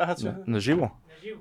А, 0.00 0.14
че... 0.14 0.34
На, 0.46 0.60
живо. 0.60 0.90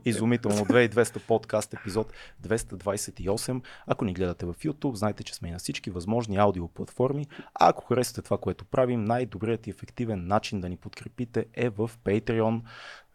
Изумително. 0.06 0.58
2200 0.58 1.20
подкаст 1.28 1.74
епизод 1.74 2.14
228. 2.44 3.62
Ако 3.88 4.06
ни 4.06 4.14
гледате 4.14 4.46
в 4.46 4.54
YouTube, 4.54 4.96
знайте, 4.96 5.24
че 5.24 5.36
сме 5.36 5.50
и 5.50 5.52
на 5.52 5.60
всички 5.60 5.90
възможни 5.90 6.38
аудиоплатформи. 6.38 7.28
А 7.56 7.70
ако 7.70 7.86
харесате 7.86 8.22
това, 8.22 8.38
което 8.38 8.66
правим, 8.66 9.04
най-добрият 9.04 9.68
и 9.68 9.70
ефективен 9.70 10.28
начин 10.28 10.62
да 10.62 10.70
ни 10.70 10.78
подкрепите 10.78 11.46
е 11.54 11.70
в 11.70 11.92
Patreon. 12.06 12.62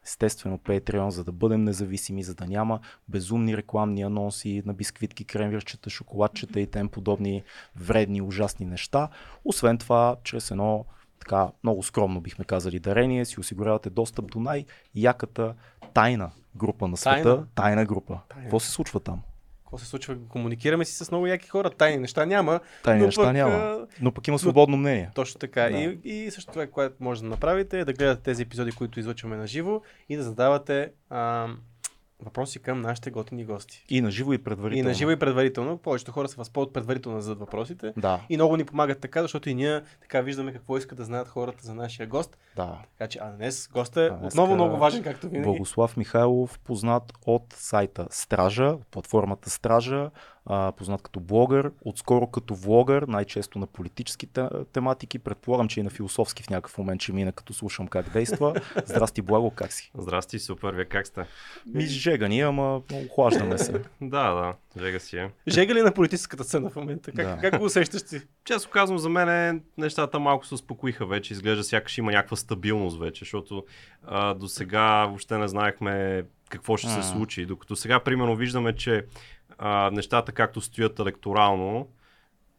Естествено 0.05 0.59
Patreon, 0.59 1.09
за 1.09 1.25
да 1.25 1.33
бъдем 1.33 1.65
независими, 1.65 2.23
за 2.23 2.35
да 2.35 2.47
няма 2.47 2.81
безумни 3.09 3.57
рекламни 3.57 4.03
анонси 4.03 4.63
на 4.67 4.75
бисквитки, 4.75 5.25
кремвирчета, 5.25 5.91
шоколадчета 5.91 6.61
и 6.61 6.67
тем 6.67 6.89
подобни 6.89 7.43
вредни, 7.77 8.23
ужасни 8.23 8.67
неща. 8.67 9.09
Освен 9.45 9.79
това, 9.79 10.17
чрез 10.25 10.51
едно 10.51 10.85
така 11.25 11.49
много 11.63 11.83
скромно 11.83 12.21
бихме 12.21 12.45
казали 12.45 12.79
дарение, 12.79 13.25
си 13.25 13.41
осигурявате 13.41 13.91
достъп 13.91 14.31
до 14.31 14.41
най-яката 14.41 15.55
тайна 15.95 16.31
група 16.57 16.89
на 16.89 16.97
света. 16.97 17.23
Тайна? 17.23 17.47
Тайна 17.55 17.85
група. 17.85 18.19
Тайна. 18.29 18.45
Какво 18.45 18.61
се 18.61 18.71
случва 18.71 19.01
там? 19.01 19.23
Какво 19.65 19.79
се 19.79 19.87
случва? 19.87 20.17
Комуникираме 20.29 20.85
си 20.85 21.05
с 21.05 21.11
много 21.11 21.27
яки 21.27 21.49
хора. 21.49 21.71
Тайни 21.71 21.99
неща 21.99 22.27
няма. 22.27 22.61
Тайни 22.83 23.01
но 23.01 23.07
неща 23.07 23.23
пък, 23.23 23.33
няма. 23.33 23.87
Но 24.01 24.13
пък 24.13 24.29
има 24.29 24.39
свободно 24.39 24.77
мнение. 24.77 25.11
Точно 25.15 25.39
така. 25.39 25.63
Да. 25.63 25.79
И, 25.79 26.01
и 26.05 26.31
също 26.31 26.53
това, 26.53 26.67
което 26.67 26.97
може 27.01 27.23
да 27.23 27.29
направите 27.29 27.81
е 27.81 27.85
да 27.85 27.93
гледате 27.93 28.23
тези 28.23 28.43
епизоди, 28.43 28.73
които 28.73 29.01
излъчваме 29.01 29.37
на 29.37 29.47
живо 29.47 29.81
и 30.09 30.17
да 30.17 30.23
задавате 30.23 30.91
а, 31.11 31.49
въпроси 32.25 32.59
към 32.59 32.81
нашите 32.81 33.11
готини 33.11 33.45
гости. 33.45 33.85
И 33.89 34.01
на 34.01 34.11
живо 34.11 34.33
и 34.33 34.39
предварително. 34.39 34.81
И 34.81 34.89
на 34.89 34.95
живо 34.95 35.11
и 35.11 35.19
предварително. 35.19 35.79
Повечето 35.79 36.13
хора 36.13 36.29
се 36.29 36.37
възползват 36.37 36.75
предварително 36.75 37.21
зададат 37.21 37.41
въпросите. 37.41 37.93
Да, 37.97 38.21
И 38.29 38.37
много 38.37 38.57
ни 38.57 38.65
помагат 38.65 39.01
така, 39.01 39.23
защото 39.23 39.49
и 39.49 39.55
ние 39.55 39.83
така 40.01 40.21
виждаме 40.21 40.53
какво 40.53 40.79
искат 40.79 40.99
да 40.99 41.05
знаят 41.05 41.29
хората 41.29 41.65
за 41.65 41.75
нашия 41.75 42.07
гост. 42.07 42.39
да. 42.57 42.79
Така 42.91 43.09
че, 43.09 43.19
а 43.19 43.31
днес 43.31 43.69
гостът 43.69 43.97
е 43.97 44.07
А 44.07 44.11
днеска- 44.13 44.27
отново 44.27 44.55
много 44.55 44.77
важен, 44.77 45.03
както 45.03 45.29
винаги. 45.29 45.45
Благослав 45.45 45.97
Михайлов, 45.97 46.59
познат 46.59 47.13
от 47.27 47.53
сайта 47.53 48.07
Стража, 48.11 48.77
платформата 48.91 49.51
Стража, 49.51 50.11
а, 50.47 50.73
познат 50.73 51.03
като 51.03 51.21
блогър, 51.21 51.71
отскоро 51.83 52.27
като 52.27 52.55
влогър, 52.55 53.03
най-често 53.03 53.59
на 53.59 53.67
политически 53.67 54.27
те- 54.27 54.49
тематики. 54.73 55.19
Предполагам, 55.19 55.69
че 55.69 55.81
и 55.81 55.83
на 55.83 55.91
философски 55.91 56.43
в 56.43 56.51
някакъв 56.51 56.79
момент 56.79 57.03
ще 57.03 57.13
мина, 57.13 57.33
като 57.33 57.55
слушам 57.55 57.89
как 57.89 58.13
действа. 58.13 58.55
Здрасти, 58.87 59.23
Благо, 59.23 59.51
как 59.51 59.73
си? 59.73 59.91
Здрасти, 59.99 60.39
супер, 60.39 60.75
вие 60.75 60.85
как 60.85 61.07
сте? 61.07 61.25
Ми 61.67 61.81
жегани, 61.81 62.41
ама 62.41 62.81
охлаждаме 63.07 63.59
се. 63.59 63.73
Да, 64.01 64.35
да, 64.35 64.55
жега 64.83 64.99
си 64.99 65.17
е. 65.17 65.31
Жега 65.49 65.75
ли 65.75 65.83
на 65.83 65.93
политическата 65.93 66.45
сцена 66.45 66.71
в 66.71 66.77
момента? 66.77 67.13
Как, 67.13 67.27
Да. 67.27 67.39
как 67.41 67.59
го 67.59 67.65
усещаш 67.65 68.03
ти? 68.03 68.21
Често 68.45 68.71
казвам, 68.71 68.99
за 68.99 69.09
мен 69.09 69.63
нещата 69.79 70.19
малко 70.19 70.47
се 70.47 70.55
успокоиха 70.55 71.07
вече. 71.07 71.33
Изглежда 71.33 71.65
сякаш 71.65 71.99
има 71.99 72.13
някаква 72.13 72.37
стабилност 72.37 72.99
вече, 72.99 73.19
защото 73.19 73.65
а, 74.05 74.35
до 74.35 74.49
сега 74.49 75.07
въобще 75.07 75.39
не 75.39 75.49
знаехме 75.49 76.23
какво 76.49 76.77
ще 76.77 76.89
се 76.89 77.03
случи. 77.03 77.47
Докато 77.47 77.77
сега, 77.77 78.01
примерно, 78.01 78.37
виждаме, 78.37 78.73
че 78.73 79.05
а, 79.59 79.91
нещата 79.91 80.33
както 80.33 80.61
стоят 80.61 80.99
електорално, 80.99 81.89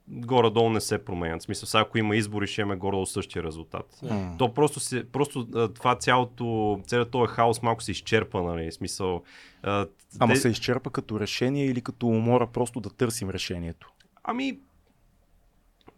горе-долу 0.07 0.69
не 0.69 0.81
се 0.81 1.05
променят. 1.05 1.41
В 1.41 1.45
смисъл, 1.45 1.67
сега 1.67 1.81
ако 1.81 1.97
има 1.97 2.15
избори, 2.15 2.47
ще 2.47 2.61
имаме 2.61 2.75
горе-долу 2.75 3.05
същия 3.05 3.43
резултат. 3.43 3.99
М. 4.03 4.35
То 4.37 4.53
просто, 4.53 4.79
се, 4.79 5.11
просто 5.11 5.47
това 5.75 5.95
цялото, 5.95 6.79
целият 6.87 7.11
този 7.11 7.33
хаос 7.33 7.61
малко 7.61 7.83
се 7.83 7.91
изчерпа, 7.91 8.43
нали? 8.43 8.71
В 8.71 8.73
смисъл, 8.73 9.23
а, 9.63 9.87
Ама 10.19 10.33
те- 10.33 10.39
се 10.39 10.49
изчерпа 10.49 10.89
като 10.89 11.19
решение 11.19 11.65
или 11.65 11.81
като 11.81 12.07
умора 12.07 12.47
просто 12.47 12.79
да 12.79 12.89
търсим 12.89 13.29
решението? 13.29 13.91
Ами, 14.23 14.59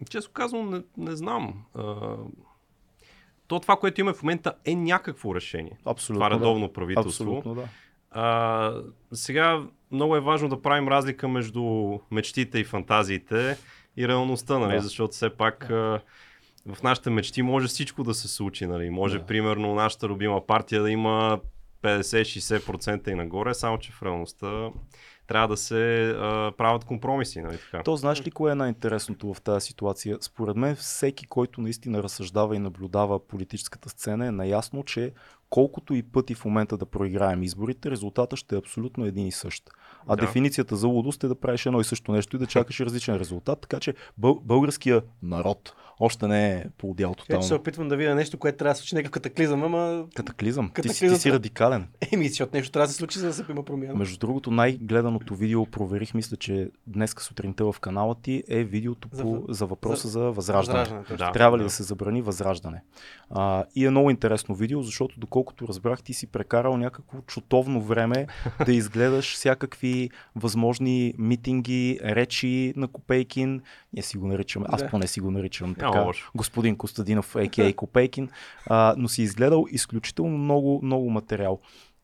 често 0.09 0.31
казвам, 0.31 0.69
не, 0.69 0.81
не 0.97 1.15
знам. 1.15 1.63
А, 1.75 2.15
то 3.47 3.59
това, 3.59 3.75
което 3.75 4.01
имаме 4.01 4.17
в 4.17 4.23
момента 4.23 4.53
е 4.65 4.75
някакво 4.75 5.35
решение. 5.35 5.77
Абсолютно. 5.85 6.19
това 6.25 6.35
редовно 6.35 6.67
да. 6.67 6.73
правителство. 6.73 7.09
Абсолютно, 7.09 7.55
да. 7.55 7.67
А, 8.11 8.81
сега 9.13 9.63
много 9.91 10.15
е 10.15 10.19
важно 10.19 10.49
да 10.49 10.61
правим 10.61 10.87
разлика 10.87 11.27
между 11.27 11.63
мечтите 12.11 12.59
и 12.59 12.63
фантазиите 12.63 13.57
и 13.97 14.07
реалността, 14.07 14.59
нали? 14.59 14.75
Да. 14.75 14.81
защото 14.81 15.13
все 15.13 15.29
пак 15.29 15.69
а, 15.69 15.99
в 16.65 16.83
нашите 16.83 17.09
мечти 17.09 17.41
може 17.41 17.67
всичко 17.67 18.03
да 18.03 18.13
се 18.13 18.27
случи. 18.27 18.65
Нали? 18.65 18.89
Може, 18.89 19.19
Да. 19.19 19.25
примерно, 19.25 19.75
нашата 19.75 20.07
любима 20.07 20.45
партия 20.47 20.81
да 20.81 20.91
има 20.91 21.39
50-60% 21.83 23.09
и 23.09 23.15
нагоре, 23.15 23.53
само 23.53 23.77
че 23.77 23.91
в 23.91 24.03
реалността 24.03 24.69
трябва 25.27 25.47
да 25.47 25.57
се 25.57 26.09
а, 26.09 26.51
правят 26.57 26.85
компромиси. 26.85 27.41
Нали? 27.41 27.57
Така. 27.71 27.83
То 27.83 27.95
знаеш 27.95 28.25
ли 28.25 28.31
кое 28.31 28.51
е 28.51 28.55
най-интересното 28.55 29.33
в 29.33 29.41
тази 29.41 29.65
ситуация? 29.65 30.17
Според 30.21 30.55
мен 30.55 30.75
всеки, 30.75 31.27
който 31.27 31.61
наистина 31.61 32.03
разсъждава 32.03 32.55
и 32.55 32.59
наблюдава 32.59 33.19
политическата 33.19 33.89
сцена 33.89 34.27
е 34.27 34.31
наясно, 34.31 34.83
че 34.83 35.11
колкото 35.49 35.93
и 35.93 36.03
пъти 36.03 36.35
в 36.35 36.45
момента 36.45 36.77
да 36.77 36.85
проиграем 36.85 37.43
изборите, 37.43 37.91
резултата 37.91 38.35
ще 38.37 38.55
е 38.55 38.59
абсолютно 38.59 39.05
един 39.05 39.27
и 39.27 39.31
същ. 39.31 39.63
А 40.07 40.15
Да. 40.15 40.21
дефиницията 40.25 40.75
за 40.75 40.87
лудост 40.87 41.23
е 41.23 41.27
да 41.27 41.35
правиш 41.35 41.65
едно 41.65 41.79
и 41.79 41.83
също 41.83 42.11
нещо 42.11 42.35
и 42.35 42.39
да 42.39 42.47
чакаш 42.47 42.79
различен 42.79 43.15
резултат, 43.15 43.61
така 43.61 43.79
че 43.79 43.93
бъл- 44.17 44.39
българския 44.43 45.01
народ 45.23 45.73
още 45.99 46.27
не 46.27 46.51
е 46.51 46.65
поудял 46.77 47.09
Така 47.11 47.25
че 47.25 47.33
се 47.33 47.37
тотално. 47.39 47.61
опитвам 47.61 47.87
да 47.87 47.97
видя 47.97 48.15
нещо, 48.15 48.37
което 48.37 48.57
трябва 48.57 48.71
да 48.71 48.75
се 48.75 48.81
случи, 48.81 48.95
някакъв 48.95 49.11
катаклизъм, 49.11 49.63
ама 49.63 50.05
Катаклизъм. 50.15 50.71
Ти, 50.81 50.89
си- 50.89 51.07
ти 51.07 51.15
си 51.15 51.31
радикален. 51.31 51.87
еми, 52.11 52.29
защото 52.29 52.55
нещо 52.55 52.71
трябва 52.71 52.87
да 52.87 52.91
се 52.91 52.97
случи, 52.97 53.19
за 53.19 53.27
да 53.27 53.33
се 53.33 53.43
има 53.49 53.63
промяна. 53.63 53.95
Между 53.95 54.17
другото, 54.17 54.51
най-гледаното 54.51 55.35
видео, 55.35 55.65
проверих, 55.65 56.13
мисля, 56.13 56.37
че 56.37 56.69
днес 56.87 57.15
сутринта 57.19 57.65
в 57.65 57.79
канала 57.79 58.15
ти 58.15 58.43
е 58.49 58.63
видеото 58.63 59.09
За 59.11 59.23
по, 59.23 59.43
за, 59.49 59.65
въпроса 59.65 60.07
за- 60.07 60.11
за, 60.11 60.19
възраждане. 60.21 60.79
Възраждането. 60.79 61.17
Да. 61.17 61.31
Трябва 61.31 61.57
ли 61.57 61.63
да 61.63 61.69
се 61.69 61.83
забрани 61.83 62.21
възраждане? 62.21 62.81
А, 63.29 63.63
и 63.75 63.85
е 63.85 63.89
много 63.89 64.09
интересно 64.09 64.55
видео, 64.55 64.81
защото 64.81 65.19
доколкото 65.19 65.67
разбрах, 65.67 66.03
ти 66.03 66.13
си 66.13 66.27
прекарал 66.27 66.77
някакво 66.77 67.21
чутовно 67.21 67.81
време 67.81 68.27
да 68.65 68.71
изгледаш 68.73 69.33
всякакви 69.33 70.09
възможни 70.35 71.13
митинги, 71.17 71.99
речи 72.03 72.73
на 72.75 72.87
Копейкин. 72.87 73.61
Ние 73.93 74.03
си 74.03 74.17
го 74.17 74.27
наричаме, 74.27 74.65
аз 74.69 74.83
Да. 74.83 74.89
поне 74.89 75.07
си 75.07 75.19
го 75.19 75.31
наричам 75.31 75.75
така, 75.91 76.05
лошо. 76.05 76.31
господин 76.35 76.75
Костадинов, 76.75 77.35
а.к.а. 77.35 77.73
Копейкин, 77.75 78.29
а, 78.65 78.93
но 78.97 79.07
си 79.07 79.21
изгледал 79.21 79.65
изключително 79.71 80.37
много, 80.37 80.79
много 80.83 81.09
материал. 81.09 81.59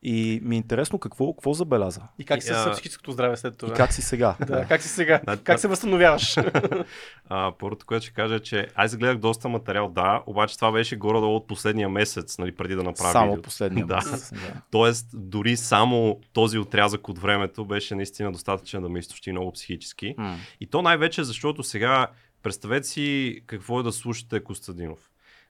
И 0.06 0.40
ми 0.42 0.54
е 0.54 0.58
интересно 0.58 0.98
какво, 0.98 1.32
какво 1.32 1.52
забеляза. 1.52 2.00
И 2.18 2.24
как 2.24 2.42
се 2.42 2.52
А, 2.52 2.56
с 2.56 2.70
психическото 2.72 3.12
здраве 3.12 3.36
след 3.36 3.54
И 3.54 3.56
това? 3.58 3.74
как 3.76 3.92
си 3.92 4.02
сега. 4.02 4.36
Да, 4.46 4.64
как 4.64 4.82
си 4.82 4.88
сега? 4.88 5.20
Как 5.44 5.60
се 5.60 5.68
възстановяваш? 5.68 6.36
А, 7.28 7.52
първото, 7.58 7.86
което 7.86 8.04
ще 8.04 8.14
кажа 8.14 8.34
е, 8.34 8.40
че 8.40 8.68
аз 8.74 8.96
гледах 8.96 9.18
доста 9.18 9.48
материал, 9.48 9.88
да, 9.88 10.22
обаче 10.26 10.56
това 10.56 10.72
беше 10.72 10.96
горе-долу 10.96 11.36
от 11.36 11.46
последния 11.46 11.88
месец, 11.88 12.38
нали, 12.38 12.54
преди 12.54 12.74
да 12.74 12.82
направя 12.82 13.12
Само 13.12 13.26
видеото. 13.26 13.42
последния 13.46 13.86
Да. 13.86 13.96
месец. 13.96 14.32
Да. 14.32 14.38
Тоест, 14.70 15.06
дори 15.14 15.56
само 15.56 16.20
този 16.32 16.58
отрязък 16.58 17.08
от 17.08 17.18
времето 17.18 17.64
беше 17.64 17.94
наистина 17.94 18.32
достатъчен 18.32 18.82
да 18.82 18.88
ме 18.88 18.98
изтощи 18.98 19.32
много 19.32 19.52
психически. 19.52 20.14
М. 20.18 20.36
И 20.60 20.66
то 20.66 20.82
най-вече, 20.82 21.24
защото 21.24 21.62
сега 21.62 22.06
представете 22.44 22.86
си 22.86 23.40
какво 23.46 23.80
е 23.80 23.82
да 23.82 23.92
слушате 23.92 24.44
Костадинов. 24.44 24.98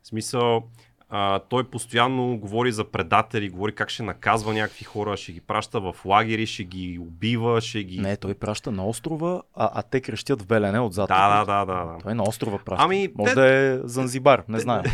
В 0.02 0.06
смисъл, 0.06 0.62
а, 1.08 1.38
той 1.38 1.64
постоянно 1.64 2.38
говори 2.38 2.72
за 2.72 2.84
предатели, 2.84 3.48
говори 3.50 3.74
как 3.74 3.90
ще 3.90 4.02
наказва 4.02 4.52
някакви 4.52 4.84
хора, 4.84 5.16
ще 5.16 5.32
ги 5.32 5.40
праща 5.40 5.80
в 5.80 5.94
лагери, 6.04 6.46
ще 6.46 6.64
ги 6.64 6.98
убива, 6.98 7.60
ще 7.60 7.84
ги... 7.84 7.98
Не, 8.00 8.16
той 8.16 8.34
праща 8.34 8.70
на 8.72 8.86
острова, 8.86 9.42
а, 9.54 9.70
а 9.74 9.82
те 9.82 10.00
крещят 10.00 10.42
в 10.42 10.46
Белене 10.46 10.80
отзад. 10.80 11.08
Да, 11.08 11.44
да, 11.44 11.44
да, 11.44 11.74
да, 11.74 11.84
да. 11.84 11.98
Той 12.02 12.14
на 12.14 12.22
острова 12.22 12.58
праща. 12.58 12.84
Ами, 12.84 13.08
Може 13.14 13.34
те- 13.34 13.40
да 13.40 13.54
е 13.54 13.78
Занзибар, 13.84 14.42
не 14.48 14.60
знаем. 14.60 14.82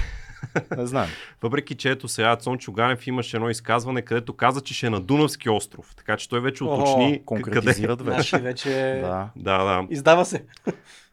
Не 0.77 0.87
знаем. 0.87 1.09
Въпреки, 1.43 1.75
че 1.75 1.91
ето 1.91 2.09
сега 2.09 2.37
Цончо 2.37 2.73
Ганев 2.73 3.07
имаше 3.07 3.37
едно 3.37 3.51
изказване, 3.51 4.03
където 4.03 4.33
каза, 4.33 4.61
че 4.61 4.75
ще 4.75 4.87
е 4.87 4.91
на 4.91 5.01
Дунавски 5.01 5.51
остров. 5.51 5.95
Така 5.97 6.17
че 6.17 6.29
той 6.29 6.41
вече 6.41 6.65
О, 6.65 6.67
уточни 6.67 7.13
къде. 7.13 7.25
Конкретизират 7.25 8.03
вече. 8.03 8.29
Значи 8.29 8.43
вече 8.45 9.01
Да. 9.03 9.31
Да, 9.37 9.65
да. 9.65 9.87
издава 9.91 10.25
се. 10.25 10.45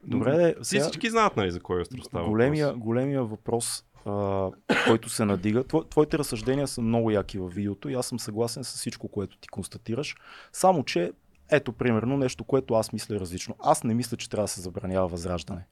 Добре, 0.04 0.56
сега, 0.62 0.84
всички 0.84 1.10
знаят, 1.10 1.38
нали, 1.38 1.52
за 1.52 1.60
кой 1.60 1.82
остров 1.82 2.06
става 2.06 2.30
големия, 2.30 2.68
въпрос. 2.68 2.84
големия 2.84 3.24
въпрос, 3.24 3.86
а, 4.06 4.50
който 4.88 5.10
се 5.10 5.26
надига. 5.26 5.64
Тво, 5.64 5.84
твоите 5.84 6.18
разсъждения 6.18 6.68
са 6.68 6.82
много 6.82 7.12
яки 7.12 7.38
във 7.38 7.54
видеото 7.54 7.90
и 7.90 7.94
аз 7.94 8.08
съм 8.08 8.20
съгласен 8.20 8.64
с 8.64 8.74
всичко, 8.74 9.08
което 9.08 9.38
ти 9.38 9.48
констатираш. 9.48 10.16
Само, 10.52 10.84
че 10.84 11.12
ето, 11.52 11.74
примерно, 11.74 12.18
нещо, 12.18 12.44
което 12.44 12.74
аз 12.74 12.94
мисля 12.94 13.20
различно. 13.20 13.56
Аз 13.60 13.84
не 13.84 13.94
мисля, 13.94 14.18
че 14.18 14.30
трябва 14.30 14.44
да 14.44 14.48
се 14.48 14.62
забранява 14.62 15.08
възраждане. 15.08 15.66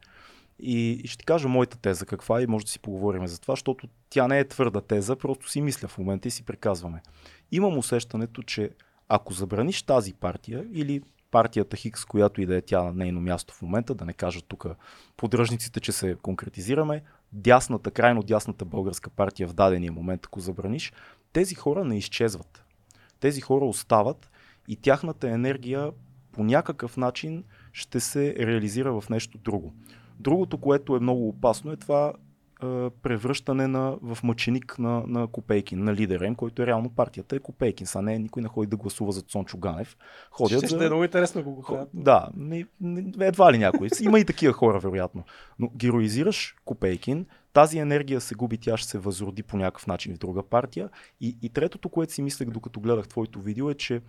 И, 0.60 0.92
и 0.92 1.08
ще 1.08 1.18
ти 1.18 1.26
кажа 1.26 1.48
моята 1.48 1.78
теза 1.78 2.06
каква 2.06 2.42
и 2.42 2.48
може 2.48 2.66
да 2.66 2.72
си 2.72 2.80
поговорим 2.80 3.28
за 3.28 3.42
това, 3.42 3.52
защото 3.52 3.88
тя 4.10 4.28
не 4.28 4.40
е 4.40 4.48
твърда 4.48 4.82
теза, 4.82 5.16
просто 5.16 5.50
си 5.50 5.62
мисля 5.62 5.88
в 5.88 5.98
момента 5.98 6.28
и 6.28 6.32
си 6.32 6.46
приказваме. 6.46 7.02
Имам 7.52 7.78
усещането, 7.78 8.44
че 8.44 8.70
ако 9.08 9.34
забраниш 9.34 9.84
тази 9.84 10.14
партия 10.14 10.66
или 10.74 11.02
партията 11.36 11.78
Хикс, 11.78 12.06
която 12.06 12.42
и 12.42 12.46
да 12.46 12.56
е 12.56 12.62
тя 12.62 12.84
на 12.84 12.94
нейно 12.94 13.22
място 13.22 13.54
в 13.54 13.62
момента, 13.62 13.96
да 13.96 14.06
не 14.06 14.14
кажа 14.14 14.42
тук 14.42 14.66
подръжниците, 15.18 15.80
че 15.80 15.92
се 15.92 16.16
конкретизираме, 16.22 17.04
дясната, 17.32 17.92
крайно 17.92 18.24
дясната 18.24 18.66
българска 18.66 19.10
партия 19.10 19.48
в 19.48 19.54
дадения 19.54 19.92
момент, 19.92 20.22
ако 20.26 20.40
забраниш, 20.40 20.94
тези 21.34 21.56
хора 21.56 21.86
не 21.86 21.98
изчезват. 21.98 22.66
Тези 23.20 23.42
хора 23.42 23.66
остават 23.66 24.32
и 24.68 24.76
тяхната 24.76 25.30
енергия 25.30 25.92
по 26.32 26.44
някакъв 26.44 26.98
начин 26.98 27.44
ще 27.74 28.00
се 28.00 28.36
реализира 28.40 29.02
в 29.02 29.10
нещо 29.10 29.38
друго. 29.38 29.74
Другото, 30.20 30.58
което 30.58 30.96
е 30.96 31.00
много 31.00 31.30
опасно 31.30 31.72
е 31.72 31.78
това 31.78 32.14
а, 32.60 32.90
превръщане 32.90 33.68
на, 33.68 33.98
в 34.02 34.18
мъченик 34.24 34.80
на, 34.80 35.04
на 35.08 35.28
Копейкин, 35.28 35.84
на 35.84 35.94
лидера 35.94 36.28
им, 36.28 36.36
който 36.36 36.62
е 36.62 36.68
реално 36.68 36.90
партията 36.90 37.36
е 37.36 37.40
Копейкин. 37.40 37.88
Са 37.88 38.02
не, 38.02 38.20
никой 38.20 38.42
не 38.42 38.48
ходи 38.48 38.68
да 38.68 38.78
гласува 38.78 39.12
за 39.12 39.22
Цончо 39.22 39.58
Ганев. 39.58 39.98
Ходят 40.32 40.60
Ще, 40.60 40.68
за... 40.68 40.76
ще 40.76 40.86
е 40.86 40.88
много 40.88 41.04
интересно 41.04 41.44
го 41.44 41.62
правят. 41.62 41.90
Да, 41.94 42.30
не, 42.38 42.66
не, 42.82 43.26
едва 43.26 43.54
ли 43.54 43.58
някой. 43.58 43.88
Има 44.02 44.20
и 44.20 44.26
такива 44.26 44.54
хора, 44.54 44.80
вероятно. 44.80 45.24
Но 45.60 45.70
героизираш 45.76 46.56
Копейкин, 46.66 47.26
тази 47.54 47.78
енергия 47.78 48.22
се 48.22 48.36
губи, 48.36 48.58
тя 48.58 48.78
ще 48.78 48.90
се 48.90 48.98
възроди 48.98 49.44
по 49.44 49.58
някакъв 49.58 49.88
начин 49.88 50.16
в 50.16 50.18
друга 50.18 50.44
партия. 50.44 50.90
И, 51.22 51.38
и 51.42 51.50
третото, 51.50 51.90
което 51.90 52.14
си 52.14 52.22
мислех 52.22 52.50
докато 52.50 52.80
гледах 52.80 53.08
твоето 53.08 53.42
видео 53.42 53.70
е, 53.70 53.74
че 53.74 54.02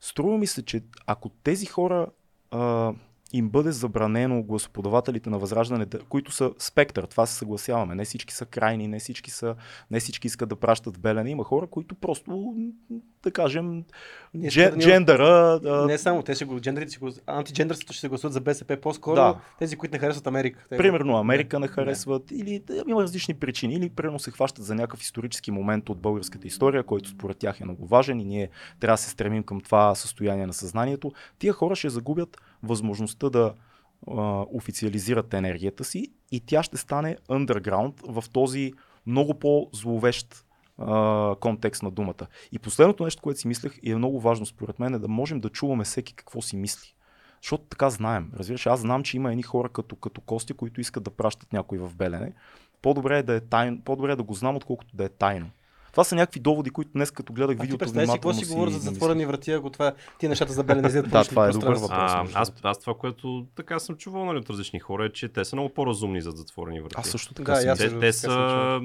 струва 0.00 0.38
ми 0.38 0.46
се, 0.46 0.64
че 0.64 0.82
ако 1.06 1.28
тези 1.28 1.66
хора 1.66 2.06
а, 2.50 2.92
им 3.32 3.50
бъде 3.50 3.72
забранено 3.72 4.42
гласоподавателите 4.42 5.30
на 5.30 5.38
Възраждане, 5.38 5.86
да- 5.86 5.98
които 5.98 6.32
са 6.32 6.50
спектър, 6.58 7.04
това 7.04 7.26
се 7.26 7.34
съгласяваме. 7.34 7.94
Не 7.94 8.04
всички 8.04 8.34
са 8.34 8.46
крайни, 8.46 8.88
не 8.88 8.98
всички, 8.98 9.30
са, 9.30 9.54
не 9.90 10.00
всички 10.00 10.26
искат 10.26 10.48
да 10.48 10.56
пращат 10.56 10.96
в 10.96 11.00
белене. 11.00 11.30
Има 11.30 11.44
хора, 11.44 11.66
които 11.66 11.94
просто, 11.94 12.54
да 13.22 13.30
кажем, 13.30 13.84
Ние 14.34 14.48
дже, 14.48 14.70
ни- 14.70 14.80
джендъра, 14.80 15.24
а, 15.64 15.86
Не 15.86 15.98
само, 15.98 16.22
те 16.22 16.34
ще 16.34 16.44
го, 16.44 16.60
джендрите 16.60 16.90
ще 16.90 17.00
го, 17.00 17.10
антиджендърството 17.26 17.92
ще 17.92 18.00
се 18.00 18.08
гласуват 18.08 18.32
за 18.32 18.40
БСП, 18.40 18.76
по-скоро 18.76 19.14
Да. 19.14 19.40
тези, 19.58 19.76
които 19.76 19.92
не 19.92 19.98
харесват 19.98 20.26
Америка. 20.26 20.66
Те- 20.68 20.76
Примерно 20.76 21.16
Америка 21.16 21.60
не 21.60 21.68
харесват 21.68 22.30
или 22.30 22.58
да, 22.58 22.84
има 22.88 23.02
различни 23.02 23.34
причини, 23.34 23.74
или 23.74 23.88
примерно 23.90 24.18
се 24.18 24.30
хващат 24.30 24.64
за 24.64 24.74
някакъв 24.74 25.00
исторически 25.02 25.50
момент 25.50 25.88
от 25.88 25.98
българската 25.98 26.46
история, 26.46 26.82
който 26.82 27.08
според 27.08 27.38
тях 27.38 27.60
е 27.60 27.64
много 27.64 27.86
важен 27.86 28.20
и 28.20 28.24
ние 28.24 28.48
трябва 28.80 28.94
да 28.94 28.98
се 28.98 29.10
стремим 29.10 29.42
към 29.42 29.60
това 29.60 29.94
състояние 29.94 30.46
на 30.46 30.52
съзнанието. 30.52 31.12
Тия 31.38 31.52
хора 31.52 31.76
ще 31.76 31.88
загубят 31.88 32.36
възможността 32.62 33.30
да 33.30 33.54
а, 34.08 34.44
официализират 34.52 35.34
енергията 35.34 35.84
си 35.84 36.12
и 36.32 36.40
тя 36.40 36.62
ще 36.62 36.76
стане 36.76 37.16
underground 37.28 38.22
в 38.22 38.30
този 38.30 38.72
много 39.06 39.34
по-зловещ 39.34 40.44
а, 40.78 41.34
контекст 41.40 41.82
на 41.82 41.90
думата. 41.90 42.26
И 42.52 42.58
последното 42.58 43.04
нещо, 43.04 43.22
което 43.22 43.40
си 43.40 43.48
мислех 43.48 43.78
и 43.82 43.92
е 43.92 43.96
много 43.96 44.20
важно 44.20 44.46
според 44.46 44.78
мен 44.78 44.94
е 44.94 44.98
да 44.98 45.08
можем 45.08 45.40
да 45.40 45.48
чуваме 45.48 45.84
всеки 45.84 46.14
какво 46.14 46.42
си 46.42 46.56
мисли. 46.56 46.94
Защото 47.42 47.64
така 47.64 47.90
знаем. 47.90 48.32
Разбираш, 48.36 48.66
аз 48.66 48.80
знам, 48.80 49.02
че 49.02 49.16
има 49.16 49.30
едни 49.30 49.42
хора 49.42 49.68
като, 49.68 49.96
като 49.96 50.20
Кости, 50.20 50.52
които 50.52 50.80
искат 50.80 51.02
да 51.02 51.10
пращат 51.10 51.52
някой 51.52 51.78
в 51.78 51.96
Белене. 51.96 52.32
По-добре 52.82 53.18
е 53.18 53.22
да 53.22 53.34
е 53.34 53.40
тайно, 53.40 53.80
по-добре 53.84 54.12
е 54.12 54.16
да 54.16 54.22
го 54.22 54.34
знам, 54.34 54.56
отколкото 54.56 54.96
да 54.96 55.04
е 55.04 55.08
тайно. 55.08 55.50
Това 55.90 56.04
са 56.04 56.14
някакви 56.14 56.40
доводи, 56.40 56.70
които 56.70 56.90
днес 56.94 57.10
като 57.10 57.32
гледах 57.32 57.56
А 57.58 57.62
видеото 57.62 57.78
представи 57.78 58.06
си 58.06 58.12
какво 58.12 58.28
внимателно 58.28 58.46
си 58.46 58.54
говоря 58.54 58.70
за 58.70 58.78
затворени 58.78 59.26
врати, 59.26 59.52
ако 59.52 59.70
това 59.70 59.92
ти 60.18 60.28
нещата 60.28 60.52
за 60.52 60.64
белен 60.64 60.86
излизат 60.86 61.10
Да, 61.10 61.24
това 61.24 61.48
е 61.48 61.50
добър 61.50 61.74
въпрос. 61.74 61.90
А, 61.90 62.26
аз, 62.34 62.52
аз 62.62 62.78
това, 62.78 62.94
което 62.94 63.46
така 63.56 63.78
съм 63.78 63.96
чувал 63.96 64.24
нали, 64.24 64.38
от 64.38 64.50
различни 64.50 64.80
хора, 64.80 65.06
е, 65.06 65.12
че 65.12 65.28
те 65.28 65.44
са 65.44 65.56
много 65.56 65.68
по-разумни 65.74 66.22
за 66.22 66.30
затворени 66.30 66.80
врати. 66.80 66.94
Аз 66.98 67.08
също 67.08 67.34
така 67.34 67.52
Да, 67.52 67.76
те, 67.76 67.98
те 67.98 68.12
са... 68.12 68.80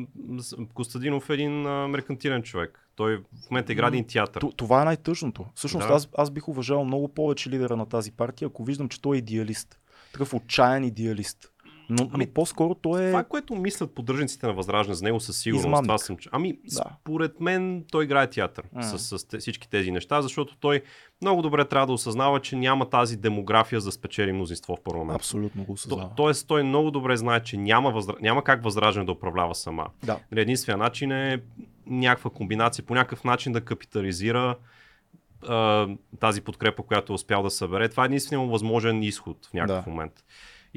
Костадинов 0.74 1.30
е 1.30 1.34
един 1.34 1.68
а, 1.68 1.88
меркантилен 1.88 2.44
човек. 2.44 2.90
Той 2.96 3.18
в 3.18 3.52
момента 3.52 3.72
играе 3.72 3.88
един 3.88 4.08
театър. 4.08 4.44
Това 4.56 4.82
е 4.82 4.86
най-тъжното. 4.86 5.46
Всъщност 5.56 5.88
Да. 5.88 5.94
аз, 5.94 6.10
аз 6.18 6.32
бих 6.32 6.48
уважавал 6.48 6.86
много 6.86 7.08
повече 7.08 7.50
лидера 7.50 7.76
на 7.76 7.86
тази 7.86 8.12
партия, 8.12 8.46
ако 8.46 8.64
виждам, 8.64 8.90
че 8.90 9.02
той 9.02 9.16
е 9.16 9.20
идеалист. 9.20 9.80
Такъв 10.14 10.34
отчаян 10.34 10.84
идеалист. 10.84 11.52
Но, 11.90 12.10
ами, 12.14 12.26
но 12.26 12.32
по-скоро 12.34 12.76
той 12.76 13.04
е... 13.04 13.08
Това, 13.08 13.24
което 13.24 13.56
мислят 13.56 13.96
поддръжниците 13.96 14.48
на 14.48 14.54
Възраждане 14.54 14.96
за 14.96 15.04
него 15.04 15.20
със 15.20 15.38
сигурност. 15.38 15.66
Измамник. 15.66 15.88
Това 15.88 15.98
съм... 15.98 16.18
Ами, 16.32 16.54
Да. 16.76 16.84
според 17.02 17.40
мен 17.40 17.86
той 17.92 18.04
играе 18.04 18.30
театър 18.30 18.66
М. 18.74 18.84
с, 18.84 19.20
с 19.20 19.40
всички 19.40 19.70
тези 19.70 19.92
неща, 19.92 20.22
защото 20.22 20.58
той 20.58 20.82
много 21.22 21.42
добре 21.42 21.66
трябва 21.66 21.88
да 21.88 21.94
осъзнава, 21.94 22.40
че 22.40 22.56
няма 22.56 22.90
тази 22.90 23.18
демография 23.18 23.80
за 23.82 23.88
да 23.88 23.92
спечели 23.92 24.32
мнозинство 24.34 24.76
в 24.76 24.84
парламент. 24.84 25.16
Абсолютно 25.16 25.62
го 25.62 25.68
То, 25.68 25.74
осъзнава. 25.74 26.10
тоест, 26.18 26.48
той 26.48 26.64
много 26.64 26.92
добре 26.92 27.18
знае, 27.18 27.44
че 27.44 27.58
няма, 27.58 27.92
възра... 27.92 28.16
няма 28.22 28.44
как 28.44 28.64
Възраждане 28.64 29.06
да 29.06 29.12
управлява 29.12 29.56
сама. 29.56 29.88
Да. 30.04 30.20
Нали, 30.32 30.42
Единственият 30.42 30.80
начин 30.80 31.12
е 31.12 31.42
някаква 31.88 32.30
комбинация, 32.30 32.86
по 32.86 32.96
някакъв 32.96 33.24
начин 33.24 33.52
да 33.52 33.62
капитализира 33.62 34.56
тази 36.20 36.42
подкрепа, 36.42 36.84
която 36.84 37.14
е 37.14 37.16
успял 37.16 37.44
да 37.44 37.50
събере. 37.52 37.90
Това 37.90 38.04
е 38.04 38.06
единствено 38.06 38.50
възможен 38.50 39.04
изход 39.04 39.46
в 39.46 39.54
някакъв 39.54 39.86
Да. 39.86 39.92
момент. 39.92 40.14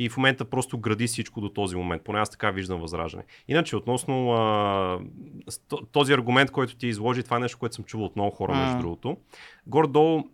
И 0.01 0.09
в 0.09 0.17
момента 0.17 0.45
просто 0.45 0.79
гради 0.79 1.07
всичко 1.07 1.41
до 1.41 1.49
този 1.49 1.77
момент. 1.77 2.03
Поне 2.03 2.19
аз 2.19 2.31
така 2.31 2.51
виждам 2.51 2.81
възраждане. 2.81 3.25
Иначе, 3.49 3.77
относно 3.77 4.33
а, 4.33 4.99
този 5.93 6.13
аргумент, 6.13 6.51
който 6.51 6.77
ти 6.77 6.87
изложи, 6.87 7.23
това 7.23 7.37
е 7.37 7.41
нещо, 7.41 7.59
което 7.59 7.75
съм 7.75 7.85
чувал 7.85 8.07
от 8.07 8.17
много 8.17 8.37
хора, 8.37 8.55
между 8.55 8.77
М. 8.77 8.81
другото. 8.81 9.17
Горе-долу, 9.67 10.25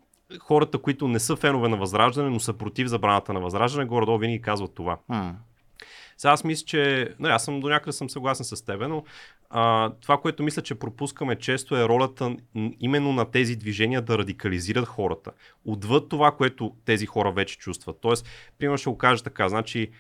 хората, 0.41 0.79
които 0.79 1.09
не 1.09 1.19
са 1.19 1.37
фенове 1.37 1.69
на 1.69 1.77
Възраждане, 1.77 2.31
но 2.31 2.41
са 2.41 2.53
против 2.53 2.89
забраната 2.89 3.33
на 3.33 3.41
Възраждане, 3.41 3.87
горе-долу 3.87 4.19
винаги 4.19 4.41
казват 4.41 4.75
това. 4.75 4.99
М. 5.09 5.35
Сега 6.19 6.33
аз 6.33 6.45
мисля, 6.45 6.65
че... 6.67 7.11
Не, 7.19 7.29
аз 7.29 7.45
съм 7.45 7.61
до 7.61 7.69
някъде 7.69 7.93
съм 7.93 8.11
съгласен 8.11 8.45
с 8.45 8.65
тебе, 8.65 8.89
но 8.89 9.05
а, 9.51 9.93
това, 10.01 10.19
което 10.19 10.43
мисля, 10.43 10.63
че 10.63 10.75
пропускаме 10.75 11.37
често 11.37 11.77
е 11.77 11.89
ролята 11.89 12.37
именно 12.81 13.13
на 13.13 13.31
тези 13.31 13.57
движения 13.57 14.03
да 14.03 14.19
радикализират 14.19 14.87
хората. 14.87 15.31
Отвъд 15.65 16.09
това, 16.09 16.33
което 16.33 16.77
тези 16.85 17.07
хора 17.07 17.33
вече 17.33 17.59
чувстват. 17.59 17.97
Тоест, 18.01 18.27
примерно 18.59 18.79
ще 18.79 18.91
го 18.91 18.99
кажа 18.99 19.25
така, 19.25 19.49
значи 19.49 19.91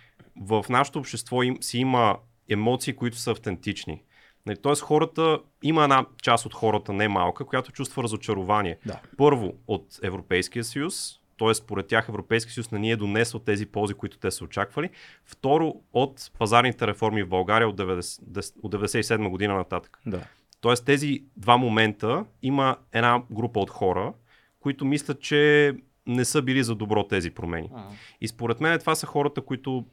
в 0.41 0.65
нашето 0.69 0.99
общество 0.99 1.43
им, 1.43 1.57
си 1.61 1.79
има 1.79 2.17
емоции, 2.49 2.93
които 2.93 3.17
са 3.17 3.31
автентични. 3.31 4.03
Нали, 4.47 4.57
Тоест 4.63 4.83
хората, 4.83 5.39
има 5.63 5.83
една 5.83 6.07
част 6.23 6.47
от 6.47 6.55
хората, 6.55 6.93
не 6.93 7.09
малка, 7.09 7.45
която 7.45 7.73
чувства 7.73 8.03
разочарование. 8.03 8.79
Да. 8.87 9.01
Първо 9.17 9.53
от 9.67 9.87
Европейския 10.03 10.65
съюз, 10.65 11.21
т.е. 11.39 11.55
според 11.55 11.87
тях 11.87 12.09
Европейския 12.09 12.55
съюз 12.55 12.71
не 12.71 12.79
ни 12.79 12.91
е 12.91 12.97
донесъл 12.97 13.41
тези 13.41 13.67
ползи, 13.67 13.95
които 13.95 14.19
те 14.19 14.31
са 14.31 14.45
очаквали. 14.45 14.91
Второ, 15.25 15.75
от 15.93 16.31
пазарните 16.39 16.87
реформи 16.87 17.23
в 17.23 17.29
България 17.29 17.69
от, 17.69 17.77
90, 17.77 18.23
дес- 18.23 18.55
от 18.63 18.73
97 18.75 19.29
година 19.29 19.55
нататък. 19.55 19.99
Да. 20.07 20.27
Тоест 20.61 20.85
тези 20.85 21.25
два 21.37 21.57
момента 21.57 22.25
има 22.43 22.77
една 22.93 23.23
група 23.31 23.61
от 23.61 23.71
хора, 23.71 24.13
които 24.61 24.85
мислят, 24.85 25.21
че 25.21 25.73
не 26.07 26.25
са 26.25 26.43
били 26.43 26.63
за 26.63 26.75
добро 26.75 27.05
тези 27.09 27.31
промени. 27.31 27.71
И 28.21 28.29
според 28.29 28.61
мен 28.61 28.79
това 28.79 28.95
са 28.95 29.07
хората, 29.07 29.41
които 29.41 29.85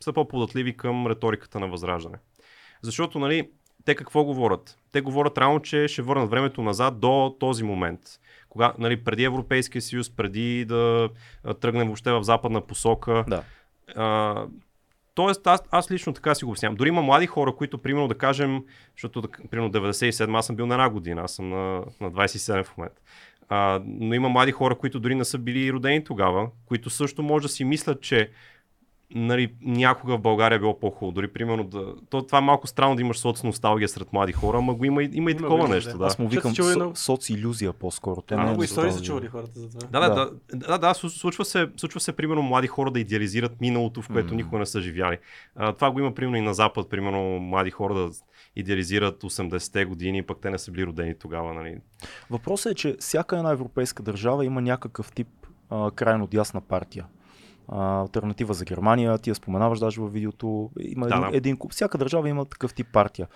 са 0.00 0.12
по-податливи 0.12 0.76
към 0.76 1.06
риториката 1.06 1.60
на 1.60 1.68
възраждане. 1.68 2.16
Защото, 2.82 3.18
нали, 3.18 3.50
те 3.84 3.94
какво 3.94 4.24
говорят? 4.24 4.78
Те 4.92 5.00
говорят 5.00 5.38
реално, 5.38 5.60
че 5.60 5.88
ще 5.88 6.02
върнат 6.02 6.30
времето 6.30 6.62
назад 6.62 7.00
до 7.00 7.36
този 7.40 7.64
момент. 7.64 8.00
Кога, 8.50 8.72
нали, 8.78 9.04
преди 9.04 9.24
Европейския 9.24 9.82
съюз, 9.82 10.10
преди 10.10 10.64
да 10.64 11.08
тръгнем 11.60 11.86
въобще 11.86 12.12
в 12.12 12.22
западна 12.22 12.60
посока. 12.60 13.24
Да. 13.28 13.42
А, 13.96 14.46
тоест, 15.14 15.46
аз, 15.46 15.62
аз 15.70 15.90
лично 15.90 16.12
така 16.12 16.34
си 16.34 16.44
го 16.44 16.50
обяснявам. 16.50 16.76
Дори 16.76 16.88
има 16.88 17.02
млади 17.02 17.26
хора, 17.26 17.54
които, 17.56 17.78
примерно, 17.78 18.08
да 18.08 18.14
кажем, 18.14 18.64
защото, 18.96 19.22
примерно, 19.50 19.72
97, 19.72 20.38
аз 20.38 20.46
съм 20.46 20.56
бил 20.56 20.66
на 20.66 20.74
една 20.74 20.90
година, 20.90 21.22
аз 21.22 21.32
съм 21.32 21.48
на, 21.48 21.84
на 22.00 22.12
27 22.12 22.64
в 22.64 22.76
момента. 22.76 23.00
А, 23.48 23.80
но 23.84 24.14
има 24.14 24.28
млади 24.28 24.52
хора, 24.52 24.74
които 24.74 25.00
дори 25.00 25.14
не 25.14 25.24
са 25.24 25.38
били 25.38 25.72
родени 25.72 26.04
тогава, 26.04 26.48
които 26.66 26.90
също 26.90 27.22
може 27.22 27.42
да 27.42 27.48
си 27.48 27.64
мислят, 27.64 28.02
че 28.02 28.30
нали, 29.12 29.54
някога 29.62 30.16
в 30.16 30.20
България 30.20 30.56
е 30.56 30.60
било 30.60 30.80
по-хубаво. 30.80 31.12
Дори, 31.12 31.28
примерно, 31.28 31.64
да... 31.64 31.94
То, 32.10 32.22
това 32.22 32.38
е 32.38 32.42
малко 32.42 32.66
странно 32.66 32.94
да 32.96 33.02
имаш 33.02 33.18
соц 33.18 33.42
носталгия 33.42 33.88
сред 33.88 34.12
млади 34.12 34.32
хора, 34.32 34.58
ама 34.58 34.74
го 34.74 34.84
има, 34.84 35.02
и- 35.02 35.10
има 35.12 35.30
и 35.30 35.32
Има 35.32 35.40
такова 35.40 35.66
го, 35.66 35.68
нещо. 35.68 35.98
да. 35.98 36.04
Аз 36.04 36.18
му 36.18 36.28
викам 36.28 36.50
са 36.50 36.56
чували 36.56 36.72
со, 36.72 36.78
много- 36.78 36.96
социлюзия 36.96 37.72
по-скоро. 37.72 38.22
Те 38.22 38.34
А, 38.34 38.36
не 38.36 38.42
е 38.42 38.46
Много 38.46 38.62
истории 38.62 38.92
са 38.92 39.02
чували 39.02 39.26
хората 39.26 39.60
за 39.60 39.68
това. 39.70 39.88
Да, 39.90 40.00
да, 40.00 40.14
Да. 40.16 40.30
да, 40.50 40.66
да, 40.68 40.78
да, 40.78 40.86
слу- 40.88 41.08
случва 41.10 41.44
се, 41.44 41.68
случва 41.76 42.00
се, 42.00 42.12
примерно, 42.12 42.42
млади 42.42 42.66
хора 42.66 42.90
да 42.90 43.00
идеализират 43.00 43.60
миналото, 43.60 44.02
в 44.02 44.08
което 44.08 44.28
М. 44.28 44.36
никога 44.36 44.58
не 44.58 44.66
са 44.66 44.80
живяли. 44.80 45.18
А, 45.56 45.72
това 45.72 45.90
го 45.90 45.98
има, 45.98 46.14
примерно, 46.14 46.36
и 46.36 46.42
на 46.42 46.54
Запад, 46.54 46.90
примерно, 46.90 47.38
млади 47.40 47.70
хора 47.70 47.94
да 47.94 48.10
идеализират 48.56 49.22
80-те 49.22 49.84
години, 49.84 50.22
пък 50.22 50.38
те 50.38 50.50
не 50.50 50.58
са 50.58 50.70
били 50.70 50.86
родени 50.86 51.14
тогава, 51.14 51.54
нали. 51.54 51.76
Въпросът 52.30 52.72
е, 52.72 52.76
че 52.76 52.96
всяка 53.00 53.36
една 53.36 53.50
европейска 53.50 54.02
държава 54.02 54.44
има 54.44 54.60
някакъв 54.60 55.12
тип 55.12 55.28
а, 55.70 55.90
крайно 55.90 56.26
дясна 56.26 56.60
партия. 56.60 57.06
Альтернатива 57.72 58.54
за 58.54 58.64
Германия, 58.64 59.18
ти 59.18 59.30
я 59.30 59.34
споменаваш 59.34 59.78
даже 59.78 60.00
във 60.00 60.12
видеото. 60.12 60.70
Има 60.80 61.06
Да, 61.06 61.14
един, 61.16 61.30
да. 61.30 61.36
един. 61.36 61.58
Всяка 61.70 61.98
държава 61.98 62.28
има 62.28 62.44
такъв 62.44 62.74
тип 62.74 62.86
партия. 62.92 63.26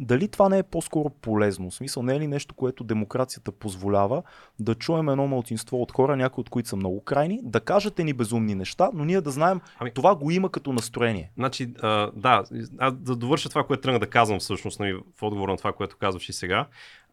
Дали 0.00 0.28
това 0.28 0.48
не 0.48 0.58
е 0.58 0.62
по-скоро 0.62 1.10
полезно? 1.10 1.70
В 1.70 1.74
смисъл, 1.74 2.02
не 2.02 2.16
е 2.16 2.20
ли 2.20 2.26
нещо, 2.26 2.54
което 2.54 2.84
демокрацията 2.84 3.52
позволява 3.52 4.22
да 4.58 4.74
чуем 4.74 5.08
едно 5.08 5.26
малцинство 5.26 5.82
от 5.82 5.92
хора, 5.92 6.16
някои 6.16 6.42
от 6.42 6.50
които 6.50 6.68
са 6.68 6.76
много 6.76 7.04
крайни, 7.04 7.40
да 7.42 7.60
кажете 7.60 8.04
ни 8.04 8.12
безумни 8.12 8.54
неща, 8.54 8.90
но 8.94 9.04
ние 9.04 9.20
да 9.20 9.30
знаем, 9.30 9.60
Ами- 9.78 9.90
това 9.94 10.14
го 10.16 10.30
има 10.30 10.50
като 10.50 10.72
настроение. 10.72 11.30
Значи, 11.36 11.74
а, 11.82 12.10
да, 12.16 12.44
аз 12.78 12.92
да 12.94 13.16
довърша 13.16 13.48
това, 13.48 13.64
което 13.64 13.80
тръгна 13.82 13.98
да 13.98 14.06
казвам 14.06 14.38
всъщност, 14.38 14.80
нали, 14.80 14.92
в 15.18 15.22
отговор 15.22 15.48
на 15.48 15.56
това, 15.56 15.72
което 15.72 15.96
казваш 15.96 16.28
и 16.28 16.32
сега. 16.32 16.66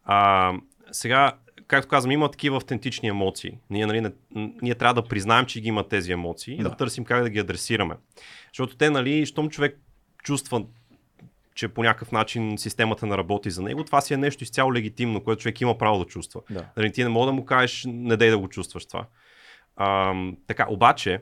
А, 0.06 0.54
сега, 0.92 1.32
както 1.68 1.90
казвам, 1.90 2.12
има 2.12 2.32
такива 2.32 2.58
автентични 2.58 3.10
емоции. 3.10 3.58
Ние, 3.70 3.86
нали, 3.86 4.02
не, 4.02 4.12
ние 4.62 4.76
трябва 4.76 5.02
да 5.02 5.08
признаем, 5.08 5.46
че 5.46 5.62
ги 5.62 5.68
има 5.68 5.88
тези 5.88 6.12
емоции 6.12 6.54
и 6.54 6.58
да. 6.58 6.70
Да. 6.70 6.76
търсим 6.76 7.06
как 7.06 7.24
да 7.24 7.30
ги 7.30 7.40
адресираме. 7.40 7.96
Защото 8.48 8.78
те, 8.78 8.90
нали, 8.90 9.26
щом 9.26 9.50
човек 9.50 9.80
чувства 10.24 10.66
че 11.58 11.68
по 11.68 11.84
някакъв 11.84 12.12
начин 12.12 12.58
системата 12.58 13.06
не 13.06 13.18
работи 13.18 13.50
за 13.50 13.62
него, 13.62 13.84
това 13.84 14.02
си 14.02 14.14
е 14.14 14.18
нещо 14.18 14.44
изцяло 14.44 14.74
легитимно, 14.74 15.24
което 15.24 15.42
човек 15.42 15.62
има 15.62 15.78
право 15.78 16.00
да 16.00 16.06
чувства. 16.06 16.42
Да. 16.50 16.66
Нали, 16.78 16.92
ти 16.92 17.04
не 17.04 17.10
мога 17.10 17.26
да 17.26 17.32
му 17.32 17.46
кажеш, 17.46 17.86
не 17.88 18.18
дай 18.18 18.30
да 18.30 18.38
го 18.38 18.48
чувстваш 18.48 18.86
това. 18.86 19.06
А, 19.76 20.16
така, 20.48 20.68
обаче, 20.70 21.22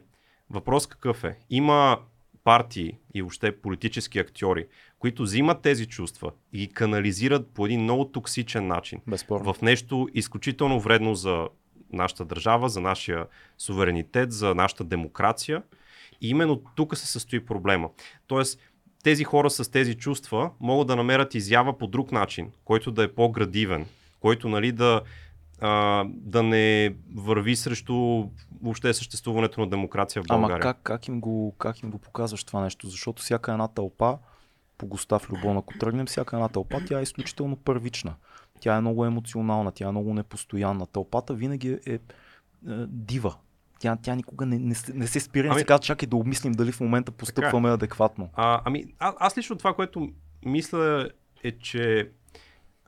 въпрос 0.50 0.88
какъв 0.88 1.24
е? 1.24 1.38
Има 1.50 2.00
партии 2.44 2.98
и 3.14 3.22
въобще 3.22 3.62
политически 3.62 4.20
актьори, 4.20 4.68
които 5.06 5.24
взимат 5.24 5.62
тези 5.62 5.86
чувства 5.86 6.32
и 6.54 6.58
ги 6.58 6.68
канализират 6.68 7.48
по 7.48 7.66
един 7.66 7.82
много 7.82 8.06
токсичен 8.06 8.68
начин 8.68 9.02
Безспорно. 9.08 9.54
в 9.54 9.62
нещо 9.62 10.08
изключително 10.14 10.80
вредно 10.80 11.16
за 11.16 11.48
нашата 11.94 12.26
държава, 12.26 12.70
за 12.70 12.82
нашия 12.82 13.26
суверенитет, 13.58 14.32
за 14.32 14.56
нашата 14.56 14.84
демокрация. 14.84 15.64
И 16.22 16.30
именно 16.30 16.62
тук 16.76 16.98
се 16.98 17.08
състои 17.08 17.46
проблема. 17.46 17.90
Тоест, 18.28 18.60
тези 19.04 19.24
хора 19.24 19.50
с 19.50 19.72
тези 19.72 19.94
чувства 19.94 20.52
могат 20.60 20.88
да 20.88 20.96
намерят 20.96 21.36
изява 21.36 21.78
по 21.78 21.88
друг 21.88 22.12
начин, 22.12 22.52
който 22.64 22.92
да 22.92 23.04
е 23.04 23.08
по-градивен, 23.08 23.86
който 24.20 24.50
нали, 24.50 24.72
да, 24.72 25.02
а, 25.62 26.04
да 26.10 26.44
не 26.44 26.96
върви 27.16 27.56
срещу 27.56 28.24
въобще 28.62 28.94
съществуването 28.94 29.62
на 29.62 29.70
демокрация 29.70 30.24
в 30.24 30.26
България. 30.28 30.56
Ама 30.56 30.62
как, 30.62 30.82
как, 30.84 31.08
им 31.08 31.22
го, 31.22 31.56
как 31.58 31.84
им 31.84 31.92
го 31.92 31.98
показваш 31.98 32.44
това 32.44 32.62
нещо? 32.62 32.88
Защото 32.88 33.24
всяка 33.24 33.52
една 33.52 33.68
тълпа, 33.68 34.18
по 34.78 34.86
Густав 34.88 35.30
Любон, 35.30 35.58
ако 35.58 35.78
тръгнем, 35.78 36.06
всяка 36.06 36.36
една 36.36 36.50
тълпа, 36.50 36.82
тя 36.88 37.00
е 37.00 37.04
изключително 37.04 37.56
първична. 37.56 38.14
Тя 38.60 38.76
е 38.76 38.82
много 38.82 39.06
емоционална, 39.06 39.72
тя 39.72 39.88
е 39.88 39.92
много 39.92 40.14
непостоянна. 40.14 40.86
Тълпата 40.88 41.34
винаги 41.34 41.70
е, 41.70 41.92
е, 41.92 41.94
е 41.94 42.00
дива. 42.88 43.36
Тя, 43.80 43.98
тя 44.02 44.16
никога 44.16 44.46
не, 44.46 44.60
не, 44.60 44.76
се- 44.76 44.94
не 44.94 45.08
се 45.08 45.20
спира, 45.20 45.48
не 45.48 45.52
Ами- 45.52 45.60
се 45.60 45.66
казва, 45.66 45.80
чакай 45.84 46.08
да 46.08 46.16
обмислим 46.16 46.52
дали 46.52 46.72
в 46.72 46.80
момента 46.80 47.12
постъпваме 47.12 47.70
адекватно. 47.70 48.30
А, 48.34 48.62
ами, 48.66 48.86
а, 49.00 49.14
аз 49.20 49.38
лично 49.38 49.56
това, 49.56 49.74
което 49.74 50.10
мисля 50.46 51.10
е, 51.44 51.52
че 51.52 52.10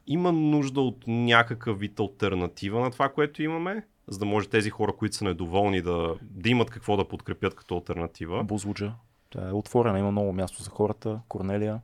има 0.08 0.32
нужда 0.32 0.82
от 0.82 1.04
някакъв 1.08 1.80
вид 1.80 2.00
альтернатива 2.00 2.80
на 2.80 2.92
това, 2.92 3.10
което 3.10 3.44
имаме, 3.44 3.86
за 4.08 4.20
да 4.20 4.26
може 4.26 4.50
тези 4.50 4.70
хора, 4.70 4.94
които 4.94 5.16
са 5.16 5.26
недоволни, 5.26 5.82
да, 5.82 6.16
да 6.22 6.50
имат 6.50 6.70
какво 6.70 6.98
да 6.98 7.08
подкрепят 7.08 7.56
като 7.56 7.76
альтернатива. 7.76 8.44
Бузлуджа. 8.44 8.94
Тя 9.30 9.50
е 9.50 9.52
отворена, 9.52 10.00
има 10.00 10.12
много 10.12 10.34
място 10.34 10.64
за 10.64 10.70
хората. 10.70 11.20
Корнелия. 11.28 11.82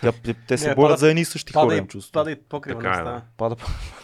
Тя, 0.00 0.12
те, 0.12 0.34
те 0.34 0.58
се 0.58 0.68
Не, 0.68 0.74
борят 0.74 0.90
пада- 0.90 0.96
за 0.96 1.08
едни 1.08 1.20
и 1.20 1.24
същи 1.24 1.52
Пада 1.52 1.74
хора, 1.74 1.86
чувство. 1.86 2.12
пада 2.12 2.30
и 2.30 2.36
покрива 2.38 2.80
Така 2.80 3.00
е, 3.00 3.04
да. 3.04 3.22
Пада 3.36 3.56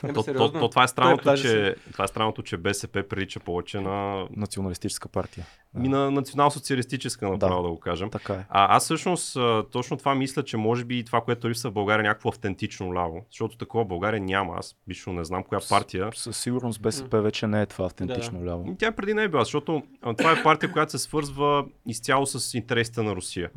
Ема, 0.05 0.09
То, 0.09 0.15
то, 0.15 0.23
сериозно. 0.23 0.61
то, 0.61 0.69
това, 0.69 0.83
е 0.83 0.85
Той 0.85 0.89
странното, 0.89 1.37
че, 1.37 1.75
това 1.93 2.05
е 2.05 2.09
странното, 2.09 2.43
че 2.43 2.57
БСП 2.57 3.03
прилича 3.03 3.41
повече 3.41 3.81
на, 3.81 4.27
националистическа 4.37 5.09
партия. 5.09 5.47
ми 5.75 5.89
на 5.89 6.11
национал-социалистическа, 6.11 7.29
направо 7.29 7.57
да. 7.57 7.63
да 7.63 7.69
го 7.69 7.81
кажем. 7.81 8.11
Така 8.11 8.33
е. 8.33 8.45
А, 8.49 8.77
аз 8.77 8.85
всъщност 8.85 9.37
точно 9.73 9.97
това 9.97 10.15
мисля, 10.15 10.43
че 10.43 10.57
може 10.57 10.85
би 10.85 11.05
това, 11.05 11.21
което 11.21 11.49
липсва 11.49 11.71
в 11.71 11.75
България 11.75 12.01
е 12.01 12.09
някакво 12.09 12.29
автентично 12.29 12.95
ляво. 12.95 13.27
Защото 13.31 13.57
такова 13.57 13.85
в 13.85 13.89
България 13.89 14.21
няма. 14.21 14.55
Аз 14.59 14.77
лично 14.89 15.13
не 15.13 15.25
знам 15.25 15.45
коя 15.45 15.61
партия. 15.69 16.11
Със 16.15 16.37
сигурност 16.37 16.83
БСП 16.83 17.23
вече 17.23 17.47
не 17.47 17.63
е 17.63 17.67
това 17.67 17.87
автентично 17.87 18.45
ляво. 18.45 18.65
И 18.69 18.77
Тя 18.77 18.93
преди 18.93 19.15
не 19.15 19.23
е 19.23 19.29
била, 19.29 19.45
защото 19.45 19.83
това 20.19 20.33
е 20.33 20.43
партия, 20.43 20.73
която 20.73 20.91
се 20.91 20.99
свързва 20.99 21.65
изцяло 21.87 22.27
с 22.27 22.55
интересите 22.55 23.03
на 23.03 23.17
Русия. 23.17 23.51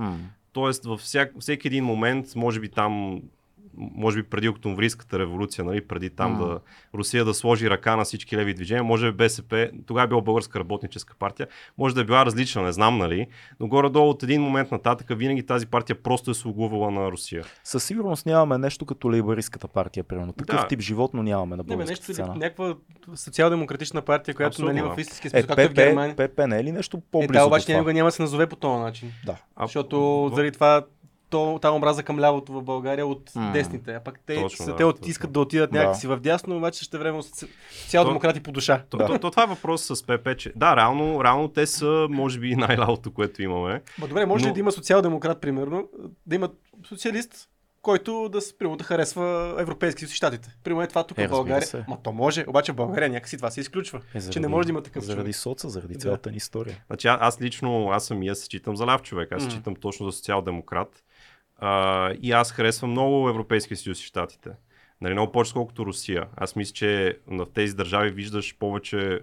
Тоест 0.56 0.86
във 0.86 1.00
всяк, 1.00 1.34
всеки 1.40 1.68
един 1.68 1.84
момент, 1.84 2.36
може 2.36 2.60
би 2.60 2.70
там, 2.70 3.22
може 3.78 4.18
би 4.18 4.24
преди 4.26 4.50
Октомврийската 4.50 5.20
революция, 5.20 5.66
нали, 5.66 5.82
преди 5.82 6.10
там 6.10 6.32
М. 6.32 6.38
да 6.40 6.60
Русия 6.94 7.26
да 7.26 7.34
сложи 7.34 7.70
ръка 7.70 7.96
на 7.96 8.04
всички 8.04 8.38
леви 8.38 8.54
движения, 8.54 8.84
може 8.84 9.12
би 9.12 9.18
БСП, 9.18 9.70
тогава 9.86 10.04
е 10.04 10.10
била 10.10 10.22
Българска 10.22 10.60
работническа 10.60 11.16
партия, 11.16 11.48
може 11.78 11.96
да 11.96 12.02
е 12.02 12.06
била 12.06 12.26
различна, 12.26 12.62
не 12.62 12.72
знам, 12.72 12.98
нали, 12.98 13.28
но 13.60 13.68
горе-долу 13.68 14.10
от 14.10 14.24
един 14.24 14.42
момент 14.42 14.72
нататък 14.72 15.08
винаги 15.10 15.44
тази 15.44 15.68
партия 15.68 15.96
просто 15.96 16.32
е 16.32 16.36
слугувала 16.36 16.92
на 16.92 17.12
Русия. 17.12 17.44
Със 17.64 17.84
сигурност 17.84 18.26
нямаме 18.26 18.58
нещо 18.58 18.86
като 18.86 19.12
лейбаристската 19.12 19.68
партия, 19.68 20.04
примерно. 20.04 20.34
Такъв 20.34 20.62
Да. 20.62 20.68
тип 20.68 20.80
животно 20.80 21.24
нямаме 21.24 21.50
на 21.50 21.58
Не, 21.58 21.64
бе, 21.66 21.68
българската 21.68 21.92
нещо, 22.02 22.14
сцена. 22.14 22.36
някаква 22.36 22.76
социал-демократична 23.16 24.02
партия, 24.02 24.36
която 24.36 24.54
Абсолютно, 24.54 24.74
нали, 24.76 24.88
да. 24.90 24.96
в 24.96 25.00
истински 25.00 25.28
Е, 25.28 25.30
смисъл, 25.30 25.48
както 25.48 25.62
е 25.62 25.66
в 25.66 25.70
ПП, 25.70 25.76
Германия. 25.76 26.16
ПП 26.18 26.40
не 26.40 26.60
е 26.60 26.64
ли 26.64 26.72
нещо 26.72 26.98
Е, 26.98 27.02
по-близо 27.12 27.34
да, 27.34 27.40
до 27.40 27.48
обаче 27.48 27.66
това? 27.66 27.74
никога 27.74 27.94
няма 27.94 28.08
да 28.08 28.12
се 28.12 28.22
назове 28.22 28.48
по 28.48 28.56
този 28.56 28.80
начин. 28.80 29.12
Да. 29.26 29.36
А, 29.56 29.66
Защото 29.66 30.00
в- 30.02 30.32
заради 30.36 30.52
това 30.52 30.86
то, 31.36 31.60
тази 31.60 31.72
омраза 31.72 32.04
към 32.04 32.20
лявото 32.20 32.54
в 32.54 32.64
България 32.64 33.08
от 33.08 33.32
М. 33.36 33.52
десните. 33.54 33.94
А 33.94 34.00
пък 34.00 34.20
те, 34.26 34.36
Точно, 34.36 34.66
са, 34.66 34.72
да, 34.72 34.78
те 34.78 34.84
от, 34.84 35.08
искат 35.08 35.32
да 35.32 35.40
отидат 35.40 35.72
Да. 35.72 35.80
някакси 35.80 36.08
в 36.08 36.18
дясно, 36.18 36.58
обаче 36.58 36.84
ще 36.84 36.98
време 36.98 37.20
цял 37.88 38.04
То- 38.04 38.10
демократи 38.10 38.40
по 38.40 38.52
душа. 38.52 38.84
То, 38.90 38.98
Да. 38.98 39.06
то, 39.06 39.20
то, 39.20 39.32
това 39.32 39.44
е 39.44 39.48
въпрос 39.48 39.82
с 39.84 40.04
ПП, 40.04 40.38
че 40.38 40.54
да, 40.56 40.76
реално, 40.76 41.24
реално 41.24 41.48
те 41.48 41.68
са, 41.68 42.08
може 42.10 42.40
би, 42.40 42.56
най-лалото, 42.58 43.12
което 43.12 43.42
имаме. 43.42 43.82
Ма 44.00 44.08
добре, 44.08 44.26
може 44.26 44.44
Но- 44.44 44.50
ли 44.50 44.54
да 44.54 44.60
има 44.60 44.72
социал-демократ, 44.72 45.42
примерно, 45.42 45.90
да 46.26 46.36
има 46.36 46.50
социалист, 46.86 47.50
който 47.82 48.30
да, 48.30 48.40
примерно, 48.60 48.78
да 48.78 48.84
харесва 48.84 49.56
Европейски 49.60 50.00
съюз 50.00 50.12
и 50.12 50.16
щатите. 50.16 50.56
Примерно 50.64 50.84
е 50.84 50.88
това 50.88 51.04
тук 51.04 51.18
Е, 51.18 51.28
в 51.28 51.30
България. 51.30 51.68
се. 51.68 51.86
Ма 51.88 51.98
то 52.04 52.12
може, 52.12 52.46
обаче 52.48 52.72
в 52.72 52.76
България 52.76 53.10
някакси 53.10 53.38
това 53.38 53.52
се 53.52 53.60
изключва. 53.60 54.02
Е, 54.14 54.30
че 54.30 54.40
не 54.40 54.48
може 54.48 54.66
да 54.66 54.72
има 54.72 54.84
такъв 54.84 55.04
Заради 55.04 55.22
човек. 55.24 55.36
соца, 55.36 55.70
заради 55.70 55.94
Да. 55.94 56.00
цялата 56.00 56.32
ни 56.32 56.38
история. 56.38 56.84
Значи 56.88 57.08
а- 57.08 57.18
аз 57.22 57.42
лично, 57.42 57.90
аз 57.90 58.06
самия 58.06 58.36
се 58.36 58.50
читам 58.50 58.76
за 58.76 58.86
ляв 58.86 59.02
човек, 59.02 59.32
аз 59.32 59.42
се 59.42 59.48
М. 59.48 59.54
читам 59.54 59.76
точно 59.76 60.06
за 60.06 60.12
социал-демократ. 60.12 61.04
А, 61.58 62.12
и 62.22 62.32
аз 62.32 62.52
харесвам 62.52 62.92
много 62.92 63.30
Европейския 63.30 63.78
съюз 63.78 64.02
и 64.02 64.06
щатите. 64.06 64.50
Нали, 65.02 65.14
много 65.14 65.32
повече, 65.32 65.54
колкото 65.54 65.86
Русия. 65.86 66.28
Аз 66.38 66.56
мисля, 66.56 66.74
че 66.74 67.18
в 67.28 67.48
тези 67.54 67.76
държави 67.76 68.12
виждаш 68.12 68.56
повече 68.60 69.20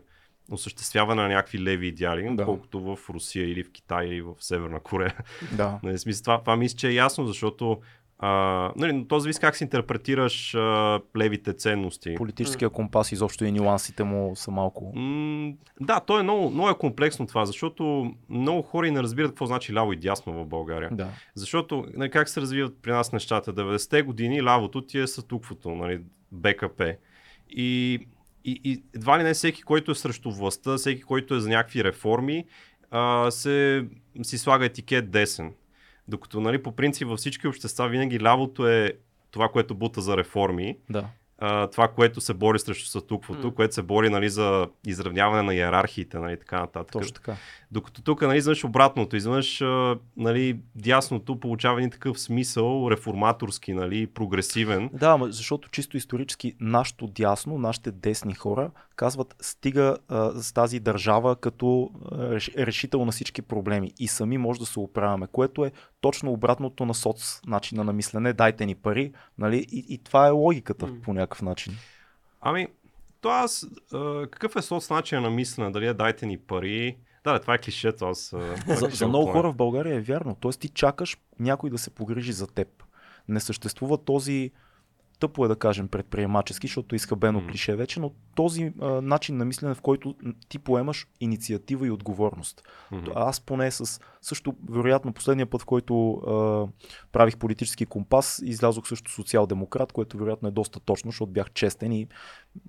осъществяване 0.50 1.22
на 1.22 1.28
някакви 1.28 1.58
леви 1.62 1.86
идеали, 1.86 2.36
Да. 2.36 2.44
колкото 2.44 2.80
в 2.80 2.98
Русия 3.10 3.50
или 3.50 3.64
в 3.64 3.72
Китай 3.72 4.06
или 4.06 4.22
в 4.22 4.34
Северна 4.40 4.80
Корея. 4.80 5.16
Да. 5.52 5.78
Нали, 5.82 5.98
смисъл, 5.98 6.22
това, 6.22 6.38
това 6.40 6.56
мисля, 6.56 6.76
че 6.76 6.88
е 6.88 6.94
ясно, 6.94 7.26
защото 7.26 7.80
а, 8.24 8.72
нали, 8.76 8.92
но 8.92 9.04
то 9.04 9.18
зависи 9.18 9.40
как 9.40 9.56
си 9.56 9.64
интерпретираш 9.64 10.54
а, 10.54 11.00
левите 11.16 11.52
ценности. 11.52 12.14
Политическия 12.14 12.70
компас 12.70 13.12
изобщо 13.12 13.44
и 13.44 13.52
нюансите 13.52 14.04
му 14.04 14.36
са 14.36 14.50
малко... 14.50 14.92
М, 14.96 15.52
да, 15.80 16.00
то 16.00 16.20
е 16.20 16.22
много, 16.22 16.50
много 16.50 16.68
е 16.68 16.78
комплексно 16.78 17.26
това, 17.26 17.44
защото 17.44 18.14
много 18.28 18.62
хора 18.62 18.88
и 18.88 18.90
не 18.90 19.02
разбират 19.02 19.30
какво 19.30 19.46
значи 19.46 19.74
ляво 19.74 19.92
и 19.92 19.96
дясно 19.96 20.32
в 20.32 20.46
България. 20.46 20.90
Да. 20.92 21.08
Защото 21.34 21.86
нали, 21.94 22.10
как 22.10 22.28
се 22.28 22.40
развиват 22.40 22.74
при 22.82 22.90
нас 22.90 23.12
нещата? 23.12 23.54
90-те 23.54 24.02
години 24.02 24.42
лявото 24.42 24.82
ти 24.82 24.98
е 24.98 25.06
сътуквото, 25.06 25.70
нали, 25.70 26.00
БКП. 26.32 26.96
И, 27.50 27.98
и, 28.44 28.60
и 28.64 28.82
едва 28.94 29.18
ли 29.18 29.22
не 29.22 29.34
всеки, 29.34 29.62
който 29.62 29.90
е 29.90 29.94
срещу 29.94 30.30
властта, 30.30 30.76
всеки, 30.76 31.02
който 31.02 31.34
е 31.34 31.40
за 31.40 31.48
някакви 31.48 31.84
реформи, 31.84 32.44
а, 32.90 33.30
се, 33.30 33.86
си 34.22 34.38
слага 34.38 34.64
етикет 34.64 35.10
десен. 35.10 35.52
Докато 36.08 36.40
нали, 36.40 36.62
по 36.62 36.72
принцип 36.72 37.08
във 37.08 37.18
всички 37.18 37.48
общества 37.48 37.88
винаги 37.88 38.20
лявото 38.20 38.68
е 38.68 38.92
това, 39.30 39.48
което 39.48 39.74
бута 39.74 40.00
за 40.00 40.16
реформи, 40.16 40.76
Да. 40.90 41.04
а, 41.38 41.66
това, 41.66 41.88
което 41.88 42.20
се 42.20 42.34
бори 42.34 42.58
срещу 42.58 42.88
статуквото, 42.88 43.46
М. 43.46 43.54
което 43.54 43.74
се 43.74 43.82
бори 43.82 44.10
нали, 44.10 44.28
за 44.28 44.68
изравняване 44.86 45.42
на 45.42 45.54
иерархиите, 45.54 46.18
нали, 46.18 46.38
така 46.38 46.60
нататък. 46.60 46.92
Точно 46.92 47.12
така. 47.14 47.36
Докато 47.70 48.02
тук 48.02 48.22
нали, 48.22 48.38
изведнъж 48.38 48.64
обратното, 48.64 49.16
изведнъж 49.16 49.62
нали, 50.16 50.60
дясното 50.74 51.40
получава 51.40 51.78
един 51.78 51.90
такъв 51.90 52.20
смисъл, 52.20 52.88
реформаторски, 52.90 53.72
нали, 53.72 54.06
прогресивен. 54.06 54.90
Да, 54.92 55.18
защото 55.22 55.68
чисто 55.70 55.96
исторически 55.96 56.54
нашето 56.60 57.06
дясно, 57.06 57.58
нашите 57.58 57.90
десни 57.90 58.34
хора 58.34 58.70
казват 58.96 59.34
стига 59.40 59.96
а, 60.08 60.30
с 60.42 60.52
тази 60.52 60.80
държава 60.80 61.36
като 61.36 61.90
а, 62.12 62.30
реш, 62.30 62.50
решител 62.58 63.04
на 63.04 63.12
всички 63.12 63.42
проблеми 63.42 63.92
и 63.98 64.08
сами 64.08 64.38
може 64.38 64.60
да 64.60 64.66
се 64.66 64.80
оправяме, 64.80 65.26
което 65.32 65.64
е 65.64 65.72
точно 66.02 66.32
обратното 66.32 66.86
на 66.86 66.94
соц 66.94 67.40
начина 67.46 67.84
на 67.84 67.92
мислене, 67.92 68.32
дайте 68.32 68.66
ни 68.66 68.74
пари, 68.74 69.12
нали? 69.38 69.66
И, 69.72 69.84
и 69.88 69.98
това 69.98 70.26
е 70.26 70.30
логиката 70.30 70.86
М. 70.86 70.92
по 71.02 71.12
някакъв 71.12 71.42
начин. 71.42 71.74
Ами, 72.40 72.68
то 73.20 73.28
аз, 73.28 73.66
а, 73.92 74.26
какъв 74.30 74.56
е 74.56 74.62
соц 74.62 74.90
начин 74.90 75.22
на 75.22 75.30
мислене, 75.30 75.70
дали 75.70 75.86
е 75.86 75.94
дайте 75.94 76.26
ни 76.26 76.38
пари? 76.38 76.96
Да, 77.24 77.38
това 77.38 77.54
е 77.54 77.58
клишето, 77.58 78.04
аз... 78.04 78.28
това 78.28 78.74
За, 78.74 78.88
за 78.90 79.04
го 79.04 79.08
много 79.08 79.32
хора 79.32 79.52
в 79.52 79.56
България 79.56 79.96
е 79.96 80.00
вярно. 80.00 80.36
Тоест 80.40 80.60
ти 80.60 80.68
чакаш 80.68 81.16
някой 81.38 81.70
да 81.70 81.78
се 81.78 81.90
погрижи 81.90 82.32
за 82.32 82.46
теб. 82.46 82.68
Не 83.28 83.40
съществува 83.40 84.04
този 84.04 84.50
тъпо 85.22 85.44
е 85.44 85.48
да 85.48 85.56
кажем 85.56 85.88
предприемачески, 85.88 86.66
защото 86.66 86.94
е 86.94 86.96
изхабено 86.96 87.40
М. 87.40 87.46
клише 87.46 87.76
вече, 87.76 88.00
но 88.00 88.10
този 88.34 88.72
а, 88.80 89.00
начин 89.00 89.36
на 89.36 89.44
мислене, 89.44 89.74
в 89.74 89.80
който 89.80 90.14
ти 90.48 90.58
поемаш 90.58 91.06
инициатива 91.20 91.86
и 91.86 91.90
отговорност. 91.90 92.62
Мгм. 92.90 93.10
Аз 93.14 93.40
поне 93.40 93.70
с 93.70 94.00
също, 94.22 94.54
вероятно, 94.70 95.12
последния 95.12 95.46
път, 95.46 95.62
в 95.62 95.64
който 95.64 96.12
а, 96.12 96.66
правих 97.12 97.36
политически 97.36 97.86
компас, 97.86 98.40
излязох 98.44 98.88
също 98.88 99.10
социал-демократ, 99.10 99.92
което 99.92 100.18
вероятно 100.18 100.48
е 100.48 100.52
доста 100.52 100.80
точно, 100.80 101.10
защото 101.10 101.32
бях 101.32 101.50
честен 101.50 101.92
и 101.92 102.08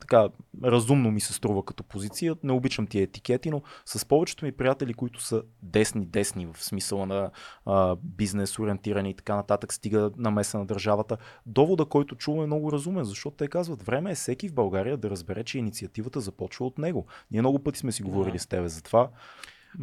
така 0.01 0.27
разумно 0.63 1.11
ми 1.11 1.21
се 1.21 1.33
струва 1.33 1.65
като 1.65 1.83
позиция. 1.83 2.35
Не 2.43 2.51
обичам 2.51 2.87
тия 2.87 3.03
етикети, 3.03 3.49
но 3.49 3.61
с 3.85 4.05
повечето 4.05 4.45
ми 4.45 4.51
приятели, 4.51 4.93
които 4.93 5.21
са 5.21 5.43
десни-десни 5.61 6.45
в 6.45 6.63
смисъла 6.63 7.05
на 7.05 7.31
а, 7.65 7.95
бизнес, 8.03 8.59
ориентирани 8.59 9.09
и 9.09 9.13
така 9.13 9.35
нататък, 9.35 9.73
стига 9.73 10.11
намеса 10.17 10.57
на 10.57 10.65
държавата, 10.65 11.17
довода, 11.45 11.85
който 11.85 12.15
чувам 12.15 12.43
е 12.43 12.47
много 12.47 12.71
разумен, 12.71 13.03
защото 13.03 13.37
те 13.37 13.47
казват, 13.47 13.83
време 13.83 14.11
е 14.11 14.15
всеки 14.15 14.49
в 14.49 14.53
България 14.53 14.97
да 14.97 15.09
разбере, 15.09 15.43
че 15.43 15.57
инициативата 15.57 16.19
започва 16.19 16.65
от 16.65 16.77
него. 16.77 17.05
Ние 17.31 17.41
много 17.41 17.59
пъти 17.59 17.79
сме 17.79 17.91
си 17.91 18.03
говорили 18.03 18.33
Да. 18.33 18.39
с 18.39 18.47
тебе 18.47 18.67
за 18.69 18.83
това. 18.83 19.09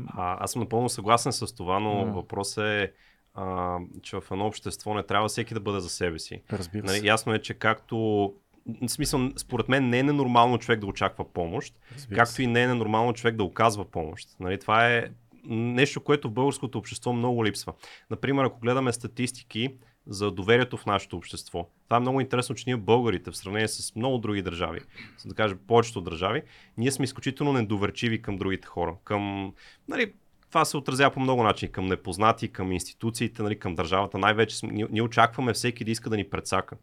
А, 0.09 0.45
аз 0.45 0.53
съм 0.53 0.61
напълно 0.63 0.89
съгласен 0.89 1.33
с 1.33 1.55
това, 1.55 1.79
но 1.81 1.95
М. 1.95 2.13
въпросът 2.13 2.65
е, 2.65 2.93
а, 3.35 3.79
че 4.03 4.17
в 4.21 4.23
едно 4.31 4.47
общество 4.47 4.95
не 4.95 5.03
трябва 5.03 5.29
всеки 5.29 5.55
да 5.55 5.61
бъде 5.61 5.81
за 5.81 5.89
себе 5.89 6.19
си. 6.19 6.43
Разбира 6.53 6.89
се. 6.89 6.95
Нали, 6.95 7.07
ясно 7.07 7.35
е, 7.35 7.39
че 7.39 7.55
както 7.55 8.33
в 8.67 8.89
смисъл, 8.89 9.31
според 9.37 9.69
мен 9.69 9.89
не 9.89 9.99
е 9.99 10.03
ненормално 10.03 10.59
човек 10.59 10.81
да 10.81 10.87
очаква 10.87 11.33
помощ, 11.33 11.75
Разбира 11.95 12.19
както 12.19 12.43
и 12.43 12.47
не 12.47 12.63
е 12.63 12.67
ненормално 12.67 13.13
човек 13.13 13.37
да 13.37 13.45
оказва 13.45 13.85
помощ. 13.85 14.29
Нали, 14.41 14.59
това 14.59 14.89
е 14.89 15.05
нещо, 15.47 16.01
което 16.01 16.29
в 16.29 16.33
българското 16.33 16.79
общество 16.79 17.13
много 17.13 17.45
липсва. 17.45 17.73
Например, 18.11 18.45
ако 18.45 18.61
гледаме 18.61 18.93
статистики 18.93 19.75
за 20.07 20.31
доверието 20.31 20.77
в 20.77 20.87
нашето 20.87 21.17
общество. 21.17 21.69
Това 21.85 21.97
е 21.97 22.01
много 22.01 22.21
интересно, 22.21 22.55
че 22.55 22.65
ние 22.67 22.77
българите, 22.77 23.31
в 23.31 23.37
сравнение 23.37 23.69
с 23.69 23.97
много 23.97 24.19
други 24.19 24.43
държави, 24.43 24.81
да 25.27 25.35
кажем 25.35 25.59
повечето 25.67 26.01
държави, 26.01 26.43
ние 26.79 26.91
сме 26.91 27.05
изключително 27.05 27.53
недоверчиви 27.53 28.23
към 28.23 28.37
другите 28.37 28.67
хора. 28.69 28.97
Към, 29.05 29.53
нали, 29.89 30.13
това 30.51 30.65
се 30.65 30.77
отразява 30.77 31.15
по 31.15 31.21
много 31.21 31.43
начини. 31.43 31.73
Към 31.73 31.87
непознати, 31.87 32.49
към 32.49 32.73
институциите, 32.73 33.43
нали, 33.43 33.59
към 33.59 33.75
държавата. 33.75 34.19
Най-вече 34.19 34.67
ние, 34.67 34.87
ние 34.91 35.03
очакваме 35.03 35.53
всеки 35.53 35.85
да 35.85 35.91
иска 35.91 36.11
да 36.11 36.17
ни 36.17 36.31
предсака. 36.31 36.77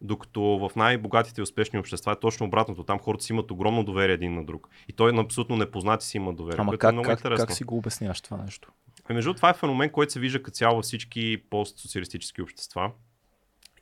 Докато 0.00 0.40
в 0.42 0.70
най-богатите 0.76 1.40
и 1.40 1.42
успешни 1.42 1.78
общества 1.78 2.12
е 2.12 2.20
точно 2.20 2.46
обратното. 2.46 2.84
Там 2.84 2.98
хората 2.98 3.24
си 3.24 3.32
имат 3.32 3.50
огромно 3.50 3.84
доверие 3.84 4.14
един 4.14 4.34
на 4.34 4.44
друг. 4.44 4.68
И 4.88 4.92
той 4.92 5.12
на 5.12 5.22
абсолютно 5.22 5.56
непознати 5.56 6.06
си 6.06 6.16
има 6.16 6.32
доверие. 6.32 6.60
Ама 6.60 6.74
е 6.74 6.78
как, 6.78 6.92
много 6.92 7.06
как, 7.06 7.18
интересно. 7.18 7.46
как 7.46 7.56
си 7.56 7.64
го 7.64 7.76
обясняваш 7.76 8.20
това 8.20 8.36
нещо? 8.36 8.72
Ами, 9.04 9.14
между 9.14 9.34
това 9.34 9.50
е 9.50 9.54
феномен, 9.54 9.90
който 9.90 10.12
се 10.12 10.20
вижда 10.20 10.42
като 10.42 10.54
цяло 10.54 10.76
във 10.76 10.84
всички 10.84 11.42
постсоциалистически 11.50 12.42
общества. 12.42 12.90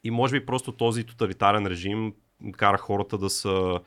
И 0.05 0.11
може 0.11 0.41
би 0.41 0.47
просто 0.47 0.73
този 0.73 1.05
тоталитарен 1.05 1.67
режим 1.67 2.15
кара 2.57 2.79
хората 2.79 3.19
да 3.19 3.31
са 3.31 3.81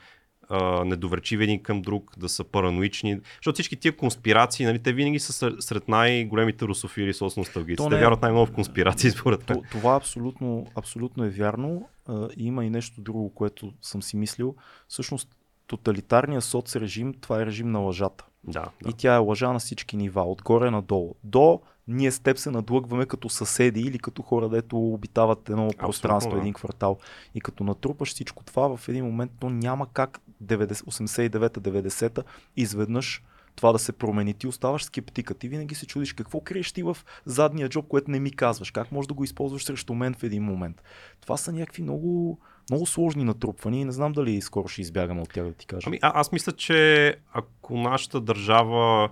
а, 0.52 0.86
недоверчиви 0.86 1.44
един 1.44 1.64
към 1.64 1.82
друг, 1.82 2.14
да 2.18 2.30
са 2.30 2.44
параноични. 2.44 3.20
Защото 3.36 3.54
всички 3.54 3.76
тия 3.76 3.96
конспирации, 3.96 4.66
нали, 4.66 4.80
те 4.80 4.94
винаги 4.94 5.20
са 5.20 5.34
сред- 5.62 5.88
най-големите 5.88 6.66
русофили 6.66 7.14
с 7.14 7.22
носталгици. 7.38 7.84
Те 7.84 7.90
не 7.90 7.96
е- 7.96 8.00
вярват 8.00 8.22
най-много 8.22 8.46
в 8.46 8.52
конспирации, 8.52 9.12
според 9.12 9.50
мен. 9.50 9.58
То, 9.58 9.64
това 9.72 9.96
абсолютно, 9.96 10.68
абсолютно 10.76 11.24
е 11.24 11.30
вярно. 11.30 11.88
А, 12.06 12.28
има 12.38 12.66
и 12.66 12.70
нещо 12.70 13.02
друго, 13.02 13.30
което 13.30 13.74
съм 13.82 14.02
си 14.04 14.18
мислил. 14.18 14.56
Всъщност, 14.88 15.30
тоталитарният 15.68 16.44
соцрежим, 16.44 17.14
това 17.22 17.42
е 17.42 17.46
режим 17.46 17.72
на 17.72 17.80
лъжата. 17.80 18.26
Да, 18.44 18.66
И 18.82 18.90
да. 18.90 18.94
тя 18.94 19.16
е 19.16 19.20
лъжа 19.20 19.54
на 19.54 19.60
всички 19.60 19.98
нива, 19.98 20.24
отгоре 20.24 20.72
надолу. 20.72 21.16
До 21.24 21.62
ние 21.88 22.12
с 22.12 22.20
теб 22.20 22.38
се 22.38 22.52
надлъгваме 22.52 23.06
като 23.06 23.30
съседи 23.30 23.82
или 23.82 24.00
като 24.00 24.22
хора, 24.22 24.50
дето 24.50 24.78
обитават 24.78 25.50
едно 25.50 25.70
пространство, 25.78 26.32
да. 26.32 26.38
един 26.38 26.54
квартал. 26.54 26.98
И 27.36 27.42
като 27.42 27.64
натрупаш 27.64 28.10
всичко 28.10 28.44
това 28.44 28.78
в 28.78 28.90
един 28.90 29.06
момент, 29.06 29.32
то 29.40 29.50
няма 29.50 29.88
как 29.94 30.20
90, 30.44 30.72
89-90 30.74 32.24
изведнъж 32.58 33.24
това 33.56 33.72
да 33.72 33.80
се 33.80 33.92
промени. 33.92 34.34
Ти 34.34 34.48
оставаш 34.48 34.84
скептика. 34.84 35.34
Ти 35.34 35.48
винаги 35.48 35.76
се 35.76 35.88
чудиш 35.88 36.14
какво 36.14 36.40
криеш 36.40 36.72
ти 36.72 36.84
в 36.84 36.98
задния 37.26 37.70
джоб, 37.70 37.88
което 37.88 38.12
не 38.12 38.20
ми 38.20 38.32
казваш. 38.32 38.72
Как 38.72 38.92
можеш 38.92 39.08
да 39.08 39.14
го 39.14 39.24
използваш 39.24 39.64
срещу 39.64 39.94
мен 39.94 40.14
в 40.14 40.24
един 40.24 40.44
момент. 40.44 40.84
Това 41.22 41.38
са 41.38 41.52
някакви 41.52 41.84
много, 41.84 42.40
много 42.70 42.86
сложни 42.86 43.24
натрупвания 43.24 43.82
и 43.82 43.86
не 43.86 43.92
знам 43.92 44.12
дали 44.12 44.42
скоро 44.42 44.68
ще 44.68 44.82
избягаме 44.82 45.22
от 45.22 45.34
тях 45.34 45.46
да 45.46 45.54
ти 45.54 45.66
кажа. 45.66 45.84
Ами, 45.88 46.00
а, 46.02 46.20
аз 46.20 46.32
мисля, 46.32 46.52
че 46.52 47.16
ако 47.34 47.78
нашата 47.78 48.22
държава 48.22 49.10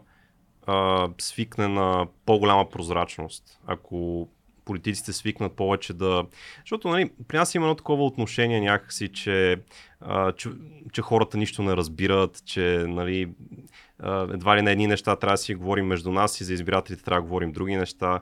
а, 0.67 1.09
свикне 1.17 1.67
на 1.67 2.07
по-голяма 2.25 2.69
прозрачност, 2.69 3.59
ако 3.67 4.27
политиците 4.65 5.13
свикнат 5.13 5.53
повече 5.53 5.93
да... 5.93 6.25
Защото 6.59 6.87
нали, 6.87 7.11
при 7.27 7.37
нас 7.37 7.55
има 7.55 7.65
едно 7.65 7.75
такова 7.75 8.05
отношение 8.05 8.61
някакси, 8.61 9.07
че, 9.07 9.61
а, 10.01 10.31
че, 10.31 10.49
че 10.91 11.01
хората 11.01 11.37
нищо 11.37 11.63
не 11.63 11.75
разбират, 11.75 12.45
че 12.45 12.85
нали, 12.87 13.29
а, 13.99 14.27
едва 14.33 14.57
ли 14.57 14.61
на 14.61 14.71
едни 14.71 14.87
неща 14.87 15.15
трябва 15.15 15.33
да 15.33 15.37
си 15.37 15.55
говорим 15.55 15.85
между 15.85 16.11
нас 16.11 16.41
и 16.41 16.43
за 16.43 16.53
избирателите 16.53 17.03
трябва 17.03 17.21
да 17.21 17.27
говорим 17.27 17.51
други 17.51 17.75
неща. 17.75 18.21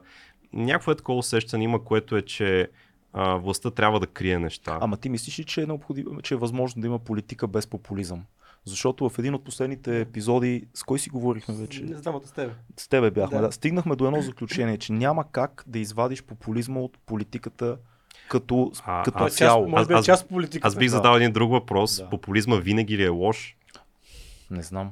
Някакво 0.53 0.91
е 0.91 0.96
такова 0.96 1.20
усещане 1.20 1.63
има, 1.63 1.84
което 1.84 2.17
е, 2.17 2.22
че 2.22 2.70
а, 3.13 3.36
властта 3.36 3.72
трябва 3.72 4.00
да 4.00 4.08
крие 4.08 4.39
неща. 4.39 4.77
Ама 4.82 4.98
ти 4.98 5.10
мислиш 5.10 5.39
ли, 5.39 5.44
че 5.44 5.62
е, 5.62 5.65
необходимо, 5.65 6.22
че 6.22 6.34
е 6.34 6.38
възможно 6.38 6.82
да 6.82 6.88
има 6.88 7.00
политика 7.00 7.48
без 7.48 7.67
популизъм? 7.67 8.24
Защото 8.67 9.09
в 9.09 9.19
един 9.19 9.33
от 9.33 9.43
последните 9.43 10.00
епизоди, 10.00 10.67
с 10.74 10.83
кой 10.83 11.00
си 11.00 11.09
говорихме 11.09 11.55
вече? 11.55 11.83
Не 11.83 11.95
знам 11.95 12.21
с 12.25 12.31
тебе. 12.31 12.53
С 12.77 12.88
тебе 12.88 13.12
бяхме. 13.12 13.38
Да. 13.38 13.43
Да. 13.43 13.51
Стигнахме 13.51 13.95
до 13.95 14.05
едно 14.05 14.21
заключение, 14.21 14.77
че 14.77 14.93
няма 14.93 15.31
как 15.31 15.63
да 15.67 15.79
извадиш 15.79 16.24
популизма 16.24 16.79
от 16.79 16.97
политиката 16.97 17.77
като, 18.29 18.71
А, 18.83 19.03
като 19.03 19.24
а, 19.24 19.29
цяло. 19.29 19.67
може 19.67 19.88
би 19.88 19.93
е 19.93 19.97
аз- 19.97 20.05
част 20.05 20.24
от 20.24 20.29
политиката. 20.29 20.67
Аз 20.67 20.75
бих 20.75 20.86
Да. 20.86 20.91
задал 20.91 21.15
един 21.15 21.31
друг 21.31 21.51
въпрос. 21.51 21.97
Да. 21.97 22.09
Популизма 22.09 22.55
винаги 22.55 22.97
ли 22.97 23.03
е 23.03 23.09
лош? 23.09 23.57
Не 24.51 24.63
знам. 24.63 24.91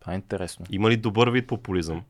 Това 0.00 0.12
е 0.12 0.16
интересно. 0.16 0.66
Има 0.70 0.90
ли 0.90 0.96
добър 0.96 1.28
вид 1.28 1.46
популизъм? 1.46 2.02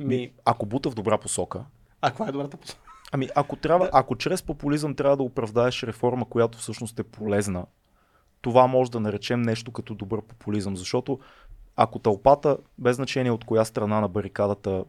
Ми, 0.00 0.30
Ако 0.44 0.66
бута 0.66 0.90
в 0.90 0.94
добра 0.94 1.18
посока, 1.18 1.64
а 2.00 2.08
каква 2.08 2.28
е 2.28 2.32
добрата 2.32 2.56
посока? 2.56 2.80
Ами, 3.12 3.28
ако, 3.34 3.56
трябва, 3.56 3.90
ако 3.92 4.16
чрез 4.16 4.42
популизъм 4.42 4.94
трябва 4.94 5.16
да 5.16 5.22
оправдаеш 5.22 5.82
реформа, 5.82 6.24
която 6.24 6.58
всъщност 6.58 6.98
е 6.98 7.02
полезна, 7.02 7.66
това 8.44 8.66
може 8.66 8.90
да 8.90 9.00
наречем 9.00 9.42
нещо 9.42 9.72
като 9.72 9.94
добър 9.94 10.22
популизъм, 10.22 10.76
защото 10.76 11.18
ако 11.76 11.98
тълпата, 11.98 12.56
без 12.78 12.96
значение 12.96 13.32
от 13.32 13.44
коя 13.44 13.64
страна 13.64 14.00
на 14.00 14.08
барикадата 14.08 14.84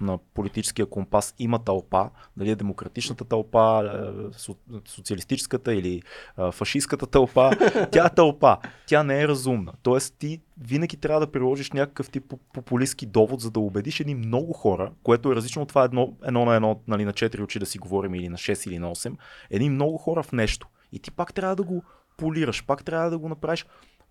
на 0.00 0.18
политическия 0.34 0.86
компас 0.86 1.34
има 1.38 1.58
тълпа, 1.58 2.10
дали 2.36 2.50
е 2.50 2.56
демократичната 2.56 3.24
тълпа, 3.24 3.58
е, 3.60 3.96
со- 4.32 4.88
социалистическата 4.88 5.74
или 5.74 6.02
е, 6.38 6.52
фашистската 6.52 7.06
тълпа, 7.06 7.50
тя 7.92 8.06
е 8.06 8.14
тълпа, 8.14 8.56
тя 8.86 9.02
не 9.02 9.20
е 9.20 9.28
разумна. 9.28 9.72
Тоест 9.82 10.14
ти 10.18 10.40
винаги 10.60 10.96
трябва 10.96 11.20
да 11.20 11.32
приложиш 11.32 11.72
някакъв 11.72 12.10
тип 12.10 12.24
поп- 12.24 12.52
популистски 12.52 13.06
довод, 13.06 13.40
за 13.40 13.50
да 13.50 13.60
убедиш 13.60 14.00
едни 14.00 14.14
много 14.14 14.52
хора, 14.52 14.92
което 15.02 15.32
е 15.32 15.36
различно 15.36 15.62
от 15.62 15.68
това 15.68 15.84
едно, 15.84 16.14
едно 16.24 16.44
на 16.44 16.54
едно, 16.54 16.80
нали, 16.88 17.04
на 17.04 17.12
4 17.12 17.42
очи 17.42 17.58
да 17.58 17.66
си 17.66 17.78
говорим 17.78 18.14
или 18.14 18.28
на 18.28 18.36
6 18.36 18.68
или 18.68 18.78
на 18.78 18.90
8, 18.94 19.16
едни 19.50 19.70
много 19.70 19.98
хора 19.98 20.22
в 20.22 20.32
нещо. 20.32 20.68
И 20.92 20.98
ти 20.98 21.10
пак 21.10 21.34
трябва 21.34 21.56
да 21.56 21.62
го 21.62 21.82
полираш, 22.18 22.66
пак 22.66 22.84
трябва 22.84 23.10
да 23.10 23.18
го 23.18 23.28
направиш 23.28 23.66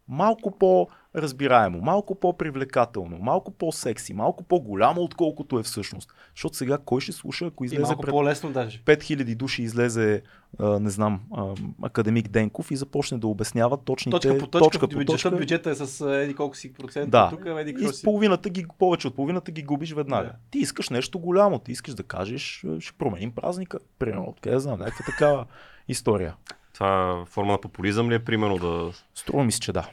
малко 0.10 0.52
по-разбираемо, 0.52 1.82
малко 1.82 2.16
по-привлекателно, 2.16 3.18
малко 3.18 3.52
по-секси, 3.52 4.14
малко 4.14 4.44
по-голямо, 4.44 5.02
отколкото 5.02 5.60
е 5.60 5.64
всъщност. 5.64 6.14
Защото 6.36 6.58
сега 6.58 6.78
кой 6.86 7.02
ще 7.02 7.12
слуша, 7.12 7.46
ако 7.46 7.64
И 7.64 7.66
излезе 7.66 7.82
малко 7.82 8.02
пред 8.02 8.12
по-лесно 8.12 8.52
даже. 8.52 8.82
5000 8.86 9.36
души 9.36 9.64
излезе, 9.64 10.22
а, 10.60 10.80
не 10.80 10.90
знам, 10.90 11.22
а, 11.34 11.54
академик 11.84 12.28
Денков 12.28 12.72
и 12.72 12.76
започне 12.76 13.18
да 13.18 13.28
обяснява 13.28 13.78
точните 13.78 14.16
Точка 14.20 14.38
по 14.38 14.48
точка, 14.48 14.80
точка, 14.80 14.88
по 14.88 15.06
точка. 15.06 15.32
бюджета 15.32 15.70
е 15.70 15.76
с 15.76 16.06
еди 16.24 16.34
колко 16.36 16.58
си 16.58 16.74
процента. 16.74 17.10
Да. 17.10 17.30
Тук 17.30 17.46
еди 17.46 17.76
И 17.80 17.88
си. 17.88 18.04
половината 18.04 18.50
ги, 18.50 18.66
повече 18.80 19.08
от 19.08 19.16
половината 19.16 19.52
ги 19.52 19.64
губиш 19.64 19.94
веднага. 19.94 20.28
Да. 20.28 20.36
Ти 20.52 20.60
искаш 20.60 20.90
нещо 20.90 21.20
голямо, 21.20 21.60
ти 21.60 21.72
искаш 21.72 21.94
да 21.94 22.04
кажеш, 22.04 22.66
ще 22.80 22.94
променим 22.98 23.32
празника. 23.32 23.80
Примерно, 24.00 24.26
откъде 24.30 24.60
знам, 24.60 24.80
някаква 24.80 25.06
такава 25.06 25.46
история. 25.88 26.36
Това 26.78 27.26
форма 27.26 27.52
на 27.52 27.62
популизъм 27.62 28.10
ли 28.10 28.16
е, 28.16 28.24
примерно, 28.24 28.58
да... 28.58 28.92
Струва 29.16 29.44
ми 29.44 29.52
се, 29.52 29.60
че 29.60 29.72
да. 29.72 29.90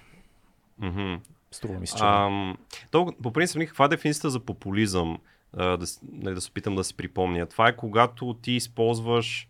Мгм. 0.78 1.14
Струва 1.50 1.78
ми 1.78 1.86
се, 1.86 1.96
че 1.96 2.02
да. 2.02 2.08
Ам, 2.08 2.56
то, 2.90 3.12
по 3.22 3.32
принцип, 3.32 3.60
каква 3.60 3.84
е 3.84 3.88
дефиницията 3.88 4.30
за 4.30 4.40
популизъм? 4.40 5.18
А, 5.56 5.76
да, 5.76 5.86
нали, 6.12 6.34
да 6.34 6.40
се 6.40 6.50
опитам 6.50 6.74
да 6.76 6.84
си 6.84 6.96
припомня. 6.96 7.46
Това 7.46 7.68
е 7.68 7.76
когато 7.76 8.34
ти 8.34 8.52
използваш 8.52 9.48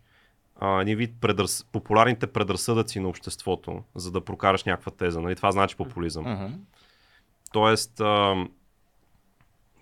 а, 0.59 0.81
един 0.81 0.97
вид 0.97 1.13
предръс... 1.21 1.63
популярните 1.71 2.27
предразсъдъци 2.27 2.99
на 2.99 3.07
обществото, 3.07 3.83
за 3.95 4.11
да 4.11 4.25
прокараш 4.25 4.63
някаква 4.63 4.91
теза. 4.91 5.21
Нали? 5.21 5.35
Това 5.35 5.51
значи 5.51 5.75
популизъм. 5.75 6.31
Мгм. 6.31 6.53
Тоест, 7.51 7.99
а, 7.99 8.45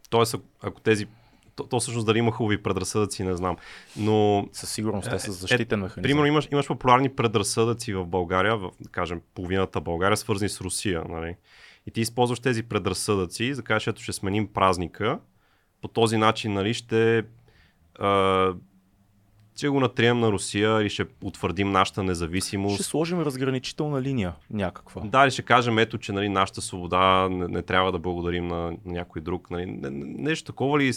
тоест 0.09 0.35
ако 0.61 0.81
тези... 0.81 1.07
То, 1.55 1.63
то 1.63 1.79
всъщност 1.79 2.05
дали 2.05 2.19
има 2.19 2.31
хубави 2.31 2.63
предразсъдъци, 2.63 3.23
не 3.23 3.35
знам. 3.35 3.57
Но 3.97 4.47
Със 4.51 4.71
сигурност 4.71 5.09
те 5.09 5.19
са 5.19 5.31
Е, 5.31 5.33
защитен 5.33 5.79
механизъм. 5.79 6.03
Примерно 6.03 6.25
имаш, 6.25 6.47
имаш 6.51 6.67
популярни 6.67 7.09
предразсъдъци 7.09 7.93
в 7.93 8.05
България, 8.05 8.57
в, 8.57 8.71
да 8.79 8.89
кажем, 8.89 9.21
половината 9.35 9.81
България, 9.81 10.17
свързани 10.17 10.49
с 10.49 10.61
Русия. 10.61 11.03
Нали? 11.09 11.35
И 11.87 11.91
ти 11.91 12.01
използваш 12.01 12.39
тези 12.39 12.63
предразсъдъци, 12.63 13.53
за 13.53 13.61
да 13.61 13.65
кажеш, 13.65 13.87
ето 13.87 14.01
ще 14.01 14.13
сменим 14.13 14.53
празника. 14.53 15.19
По 15.81 15.87
този 15.87 16.17
начин 16.17 16.53
нали, 16.53 16.73
ще, 16.73 17.23
а, 17.99 18.53
ще 19.55 19.69
го 19.69 19.79
натрием 19.79 20.19
на 20.19 20.31
Русия 20.31 20.81
или 20.81 20.89
ще 20.89 21.05
утвърдим 21.23 21.71
нашата 21.71 22.03
независимост. 22.03 22.75
Ще 22.75 22.83
сложим 22.83 23.21
разграничителна 23.21 24.01
линия 24.01 24.33
някаква. 24.49 25.01
Да, 25.05 25.23
или 25.23 25.31
ще 25.31 25.41
кажем, 25.41 25.77
ето, 25.77 25.97
че 25.97 26.11
нали, 26.11 26.29
нашата 26.29 26.61
свобода 26.61 27.29
не, 27.29 27.47
не 27.47 27.61
трябва 27.61 27.91
да 27.91 27.99
благодарим 27.99 28.47
на, 28.47 28.55
на 28.55 28.77
някой 28.85 29.21
друг. 29.21 29.51
Нали. 29.51 29.65
Не, 29.65 29.89
не, 29.89 30.05
нещо 30.05 30.45
такова 30.45 30.79
ли? 30.79 30.93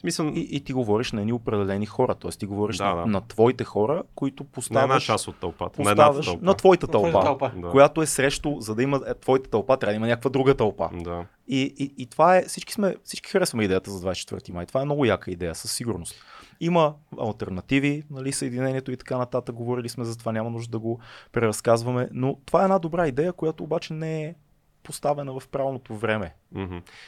Смисъл, 0.00 0.32
И, 0.34 0.48
и 0.50 0.60
ти 0.60 0.72
говориш 0.72 1.12
на 1.12 1.20
едни 1.20 1.32
определени 1.32 1.86
хора, 1.86 2.14
т.е. 2.14 2.30
ти 2.30 2.46
говориш 2.46 2.76
Да, 2.76 2.94
на, 2.94 2.96
да. 2.96 3.06
на 3.06 3.20
твоите 3.20 3.64
хора, 3.64 4.02
които 4.14 4.42
на 4.42 4.46
една 4.46 4.54
поставяш, 4.54 5.06
част 5.06 5.28
от 5.28 5.36
тълпата. 5.36 5.82
На 5.82 5.90
поставяш 5.90 6.26
тълпа. 6.26 6.44
на 6.44 6.54
твоята 6.54 6.86
На 6.86 6.90
твоята 6.90 7.20
тълпа, 7.20 7.26
тълпа. 7.26 7.52
Да. 7.56 7.70
която 7.70 8.02
е 8.02 8.06
срещу, 8.06 8.60
за 8.60 8.74
да 8.74 8.82
има 8.82 9.00
е, 9.08 9.14
твоята 9.14 9.50
тълпа, 9.50 9.76
трябва 9.76 9.92
да 9.92 9.96
има 9.96 10.06
някаква 10.06 10.30
друга 10.30 10.54
тълпа. 10.54 10.90
Да. 10.92 11.24
И, 11.48 11.74
и, 11.78 11.94
и 11.98 12.06
това 12.06 12.36
е, 12.36 12.42
всички, 12.42 12.72
сме, 12.72 12.96
всички 13.04 13.30
харесваме 13.30 13.64
идеята 13.64 13.90
за 13.90 14.08
24 14.12 14.52
май. 14.52 14.66
Това 14.66 14.82
е 14.82 14.84
много 14.84 15.04
яка 15.04 15.30
идея, 15.30 15.54
със 15.54 15.72
сигурност. 15.72 16.14
Има 16.60 16.94
альтернативи, 17.20 18.02
нали, 18.10 18.32
съединението 18.32 18.92
и 18.92 18.96
така 18.96 19.18
нататък. 19.18 19.54
Говорили 19.54 19.88
сме 19.88 20.04
за 20.04 20.18
това, 20.18 20.32
няма 20.32 20.50
нужда 20.50 20.70
да 20.70 20.78
го 20.78 21.00
преразказваме. 21.32 22.08
Но 22.12 22.38
това 22.46 22.60
е 22.60 22.64
една 22.64 22.78
добра 22.78 23.08
идея, 23.08 23.32
която 23.32 23.64
обаче 23.64 23.94
не 23.94 24.24
е 24.24 24.34
поставена 24.82 25.40
в 25.40 25.48
правилното 25.48 25.96
време. 25.96 26.34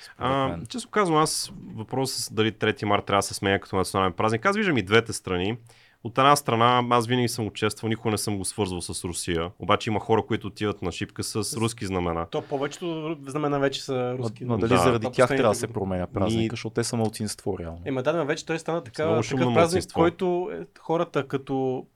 Според 0.05 0.19
А, 0.19 0.59
често 0.69 0.91
казвам, 0.91 1.19
аз 1.19 1.53
въпросът 1.75 2.25
с 2.25 2.33
дали 2.33 2.53
3 2.53 2.85
марта 2.85 3.07
трябва 3.07 3.19
да 3.19 3.23
се 3.23 3.35
сменя 3.35 3.61
като 3.61 3.77
национален 3.77 4.13
празник. 4.13 4.47
Аз 4.47 4.57
виждам 4.57 4.77
и 4.77 4.83
двете 4.83 5.13
страни. 5.13 5.59
От 6.05 6.19
една 6.19 6.37
страна, 6.37 6.85
аз 6.91 7.07
винаги 7.07 7.29
съм 7.29 7.47
участвал, 7.47 7.89
никога 7.89 8.11
не 8.11 8.19
съм 8.19 8.39
го 8.39 8.45
свързвал 8.45 8.81
с 8.81 9.05
Русия. 9.05 9.51
Обаче 9.59 9.91
има 9.91 10.01
хора, 10.01 10.23
които 10.27 10.47
отиват 10.47 10.83
на 10.83 10.93
шипка 10.93 11.23
с 11.23 11.57
руски 11.57 11.87
знамена. 11.87 12.27
То 12.31 12.43
повечето 12.43 13.17
знамена 13.27 13.59
вече 13.59 13.85
са 13.85 14.17
руски. 14.19 14.45
Но, 14.45 14.53
но 14.53 14.59
дали 14.59 14.69
Да. 14.69 14.79
заради 14.79 15.09
тях 15.13 15.29
трябва 15.29 15.49
да 15.49 15.55
се 15.55 15.67
променя 15.67 16.07
празника, 16.07 16.53
защото 16.53 16.75
те 16.75 16.85
са 16.85 16.97
малцинство 16.97 17.59
реално. 17.59 17.81
Ема 17.85 18.03
да, 18.03 18.13
но 18.13 18.25
вече 18.25 18.47
той 18.47 18.59
стана 18.59 18.85
така, 18.85 19.23
такъв 19.23 19.55
празник, 19.55 19.93
който 19.93 20.51
е, 20.53 20.67
хората 20.79 21.29
като 21.29 21.87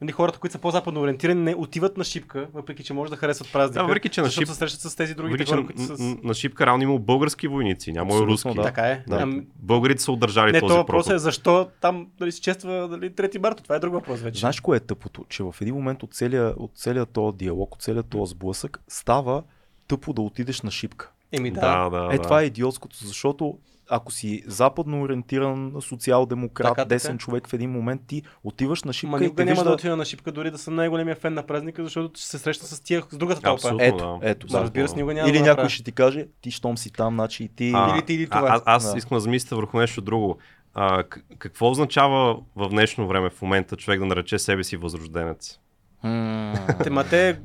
Нали, 0.00 0.12
хората, 0.12 0.38
които 0.38 0.52
са 0.52 0.58
по-западно 0.58 1.00
ориентирани, 1.00 1.42
не 1.42 1.54
отиват 1.54 1.96
на 1.96 2.04
шипка, 2.04 2.48
въпреки 2.54 2.84
че 2.84 2.92
може 2.92 3.10
да 3.10 3.16
харесват 3.16 3.52
празника. 3.52 3.80
Да, 3.80 3.84
въпреки, 3.86 4.08
че 4.08 4.20
на 4.20 4.24
защото 4.26 4.46
шип- 4.46 4.52
се 4.52 4.58
срещат 4.58 4.80
с 4.80 4.96
тези 4.96 5.14
другите 5.14 5.32
Въпреки, 5.44 5.50
хора, 5.50 5.66
които 5.66 5.82
са 5.82 5.92
на, 5.92 5.96
с... 5.98 6.00
на, 6.00 6.16
на 6.22 6.34
шипка 6.34 6.66
реално 6.66 6.82
има 6.82 6.98
български 6.98 7.48
войници, 7.48 7.92
няма 7.92 8.10
и 8.10 8.14
Абсолютно, 8.14 8.32
руски. 8.32 8.54
да. 8.54 8.62
Така 8.62 8.82
е. 8.82 9.04
Да. 9.08 9.16
Ам, 9.16 9.46
Българите 9.56 10.02
са 10.02 10.12
удържали 10.12 10.52
не, 10.52 10.60
този 10.60 10.72
то 10.72 10.76
въпрос 10.76 11.10
е 11.10 11.18
защо 11.18 11.68
там 11.80 12.06
нали, 12.20 12.32
се 12.32 12.40
чества 12.40 12.88
нали, 12.90 13.10
3 13.10 13.38
марта. 13.38 13.62
Това 13.62 13.76
е 13.76 13.78
друг 13.78 13.92
въпрос 13.92 14.20
вече. 14.20 14.40
Знаеш 14.40 14.60
кое 14.60 14.76
е 14.76 14.80
тъпото? 14.80 15.24
Че 15.28 15.42
в 15.42 15.54
един 15.60 15.74
момент 15.74 16.02
от 16.02 16.14
целия, 16.14 16.54
от 16.56 16.70
целия 16.74 17.06
този 17.06 17.36
диалог, 17.36 17.74
от 17.74 17.82
целият 17.82 18.06
този 18.06 18.30
сблъсък, 18.30 18.80
става 18.88 19.42
тъпо 19.88 20.12
да 20.12 20.22
отидеш 20.22 20.62
на 20.62 20.70
шипка. 20.70 21.10
Еми 21.32 21.50
да. 21.50 21.60
Да, 21.60 21.90
да, 21.90 22.14
Е, 22.14 22.16
да. 22.16 22.22
това 22.22 22.42
е 22.42 22.44
идиотското, 22.44 22.96
защото 23.06 23.58
ако 23.90 24.12
си 24.12 24.42
западно 24.46 25.02
ориентиран 25.02 25.72
социал-демократ, 25.80 26.68
Така, 26.68 26.74
така. 26.82 26.88
десен 26.88 27.18
човек 27.18 27.48
в 27.48 27.52
един 27.52 27.70
момент, 27.70 28.00
ти 28.06 28.22
отиваш 28.44 28.84
на 28.84 28.92
шипка 28.92 29.10
Ма 29.10 29.18
и 29.18 29.20
никога 29.20 29.44
няма 29.44 29.54
вижда... 29.54 29.64
да 29.68 29.74
отида 29.74 29.96
на 29.96 30.04
шипка, 30.04 30.32
дори 30.32 30.50
да 30.50 30.58
съм 30.58 30.74
най-големия 30.74 31.16
фен 31.16 31.34
на 31.34 31.42
празника, 31.46 31.84
защото 31.84 32.20
ще 32.20 32.28
се 32.28 32.38
среща 32.38 32.66
с 32.66 32.80
тия, 32.80 33.02
с 33.10 33.16
другата 33.16 33.40
тълпа. 33.40 33.54
Абсолютно, 33.56 33.86
Ето, 33.86 34.18
да. 34.22 34.30
ето, 34.30 34.46
Да, 34.46 34.60
разбира 34.60 34.88
се, 34.88 34.96
никога 34.96 35.14
няма 35.14 35.28
Или 35.30 35.38
да 35.38 35.44
някой 35.44 35.68
ще 35.68 35.82
ти 35.82 35.92
каже, 35.92 36.26
ти 36.40 36.50
щом 36.50 36.78
си 36.78 36.92
там, 36.92 37.14
значи 37.14 37.44
и 37.44 37.48
ти... 37.48 37.72
А, 37.74 37.94
Или 37.96 38.04
ти, 38.04 38.14
или 38.14 38.26
това. 38.28 38.48
а, 38.48 38.74
аз 38.74 38.92
Да. 38.92 38.98
искам 38.98 39.16
да 39.16 39.20
замисля 39.20 39.56
върху 39.56 39.78
нещо 39.78 40.00
друго. 40.00 40.38
А, 40.74 41.02
какво 41.38 41.70
означава 41.70 42.38
в 42.56 42.68
днешно 42.68 43.08
време 43.08 43.30
в 43.30 43.42
момента 43.42 43.76
човек 43.76 44.00
да 44.00 44.06
нарече 44.06 44.38
себе 44.38 44.64
си 44.64 44.76
възрожденец? 44.76 45.58
М, 46.02 46.54
Те, 46.82 46.90
ма 46.90 47.04
те, 47.04 47.40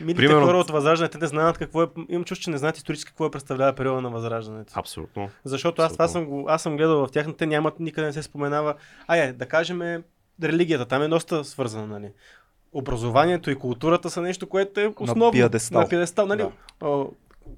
милите 0.00 0.16
Примерно- 0.16 0.46
хора 0.46 0.56
от 0.56 0.70
Възраждането, 0.70 1.18
не 1.18 1.26
знаят 1.26 1.58
какво 1.58 1.82
е, 1.82 1.86
имам 2.08 2.24
чувство, 2.24 2.44
че 2.44 2.50
не 2.50 2.58
знаят 2.58 2.76
исторически 2.76 3.08
какво 3.08 3.26
е 3.26 3.30
представлява 3.30 3.72
периода 3.72 4.00
на 4.00 4.10
Възраждането. 4.10 4.72
Абсолютно. 4.76 5.30
Защото 5.44 5.82
аз 5.82 5.92
това 5.92 6.08
съм, 6.08 6.22
Абсолютно. 6.22 6.42
го, 6.42 6.48
аз 6.48 6.62
съм 6.62 6.76
гледал 6.76 7.06
в 7.06 7.10
тях, 7.10 7.26
но 7.26 7.32
те 7.32 7.46
нямат, 7.46 7.80
никъде 7.80 8.06
не 8.06 8.12
се 8.12 8.22
споменава. 8.22 8.74
Ай, 9.06 9.32
да 9.32 9.46
кажем, 9.46 10.02
религията 10.42 10.86
там 10.86 11.02
е 11.02 11.08
доста 11.08 11.44
свързана, 11.44 11.86
нали? 11.88 12.12
Образованието 12.72 13.50
и 13.50 13.56
културата 13.56 14.10
са 14.10 14.22
нещо, 14.22 14.48
което 14.48 14.80
е 14.80 14.92
основно. 14.98 15.32
пиедестал. 15.32 15.80
На 15.80 15.88
пиедестал, 15.88 16.26
нали? 16.26 16.46
Да. 16.80 17.06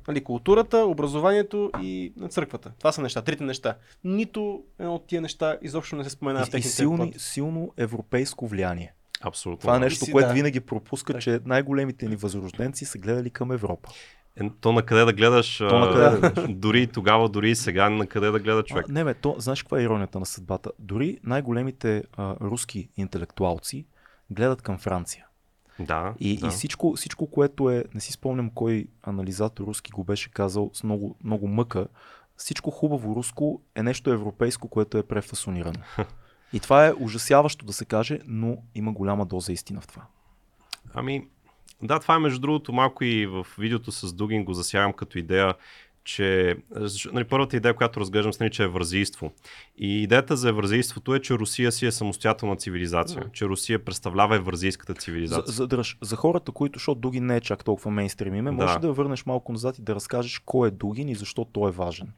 Нали? 0.08 0.24
Културата, 0.24 0.78
образованието 0.78 1.70
и 1.82 2.12
на 2.16 2.28
църквата. 2.28 2.72
Това 2.78 2.92
са 2.92 3.02
неща, 3.02 3.22
трите 3.22 3.44
неща. 3.44 3.74
Нито 4.04 4.62
едно 4.78 4.94
от 4.94 5.06
тия 5.06 5.20
неща 5.20 5.56
изобщо 5.62 5.96
не 5.96 6.04
се 6.04 6.10
споменава 6.10 6.44
в 6.44 6.48
и, 6.48 6.50
и 6.50 6.52
техните 6.52 6.68
силни, 6.70 6.96
плод. 7.10 7.20
силно 7.20 7.72
европейско 7.76 8.46
влияние. 8.46 8.94
Абсолютно. 9.22 9.60
Това 9.60 9.76
е 9.76 9.80
нещо, 9.80 10.04
си, 10.04 10.12
което 10.12 10.28
да. 10.28 10.34
винаги 10.34 10.60
пропуска, 10.60 11.12
Так. 11.12 11.22
че 11.22 11.40
най-големите 11.44 12.08
ни 12.08 12.16
възрожденци 12.16 12.84
са 12.84 12.98
гледали 12.98 13.30
към 13.30 13.52
Европа. 13.52 13.90
Е, 14.40 14.50
то 14.60 14.72
на 14.72 14.82
къде 14.82 15.04
да 15.04 15.12
гледаш, 15.12 15.58
То 15.58 15.78
на 15.78 15.92
къде 15.92 16.04
да 16.20 16.30
гледаш. 16.30 16.54
дори 16.54 16.86
тогава, 16.86 17.28
дори 17.28 17.50
и 17.50 17.54
сега, 17.54 17.90
на 17.90 18.06
къде 18.06 18.30
да 18.30 18.38
гледа 18.38 18.62
човек. 18.62 18.86
А, 18.88 18.92
не, 18.92 19.04
бе, 19.04 19.14
то, 19.14 19.36
знаеш 19.38 19.62
каква 19.62 19.80
е 19.80 19.82
иронията 19.82 20.18
на 20.20 20.26
съдбата? 20.26 20.70
Дори 20.78 21.18
най-големите 21.24 22.02
а, 22.16 22.36
руски 22.40 22.88
интелектуалци 22.96 23.86
гледат 24.30 24.62
към 24.62 24.78
Франция. 24.78 25.26
Да, 25.80 26.14
И, 26.20 26.38
да. 26.38 26.46
и 26.46 26.50
всичко, 26.50 26.92
всичко, 26.96 27.26
което 27.26 27.70
е, 27.70 27.84
не 27.94 28.00
си 28.00 28.12
спомням 28.12 28.50
кой 28.50 28.86
анализатор 29.02 29.64
руски 29.64 29.90
го 29.90 30.04
беше 30.04 30.30
казал 30.30 30.70
с 30.74 30.82
много, 30.82 31.16
много 31.24 31.48
мъка, 31.48 31.86
всичко 32.36 32.70
хубаво 32.70 33.16
руско 33.16 33.60
е 33.74 33.82
нещо 33.82 34.12
европейско, 34.12 34.68
което 34.68 34.98
е 34.98 35.02
префасонирано. 35.02 35.78
И 36.52 36.60
това 36.60 36.86
е 36.86 36.92
ужасяващо 37.00 37.66
да 37.66 37.72
се 37.72 37.84
каже, 37.84 38.18
но 38.26 38.56
има 38.74 38.92
голяма 38.92 39.26
доза 39.26 39.52
истина 39.52 39.80
в 39.80 39.86
това. 39.86 40.02
Ами, 40.94 41.26
да, 41.82 41.98
това 41.98 42.14
е 42.14 42.18
между 42.18 42.40
другото 42.40 42.72
малко 42.72 43.04
и 43.04 43.26
в 43.26 43.46
видеото 43.58 43.92
с 43.92 44.12
Дугин 44.12 44.44
го 44.44 44.52
засягам 44.54 44.92
като 44.92 45.18
идея, 45.18 45.54
че 46.04 46.56
нали, 47.12 47.24
първата 47.24 47.56
идея, 47.56 47.74
която 47.74 48.00
разглеждам, 48.00 48.32
се 48.32 48.42
нарича 48.42 48.64
евразийство. 48.64 49.32
И 49.78 50.02
идеята 50.02 50.36
за 50.36 50.48
евразийството 50.48 51.14
е, 51.14 51.20
че 51.20 51.34
Русия 51.34 51.72
си 51.72 51.86
е 51.86 51.90
самостоятелна 51.92 52.56
цивилизация, 52.56 53.24
че 53.32 53.46
Русия 53.46 53.84
представлява 53.84 54.36
евразийската 54.36 54.92
За, 54.92 54.98
цивилизация. 54.98 55.52
за, 55.52 55.66
дръж, 55.66 55.98
за 56.00 56.16
хората, 56.16 56.52
които, 56.52 56.78
защото 56.78 57.00
Дугин 57.00 57.26
не 57.26 57.36
е 57.36 57.40
чак 57.40 57.64
толкова 57.64 57.90
мейнстрим 57.90 58.34
име, 58.34 58.50
може 58.50 58.72
Да. 58.74 58.78
да. 58.78 58.86
да 58.86 58.92
върнеш 58.92 59.26
малко 59.26 59.52
назад 59.52 59.78
и 59.78 59.82
да 59.82 59.94
разкажеш 59.94 60.38
кой 60.38 60.68
е 60.68 60.70
Дугин 60.70 61.08
и 61.08 61.14
защо 61.14 61.44
той 61.44 61.68
е 61.68 61.72
важен. 61.72 62.12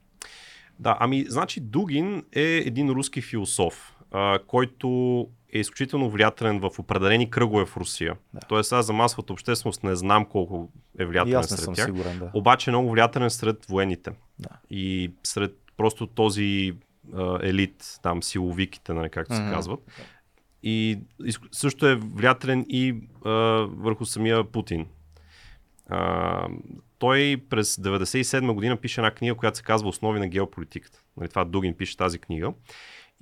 Да, 0.79 0.97
ами, 1.01 1.25
значи 1.29 1.61
Дугин 1.61 2.25
е 2.33 2.43
един 2.43 2.91
руски 2.91 3.23
философ, 3.23 3.94
а, 4.15 4.39
който 4.47 4.89
е 5.53 5.59
изключително 5.59 6.11
влиятелен 6.11 6.61
в 6.61 6.71
определени 6.79 7.31
кръгове 7.31 7.65
в 7.65 7.77
Русия. 7.77 8.17
Да. 8.35 8.41
Тоест, 8.49 8.73
аз 8.73 8.87
за 8.87 8.93
масовата 8.93 9.33
общественост 9.33 9.83
не 9.83 9.97
знам 9.97 10.25
колко 10.27 10.73
е 10.99 11.05
влиятелен 11.05 11.43
сред 11.43 11.61
съм 11.61 11.75
тях. 11.75 11.85
сигурен, 11.87 12.19
да. 12.19 12.31
Обаче 12.35 12.71
е 12.71 12.73
много 12.73 12.91
влиятелен 12.91 13.31
сред 13.31 13.67
военните. 13.67 14.11
Да. 14.39 14.49
И 14.71 15.13
сред 15.23 15.57
просто 15.77 16.07
този 16.07 16.73
а, 17.15 17.39
елит, 17.43 17.99
там 18.03 18.23
силовиките, 18.23 18.93
нали, 18.93 19.11
както 19.11 19.35
се 19.35 19.43
Мгм. 19.43 19.53
казват. 19.53 19.81
И 20.63 20.99
също 21.53 21.87
е 21.87 21.95
влиятелен 21.95 22.65
и 22.69 22.95
а, 23.25 23.31
върху 23.71 24.05
самия 24.05 24.45
Путин. 24.53 24.87
А, 25.89 26.49
той 26.99 27.43
през 27.51 27.77
97 27.77 28.53
година 28.53 28.77
пише 28.77 29.01
една 29.01 29.11
книга, 29.11 29.35
която 29.35 29.57
се 29.57 29.63
казва 29.65 29.89
Основи 29.89 30.21
на 30.21 30.29
геополитиката. 30.29 31.01
Нали, 31.17 31.29
това 31.29 31.45
Дугин 31.45 31.75
пише 31.75 31.97
тази 31.97 32.19
книга. 32.19 32.53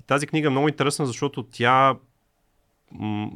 И 0.00 0.02
тази 0.06 0.26
книга 0.26 0.46
е 0.46 0.50
много 0.50 0.68
интересна, 0.68 1.06
защото 1.06 1.42
тя 1.42 1.94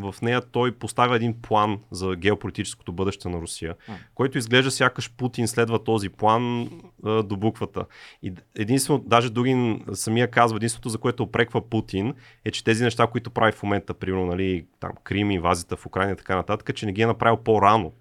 в 0.00 0.14
нея 0.22 0.42
той 0.52 0.72
поставя 0.72 1.16
един 1.16 1.42
план 1.42 1.78
за 1.90 2.16
геополитическото 2.16 2.92
бъдеще 2.92 3.28
на 3.28 3.40
Русия, 3.40 3.74
който 4.14 4.38
изглежда 4.38 4.70
сякаш 4.70 5.10
Путин 5.16 5.48
следва 5.48 5.84
този 5.84 6.08
план 6.08 6.70
а, 7.04 7.22
до 7.22 7.36
буквата. 7.36 7.84
И 8.22 8.32
единствено, 8.54 8.98
даже 9.06 9.30
Дугин 9.30 9.84
самия 9.92 10.30
казва, 10.30 10.56
единството, 10.56 10.88
за 10.88 10.98
което 10.98 11.22
опреква 11.22 11.68
Путин, 11.68 12.14
е, 12.44 12.50
че 12.50 12.64
тези 12.64 12.84
неща, 12.84 13.06
които 13.06 13.30
прави 13.30 13.52
в 13.52 13.62
момента, 13.62 13.94
примерно, 13.94 14.26
нали, 14.26 14.66
там, 14.80 14.90
Крим, 15.04 15.30
инвазията 15.30 15.76
в 15.76 15.86
Украина 15.86 16.12
и 16.12 16.16
така 16.16 16.36
нататък, 16.36 16.76
че 16.76 16.86
не 16.86 16.92
ги 16.92 17.02
е 17.02 17.06
направил 17.06 17.36
по-рано. 17.36 17.92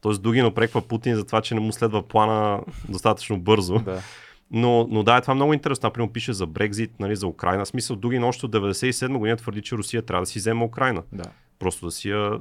Тоест 0.00 0.22
Дугин 0.22 0.46
опреква 0.46 0.82
Путин 0.82 1.16
за 1.16 1.26
това, 1.26 1.40
че 1.40 1.54
не 1.54 1.60
му 1.60 1.72
следва 1.72 2.08
плана 2.08 2.60
достатъчно 2.88 3.40
бързо. 3.40 3.78
Да. 3.78 4.02
Но, 4.50 4.86
но 4.90 5.02
да, 5.02 5.16
е 5.16 5.20
това 5.20 5.34
много 5.34 5.54
интересно. 5.54 5.86
Например, 5.86 6.12
пише 6.12 6.32
за 6.32 6.46
Брекзит, 6.46 7.00
нали, 7.00 7.16
за 7.16 7.26
Украина. 7.26 7.64
В 7.64 7.68
смисъл, 7.68 7.96
Дугин 7.96 8.24
още 8.24 8.46
от 8.46 8.52
97 8.52 9.18
година 9.18 9.36
твърди, 9.36 9.62
че 9.62 9.76
Русия 9.76 10.02
трябва 10.02 10.22
да 10.22 10.26
си 10.26 10.38
вземе 10.38 10.64
Украина. 10.64 11.02
да. 11.12 11.24
Просто 11.58 11.86
да 11.86 11.92
си 11.92 12.08
я, 12.08 12.40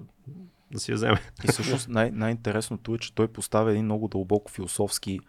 да 0.71 0.79
си 0.79 0.91
я 0.91 0.95
вземе. 0.95 1.17
И 1.43 1.47
всъщност 1.47 1.89
най- 1.89 2.11
най-интересното 2.11 2.95
е, 2.95 2.97
че 2.97 3.15
той 3.15 3.27
поставя 3.27 3.71
един 3.71 3.85
много 3.85 4.07
дълбоко 4.07 4.51
философски, 4.51 5.19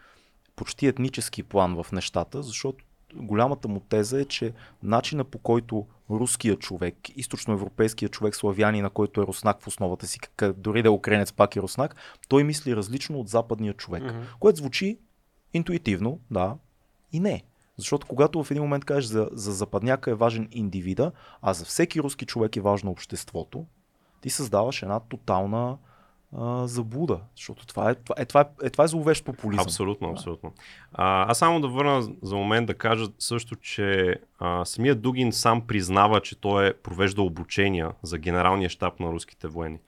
почти 0.57 0.87
етнически 0.87 1.43
план 1.43 1.83
в 1.83 1.93
нещата, 1.93 2.43
защото 2.43 2.85
голямата 3.14 3.69
му 3.69 3.81
теза 3.81 4.21
е, 4.21 4.25
че 4.25 4.53
начина 4.83 5.25
по 5.25 5.38
който 5.38 5.87
руският 6.11 6.61
човек, 6.61 6.95
източноевропейският 7.16 8.12
човек, 8.12 8.37
славяни, 8.37 8.83
на 8.83 8.90
който 8.90 9.21
е 9.21 9.27
руснак 9.27 9.62
в 9.62 9.66
основата 9.66 10.07
си, 10.07 10.21
как, 10.21 10.57
дори 10.57 10.83
да 10.83 10.88
е 10.88 10.93
украинец, 10.93 11.33
пак 11.33 11.57
е 11.57 11.61
руснак, 11.61 11.97
той 12.29 12.45
мисли 12.45 12.77
различно 12.77 13.21
от 13.21 13.29
западния 13.29 13.75
човек. 13.75 14.03
Мгм. 14.03 14.19
Което 14.40 14.59
звучи 14.59 14.99
интуитивно, 15.55 16.21
да, 16.31 16.57
и 17.12 17.20
не. 17.20 17.42
Защото 17.77 18.07
когато 18.07 18.44
в 18.44 18.51
един 18.51 18.62
момент 18.62 18.85
кажеш 18.85 19.05
за, 19.05 19.29
за 19.33 19.53
западняка 19.53 20.11
е 20.11 20.14
важен 20.14 20.49
индивида, 20.53 21.12
а 21.42 21.53
за 21.53 21.64
всеки 21.64 22.01
руски 22.01 22.27
човек 22.27 22.57
е 22.57 22.61
важно 22.61 22.90
обществото, 22.90 23.66
ти 24.20 24.31
създаваш 24.31 24.83
една 24.83 25.01
тотална 25.01 25.79
а, 26.37 26.66
заблуда. 26.66 27.20
Защото 27.37 27.66
това 27.66 27.90
е, 27.90 27.94
това 27.94 28.14
е, 28.18 28.25
това 28.25 28.40
е, 28.40 28.66
е, 28.66 28.70
това 28.70 28.85
е 28.85 28.88
зловещ 28.88 29.25
популизъм. 29.25 29.62
Абсолютно, 29.62 30.11
абсолютно. 30.11 30.53
А, 30.92 31.31
аз 31.31 31.38
само 31.38 31.61
да 31.61 31.68
върна 31.68 32.03
за 32.23 32.37
момент 32.37 32.66
да 32.66 32.75
кажа 32.75 33.07
също, 33.18 33.57
че 33.57 34.16
а, 34.38 34.64
самият 34.64 35.01
Дугин 35.01 35.33
сам 35.33 35.66
признава, 35.66 36.20
че 36.20 36.40
той 36.40 36.68
е 36.68 36.75
провеждал 36.75 37.27
обучения 37.27 37.92
за 38.03 38.18
генералния 38.18 38.70
щаб 38.70 39.01
на 39.01 39.12
руските 39.12 39.49
военни. 39.49 39.79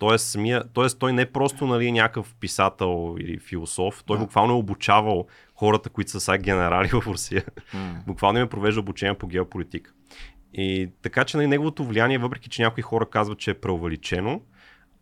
Тоест, 0.00 0.26
самия, 0.26 0.64
тоест 0.72 0.98
той 0.98 1.12
не 1.12 1.22
е 1.22 1.26
просто 1.26 1.66
нали, 1.66 1.86
е 1.86 1.92
някакъв 1.92 2.34
писател 2.40 3.16
или 3.20 3.38
философ, 3.38 4.04
той 4.06 4.16
Да. 4.16 4.24
буквално 4.24 4.52
е 4.52 4.56
обучавал 4.56 5.26
хората, 5.54 5.90
които 5.90 6.10
са 6.10 6.20
сега 6.20 6.38
генерали 6.38 6.88
в 6.88 7.02
Русия. 7.06 7.44
М. 7.74 8.02
Буквално 8.06 8.38
им 8.38 8.44
е 8.44 8.48
провежда 8.48 8.80
обучение 8.80 9.14
по 9.18 9.26
геополитика. 9.26 9.92
И 10.54 10.90
така 11.02 11.24
че 11.24 11.36
нали, 11.36 11.46
неговото 11.46 11.84
влияние, 11.84 12.18
въпреки 12.18 12.48
че 12.48 12.62
някои 12.62 12.82
хора 12.82 13.06
казват, 13.06 13.38
че 13.38 13.50
е 13.50 13.54
преувеличено, 13.54 14.40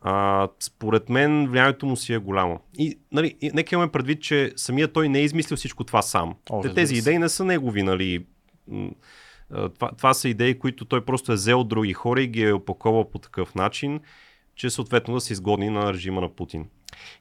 а, 0.01 0.49
според 0.61 1.09
мен 1.09 1.49
влиянието 1.49 1.87
му 1.87 1.97
си 1.97 2.13
е 2.13 2.19
голямо. 2.19 2.61
И, 2.79 2.99
нали, 3.13 3.37
и 3.41 3.51
нека 3.55 3.75
имаме 3.75 3.93
предвид, 3.93 4.23
че 4.23 4.53
самия 4.57 4.93
той 4.93 5.09
не 5.09 5.19
е 5.19 5.23
измислил 5.23 5.57
всичко 5.57 5.85
това 5.85 6.03
сам. 6.03 6.35
О, 6.51 6.61
Те, 6.61 6.75
тези 6.75 6.95
идеи 6.95 7.19
не 7.19 7.29
са 7.29 7.45
негови, 7.45 7.83
нали. 7.83 8.27
Това, 9.75 9.91
това 9.97 10.15
са 10.15 10.29
идеи, 10.29 10.59
които 10.59 10.85
той 10.85 11.05
просто 11.05 11.33
е 11.33 11.35
взел 11.35 11.61
от 11.61 11.69
други 11.69 11.93
хора 11.93 12.23
и 12.23 12.27
ги 12.27 12.43
е 12.43 12.53
опаковал 12.53 13.11
по 13.11 13.19
такъв 13.19 13.55
начин, 13.55 14.01
че 14.59 14.71
съответно 14.71 15.15
да 15.15 15.21
се 15.21 15.33
изгодни 15.33 15.71
на 15.71 15.93
режима 15.93 16.21
на 16.21 16.29
Путин. 16.29 16.67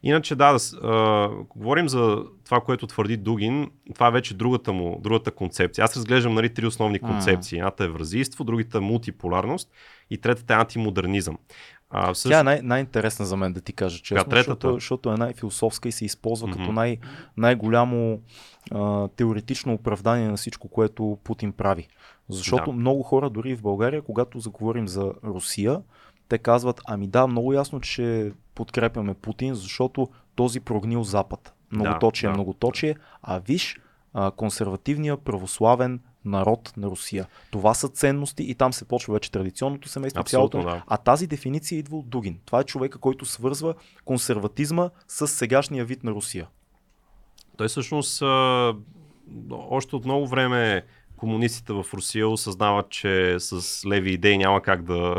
Иначе 0.04 0.36
да, 0.36 0.58
да 0.82 1.30
говорим 1.56 1.90
за 1.90 2.24
това, 2.46 2.62
което 2.62 2.88
твърди 2.88 3.18
Дугин, 3.18 3.72
това 3.94 4.08
е 4.08 4.12
вече 4.12 4.34
другата 4.34 4.74
му, 4.74 5.00
другата 5.04 5.32
концепция. 5.32 5.86
Аз 5.86 5.96
разглеждам 5.98 6.34
нали, 6.34 6.54
три 6.54 6.66
основни 6.66 7.00
концепции. 7.00 7.58
Едната 7.58 7.84
е 7.84 7.88
евразийство, 7.88 8.44
другата 8.44 8.78
е 8.78 8.82
мултиполярност 8.82 9.70
и 10.10 10.18
третата 10.18 10.54
е 10.54 10.58
антимодернизъм. 10.58 11.38
А, 11.90 12.14
всъщност, 12.14 12.32
Тя 12.34 12.40
е 12.40 12.44
най- 12.44 12.62
най-интересна 12.62 13.26
за 13.26 13.38
мен 13.38 13.54
да 13.54 13.62
ти 13.62 13.74
кажа 13.74 13.98
честно, 14.00 14.16
Коя, 14.16 14.30
третата? 14.30 14.68
защото, 14.68 14.74
защото 14.74 15.12
е 15.12 15.18
най-философска 15.18 15.90
и 15.90 15.92
се 15.92 16.06
използва 16.06 16.48
Мгм. 16.48 16.58
като 16.58 16.72
най- 16.72 16.98
най-голямо 17.38 18.22
а, 18.72 19.08
теоретично 19.08 19.74
оправдание 19.74 20.28
на 20.28 20.38
всичко, 20.38 20.68
което 20.68 21.18
Путин 21.24 21.52
прави. 21.52 21.88
Защото 22.30 22.72
Да. 22.72 22.78
много 22.78 23.04
хора, 23.04 23.30
дори 23.30 23.56
в 23.56 23.62
България, 23.62 24.02
когато 24.02 24.40
заговорим 24.40 24.88
за 24.88 25.14
Русия, 25.24 25.82
те 26.30 26.38
казват, 26.38 26.82
ами 26.86 27.08
да, 27.08 27.28
много 27.28 27.54
ясно, 27.54 27.82
че 27.82 28.32
подкрепяме 28.56 29.14
Путин, 29.14 29.56
защото 29.56 30.08
този 30.36 30.60
прогнил 30.60 31.04
Запад. 31.04 31.54
Многоточие, 31.72 32.30
да. 32.30 32.34
многоточие, 32.34 32.96
а 33.22 33.40
виж, 33.40 33.80
консервативния 34.36 35.18
православен 35.18 36.00
народ 36.26 36.74
на 36.78 36.88
Русия. 36.88 37.28
Това 37.52 37.74
са 37.74 37.90
ценности 37.90 38.44
и 38.44 38.56
там 38.56 38.74
се 38.74 38.86
почва 38.86 39.14
вече 39.14 39.32
традиционното 39.32 39.90
семейство. 39.90 40.22
Абсолютно, 40.22 40.62
цялото... 40.62 40.78
да. 40.78 40.84
А 40.88 40.98
тази 40.98 41.28
дефиниция 41.28 41.80
идва 41.80 41.98
от 41.98 42.10
Дугин. 42.10 42.40
Това 42.46 42.60
е 42.60 42.64
човека, 42.64 43.00
който 43.00 43.26
свързва 43.26 43.74
консерватизма 44.06 44.90
с 45.08 45.28
сегашния 45.28 45.86
вид 45.86 46.04
на 46.04 46.12
Русия. 46.12 46.48
Той 47.58 47.68
всъщност 47.68 48.22
още 49.52 49.96
от 49.96 50.06
много 50.06 50.28
време 50.28 50.86
комунистите 51.18 51.74
в 51.74 51.86
Русия 51.94 52.30
осъзнават, 52.30 52.90
че 52.90 53.36
с 53.40 53.86
леви 53.86 54.12
идеи 54.12 54.38
няма 54.38 54.62
как 54.62 54.84
да, 54.84 55.16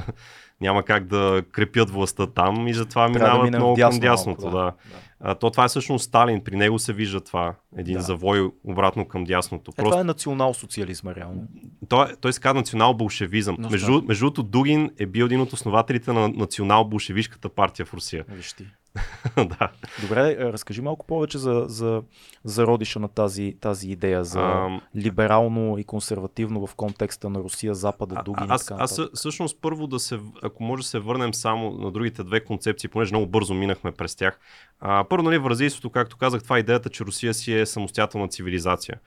няма 0.60 0.82
как 0.82 1.06
да 1.06 1.42
крепят 1.52 1.90
властта 1.90 2.26
там 2.26 2.68
и 2.68 2.74
затова 2.74 3.02
Трябва 3.02 3.18
да 3.18 3.24
минават 3.24 3.44
минем 3.44 3.60
много 3.60 3.74
към 3.80 4.00
дясното. 4.00 4.42
малко, 4.42 4.56
да. 4.56 4.64
да. 4.64 4.72
А, 5.20 5.34
то 5.34 5.50
това 5.50 5.64
е 5.64 5.68
всъщност 5.68 6.04
Сталин, 6.04 6.44
при 6.44 6.56
него 6.56 6.78
се 6.78 6.92
вижда 6.92 7.20
това, 7.20 7.54
един 7.76 7.94
Да. 7.94 8.00
завой 8.02 8.50
обратно 8.64 9.08
към 9.08 9.24
дясното. 9.24 9.72
Е, 9.78 9.82
това 9.84 10.00
е 10.00 10.04
национал-социализма, 10.04 11.14
реално. 11.14 11.42
той, 11.88 12.06
той 12.20 12.32
се 12.32 12.40
казва 12.40 12.54
национал-болшевизъм. 12.54 13.56
Но 13.58 13.70
Между, 13.70 14.00
да. 14.00 14.06
между 14.06 14.24
другото, 14.24 14.42
Дугин 14.42 14.90
е 14.98 15.06
бил 15.06 15.24
един 15.24 15.40
от 15.40 15.52
основателите 15.52 16.12
на 16.12 16.28
национал-болшевишката 16.28 17.48
партия 17.48 17.86
в 17.86 17.94
Русия. 17.94 18.24
Виж 18.28 18.52
ти. 18.52 18.66
да. 19.36 19.70
Добре, 20.02 20.36
е, 20.38 20.52
разкажи 20.52 20.82
малко 20.82 21.06
повече 21.06 21.38
за, 21.38 21.64
за, 21.68 22.02
за 22.44 22.66
родиша 22.66 22.98
на 22.98 23.08
тази, 23.08 23.56
тази 23.60 23.90
идея 23.90 24.24
за 24.24 24.40
Ам, 24.40 24.80
либерално 24.96 25.78
и 25.78 25.84
консервативно 25.84 26.66
в 26.66 26.74
контекста 26.74 27.30
на 27.30 27.40
Русия, 27.40 27.74
Запада, 27.74 28.14
А- 28.18 28.22
Дугин 28.22 28.42
а- 28.42 28.46
и 28.46 28.54
аз, 28.54 28.66
така 28.66 28.82
аз 28.82 29.00
всъщност 29.14 29.58
първо 29.62 29.86
да 29.86 29.98
се, 29.98 30.20
ако 30.42 30.62
може 30.62 30.82
да 30.82 30.88
се 30.88 30.98
върнем 30.98 31.34
само 31.34 31.70
на 31.70 31.90
другите 31.90 32.24
две 32.24 32.44
концепции, 32.44 32.88
понеже 32.88 33.14
много 33.14 33.26
бързо 33.26 33.54
минахме 33.54 33.92
през 33.92 34.16
тях. 34.16 34.40
А, 34.80 35.04
първо, 35.04 35.22
нали, 35.22 35.38
в 35.38 35.50
разийството, 35.50 35.90
както 35.90 36.16
казах, 36.16 36.42
това 36.42 36.56
е 36.56 36.60
идеята, 36.60 36.90
че 36.90 37.04
Русия 37.04 37.34
си 37.34 37.54
е 37.54 37.66
самостоятелна 37.66 38.28
цивилизация. 38.28 39.00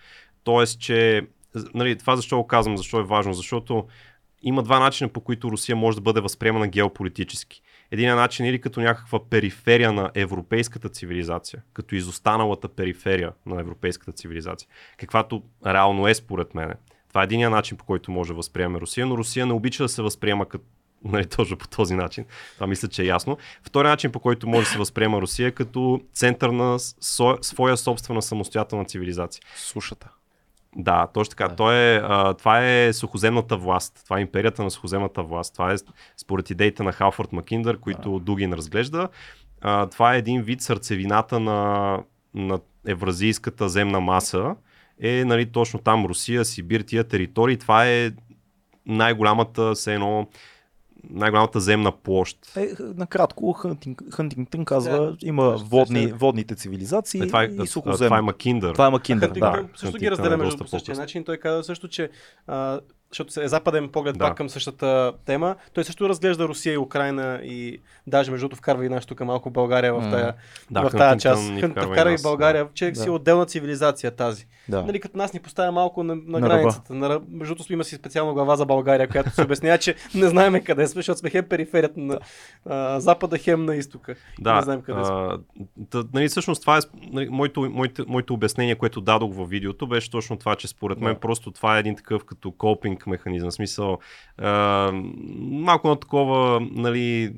Тоест, 0.43 0.79
че 0.79 1.27
нали, 1.73 1.97
това 1.97 2.15
защо 2.15 2.37
го 2.37 2.47
казвам, 2.47 2.77
защо 2.77 2.99
е 2.99 3.03
важно, 3.03 3.33
защото 3.33 3.87
има 4.41 4.63
два 4.63 4.79
начина 4.79 5.09
по 5.09 5.21
които 5.21 5.51
Русия 5.51 5.75
може 5.75 5.97
да 5.97 6.01
бъде 6.01 6.21
възприемана 6.21 6.67
геополитически. 6.67 7.61
Единият 7.91 8.17
начин 8.17 8.45
или 8.45 8.61
като 8.61 8.81
някаква 8.81 9.29
периферия 9.29 9.91
на 9.91 10.11
европейската 10.15 10.89
цивилизация, 10.89 11.61
като 11.73 11.95
изостаналата 11.95 12.67
периферия 12.67 13.31
на 13.45 13.59
европейската 13.61 14.11
цивилизация, 14.11 14.69
каквато 14.97 15.43
реално 15.65 16.07
е 16.07 16.13
според 16.13 16.55
мен. 16.55 16.73
Това 17.09 17.21
е 17.21 17.23
единия 17.23 17.49
начин, 17.49 17.77
по 17.77 17.85
който 17.85 18.11
може 18.11 18.27
да 18.27 18.33
възприеме 18.33 18.79
Русия, 18.79 19.05
но 19.05 19.17
Русия 19.17 19.45
не 19.45 19.53
обича 19.53 19.83
да 19.83 19.89
се 19.89 20.01
възприема 20.01 20.45
като 20.45 20.65
нали, 21.03 21.25
точно 21.25 21.57
по 21.57 21.67
този 21.67 21.95
начин. 21.95 22.25
Това 22.55 22.67
мисля, 22.67 22.87
че 22.87 23.01
е 23.01 23.05
ясно. 23.05 23.37
Вторият 23.63 23.91
начин, 23.91 24.11
по 24.11 24.19
който 24.19 24.47
може 24.47 24.65
да 24.65 24.71
се 24.71 24.77
възприема 24.77 25.21
Русия 25.21 25.47
е 25.47 25.51
като 25.51 26.01
център 26.13 26.49
на 26.49 26.79
своя 27.41 27.77
собствена 27.77 28.21
самостоятелна 28.21 28.85
цивилизация. 28.85 29.41
Сушата. 29.55 30.09
Да, 30.75 31.07
точно 31.07 31.29
така. 31.29 31.47
Да. 31.47 31.55
Той 31.55 31.75
е, 31.75 31.95
а, 32.03 32.33
това 32.33 32.65
е 32.67 32.93
сухоземната 32.93 33.57
власт. 33.57 34.01
Това 34.03 34.17
е 34.17 34.21
империята 34.21 34.63
на 34.63 34.71
сухоземната 34.71 35.23
власт. 35.23 35.53
Това 35.53 35.73
е 35.73 35.75
според 36.17 36.49
идеите 36.49 36.83
на 36.83 36.91
Халфорд 36.91 37.33
Макиндър, 37.33 37.79
които 37.79 38.19
Дугин 38.19 38.53
разглежда. 38.53 39.09
А, 39.61 39.87
това 39.87 40.15
е 40.15 40.17
един 40.17 40.41
вид 40.41 40.61
сърцевината 40.61 41.39
на, 41.39 41.99
на 42.33 42.59
евразийската 42.87 43.69
земна 43.69 43.99
маса. 43.99 44.55
Е 45.01 45.25
нали, 45.25 45.51
точно 45.51 45.79
там 45.79 46.05
Русия, 46.05 46.45
Сибир, 46.45 46.81
тия 46.81 47.03
територии. 47.03 47.57
Това 47.57 47.87
е 47.87 48.11
най-голямата, 48.85 49.73
все 49.73 49.93
едно, 49.93 50.27
най-голямата 51.09 51.59
земна 51.59 51.91
площ. 51.93 52.37
Е, 52.57 52.67
накратко, 52.79 53.53
Хънтинг, 53.53 54.01
Хънтингтън 54.11 54.65
казва, 54.65 54.97
Да. 54.99 55.15
има 55.21 55.57
Ще- 55.57 55.67
водни, 55.67 56.03
ще- 56.03 56.13
водните 56.13 56.55
цивилизации 56.55 57.21
Е, 57.21 57.27
това, 57.27 57.43
е, 57.43 57.45
и 57.45 57.51
това 57.51 57.65
сухоземно. 57.65 58.17
е 58.17 58.21
Макиндър. 58.21 58.73
Това 58.73 58.87
е 58.87 58.89
Макиндър, 58.89 59.27
Хантингтън 59.27 59.51
да. 59.53 59.57
също 59.69 59.69
Хантингтън 59.77 59.99
ги 59.99 60.05
е 60.05 60.11
разделя 60.11 60.37
между 60.37 60.51
доста 60.51 60.63
по 60.63 60.69
същия 60.69 60.95
начин. 60.97 61.23
Той 61.23 61.37
каза 61.37 61.63
също, 61.63 61.87
че 61.87 62.09
а, 62.47 62.79
защото 63.11 63.41
е 63.41 63.47
западен 63.47 63.89
поглед 63.89 64.17
Да. 64.17 64.19
пак 64.19 64.37
към 64.37 64.49
същата 64.49 65.13
тема. 65.25 65.55
Той 65.73 65.83
също 65.83 66.09
разглежда 66.09 66.47
Русия 66.47 66.73
и 66.73 66.77
Украина 66.77 67.39
и 67.43 67.77
даже 68.07 68.31
между 68.31 68.43
другото 68.43 68.57
вкарва 68.57 68.85
и 68.85 68.89
нашето 68.89 69.15
към 69.15 69.27
малко 69.27 69.49
България 69.49 69.93
в 69.93 70.09
тая, 70.11 70.33
Да, 70.71 70.81
в 70.81 70.91
тая 70.91 71.17
част. 71.17 71.41
Хън- 71.43 71.85
вкарва 71.85 72.13
и 72.13 72.17
България, 72.23 72.67
че 72.73 72.91
Да. 72.91 72.99
си 72.99 73.09
отделна 73.09 73.45
цивилизация 73.45 74.11
тази. 74.11 74.47
да. 74.69 74.81
Нали, 74.83 74.99
като 74.99 75.17
нас 75.17 75.33
ни 75.33 75.39
поставя 75.39 75.71
малко 75.71 76.03
на, 76.03 76.15
на, 76.15 76.21
На 76.27 76.39
границата. 76.41 76.93
На, 76.93 77.21
между 77.29 77.55
другото 77.55 77.73
има 77.73 77.83
си 77.83 77.95
специална 77.95 78.33
глава 78.33 78.55
за 78.55 78.65
България, 78.65 79.07
която 79.07 79.29
се 79.29 79.43
обяснява, 79.43 79.77
че 79.77 79.95
не 80.15 80.27
знаеме 80.27 80.59
къде 80.61 80.87
сме, 80.87 80.99
защото 80.99 81.19
сме 81.19 81.29
хем 81.29 81.45
периферията 81.45 81.99
на 81.99 82.19
а, 82.65 82.99
запада, 82.99 83.37
хем 83.37 83.65
на 83.65 83.75
изтока. 83.75 84.15
Да, 84.39 84.55
не 84.55 84.61
знаем 84.61 84.81
къде 84.81 85.05
сме. 85.05 85.15
а, 85.15 85.39
да, 85.77 86.03
нали, 86.13 86.27
всъщност 86.27 86.61
това 86.61 86.77
е 86.77 86.81
нали, 87.03 87.29
моето, 87.29 87.61
моето, 87.61 88.05
моето 88.07 88.33
обяснение, 88.33 88.75
което 88.75 89.01
дадох 89.01 89.35
във 89.35 89.49
видеото, 89.49 89.87
беше 89.87 90.11
точно 90.11 90.37
това, 90.37 90.55
че 90.55 90.67
според 90.67 90.99
мен 90.99 91.13
Да. 91.13 91.19
просто 91.19 91.51
това 91.51 91.77
е 91.77 91.79
един 91.79 91.95
такъв 91.95 92.25
като 92.25 92.51
копинг 92.51 93.00
механизъм. 93.09 93.49
В 93.49 93.53
смисъл, 93.53 93.97
а, 94.37 94.91
малко 95.37 95.87
на 95.87 95.99
такова, 95.99 96.59
нали, 96.71 97.33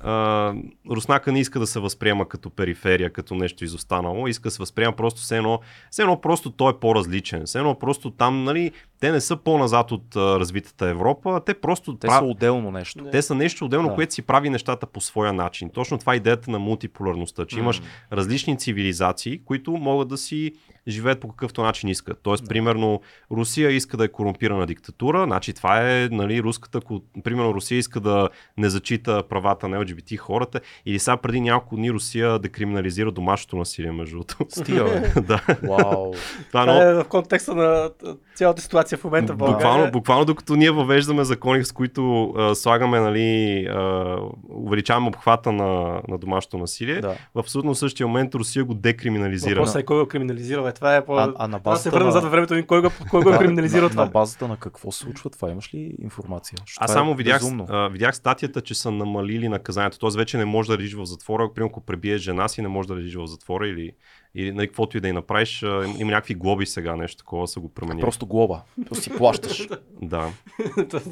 а, 0.00 0.54
Руснака 0.90 1.32
не 1.32 1.40
иска 1.40 1.58
да 1.58 1.66
се 1.66 1.80
възприема 1.80 2.28
като 2.28 2.50
периферия, 2.50 3.12
като 3.12 3.34
нещо 3.34 3.64
изостанало, 3.64 4.28
иска 4.28 4.42
да 4.42 4.50
се 4.50 4.58
възприема 4.58 4.96
просто 4.96 5.20
все 5.20 5.36
едно, 5.36 5.60
все 5.90 6.02
едно 6.02 6.20
просто 6.20 6.50
той 6.50 6.72
е 6.72 6.78
по-различен. 6.80 7.42
Все 7.44 7.58
едно 7.58 7.78
просто 7.78 8.10
там, 8.10 8.44
нали, 8.44 8.72
те 9.00 9.12
не 9.12 9.20
са 9.20 9.36
по-назад 9.36 9.92
от 9.92 10.16
а, 10.16 10.40
развитата 10.40 10.86
Европа, 10.86 11.40
те 11.46 11.54
просто 11.54 11.96
Те 11.96 12.06
прав- 12.06 12.18
са 12.18 12.24
отделно 12.24 12.70
нещо. 12.70 13.04
Не. 13.04 13.10
те 13.10 13.22
са 13.22 13.34
нещо 13.34 13.64
отделно, 13.64 13.88
Да. 13.88 13.94
което 13.94 14.14
си 14.14 14.22
прави 14.22 14.50
нещата 14.50 14.86
по 14.86 15.00
своя 15.00 15.32
начин. 15.32 15.70
Точно 15.70 15.98
това 15.98 16.12
е 16.12 16.16
идеята 16.16 16.50
на 16.50 16.58
мултиполярността, 16.58 17.44
че 17.46 17.58
имаш 17.58 17.82
различни 18.12 18.58
цивилизации, 18.58 19.38
които 19.38 19.70
могат 19.72 20.08
да 20.08 20.16
си 20.18 20.52
живеят 20.88 21.20
по 21.20 21.28
какъвто 21.28 21.62
начин 21.62 21.88
искат. 21.88 22.18
Тоест, 22.22 22.48
примерно, 22.48 23.00
Русия 23.30 23.70
иска 23.70 23.96
да 23.96 24.04
е 24.04 24.08
корумпирана 24.08 24.66
диктатура, 24.66 25.24
значи 25.24 25.52
това 25.52 25.90
е, 25.92 26.08
нали, 26.08 26.42
руската, 26.42 26.80
примерно 27.24 27.54
Русия 27.54 27.78
иска 27.78 28.00
да 28.00 28.28
не 28.56 28.68
зачита 28.68 29.22
правата 29.22 29.68
на 29.68 29.76
LGBT 29.78 30.16
хората, 30.16 30.60
или 30.86 30.98
сега 30.98 31.16
преди 31.16 31.40
няколко 31.40 31.76
дни 31.76 31.92
Русия 31.92 32.38
декриминализира 32.38 33.12
домашното 33.12 33.56
насилие, 33.56 33.92
между 33.92 34.16
другото. 34.16 34.46
Стига, 34.50 34.84
да, 35.22 35.42
Вау. 35.62 36.12
това 36.48 36.62
е 36.62 36.66
Това 36.66 36.82
е 36.82 36.94
в 36.94 37.04
контекста 37.04 37.54
на 37.54 37.90
цялата 38.34 38.62
ситуация 38.62 38.87
в 38.96 39.04
момента 39.04 39.32
в 39.32 39.36
България. 39.36 39.56
Буквално, 39.56 39.90
буквално 39.92 40.24
докато 40.24 40.56
ние 40.56 40.70
въвеждаме 40.70 41.24
закони, 41.24 41.64
с 41.64 41.72
които 41.72 42.24
а, 42.38 42.54
слагаме, 42.54 43.00
нали, 43.00 43.64
а, 43.70 44.16
увеличаваме 44.50 45.08
обхвата 45.08 45.52
на, 45.52 46.00
на 46.08 46.18
домашното 46.18 46.58
насилие, 46.58 47.00
Да. 47.00 47.14
в 47.34 47.38
абсолютно 47.38 47.74
същия 47.74 48.06
момент 48.06 48.34
Русия 48.34 48.64
го 48.64 48.74
декриминализира. 48.74 49.54
Въпросът 49.54 49.82
е 49.82 49.84
кой 49.84 49.96
го 49.96 50.02
е 50.02 50.08
криминализирал. 50.08 50.66
Е, 50.66 50.72
това 50.72 50.96
е 50.96 51.04
по... 51.04 51.16
А, 51.16 51.34
а 51.38 51.48
на 51.48 51.56
Аз 51.56 51.82
се 51.82 51.90
базата 51.90 51.90
върна 51.90 52.04
на... 52.04 52.08
назад 52.08 52.22
във 52.22 52.32
времето, 52.32 52.66
кой 52.66 52.82
го, 52.82 52.88
кой 53.10 53.22
го 53.22 53.30
е 53.30 53.38
криминализирал 53.38 53.84
на, 53.84 53.90
това? 53.90 54.04
на 54.04 54.10
базата 54.10 54.48
на 54.48 54.56
какво 54.56 54.92
се 54.92 54.98
случва 54.98 55.30
това? 55.30 55.50
Имаш 55.50 55.74
ли 55.74 55.94
информация? 56.02 56.56
Защото 56.66 56.84
Аз 56.84 56.90
е 56.90 56.94
само 56.94 57.14
видях, 57.14 57.36
безумно. 57.40 57.66
а, 57.70 57.88
видях 57.88 58.16
статията, 58.16 58.60
че 58.60 58.74
са 58.74 58.90
намалили 58.90 59.48
наказанието. 59.48 59.98
Тоест 59.98 60.16
вече 60.16 60.38
не 60.38 60.44
може 60.44 60.68
да 60.68 60.78
лежиш 60.78 60.94
в 60.94 61.04
затвора. 61.04 61.50
Примерно, 61.54 61.70
ако 61.70 61.80
пребиеш 61.80 62.20
жена 62.22 62.48
си, 62.48 62.62
не 62.62 62.68
може 62.68 62.88
да 62.88 62.96
лежиш 62.96 63.14
в 63.16 63.26
затвора 63.26 63.68
или, 63.68 63.92
или 64.34 64.52
нали, 64.52 64.66
каквото 64.66 64.96
и 64.96 65.00
да 65.00 65.08
й 65.08 65.12
направиш. 65.12 65.62
Има 65.98 66.10
някакви 66.10 66.34
глоби 66.34 66.66
сега, 66.66 66.96
нещо 66.96 67.16
такова 67.16 67.48
са 67.48 67.60
го 67.60 67.68
променили. 67.68 68.00
Просто 68.00 68.26
глоба. 68.26 68.62
Просто 68.86 69.04
си 69.04 69.10
плащаш. 69.10 69.68
Да. 70.02 70.30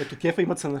Ето, 0.00 0.16
кефа 0.16 0.42
има 0.42 0.54
цена. 0.54 0.80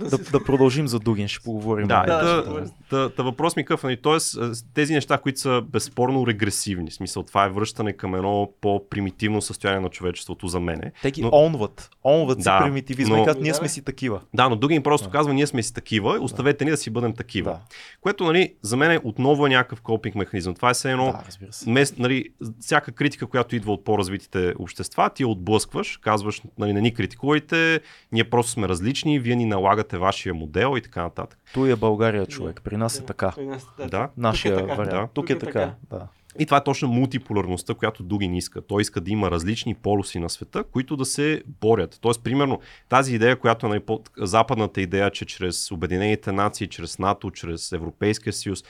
да, 0.00 0.18
да 0.18 0.44
продължим 0.44 0.88
за 0.88 0.98
Дугин, 0.98 1.28
ще 1.28 1.44
поговорим. 1.44 1.86
Да, 1.88 2.02
Да, 2.02 2.24
да, 2.24 2.34
да, 2.34 2.42
говорим. 2.42 2.70
да, 2.90 3.08
да, 3.08 3.22
въпрос 3.22 3.56
ми 3.56 3.60
е 3.60 3.64
какъв, 3.64 3.82
нали? 3.82 3.96
Тоест, 3.96 4.36
а, 4.36 4.52
тези 4.74 4.94
неща, 4.94 5.18
които 5.18 5.40
са 5.40 5.62
безспорно 5.62 6.26
регресивни, 6.26 6.90
в 6.90 6.94
смисъл 6.94 7.22
това 7.22 7.44
е 7.44 7.48
връщане 7.48 7.92
към 7.92 8.14
едно 8.14 8.52
по-примитивно 8.60 9.42
състояние 9.42 9.80
на 9.80 9.88
човечеството 9.88 10.48
за 10.48 10.60
мене. 10.60 10.92
Те 11.02 11.10
ги 11.10 11.22
Но- 11.22 11.30
онват. 11.32 11.90
Онват 12.04 12.38
си 12.38 12.44
Да, 12.44 12.60
примитивизма 12.60 13.16
но- 13.16 13.22
и 13.22 13.26
казват, 13.26 13.42
ние 13.42 13.54
сме 13.54 13.68
си 13.68 13.82
такива. 13.82 14.20
Да, 14.34 14.48
но 14.48 14.56
Дугин 14.56 14.82
просто 14.82 15.06
Да. 15.06 15.12
казва, 15.12 15.34
ние 15.34 15.46
сме 15.46 15.62
си 15.62 15.74
такива, 15.74 16.18
оставете 16.20 16.64
ни 16.64 16.70
да 16.70 16.76
си 16.76 16.90
бъдем 16.90 17.14
такива. 17.14 17.50
Да. 17.50 17.58
Което, 18.00 18.24
нали, 18.24 18.54
за 18.62 18.76
мен 18.76 18.90
е 18.90 19.00
отново 19.04 19.46
е 19.46 19.50
някакъв 19.50 19.80
копинг 19.80 20.14
механизъм. 20.14 20.54
Това 20.54 20.65
Това 20.66 20.70
е 20.70 20.74
все 20.74 20.90
едно, 20.90 21.12
Да, 21.12 21.22
разбира 21.26 21.52
се. 21.52 21.70
Мес, 21.70 21.96
нали, 21.98 22.28
всяка 22.60 22.92
критика, 22.92 23.26
която 23.26 23.56
идва 23.56 23.72
от 23.72 23.84
по-развитите 23.84 24.54
общества, 24.58 25.10
ти 25.10 25.22
я 25.22 25.28
отблъскваш, 25.28 25.96
казваш, 25.96 26.42
нали, 26.58 26.72
не 26.72 26.80
ни 26.80 26.94
критикувайте, 26.94 27.80
ние 28.12 28.30
просто 28.30 28.52
сме 28.52 28.68
различни, 28.68 29.18
вие 29.18 29.36
ни 29.36 29.44
налагате 29.44 29.98
вашия 29.98 30.34
модел 30.34 30.74
и 30.76 30.82
така 30.82 31.02
нататък. 31.02 31.38
Той 31.54 31.72
е 31.72 31.76
България 31.76 32.26
човек. 32.26 32.60
При 32.64 32.76
нас 32.76 32.98
е 32.98 33.04
така. 33.04 33.32
При 33.36 33.46
нас, 33.46 33.66
да. 33.78 33.86
Да. 33.86 34.08
Нашия 34.16 34.56
така. 34.56 34.74
вариант. 34.74 35.10
Да. 35.10 35.14
Тук 35.14 35.30
е 35.30 35.38
така. 35.38 35.74
Да. 35.90 36.08
И 36.38 36.46
това 36.46 36.56
е 36.56 36.64
точно 36.64 36.88
мултиполярността, 36.88 37.74
която 37.74 38.02
Дугин 38.02 38.34
иска. 38.34 38.62
Той 38.62 38.82
иска 38.82 39.00
да 39.00 39.10
има 39.10 39.30
различни 39.30 39.74
полюси 39.74 40.18
на 40.18 40.30
света, 40.30 40.64
които 40.64 40.96
да 40.96 41.04
се 41.04 41.42
борят. 41.60 41.98
Тоест, 42.00 42.22
примерно, 42.22 42.60
тази 42.88 43.14
идея, 43.14 43.38
която 43.38 43.66
е 43.66 43.68
нали, 43.68 43.82
западната 44.18 44.80
идея, 44.80 45.10
че 45.10 45.24
чрез 45.24 45.70
Обединените 45.70 46.32
нации, 46.32 46.68
чрез 46.68 46.98
НАТО, 46.98 47.30
чрез 47.30 47.72
Европейския 47.72 48.32
съюз 48.32 48.64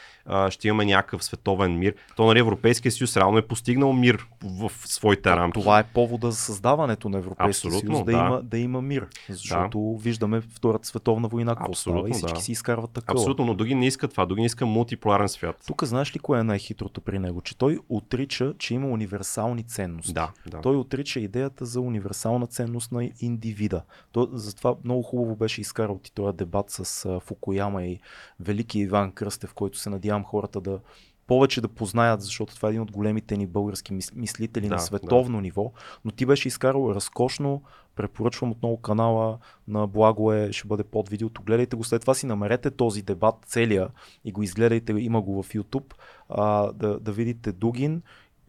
ще 0.49 0.69
имаме 0.69 0.85
някакъв 0.85 1.25
световен 1.25 1.79
мир. 1.79 1.95
То 2.17 2.27
нали, 2.27 2.39
Европейския 2.39 2.93
съюз 2.93 3.17
реално 3.17 3.39
е 3.39 3.43
постигнал 3.43 3.93
мир 3.93 4.27
в, 4.45 4.73
своите 4.85 5.31
рамки. 5.31 5.61
Това 5.61 5.79
е 5.79 5.85
повода 5.85 6.31
за 6.31 6.37
създаването 6.37 7.09
на 7.09 7.19
Европейския 7.19 7.69
Абсолютно, 7.69 7.95
съюз, 7.95 8.07
да, 8.07 8.13
да. 8.13 8.19
Има, 8.19 8.43
да 8.43 8.59
има 8.59 8.83
мир. 8.83 9.07
Защото 9.29 9.97
виждаме 10.03 10.41
Втората 10.41 10.89
световна 10.89 11.29
война 11.29 11.57
какво 11.57 11.75
става 11.75 11.97
и 11.97 12.01
Абсолютно, 12.01 12.15
всички 12.15 12.39
да. 12.39 12.45
си 12.45 12.53
изкарват 12.53 12.91
такова. 12.91 13.21
Абсолютно, 13.21 13.45
но 13.45 13.55
Дугин 13.55 13.79
не 13.79 13.87
иска 13.87 14.09
това. 14.09 14.27
Дугин 14.27 14.45
иска 14.45 14.67
мултиполярен 14.67 15.29
свят. 15.29 15.63
Тук 15.67 15.85
знаеш 15.85 16.15
ли 16.15 16.19
кое 16.19 16.41
е 16.41 16.43
най-хитрото 16.43 17.01
при 17.01 17.19
него? 17.19 17.41
Че 17.41 17.56
той 17.59 17.79
отрича, 17.89 18.55
че 18.59 18.75
има 18.75 18.89
универсални 18.89 19.63
ценности. 19.63 20.13
Да, 20.13 20.33
да. 20.51 20.61
Той 20.61 20.77
отрича 20.77 21.21
идеята 21.21 21.67
за 21.67 21.81
универсална 21.81 22.47
ценност 22.47 22.93
на 22.93 23.11
индивида. 23.21 23.83
То, 24.13 24.29
затова 24.33 24.75
много 24.85 25.03
хубаво 25.03 25.37
беше 25.37 25.61
изкарал 25.61 25.99
ти 25.99 26.13
този 26.13 26.37
дебат 26.37 26.71
с 26.71 27.05
а, 27.05 27.21
Фукуяма 27.21 27.85
и 27.85 28.01
велики 28.41 28.79
Иван 28.79 29.13
Кръстев, 29.13 29.55
който 29.55 29.79
се 29.79 29.91
надявам 29.91 30.25
хората 30.25 30.61
да 30.61 30.81
повече 31.27 31.61
да 31.61 31.69
познаят, 31.69 32.23
защото 32.23 32.55
това 32.55 32.69
е 32.69 32.71
един 32.71 32.83
от 32.83 32.93
големите 32.93 33.37
ни 33.37 33.47
български 33.47 33.93
мис- 33.93 34.17
мислители 34.17 34.69
Да, 34.69 34.75
на 34.75 34.81
световно 34.81 35.41
ниво, 35.41 35.73
но 36.05 36.11
ти 36.11 36.27
беше 36.27 36.49
изкарал 36.49 36.93
разкошно, 36.95 37.63
препоръчвам 37.97 38.51
отново 38.51 38.77
канала 38.77 39.39
на 39.69 39.87
Благое, 39.87 40.53
ще 40.53 40.69
бъде 40.69 40.85
под 40.85 41.09
видеото, 41.09 41.43
гледайте 41.43 41.77
го, 41.77 41.85
след 41.85 42.01
това 42.01 42.15
си 42.15 42.27
намерете 42.27 42.71
този 42.71 43.03
дебат 43.03 43.35
целия 43.47 43.89
и 44.25 44.33
го 44.33 44.43
изгледайте, 44.43 44.93
има 44.93 45.23
го 45.23 45.43
в 45.43 45.49
YouTube, 45.49 45.95
а, 46.29 46.73
да, 46.73 47.01
да 47.01 47.13
видите 47.13 47.53
Дугин, 47.53 48.03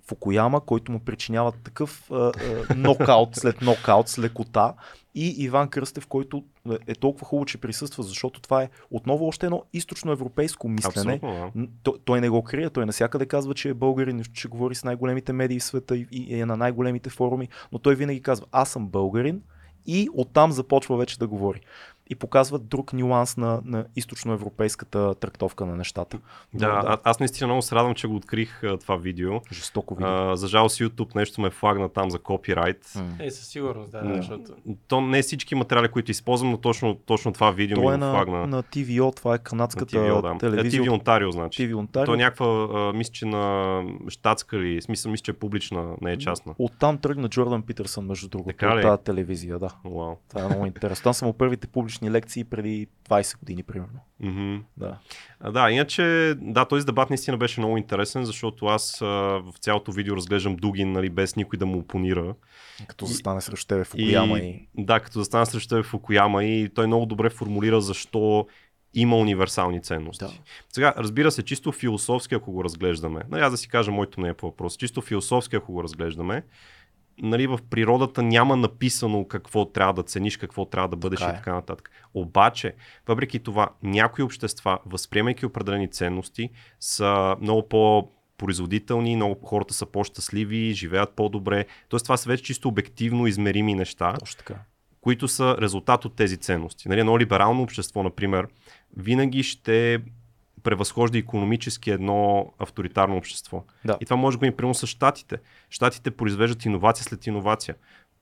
Фукуяма, 0.07 0.61
който 0.61 0.91
му 0.91 0.99
причинява 0.99 1.51
такъв 1.51 2.11
а, 2.11 2.31
а, 2.69 2.75
нокаут 2.75 3.35
след 3.35 3.61
нокаут 3.61 4.07
с 4.07 4.19
лекота 4.19 4.73
и 5.17 5.43
Иван 5.43 5.69
Кръстев, 5.69 6.07
който 6.07 6.43
е 6.87 6.95
толкова 6.95 7.25
хубаво, 7.25 7.45
че 7.45 7.57
присъства, 7.57 8.03
защото 8.03 8.41
това 8.41 8.63
е 8.63 8.69
отново 8.91 9.27
още 9.27 9.45
едно 9.45 9.63
източноевропейско 9.73 10.69
мислене. 10.69 11.13
Абсолютно, 11.13 11.51
да. 11.55 11.67
Той, 11.83 11.93
той 12.05 12.21
не 12.21 12.29
го 12.29 12.43
крие, 12.43 12.69
той 12.69 12.85
насякъде 12.85 13.25
казва, 13.25 13.53
че 13.53 13.69
е 13.69 13.73
българин, 13.73 14.23
че 14.33 14.47
говори 14.47 14.75
с 14.75 14.83
най-големите 14.83 15.33
медии 15.33 15.59
в 15.59 15.63
света 15.63 15.97
и, 15.97 16.07
и 16.11 16.39
е 16.39 16.45
на 16.45 16.57
най-големите 16.57 17.09
форуми, 17.09 17.47
но 17.71 17.79
той 17.79 17.95
винаги 17.95 18.21
казва, 18.21 18.45
аз 18.51 18.69
съм 18.69 18.87
българин 18.87 19.41
и 19.85 20.09
оттам 20.13 20.51
започва 20.51 20.97
вече 20.97 21.19
да 21.19 21.27
говори. 21.27 21.61
И 22.09 22.15
показва 22.15 22.59
друг 22.59 22.93
нюанс 22.93 23.37
на, 23.37 23.61
на 23.65 23.85
източноевропейската 23.95 25.15
трактовка 25.15 25.65
на 25.65 25.75
нещата. 25.75 26.19
Да, 26.53 26.67
Но 26.67 26.73
а, 26.73 26.97
аз 27.03 27.19
наистина 27.19 27.47
много 27.47 27.61
се 27.61 27.75
радвам, 27.75 27.95
че 27.95 28.07
го 28.07 28.15
открих 28.15 28.61
това 28.81 28.95
видео. 28.95 29.31
жестоко 29.53 29.95
видео. 29.95 30.09
А, 30.09 30.35
за 30.35 30.47
жалост 30.47 30.79
YouTube 30.79 31.15
нещо 31.15 31.41
ме 31.41 31.49
флагна 31.49 31.89
там 31.89 32.11
за 32.11 32.19
копирайт. 32.19 32.91
М. 32.95 33.03
Е, 33.19 33.31
със 33.31 33.47
сигурност, 33.47 33.91
да, 33.91 34.01
М. 34.03 34.15
защото... 34.15 34.51
То 34.87 35.01
не 35.01 35.21
всички 35.21 35.55
материали, 35.55 35.87
които 35.87 36.11
използвам, 36.11 36.51
но 36.51 36.57
точно, 36.57 36.95
точно 36.95 37.33
това 37.33 37.51
видео 37.51 37.75
Той 37.75 37.85
ми 37.85 37.93
е 37.93 37.97
на, 37.97 38.11
флагна. 38.11 38.47
на 38.47 38.63
TVO, 38.63 39.15
това 39.15 39.31
е 39.31 39.33
на 39.33 39.39
канадската 39.39 39.97
TVO, 39.97 40.21
да. 40.21 40.37
телевизия. 40.37 40.83
TV 40.83 40.89
Ontario, 40.89 41.29
значи. 41.29 41.69
TV 41.69 41.73
Ontario. 41.73 42.05
То 42.05 42.13
е 42.13 42.17
някаква, 42.17 42.45
а, 42.45 42.93
мисля, 42.93 43.11
че 43.11 43.25
на 43.25 43.83
щатска 44.07 44.57
или, 44.57 44.81
смисъл, 44.81 45.11
мисля, 45.11 45.23
че 45.23 45.31
е 45.31 45.33
публична, 45.33 45.95
не 46.01 46.11
е 46.11 46.17
частна. 46.17 46.53
Оттам 46.57 46.97
тръгна 46.97 47.29
Джордан 47.29 47.61
Питърсън, 47.61 48.05
между 48.05 48.29
другото, 48.29 48.65
от 48.65 48.77
ли? 48.77 48.81
тази 48.81 49.03
телевизия, 49.03 49.59
да. 49.59 49.69
Вау. 49.85 50.15
Това 50.29 50.41
е 50.41 50.47
много 50.47 50.65
интересно. 50.65 51.03
Там 51.03 51.13
са 51.13 51.25
му 51.25 51.33
първите 51.33 51.67
публични 51.67 51.96
лекции 52.03 52.43
преди 52.43 52.87
20 53.09 53.39
години, 53.39 53.63
примерно. 53.63 53.99
Мгм. 54.19 54.63
Да. 54.77 54.97
А, 55.39 55.51
да, 55.51 55.71
иначе, 55.71 56.35
да, 56.37 56.65
този 56.65 56.85
дебат 56.85 57.09
наистина 57.09 57.37
беше 57.37 57.59
много 57.59 57.77
интересен, 57.77 58.25
защото 58.25 58.65
аз 58.65 59.01
а, 59.01 59.05
в 59.05 59.53
цялото 59.59 59.91
видео 59.91 60.15
разглеждам 60.15 60.55
Дугин, 60.55 60.91
нали, 60.91 61.09
без 61.09 61.35
никой 61.35 61.59
да 61.59 61.65
му 61.65 61.77
опонира. 61.77 62.35
Като 62.87 63.05
застане 63.05 63.41
срещу 63.41 63.67
тебе 63.67 63.83
в 63.83 63.87
Фукуяма 63.87 64.39
и... 64.39 64.49
и... 64.49 64.83
Да, 64.83 64.99
като 64.99 65.19
застана 65.19 65.45
срещу 65.45 65.69
тебе 65.69 65.83
в 65.83 65.85
Фукуяма 65.85 66.43
и 66.43 66.69
той 66.69 66.87
много 66.87 67.05
добре 67.05 67.29
формулира 67.29 67.81
защо 67.81 68.47
има 68.93 69.17
универсални 69.17 69.81
ценности. 69.81 70.25
Да. 70.25 70.31
Сега, 70.73 70.93
разбира 70.97 71.31
се, 71.31 71.43
чисто 71.43 71.71
философски, 71.71 72.35
ако 72.35 72.51
го 72.51 72.63
разглеждаме, 72.63 73.21
нали, 73.29 73.41
аз 73.41 73.51
да 73.51 73.57
си 73.57 73.67
кажа 73.67 73.91
моето 73.91 74.19
мнение 74.19 74.33
по 74.33 74.45
въпрос, 74.45 74.77
чисто 74.77 75.01
философски, 75.01 75.55
ако 75.55 75.71
го 75.71 75.83
разглеждаме, 75.83 76.43
нали, 77.21 77.47
в 77.47 77.59
природата 77.69 78.23
няма 78.23 78.55
написано 78.55 79.27
какво 79.27 79.65
трябва 79.65 79.93
да 79.93 80.03
цениш, 80.03 80.37
какво 80.37 80.65
трябва 80.65 80.87
да 80.87 80.95
бъдеш 80.95 81.19
Така 81.19 81.31
и 81.31 81.33
е. 81.33 81.37
така 81.37 81.53
нататък. 81.53 81.91
Обаче, 82.13 82.75
въпреки 83.07 83.39
това, 83.39 83.69
някои 83.83 84.23
общества, 84.23 84.79
възприемайки 84.85 85.45
определени 85.45 85.91
ценности, 85.91 86.49
са 86.79 87.35
много 87.41 87.69
по 87.69 88.11
производителни, 88.37 89.15
много 89.15 89.45
хората 89.45 89.73
са 89.73 89.85
по-щастливи, 89.85 90.73
живеят 90.73 91.13
по-добре. 91.15 91.65
Тоест 91.89 92.05
това 92.05 92.17
са 92.17 92.29
вече 92.29 92.43
чисто 92.43 92.67
обективно 92.67 93.27
измерими 93.27 93.73
неща 93.73 94.13
Точно 94.13 94.37
така. 94.37 94.55
които 95.01 95.27
са 95.27 95.57
резултат 95.61 96.05
от 96.05 96.15
тези 96.15 96.37
ценности. 96.37 96.89
Нали, 96.89 96.99
едно 96.99 97.19
либерално 97.19 97.63
общество, 97.63 98.03
например, 98.03 98.47
винаги 98.97 99.43
ще 99.43 99.99
превъзхожда 100.67 101.17
економически 101.17 101.91
едно 101.91 102.53
авторитарно 102.59 103.17
общество. 103.17 103.63
Да. 103.85 103.97
И 104.01 104.05
това 104.05 104.17
може 104.17 104.37
да 104.37 104.39
го 104.39 104.45
има 104.45 104.55
примерно 104.55 104.73
с 104.73 104.87
щатите. 104.87 105.37
Щатите 105.69 106.11
произвеждат 106.11 106.65
иновация 106.65 107.03
след 107.03 107.27
иновация. 107.27 107.75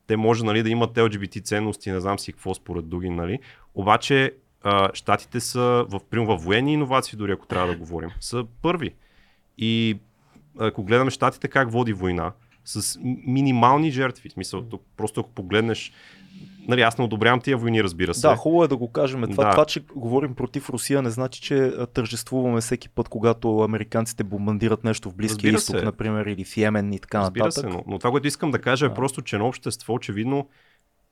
Те 0.07 0.17
може 0.17 0.45
нали, 0.45 0.63
да 0.63 0.69
имат 0.69 0.93
LGBT 0.93 1.43
ценности, 1.43 1.91
не 1.91 1.99
знам 1.99 2.19
си 2.19 2.33
какво 2.33 2.53
според 2.53 2.87
Дугин, 2.87 3.15
нали. 3.15 3.39
Обаче 3.75 4.31
а, 4.63 4.89
щатите 4.93 5.39
са 5.39 5.85
в, 5.89 5.99
примерно, 6.09 6.37
в 6.37 6.43
военни 6.43 6.73
иновации, 6.73 7.17
дори 7.17 7.31
ако 7.31 7.47
трябва 7.47 7.67
да 7.67 7.77
говорим, 7.77 8.09
са 8.19 8.45
първи. 8.61 8.93
И 9.57 9.99
ако 10.59 10.83
гледаме 10.83 11.11
щатите 11.11 11.47
как 11.47 11.71
води 11.71 11.93
война, 11.93 12.31
с 12.65 12.99
минимални 13.25 13.91
жертви. 13.91 14.29
В 14.29 14.31
смисъл, 14.31 14.61
тук, 14.61 14.83
просто 14.97 15.19
ако 15.19 15.29
погледнеш, 15.29 15.93
нали, 16.67 16.81
аз 16.81 16.97
не 16.97 17.03
одобрявам 17.03 17.39
тия 17.39 17.57
войни, 17.57 17.83
разбира 17.83 18.13
се. 18.13 18.21
Да, 18.21 18.35
хубаво 18.35 18.63
е 18.63 18.67
да 18.67 18.77
го 18.77 18.91
кажем. 18.91 19.21
Това, 19.23 19.43
Да. 19.43 19.51
това, 19.51 19.65
че 19.65 19.83
говорим 19.95 20.35
против 20.35 20.69
Русия, 20.69 21.01
не 21.01 21.09
значи, 21.09 21.41
че 21.41 21.71
тържествуваме 21.93 22.61
всеки 22.61 22.89
път, 22.89 23.09
когато 23.09 23.59
американците 23.59 24.23
бомбандират 24.23 24.83
нещо 24.83 25.09
в 25.09 25.15
Близкия 25.15 25.53
изток, 25.53 25.83
например, 25.83 26.25
или 26.25 26.43
в 26.43 26.57
Йемен 26.57 26.93
и 26.93 26.99
така 26.99 27.19
Разбира 27.19 27.43
нататък. 27.43 27.61
се, 27.61 27.77
но, 27.77 27.83
но 27.87 27.99
това, 27.99 28.11
което 28.11 28.27
искам 28.27 28.51
да 28.51 28.59
кажа 28.59 28.85
е 28.85 28.89
Да. 28.89 28.95
просто, 28.95 29.21
че 29.21 29.35
едно 29.35 29.47
общество 29.47 29.93
очевидно 29.93 30.47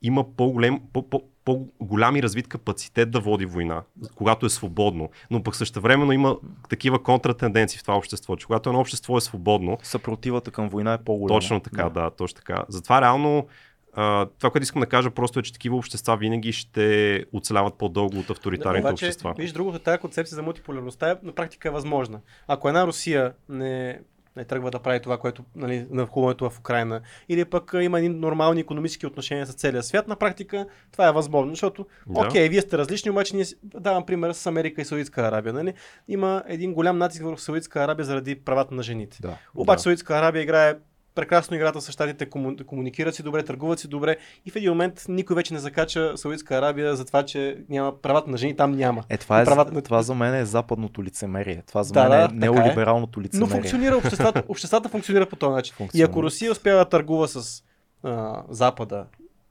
има 0.02 0.24
по-голем, 0.26 0.80
по, 0.92 1.10
по, 1.10 1.22
по-голям 1.44 2.16
и 2.16 2.22
развит 2.22 2.48
капацитет 2.48 3.10
да 3.10 3.20
води 3.20 3.46
война, 3.46 3.82
когато 4.14 4.46
е 4.46 4.50
свободно. 4.50 5.10
Но 5.30 5.42
пък 5.42 5.56
същевременно 5.56 6.12
има 6.12 6.36
такива 6.68 7.02
контратенденции 7.02 7.78
в 7.78 7.82
това 7.82 7.96
общество, 7.96 8.36
че 8.36 8.46
когато 8.46 8.68
едно 8.68 8.80
общество 8.80 9.16
е 9.16 9.20
свободно, 9.20 9.78
Съпротивата 9.82 10.50
към 10.50 10.68
война 10.68 10.92
е 10.92 10.98
по-голяма. 10.98 11.40
точно 11.40 11.60
така, 11.60 11.88
да. 11.88 12.10
точно 12.10 12.36
така. 12.36 12.64
Затова 12.68 13.00
реално 13.00 13.46
а, 13.94 14.26
това, 14.38 14.50
което 14.50 14.62
искам 14.62 14.80
да 14.80 14.86
кажа 14.86 15.10
просто 15.10 15.38
е, 15.38 15.42
че 15.42 15.52
такива 15.52 15.76
общества 15.76 16.16
винаги 16.16 16.52
ще 16.52 17.24
оцеляват 17.32 17.74
по-дълго 17.74 18.18
от 18.18 18.30
авторитарните 18.30 18.88
Обаче, 18.88 19.06
общества. 19.06 19.34
Виж, 19.38 19.52
другото, 19.52 19.78
тази 19.78 19.98
концепция 19.98 20.36
за 20.36 20.42
мултиполярността 20.42 21.10
е, 21.10 21.16
на 21.22 21.32
практика 21.32 21.68
е 21.68 21.70
възможна. 21.70 22.20
Ако 22.48 22.68
една 22.68 22.86
Русия 22.86 23.32
не, 23.48 24.00
не 24.36 24.44
тръгва 24.44 24.70
да 24.70 24.78
прави 24.78 25.00
това, 25.00 25.18
което 25.18 25.44
нали, 25.56 25.86
на 25.90 26.06
хубавото 26.06 26.50
в 26.50 26.58
Украина, 26.58 27.00
или 27.28 27.44
пък 27.44 27.74
има 27.80 27.98
едни 27.98 28.08
нормални 28.08 28.60
економически 28.60 29.06
отношения 29.06 29.46
с 29.46 29.54
целия 29.54 29.82
свят, 29.82 30.08
на 30.08 30.16
практика 30.16 30.66
това 30.92 31.08
е 31.08 31.12
възможно, 31.12 31.52
защото, 31.52 31.86
Да. 32.06 32.20
окей, 32.20 32.48
вие 32.48 32.60
сте 32.60 32.78
различни, 32.78 33.10
обаче 33.10 33.36
ние, 33.36 33.44
давам 33.64 34.06
пример 34.06 34.32
с 34.32 34.46
Америка 34.46 34.82
и 34.82 34.84
Саудитска 34.84 35.22
Арабия, 35.22 35.52
нали? 35.52 35.74
има 36.08 36.42
един 36.46 36.74
голям 36.74 36.98
натиск 36.98 37.24
върху 37.24 37.38
Саудитска 37.40 37.84
Арабия 37.84 38.04
заради 38.04 38.34
правата 38.34 38.74
на 38.74 38.82
жените. 38.82 39.18
Да. 39.22 39.38
Обаче 39.54 39.76
Да. 39.76 39.82
Саудитска 39.82 40.14
Арабия 40.14 40.42
играе 40.42 40.74
прекрасно 41.14 41.56
играта 41.56 41.80
с 41.80 41.92
щатите, 41.92 42.26
кому- 42.26 42.56
комуникират 42.58 43.14
си 43.14 43.22
добре, 43.22 43.42
търгуват 43.42 43.78
си 43.78 43.88
добре 43.88 44.16
и 44.46 44.50
в 44.50 44.56
един 44.56 44.70
момент 44.70 45.04
никой 45.08 45.36
вече 45.36 45.54
не 45.54 45.60
закача 45.60 46.12
Саудитска 46.16 46.56
Арабия 46.56 46.96
за 46.96 47.04
това, 47.04 47.22
че 47.22 47.58
няма 47.68 47.98
правата 47.98 48.30
на 48.30 48.36
жени, 48.36 48.56
там 48.56 48.72
няма. 48.72 49.04
Е, 49.08 49.16
това, 49.16 49.40
е, 49.40 49.44
правата 49.44 49.72
на- 49.72 49.82
това 49.82 50.02
за 50.02 50.14
мен 50.14 50.34
е 50.34 50.44
западното 50.44 51.04
лицемерие. 51.04 51.62
Това 51.66 51.82
за 51.82 51.92
Да, 51.92 52.00
мен 52.00 52.10
да, 52.10 52.16
е 52.16 52.20
така 52.20 52.34
е. 52.36 52.38
неолибералното 52.40 53.20
Но 53.20 53.24
лицемерие. 53.24 53.52
функционира 53.52 53.96
обществата, 53.96 54.42
обществата 54.48 54.88
функционира 54.88 55.26
по 55.26 55.36
този 55.36 55.52
начин. 55.52 55.74
И 55.94 56.02
ако 56.02 56.22
Русия 56.22 56.52
успява 56.52 56.78
да 56.78 56.84
търгува 56.84 57.28
с 57.28 57.62
а, 58.02 58.42
Запада 58.48 59.06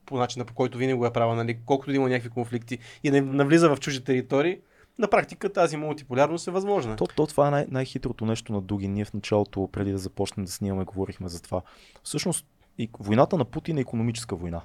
по 0.06 0.16
начина 0.16 0.44
по 0.44 0.54
който 0.54 0.78
винаги 0.78 0.94
го 0.94 1.06
е 1.06 1.12
правила, 1.12 1.34
нали, 1.34 1.58
колкото 1.66 1.90
да 1.90 1.96
има 1.96 2.08
някакви 2.08 2.30
конфликти 2.30 2.78
и 3.04 3.10
да 3.10 3.22
навлиза 3.22 3.68
в 3.68 3.76
чужди 3.76 4.04
територии, 4.04 4.58
на 4.98 5.08
практика 5.08 5.52
тази 5.52 5.76
мултиполярност 5.76 6.48
е 6.48 6.50
възможна. 6.50 6.96
То, 6.96 7.06
то 7.06 7.26
това 7.26 7.48
е 7.48 7.50
най- 7.50 7.66
най-хитрото 7.68 8.26
нещо 8.26 8.52
на 8.52 8.60
Дугин. 8.60 8.92
Ние 8.92 9.04
в 9.04 9.14
началото, 9.14 9.68
преди 9.72 9.92
да 9.92 9.98
започнем 9.98 10.46
да 10.46 10.52
снимаме, 10.52 10.84
говорихме 10.84 11.28
за 11.28 11.42
това. 11.42 11.62
Всъщност, 12.02 12.46
и 12.78 12.90
войната 12.98 13.36
на 13.36 13.44
Путин 13.44 13.78
е 13.78 13.80
економическа 13.80 14.36
война. 14.36 14.62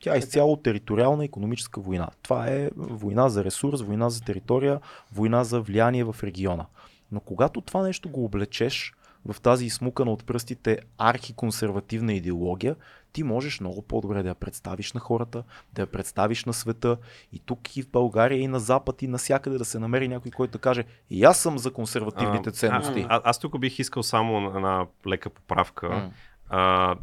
Тя 0.00 0.14
е 0.14 0.18
изцяло 0.18 0.56
териториална 0.56 1.24
економическа 1.24 1.80
война. 1.80 2.08
Това 2.22 2.46
е 2.48 2.70
война 2.76 3.28
за 3.28 3.44
ресурс, 3.44 3.82
война 3.82 4.10
за 4.10 4.22
територия, 4.22 4.80
война 5.12 5.44
за 5.44 5.60
влияние 5.60 6.04
в 6.04 6.16
региона. 6.22 6.66
Но 7.12 7.20
когато 7.20 7.60
това 7.60 7.82
нещо 7.82 8.08
го 8.08 8.24
облечеш 8.24 8.94
в 9.24 9.40
тази 9.40 9.66
измукана 9.66 10.12
от 10.12 10.24
пръстите 10.24 10.78
архиконсервативна 10.98 12.12
идеология, 12.12 12.76
ти 13.12 13.22
можеш 13.22 13.60
много 13.60 13.82
по-добре 13.82 14.22
да 14.22 14.28
я 14.28 14.34
представиш 14.34 14.92
на 14.92 15.00
хората, 15.00 15.42
да 15.72 15.82
я 15.82 15.86
представиш 15.86 16.44
на 16.44 16.52
света 16.52 16.96
и 17.32 17.38
тук 17.38 17.76
и 17.76 17.82
в 17.82 17.88
България, 17.88 18.38
и 18.38 18.48
на 18.48 18.60
Запад, 18.60 19.02
и 19.02 19.08
навсякъде 19.08 19.58
да 19.58 19.64
се 19.64 19.78
намери 19.78 20.08
някой, 20.08 20.30
който 20.30 20.52
да 20.52 20.58
каже 20.58 20.84
и 21.10 21.24
аз 21.24 21.38
съм 21.38 21.58
за 21.58 21.72
консервативните 21.72 22.48
А, 22.48 22.52
ценности. 22.52 23.06
А, 23.08 23.20
аз 23.24 23.38
тук 23.38 23.58
бих 23.58 23.78
искал 23.78 24.02
само 24.02 24.46
една 24.46 24.86
лека 25.06 25.30
поправка. 25.30 26.10
А, 26.48 26.96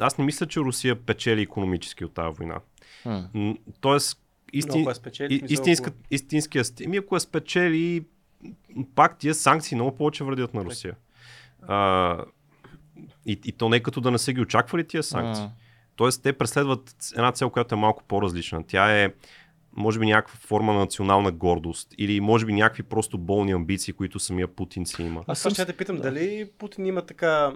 аз 0.00 0.18
не 0.18 0.24
мисля, 0.24 0.46
че 0.46 0.60
Русия 0.60 0.96
печели 0.96 1.42
економически 1.42 2.04
от 2.04 2.14
тази 2.14 2.36
война. 2.36 2.60
М, 3.34 3.56
Тоест, 3.80 4.18
истин, 4.52 4.88
е 4.88 4.94
спечели, 4.94 5.34
и, 5.34 5.42
истинска, 5.48 5.90
ако- 5.90 5.98
истинския 6.10 6.64
стил. 6.64 6.84
Ами 6.86 6.96
ако 6.96 7.16
е 7.16 7.20
спечели, 7.20 8.04
пак 8.94 9.18
тия 9.18 9.34
санкции 9.34 9.74
много 9.74 9.96
повече 9.96 10.24
вредят 10.24 10.54
на 10.54 10.64
Русия. 10.64 10.96
А, 11.62 12.24
и, 13.26 13.40
и 13.44 13.52
то 13.52 13.68
не 13.68 13.76
е 13.76 13.80
като 13.80 14.00
да 14.00 14.10
не 14.10 14.18
са 14.18 14.32
ги 14.32 14.40
очаквали 14.40 14.86
тия 14.86 15.02
санкции. 15.02 15.44
М. 15.44 15.50
Тоест, 15.96 16.22
те 16.22 16.32
преследват 16.32 16.96
една 17.16 17.32
цел, 17.32 17.50
която 17.50 17.74
е 17.74 17.78
малко 17.78 18.04
по-различна. 18.08 18.64
Тя 18.66 19.02
е, 19.02 19.12
може 19.76 19.98
би, 19.98 20.06
някаква 20.06 20.36
форма 20.36 20.72
на 20.72 20.78
национална 20.78 21.32
гордост 21.32 21.94
или 21.98 22.20
може 22.20 22.46
би 22.46 22.52
някакви 22.52 22.82
просто 22.82 23.18
болни 23.18 23.52
амбиции, 23.52 23.94
които 23.94 24.18
самия 24.18 24.48
Путин 24.48 24.86
си 24.86 25.02
има. 25.02 25.24
Аз 25.26 25.38
съм 25.38 25.52
ще 25.52 25.66
те 25.66 25.72
питам, 25.72 25.96
дали 25.96 26.50
Путин 26.58 26.86
има 26.86 27.02
така 27.02 27.52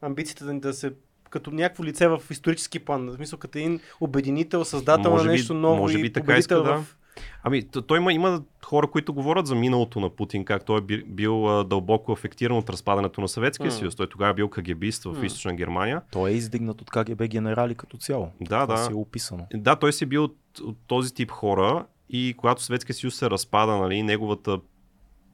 амбицията 0.00 0.44
да, 0.44 0.60
да 0.60 0.72
се 0.74 0.92
като 1.30 1.50
някакво 1.50 1.84
лице 1.84 2.08
в 2.08 2.22
исторически 2.30 2.78
план, 2.78 3.06
в 3.06 3.14
смисъл 3.14 3.38
като 3.38 3.58
един 3.58 3.80
обединител, 4.00 4.64
създател 4.64 5.10
Може 5.10 5.24
на 5.24 5.30
би- 5.30 5.36
нещо 5.36 5.54
ново 5.54 5.76
може 5.76 5.98
и 5.98 6.02
би 6.02 6.12
така 6.12 6.24
победител 6.26 6.56
иска, 6.56 6.62
да. 6.62 6.76
в... 6.76 6.96
Ами, 7.42 7.62
той 7.86 7.98
има, 7.98 8.12
има 8.12 8.42
хора, 8.64 8.86
които 8.86 9.14
говорят 9.14 9.46
за 9.46 9.54
миналото 9.54 10.00
на 10.00 10.10
Путин, 10.10 10.44
как 10.44 10.64
той 10.64 10.78
е 10.78 10.80
би- 10.80 11.04
бил 11.04 11.48
а, 11.50 11.64
дълбоко 11.64 12.12
афектиран 12.12 12.56
от 12.56 12.70
разпадането 12.70 13.20
на 13.20 13.28
Съветския 13.28 13.70
съюз. 13.70 13.96
Той 13.96 14.06
тогава 14.06 14.30
е 14.30 14.34
бил 14.34 14.48
кагебист 14.48 15.04
в 15.04 15.12
М. 15.12 15.26
източна 15.26 15.54
Германия. 15.54 16.02
Той 16.10 16.30
е 16.30 16.34
издигнат 16.34 16.80
от 16.80 16.90
КГБ 16.90 17.22
генерали 17.22 17.74
като 17.74 17.96
цяло. 17.96 18.30
Да, 18.40 18.44
Това 18.62 18.66
да. 18.66 18.76
си 18.76 18.92
е 18.92 18.96
описано. 18.96 19.46
Да, 19.54 19.76
той 19.76 19.92
си 19.92 20.06
бил 20.06 20.24
от, 20.24 20.36
от 20.62 20.76
този 20.86 21.14
тип 21.14 21.30
хора 21.30 21.84
и 22.10 22.34
когато 22.36 22.62
Съветския 22.62 22.94
съюз 22.94 23.14
се 23.14 23.30
разпада, 23.30 23.76
нали, 23.76 24.02
неговата 24.02 24.60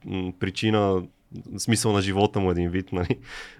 м, 0.05 0.33
причина, 0.39 1.01
смисъл 1.57 1.93
на 1.93 2.01
живота 2.01 2.39
му 2.39 2.51
един 2.51 2.69
вид, 2.69 2.91
нали, 2.91 3.19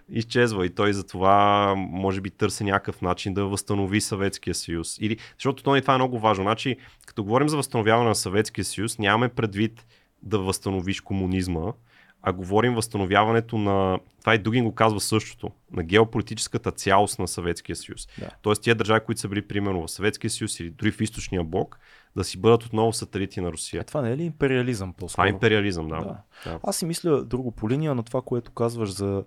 изчезва 0.10 0.66
и 0.66 0.70
той 0.70 0.94
затова 0.94 1.74
може 1.78 2.22
би 2.22 2.30
търси 2.30 2.64
някакъв 2.64 3.02
начин 3.02 3.34
да 3.34 3.46
възстанови 3.46 4.02
Съветския 4.02 4.56
съюз. 4.56 4.98
Или, 5.02 5.18
защото 5.38 5.64
то, 5.64 5.82
това 5.82 5.94
е 5.94 5.98
много 5.98 6.20
важно. 6.20 6.44
Значи, 6.44 6.78
като 7.06 7.24
говорим 7.24 7.50
за 7.50 7.58
възстановяване 7.58 8.10
на 8.10 8.16
Съветския 8.16 8.66
съюз, 8.66 9.00
нямаме 9.00 9.30
предвид 9.30 9.86
да 10.24 10.40
възстановиш 10.40 11.02
комунизма, 11.02 11.74
а 12.22 12.34
говорим 12.34 12.76
възстановяването 12.76 13.58
на, 13.58 14.00
това 14.20 14.36
и 14.36 14.38
Дугин 14.38 14.66
го 14.66 14.76
казва 14.76 15.00
същото, 15.00 15.52
на 15.72 15.84
геополитическата 15.84 16.72
цялост 16.72 17.20
на 17.20 17.28
Съветския 17.28 17.76
съюз. 17.76 18.08
Да. 18.20 18.30
Тоест 18.42 18.62
тия 18.62 18.76
държави, 18.76 19.00
които 19.06 19.22
са 19.22 19.28
били 19.28 19.48
примерно 19.48 19.88
в 19.88 19.92
Съветския 19.92 20.30
съюз 20.30 20.60
или 20.60 20.70
дори 20.70 20.92
в 20.92 21.02
източния 21.02 21.44
блок, 21.44 21.80
да 22.16 22.24
си 22.24 22.40
бъдат 22.40 22.64
отново 22.64 22.94
сателити 22.94 23.42
на 23.42 23.52
Русия. 23.52 23.82
Е, 23.82 23.84
това 23.84 24.02
не 24.02 24.12
е 24.12 24.18
ли 24.18 24.24
империализъм 24.24 24.94
по-скоро? 24.94 25.12
Това 25.14 25.26
е 25.26 25.30
империализъм, 25.30 25.88
да. 25.88 25.98
Да. 25.98 26.18
да. 26.46 26.60
Аз 26.64 26.78
си 26.78 26.86
мисля 26.86 27.26
друго 27.26 27.52
по 27.52 27.70
линия 27.70 27.96
на 27.96 28.04
това, 28.04 28.22
което 28.22 28.52
казваш 28.52 28.90
за 28.90 29.24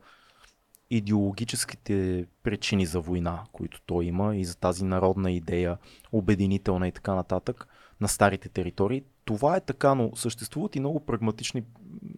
идеологическите 0.90 2.26
причини 2.42 2.86
за 2.86 3.00
война, 3.00 3.44
които 3.52 3.80
той 3.86 4.04
има 4.04 4.36
и 4.36 4.44
за 4.44 4.56
тази 4.56 4.84
народна 4.84 5.32
идея, 5.32 5.78
обединителна 6.12 6.88
и 6.88 6.92
така 6.92 7.14
нататък 7.14 7.68
на 8.00 8.08
старите 8.08 8.48
територии. 8.48 9.02
Това 9.24 9.56
е 9.56 9.60
така, 9.60 9.94
но 9.94 10.10
съществуват 10.14 10.76
и 10.76 10.80
много 10.80 11.00
прагматични 11.06 11.62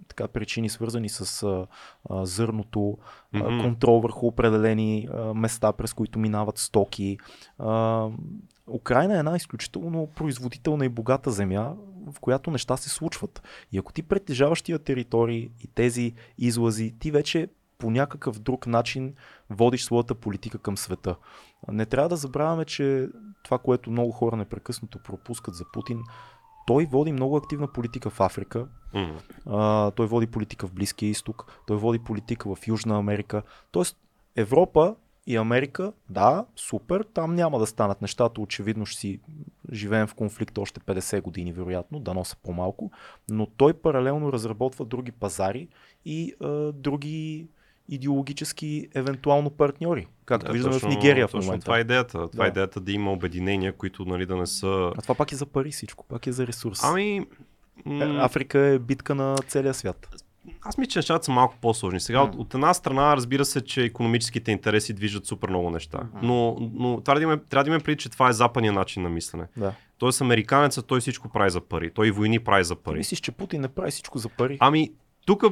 така, 0.08 0.28
причини, 0.28 0.68
свързани 0.68 1.08
с 1.08 1.42
а, 1.42 1.66
а, 2.10 2.26
зърното, 2.26 2.98
а, 3.32 3.38
Мгм. 3.38 3.60
контрол 3.60 4.00
върху 4.00 4.26
определени 4.26 5.08
а, 5.12 5.34
места, 5.34 5.72
през 5.72 5.92
които 5.92 6.18
минават 6.18 6.58
стоки. 6.58 7.18
А, 7.58 8.08
Украина 8.68 9.14
е 9.14 9.18
една 9.18 9.36
изключително 9.36 10.06
производителна 10.06 10.84
и 10.84 10.88
богата 10.88 11.30
земя, 11.30 11.74
в 12.12 12.20
която 12.20 12.50
неща 12.50 12.76
се 12.76 12.88
случват. 12.88 13.42
И 13.72 13.78
ако 13.78 13.92
ти 13.92 14.02
притежаваш 14.02 14.62
тия 14.62 14.78
територии 14.78 15.50
и 15.60 15.66
тези 15.74 16.12
излази, 16.38 16.94
ти 16.98 17.10
вече 17.10 17.48
по 17.78 17.90
някакъв 17.90 18.38
друг 18.38 18.66
начин 18.66 19.14
водиш 19.50 19.84
своята 19.84 20.14
политика 20.14 20.58
към 20.58 20.76
света. 20.76 21.16
Не 21.68 21.86
трябва 21.86 22.08
да 22.08 22.16
забравяме, 22.16 22.64
че 22.64 23.08
това, 23.44 23.58
което 23.58 23.90
много 23.90 24.12
хора 24.12 24.36
непрекъснато 24.36 24.98
пропускат 24.98 25.54
за 25.54 25.64
Путин, 25.72 26.00
той 26.66 26.84
води 26.84 27.12
много 27.12 27.36
активна 27.36 27.72
политика 27.72 28.10
в 28.10 28.20
Африка, 28.20 28.66
М. 28.94 29.18
а, 29.46 29.90
той 29.90 30.06
води 30.06 30.26
политика 30.26 30.66
в 30.66 30.72
Близкия 30.72 31.10
изток, 31.10 31.62
той 31.66 31.76
води 31.76 31.98
политика 31.98 32.54
в 32.54 32.66
Южна 32.66 32.98
Америка. 32.98 33.42
Тоест 33.72 33.96
Европа 34.36 34.94
и 35.26 35.36
Америка, 35.36 35.92
да, 36.10 36.44
супер, 36.56 37.04
там 37.04 37.34
няма 37.34 37.58
да 37.58 37.66
станат 37.66 38.02
нещата, 38.02 38.40
очевидно 38.40 38.86
ще 38.86 39.00
си 39.00 39.20
живеем 39.72 40.06
в 40.06 40.14
конфликт 40.14 40.58
още 40.58 40.80
50 40.80 41.20
години, 41.22 41.52
вероятно, 41.52 42.00
да 42.00 42.14
носа 42.14 42.36
по-малко, 42.36 42.90
но 43.28 43.46
той 43.46 43.72
паралелно 43.74 44.32
разработва 44.32 44.84
други 44.84 45.12
пазари 45.12 45.68
и 46.04 46.32
а, 46.40 46.48
други 46.72 47.46
идеологически 47.88 48.88
евентуално 48.94 49.50
партньори, 49.50 50.06
както 50.24 50.46
Да, 50.46 50.52
виждаме 50.52 50.74
точно- 50.74 50.90
в 50.90 50.94
Нигерия 50.94 51.28
в 51.28 51.30
точно 51.30 51.46
момента. 51.46 51.64
Това 51.64 51.78
е 51.78 51.80
идеята. 51.80 52.28
Това 52.28 52.44
е 52.44 52.46
Да. 52.46 52.50
идеята 52.50 52.80
да 52.80 52.92
има 52.92 53.12
обединения, 53.12 53.72
които 53.72 54.04
нали, 54.04 54.26
да 54.26 54.36
не 54.36 54.46
са... 54.46 54.92
А 54.96 55.02
това 55.02 55.14
пак 55.14 55.32
е 55.32 55.36
за 55.36 55.46
пари 55.46 55.70
всичко, 55.70 56.04
пак 56.04 56.26
е 56.26 56.32
за 56.32 56.46
ресурс. 56.46 56.80
Ами, 56.84 57.16
Е, 57.86 57.90
м- 57.90 58.24
Африка 58.24 58.58
е 58.58 58.78
битка 58.78 59.14
на 59.14 59.36
целия 59.38 59.74
свят. 59.74 60.23
Аз 60.62 60.78
мисля, 60.78 60.90
че 60.90 60.98
нещата 60.98 61.24
са 61.24 61.32
малко 61.32 61.54
по-сложни. 61.60 62.00
Сега, 62.00 62.22
от, 62.22 62.34
от 62.34 62.54
една 62.54 62.74
страна, 62.74 63.16
разбира 63.16 63.44
се, 63.44 63.60
че 63.60 63.82
економическите 63.82 64.52
интереси 64.52 64.92
движат 64.92 65.26
супер 65.26 65.48
много 65.48 65.70
неща. 65.70 66.00
Но, 66.22 66.56
но 66.72 67.00
трябва, 67.00 67.20
да 67.20 67.22
имаме, 67.22 67.42
трябва 67.50 67.64
да 67.64 67.70
имаме 67.70 67.84
преди, 67.84 67.96
че 67.96 68.08
това 68.08 68.28
е 68.28 68.32
западния 68.32 68.72
начин 68.72 69.02
на 69.02 69.08
мислене. 69.08 69.46
Да. 69.56 69.72
Тоест, 69.98 70.20
американецът, 70.20 70.86
той 70.86 71.00
всичко 71.00 71.28
прави 71.28 71.50
за 71.50 71.60
пари. 71.60 71.90
Той 71.94 72.08
и 72.08 72.10
войни 72.10 72.38
прави 72.38 72.64
за 72.64 72.76
пари. 72.76 72.98
Мислиш, 72.98 73.20
че 73.20 73.32
Путин 73.32 73.60
не 73.60 73.68
прави 73.68 73.90
всичко 73.90 74.18
за 74.18 74.28
пари? 74.28 74.56
Ами, 74.60 74.92
тук 75.26 75.44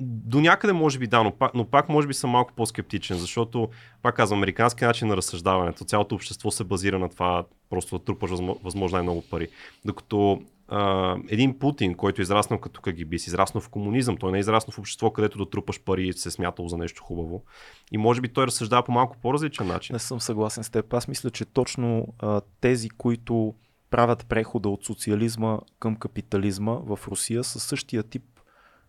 до 0.00 0.40
някъде 0.40 0.72
може 0.72 0.98
би 0.98 1.06
да, 1.06 1.22
но 1.22 1.30
пак, 1.30 1.54
но 1.54 1.64
пак 1.64 1.88
може 1.88 2.06
би 2.08 2.14
съм 2.14 2.30
малко 2.30 2.52
по-скептичен, 2.56 3.16
защото, 3.16 3.68
пак 4.02 4.16
казвам, 4.16 4.38
американски 4.38 4.84
начин 4.84 5.08
на 5.08 5.16
разсъждаването, 5.16 5.84
цялото 5.84 6.14
общество 6.14 6.50
се 6.50 6.64
базира 6.64 6.98
на 6.98 7.08
това 7.08 7.44
просто 7.70 7.98
да 7.98 8.04
трупаш 8.04 8.30
възмо- 8.30 8.62
възможно 8.64 8.96
най-много 8.96 9.22
пари. 9.30 9.48
Докато 9.84 10.40
а, 10.68 11.16
един 11.28 11.58
Путин, 11.58 11.94
който 11.94 12.20
е 12.20 12.22
израснал 12.22 12.60
като 12.60 12.80
КГБ, 12.80 13.14
израснал 13.14 13.60
в 13.60 13.68
комунизъм, 13.68 14.16
той 14.16 14.32
не 14.32 14.38
е 14.38 14.40
израснал 14.40 14.72
в 14.72 14.78
общество, 14.78 15.10
където 15.10 15.38
да 15.38 15.50
трупаш 15.50 15.80
пари 15.84 16.08
и 16.08 16.12
се 16.12 16.28
е 16.28 16.32
смятал 16.32 16.68
за 16.68 16.78
нещо 16.78 17.02
хубаво. 17.02 17.44
И 17.92 17.98
може 17.98 18.20
би 18.20 18.28
той 18.28 18.46
разсъждава 18.46 18.82
по 18.82 18.92
малко 18.92 19.16
по-различен 19.22 19.66
начин. 19.66 19.94
Не 19.94 19.98
съм 19.98 20.20
съгласен 20.20 20.64
с 20.64 20.70
теб. 20.70 20.94
Аз 20.94 21.08
мисля, 21.08 21.30
че 21.30 21.44
точно 21.44 22.14
а, 22.18 22.40
тези, 22.60 22.88
които 22.88 23.54
правят 23.90 24.26
прехода 24.28 24.68
от 24.68 24.84
социализма 24.84 25.58
към 25.78 25.96
капитализма 25.96 26.72
в 26.72 26.98
Русия 27.08 27.44
са 27.44 27.60
същия 27.60 28.02
тип 28.02 28.22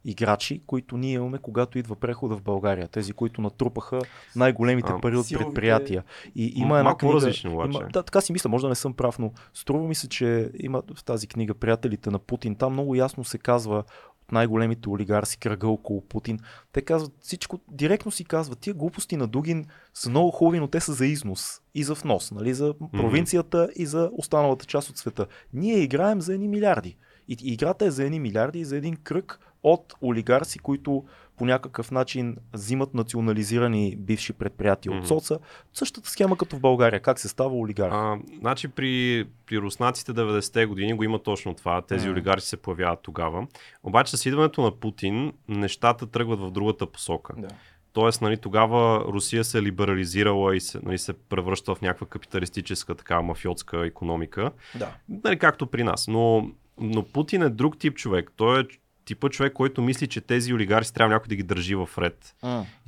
играчи, 0.07 0.61
които 0.67 0.97
ние 0.97 1.13
имаме, 1.13 1.37
когато 1.37 1.79
идва 1.79 1.95
прехода 1.95 2.35
в 2.35 2.41
България. 2.41 2.87
Тези, 2.87 3.13
които 3.13 3.41
натрупаха 3.41 4.01
най-големите 4.35 4.91
А, 4.91 5.01
пари 5.01 5.15
от 5.17 5.25
силовите- 5.25 5.45
предприятия. 5.45 6.03
И 6.35 6.53
има 6.55 6.67
М- 6.67 6.75
една 6.75 6.83
малко 6.83 6.97
книга... 6.99 7.11
по-различни 7.11 7.49
обаче. 7.49 7.77
Има, 7.77 7.89
да, 7.93 8.03
така 8.03 8.21
си 8.21 8.33
мисля, 8.33 8.49
може 8.49 8.61
да 8.61 8.69
не 8.69 8.75
съм 8.75 8.93
прав, 8.93 9.19
но 9.19 9.31
струва 9.53 9.87
ми 9.87 9.95
се, 9.95 10.09
че 10.09 10.51
има 10.59 10.83
в 10.95 11.03
тази 11.03 11.27
книга 11.27 11.53
Приятелите 11.53 12.09
на 12.09 12.19
Путин. 12.19 12.55
Там 12.55 12.73
много 12.73 12.95
ясно 12.95 13.23
се 13.23 13.37
казва 13.37 13.83
от 14.21 14.31
най-големите 14.31 14.89
олигарси, 14.89 15.37
кръга 15.37 15.67
около 15.67 16.01
Путин. 16.01 16.39
Те 16.71 16.81
казват 16.81 17.11
всичко, 17.19 17.59
директно 17.71 18.11
си 18.11 18.25
казват, 18.25 18.59
тия 18.59 18.73
глупости 18.73 19.17
на 19.17 19.27
Дугин 19.27 19.65
са 19.93 20.09
много 20.09 20.31
хубави, 20.31 20.59
но 20.59 20.67
те 20.67 20.79
са 20.79 20.93
за 20.93 21.05
износ 21.05 21.61
и 21.75 21.83
за 21.83 21.93
внос, 21.93 22.31
нали? 22.31 22.53
за 22.53 22.73
провинцията 22.91 23.69
и 23.75 23.85
за 23.85 24.09
останалата 24.13 24.65
част 24.65 24.89
от 24.89 24.97
света. 24.97 25.25
Ние 25.53 25.77
играем 25.77 26.21
за 26.21 26.33
едни 26.33 26.47
милиарди. 26.47 26.97
И 27.27 27.37
и 27.43 27.53
играта 27.53 27.85
е 27.85 27.91
за 27.91 28.03
едни 28.03 28.19
милиарди 28.19 28.59
и 28.59 28.65
за 28.65 28.77
един 28.77 28.95
кръг 28.95 29.39
от 29.71 29.93
олигарси, 30.01 30.59
които 30.59 31.03
по 31.37 31.45
някакъв 31.45 31.91
начин 31.91 32.37
взимат 32.53 32.93
национализирани 32.93 33.95
бивши 33.97 34.33
предприятия 34.33 34.91
Мгм. 34.91 35.01
от 35.01 35.07
соца. 35.07 35.39
Същата 35.73 36.09
схема 36.09 36.37
като 36.37 36.55
в 36.55 36.59
България. 36.59 36.99
Как 36.99 37.19
се 37.19 37.27
става 37.27 37.55
олигарх? 37.57 37.93
А, 37.93 38.17
значи 38.39 38.67
при, 38.67 39.25
при 39.45 39.57
руснаците 39.59 40.13
90-те 40.13 40.65
години 40.65 40.93
го 40.93 41.03
има 41.03 41.23
точно 41.23 41.53
това. 41.53 41.81
Тези 41.81 42.07
М. 42.07 42.13
олигарси 42.13 42.47
се 42.47 42.57
появяват 42.57 42.99
тогава. 43.01 43.47
Обаче 43.83 44.17
с 44.17 44.25
идването 44.25 44.61
на 44.61 44.71
Путин 44.71 45.33
нещата 45.47 46.07
тръгват 46.07 46.39
в 46.39 46.51
другата 46.51 46.85
посока. 46.87 47.33
Да. 47.37 47.47
Тоест, 47.93 48.21
нали, 48.21 48.37
тогава 48.37 49.03
Русия 49.07 49.43
се 49.43 49.61
либерализирала 49.61 50.55
и 50.55 50.61
се, 50.61 50.79
нали, 50.83 50.97
се 50.97 51.13
превръща 51.13 51.75
в 51.75 51.81
някаква 51.81 52.07
капиталистическа, 52.07 52.95
така 52.95 53.21
мафиотска 53.21 53.85
економика. 53.85 54.51
да. 54.75 54.91
Нали, 55.23 55.39
както 55.39 55.67
при 55.67 55.83
нас. 55.83 56.07
Но, 56.07 56.49
но 56.77 57.03
Путин 57.03 57.41
е 57.41 57.49
друг 57.49 57.77
тип 57.77 57.95
човек. 57.95 58.31
Той 58.35 58.61
е 58.61 58.63
типа 59.07 59.29
човек, 59.29 59.53
който 59.53 59.81
мисли, 59.81 60.07
че 60.07 60.21
тези 60.21 60.53
олигарси 60.53 60.93
трябва 60.93 61.13
някой 61.15 61.27
да 61.27 61.35
ги 61.35 61.43
държи 61.43 61.75
в 61.75 61.89
ред. 61.97 62.35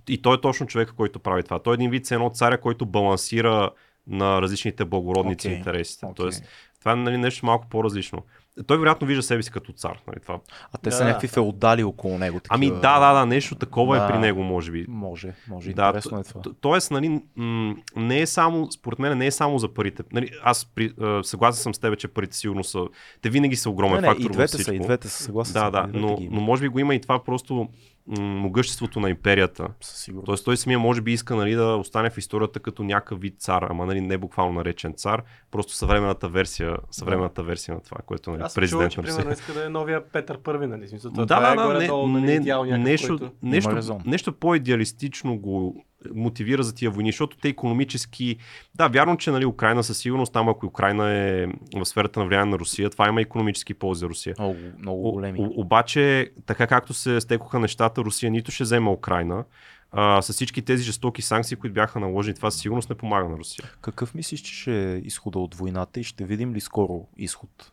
И 0.07 0.21
той 0.21 0.35
е 0.35 0.41
точно 0.41 0.67
човек, 0.67 0.93
който 0.97 1.19
прави 1.19 1.43
това. 1.43 1.59
Той 1.59 1.73
е 1.73 1.75
един 1.75 1.89
вид 1.89 2.05
с 2.05 2.11
едно 2.11 2.29
царя, 2.29 2.61
който 2.61 2.85
балансира 2.85 3.69
на 4.07 4.41
различните 4.41 4.85
благородници 4.85 5.47
okay. 5.47 5.57
интересите. 5.57 6.05
окей. 6.05 6.15
Тоест, 6.15 6.43
това 6.79 6.91
е 6.91 6.95
нали, 6.95 7.17
нещо 7.17 7.45
малко 7.45 7.67
по-различно. 7.69 8.23
Той 8.67 8.77
вероятно 8.77 9.07
вижда 9.07 9.23
себе 9.23 9.43
си 9.43 9.51
като 9.51 9.71
цар. 9.73 9.99
Нали, 10.07 10.17
това. 10.21 10.39
А 10.73 10.77
те 10.77 10.89
Да, 10.89 10.95
са 10.95 11.03
да. 11.03 11.05
някакви 11.07 11.27
феодали 11.27 11.83
около 11.83 12.17
него. 12.17 12.39
Такива... 12.39 12.55
Ами 12.55 12.81
да, 12.81 12.99
да, 12.99 13.13
да, 13.13 13.25
нещо 13.25 13.55
такова 13.55 13.97
Да. 13.97 14.05
е 14.05 14.07
при 14.07 14.17
него, 14.17 14.43
може 14.43 14.71
би. 14.71 14.85
Може, 14.89 15.33
може. 15.49 15.73
Да, 15.73 15.85
Интересно 15.87 16.19
е 16.19 16.23
това. 16.23 16.41
Тоест, 16.61 16.91
нали, 16.91 17.21
м- 17.35 17.75
не 17.95 18.21
е 18.21 18.25
само, 18.25 18.71
според 18.71 18.99
мен 18.99 19.17
не 19.17 19.25
е 19.25 19.31
само 19.31 19.59
за 19.59 19.73
парите. 19.73 20.03
Нали, 20.13 20.29
аз 20.43 20.65
при, 20.65 20.93
а, 21.01 21.23
съгласен 21.23 21.63
съм 21.63 21.73
с 21.73 21.79
теб, 21.79 21.97
че 21.97 22.07
парите 22.07 22.37
сигурно 22.37 22.63
са, 22.63 22.79
те 23.21 23.29
винаги 23.29 23.55
са 23.55 23.69
огромен 23.69 23.95
Не, 23.95 24.01
не, 24.01 24.07
фактор 24.07 24.29
и 24.29 24.33
двете 24.33 24.57
са, 24.57 24.75
и 24.75 24.79
двете 24.79 25.07
са 25.07 25.23
съгласен. 25.23 25.53
Да, 25.53 25.59
съм, 25.59 25.71
да, 25.71 25.99
но, 25.99 26.17
но 26.31 26.41
може 26.41 26.61
би 26.61 26.67
го 26.67 26.79
има 26.79 26.95
и 26.95 27.01
това 27.01 27.23
просто 27.23 27.69
могъществото 28.17 28.99
на 28.99 29.09
империята. 29.09 29.67
Със 29.81 29.97
сигурност. 29.97 30.25
Тоест 30.25 30.45
той 30.45 30.57
самия 30.57 30.79
може 30.79 31.01
би 31.01 31.13
иска 31.13 31.35
нали, 31.35 31.53
да 31.53 31.65
остане 31.65 32.09
в 32.09 32.17
историята 32.17 32.59
като 32.59 32.83
някакъв 32.83 33.19
вид 33.19 33.35
цар, 33.39 33.61
ама 33.69 33.85
нали, 33.85 34.01
не 34.01 34.17
буквално 34.17 34.53
наречен 34.53 34.93
цар, 34.93 35.23
просто 35.51 35.73
съвременната 35.73 36.29
версия, 36.29 36.77
съвременната 36.91 37.43
версия 37.43 37.75
на 37.75 37.81
това, 37.81 37.97
което 38.05 38.31
нали, 38.31 38.41
Аз 38.41 38.55
президент 38.55 38.91
че 38.91 39.01
на 39.01 39.03
Русия. 39.03 39.17
примерно 39.17 39.33
иска 39.33 39.53
да 39.53 39.65
е 39.65 39.69
новия 39.69 40.09
Петър 40.09 40.37
Първи, 40.37 40.67
нали? 40.67 40.87
Смисъл, 40.87 41.11
Да, 41.11 41.25
това 41.25 41.39
да, 41.39 41.51
е 41.51 41.55
да, 41.55 41.61
не, 41.61 41.67
горе-долу, 41.67 42.07
нали, 42.07 42.25
не, 42.25 42.31
идеал 42.31 42.63
някакъв, 42.63 42.83
нещо, 42.83 43.17
който... 43.17 43.33
нещо, 43.43 43.99
нещо 44.05 44.33
по-идеалистично 44.33 45.37
го 45.37 45.85
мотивира 46.15 46.63
за 46.63 46.75
тия 46.75 46.91
войни, 46.91 47.11
защото 47.11 47.37
те 47.37 47.47
економически... 47.47 48.37
Да, 48.75 48.87
вярно, 48.87 49.17
че 49.17 49.31
нали, 49.31 49.45
Украина 49.45 49.83
със 49.83 49.97
сигурност, 49.97 50.33
там 50.33 50.49
ако 50.49 50.65
Украина 50.65 51.11
е 51.11 51.47
в 51.75 51.85
сферата 51.85 52.19
на 52.19 52.25
влияние 52.25 52.51
на 52.51 52.59
Русия, 52.59 52.89
това 52.89 53.07
има 53.07 53.21
економически 53.21 53.73
ползи 53.73 53.99
за 53.99 54.09
Русия. 54.09 54.35
Много, 54.39 54.55
много 54.79 55.11
големи. 55.11 55.39
о- 55.39 55.61
обаче, 55.61 56.31
така 56.45 56.67
както 56.67 56.93
се 56.93 57.21
стекоха 57.21 57.59
нещата, 57.59 58.01
Русия 58.01 58.31
нито 58.31 58.51
ще 58.51 58.63
взема 58.63 58.91
Украина, 58.91 59.43
а, 59.91 60.21
с 60.21 60.33
всички 60.33 60.61
тези 60.61 60.83
жестоки 60.83 61.21
санкции, 61.21 61.57
които 61.57 61.73
бяха 61.73 61.99
наложени, 61.99 62.35
това 62.35 62.51
със 62.51 62.61
сигурност 62.61 62.89
не 62.89 62.95
помага 62.95 63.29
на 63.29 63.37
Русия. 63.37 63.65
Какъв 63.81 64.15
мислиш, 64.15 64.41
че 64.41 64.53
ще 64.53 64.93
е 64.93 64.97
изхода 64.97 65.39
от 65.39 65.55
войната 65.55 65.99
и 65.99 66.03
ще 66.03 66.25
видим 66.25 66.53
ли 66.53 66.59
скоро 66.59 67.07
изход? 67.17 67.71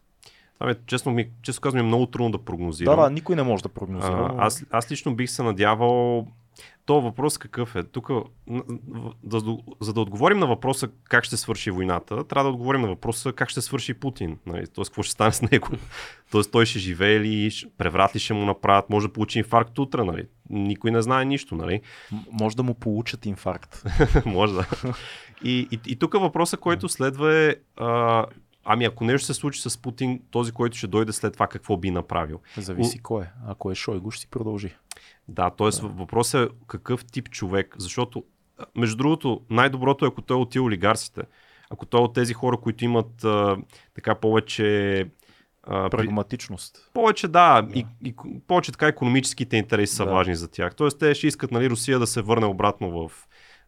Това 0.58 0.66
ми, 0.66 0.74
честно, 0.86 1.12
ми, 1.12 1.30
честно 1.42 1.60
казвам, 1.60 1.80
е 1.80 1.86
много 1.86 2.06
трудно 2.06 2.30
да 2.30 2.38
прогнозирам. 2.38 2.96
Да, 2.96 3.02
да, 3.02 3.10
никой 3.10 3.36
не 3.36 3.42
може 3.42 3.62
да 3.62 3.68
прогнозира. 3.68 4.34
А, 4.38 4.46
аз, 4.46 4.64
аз 4.70 4.90
лично 4.90 5.14
бих 5.14 5.30
се 5.30 5.42
надявал. 5.42 6.26
То 6.86 7.00
въпрос 7.00 7.38
какъв 7.38 7.76
е? 7.76 7.82
Тук, 7.82 8.10
за, 9.26 9.42
да- 9.42 9.56
за 9.80 9.92
да 9.92 10.00
отговорим 10.00 10.38
на 10.38 10.46
въпроса 10.46 10.88
как 11.04 11.24
ще 11.24 11.36
свърши 11.36 11.70
войната, 11.70 12.24
трябва 12.24 12.44
да 12.44 12.54
отговорим 12.54 12.80
на 12.80 12.88
въпроса 12.88 13.32
как 13.32 13.48
ще 13.48 13.60
свърши 13.60 13.94
Путин. 13.94 14.38
Нали? 14.46 14.66
Тоест, 14.66 14.90
какво 14.90 15.02
ще 15.02 15.12
стане 15.12 15.32
с 15.32 15.42
него? 15.42 15.68
Тоест, 16.30 16.52
той 16.52 16.66
ще 16.66 16.78
живее 16.78 17.20
ли, 17.20 17.50
преврат 17.78 18.14
ли 18.14 18.18
ще 18.18 18.34
му 18.34 18.44
направят, 18.44 18.90
може 18.90 19.06
да 19.06 19.12
получи 19.12 19.38
инфаркт 19.38 19.78
утре, 19.78 20.04
нали? 20.04 20.26
Никой 20.50 20.90
не 20.90 21.02
знае 21.02 21.24
нищо, 21.24 21.54
нали? 21.54 21.80
М- 22.12 22.18
може 22.32 22.56
да 22.56 22.62
му 22.62 22.74
получат 22.74 23.26
инфаркт. 23.26 23.82
може 24.26 24.54
да. 24.54 24.66
И, 25.44 25.68
и, 25.70 25.80
и 25.86 25.96
тук 25.96 26.12
въпросът, 26.12 26.60
който 26.60 26.88
следва 26.88 27.34
е, 27.34 27.54
а, 27.76 28.24
ами 28.66 28.84
ако 28.84 29.04
нещо 29.04 29.26
се 29.26 29.34
случи 29.34 29.60
с 29.60 29.82
Путин, 29.82 30.20
този, 30.30 30.52
който 30.52 30.76
ще 30.76 30.86
дойде 30.86 31.12
след 31.12 31.32
това, 31.32 31.46
какво 31.46 31.76
би 31.76 31.90
направил? 31.90 32.40
Зависи 32.56 32.98
кой 32.98 33.22
е. 33.22 33.30
Ако 33.46 33.70
е 33.70 33.74
Шойгу, 33.74 34.10
ще 34.10 34.20
си 34.20 34.30
продължи. 34.30 34.76
Да, 35.28 35.50
т.е. 35.50 35.70
Да. 35.70 35.88
въпросът 35.88 36.50
е 36.50 36.54
какъв 36.66 37.04
тип 37.04 37.30
човек, 37.30 37.74
защото 37.78 38.24
между 38.76 38.96
другото 38.96 39.40
най-доброто 39.50 40.04
е 40.04 40.08
ако 40.08 40.22
той 40.22 40.36
е 40.36 40.40
от 40.40 40.56
олигарсите. 40.56 41.22
Ако 41.70 41.86
той 41.86 42.00
е 42.00 42.04
от 42.04 42.14
тези 42.14 42.34
хора, 42.34 42.56
които 42.56 42.84
имат 42.84 43.24
а, 43.24 43.56
така 43.94 44.14
повече 44.14 45.00
а, 45.62 45.90
Прагматичност. 45.90 46.90
повече, 46.94 47.28
да, 47.28 47.62
да. 47.62 47.78
И, 47.78 47.86
и, 48.04 48.14
повече 48.46 48.72
така 48.72 48.86
економическите 48.86 49.56
интереси 49.56 49.94
са 49.94 50.04
Да. 50.04 50.10
важни 50.10 50.36
за 50.36 50.48
тях. 50.48 50.74
Тоест 50.74 50.98
те 50.98 51.14
ще 51.14 51.26
искат 51.26 51.50
нали, 51.50 51.70
Русия 51.70 51.98
да 51.98 52.06
се 52.06 52.22
върне 52.22 52.46
обратно 52.46 53.08
в 53.08 53.26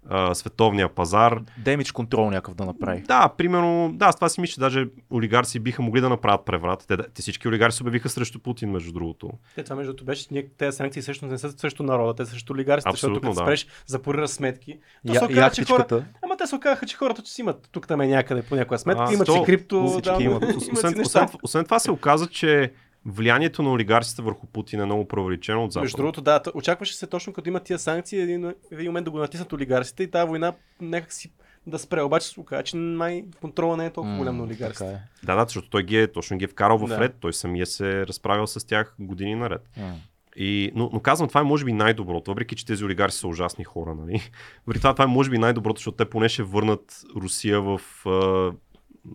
а, 0.09 0.35
световния 0.35 0.89
пазар. 0.89 1.41
Демидж 1.59 1.93
контрол 1.93 2.31
някакъв 2.31 2.55
да 2.55 2.65
направи. 2.65 3.03
Да, 3.03 3.29
примерно, 3.37 3.91
да, 3.95 4.13
с 4.13 4.15
това 4.15 4.29
си 4.29 4.41
мисля, 4.41 4.53
че 4.53 4.61
даже 4.61 4.87
олигарси 5.13 5.61
биха 5.61 5.83
могли 5.83 6.01
да 6.01 6.09
направят 6.09 6.45
преврат. 6.45 6.85
Те, 6.89 6.97
те 6.97 7.23
всички 7.23 7.49
олигарси 7.49 7.77
се 7.77 7.83
обявиха 7.83 8.09
срещу 8.09 8.39
Путин, 8.39 8.71
между 8.71 8.93
другото. 8.93 9.31
Те, 9.55 9.65
това 9.65 9.77
между 9.77 9.93
другото 9.93 10.05
беше, 10.05 10.27
тези 10.59 10.77
санкции 10.77 11.03
всъщност 11.03 11.33
не 11.33 11.39
са 11.39 11.51
срещу 11.59 11.83
народа, 11.83 12.15
те 12.15 12.25
са 12.25 12.31
срещу 12.31 12.53
олигарсите, 12.53 12.91
защото 12.91 13.15
като 13.15 13.33
да. 13.33 13.41
спреш 13.41 13.67
запорира 13.87 14.29
сметки. 14.29 14.79
То 15.07 15.13
Я, 15.13 15.19
се 15.19 15.25
оказа, 15.25 15.55
че 15.55 15.65
хора, 15.65 15.87
ама 16.25 16.37
те 16.37 16.47
се 16.47 16.55
оказаха, 16.55 16.87
че 16.87 16.97
хората 16.97 17.23
че 17.23 17.33
си 17.33 17.41
имат 17.41 17.69
тук 17.73 17.89
там 17.89 18.01
е 18.01 18.07
някъде 18.07 18.43
по 18.43 18.57
някоя 18.57 18.79
сметка, 18.79 19.05
А, 19.09 19.13
имат 19.13 19.27
то- 19.27 19.33
си 19.33 19.43
крипто, 19.47 20.01
да, 20.05 20.17
имат. 20.21 20.45
Освен, 20.57 21.01
освен, 21.01 21.29
освен 21.43 21.65
това 21.65 21.79
се 21.79 21.91
оказа, 21.91 22.27
че 22.27 22.73
влиянието 23.09 23.63
на 23.63 23.73
олигарсите 23.73 24.23
върху 24.23 24.47
Путин 24.47 24.81
е 24.81 24.85
много 24.85 25.09
преувеличено 25.09 25.65
от 25.65 25.73
Запада. 25.73 25.85
Между 25.85 25.97
другото, 25.97 26.21
да, 26.21 26.41
очакваше 26.55 26.95
се 26.95 27.07
точно 27.07 27.33
като 27.33 27.49
има 27.49 27.61
тия 27.61 27.79
санкции, 27.79 28.21
един, 28.21 28.43
в 28.43 28.55
един 28.73 28.87
момент 28.87 29.05
да 29.05 29.11
го 29.11 29.19
натиснат 29.19 29.53
олигарсите 29.53 30.03
и 30.03 30.11
тази 30.11 30.29
война 30.29 30.53
някак 30.81 31.13
си 31.13 31.33
да 31.67 31.79
спре. 31.79 32.03
Обаче 32.03 32.27
се 32.27 32.41
оказа, 32.41 32.63
че 32.63 32.77
май 32.77 33.25
контрола 33.41 33.77
не 33.77 33.87
е 33.87 33.91
толкова 33.91 34.17
голям 34.17 34.37
на 34.37 34.45
олигарсите. 34.45 34.91
е. 34.91 35.27
Да, 35.27 35.35
да, 35.37 35.45
защото 35.45 35.71
той 35.71 35.83
ги 35.83 35.99
е, 35.99 36.13
точно 36.13 36.39
ги 36.39 36.45
е 36.45 36.49
вкарал 36.49 36.79
в 36.79 36.89
Да. 36.89 37.01
ред, 37.01 37.15
той 37.21 37.33
самия 37.33 37.67
се 37.67 37.91
е 37.91 38.07
разправил 38.07 38.47
с 38.47 38.67
тях 38.67 38.95
години 38.99 39.35
наред. 39.35 39.69
М. 39.77 39.95
И, 40.37 40.73
но, 40.75 40.91
но 40.93 41.01
казвам, 41.01 41.29
това 41.29 41.41
е 41.41 41.45
може 41.45 41.65
би 41.65 41.73
най-доброто, 41.73 42.31
въпреки 42.31 42.57
че 42.57 42.67
тези 42.67 42.85
олигарси 42.85 43.19
са 43.19 43.29
ужасни 43.29 43.65
хора, 43.65 43.95
нали? 43.95 44.31
Въпреки 44.67 44.81
това, 44.81 44.93
това 44.93 45.05
е 45.05 45.09
може 45.09 45.31
би 45.31 45.39
най-доброто, 45.39 45.79
защото 45.79 45.97
те 45.97 46.11
поне 46.11 46.29
ще 46.29 46.43
върнат 46.43 47.03
Русия 47.17 47.61
в... 47.61 47.81
А, 48.07 48.53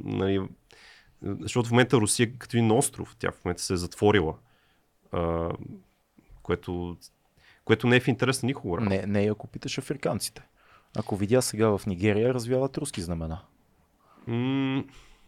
нали, 0.04 0.41
защото 1.24 1.69
в 1.69 1.71
момента 1.71 1.97
Русия 1.97 2.24
е 2.24 2.32
като 2.38 2.57
един 2.57 2.71
остров, 2.71 3.15
тя 3.19 3.32
в 3.32 3.45
момента 3.45 3.63
се 3.63 3.74
е 3.74 3.78
затворила, 3.78 4.36
а, 5.11 5.49
което, 6.41 6.97
което 7.65 7.88
не 7.88 7.95
е 7.95 7.99
в 7.99 8.07
интерес 8.07 8.43
на 8.43 8.47
никого. 8.47 8.80
Не, 8.80 9.05
не, 9.07 9.30
ако 9.32 9.47
питаш 9.47 9.78
африканците. 9.78 10.41
Ако 10.97 11.15
видя 11.15 11.41
сега 11.41 11.78
в 11.78 11.86
Нигерия, 11.88 12.34
развяват 12.34 12.78
руски 12.78 13.01
знамена. 13.01 13.39
М- 14.28 14.84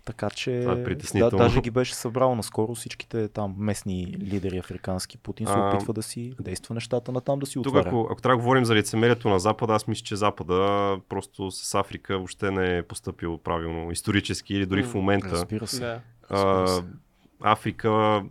Така 0.05 0.29
че 0.29 0.59
Това 0.61 0.73
е 0.73 1.19
да, 1.19 1.29
даже 1.29 1.61
ги 1.61 1.71
беше 1.71 1.95
събрал 1.95 2.35
наскоро 2.35 2.75
всичките 2.75 3.27
там 3.27 3.55
местни 3.57 4.15
лидери 4.19 4.57
африкански. 4.57 5.17
Путин 5.17 5.47
се 5.47 5.53
А, 5.55 5.69
опитва 5.69 5.93
да 5.93 6.03
си 6.03 6.33
действа 6.41 6.75
нещата 6.75 7.11
на 7.11 7.21
там 7.21 7.39
да 7.39 7.45
си 7.45 7.53
Тук, 7.53 7.65
отваря. 7.67 7.87
ако, 7.87 8.07
ако 8.11 8.21
трябва 8.21 8.37
да 8.37 8.41
говорим 8.41 8.65
за 8.65 8.75
лицемерието 8.75 9.29
на 9.29 9.39
Запада, 9.39 9.73
аз 9.73 9.87
мисля, 9.87 10.03
че 10.03 10.15
Запада 10.15 10.97
просто 11.09 11.51
с 11.51 11.75
Африка 11.75 12.17
въобще 12.17 12.51
не 12.51 12.77
е 12.77 12.83
поступил 12.83 13.37
правилно 13.37 13.91
исторически 13.91 14.55
или 14.55 14.65
дори 14.65 14.83
в 14.83 14.93
момента. 14.93 15.31
Разбира 15.31 15.67
се. 15.67 15.79
Да. 15.79 16.01
разбира 16.29 16.81
А. 17.41 17.51
Африка 17.51 18.23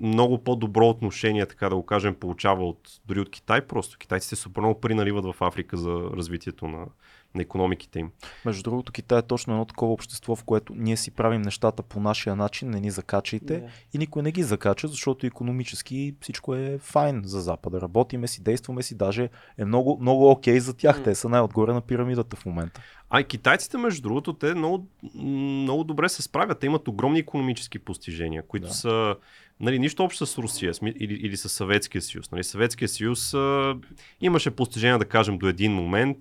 много 0.00 0.38
по-добро 0.38 0.88
отношение, 0.88 1.46
така 1.46 1.68
да 1.68 1.76
го 1.76 1.86
кажем, 1.86 2.14
получава 2.14 2.68
от, 2.68 3.00
дори 3.06 3.20
от 3.20 3.30
Китай 3.30 3.60
просто. 3.60 3.98
Китайците 3.98 4.36
супер 4.36 4.60
много 4.60 4.80
пари 4.80 4.94
наливат 4.94 5.24
в 5.24 5.34
Африка 5.40 5.76
за 5.76 5.92
развитието 6.16 6.68
на, 6.68 6.86
на 7.34 7.42
економиките 7.42 7.98
им. 7.98 8.10
Между 8.44 8.62
другото, 8.62 8.92
Китай 8.92 9.18
е 9.18 9.22
точно 9.22 9.52
едно 9.52 9.64
такова 9.64 9.92
общество, 9.92 10.36
в 10.36 10.44
което 10.44 10.74
ние 10.76 10.96
си 10.96 11.10
правим 11.10 11.42
нещата 11.42 11.82
по 11.82 12.00
нашия 12.00 12.36
начин, 12.36 12.70
не 12.70 12.80
ни 12.80 12.90
закачайте 12.90 13.60
Да. 13.60 13.66
и 13.94 13.98
никой 13.98 14.22
не 14.22 14.32
ги 14.32 14.42
закача, 14.42 14.88
защото 14.88 15.26
економически 15.26 16.14
всичко 16.20 16.54
е 16.54 16.78
файн 16.78 17.22
за 17.24 17.40
Запада. 17.40 17.80
Работиме 17.80 18.26
си, 18.28 18.42
действаме 18.42 18.82
си, 18.82 18.96
даже 18.96 19.28
е 19.58 19.64
много, 19.64 19.98
много 20.00 20.30
окей 20.30 20.60
за 20.60 20.74
тях. 20.74 20.98
М. 20.98 21.04
Те 21.04 21.14
са 21.14 21.28
най-отгоре 21.28 21.72
на 21.72 21.80
пирамидата 21.80 22.36
в 22.36 22.46
момента. 22.46 22.80
А 23.10 23.20
и 23.20 23.24
китайците, 23.24 23.78
между 23.78 24.02
другото, 24.02 24.32
те 24.32 24.54
много, 24.54 24.86
много 25.14 25.84
добре 25.84 26.08
се 26.08 26.22
справят. 26.22 26.58
Те 26.58 26.66
имат 26.66 26.88
огромни 26.88 27.18
економически 27.18 27.78
постижения, 27.78 28.42
които 28.46 28.66
Да. 28.66 28.74
са 28.74 29.16
нали, 29.60 29.78
нищо 29.78 30.04
общо 30.04 30.26
с 30.26 30.38
Русия 30.38 30.72
или, 30.82 31.14
или 31.14 31.36
с 31.36 31.48
Съветския 31.48 32.02
съюз. 32.02 32.32
Нали, 32.32 32.44
Съветския 32.44 32.88
съюз 32.88 33.34
а, 33.34 33.76
имаше 34.20 34.50
постижения, 34.50 34.98
да 34.98 35.04
кажем, 35.04 35.38
до 35.38 35.48
един 35.48 35.72
момент, 35.72 36.18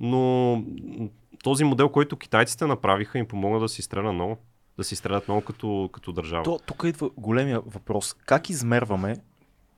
но 0.00 0.62
този 1.42 1.64
модел, 1.64 1.88
който 1.88 2.16
китайците 2.16 2.66
направиха, 2.66 3.18
им 3.18 3.26
помогна 3.26 3.60
да 3.60 3.68
си 3.68 3.80
изстрелят 3.80 4.14
много. 4.14 4.36
Да 4.78 4.84
си 4.84 4.94
изстрелят 4.94 5.28
много 5.28 5.44
като, 5.44 5.90
като 5.92 6.12
държава. 6.12 6.42
То, 6.42 6.58
тук 6.66 6.82
идва 6.86 7.10
големия 7.16 7.60
въпрос. 7.60 8.14
Как 8.26 8.50
измерваме 8.50 9.16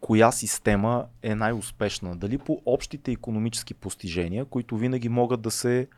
коя 0.00 0.32
система 0.32 1.06
е 1.22 1.34
най-успешна? 1.34 2.16
Дали 2.16 2.38
по 2.38 2.62
общите 2.66 3.12
економически 3.12 3.74
постижения, 3.74 4.44
които 4.44 4.76
винаги 4.76 5.08
могат 5.08 5.42
да 5.42 5.50
се 5.50 5.88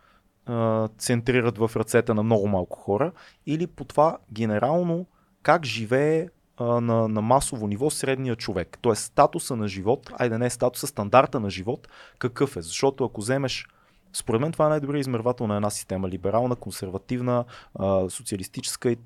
а, 0.47 0.89
центрират 0.89 1.59
в 1.59 1.71
ръцете 1.77 2.15
на 2.15 2.23
много 2.23 2.49
малко 2.49 2.79
хора, 2.79 3.13
или 3.47 3.67
по 3.67 3.85
това 3.85 4.19
генерално 4.33 5.07
как 5.43 5.65
живее 5.65 6.29
а, 6.57 6.65
на, 6.65 7.09
на 7.09 7.23
масово 7.23 7.67
ниво 7.67 7.91
средния 7.91 8.37
човек. 8.37 8.79
Тоест 8.81 9.03
статуса 9.03 9.57
на 9.57 9.69
живот, 9.69 10.11
айде 10.19 10.39
не 10.39 10.51
статуса, 10.51 10.87
стандарта 10.87 11.41
на 11.41 11.51
живот, 11.51 11.89
какъв 12.19 12.57
е. 12.57 12.63
Защото 12.63 13.05
ако 13.05 13.21
вземеш 13.21 13.67
според 14.15 14.41
мен 14.41 14.53
това 14.53 14.67
е 14.67 14.69
най-добрият 14.69 15.01
измервател 15.01 15.47
на 15.47 15.57
една 15.57 15.71
система. 15.71 16.09
Либерална, 16.09 16.57
консервативна, 16.57 17.45
социалистическа, 18.09 18.97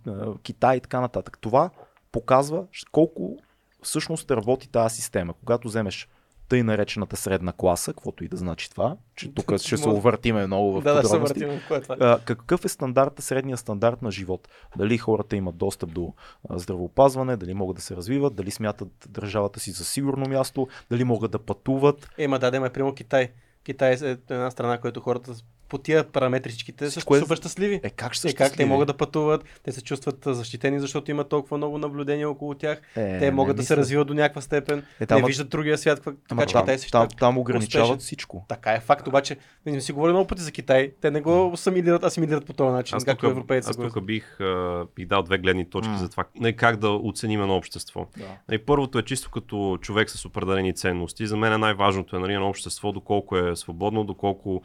Китай 0.42 0.76
и 0.76 0.80
така 0.80 1.00
нататък. 1.00 1.38
Това 1.40 1.70
показва 2.12 2.64
колко 2.92 3.36
всъщност 3.82 4.30
работи 4.30 4.68
тази 4.68 4.96
система. 4.96 5.34
Когато 5.44 5.68
вземеш 5.68 6.08
тъй 6.48 6.62
наречената 6.62 7.16
средна 7.16 7.52
класа, 7.52 7.92
каквото 7.92 8.24
и 8.24 8.28
да 8.28 8.36
значи 8.36 8.70
това, 8.70 8.96
че 9.16 9.34
тук 9.34 9.56
ще 9.56 9.76
се 9.76 9.88
увъртиме 9.88 10.46
много 10.46 10.80
в 10.80 10.82
Да, 10.82 10.94
да, 10.94 11.02
се 11.02 11.02
подробности. 11.02 11.44
въртим. 11.44 11.92
Е? 11.92 12.04
А, 12.04 12.18
какъв 12.24 12.64
е 12.64 12.68
стандарта, 12.68 13.22
средния 13.22 13.56
стандарт 13.56 14.02
на 14.02 14.10
живот? 14.10 14.48
Дали 14.76 14.98
хората 14.98 15.36
имат 15.36 15.56
достъп 15.56 15.92
до 15.92 16.14
здравеопазване, 16.50 17.36
дали 17.36 17.54
могат 17.54 17.76
да 17.76 17.82
се 17.82 17.96
развиват, 17.96 18.34
дали 18.34 18.50
смятат 18.50 18.88
държавата 19.08 19.60
си 19.60 19.70
за 19.70 19.84
сигурно 19.84 20.28
място, 20.28 20.68
дали 20.90 21.04
могат 21.04 21.30
да 21.30 21.38
пътуват. 21.38 22.10
Ема 22.18 22.38
да, 22.38 22.50
да, 22.50 22.60
ма, 22.60 22.70
примерно 22.70 22.94
Китай. 22.94 23.30
Китай 23.68 23.92
е 24.02 24.16
една 24.30 24.50
страна, 24.50 24.80
която 24.80 25.00
хората 25.00 25.34
по 25.68 25.78
тия 25.78 26.04
параметри 26.04 26.50
всичките 26.50 26.90
са 26.90 27.00
е- 27.00 27.18
супер 27.18 27.36
щастливи. 27.36 27.80
Е, 27.82 27.90
как 27.90 28.12
ще 28.12 28.22
са 28.22 28.28
Е, 28.28 28.32
как 28.32 28.56
те 28.56 28.64
могат 28.64 28.86
да 28.86 28.96
пътуват, 28.96 29.44
те 29.62 29.72
се 29.72 29.82
чувстват 29.82 30.18
защитени, 30.26 30.80
защото 30.80 31.10
има 31.10 31.24
толкова 31.24 31.56
много 31.56 31.78
наблюдения 31.78 32.30
около 32.30 32.54
тях. 32.54 32.78
Е, 32.78 33.18
те 33.18 33.20
не 33.20 33.30
могат 33.30 33.56
да 33.56 33.60
мисля. 33.60 33.66
се 33.66 33.76
развиват 33.76 34.06
до 34.06 34.14
някаква 34.14 34.40
степен, 34.42 34.82
Е, 35.00 35.06
там- 35.06 35.20
не 35.20 35.26
виждат 35.26 35.48
другия 35.48 35.78
свят, 35.78 36.02
Ама 36.06 36.16
така 36.28 36.46
че 36.46 36.52
там, 36.52 36.62
Китай 36.62 36.78
си 36.78 36.90
там, 36.90 37.08
там 37.10 37.38
ограничават 37.38 37.84
успешен. 37.84 37.98
всичко. 37.98 38.44
Така 38.48 38.72
е 38.72 38.80
факт, 38.80 39.06
обаче 39.08 39.36
не 39.66 39.72
сме 39.72 39.80
си 39.80 39.92
говорили 39.92 40.12
много 40.12 40.26
пъти 40.26 40.42
за 40.42 40.52
Китай. 40.52 40.92
Те 41.00 41.10
не 41.10 41.20
го 41.20 41.50
асимилират, 41.54 42.04
асимилират 42.04 42.46
по 42.46 42.52
този 42.52 42.70
начин, 42.70 42.96
Аз 42.96 43.04
както 43.04 43.20
тук, 43.20 43.30
европейци 43.30 43.70
аз 43.70 43.76
тук 43.76 44.04
бих, 44.04 44.40
а, 44.40 44.84
бих 44.96 45.06
дал 45.06 45.22
две 45.22 45.38
гледни 45.38 45.70
точки 45.70 45.90
М. 45.90 45.98
за 45.98 46.08
това 46.08 46.24
нали, 46.36 46.56
как 46.56 46.76
да 46.76 46.88
оценим 46.88 47.42
едно 47.42 47.56
общество. 47.56 48.06
Да. 48.16 48.24
Нали, 48.48 48.58
първото 48.58 48.98
е 48.98 49.02
чисто 49.02 49.30
като 49.30 49.78
човек 49.80 50.10
с 50.10 50.24
определени 50.24 50.74
ценности. 50.74 51.26
За 51.26 51.36
мен 51.36 51.52
е 51.52 51.58
най-важното 51.58 52.16
е 52.16 52.18
нали, 52.18 52.32
едно 52.34 52.48
общество, 52.48 52.92
доколко 52.92 53.36
е 53.38 53.56
свободно, 53.56 54.04
доколко 54.04 54.62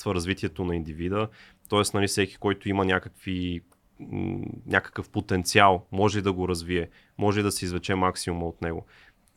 благоприятства 0.00 0.14
развитието 0.14 0.64
на 0.64 0.76
индивида. 0.76 1.28
Тоест, 1.68 1.94
нали, 1.94 2.06
всеки, 2.06 2.36
който 2.36 2.68
има 2.68 2.84
някакви, 2.84 3.60
някакъв 4.66 5.08
потенциал, 5.10 5.86
може 5.92 6.18
и 6.18 6.22
да 6.22 6.32
го 6.32 6.48
развие, 6.48 6.88
може 7.18 7.40
и 7.40 7.42
да 7.42 7.52
се 7.52 7.64
извлече 7.64 7.94
максимума 7.94 8.46
от 8.46 8.62
него. 8.62 8.86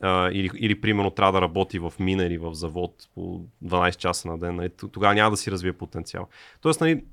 А, 0.00 0.30
или, 0.30 0.50
или, 0.56 0.80
примерно, 0.80 1.10
трябва 1.10 1.32
да 1.32 1.40
работи 1.40 1.78
в 1.78 1.92
мина 1.98 2.24
или 2.24 2.38
в 2.38 2.54
завод 2.54 3.08
по 3.14 3.46
12 3.64 3.96
часа 3.96 4.28
на 4.28 4.38
ден. 4.38 4.56
Нали, 4.56 4.70
тогава 4.92 5.14
няма 5.14 5.30
да 5.30 5.36
си 5.36 5.50
развие 5.50 5.72
потенциал. 5.72 6.28
Тоест, 6.60 6.80
нали, 6.80 7.04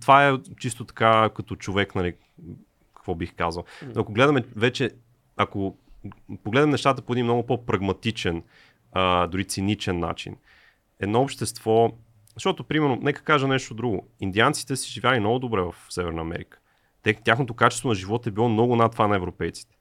това 0.00 0.28
е 0.28 0.38
чисто 0.58 0.84
така 0.84 1.30
като 1.34 1.56
човек, 1.56 1.94
нали, 1.94 2.14
какво 2.94 3.14
бих 3.14 3.34
казал. 3.34 3.64
Но 3.94 4.00
ако 4.00 4.12
гледаме 4.12 4.44
вече, 4.56 4.90
ако 5.36 5.76
погледнем 6.44 6.70
нещата 6.70 7.02
по 7.02 7.12
един 7.12 7.24
много 7.24 7.46
по-прагматичен, 7.46 8.42
а, 8.92 9.26
дори 9.26 9.44
циничен 9.44 9.98
начин, 9.98 10.36
едно 11.00 11.22
общество, 11.22 11.92
защото, 12.34 12.64
примерно, 12.64 12.98
нека 13.02 13.22
кажа 13.22 13.48
нещо 13.48 13.74
друго. 13.74 14.08
Индианците 14.20 14.76
си 14.76 14.90
живяли 14.90 15.20
много 15.20 15.38
добре 15.38 15.60
в 15.60 15.74
Северна 15.88 16.20
Америка. 16.20 16.58
Те, 17.02 17.14
тяхното 17.14 17.54
качество 17.54 17.88
на 17.88 17.94
живота 17.94 18.28
е 18.28 18.32
било 18.32 18.48
много 18.48 18.76
над 18.76 18.92
това 18.92 19.08
на 19.08 19.16
европейците. 19.16 19.76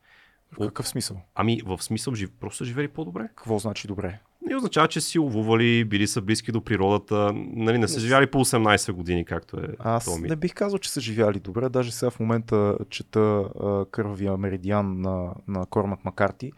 В 0.51 0.67
какъв 0.67 0.87
смисъл? 0.87 1.21
Ами, 1.35 1.61
в 1.65 1.83
смисъл, 1.83 2.15
жив... 2.15 2.29
просто 2.39 2.57
са 2.57 2.65
живели 2.65 2.87
по-добре. 2.87 3.27
Какво 3.35 3.59
значи 3.59 3.87
добре? 3.87 4.19
Не 4.41 4.55
означава, 4.55 4.87
че 4.87 5.01
си 5.01 5.19
ловували, 5.19 5.85
били 5.85 6.07
са 6.07 6.21
близки 6.21 6.51
до 6.51 6.61
природата, 6.61 7.31
нали, 7.35 7.77
не 7.77 7.87
са 7.87 7.99
живяли 7.99 8.27
по 8.27 8.45
18 8.45 8.91
години, 8.91 9.25
както 9.25 9.57
е 9.57 9.67
Аз 9.79 10.05
този 10.05 10.21
мит. 10.21 10.29
не 10.29 10.35
бих 10.35 10.53
казал, 10.53 10.79
че 10.79 10.91
са 10.91 11.01
живяли 11.01 11.39
добре. 11.39 11.69
Даже 11.69 11.91
сега 11.91 12.09
в 12.09 12.19
момента 12.19 12.77
чета 12.89 13.19
а, 13.19 13.85
Кървия 13.91 14.37
меридиан 14.37 15.01
на, 15.01 15.33
на 15.47 15.65
Кормак 15.65 16.05
Макарти. 16.05 16.51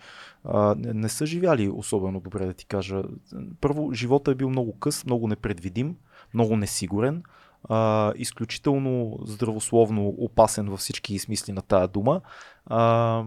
А, 0.44 0.76
не, 0.78 0.94
не 0.94 1.10
са 1.10 1.26
живяли 1.26 1.70
особено 1.70 2.20
добре, 2.20 2.46
да 2.46 2.54
ти 2.54 2.66
кажа. 2.66 3.04
Първо, 3.62 3.94
живота 3.94 4.32
е 4.32 4.36
бил 4.36 4.50
много 4.50 4.80
къс, 4.80 5.06
много 5.06 5.28
непредвидим, 5.28 5.96
много 6.34 6.56
несигурен. 6.58 7.24
А, 7.70 8.14
изключително 8.16 9.20
здравословно 9.26 10.08
опасен 10.08 10.70
във 10.70 10.80
всички 10.80 11.20
смисли 11.20 11.54
на 11.54 11.62
тая 11.62 11.88
дума. 11.88 12.22
А, 12.66 13.24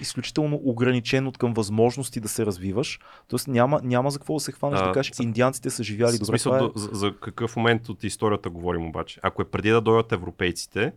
изключително 0.00 0.60
ограничен 0.64 1.26
от 1.26 1.38
към 1.38 1.54
възможности 1.54 2.20
да 2.20 2.28
се 2.28 2.46
развиваш. 2.46 3.00
Тоест 3.28 3.48
няма, 3.48 3.80
няма 3.82 4.10
за 4.10 4.18
какво 4.18 4.34
да 4.34 4.40
се 4.40 4.52
хванеш 4.52 4.80
А, 4.80 4.86
да 4.86 4.92
кажеш, 4.92 5.12
индианците 5.20 5.70
са 5.70 5.82
живяли 5.82 6.12
добре. 6.12 6.24
смисъл, 6.26 6.52
Това 6.52 6.58
е... 6.58 6.60
до, 6.62 6.72
за, 6.76 6.88
за 6.92 7.14
какъв 7.16 7.56
момент 7.56 7.88
от 7.88 8.04
историята 8.04 8.50
говорим 8.50 8.86
обаче? 8.86 9.20
Ако 9.22 9.42
е 9.42 9.46
преди 9.46 9.70
да 9.70 9.80
дойдат 9.80 10.12
европейците, 10.12 10.92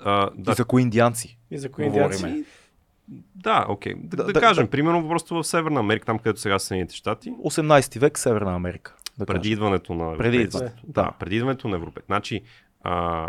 а, 0.00 0.30
да, 0.34 0.52
И 0.52 0.54
за 0.54 0.64
кои 0.64 0.82
индианци? 0.82 1.38
И 1.50 1.58
за 1.58 1.70
кои 1.70 1.84
Говориме. 1.84 2.14
индианци. 2.16 2.44
да, 3.34 3.66
окей. 3.68 3.94
Да, 3.96 4.16
Да, 4.16 4.24
да, 4.24 4.32
да, 4.32 4.40
кажем, 4.40 4.64
да. 4.64 4.70
примерно 4.70 5.08
просто 5.08 5.34
в 5.34 5.44
Северна 5.44 5.80
Америка, 5.80 6.06
там 6.06 6.18
където 6.18 6.40
сега 6.40 6.58
са 6.58 6.66
Съединените 6.66 6.94
щати, 6.94 7.30
18 7.34 7.98
век 7.98 8.18
Северна 8.18 8.54
Америка. 8.54 8.96
Да 9.18 9.26
преди 9.26 9.38
кажем. 9.38 9.52
идването 9.52 9.94
на 9.94 10.16
Преди 10.16 10.36
европейците. 10.36 10.56
идването, 10.64 10.86
Да, 10.86 11.02
да. 11.02 11.10
преди 11.10 11.36
идването 11.36 11.68
на 11.68 11.76
европейците. 11.76 12.06
Значи, 12.06 12.40
а, 12.82 13.28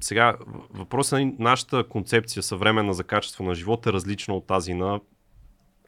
сега 0.00 0.36
въпросът 0.70 1.18
е 1.18 1.32
нашата 1.38 1.84
концепция 1.88 2.42
съвременна 2.42 2.94
за 2.94 3.04
качество 3.04 3.44
на 3.44 3.54
живота 3.54 3.90
е 3.90 3.92
различна 3.92 4.34
от 4.34 4.46
тази 4.46 4.74
на 4.74 5.00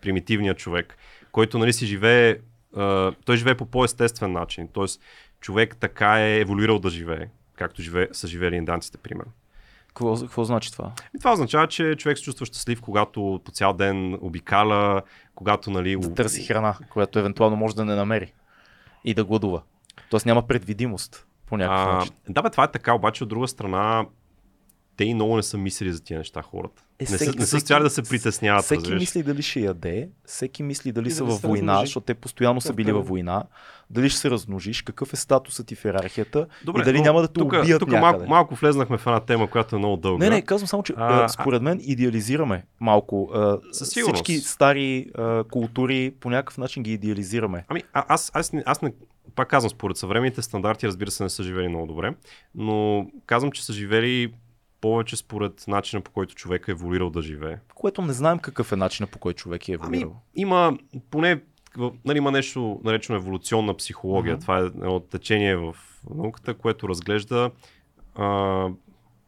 примитивния 0.02 0.54
човек, 0.54 0.96
който 1.32 1.58
нали 1.58 1.72
си 1.72 1.86
живее, 1.86 2.36
а, 2.76 3.12
той 3.24 3.36
живее 3.36 3.56
по 3.56 3.66
по-естествен 3.66 4.32
начин. 4.32 4.68
Тоест, 4.72 5.02
човек 5.40 5.76
така 5.76 6.20
е 6.20 6.40
еволюирал 6.40 6.78
да 6.78 6.90
живее, 6.90 7.28
както 7.56 7.82
живее, 7.82 8.08
са 8.12 8.28
живели 8.28 8.56
индианците, 8.56 8.98
примерно. 8.98 9.32
Какво, 9.88 10.16
какво 10.16 10.44
значи 10.44 10.72
това? 10.72 10.92
И 11.16 11.18
това 11.18 11.32
означава, 11.32 11.68
че 11.68 11.96
човек 11.96 12.18
се 12.18 12.24
чувства 12.24 12.46
щастлив, 12.46 12.80
когато 12.80 13.40
по 13.44 13.50
цял 13.50 13.72
ден 13.72 14.18
обикаля, 14.20 15.02
когато 15.34 15.70
нали, 15.70 15.96
Да 15.96 16.14
търси 16.14 16.46
храна, 16.46 16.78
която 16.90 17.18
евентуално 17.18 17.56
може 17.56 17.76
да 17.76 17.84
не 17.84 17.94
намери. 17.94 18.32
И 19.04 19.14
да 19.14 19.24
гладува. 19.24 19.62
Тоест 20.10 20.26
няма 20.26 20.46
предвидимост 20.46 21.26
по 21.50 21.56
някакъв 21.56 21.94
начин. 21.94 22.14
да, 22.28 22.42
бе, 22.42 22.50
това 22.50 22.64
е 22.64 22.70
така, 22.70 22.94
обаче 22.94 23.24
от 23.24 23.28
друга 23.28 23.48
страна, 23.48 24.06
те 25.00 25.04
и 25.04 25.14
много 25.14 25.36
не 25.36 25.42
са 25.42 25.58
мислили 25.58 25.92
за 25.92 26.02
тия 26.02 26.18
неща 26.18 26.42
хората. 26.42 26.82
Е, 26.98 27.06
не, 27.10 27.18
са, 27.18 27.32
не 27.38 27.46
са 27.46 27.60
стояли 27.60 27.82
да 27.82 27.90
се 27.90 28.02
притесняват. 28.02 28.64
Всеки 28.64 28.80
разбираш. 28.80 29.00
мисли 29.00 29.22
дали 29.22 29.42
ще 29.42 29.60
яде, 29.60 30.08
всеки 30.24 30.62
мисли 30.62 30.92
дали 30.92 31.08
И 31.08 31.10
са 31.10 31.24
дали 31.24 31.32
във 31.32 31.40
война, 31.42 31.72
размножи. 31.72 31.86
защото 31.86 32.06
те 32.06 32.14
постоянно 32.14 32.60
са 32.60 32.68
Това 32.68 32.74
е 32.74 32.76
били 32.76 32.92
във 32.92 33.08
война, 33.08 33.44
дали 33.90 34.08
ще 34.10 34.18
се 34.20 34.30
размножиш, 34.30 34.82
какъв 34.82 35.12
е 35.12 35.16
статусът 35.16 35.66
ти 35.66 35.74
в 35.74 35.84
иерархията 35.84 36.46
Добре, 36.64 36.80
и 36.80 36.84
дали 36.84 36.98
но 36.98 37.04
няма 37.04 37.20
да 37.20 37.28
те 37.28 37.32
тук, 37.32 37.52
убият 37.52 37.80
тук 37.80 37.88
някъде. 37.88 38.00
малко, 38.00 38.28
малко 38.30 38.54
влезнахме 38.54 38.98
в 38.98 39.06
една 39.06 39.20
тема, 39.20 39.50
която 39.50 39.76
е 39.76 39.78
много 39.78 39.96
дълга. 39.96 40.24
Не, 40.24 40.30
не, 40.30 40.42
казвам 40.42 40.68
само, 40.68 40.82
че 40.82 40.94
А, 40.96 41.28
според 41.28 41.62
мен 41.62 41.80
идеализираме 41.82 42.64
малко. 42.80 43.30
А, 43.34 43.58
всички 43.72 44.38
стари 44.38 45.06
а, 45.14 45.44
култури 45.44 46.14
по 46.20 46.30
някакъв 46.30 46.58
начин 46.58 46.82
ги 46.82 46.92
идеализираме. 46.92 47.64
Ами, 47.68 47.82
а, 47.92 48.04
аз, 48.08 48.30
аз, 48.34 48.52
не- 48.52 48.62
аз 48.66 48.82
не, 48.82 48.92
пак 49.34 49.48
казвам, 49.48 49.70
според 49.70 49.96
съвременните 49.96 50.42
стандарти, 50.42 50.86
разбира 50.86 51.10
се, 51.10 51.22
не 51.22 51.28
са 51.30 51.42
живели 51.42 51.68
много 51.68 51.86
добре, 51.86 52.14
но 52.54 53.06
казвам, 53.26 53.52
че 53.52 53.64
са 53.64 53.72
живели 53.72 54.32
повече 54.80 55.16
според 55.16 55.64
начина 55.68 56.02
по 56.02 56.10
който 56.10 56.34
човек 56.34 56.68
е 56.68 56.70
еволюирал 56.70 57.10
да 57.10 57.22
живее. 57.22 57.56
Което 57.74 58.02
не 58.02 58.12
знаем 58.12 58.38
какъв 58.38 58.72
е 58.72 58.76
начинът 58.76 59.10
по 59.10 59.18
който 59.18 59.38
човек 59.38 59.68
е 59.68 59.72
Ами, 59.72 59.74
еволюирал. 59.74 60.16
има 60.34 60.78
поне 61.10 61.40
нали, 62.04 62.18
има 62.18 62.30
нещо 62.30 62.80
наречено 62.84 63.18
еволюционна 63.18 63.74
психология. 63.74 64.34
Мгм. 64.34 64.40
Това 64.40 64.58
е 64.58 64.62
едно 64.62 65.00
течение 65.00 65.56
в 65.56 65.76
науката, 66.14 66.54
което 66.54 66.88
разглежда 66.88 67.50
а, 68.14 68.68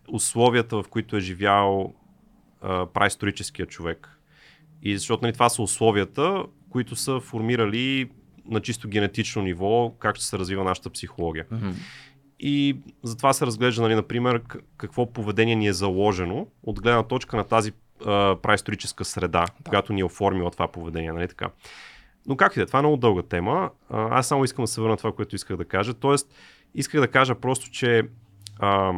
условията, 0.09 0.83
в 0.83 0.89
които 0.89 1.17
е 1.17 1.21
живял 1.21 1.95
а, 2.61 2.87
праисторическия 2.87 3.67
човек. 3.67 4.19
И 4.83 4.97
защото 4.99 5.23
нали, 5.25 5.33
това 5.33 5.49
са 5.49 5.63
условията, 5.63 6.45
които 6.71 6.97
са 6.97 7.21
формирали 7.21 8.11
на 8.45 8.61
чисто 8.61 8.89
генетично 8.89 9.43
ниво 9.43 9.95
как 9.99 10.17
ще 10.17 10.25
се 10.25 10.39
развива 10.39 10.65
нашата 10.65 10.91
психология. 10.91 11.47
Мгм. 11.51 11.71
И 12.43 12.77
затова 13.03 13.33
се 13.33 13.47
разглежда, 13.47 13.83
нали, 13.83 13.95
например, 13.95 14.43
какво 14.77 15.13
поведение 15.13 15.57
ни 15.57 15.67
е 15.67 15.73
заложено 15.73 16.47
от 16.63 16.83
гледна 16.83 17.03
точка 17.03 17.37
на 17.37 17.45
тази 17.45 17.73
а, 18.07 18.37
праисторическа 18.43 19.05
среда, 19.05 19.45
да. 19.61 19.69
която 19.71 19.93
ни 19.93 20.01
е 20.01 20.05
оформила 20.05 20.51
това 20.51 20.69
поведение. 20.69 21.13
Нали, 21.13 21.29
така. 21.29 21.51
Но 22.27 22.37
как 22.37 22.57
и 22.57 22.59
да 22.59 22.63
е, 22.63 22.67
това 22.67 22.79
е 22.79 22.83
много 22.83 22.97
дълга 22.97 23.23
тема. 23.23 23.71
А, 23.91 24.19
аз 24.19 24.27
само 24.27 24.45
искам 24.45 24.63
да 24.63 24.67
се 24.67 24.81
върна 24.81 24.93
на 24.93 24.97
това, 24.97 25.13
което 25.13 25.37
исках 25.37 25.57
да 25.57 25.65
кажа. 25.65 25.95
Тоест, 25.95 26.35
исках 26.75 27.01
да 27.01 27.09
кажа 27.09 27.35
просто, 27.35 27.71
че 27.71 28.03
а, 28.59 28.93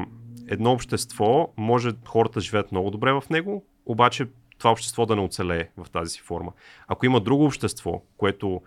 едно 0.49 0.73
общество 0.73 1.53
може 1.57 1.91
хората 2.07 2.35
да 2.35 2.41
живеят 2.41 2.73
много 2.73 2.91
добре 2.91 3.13
в 3.13 3.23
него, 3.31 3.65
обаче 3.87 4.27
това 4.59 4.71
общество 4.71 5.07
да 5.07 5.17
не 5.17 5.23
оцелее 5.23 5.69
в 5.77 5.91
тази 5.91 6.11
си 6.11 6.21
форма. 6.21 6.53
Ако 6.89 7.07
има 7.07 7.21
друго 7.21 7.45
общество, 7.45 8.03
което 8.17 8.63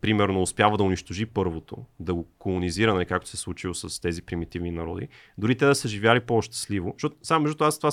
примерно 0.00 0.42
успява 0.42 0.76
да 0.78 0.84
унищожи 0.84 1.26
първото, 1.26 1.76
да 2.00 2.14
го 2.14 2.26
колонизира, 2.38 2.94
нали, 2.94 3.06
както 3.06 3.28
се 3.28 3.36
е 3.36 3.38
случило 3.38 3.74
с 3.74 4.00
тези 4.00 4.22
примитивни 4.22 4.70
народи, 4.70 5.08
дори 5.38 5.54
те 5.54 5.66
да 5.66 5.74
са 5.74 5.88
живяли 5.88 6.20
по-щастливо. 6.20 6.92
Защото, 6.96 7.16
само 7.22 7.42
между 7.42 7.54
това, 7.54 7.66
аз 7.66 7.78
това, 7.78 7.90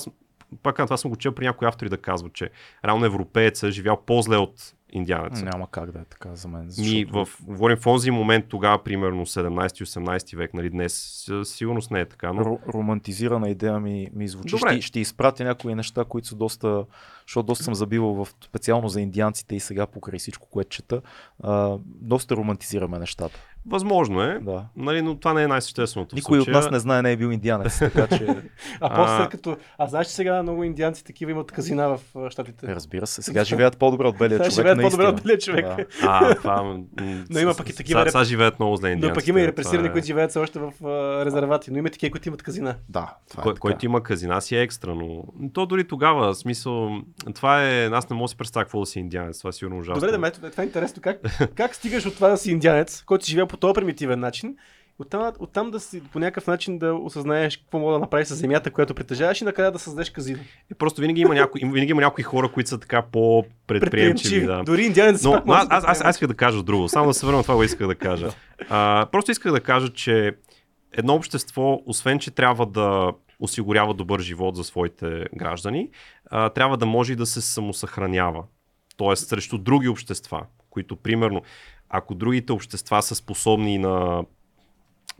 пак 0.62 0.76
това 0.76 0.96
съм 0.96 1.10
го 1.10 1.16
чел 1.16 1.34
при 1.34 1.46
някои 1.46 1.68
автори 1.68 1.88
да 1.88 1.98
казват, 1.98 2.32
че 2.32 2.50
реално 2.84 3.04
европеец 3.04 3.62
е 3.62 3.70
живял 3.70 4.02
по-зле 4.06 4.36
от 4.36 4.74
индианеца. 4.90 5.44
Няма 5.44 5.70
как 5.70 5.92
да 5.92 5.98
е 5.98 6.04
така 6.04 6.34
за 6.34 6.48
мен. 6.48 6.64
Ми, 6.64 6.70
Защото... 6.70 7.24
в, 7.24 7.38
говорим 7.42 7.76
в 7.76 7.86
онзи 7.86 8.10
момент, 8.10 8.44
тогава, 8.48 8.84
примерно 8.84 9.26
17-18 9.26 10.36
век, 10.36 10.54
нали, 10.54 10.70
днес 10.70 11.26
сигурност 11.44 11.90
не 11.90 12.00
е 12.00 12.04
така, 12.04 12.32
но 12.32 12.44
Ро- 12.44 12.74
романтизирана 12.74 13.48
идея 13.48 13.80
ми, 13.80 14.08
ми 14.12 14.28
звучи. 14.28 14.56
Добре. 14.56 14.72
Ще, 14.72 14.80
ще 14.80 15.00
изпратя 15.00 15.44
някои 15.44 15.74
неща, 15.74 16.04
които 16.04 16.28
са 16.28 16.36
доста, 16.36 16.84
защото 17.26 17.46
доста 17.46 17.64
съм 17.64 17.74
забивал 17.74 18.24
в, 18.24 18.28
специално 18.44 18.88
за 18.88 19.00
индианците 19.00 19.56
и 19.56 19.60
сега 19.60 19.86
покрай 19.86 20.18
всичко, 20.18 20.46
което 20.50 20.70
чета. 20.70 21.02
А, 21.42 21.78
доста 21.84 22.36
романтизираме 22.36 22.98
нещата. 22.98 23.38
Възможно 23.68 24.22
е, 24.22 24.38
Да. 24.42 24.64
нали, 24.76 25.02
но 25.02 25.16
това 25.16 25.32
не 25.34 25.42
е 25.42 25.48
най-същественото. 25.48 26.16
Никой 26.16 26.38
от 26.38 26.48
нас 26.48 26.70
не 26.70 26.78
знае, 26.78 27.02
не 27.02 27.12
е 27.12 27.16
бил 27.16 27.26
индианец, 27.26 27.78
така 27.94 28.06
че 28.08 28.26
А 28.80 28.94
после 28.96 29.28
като... 29.28 29.56
А 29.78 29.86
знаеш, 29.86 30.06
че 30.06 30.12
сега 30.12 30.42
много 30.42 30.64
индианци 30.64 31.04
такива 31.04 31.30
имат 31.30 31.52
казина 31.52 31.88
в 31.88 32.00
щатите. 32.30 32.66
разбира 32.68 33.06
се. 33.06 33.22
Сега 33.22 33.44
живеят 33.44 33.78
по-добре 33.78 34.06
от 34.06 34.18
белия 34.18 34.38
Сега 34.38 34.50
човек. 34.50 34.54
живеят 34.68 34.80
по-добре 34.82 35.06
от 35.06 35.22
белия 35.22 35.38
човек. 35.38 35.64
Да. 35.66 35.84
А, 36.02 36.34
това... 36.34 36.62
Но 37.30 37.38
има 37.40 37.54
пък 37.54 37.68
и 37.68 37.76
такива 37.76 38.00
Сега, 38.00 38.10
сега 38.10 38.24
живеят 38.24 38.58
много 38.58 38.76
зле 38.76 38.88
Но 38.88 38.92
индианците. 38.92 39.14
пък 39.14 39.28
има 39.28 39.40
и 39.40 39.46
репресирани, 39.46 39.88
е- 39.88 39.92
които 39.92 40.06
живеят 40.06 40.30
все 40.30 40.38
още 40.38 40.58
в 40.58 40.72
резервати. 41.26 41.70
Но 41.70 41.78
има 41.78 41.90
такива, 41.90 42.10
които 42.10 42.28
имат 42.28 42.42
казина. 42.42 42.74
Да, 42.88 43.14
това 43.30 43.42
Кой, 43.42 43.52
е 43.52 43.54
така. 43.54 43.60
който 43.60 43.86
има 43.86 44.02
казина 44.02 44.40
си 44.40 44.56
е 44.56 44.62
екстра, 44.62 44.94
но 44.94 45.24
то 45.52 45.66
дори 45.66 45.84
тогава, 45.86 46.34
смисъл, 46.34 46.90
това 47.34 47.64
е, 47.64 47.86
аз 47.86 48.10
не 48.10 48.16
мога 48.16 48.24
да 48.24 48.28
си 48.28 48.36
представя 48.36 48.64
какво 48.64 48.80
да 48.80 48.86
си 48.86 48.98
индианец, 48.98 49.38
това 49.38 49.48
е 49.48 49.52
сигурно 49.52 49.78
ужасно. 49.78 49.94
Добре, 49.94 50.10
да 50.10 50.18
ме, 50.18 50.30
това 50.30 50.62
е 50.62 50.66
интересно. 50.66 51.02
Как, 51.02 51.20
как 51.54 51.74
стигаш 51.74 52.06
от 52.06 52.14
това 52.14 52.28
да 52.28 52.36
си 52.36 52.50
индианец, 52.50 53.02
който 53.02 53.26
живее 53.26 53.46
по 53.46 53.56
този 53.60 53.74
примитивен 53.74 54.20
начин 54.20 54.56
Оттам, 55.00 55.32
оттам 55.38 55.70
да 55.70 55.80
си 55.80 56.02
по 56.12 56.18
някакъв 56.18 56.46
начин 56.46 56.78
да 56.78 56.94
осъзнаеш 56.94 57.56
какво 57.56 57.78
мога 57.78 57.92
да 57.92 57.98
направиш 57.98 58.28
с 58.28 58.34
земята, 58.34 58.70
която 58.70 58.94
притежаваш 58.94 59.40
и 59.40 59.44
накрая 59.44 59.72
да 59.72 59.78
създадеш 59.78 60.10
казино. 60.10 60.38
И 60.72 60.74
просто 60.74 61.00
винаги 61.00 61.20
има, 61.20 61.34
някои, 61.34 61.60
винаги 61.60 61.90
има 61.90 62.00
някои 62.00 62.24
хора, 62.24 62.48
които 62.52 62.70
са 62.70 62.80
така 62.80 63.02
по-предприемчиви. 63.02 64.46
Да. 64.46 64.62
Дори 64.62 64.82
индианец 64.84 65.24
Но 65.24 65.42
но 65.46 65.52
аз, 65.52 65.66
аз, 65.70 65.84
аз, 65.86 66.04
аз 66.04 66.16
исках 66.16 66.28
да 66.28 66.34
кажа 66.34 66.62
друго. 66.62 66.88
Само 66.88 67.06
да 67.06 67.14
се 67.14 67.26
върна 67.26 67.36
на 67.38 67.42
това, 67.42 67.54
което 67.54 67.72
исках 67.72 67.86
да 67.86 67.94
кажа. 67.94 68.30
А, 68.68 69.06
просто 69.12 69.30
исках 69.30 69.52
да 69.52 69.60
кажа, 69.60 69.92
че 69.92 70.36
едно 70.92 71.14
общество, 71.14 71.82
освен 71.86 72.18
че 72.18 72.30
трябва 72.30 72.66
да 72.66 73.12
осигурява 73.40 73.94
добър 73.94 74.20
живот 74.20 74.56
за 74.56 74.64
своите 74.64 75.24
граждани, 75.36 75.90
а, 76.30 76.48
трябва 76.48 76.76
да 76.76 76.86
може 76.86 77.12
и 77.12 77.16
да 77.16 77.26
се 77.26 77.40
самосъхранява. 77.40 78.44
Тоест 78.96 79.28
срещу 79.28 79.58
други 79.58 79.88
общества, 79.88 80.46
които 80.70 80.96
примерно, 80.96 81.42
ако 81.88 82.14
другите 82.14 82.52
общества 82.52 83.02
са 83.02 83.14
способни 83.14 83.78
на 83.78 84.24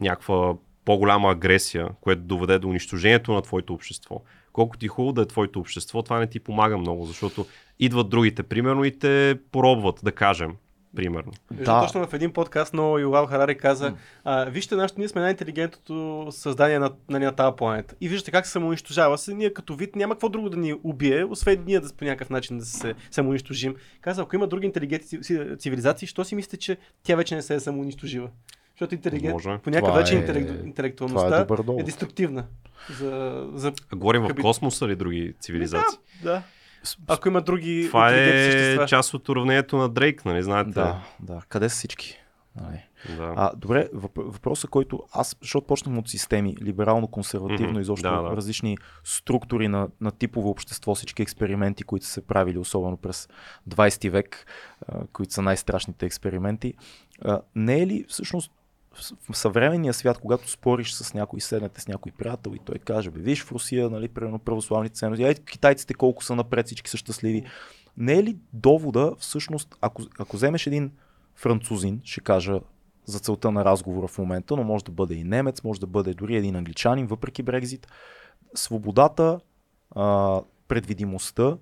някаква 0.01 0.55
по-голяма 0.85 1.31
агресия, 1.31 1.89
което 2.01 2.23
доведе 2.23 2.59
до 2.59 2.69
унищожението 2.69 3.33
на 3.33 3.43
твоето 3.43 3.75
общество. 3.75 4.23
Колкото 4.53 4.85
и 4.85 4.89
хубаво 4.89 5.13
да 5.13 5.23
е 5.23 5.27
твоето 5.27 5.61
общество, 5.61 6.03
това 6.03 6.19
не 6.19 6.27
ти 6.27 6.41
помага 6.41 6.79
много, 6.79 7.05
защото 7.05 7.47
идват 7.79 8.09
другите, 8.09 8.43
примерно, 8.43 8.85
и 8.85 8.99
те 8.99 9.39
поробват, 9.53 10.01
да 10.03 10.13
кажем, 10.13 10.57
примерно. 10.97 11.33
Да. 11.51 11.81
точно 11.81 12.07
в 12.07 12.15
един 12.15 12.33
подкаст, 12.33 12.75
но 12.75 12.99
Юлал 12.99 13.27
Харари 13.27 13.59
каза, 13.59 13.95
а, 14.25 14.45
вижте, 14.45 14.77
нашето, 14.77 15.01
ние 15.01 15.09
сме 15.09 15.21
най-интелигентното 15.21 16.27
създание 16.31 16.79
на, 16.79 16.91
на, 17.09 17.19
на 17.19 17.33
тази 17.33 17.57
планета. 17.57 17.95
И 18.01 18.09
виждате 18.09 18.31
как 18.31 18.47
се 18.47 18.53
самоунищожава. 18.53 19.19
Се, 19.19 19.35
ние 19.35 19.53
като 19.53 19.75
вид 19.75 19.97
няма 19.97 20.15
какво 20.15 20.29
друго 20.29 20.51
да 20.51 20.57
ни 20.57 20.75
убие, 20.85 21.25
освен 21.25 21.65
ние 21.67 21.81
да 21.81 21.93
по 21.93 22.05
някакъв 22.05 22.31
начин 22.31 22.59
да 22.59 22.65
се 22.65 22.95
самоунищожим. 23.11 23.75
Каза, 24.01 24.23
ако 24.23 24.37
има 24.37 24.47
други 24.47 24.67
интелигентни 24.67 25.19
ци- 25.19 25.59
цивилизации, 25.59 26.09
що 26.09 26.25
си 26.25 26.35
мислите, 26.35 26.57
че 26.57 26.77
тя 27.03 27.17
вече 27.17 27.35
не 27.35 27.43
се 27.43 27.55
е 27.55 27.61
самоунищожила? 27.61 28.29
Защото 28.75 28.95
интелигент, 28.95 29.33
Може. 29.33 29.59
по 29.59 29.71
някакъв 29.71 29.95
начин 29.95 30.19
е- 30.19 30.21
интелект, 30.21 30.51
е 30.51 30.67
интелектуалността 30.67 31.41
е, 31.41 31.63
довод. 31.63 31.85
деструктивна. 31.87 32.45
За, 32.99 33.47
за... 33.55 33.73
А 33.93 33.97
говорим 33.97 34.23
в 34.23 34.35
космоса 34.41 34.85
или 34.85 34.97
други 34.97 35.35
цивилизации? 35.41 35.99
Да, 36.23 36.31
да. 36.31 36.43
Ако 37.07 37.29
има 37.29 37.41
други 37.41 37.85
Това 37.89 38.11
е 38.11 38.45
същества. 38.45 38.87
част 38.87 39.15
от 39.15 39.29
уравнението 39.29 39.77
на 39.77 39.89
Дрейк, 39.89 40.25
нали 40.25 40.43
знаете? 40.43 40.71
Да, 40.71 41.03
да. 41.21 41.41
Къде 41.49 41.69
са 41.69 41.77
всички? 41.77 42.19
Нали. 42.61 42.85
да. 43.17 43.35
А, 43.37 43.53
добре, 43.57 43.89
въп- 43.95 44.23
въпросът, 44.25 44.71
който 44.71 45.03
аз, 45.13 45.37
защото 45.43 45.67
почнахме 45.67 45.99
от 45.99 46.09
системи, 46.09 46.57
либерално-консервативно, 46.57 47.71
Мгм, 47.71 47.81
изобщо 47.81 48.11
да, 48.11 48.23
да. 48.23 48.37
различни 48.37 48.79
структури 49.05 49.69
на, 49.69 49.89
на 50.01 50.11
типово 50.11 50.51
общество, 50.51 50.95
всички 50.95 51.23
експерименти, 51.23 51.85
които 51.85 52.07
са 52.07 52.13
се 52.13 52.27
правили, 52.27 52.59
особено 52.59 52.97
през 52.97 53.29
20 53.69 54.11
век, 54.11 54.47
а, 54.89 55.07
които 55.13 55.33
са 55.33 55.43
най-страшните 55.43 56.07
експерименти. 56.07 56.75
А, 57.23 57.41
не 57.55 57.83
е 57.83 57.87
ли 57.87 58.05
всъщност 58.09 58.53
в 59.31 59.37
съвременния 59.37 59.95
свят, 59.95 60.19
когато 60.19 60.51
спориш 60.51 60.93
с 60.93 61.15
някой, 61.15 61.41
седнете 61.41 61.81
с 61.81 61.89
някой 61.89 62.13
приятел 62.13 62.53
и 62.55 62.59
той 62.59 62.79
каже, 62.79 63.11
бе, 63.11 63.21
виж 63.21 63.45
в 63.45 63.53
Русия, 63.53 63.91
нали, 63.91 64.09
примерно 64.09 64.39
православните 64.39 64.95
ценности, 64.95 65.25
ей, 65.25 65.35
китайците 65.35 65.95
колко 65.95 66.25
са 66.25 66.35
напред, 66.35 66.67
всички 66.67 66.91
са 66.91 66.97
щастливи. 66.97 67.45
Не 67.97 68.13
е 68.13 68.23
ли 68.23 68.39
довода, 68.53 69.15
всъщност, 69.19 69.77
ако, 69.81 70.03
ако 70.19 70.37
вземеш 70.37 70.67
един 70.67 70.93
французин, 71.35 72.01
ще 72.05 72.21
кажа 72.21 72.61
за 73.05 73.19
целта 73.19 73.51
на 73.51 73.65
разговора 73.65 74.09
в 74.09 74.19
момента, 74.19 74.57
но 74.57 74.65
може 74.65 74.85
да 74.85 74.93
бъде 74.93 75.15
и 75.15 75.25
немец, 75.25 75.65
може 75.65 75.81
да 75.81 75.87
бъде 75.87 76.15
дори 76.15 76.37
един 76.37 76.57
англичанин, 76.57 77.07
въпреки 77.07 77.43
Брекзит. 77.43 77.87
Свободата, 78.55 79.41
а, 79.97 80.41
предвидимостта, 80.69 81.57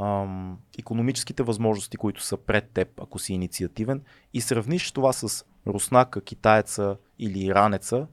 ам, 0.00 0.58
економическите 0.78 1.42
възможности, 1.42 1.96
които 1.96 2.22
са 2.22 2.36
пред 2.36 2.70
теб, 2.70 3.00
ако 3.00 3.18
си 3.18 3.32
инициативен, 3.32 4.02
и 4.34 4.40
сравниш 4.40 4.92
това 4.92 5.12
с 5.12 5.44
руснака, 5.66 6.20
китаеца 6.20 6.96
или 7.18 7.44
иранеца, 7.44 8.06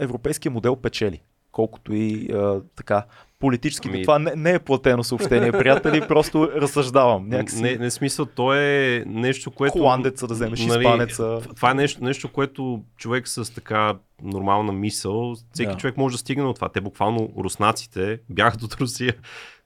европейския 0.00 0.52
модел 0.52 0.76
печели. 0.76 1.20
Колкото 1.52 1.94
и 1.94 2.28
а, 2.32 2.60
така 2.76 3.04
политически. 3.38 3.88
Ами- 3.88 4.02
Това 4.02 4.18
не, 4.18 4.32
не 4.36 4.50
е 4.52 4.58
платено 4.58 5.04
съобщение, 5.04 5.52
приятели, 5.52 6.00
просто 6.08 6.52
разсъждавам. 6.52 7.28
Някакси... 7.28 7.62
Не, 7.62 7.76
не 7.76 7.90
смисъл, 7.90 8.26
то 8.26 8.54
е 8.54 9.04
нещо, 9.06 9.50
което... 9.50 9.72
Холандеца 9.72 10.26
да 10.26 10.34
вземеш, 10.34 10.60
испанеца. 10.60 11.40
Това 11.56 11.70
е 11.70 11.74
нещо, 11.74 12.04
нещо, 12.04 12.32
което 12.32 12.82
човек 12.96 13.28
с 13.28 13.54
така 13.54 13.98
нормална 14.22 14.72
мисъл, 14.72 15.34
всеки 15.52 15.70
Да. 15.70 15.76
човек 15.76 15.96
може 15.96 16.14
да 16.14 16.18
стигне 16.18 16.44
от 16.44 16.54
това. 16.56 16.68
Те 16.68 16.80
буквално 16.80 17.32
руснаците 17.38 18.20
бягат 18.30 18.62
от 18.62 18.74
Русия. 18.74 19.14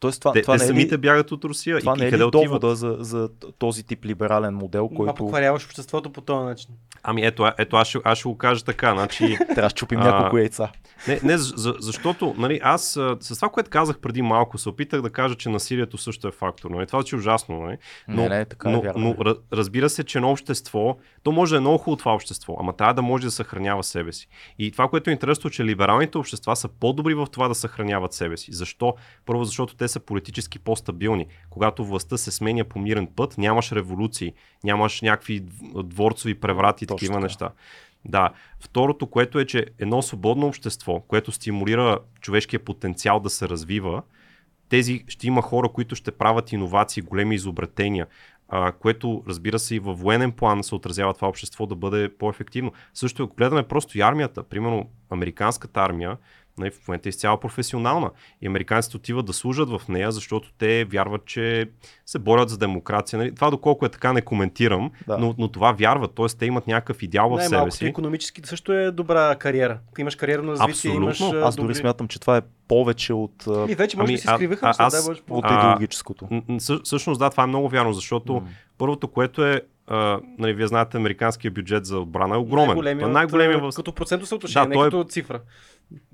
Тоест, 0.03 0.21
това, 0.21 0.33
те 0.33 0.43
това 0.43 0.55
те 0.55 0.59
не 0.59 0.65
е 0.65 0.67
самите 0.67 0.95
ли, 0.95 0.99
бягат 0.99 1.33
от 1.33 1.45
Русия. 1.45 1.81
това 1.81 1.95
и, 1.97 2.01
не 2.01 2.07
е 2.07 2.11
къде 2.11 2.23
ли 2.23 2.27
отиват? 2.27 2.45
довода 2.47 2.75
за, 2.77 2.97
за 3.01 3.29
този 3.59 3.83
тип 3.87 4.05
либерален 4.05 4.55
модел, 4.55 4.89
Това 4.89 4.97
който 4.97 5.15
покваряваш 5.15 5.65
обществото 5.65 6.13
по 6.13 6.21
този 6.21 6.45
начин. 6.45 6.71
Ами 7.03 7.27
ето, 7.27 7.43
а- 7.43 7.55
ето 7.59 7.77
аз, 7.77 7.89
ще, 7.89 7.99
аз 8.05 8.19
ще 8.19 8.29
го 8.29 8.39
кажа 8.39 8.65
така. 8.65 8.93
Значи, 8.93 9.37
трябва 9.55 9.63
да 9.63 9.71
чупим 9.71 10.01
А, 10.01 10.05
няколко 10.05 10.39
яйца? 10.39 10.69
Не, 11.09 11.21
не 11.23 11.39
за, 11.39 11.75
защото 11.81 12.35
нали, 12.39 12.61
аз 12.63 12.97
а, 12.97 13.17
с 13.21 13.37
това, 13.37 13.49
което 13.49 13.71
казах 13.71 13.99
преди 13.99 14.23
малко, 14.23 14.59
се 14.59 14.69
опитах 14.69 15.03
да 15.03 15.11
кажа, 15.11 15.35
че 15.35 15.49
насилието 15.49 15.99
също 15.99 16.29
е 16.29 16.31
фактор. 16.31 16.71
Нали? 16.71 16.87
Това 16.87 17.03
че 17.03 17.17
е 17.17 17.19
ужасно. 17.19 17.61
Нали? 17.61 17.77
Не, 18.09 18.29
не, 18.29 18.45
така 18.45 18.69
е 18.69 18.73
но, 18.73 18.81
вярно. 18.81 19.01
но 19.01 19.15
ра- 19.15 19.39
разбира 19.53 19.89
се, 19.91 20.05
че 20.05 20.19
едно 20.19 20.31
общество, 20.31 20.97
то 21.23 21.33
може 21.33 21.55
да 21.55 21.57
е 21.57 21.61
много 21.61 21.79
хубаво 21.79 21.97
това 21.97 22.15
общество, 22.15 22.57
ама 22.61 22.73
трябва 22.73 22.95
да 22.95 23.03
може 23.03 23.25
да 23.25 23.31
съхранява 23.31 23.83
себе 23.83 24.13
си. 24.13 24.29
И 24.59 24.71
това, 24.73 24.89
което 24.89 25.11
е 25.11 25.13
интересно, 25.13 25.51
че 25.51 25.65
либералните 25.65 26.19
общества 26.19 26.57
са 26.57 26.69
по-добри 26.69 27.15
в 27.15 27.27
това 27.33 27.49
да 27.49 27.55
съхраняват 27.55 28.13
себе 28.13 28.37
си. 28.37 28.53
Защо? 28.53 28.95
Първо, 29.27 29.45
защото 29.45 29.75
те 29.75 29.89
са 29.93 30.01
политически 30.01 30.59
по-стабилни. 30.59 31.27
Когато 31.51 31.85
властта 31.85 32.17
се 32.17 32.31
сменя 32.31 32.65
по 32.65 32.79
мирен 32.79 33.07
път, 33.07 33.39
нямаш 33.39 33.73
революции, 33.73 34.33
нямаш 34.65 35.01
някакви 35.01 35.43
дв- 35.43 35.83
дворцови 35.83 36.35
преврати 36.35 36.85
и 36.85 36.87
такива 36.87 37.15
така. 37.15 37.23
неща. 37.23 37.51
Да. 38.05 38.31
Второто, 38.61 39.07
което 39.07 39.39
е, 39.39 39.47
че 39.47 39.67
едно 39.79 40.03
свободно 40.03 40.47
общество, 40.47 41.01
което 41.01 41.33
стимулира 41.33 41.99
човешкия 42.21 42.61
потенциал 42.65 43.21
да 43.21 43.31
се 43.31 43.49
развива, 43.49 44.03
тези 44.69 45.05
ще 45.09 45.27
има 45.27 45.43
хора, 45.43 45.69
които 45.69 45.95
ще 45.97 46.11
правят 46.11 46.53
иновации, 46.53 47.03
големи 47.03 47.35
изобретения, 47.35 48.07
а, 48.49 48.73
което 48.73 49.23
разбира 49.29 49.59
се 49.59 49.75
и 49.75 49.79
във 49.79 50.01
военен 50.01 50.33
план 50.33 50.65
се 50.65 50.75
отразява 50.75 51.15
това 51.15 51.29
общество 51.29 51.67
да 51.67 51.75
бъде 51.75 52.09
по-ефективно. 52.19 52.73
Също 52.95 53.23
ако 53.23 53.37
гледаме 53.37 53.63
просто 53.63 53.99
и 53.99 54.01
армията, 54.01 54.43
примерно 54.43 54.91
американската 55.11 55.81
армия, 55.81 56.17
нали, 56.59 56.71
в 56.71 56.89
момента 56.89 57.09
е 57.09 57.11
изцяло 57.11 57.41
професионална 57.41 58.11
и 58.43 58.47
американците 58.47 58.97
отиват 58.97 59.27
да 59.27 59.33
служат 59.33 59.69
в 59.71 59.83
нея, 59.89 60.13
защото 60.13 60.53
те 60.53 60.85
вярват, 60.85 61.25
че 61.25 61.71
се 62.07 62.19
борят 62.19 62.49
за 62.49 62.59
демокрация. 62.59 63.19
Нали. 63.19 63.35
Това 63.35 63.51
доколко 63.51 63.87
е 63.87 63.89
така 63.89 64.13
не 64.13 64.21
коментирам, 64.21 64.91
Да. 65.07 65.19
но, 65.19 65.35
но 65.39 65.49
това 65.49 65.73
вярват, 65.73 66.15
т.е. 66.15 66.27
те 66.29 66.47
имат 66.47 66.67
някакъв 66.67 67.03
идеал 67.03 67.31
в 67.31 67.43
себе 67.43 67.71
си. 67.71 67.87
економически 67.87 68.41
също 68.45 68.73
е 68.73 68.91
добра 68.91 69.37
кариера. 69.37 69.79
Ако 69.89 70.01
имаш 70.01 70.15
кариерно 70.15 70.51
развитие, 70.51 70.71
Абсолютно. 70.71 71.03
имаш... 71.03 71.21
а, 71.21 71.39
Аз 71.39 71.57
дори 71.57 71.63
добри... 71.63 71.75
смятам, 71.75 72.09
че 72.09 72.21
това 72.21 72.37
е 72.37 72.41
повече 72.69 73.13
от, 73.13 73.45
И 73.69 73.75
вече 73.75 73.97
може 73.97 74.05
Ами, 74.05 74.13
да 74.13 74.19
си 74.19 74.29
а- 74.31 74.35
скриваха, 74.35 74.67
а- 74.67 74.75
аз- 74.79 75.21
по- 75.27 75.35
от 75.35 75.45
идеологическото. 75.47 76.29
Всъщност 76.85 77.19
да, 77.19 77.31
това 77.31 77.43
е 77.43 77.47
много 77.47 77.69
вярно, 77.69 77.93
защото 77.93 78.33
М. 78.35 78.43
първото, 78.79 79.09
което 79.09 79.45
е, 79.45 79.61
а, 79.87 80.21
нали, 80.39 80.53
вие 80.53 80.67
знаете, 80.67 80.97
американския 80.97 81.51
бюджет 81.51 81.85
за 81.87 81.99
отбрана 81.99 82.35
е 82.35 82.39
огромен. 82.39 82.67
най-големия 82.67 82.99
Той 82.99 83.09
е 83.09 83.11
от, 83.11 83.15
най-големия 83.15 83.59
а, 83.59 83.61
в... 83.63 83.75
Като 83.77 83.93
процентно 83.93 84.27
съотношение, 84.27 84.65
Да, 84.65 84.69
не 84.69 84.75
той 84.75 84.83
е- 84.83 84.91
като 84.91 85.05
цифра. 85.05 85.41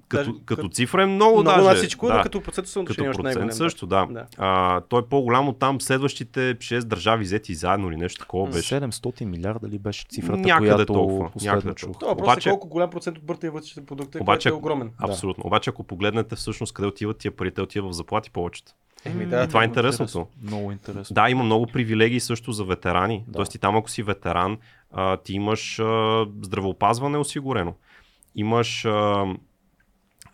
Като, 0.08 0.24
даже- 0.24 0.44
като 0.46 0.68
цифра 0.68 1.02
е 1.02 1.06
много, 1.06 1.30
Много 1.32 1.44
даже. 1.56 1.68
на 1.68 1.74
всичко, 1.74 2.06
да. 2.06 2.14
но 2.14 2.22
като 2.22 2.40
процентно 2.40 2.68
съотношение 2.68 3.10
като 3.10 3.18
процент 3.18 3.34
най-голем. 3.36 3.52
също, 3.52 3.86
да. 3.86 4.06
Да. 4.06 4.26
А, 4.38 4.80
той 4.80 5.00
е 5.00 5.04
по-голям 5.04 5.48
от 5.48 5.58
там 5.58 5.80
следващите 5.80 6.54
6 6.54 6.80
държави 6.80 7.24
взети 7.24 7.54
заедно 7.54 7.88
или 7.88 7.96
нещо 7.96 8.18
такова 8.20 8.46
беше. 8.46 8.74
700 8.74 9.24
милиарда 9.24 9.68
ли 9.68 9.78
беше 9.78 10.06
цифрата, 10.06 10.38
Някъде 10.38 10.70
която 10.70 10.86
толкова, 10.86 11.30
някъде 11.42 11.74
чух? 11.74 11.90
Това 11.92 12.08
въпрос 12.08 12.26
Обаче- 12.26 12.48
е 12.48 12.52
колко 12.52 12.68
голям 12.68 12.90
процент 12.90 13.18
от 13.18 13.24
брутния 13.24 13.52
вътрешен 13.52 13.86
продукт 13.86 14.14
е, 14.14 14.18
Обаче- 14.18 14.48
е 14.48 14.52
огромен. 14.52 14.90
Абсолютно. 14.98 15.44
Обаче 15.46 15.70
ако 15.70 15.84
погледнете 15.84 16.36
всъщност 16.36 16.72
къде 16.72 16.88
отиват 16.88 17.18
тия 17.18 17.32
пари, 17.32 17.50
те 17.50 17.62
отиват 17.62 17.90
в 17.90 17.94
заплати 17.94 18.30
повечето. 18.30 18.72
Еми, 19.04 19.26
да, 19.26 19.44
И 19.44 19.48
това 19.48 19.62
е 19.62 19.66
интересното. 19.66 20.26
Много 20.42 20.72
интересно. 20.72 21.14
Да, 21.14 21.30
има 21.30 21.44
много 21.44 21.66
привилегии 21.66 22.20
също 22.20 22.52
за 22.52 22.64
ветерани. 22.64 23.24
Да. 23.26 23.32
Тоест 23.32 23.54
и 23.54 23.58
там, 23.58 23.76
ако 23.76 23.90
си 23.90 24.02
ветеран, 24.02 24.58
а, 24.92 25.16
ти 25.16 25.32
имаш 25.32 25.78
а, 25.78 26.26
здравеопазване 26.42 27.18
осигурено. 27.18 27.74
Имаш, 28.34 28.84
а, 28.84 29.24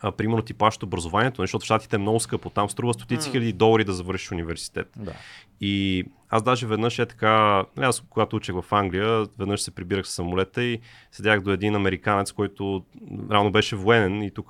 а, 0.05 0.13
примерно, 0.13 0.43
ти 0.43 0.55
плащат 0.55 0.83
образованието, 0.83 1.43
защото 1.43 1.63
в 1.63 1.65
щатите 1.65 1.97
е 1.97 1.99
много 1.99 2.21
скъпо. 2.21 2.51
Там 2.51 2.71
струва 2.71 2.95
стотици 2.95 3.31
хиляди 3.31 3.53
долари 3.53 3.85
да 3.85 3.93
завършиш 3.93 4.33
университет. 4.33 4.89
Да. 4.97 5.13
И 5.61 6.05
аз 6.31 6.43
даже 6.43 6.67
веднъж 6.67 6.99
е 6.99 7.07
така, 7.07 7.65
нали, 7.77 7.87
аз 7.87 8.01
когато 8.11 8.37
учех 8.37 8.55
в 8.55 8.65
Англия, 8.75 9.27
веднъж 9.39 9.61
се 9.61 9.71
прибирах 9.71 10.07
с 10.07 10.11
самолета 10.15 10.63
и 10.63 10.81
седях 11.13 11.41
до 11.41 11.51
един 11.51 11.75
американец, 11.77 12.33
който 12.33 12.85
реално 13.31 13.53
беше 13.53 13.77
военен 13.77 14.23
и 14.23 14.31
тук 14.31 14.49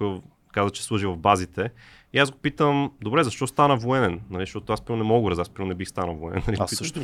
каза, 0.53 0.71
че 0.71 0.83
служи 0.83 1.07
в 1.07 1.17
базите. 1.17 1.71
И 2.13 2.19
аз 2.19 2.31
го 2.31 2.39
питам, 2.39 2.91
добре, 3.03 3.25
защо 3.25 3.47
стана 3.47 3.77
военен? 3.77 4.21
Нали, 4.31 4.43
защото 4.43 4.73
аз 4.73 4.81
първо 4.81 4.97
не 4.97 5.05
мога 5.05 5.35
да 5.35 5.43
аз 5.43 5.49
първо 5.49 5.69
не 5.69 5.75
бих 5.75 5.89
станал 5.89 6.15
военен. 6.15 6.43
Нали, 6.47 6.57
Аз 6.61 6.71
Питам- 6.71 6.87
също. 6.87 7.01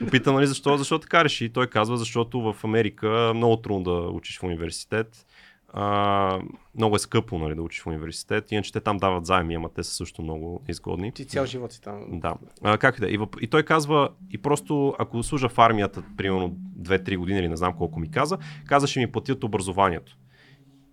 Го 0.00 0.06
питам, 0.10 0.34
нали, 0.34 0.46
защо, 0.46 0.76
защо 0.76 0.98
така 0.98 1.24
реши? 1.24 1.44
И 1.44 1.48
той 1.48 1.66
казва, 1.66 1.96
защото 1.96 2.40
в 2.40 2.56
Америка 2.64 3.32
много 3.34 3.56
трудно 3.56 3.82
да 3.82 3.90
учиш 4.08 4.38
в 4.38 4.42
университет. 4.42 5.26
А, 5.72 6.40
много 6.74 6.96
е 6.96 6.98
скъпо 6.98 7.38
нали, 7.38 7.54
да 7.54 7.62
учиш 7.62 7.82
в 7.82 7.86
университет, 7.86 8.52
иначе 8.52 8.72
те 8.72 8.80
там 8.80 8.96
дават 8.96 9.26
заеми, 9.26 9.54
ама 9.54 9.68
те 9.68 9.82
са 9.82 9.94
също 9.94 10.22
много 10.22 10.62
изгодни. 10.68 11.12
Ти 11.12 11.24
цял 11.24 11.46
живот 11.46 11.72
си 11.72 11.82
там. 11.82 12.04
Да. 12.08 12.34
А, 12.62 12.78
как 12.78 12.98
и 12.98 13.00
да. 13.00 13.10
И, 13.10 13.16
въп... 13.16 13.36
и 13.40 13.46
той 13.46 13.62
казва, 13.62 14.08
и 14.30 14.38
просто 14.38 14.94
ако 14.98 15.22
служа 15.22 15.48
в 15.48 15.58
армията, 15.58 16.02
примерно 16.16 16.50
2-3 16.80 17.16
години 17.16 17.38
или 17.38 17.48
не 17.48 17.56
знам 17.56 17.74
колко 17.78 18.00
ми 18.00 18.10
каза, 18.10 18.38
каза, 18.66 18.86
ще 18.86 19.00
ми 19.00 19.12
платят 19.12 19.44
образованието. 19.44 20.16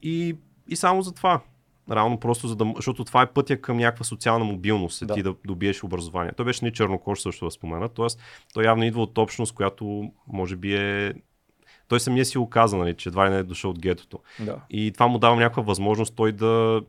И, 0.01 0.37
и 0.69 0.75
само 0.75 1.01
за 1.01 1.13
това. 1.13 1.41
Равно 1.91 2.19
просто 2.19 2.47
за 2.47 2.55
да, 2.55 2.73
защото 2.75 3.03
това 3.03 3.21
е 3.21 3.33
пътя 3.33 3.61
към 3.61 3.77
някаква 3.77 4.05
социална 4.05 4.45
мобилност, 4.45 5.01
е 5.01 5.05
Да. 5.05 5.13
ти 5.13 5.23
да 5.23 5.35
добиеш 5.45 5.83
образование. 5.83 6.31
Той 6.37 6.45
беше 6.45 6.65
ни 6.65 6.73
чернокож 6.73 7.21
също 7.21 7.45
да 7.45 7.51
спомена, 7.51 7.89
т.е. 7.89 8.05
той 8.53 8.65
явно 8.65 8.83
идва 8.83 9.01
от 9.01 9.17
общност, 9.17 9.55
която 9.55 10.11
може 10.27 10.55
би 10.55 10.75
е... 10.75 11.13
Той 11.87 11.99
самия 11.99 12.25
си 12.25 12.37
го 12.37 12.49
каза, 12.49 12.77
нали, 12.77 12.93
че 12.93 13.09
едва 13.09 13.25
ли 13.25 13.29
не 13.29 13.37
е 13.37 13.43
дошъл 13.43 13.71
от 13.71 13.79
гетото. 13.79 14.19
Да. 14.39 14.55
И 14.69 14.91
това 14.91 15.07
му 15.07 15.17
дава 15.19 15.35
някаква 15.35 15.63
възможност 15.63 16.15
той 16.15 16.31
да, 16.31 16.81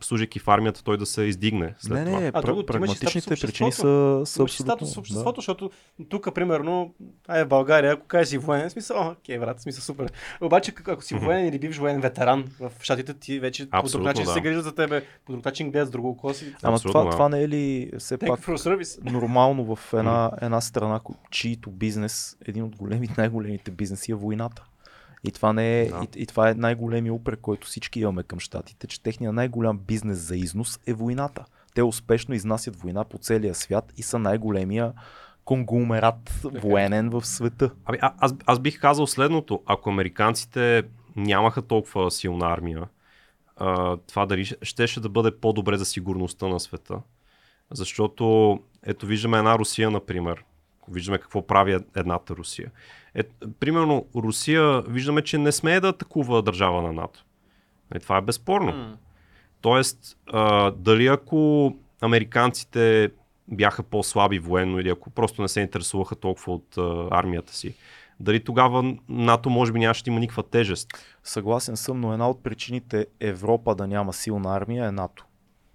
служайки 0.00 0.38
в 0.38 0.48
армията, 0.48 0.84
той 0.84 0.96
да 0.96 1.06
се 1.06 1.22
издигне 1.22 1.74
след 1.78 1.98
Не, 1.98 2.04
това. 2.04 2.20
не, 2.20 2.30
А, 2.34 2.42
статус 2.42 2.66
прагматичните 2.66 3.36
причини 3.36 3.72
са, 3.72 3.82
са 3.82 3.86
Имаш 3.86 4.30
абсолютно. 4.30 4.48
статус 4.48 4.94
в 4.94 4.98
обществото, 4.98 5.40
защото 5.40 5.70
тук, 6.08 6.34
примерно, 6.34 6.94
ай 7.28 7.44
в 7.44 7.48
България, 7.48 7.92
ако 7.92 8.06
кажеш 8.06 8.28
си 8.28 8.38
военен, 8.38 8.70
смисъл, 8.70 9.10
окей, 9.10 9.38
брат, 9.38 9.60
смисъл 9.60 9.82
супер. 9.82 10.12
Обаче, 10.40 10.72
ако 10.86 11.02
си 11.02 11.14
военен 11.14 11.48
или 11.48 11.58
бивш 11.58 11.78
военен 11.78 12.00
ветеран 12.00 12.44
в 12.60 12.72
щатите, 12.80 13.14
ти 13.14 13.40
вече 13.40 13.70
по 13.70 13.88
друг 13.88 14.02
начин 14.02 14.24
да. 14.24 14.32
се 14.32 14.40
грижат 14.40 14.64
за 14.64 14.74
тебе, 14.74 15.04
по 15.26 15.32
друг 15.32 15.44
начин 15.44 15.70
гледат 15.70 15.88
с 15.88 15.90
друго 15.90 16.08
око 16.08 16.34
си. 16.34 16.54
Ама 16.62 16.78
това, 16.78 17.04
да. 17.04 17.10
това 17.10 17.28
не 17.28 17.42
е 17.42 17.48
ли 17.48 17.90
все 17.98 18.18
Thank 18.18 18.28
пак 18.28 18.40
нормално 19.04 19.76
в 19.76 19.92
една, 19.94 20.30
една 20.42 20.60
страна, 20.60 21.00
чието 21.30 21.70
бизнес, 21.70 22.36
един 22.46 22.64
от 22.64 22.76
големите, 22.76 23.14
най-големите 23.18 23.70
бизнеси 23.70 24.12
е 24.12 24.14
войната. 24.14 24.64
И 25.24 25.32
това, 25.32 25.52
не 25.52 25.80
е, 25.80 25.88
Да. 25.88 26.06
и, 26.16 26.22
и 26.22 26.26
това 26.26 26.50
е 26.50 26.54
най-големия 26.54 27.14
упрек, 27.14 27.38
който 27.40 27.66
всички 27.66 28.00
имаме 28.00 28.22
към 28.22 28.40
щатите, 28.40 28.86
че 28.86 29.02
техният 29.02 29.34
най-голям 29.34 29.78
бизнес 29.78 30.18
за 30.18 30.36
износ 30.36 30.80
е 30.86 30.92
войната. 30.92 31.44
Те 31.74 31.82
успешно 31.82 32.34
изнасят 32.34 32.76
война 32.76 33.04
по 33.04 33.18
целия 33.18 33.54
свят 33.54 33.92
и 33.96 34.02
са 34.02 34.18
най-големия 34.18 34.92
конгломерат 35.44 36.30
военен 36.44 37.10
в 37.10 37.26
света. 37.26 37.70
Ами, 37.84 37.98
а, 38.00 38.12
аз, 38.18 38.34
аз 38.46 38.58
бих 38.58 38.80
казал 38.80 39.06
следното. 39.06 39.62
Ако 39.66 39.90
американците 39.90 40.82
нямаха 41.16 41.62
толкова 41.62 42.10
силна 42.10 42.46
армия, 42.52 42.88
а, 43.56 43.96
това 43.96 44.26
дали 44.26 44.44
ще- 44.44 44.56
щеше 44.62 45.00
да 45.00 45.08
бъде 45.08 45.30
по-добре 45.30 45.76
за 45.76 45.84
сигурността 45.84 46.48
на 46.48 46.60
света. 46.60 47.00
Защото, 47.70 48.58
ето 48.82 49.06
виждаме 49.06 49.38
една 49.38 49.58
Русия, 49.58 49.90
например. 49.90 50.44
Виждаме 50.90 51.18
какво 51.18 51.46
прави 51.46 51.72
ед- 51.72 51.88
едната 51.96 52.36
Русия. 52.36 52.70
Е, 53.14 53.22
примерно, 53.60 54.06
Русия 54.16 54.82
виждаме, 54.82 55.22
че 55.22 55.38
не 55.38 55.52
смее 55.52 55.80
да 55.80 55.88
атакува 55.88 56.42
държава 56.42 56.82
на 56.82 56.92
НАТО. 56.92 57.24
Е, 57.94 57.98
това 57.98 58.16
е 58.16 58.20
безспорно. 58.20 58.72
М. 58.72 58.96
Тоест, 59.60 60.18
а, 60.32 60.70
дали 60.70 61.06
ако 61.06 61.72
американците 62.00 63.10
бяха 63.48 63.82
по-слаби 63.82 64.38
военно 64.38 64.78
или 64.80 64.88
ако 64.90 65.10
просто 65.10 65.42
не 65.42 65.48
се 65.48 65.60
интересуваха 65.60 66.16
толкова 66.16 66.52
от 66.52 66.78
а, 66.78 67.08
армията 67.10 67.54
си, 67.54 67.74
дали 68.20 68.44
тогава 68.44 68.94
НАТО 69.08 69.50
може 69.50 69.72
би 69.72 69.78
нямаше 69.78 70.04
да 70.04 70.10
има 70.10 70.20
никаква 70.20 70.42
тежест. 70.42 70.88
Съгласен 71.24 71.76
съм, 71.76 72.00
но 72.00 72.12
една 72.12 72.30
от 72.30 72.42
причините 72.42 73.06
Европа 73.20 73.74
да 73.74 73.86
няма 73.86 74.12
силна 74.12 74.56
армия 74.56 74.86
е 74.86 74.92
НАТО. 74.92 75.26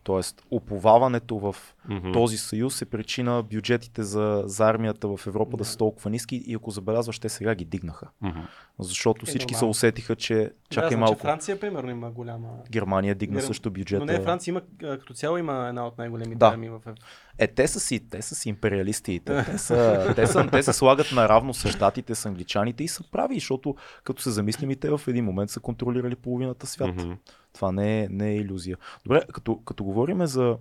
Тоест, 0.05 0.41
уповаването 0.51 1.37
в 1.37 1.55
Мгм. 1.87 2.11
този 2.11 2.37
съюз 2.37 2.81
е 2.81 2.85
причина 2.87 3.43
бюджетите 3.43 4.03
за, 4.03 4.43
за 4.45 4.65
армията 4.65 5.07
в 5.07 5.27
Европа 5.27 5.57
да 5.57 5.65
са 5.65 5.77
толкова 5.77 6.09
ниски 6.09 6.35
и 6.37 6.53
ако 6.53 6.71
забелязваш, 6.71 7.19
те 7.19 7.29
сега 7.29 7.55
ги 7.55 7.65
дигнаха. 7.65 8.07
Мгм. 8.21 8.39
Защото 8.79 9.21
Е, 9.21 9.25
всички 9.25 9.53
се 9.53 9.65
усетиха, 9.65 10.15
че 10.15 10.35
Да, 10.35 10.49
чакай 10.69 10.89
знам, 10.89 10.99
малко. 10.99 11.15
Че 11.15 11.21
Франция, 11.21 11.59
примерно, 11.59 11.89
има 11.91 12.11
голяма. 12.11 12.47
Германия 12.71 13.15
дигна 13.15 13.39
Гер- 13.39 13.43
също 13.43 13.71
бюджета. 13.71 13.99
Но 13.99 14.11
не, 14.11 14.21
Франция 14.21 14.51
има, 14.51 14.61
като 14.79 15.13
цяло 15.13 15.37
има 15.37 15.65
една 15.69 15.87
от 15.87 15.97
най-големите 15.97 16.35
Да. 16.35 16.47
армии 16.47 16.69
в 16.69 16.75
Европа. 16.75 17.01
Е, 17.37 17.47
те 17.47 17.67
са 17.67 17.79
си, 17.79 17.99
те 18.01 18.21
са 18.21 18.35
си 18.35 18.49
империалисти. 18.49 19.13
и 19.13 19.19
Те, 19.19 19.43
те, 19.45 19.57
са, 19.57 20.11
те, 20.15 20.27
са, 20.27 20.47
те 20.51 20.63
се 20.63 20.73
слагат 20.73 21.11
наравно 21.11 21.53
с 21.53 21.69
щатите, 21.69 22.15
с 22.15 22.25
англичаните 22.25 22.83
и 22.83 22.87
са 22.87 23.03
прави, 23.03 23.35
защото 23.35 23.75
като 24.03 24.21
се 24.21 24.31
замислим 24.31 24.71
и 24.71 24.75
те 24.75 24.89
в 24.89 25.01
един 25.07 25.25
момент 25.25 25.49
са 25.49 25.59
контролирали 25.59 26.15
половината 26.15 26.67
свят. 26.67 26.95
Мгм. 26.95 27.13
Това 27.55 27.71
не 27.71 28.03
е, 28.03 28.07
не 28.09 28.29
е 28.29 28.35
иллюзия. 28.35 28.77
Добре, 29.05 29.21
като, 29.33 29.59
като 29.65 29.83
говорим 29.83 30.25
за 30.25 30.57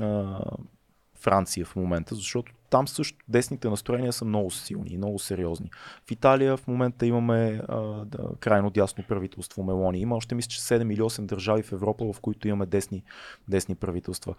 а, 0.00 0.40
Франция 1.14 1.66
в 1.66 1.76
момента, 1.76 2.14
защото 2.14 2.52
там 2.70 2.88
също 2.88 3.18
десните 3.28 3.68
настроения 3.68 4.12
са 4.12 4.24
много 4.24 4.50
силни 4.50 4.90
и 4.90 4.96
много 4.96 5.18
сериозни. 5.18 5.70
В 6.06 6.10
Италия 6.10 6.56
в 6.56 6.66
момента 6.66 7.06
имаме 7.06 7.60
а, 7.68 7.80
да, 8.04 8.18
крайно 8.40 8.70
дясно 8.70 9.04
правителство 9.08 9.62
Мелони. 9.62 9.98
Има 9.98 10.16
още 10.16 10.34
мисля, 10.34 10.48
че 10.48 10.60
7 10.60 10.92
или 10.92 11.00
8 11.00 11.26
държави 11.26 11.62
в 11.62 11.72
Европа, 11.72 12.12
в 12.12 12.20
които 12.20 12.48
имаме 12.48 12.66
десни, 12.66 13.02
десни 13.48 13.74
правителства. 13.74 14.34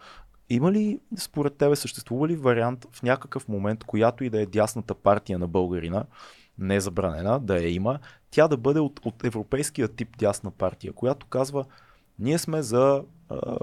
Има 0.50 0.72
ли, 0.72 1.00
според 1.18 1.56
тебе, 1.56 1.76
съществува 1.76 2.28
ли 2.28 2.36
вариант 2.36 2.88
в 2.92 3.04
някакъв 3.04 3.48
момент, 3.48 3.84
която 3.84 4.24
и 4.24 4.30
да 4.30 4.42
е 4.42 4.46
дясната 4.46 4.96
партия 4.96 5.40
на 5.40 5.48
българина, 5.48 6.06
не 6.60 6.80
забранена, 6.80 7.40
да 7.40 7.58
я 7.58 7.74
има, 7.74 8.00
тя 8.32 8.48
да 8.48 8.58
бъде 8.58 8.80
от, 8.80 9.00
от 9.06 9.24
европейския 9.24 9.88
тип 9.88 10.18
дясна 10.18 10.52
партия, 10.52 10.94
която 10.94 11.26
казва, 11.26 11.66
ние 12.20 12.38
сме 12.38 12.62
за 12.62 13.04
а, 13.30 13.58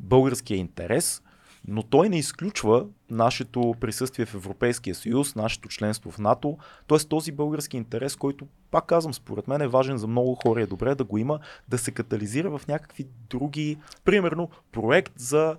българския 0.00 0.58
интерес, 0.58 1.22
но 1.68 1.82
той 1.82 2.08
не 2.08 2.18
изключва 2.18 2.86
нашето 3.10 3.74
присъствие 3.80 4.26
в 4.26 4.34
Европейския 4.34 4.94
съюз, 4.94 5.34
нашето 5.34 5.68
членство 5.68 6.10
в 6.10 6.18
НАТО, 6.18 6.58
т.е. 6.88 6.98
този 6.98 7.32
български 7.32 7.76
интерес, 7.76 8.16
който, 8.16 8.46
пак 8.70 8.86
казвам, 8.86 9.14
според 9.14 9.48
мен 9.48 9.60
е 9.60 9.68
важен 9.68 9.98
за 9.98 10.06
много 10.06 10.34
хора, 10.34 10.62
е 10.62 10.66
добре 10.66 10.94
да 10.94 11.04
го 11.04 11.18
има, 11.18 11.38
да 11.68 11.78
се 11.78 11.90
катализира 11.90 12.58
в 12.58 12.66
някакви 12.68 13.06
други, 13.30 13.76
примерно 14.04 14.48
проект 14.72 15.12
за, 15.16 15.56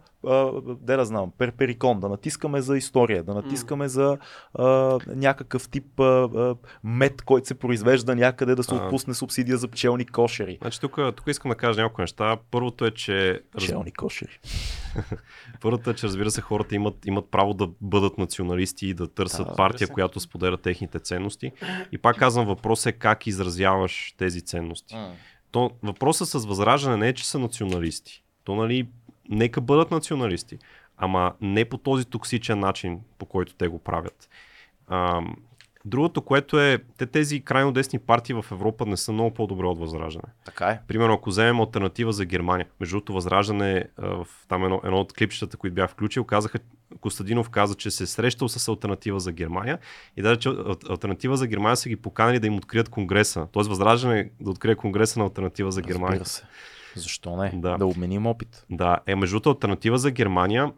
де 0.81 0.95
да 0.95 1.05
знам, 1.05 1.31
перперикон, 1.37 1.99
да 1.99 2.09
натискаме 2.09 2.61
за 2.61 2.77
история, 2.77 3.23
да 3.23 3.33
натискаме 3.33 3.87
за 3.87 4.17
а, 4.53 4.63
някакъв 5.07 5.69
тип 5.69 5.99
а, 5.99 6.03
а, 6.03 6.55
мед, 6.83 7.21
който 7.21 7.47
се 7.47 7.53
произвежда 7.53 8.15
някъде, 8.15 8.55
да 8.55 8.63
се 8.63 8.73
отпусне 8.73 9.13
субсидия 9.13 9.57
за 9.57 9.67
пчелни 9.67 10.05
кошери. 10.05 10.57
Значи 10.61 10.79
тук, 10.79 10.99
тук 11.15 11.27
искам 11.27 11.49
да 11.49 11.55
кажа 11.55 11.81
няколко 11.81 12.01
неща. 12.01 12.37
Първото 12.51 12.85
е, 12.85 12.91
че. 12.91 13.41
Пчелни 13.57 13.91
кошери. 13.91 14.39
Първото 15.61 15.89
е, 15.89 15.93
че 15.93 16.07
разбира 16.07 16.31
се, 16.31 16.41
хората 16.41 16.75
имат, 16.75 17.05
имат 17.05 17.31
право 17.31 17.53
да 17.53 17.69
бъдат 17.81 18.17
националисти 18.17 18.87
и 18.87 18.93
да 18.93 19.07
търсят 19.07 19.47
Да, 19.47 19.55
партия, 19.55 19.87
се. 19.87 19.93
която 19.93 20.19
споделя 20.19 20.57
техните 20.57 20.99
ценности. 20.99 21.51
И 21.91 21.97
пак 21.97 22.17
казвам, 22.17 22.45
въпрос 22.45 22.85
е 22.85 22.91
как 22.91 23.27
изразяваш 23.27 24.15
тези 24.17 24.41
ценности. 24.41 24.95
То, 25.51 25.71
въпросът 25.83 26.27
с 26.27 26.45
възраждане 26.45 26.97
не 26.97 27.07
е, 27.07 27.13
че 27.13 27.29
са 27.29 27.39
националисти. 27.39 28.23
То, 28.43 28.55
нали, 28.55 28.87
нека 29.29 29.61
бъдат 29.61 29.91
националисти. 29.91 30.57
Ама 30.97 31.33
не 31.41 31.65
по 31.65 31.77
този 31.77 32.05
токсичен 32.05 32.59
начин, 32.59 32.99
по 33.17 33.25
който 33.25 33.53
те 33.55 33.67
го 33.67 33.79
правят. 33.79 34.29
А, 34.87 35.21
другото, 35.85 36.21
което 36.21 36.59
е, 36.59 36.79
те 36.97 37.05
тези 37.05 37.41
крайно 37.41 37.71
десни 37.71 37.99
партии 37.99 38.35
в 38.35 38.45
Европа 38.51 38.85
не 38.85 38.97
са 38.97 39.11
много 39.11 39.33
по-добре 39.33 39.65
от 39.65 39.79
възраждане. 39.79 40.33
Така 40.45 40.67
е. 40.67 40.79
Примерно, 40.87 41.13
ако 41.13 41.29
вземем 41.29 41.59
альтернатива 41.59 42.13
за 42.13 42.25
Германия, 42.25 42.67
между 42.79 42.93
другото, 42.93 43.13
възраждане 43.13 43.85
а, 43.97 44.07
в 44.07 44.27
там 44.47 44.63
едно, 44.63 44.81
едно 44.83 44.99
от 44.99 45.13
клипчетата, 45.13 45.57
които 45.57 45.73
бях 45.73 45.89
включил, 45.89 46.23
казаха, 46.23 46.59
Костадинов 47.01 47.49
каза, 47.49 47.75
че 47.75 47.91
се 47.91 48.03
е 48.03 48.07
срещал 48.07 48.49
с 48.49 48.67
альтернатива 48.67 49.19
за 49.19 49.31
Германия 49.31 49.79
и 50.17 50.21
даже, 50.21 50.39
че 50.39 50.49
ал- 50.49 50.89
альтернатива 50.89 51.37
за 51.37 51.47
Германия 51.47 51.77
са 51.77 51.89
ги 51.89 51.95
поканали 51.95 52.39
да 52.39 52.47
им 52.47 52.55
открият 52.55 52.89
конгреса. 52.89 53.47
Тоест, 53.51 53.69
възраждане 53.69 54.29
да 54.39 54.49
открие 54.49 54.75
конгреса 54.75 55.19
на 55.19 55.25
альтернатива 55.25 55.71
за 55.71 55.81
Германия. 55.81 56.19
Разбира 56.19 56.25
се. 56.25 56.43
Защо 56.99 57.37
не? 57.37 57.51
Да. 57.55 57.77
да 57.77 57.85
обменим 57.85 58.25
опит. 58.27 58.65
Да, 58.69 58.97
е 59.05 59.15
между 59.15 59.33
другото, 59.33 59.49
альтернатива 59.49 59.97
за 59.97 60.11
Германия 60.11 60.71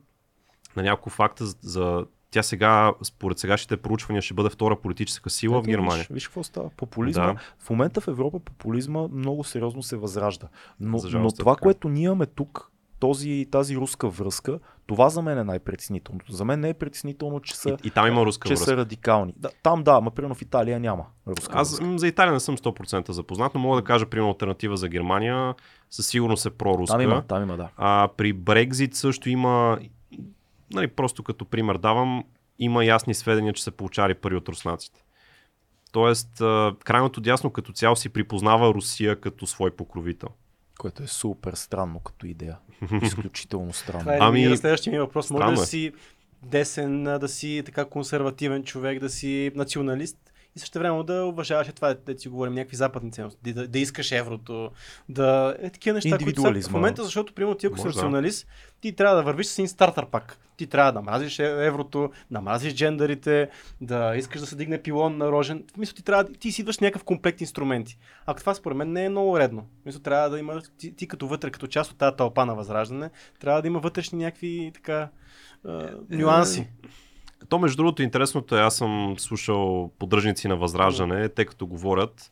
на 0.76 0.84
няколко 0.84 1.09
факта 1.09 1.45
за, 1.45 1.55
за 1.61 2.05
тя 2.32 2.43
сега, 2.43 2.93
според 3.03 3.39
сегашните 3.39 3.78
проучвания, 3.78 4.22
ще 4.22 4.34
бъде 4.34 4.49
втора 4.49 4.82
политическа 4.82 5.30
сила 5.30 5.57
в 5.57 5.59
Ето, 5.59 5.70
Германия. 5.70 5.97
Виж, 5.99 6.07
виж 6.09 6.28
какво 6.28 6.43
става. 6.43 6.70
Популизма. 6.78 7.26
Да. 7.26 7.36
В 7.59 7.70
момента 7.70 8.01
в 8.01 8.07
Европа 8.07 8.39
популизма 8.39 9.07
много 9.11 9.43
сериозно 9.43 9.84
се 9.84 9.95
възражда. 9.95 10.47
Но, 10.80 10.99
но 11.11 11.28
е 11.28 11.32
това, 11.32 11.53
така. 11.53 11.61
което 11.63 11.89
ние 11.89 12.03
имаме 12.03 12.26
тук, 12.26 12.72
този, 12.99 13.47
тази 13.51 13.78
руска 13.78 14.09
връзка, 14.09 14.59
това 14.88 15.09
за 15.09 15.22
мен 15.22 15.38
е 15.38 15.43
най-притеснителното. 15.43 16.32
За 16.32 16.45
мен 16.45 16.59
не 16.59 16.70
е 16.70 16.74
притеснително, 16.74 17.39
че 17.39 17.55
са, 17.55 17.70
И, 17.70 17.88
и 17.88 17.89
там 17.89 18.07
има 18.07 18.26
руска 18.26 18.47
че 18.47 18.51
връзка. 18.51 18.66
са 18.66 18.78
радикални. 18.78 19.34
Да, 19.38 19.49
там 19.63 19.84
да, 19.84 20.01
ма 20.01 20.11
примерно 20.11 20.36
в 20.36 20.41
Италия 20.41 20.80
няма 20.80 21.05
руска 21.28 21.53
Аз 21.59 21.80
връзка. 21.80 21.97
за 21.97 22.07
Италия 22.07 22.34
не 22.34 22.39
съм 22.39 22.57
100% 22.57 23.11
запознат, 23.11 23.53
но 23.53 23.59
мога 23.59 23.82
да 23.82 23.84
кажа, 23.84 24.05
примерно, 24.05 24.30
альтернатива 24.30 24.78
за 24.78 24.89
Германия 24.89 25.55
със 25.90 26.08
сигурност 26.08 26.46
е 26.46 26.50
проруска. 26.50 26.94
Там 26.94 27.02
има, 27.02 27.22
там 27.22 27.44
има, 27.44 27.58
да. 27.58 27.70
А 27.78 28.10
при 28.18 28.34
Брекзит 28.34 28.96
също 28.96 29.30
има, 29.30 29.80
нали, 30.74 30.88
просто 30.88 31.24
като 31.24 31.46
пример 31.46 31.78
давам, 31.78 32.24
има 32.60 32.86
ясни 32.86 33.14
сведения, 33.14 33.54
че 33.54 33.64
са 33.64 33.72
получали 33.72 34.14
пари 34.14 34.36
от 34.36 34.50
руснаците. 34.50 35.04
Тоест, 35.92 36.30
крайното 36.84 37.22
дясно 37.22 37.50
като 37.50 37.74
цяло 37.74 37.96
си 37.96 38.10
припознава 38.10 38.74
Русия 38.74 39.22
като 39.22 39.48
свой 39.48 39.72
покровител. 39.72 40.30
Което 40.80 41.04
е 41.04 41.08
супер 41.08 41.54
странно 41.54 42.00
като 42.00 42.28
идея. 42.28 42.58
Изключително 43.02 43.74
странно. 43.74 44.02
Това 44.02 44.16
е 44.16 44.20
Ами, 44.22 44.58
следващия 44.58 44.94
ми 44.94 45.00
въпрос. 45.00 45.30
Може 45.30 45.56
да 45.56 45.62
е. 45.62 45.66
си 45.66 45.92
десен, 46.44 47.04
да 47.04 47.28
си 47.28 47.64
така 47.66 47.86
консервативен 47.86 48.64
човек, 48.64 49.00
да 49.00 49.10
си 49.10 49.52
националист 49.56 50.18
и 50.56 50.60
също 50.60 50.80
време 50.80 51.03
да 51.03 51.26
уважаваш 51.26 51.68
е 51.68 51.72
това, 51.72 51.93
да 51.93 52.20
си 52.20 52.30
говорим 52.30 52.53
някакви 52.53 52.76
западни 52.76 53.12
ценности, 53.12 53.53
да, 53.53 53.68
да 53.68 53.80
искаш 53.80 54.12
еврото, 54.12 54.72
да 55.10 55.56
е 55.60 55.70
такива 55.70 55.93
неща, 55.93 56.18
които 56.18 56.41
са 56.41 56.70
в 56.70 56.74
момента, 56.74 57.03
защото 57.03 57.34
примерно 57.34 57.58
ти 57.58 57.66
ако 57.66 57.78
си 57.78 57.84
да. 57.84 57.89
националист, 57.89 58.47
ти 58.82 58.95
трябва 58.95 59.16
да 59.16 59.24
вървиш 59.24 59.47
с 59.47 59.60
един 59.60 59.68
стартър 59.68 60.06
пак. 60.06 60.38
Ти 60.58 60.68
трябва 60.68 60.91
да 60.91 61.01
мразиш 61.01 61.39
е- 61.39 61.66
еврото, 61.66 62.12
да 62.32 62.41
мразиш 62.41 62.74
джендерите, 62.74 63.49
да 63.82 64.16
искаш 64.16 64.41
да 64.41 64.47
се 64.47 64.56
дигне 64.56 64.82
пилон 64.82 65.18
на 65.18 65.32
рожен. 65.32 65.64
В 65.74 65.78
мисъл, 65.78 65.95
ти 65.95 66.03
трябва 66.03 66.24
да- 66.24 66.34
ти 66.34 66.51
си 66.51 66.62
идваш 66.62 66.80
някакъв 66.80 67.03
комплект 67.03 67.41
инструменти. 67.41 67.97
Ако 68.26 68.39
това 68.39 68.53
според 68.53 68.78
мен 68.78 68.91
не 68.91 69.06
е 69.06 69.10
много 69.10 69.39
редно. 69.39 69.66
Мисля, 69.86 69.99
трябва 69.99 70.30
да 70.30 70.39
има, 70.39 70.62
ти, 70.78 70.95
ти 70.95 71.08
като 71.08 71.28
вътре, 71.28 71.51
като 71.51 71.68
част 71.68 71.91
от 71.91 71.97
тази 71.97 72.16
тълпа 72.16 72.45
на 72.45 72.56
възраждане, 72.56 73.10
трябва 73.39 73.62
да 73.62 73.68
има 73.68 73.80
вътрешни 73.80 74.24
някакви 74.24 74.72
така 74.74 75.10
а, 75.66 75.89
нюанси. 76.10 76.68
То, 77.50 77.60
между 77.60 77.78
другото, 77.78 78.04
интересното 78.04 78.58
е, 78.58 78.62
аз 78.62 78.76
съм 78.76 79.16
слушал 79.18 79.91
поддръжници 80.00 80.48
на 80.48 80.56
Възраждане, 80.56 81.30
те 81.30 81.46
като 81.46 81.68
говорят, 81.68 82.32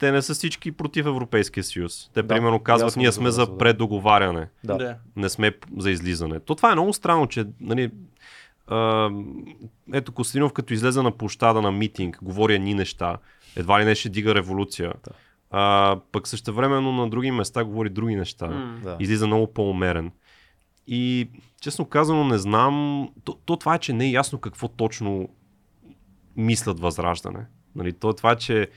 те 0.00 0.12
не 0.12 0.22
са 0.22 0.34
всички 0.34 0.72
против 0.72 1.06
Европейския 1.06 1.64
съюз. 1.64 2.10
Те, 2.14 2.22
Да, 2.22 2.28
примерно, 2.28 2.60
казват, 2.60 2.96
ние 2.96 3.12
сме 3.12 3.30
за 3.30 3.58
предоговаряне, 3.58 4.48
Да. 4.64 4.96
не 5.16 5.28
сме 5.28 5.52
за 5.76 5.90
излизане. 5.90 6.40
То 6.40 6.54
това 6.54 6.70
е 6.70 6.74
много 6.74 6.92
странно, 6.92 7.26
че, 7.26 7.44
нали, 7.60 7.90
ето 9.92 10.12
Костадинов, 10.12 10.52
като 10.52 10.74
излезе 10.74 11.02
на 11.02 11.10
площада 11.10 11.62
на 11.62 11.72
митинг, 11.72 12.18
говори 12.22 12.54
едни 12.54 12.74
неща, 12.74 13.16
едва 13.56 13.80
ли 13.80 13.84
не 13.84 13.94
ще 13.94 14.08
дига 14.08 14.34
революция. 14.34 14.92
Да. 15.04 15.10
А, 15.50 15.96
пък 16.12 16.28
същевременно 16.28 16.92
на 16.92 17.10
други 17.10 17.30
места 17.30 17.64
говори 17.64 17.88
други 17.90 18.16
неща. 18.16 18.46
Да. 18.84 18.96
излиза 19.00 19.26
много 19.26 19.52
по-умерен. 19.52 20.10
И 20.92 21.30
честно 21.60 21.84
казано 21.84 22.24
не 22.24 22.38
знам, 22.38 23.08
то, 23.24 23.34
то 23.44 23.56
това 23.56 23.74
е, 23.74 23.78
че 23.78 23.92
не 23.92 24.06
е 24.06 24.10
ясно 24.10 24.38
какво 24.38 24.68
точно 24.68 25.28
мислят 26.36 26.80
възраждане. 26.80 27.46
Нали, 27.76 27.92
то 27.92 28.12
това 28.12 28.32
е, 28.32 28.36
че 28.36 28.68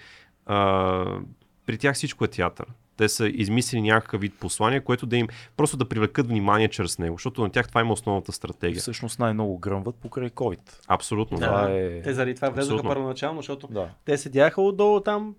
а, 0.46 1.06
при 1.66 1.78
тях 1.78 1.96
всичко 1.96 2.26
е 2.26 2.28
театър. 2.28 2.66
Те 2.98 3.10
са 3.10 3.28
измислили 3.28 3.82
някакъв 3.82 4.22
вид 4.22 4.34
послание, 4.40 4.82
което 4.82 5.06
да 5.06 5.18
им 5.18 5.28
просто 5.58 5.78
да 5.78 5.90
привлекат 5.90 6.28
внимание 6.28 6.68
чрез 6.68 7.00
него, 7.00 7.16
защото 7.16 7.42
на 7.42 7.50
тях 7.50 7.68
това 7.68 7.82
има 7.82 7.94
основната 7.94 8.32
стратегия. 8.32 8.80
Всъщност 8.80 9.20
най-много 9.20 9.58
гръмват 9.58 9.96
покрай 9.96 10.30
COVID. 10.30 10.80
Абсолютно. 10.88 11.38
Да. 11.38 11.46
Да. 11.46 11.52
Това 11.52 11.72
е... 11.72 12.02
Те 12.02 12.14
заради 12.14 12.36
това 12.36 12.50
влезаха 12.50 12.84
първоначално, 12.84 13.40
защото 13.40 13.68
Да. 13.68 13.90
те 14.06 14.18
седяха 14.18 14.62
отдолу 14.62 15.00
там 15.00 15.36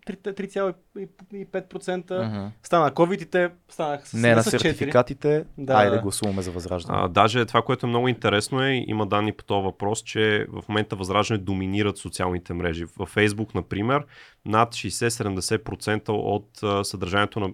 3 0.96 1.08
3,5%. 1.32 2.26
Мгм. 2.26 2.46
Стана 2.62 2.90
COVID 2.90 3.22
и 3.22 3.26
те 3.26 3.50
станаха 3.68 4.06
с, 4.06 4.12
Не 4.12 4.34
на 4.34 4.42
с 4.42 4.46
4. 4.46 4.50
сертификатите, 4.50 5.44
Да, 5.58 5.74
айде 5.74 5.98
гласуваме 5.98 6.42
за 6.42 6.50
възраждане. 6.50 6.98
А, 7.00 7.08
даже 7.08 7.44
това, 7.44 7.62
което 7.62 7.86
е 7.86 7.88
много 7.88 8.08
интересно 8.08 8.62
е, 8.62 8.84
има 8.86 9.06
данни 9.06 9.32
по 9.32 9.44
този 9.44 9.64
въпрос, 9.64 10.02
че 10.02 10.46
в 10.48 10.68
момента 10.68 10.96
възраждане 10.96 11.38
доминират 11.38 11.98
социалните 11.98 12.54
мрежи. 12.54 12.84
В 12.84 12.98
Facebook, 12.98 13.54
например, 13.54 14.04
над 14.46 14.74
60-70% 14.74 16.08
от 16.08 16.86
съдържанието 16.86 17.40
на 17.40 17.50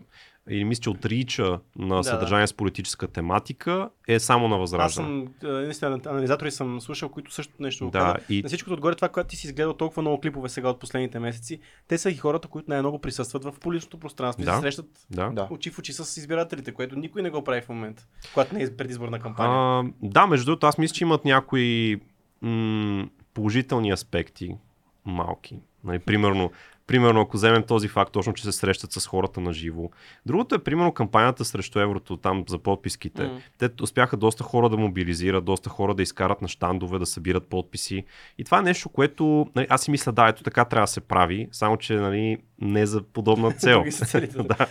или 0.50 0.64
мисля, 0.64 0.80
че 0.80 0.90
от 0.90 1.06
рича 1.06 1.58
на 1.76 1.96
да. 1.96 2.04
съдържание 2.04 2.46
с 2.46 2.54
политическа 2.54 3.08
тематика 3.08 3.88
е 4.08 4.18
само 4.20 4.48
на 4.48 4.54
Аз 4.54 4.60
възраждане. 4.60 5.08
съм, 5.08 5.28
а, 5.44 5.52
наистина, 5.52 6.00
анализатори 6.06 6.50
съм 6.50 6.80
слушал, 6.80 7.08
които 7.08 7.32
също 7.32 7.52
нещо 7.60 7.84
го 7.84 7.90
Да, 7.90 7.98
казват. 7.98 8.22
и- 8.30 8.42
На 8.42 8.48
всичкото 8.48 8.74
отгоре, 8.74 8.94
това, 8.94 9.08
което 9.08 9.28
ти 9.28 9.36
си 9.36 9.46
изгледал 9.46 9.72
толкова 9.72 10.02
много 10.02 10.20
клипове 10.20 10.48
сега 10.48 10.68
от 10.68 10.80
последните 10.80 11.18
месеци, 11.18 11.58
те 11.88 11.98
са 11.98 12.10
и 12.10 12.16
хората, 12.16 12.48
които 12.48 12.70
най-много 12.70 12.98
присъстват 12.98 13.44
в 13.44 13.52
публичното 13.52 13.98
пространство 13.98 14.42
и 14.42 14.46
Да. 14.46 14.54
се 14.54 14.60
срещат 14.60 14.86
Да. 15.10 15.28
Да. 15.28 15.48
очи 15.50 15.70
в 15.70 15.78
очи 15.78 15.92
с 15.92 16.16
избирателите, 16.16 16.72
което 16.72 16.96
никой 16.96 17.22
не 17.22 17.30
го 17.30 17.44
прави 17.44 17.60
в 17.60 17.68
момента, 17.68 18.06
когато 18.34 18.54
не 18.54 18.62
е 18.62 18.76
предизборна 18.76 19.20
кампания. 19.20 19.56
А, 19.56 19.84
да, 20.02 20.26
между 20.26 20.46
другото, 20.46 20.66
аз 20.66 20.78
мисля, 20.78 20.94
че 20.94 21.04
имат 21.04 21.24
някои 21.24 22.00
м- 22.42 23.08
положителни 23.34 23.90
аспекти, 23.90 24.56
малки. 25.04 25.58
Нали, 25.84 25.98
примерно, 25.98 26.50
примерно, 26.90 27.20
ако 27.20 27.36
вземем 27.36 27.62
този 27.62 27.88
факт, 27.88 28.12
точно, 28.12 28.32
че 28.32 28.44
се 28.44 28.52
срещат 28.52 28.92
с 28.92 29.06
хората 29.06 29.40
на 29.40 29.52
живо. 29.52 29.90
Другото 30.26 30.54
е, 30.54 30.58
примерно, 30.58 30.92
кампанията 30.92 31.44
срещу 31.44 31.78
еврото, 31.80 32.16
там 32.16 32.44
за 32.48 32.58
подписките. 32.58 33.22
М. 33.22 33.40
Те 33.58 33.70
успяха 33.82 34.16
доста 34.16 34.44
хора 34.44 34.68
да 34.68 34.76
мобилизират, 34.76 35.44
доста 35.44 35.70
хора 35.70 35.94
да 35.94 36.02
изкарат 36.02 36.42
на 36.42 36.48
щандове, 36.48 36.98
да 36.98 37.06
събират 37.06 37.46
подписи. 37.46 38.04
И 38.38 38.44
това 38.44 38.58
е 38.58 38.62
нещо, 38.62 38.88
което 38.88 39.46
нали, 39.56 39.66
аз 39.70 39.82
си 39.82 39.90
мисля, 39.90 40.12
да, 40.12 40.28
ето 40.28 40.42
така 40.42 40.64
трябва 40.64 40.84
да 40.84 40.90
се 40.90 41.00
прави, 41.00 41.48
само 41.52 41.76
че 41.76 41.94
нали, 41.94 42.38
не 42.60 42.86
за 42.86 43.02
подобна 43.02 43.52
цел. 43.58 43.84
Да. 44.12 44.42
да. 44.44 44.66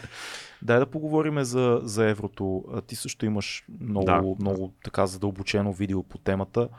Дай 0.61 0.79
да 0.79 0.85
поговорим 0.85 1.43
за, 1.43 1.79
за 1.83 2.09
еврото. 2.09 2.63
Ти 2.87 2.95
също 2.95 3.25
имаш 3.25 3.65
много, 3.81 4.05
Да. 4.05 4.21
много 4.39 4.73
така 4.83 5.05
задълбочено 5.05 5.73
видео 5.73 6.03
по 6.03 6.17
темата. 6.17 6.69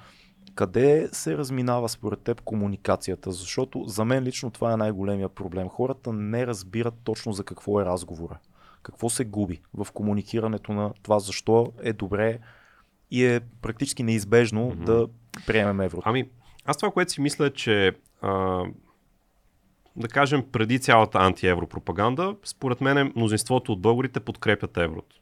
Къде 0.61 1.09
се 1.13 1.39
разминава 1.39 1.89
според 1.89 2.21
теб 2.21 2.41
комуникацията? 2.41 3.33
Защото 3.33 3.85
за 3.87 4.05
мен 4.05 4.25
лично 4.25 4.51
това 4.51 4.73
е 4.73 4.77
най-големия 4.77 5.29
проблем. 5.29 5.69
Хората 5.69 6.13
не 6.13 6.47
разбират 6.47 6.95
точно 7.05 7.33
за 7.33 7.45
какво 7.45 7.81
е 7.81 7.85
разговора. 7.85 8.39
Какво 8.83 9.09
се 9.11 9.25
губи 9.25 9.61
в 9.75 9.87
комуникирането 9.93 10.73
на 10.73 10.93
това, 11.03 11.19
защо 11.19 11.73
е 11.83 11.93
добре 11.93 12.39
и 13.11 13.25
е 13.25 13.41
практически 13.63 14.03
неизбежно 14.03 14.67
Мгм. 14.67 14.85
да 14.85 15.07
приемем 15.47 15.81
еврото. 15.81 16.03
Ами, 16.07 16.29
аз 16.65 16.77
това, 16.77 16.91
което 16.91 17.13
си 17.13 17.21
мисля, 17.21 17.47
е, 17.47 17.51
че 17.51 17.93
а, 18.23 18.65
да 19.97 20.09
кажем, 20.09 20.45
преди 20.53 20.79
цялата 20.81 21.19
антиевропропаганда, 21.19 22.37
според 22.45 22.81
мен 22.81 23.13
мнозинството 23.17 23.73
от 23.73 23.81
българите 23.81 24.21
подкрепят 24.21 24.77
еврото. 24.77 25.17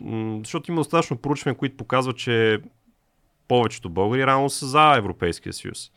М, 0.00 0.38
Защото 0.38 0.70
има 0.70 0.80
достатъчно 0.80 1.16
проучвания, 1.18 1.56
които 1.58 1.76
показват, 1.76 2.16
че 2.16 2.60
повечето 3.50 3.88
българи 3.90 4.26
рано 4.26 4.50
са 4.50 4.66
за 4.66 4.94
Европейския 4.96 5.52
съюз. 5.52 5.90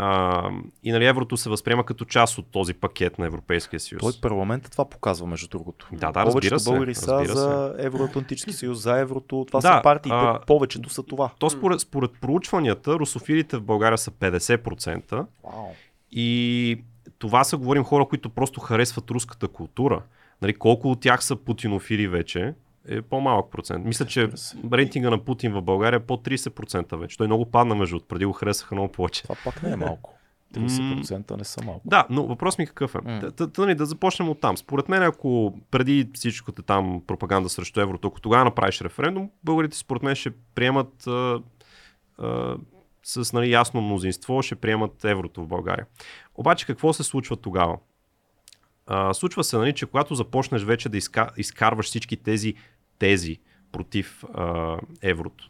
А, 0.00 0.50
и 0.82 0.92
нали 0.92 1.06
еврото 1.06 1.36
се 1.36 1.50
възприема 1.50 1.84
като 1.84 2.04
част 2.04 2.38
от 2.38 2.46
този 2.50 2.74
пакет 2.74 3.18
на 3.18 3.26
Европейския 3.26 3.80
съюз. 3.80 4.00
Той 4.00 4.12
парламентът 4.22 4.72
това 4.72 4.84
показва, 4.84 5.26
между 5.26 5.48
другото. 5.48 5.88
Да, 5.92 6.12
да, 6.12 6.24
Повечето 6.24 6.54
разбира 6.54 6.58
се. 6.60 6.70
българи 6.70 6.94
са 6.94 7.22
се. 7.26 7.32
за 7.32 7.74
Евроатлантически 7.78 8.52
съюз, 8.52 8.78
за 8.78 8.98
еврото. 8.98 9.44
Това 9.48 9.60
Да, 9.60 9.68
са 9.68 9.80
партиите, 9.82 10.16
а- 10.16 10.40
повечето 10.46 10.88
са 10.90 11.02
това. 11.02 11.30
То 11.38 11.50
според, 11.50 11.80
според 11.80 12.10
проучванията, 12.20 12.94
русофилите 12.94 13.56
в 13.56 13.62
България 13.62 13.98
са 13.98 14.10
50%. 14.10 15.12
Вау. 15.44 15.66
И 16.10 16.80
това 17.18 17.44
са, 17.44 17.56
говорим, 17.56 17.84
хора, 17.84 18.04
които 18.04 18.30
просто 18.30 18.60
харесват 18.60 19.10
руската 19.10 19.48
култура. 19.48 20.02
Нали, 20.42 20.54
колко 20.54 20.90
от 20.90 21.00
тях 21.00 21.24
са 21.24 21.36
путинофили 21.36 22.08
вече 22.08 22.54
е 22.88 23.02
по-малък 23.02 23.50
процент. 23.50 23.84
Мисля, 23.84 24.06
че 24.06 24.30
рейтинга 24.72 25.10
на 25.10 25.24
Путин 25.24 25.52
в 25.52 25.62
България 25.62 25.96
е 25.96 26.06
по 26.06 26.16
30% 26.16 26.96
вече. 26.96 27.16
Той 27.16 27.26
много 27.26 27.50
падна 27.50 27.74
между 27.74 27.96
другото, 27.96 28.08
преди 28.08 28.24
го 28.24 28.32
харесаха 28.32 28.74
много 28.74 28.92
повече. 28.92 29.22
Това 29.22 29.34
пак 29.44 29.62
не 29.62 29.70
е 29.70 29.76
малко. 29.76 30.14
30% 30.54 31.36
не 31.36 31.44
са 31.44 31.64
малко. 31.64 31.82
Да, 31.84 32.06
но 32.10 32.26
въпрос 32.26 32.58
ми 32.58 32.66
какъв 32.66 32.94
е? 32.94 32.98
Т- 33.20 33.50
т- 33.50 33.60
нали, 33.60 33.74
да 33.74 33.86
започнем 33.86 34.28
от 34.28 34.40
там. 34.40 34.56
Според 34.56 34.88
мен, 34.88 35.02
ако 35.02 35.58
преди 35.70 36.10
всичкото 36.14 36.62
там 36.62 37.02
пропаганда 37.06 37.48
срещу 37.48 37.80
еврото, 37.80 38.08
ако 38.08 38.20
тогава 38.20 38.44
направиш 38.44 38.80
референдум, 38.80 39.30
българите 39.44 39.76
според 39.76 40.02
мен 40.02 40.14
ще 40.14 40.30
приемат 40.54 41.06
а, 41.06 41.42
а, 42.18 42.56
с 43.02 43.32
нали, 43.32 43.50
ясно 43.50 43.80
мнозинство, 43.80 44.42
ще 44.42 44.54
приемат 44.54 45.04
еврото 45.04 45.42
в 45.42 45.48
България. 45.48 45.86
Обаче 46.34 46.66
какво 46.66 46.92
се 46.92 47.02
случва 47.02 47.36
тогава? 47.36 47.78
А, 48.86 49.14
случва 49.14 49.44
се, 49.44 49.56
нали, 49.56 49.74
че 49.74 49.86
когато 49.86 50.14
започнеш 50.14 50.62
вече 50.62 50.88
да 50.88 50.96
изка, 50.96 51.30
изкарваш 51.36 51.86
всички 51.86 52.16
тези 52.16 52.54
тези 52.98 53.38
против 53.72 54.24
а, 54.34 54.76
еврото, 55.02 55.48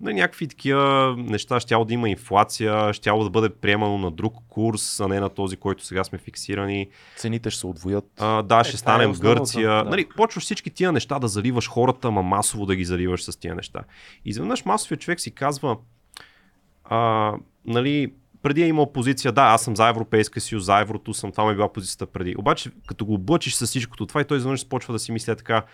на 0.00 0.12
някакви 0.12 0.48
такива 0.48 1.14
неща, 1.18 1.60
щяло 1.60 1.84
да 1.84 1.94
има 1.94 2.08
инфлация, 2.08 2.92
щяло 2.92 3.24
да 3.24 3.30
бъде 3.30 3.48
приемано 3.48 3.98
на 3.98 4.10
друг 4.10 4.34
курс, 4.48 5.00
а 5.00 5.08
не 5.08 5.20
на 5.20 5.28
този, 5.28 5.56
който 5.56 5.84
сега 5.84 6.04
сме 6.04 6.18
фиксирани. 6.18 6.88
Цените 7.16 7.50
ще 7.50 7.60
се 7.60 7.66
отвоят. 7.66 8.04
А, 8.18 8.42
да, 8.42 8.64
ще 8.64 8.70
това 8.70 8.76
е 8.76 8.78
станем 8.78 9.10
основното, 9.10 9.40
Гърция. 9.40 9.70
да. 9.70 9.90
Нали, 9.90 10.06
почваш 10.16 10.44
всички 10.44 10.70
тия 10.70 10.92
неща 10.92 11.18
да 11.18 11.28
заливаш 11.28 11.68
хората, 11.68 12.10
ма 12.10 12.22
масово 12.22 12.66
да 12.66 12.76
ги 12.76 12.84
заливаш 12.84 13.24
с 13.24 13.36
тия 13.36 13.54
неща. 13.54 13.80
И 14.24 14.30
изведнъж 14.30 14.64
масовият 14.64 15.00
човек 15.00 15.20
си 15.20 15.30
казва, 15.30 15.76
а, 16.84 17.32
нали, 17.66 18.12
преди 18.42 18.62
е 18.62 18.66
имал 18.66 18.92
позиция, 18.92 19.32
да, 19.32 19.42
аз 19.42 19.62
съм 19.62 19.76
за 19.76 19.88
Европейска 19.88 20.40
съюз, 20.40 20.64
за 20.64 20.80
еврото 20.80 21.14
съм, 21.14 21.32
това 21.32 21.44
ми 21.44 21.52
е 21.52 21.54
била 21.54 21.72
позицията 21.72 22.06
преди. 22.06 22.34
Обаче, 22.38 22.70
като 22.86 23.06
го 23.06 23.14
облъчиш 23.14 23.54
с 23.54 23.66
всичкото 23.66 24.06
това 24.06 24.20
и 24.20 24.24
той 24.24 24.36
изведнъж 24.36 24.66
почва 24.68 24.92
да 24.92 24.98
си 24.98 25.12
мисля 25.12 25.36
така, 25.36 25.64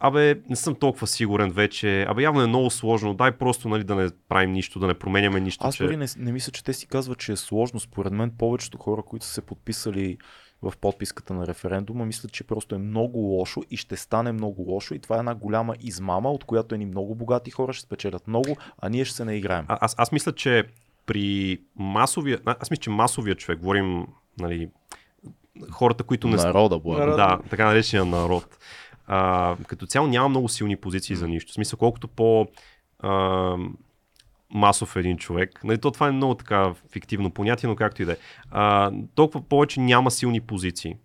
абе, 0.00 0.40
не 0.48 0.56
съм 0.56 0.74
толкова 0.74 1.06
сигурен 1.06 1.50
вече, 1.50 2.02
абе, 2.02 2.22
явно 2.22 2.42
е 2.42 2.46
много 2.46 2.70
сложно, 2.70 3.14
дай 3.14 3.32
просто 3.32 3.68
нали, 3.68 3.84
да 3.84 3.94
не 3.94 4.08
правим 4.28 4.52
нищо, 4.52 4.78
да 4.78 4.86
не 4.86 4.94
променяме 4.94 5.40
нищо. 5.40 5.66
Аз 5.66 5.74
че... 5.74 5.84
дори 5.84 5.96
не, 5.96 6.06
не 6.16 6.32
мисля, 6.32 6.52
че 6.52 6.64
те 6.64 6.72
си 6.72 6.86
казват, 6.86 7.18
че 7.18 7.32
е 7.32 7.36
сложно. 7.36 7.80
Според 7.80 8.12
мен 8.12 8.30
повечето 8.38 8.78
хора, 8.78 9.02
които 9.02 9.26
са 9.26 9.32
се 9.32 9.40
подписали 9.40 10.18
в 10.62 10.72
подписката 10.80 11.34
на 11.34 11.46
референдума, 11.46 12.06
мислят, 12.06 12.32
че 12.32 12.44
просто 12.44 12.74
е 12.74 12.78
много 12.78 13.18
лошо 13.18 13.62
и 13.70 13.76
ще 13.76 13.96
стане 13.96 14.32
много 14.32 14.62
лошо 14.62 14.94
и 14.94 14.98
това 14.98 15.16
е 15.16 15.18
една 15.18 15.34
голяма 15.34 15.74
измама, 15.80 16.30
от 16.30 16.44
която 16.44 16.74
едни 16.74 16.86
много 16.86 17.14
богати 17.14 17.50
хора 17.50 17.72
ще 17.72 17.82
спечелят 17.82 18.28
много, 18.28 18.56
а 18.78 18.88
ние 18.88 19.04
ще 19.04 19.16
се 19.16 19.24
наиграем. 19.24 19.64
А, 19.68 19.78
аз, 19.80 19.94
аз 19.98 20.12
мисля, 20.12 20.32
че 20.32 20.64
при 21.06 21.58
масовия, 21.76 22.40
аз 22.44 22.70
мисля, 22.70 22.80
че 22.80 22.90
масовия 22.90 23.34
човек, 23.34 23.58
говорим, 23.58 24.06
нали, 24.38 24.68
хората, 25.70 26.04
които 26.04 26.28
не, 26.28 26.36
Народа, 26.36 26.78
благо. 26.78 27.00
Народ. 27.00 27.16
Да, 27.16 27.38
така 27.50 27.66
наречения 27.66 28.04
народ. 28.04 28.58
А, 29.06 29.56
като 29.66 29.86
цяло 29.86 30.06
няма 30.06 30.28
много 30.28 30.48
силни 30.48 30.76
позиции 30.76 31.16
за 31.16 31.28
нищо. 31.28 31.50
В 31.50 31.54
смисъл, 31.54 31.78
колкото 31.78 32.08
по 32.08 32.46
а, 32.98 33.56
масов 34.50 34.96
един 34.96 35.16
човек. 35.16 35.64
Нали, 35.64 35.78
то 35.78 35.90
това 35.90 36.08
е 36.08 36.12
много 36.12 36.34
така 36.34 36.74
фиктивно 36.92 37.30
понятие, 37.30 37.68
но 37.68 37.76
както 37.76 38.02
и 38.02 38.04
да 38.04 38.12
е. 38.12 38.16
Толкова 39.14 39.48
повече 39.48 39.80
няма 39.80 40.10
силни 40.10 40.40
позиции. 40.40 40.96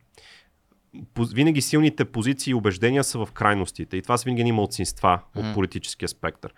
Поз- 1.13 1.33
Винаги 1.33 1.61
силните 1.61 2.05
позиции 2.05 2.51
и 2.51 2.53
убеждения 2.53 3.03
са 3.03 3.25
в 3.25 3.31
крайностите. 3.31 3.97
И 3.97 4.01
това 4.01 4.17
са 4.17 4.23
винаги 4.23 4.43
ни 4.43 4.51
малцинства 4.51 5.19
от 5.35 5.53
политическия 5.53 6.09
спектър. 6.09 6.53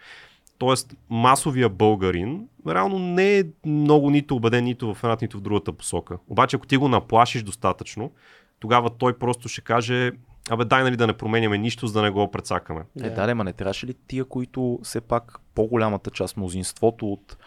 Тоест, 0.58 0.96
масовия 1.10 1.70
българин 1.70 2.48
реално 2.68 3.00
не 3.00 3.40
е 3.40 3.44
много 3.66 4.10
нито 4.10 4.36
убеден 4.36 4.64
нито 4.64 4.94
в 4.94 5.04
едната, 5.04 5.26
нито 5.26 5.38
в 5.38 5.42
другата 5.42 5.74
посока. 5.74 6.18
Обаче, 6.28 6.56
ако 6.56 6.68
ти 6.68 6.78
го 6.78 6.88
наплашиш 6.88 7.44
достатъчно, 7.44 8.12
тогава 8.60 8.90
той 8.90 9.18
просто 9.18 9.50
ще 9.50 9.62
каже, 9.62 10.12
абе 10.50 10.66
дай 10.66 10.84
нали 10.84 10.98
да 10.98 11.08
не 11.08 11.18
променяме 11.18 11.58
нищо, 11.58 11.88
за 11.88 11.94
да 11.94 12.02
не 12.02 12.10
го 12.10 12.32
прецакаме. 12.32 12.86
Е, 13.02 13.10
да, 13.10 13.28
да, 13.28 13.36
ма 13.36 13.44
не 13.44 13.54
трябваше 13.54 13.88
ли 13.88 13.94
тия, 14.08 14.26
които 14.26 14.80
все 14.84 15.02
пак 15.02 15.40
по-голямата 15.56 16.12
част, 16.12 16.38
мнозинството 16.38 17.12
от 17.12 17.38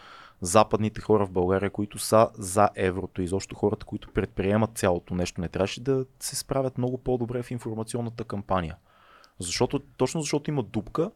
западните 0.41 1.01
хора 1.01 1.25
в 1.25 1.31
България, 1.31 1.69
които 1.69 1.99
са 1.99 2.29
за 2.33 2.69
еврото, 2.75 3.21
изобщо 3.21 3.55
хората, 3.55 3.85
които 3.85 4.11
предприемат 4.11 4.77
цялото 4.77 5.15
нещо, 5.15 5.41
не 5.41 5.47
трябваше 5.47 5.81
да 5.81 6.05
се 6.19 6.35
справят 6.35 6.77
много 6.77 6.97
по-добре 6.97 7.43
в 7.43 7.51
информационната 7.51 8.23
кампания. 8.23 8.75
Защото, 9.39 9.79
точно 9.79 10.21
защото 10.21 10.49
има 10.49 10.63
дупка, 10.63 11.11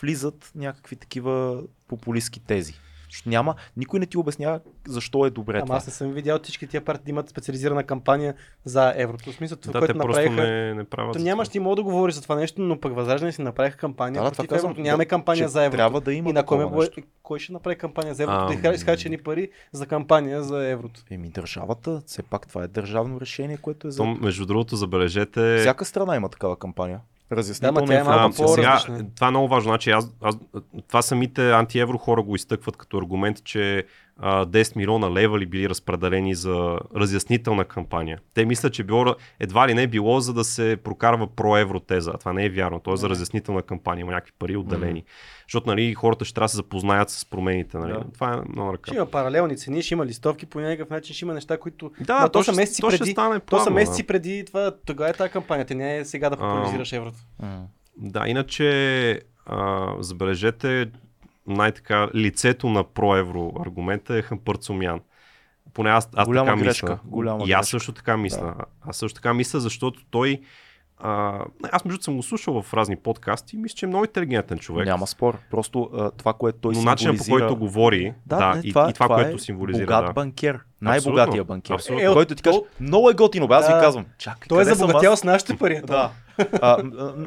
влизат 0.00 0.52
някакви 0.54 0.96
такива 0.96 1.62
популистски 1.88 2.40
тези. 2.40 2.74
Защото 3.10 3.28
няма, 3.28 3.54
никой 3.76 4.00
не 4.00 4.06
ти 4.06 4.18
обяснява 4.18 4.60
защо 4.88 5.26
е 5.26 5.30
добре 5.30 5.56
Ама 5.56 5.66
това. 5.66 5.76
аз 5.76 5.86
не 5.86 5.92
съм 5.92 6.12
видял 6.12 6.38
всички 6.42 6.66
тия 6.66 6.84
партии 6.84 7.04
да 7.04 7.10
имат 7.10 7.28
специализирана 7.28 7.84
кампания 7.84 8.34
за 8.64 8.92
еврото. 8.96 9.32
В 9.32 9.34
смисъл, 9.34 9.58
това, 9.58 9.72
Да, 9.72 9.78
което 9.78 9.92
те 9.92 9.98
направиха. 9.98 10.34
не, 10.42 10.74
не 10.74 10.84
правят. 10.84 11.12
То 11.12 11.18
нямаш 11.18 11.48
ти 11.48 11.60
мога 11.60 11.76
да 11.76 11.82
говориш 11.82 12.14
за 12.14 12.22
това 12.22 12.34
нещо, 12.34 12.62
но 12.62 12.80
пък 12.80 12.94
Възраждане 12.94 13.32
си 13.32 13.42
направиха 13.42 13.76
кампания 13.76 14.22
Да, 14.22 14.24
да, 14.24 14.30
против 14.30 14.48
това 14.48 14.56
казвам. 14.56 14.74
Нямаме 14.78 15.04
да, 15.04 15.08
кампания 15.08 15.48
за 15.48 15.64
еврото. 15.64 15.76
трябва 15.76 16.00
да 16.00 16.12
има 16.14 16.30
И 16.30 16.32
на 16.32 16.42
кой, 16.42 16.58
ме 16.58 16.86
кой 17.22 17.38
ще 17.38 17.52
направи 17.52 17.76
кампания 17.76 18.14
за 18.14 18.22
еврото? 18.22 18.38
Да 18.40 18.44
Ам. 18.44 18.52
изхарчи 18.52 18.76
изхарчени 18.76 19.18
пари 19.18 19.48
за 19.72 19.86
кампания 19.86 20.42
за 20.42 20.68
еврото. 20.68 21.00
Еми 21.10 21.28
държавата, 21.28 22.02
все 22.06 22.22
пак 22.22 22.48
това 22.48 22.64
е 22.64 22.68
държавно 22.68 23.20
решение, 23.20 23.56
което 23.56 23.88
е 23.88 23.90
за... 23.90 23.96
То, 23.96 24.06
между 24.06 24.46
другото, 24.46 24.76
забележете. 24.76 25.56
Всяка 25.60 25.84
страна 25.84 26.16
има 26.16 26.28
такава 26.28 26.56
кампания. 26.56 27.00
Разяснителна 27.32 27.84
тя 27.86 28.00
е 28.00 28.02
малко 28.04 28.20
А, 28.20 28.26
информация. 28.26 28.48
сега, 28.48 28.70
по-различна. 28.70 29.14
това 29.14 29.26
е 29.26 29.30
много 29.30 29.48
важно. 29.48 29.70
Значи, 29.70 29.90
аз, 29.90 30.12
аз, 30.22 30.38
това 30.88 31.02
самите 31.02 31.52
антиевро 31.52 31.98
хора 31.98 32.22
го 32.22 32.36
изтъкват 32.36 32.76
като 32.76 32.98
аргумент, 32.98 33.44
че 33.44 33.84
а, 34.22 34.46
10 34.46 34.76
милиона 34.76 35.10
лева 35.10 35.38
ли 35.38 35.46
били 35.46 35.68
разпределени 35.68 36.34
за 36.34 36.78
разяснителна 36.96 37.64
кампания. 37.64 38.18
Те 38.34 38.44
мислят, 38.44 38.72
че 38.72 38.84
било, 38.84 39.14
едва 39.40 39.68
ли 39.68 39.74
не 39.74 39.82
е 39.82 39.86
било 39.86 40.20
за 40.20 40.32
да 40.34 40.44
се 40.44 40.76
прокарва 40.84 41.26
проевро 41.26 41.80
теза. 41.80 42.10
А 42.14 42.18
Това 42.18 42.32
не 42.32 42.44
е 42.44 42.50
вярно. 42.50 42.80
То 42.80 42.92
е 42.92 42.96
за 42.96 43.08
разяснителна 43.08 43.62
кампания. 43.62 44.02
Има 44.02 44.12
някакви 44.12 44.32
пари 44.38 44.56
отделени. 44.56 45.04
Защото 45.48 45.66
нали, 45.66 45.94
хората 45.94 46.24
ще 46.24 46.34
трябва 46.34 46.44
да 46.44 46.48
се 46.48 46.56
запознаят 46.56 47.10
с 47.10 47.24
промените. 47.24 47.78
Нали. 47.78 47.92
Да. 47.92 48.04
Това 48.14 48.34
е 48.34 48.52
много 48.52 48.72
ръка. 48.72 48.90
Ще 48.90 48.96
има 48.96 49.06
паралелни 49.06 49.56
цени, 49.56 49.82
ще 49.82 49.94
има 49.94 50.06
листовки 50.06 50.46
по 50.46 50.60
някакъв 50.60 50.90
начин, 50.90 51.14
ще 51.14 51.24
има 51.24 51.34
неща, 51.34 51.58
които. 51.58 51.90
Да, 52.00 52.20
Ма 52.20 52.28
то 52.28 52.32
то, 52.32 52.44
са 52.44 52.52
ще, 52.52 52.60
месеци 52.60 52.80
то 52.80 52.90
ще 52.90 52.98
преди. 52.98 53.10
стане 53.10 53.40
То 53.40 53.46
плавно, 53.46 53.64
са 53.64 53.70
месеци 53.70 54.02
да. 54.02 54.06
преди 54.06 54.44
това. 54.46 54.72
Тогава 54.86 55.10
е 55.10 55.12
тази 55.12 55.32
кампания. 55.32 55.66
Те 55.66 55.74
не 55.74 55.96
е 55.96 56.04
сега 56.04 56.30
да 56.30 56.36
популяризираш 56.36 56.92
еврото. 56.92 57.18
М. 57.42 57.62
Да, 57.96 58.28
иначе 58.28 59.20
а, 59.46 59.92
забележете 60.00 60.90
най-така 61.52 62.08
лицето 62.14 62.68
на 62.68 62.84
проевро 62.84 63.52
аргумента 63.60 64.18
е 64.18 64.22
Хампър 64.22 64.56
Цумян. 64.56 65.00
Поне 65.74 65.90
аз, 65.90 66.08
аз 66.14 66.26
Голяма 66.26 66.46
така 66.46 66.60
грешка, 66.64 66.86
мисля. 66.92 66.98
голяма 67.04 67.44
И 67.46 67.52
аз 67.52 67.66
грешка. 67.66 67.70
също 67.70 67.92
така 67.92 68.16
мисля. 68.16 68.54
Аз 68.80 68.96
също 68.96 69.14
така 69.14 69.34
мисля, 69.34 69.60
защото 69.60 70.00
той 70.10 70.40
а, 71.02 71.38
аз 71.64 71.84
между 71.84 72.02
съм 72.02 72.16
го 72.16 72.22
слушал 72.22 72.62
в 72.62 72.74
разни 72.74 72.96
подкасти 72.96 73.56
и 73.56 73.58
мисля, 73.58 73.74
че 73.74 73.86
е 73.86 73.88
много 73.88 74.04
интелигентен 74.04 74.58
човек. 74.58 74.86
Няма 74.86 75.06
спор. 75.06 75.38
Просто 75.50 75.90
а, 75.94 76.10
това, 76.10 76.32
което 76.32 76.58
той 76.58 76.74
но 76.74 76.82
начинът 76.82 77.16
по 77.16 77.24
символизира... 77.24 77.48
който 77.48 77.60
говори, 77.60 78.14
да, 78.26 78.36
Да, 78.38 78.54
не, 78.54 78.60
и, 78.64 78.68
това, 78.68 78.90
и 78.90 78.92
това, 78.92 79.06
това 79.06 79.16
което 79.16 79.36
е 79.36 79.38
символизира. 79.38 79.86
богат 79.86 80.06
да. 80.06 80.12
банкер. 80.12 80.58
Най-богатия 80.82 81.44
банкер. 81.44 81.74
Абсолютно. 81.74 82.04
Е, 82.04 82.08
от- 82.08 82.14
който 82.14 82.34
ти 82.34 82.42
каже, 82.42 82.58
то- 82.58 82.64
много 82.80 83.10
е 83.10 83.14
готино, 83.14 83.48
бе, 83.48 83.54
аз 83.54 83.68
Да. 83.68 83.74
ви 83.74 83.80
казвам. 83.80 84.06
Чакай, 84.18 84.48
Той 84.48 84.62
е 84.62 84.64
забогатял 84.64 85.16
с 85.16 85.24
нашите 85.24 85.56
пари. 85.56 85.80
Да. 85.86 86.10
А, 86.62 86.76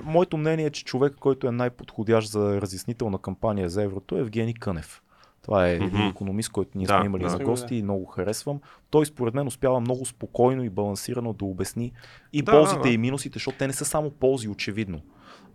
моето 0.04 0.38
мнение 0.38 0.66
е, 0.66 0.70
че 0.70 0.86
човек, 0.86 1.14
който 1.20 1.48
е 1.48 1.52
най-подходящ 1.52 2.30
за 2.30 2.62
разяснителна 2.62 3.18
кампания 3.18 3.70
за 3.70 3.84
еврото 3.84 4.18
е 4.18 4.20
Евгений 4.20 4.54
Кънев. 4.54 5.02
Това 5.44 5.68
е 5.68 5.74
един 5.74 5.88
Мгм. 5.88 6.08
економист, 6.08 6.50
който 6.52 6.72
ние 6.78 6.88
Да, 6.88 6.98
сме 6.98 7.06
имали 7.06 7.24
да. 7.24 7.30
за 7.30 7.40
гости 7.40 7.76
и 7.76 7.84
много 7.84 8.06
харесвам. 8.06 8.60
Той 8.90 9.06
според 9.06 9.34
мен 9.34 9.48
успява 9.48 9.80
много 9.80 10.06
спокойно 10.06 10.64
и 10.64 10.70
балансирано 10.70 11.34
да 11.34 11.46
обясни 11.46 11.92
и 12.34 12.42
Да, 12.42 12.52
ползите 12.52 12.78
да, 12.78 12.84
да. 12.84 12.90
и 12.90 12.98
минусите, 12.98 13.34
защото 13.34 13.58
те 13.58 13.68
не 13.68 13.74
са 13.74 13.86
само 13.86 14.12
ползи, 14.12 14.50
очевидно. 14.50 15.02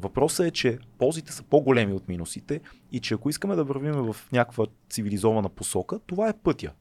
Въпросът 0.01 0.47
е, 0.47 0.51
че 0.51 0.79
ползите 0.99 1.33
са 1.33 1.43
по-големи 1.43 1.93
от 1.93 2.09
минусите 2.09 2.61
и 2.93 3.01
че 3.01 3.15
ако 3.15 3.31
искаме 3.31 3.57
да 3.57 3.65
вървим 3.65 3.93
в 3.93 4.17
някаква 4.33 4.67
цивилизована 4.91 5.49
посока, 5.49 5.99
това 6.07 6.29
е 6.29 6.33
пътя. 6.33 6.73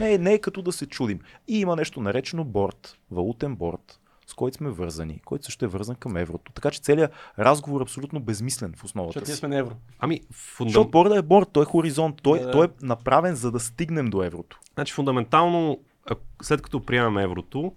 Не 0.00 0.12
е, 0.12 0.18
не 0.18 0.32
е 0.32 0.38
като 0.38 0.62
да 0.62 0.72
се 0.72 0.86
чудим. 0.86 1.20
И 1.48 1.60
има 1.60 1.76
нещо 1.76 2.00
наречено 2.00 2.44
борт, 2.44 2.98
валутен 3.10 3.56
борт, 3.56 4.00
с 4.32 4.34
който 4.34 4.56
сме 4.56 4.70
вързани, 4.70 5.20
който 5.24 5.44
също 5.44 5.64
е 5.64 5.68
вързан 5.68 5.96
към 5.96 6.16
еврото. 6.16 6.52
Така 6.52 6.70
че 6.70 6.80
целият 6.80 7.12
разговор 7.38 7.80
е 7.80 7.82
абсолютно 7.82 8.20
безмислен 8.20 8.74
в 8.76 8.84
основата 8.84 9.18
Защото 9.18 9.38
сме 9.38 9.48
на 9.48 9.56
евро. 9.58 9.74
Ами, 9.98 10.20
фундам... 10.32 10.70
Защото 10.70 10.90
борда 10.90 11.16
е 11.18 11.22
борт, 11.22 11.48
той 11.52 11.62
е 11.62 11.66
хоризонт, 11.66 12.22
той, 12.22 12.38
Да, 12.38 12.44
да. 12.44 12.50
той 12.50 12.66
е 12.66 12.68
направен 12.82 13.34
за 13.34 13.50
да 13.50 13.60
стигнем 13.60 14.10
до 14.10 14.22
еврото. 14.22 14.58
Значи 14.74 14.92
фундаментално, 14.92 15.78
след 16.42 16.62
като 16.62 16.84
приемем 16.84 17.18
еврото, 17.18 17.72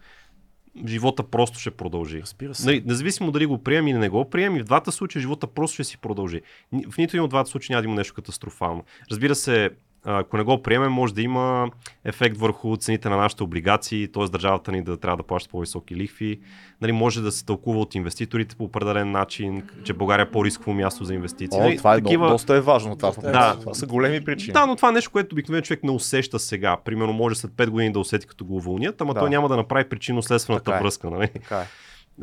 живота 0.87 1.23
просто 1.23 1.59
ще 1.59 1.71
продължи. 1.71 2.21
Разбира 2.21 2.55
се. 2.55 2.65
Нали, 2.65 2.83
независимо 2.85 3.31
дали 3.31 3.45
го 3.45 3.63
приемем 3.63 3.87
или 3.87 3.97
не 3.97 4.09
го 4.09 4.29
приемем, 4.29 4.59
и 4.59 4.61
в 4.61 4.65
двата 4.65 4.91
случая 4.91 5.21
живота 5.21 5.47
просто 5.47 5.73
ще 5.73 5.83
си 5.83 5.97
продължи. 5.97 6.41
В 6.89 6.97
нито 6.97 7.15
един 7.15 7.23
от 7.23 7.29
двата 7.29 7.49
случая 7.49 7.75
няма 7.75 7.81
да 7.81 7.85
има 7.85 7.95
нещо 7.95 8.13
катастрофално. 8.13 8.83
Разбира 9.11 9.35
се, 9.35 9.69
ако 10.05 10.37
не 10.37 10.43
го 10.43 10.61
приемем, 10.61 10.91
може 10.91 11.13
да 11.13 11.21
има 11.21 11.69
ефект 12.03 12.37
върху 12.37 12.77
цените 12.77 13.09
на 13.09 13.17
нашите 13.17 13.43
облигации, 13.43 14.07
т.е. 14.07 14.25
държавата 14.25 14.71
ни 14.71 14.83
да 14.83 14.97
трябва 14.97 15.17
да 15.17 15.23
плаща 15.23 15.49
по-високи 15.49 15.95
лихви. 15.95 16.39
Нали, 16.81 16.91
може 16.91 17.21
да 17.21 17.31
се 17.31 17.45
тълкува 17.45 17.79
от 17.79 17.95
инвеститорите 17.95 18.55
по 18.55 18.63
определен 18.63 19.11
начин, 19.11 19.63
че 19.83 19.93
България 19.93 20.23
е 20.23 20.31
по-рисково 20.31 20.73
място 20.73 21.03
за 21.05 21.13
инвестиции. 21.13 21.59
О, 21.59 21.63
Нали, 21.63 21.77
това 21.77 21.95
е 21.95 22.01
много, 22.01 22.17
доста 22.27 22.55
е 22.55 22.61
важно. 22.61 22.95
Това, 22.95 23.09
Доста 23.09 23.29
е 23.29 23.31
да. 23.31 23.57
това 23.59 23.73
са 23.73 23.85
големи 23.87 24.23
причини. 24.23 24.53
Да, 24.53 24.65
но 24.65 24.75
това 24.75 24.89
е 24.89 24.93
нещо, 24.93 25.11
което 25.11 25.33
обикновен 25.33 25.63
човек 25.63 25.83
не 25.83 25.91
усеща 25.91 26.39
сега. 26.39 26.77
Примерно 26.77 27.13
може 27.13 27.35
след 27.35 27.51
5 27.51 27.69
години 27.69 27.91
да 27.91 27.99
усети 27.99 28.27
като 28.27 28.45
го 28.45 28.55
уволнят, 28.55 29.01
ама 29.01 29.13
Да. 29.13 29.19
той 29.19 29.29
няма 29.29 29.49
да 29.49 29.57
направи 29.57 29.85
причинно-следствената 29.85 30.75
е. 30.75 30.79
връзка. 30.79 31.09
Нали? 31.09 31.27
Така 31.27 31.59
е. 31.59 31.65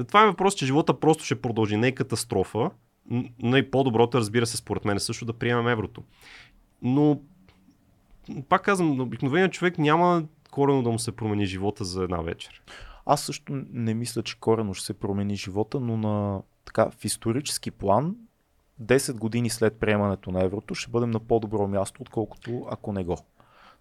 Това 0.04 0.22
е 0.22 0.26
въпрос, 0.26 0.54
че 0.54 0.66
живота 0.66 0.94
просто 0.94 1.24
ще 1.24 1.34
продължи. 1.34 1.76
Не 1.76 1.88
е 1.88 1.92
катастрофа. 1.92 2.70
Н- 3.10 3.24
Но 3.38 3.56
и 3.56 3.70
по-доброто, 3.70 4.18
разбира 4.18 4.46
се, 4.46 4.56
според 4.56 4.84
мен 4.84 4.96
е 4.96 5.00
също 5.00 5.24
да 5.24 5.32
приемем 5.32 5.68
еврото. 5.68 6.02
Но, 6.82 7.20
пак 8.48 8.62
казвам, 8.62 8.96
на 8.96 9.02
обикновения 9.02 9.50
човек 9.50 9.78
няма 9.78 10.24
корено 10.50 10.82
да 10.82 10.90
му 10.90 10.98
се 10.98 11.12
промени 11.12 11.46
живота 11.46 11.84
за 11.84 12.02
една 12.02 12.22
вечер. 12.22 12.62
Аз 13.06 13.22
също 13.22 13.52
не 13.72 13.94
мисля, 13.94 14.22
че 14.22 14.40
корено 14.40 14.74
ще 14.74 14.86
се 14.86 14.94
промени 14.94 15.36
живота, 15.36 15.80
но 15.80 15.96
на, 15.96 16.42
така, 16.64 16.90
в 16.90 17.04
исторически 17.04 17.70
план 17.70 18.16
10 18.82 19.18
години 19.18 19.50
след 19.50 19.80
приемането 19.80 20.30
на 20.30 20.44
еврото 20.44 20.74
ще 20.74 20.90
бъдем 20.90 21.10
на 21.10 21.20
по-добро 21.20 21.68
място, 21.68 22.02
отколкото 22.02 22.66
ако 22.70 22.92
не 22.92 23.04
го. 23.04 23.18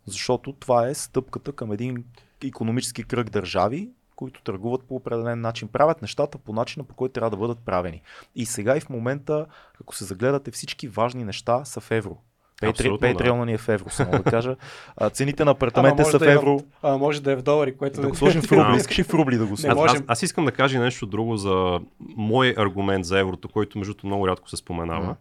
Защото 0.06 0.54
това 0.54 0.88
е 0.88 0.94
стъпката 0.94 1.54
към 1.54 1.72
един 1.72 2.06
економически 2.46 3.04
кръг 3.04 3.30
държави, 3.30 3.90
които 4.16 4.42
търгуват 4.42 4.84
по 4.84 4.96
определен 4.96 5.42
начин, 5.42 5.68
правят 5.68 6.02
нещата 6.02 6.38
по 6.38 6.54
начина, 6.54 6.84
по 6.84 6.96
който 6.96 7.14
трябва 7.14 7.30
да 7.30 7.38
бъдат 7.38 7.60
правени. 7.60 8.02
И 8.36 8.46
сега 8.46 8.78
и 8.78 8.80
в 8.80 8.90
момента, 8.90 9.46
ако 9.82 9.96
се 9.96 10.06
загледате, 10.06 10.52
всички 10.52 10.88
важни 10.88 11.24
неща 11.24 11.66
са 11.66 11.82
в 11.82 11.92
евро. 11.92 12.18
Патреона 12.62 13.46
ни 13.46 13.54
е 13.54 13.58
в 13.58 13.70
евро, 13.70 13.90
само 13.90 14.12
да 14.12 14.24
кажа. 14.24 14.56
А, 14.98 15.10
цените 15.10 15.46
на 15.46 15.52
апартаментите 15.52 16.04
са 16.04 16.18
в 16.18 16.20
да 16.20 16.32
е 16.32 16.34
евро. 16.34 16.60
А, 16.84 16.98
може 16.98 17.22
да 17.22 17.32
е 17.32 17.36
в 17.36 17.42
долари, 17.42 17.78
което 17.78 18.02
Да 18.02 18.08
го 18.08 18.16
сложим 18.16 18.42
в 18.42 18.52
рубли. 18.52 18.76
Искаш 18.78 19.00
ли 19.00 19.04
в 19.04 19.14
рубли 19.14 19.38
да 19.38 19.46
го 19.46 19.58
сложим? 19.58 19.84
Аз, 19.84 19.94
аз, 19.94 20.04
аз 20.08 20.24
искам 20.24 20.46
да 20.46 20.52
кажа 20.52 20.78
и 20.78 20.80
нещо 20.80 21.06
друго 21.06 21.38
за 21.38 21.80
мой 22.00 22.54
аргумент 22.58 23.06
за 23.06 23.20
еврото, 23.20 23.50
който 23.50 23.78
между 23.78 23.94
другото 23.94 24.08
много 24.08 24.28
рядко 24.28 24.50
се 24.50 24.58
споменава. 24.58 25.16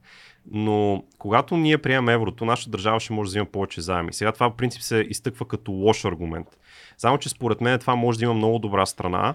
Но 0.50 1.04
когато 1.18 1.56
ние 1.56 1.78
приемем 1.78 2.08
еврото, 2.08 2.44
нашата 2.44 2.70
държава 2.70 3.00
ще 3.00 3.12
може 3.12 3.28
да 3.28 3.30
взима 3.30 3.46
повече 3.46 3.80
заеми. 3.80 4.12
Сега 4.12 4.32
това 4.32 4.50
в 4.50 4.56
принцип 4.56 4.82
се 4.82 4.96
изтъква 4.96 5.48
като 5.48 5.72
лош 5.72 6.04
аргумент. 6.04 6.48
Само, 6.98 7.18
че 7.18 7.28
според 7.28 7.60
мен 7.60 7.78
това 7.78 7.94
може 7.94 8.18
да 8.18 8.24
има 8.24 8.34
много 8.34 8.58
добра 8.58 8.86
страна, 8.86 9.34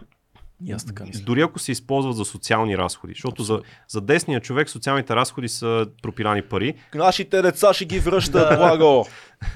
И 0.66 0.72
аз 0.72 0.86
така 0.86 1.04
мисля. 1.06 1.24
дори 1.26 1.42
ако 1.42 1.60
се 1.60 1.72
използват 1.72 2.16
за 2.16 2.26
социални 2.26 2.78
разходи. 2.78 3.14
Защото 3.14 3.44
за, 3.44 3.62
за 3.88 4.02
десния 4.02 4.40
човек 4.42 4.70
социалните 4.70 5.16
разходи 5.16 5.50
са 5.50 5.88
пропилани 6.02 6.42
пари. 6.42 6.74
Нашите 6.96 7.42
деца 7.42 7.74
ще 7.74 7.86
ги 7.86 8.00
връщат, 8.00 8.58
благо! 8.58 9.06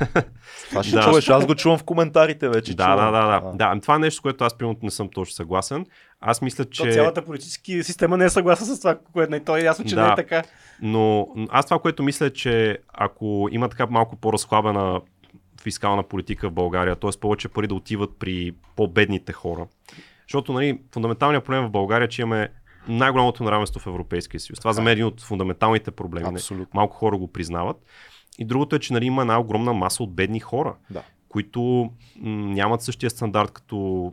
Това 0.69 0.83
ще 0.83 0.95
Да. 0.95 1.03
чуеш, 1.03 1.29
аз 1.29 1.45
го 1.45 1.55
чувам 1.55 1.77
в 1.77 1.83
коментарите 1.83 2.49
вече. 2.49 2.73
Да, 2.75 2.87
да, 2.87 2.95
чувам. 2.95 3.11
да, 3.13 3.21
да. 3.21 3.41
А. 3.45 3.51
да. 3.55 3.65
ами 3.65 3.81
Това 3.81 3.95
е 3.95 3.99
нещо, 3.99 4.17
с 4.17 4.21
което 4.21 4.43
аз 4.43 4.57
примерно 4.57 4.79
не 4.83 4.91
съм 4.91 5.09
точно 5.09 5.33
съгласен. 5.33 5.85
Аз 6.21 6.41
мисля, 6.41 6.65
То 6.65 6.71
че... 6.71 6.91
цялата 6.91 7.25
политическа 7.25 7.83
система 7.83 8.17
не 8.17 8.25
е 8.25 8.29
съгласна 8.29 8.65
с 8.65 8.79
това, 8.79 8.97
което 9.13 9.31
не. 9.31 9.39
То 9.39 9.57
е 9.57 9.61
ясно, 9.61 9.85
че 9.85 9.95
Да. 9.95 10.05
не 10.05 10.11
е 10.11 10.15
така. 10.15 10.43
Но 10.81 11.27
аз 11.49 11.65
това, 11.65 11.79
което 11.79 12.03
мисля, 12.03 12.25
е, 12.25 12.29
че 12.29 12.77
ако 12.93 13.47
има 13.51 13.69
така 13.69 13.85
малко 13.85 14.15
по-разхлабена 14.15 15.01
фискална 15.61 16.03
политика 16.03 16.49
в 16.49 16.53
България, 16.53 16.95
т.е. 16.95 17.19
повече 17.21 17.47
пари 17.49 17.67
да 17.67 17.75
отиват 17.75 18.09
при 18.19 18.51
по-бедните 18.75 19.33
хора. 19.33 19.67
Защото 20.29 20.53
нали, 20.53 20.81
фундаменталният 20.93 21.43
проблем 21.45 21.63
в 21.63 21.71
България 21.71 22.05
е, 22.05 22.09
че 22.09 22.21
имаме 22.21 22.49
най-голямото 22.87 23.43
неравенство 23.43 23.79
в 23.79 23.87
Европейския 23.87 24.39
съюз. 24.39 24.59
Това 24.59 24.73
за 24.73 24.81
мен 24.81 24.87
е 24.87 24.93
един 24.93 25.05
от 25.05 25.21
фундаменталните 25.21 25.91
проблеми. 25.91 26.27
Не- 26.27 26.33
Абсолютно. 26.33 26.67
Малко 26.73 26.95
хора 26.95 27.17
го 27.17 27.27
признават. 27.27 27.77
и 28.39 28.45
другото 28.45 28.75
е, 28.75 28.79
че 28.79 28.93
нали, 28.93 29.05
има 29.05 29.21
една 29.21 29.39
огромна 29.39 29.73
маса 29.73 30.03
от 30.03 30.15
бедни 30.15 30.39
хора, 30.39 30.75
Да. 30.89 31.03
които 31.29 31.61
м- 31.61 31.89
нямат 32.29 32.81
същия 32.81 33.09
стандарт 33.09 33.51
като 33.51 34.11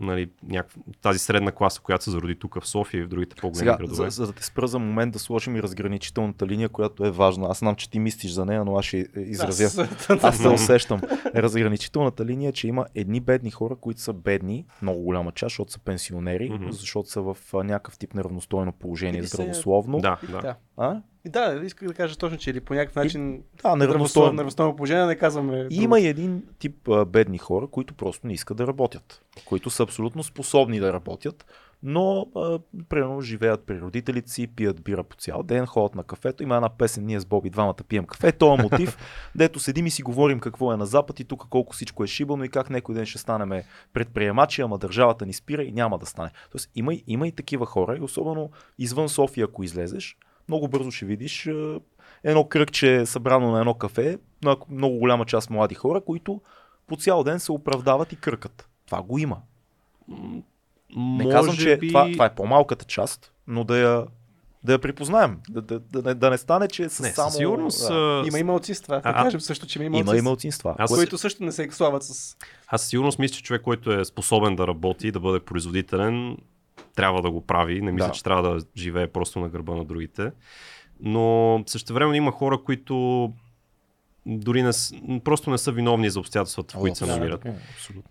нали, 0.00 0.30
някаква, 0.42 0.82
тази 1.02 1.18
средна 1.18 1.52
класа, 1.52 1.80
която 1.80 2.04
се 2.04 2.10
зароди 2.10 2.34
тук 2.34 2.60
в 2.60 2.66
София 2.66 3.00
и 3.00 3.04
в 3.04 3.08
другите 3.08 3.36
по-големи 3.36 3.58
Сега, 3.58 3.76
градове. 3.76 4.10
за, 4.10 4.16
за 4.16 4.26
да 4.26 4.32
те 4.32 4.44
спра 4.44 4.66
за 4.66 4.78
момент 4.78 5.12
да 5.12 5.18
сложим 5.18 5.56
и 5.56 5.62
разграничителната 5.62 6.46
линия, 6.46 6.68
която 6.68 7.04
е 7.04 7.10
важна. 7.10 7.46
Аз 7.50 7.58
знам, 7.58 7.74
че 7.74 7.90
ти 7.90 7.98
мислиш 7.98 8.32
за 8.32 8.44
нея, 8.44 8.64
но 8.64 8.76
аз 8.76 8.84
ще 8.84 9.06
изразя. 9.16 9.64
Аз- 10.08 10.24
Аз 10.24 10.36
се 10.38 10.48
усещам. 10.48 11.00
Разграничителната 11.36 12.24
линия 12.24 12.48
е, 12.48 12.52
че 12.52 12.68
има 12.68 12.86
едни 12.94 13.20
бедни 13.20 13.50
хора, 13.50 13.76
които 13.76 14.00
са 14.00 14.12
бедни, 14.12 14.66
много 14.82 15.00
голяма 15.00 15.32
част, 15.32 15.46
защото 15.46 15.72
са 15.72 15.78
пенсионери, 15.78 16.58
защото 16.70 17.08
са 17.08 17.20
в 17.22 17.36
някакъв 17.54 17.98
тип 17.98 18.14
неравностойно 18.14 18.72
положение 18.72 19.22
здравословно. 19.22 19.98
Да, 19.98 20.18
да. 20.30 20.40
Да. 20.40 20.56
А? 20.76 21.00
И 21.26 21.30
Да, 21.30 21.60
исках 21.64 21.88
да 21.88 21.94
кажа 21.94 22.16
точно, 22.16 22.38
че 22.38 22.50
или 22.50 22.60
по 22.60 22.74
някакъв 22.74 22.96
начин 22.96 23.22
Да, 23.22 23.36
неравностойно, 23.36 23.76
неравностойно. 23.76 24.32
неравностойно 24.32 24.76
положение, 24.76 25.06
не 25.06 25.16
казваме. 25.16 25.66
Има 25.70 26.00
и 26.00 26.06
един 26.06 26.42
тип 26.58 26.88
а, 26.88 27.04
бедни 27.04 27.38
хора, 27.38 27.66
които 27.66 27.94
просто 27.94 28.26
не 28.26 28.32
искат 28.32 28.56
да 28.56 28.66
работят, 28.66 29.22
които 29.44 29.70
са 29.70 29.82
абсолютно 29.82 30.22
способни 30.22 30.80
да 30.80 30.92
работят, 30.92 31.46
но 31.82 32.26
а, 32.36 32.58
примерно 32.88 33.20
живеят 33.20 33.60
при 33.62 33.80
родителите 33.80 34.30
си, 34.30 34.46
пият 34.46 34.82
бира 34.82 35.04
по 35.04 35.16
цял 35.16 35.42
ден, 35.42 35.66
ходят 35.66 35.94
на 35.94 36.02
кафето. 36.04 36.42
Има 36.42 36.54
една 36.56 36.68
песен, 36.68 37.06
ние 37.06 37.20
с 37.20 37.26
Боби 37.26 37.50
двамата 37.50 37.74
пием 37.88 38.04
кафе. 38.04 38.32
Това 38.32 38.54
е 38.54 38.62
мотив, 38.62 38.96
дето 39.34 39.60
седим 39.60 39.86
и 39.86 39.90
си 39.90 40.02
говорим 40.02 40.40
какво 40.40 40.72
е 40.72 40.76
на 40.76 40.86
Запад 40.86 41.20
и 41.20 41.24
тук 41.24 41.40
колко 41.40 41.72
всичко 41.72 42.04
е 42.04 42.08
шибано 42.08 42.44
и 42.44 42.48
как 42.48 42.70
някой 42.70 42.94
ден 42.94 43.06
ще 43.06 43.18
станем 43.18 43.62
предприемачи, 43.92 44.62
ама 44.62 44.78
държавата 44.78 45.26
ни 45.26 45.32
спира 45.32 45.62
и 45.62 45.72
няма 45.72 45.98
да 45.98 46.06
стане. 46.06 46.30
Тоест 46.52 46.70
има, 46.74 46.94
и- 46.94 47.04
има 47.06 47.28
и 47.28 47.32
такива 47.32 47.66
хора, 47.66 47.96
и 47.96 48.02
особено 48.02 48.50
извън 48.78 49.08
София, 49.08 49.44
ако 49.44 49.62
излезеш, 49.64 50.16
много 50.48 50.68
бързо 50.68 50.90
ще 50.90 51.06
видиш 51.06 51.48
едно 52.24 52.44
кръгче 52.44 53.06
събрано 53.06 53.50
на 53.50 53.60
едно 53.60 53.74
кафе, 53.74 54.18
на 54.44 54.56
много 54.70 54.98
голяма 54.98 55.24
част 55.24 55.50
млади 55.50 55.74
хора, 55.74 56.00
които 56.00 56.40
по 56.86 56.96
цял 56.96 57.24
ден 57.24 57.40
се 57.40 57.52
оправдават 57.52 58.12
и 58.12 58.16
кръкат. 58.16 58.68
Това 58.86 59.02
го 59.02 59.18
има. 59.18 59.38
Не 60.08 61.24
Може 61.24 61.30
казвам, 61.30 61.56
че 61.56 61.76
би... 61.76 61.88
това, 61.88 62.12
това 62.12 62.26
е 62.26 62.34
по-малката 62.34 62.84
част, 62.84 63.32
но 63.46 63.64
да 63.64 63.78
я, 63.78 64.06
да 64.64 64.72
я 64.72 64.78
припознаем. 64.78 65.40
Да, 65.50 65.62
да, 65.62 65.80
да, 65.80 66.02
не, 66.02 66.14
да 66.14 66.30
не 66.30 66.38
стане, 66.38 66.68
че 66.68 66.88
са 66.88 67.02
Не, 67.02 67.08
само... 67.08 67.30
сигурност. 67.30 67.88
Да. 67.88 68.22
Има 68.26 68.38
и 68.38 68.42
малцинства. 68.42 69.00
Да 69.00 69.12
кажем 69.12 69.40
също, 69.40 69.66
че 69.66 69.82
има 69.82 69.96
и 69.96 70.00
Има 70.00 70.16
и 70.16 70.20
малцинства. 70.20 70.74
Аз- 70.78 70.94
които 70.94 71.18
също 71.18 71.44
не 71.44 71.52
се 71.52 71.68
слават 71.70 72.02
с... 72.02 72.36
Аз 72.68 72.82
сигурност 72.82 73.18
мисля, 73.18 73.34
че 73.34 73.42
човек, 73.42 73.62
който 73.62 73.92
е 73.92 74.04
способен 74.04 74.56
да 74.56 74.66
работи, 74.66 75.10
да 75.12 75.20
бъде 75.20 75.40
производителен, 75.40 76.36
трябва 76.96 77.22
да 77.22 77.30
го 77.30 77.46
прави. 77.46 77.80
Не 77.80 77.92
мисля, 77.92 78.06
Да. 78.06 78.12
че 78.12 78.22
трябва 78.24 78.42
да 78.42 78.64
живее 78.76 79.06
просто 79.06 79.40
на 79.40 79.48
гърба 79.48 79.74
на 79.74 79.84
другите. 79.84 80.32
Но 81.00 81.62
също 81.66 81.94
време 81.94 82.16
има 82.16 82.32
хора, 82.32 82.58
които 82.64 83.32
дори 84.26 84.62
не, 84.62 84.70
просто 85.24 85.50
не 85.50 85.58
са 85.58 85.72
виновни 85.72 86.10
за 86.10 86.20
обстоятелствата, 86.20 86.76
в 86.76 86.80
които 86.80 86.98
се 86.98 87.06
намират. 87.06 87.40
така 87.40 87.54
е. 87.54 87.60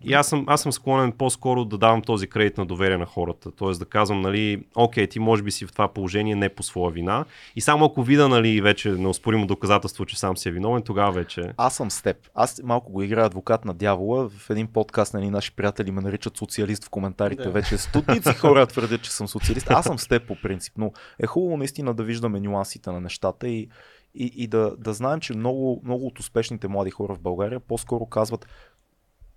И 0.04 0.12
аз 0.12 0.28
съм, 0.28 0.44
аз 0.46 0.62
съм 0.62 0.72
склонен 0.72 1.12
по-скоро 1.12 1.64
да 1.64 1.78
давам 1.78 2.02
този 2.02 2.26
кредит 2.26 2.58
на 2.58 2.66
доверие 2.66 2.98
на 2.98 3.06
хората. 3.06 3.50
Тоест 3.50 3.80
да 3.80 3.86
казвам, 3.86 4.20
нали, 4.20 4.64
окей, 4.74 5.06
ти 5.06 5.18
може 5.18 5.42
би 5.42 5.50
си 5.50 5.66
в 5.66 5.72
това 5.72 5.88
положение 5.88 6.34
не 6.34 6.48
по 6.48 6.62
своя 6.62 6.92
вина. 6.92 7.24
И 7.56 7.60
само 7.60 7.84
ако 7.84 8.02
видя, 8.02 8.28
нали, 8.28 8.60
вече 8.60 8.88
неоспоримо 8.90 9.46
доказателство, 9.46 10.06
че 10.06 10.18
сам 10.18 10.36
си 10.36 10.48
е 10.48 10.52
виновен, 10.52 10.82
тогава 10.82 11.12
вече. 11.12 11.52
Аз 11.56 11.74
съм 11.74 11.90
с 11.90 12.02
теб. 12.02 12.16
Аз 12.34 12.60
малко 12.64 12.92
го 12.92 13.02
играя 13.02 13.26
адвокат 13.26 13.64
на 13.64 13.74
дявола. 13.74 14.28
В 14.28 14.50
един 14.50 14.66
подкаст 14.66 15.14
на 15.14 15.30
наши 15.30 15.52
приятели 15.52 15.90
ме 15.90 16.00
наричат 16.00 16.36
социалист 16.36 16.84
в 16.84 16.90
коментарите. 16.90 17.42
Да. 17.42 17.50
Вече 17.50 17.78
стотици 17.78 18.34
хора 18.34 18.66
твърдят, 18.66 19.02
че 19.02 19.12
съм 19.12 19.28
социалист. 19.28 19.70
Аз 19.70 19.84
съм 19.84 19.98
с 19.98 20.08
теб 20.08 20.26
по 20.26 20.36
принцип, 20.42 20.74
но 20.78 20.92
е 21.22 21.26
хубаво 21.26 21.56
наистина 21.56 21.94
да 21.94 22.04
виждаме 22.04 22.40
нюансите 22.40 22.90
на 22.90 23.00
нещата 23.00 23.48
и, 23.48 23.68
и, 24.16 24.32
и 24.36 24.46
да, 24.46 24.76
да 24.76 24.94
знаем, 24.94 25.20
че 25.20 25.36
много, 25.36 25.80
много 25.84 26.06
от 26.06 26.18
успешните 26.18 26.68
млади 26.68 26.90
хора 26.90 27.14
в 27.14 27.20
България 27.20 27.60
по-скоро 27.60 28.06
казват 28.06 28.46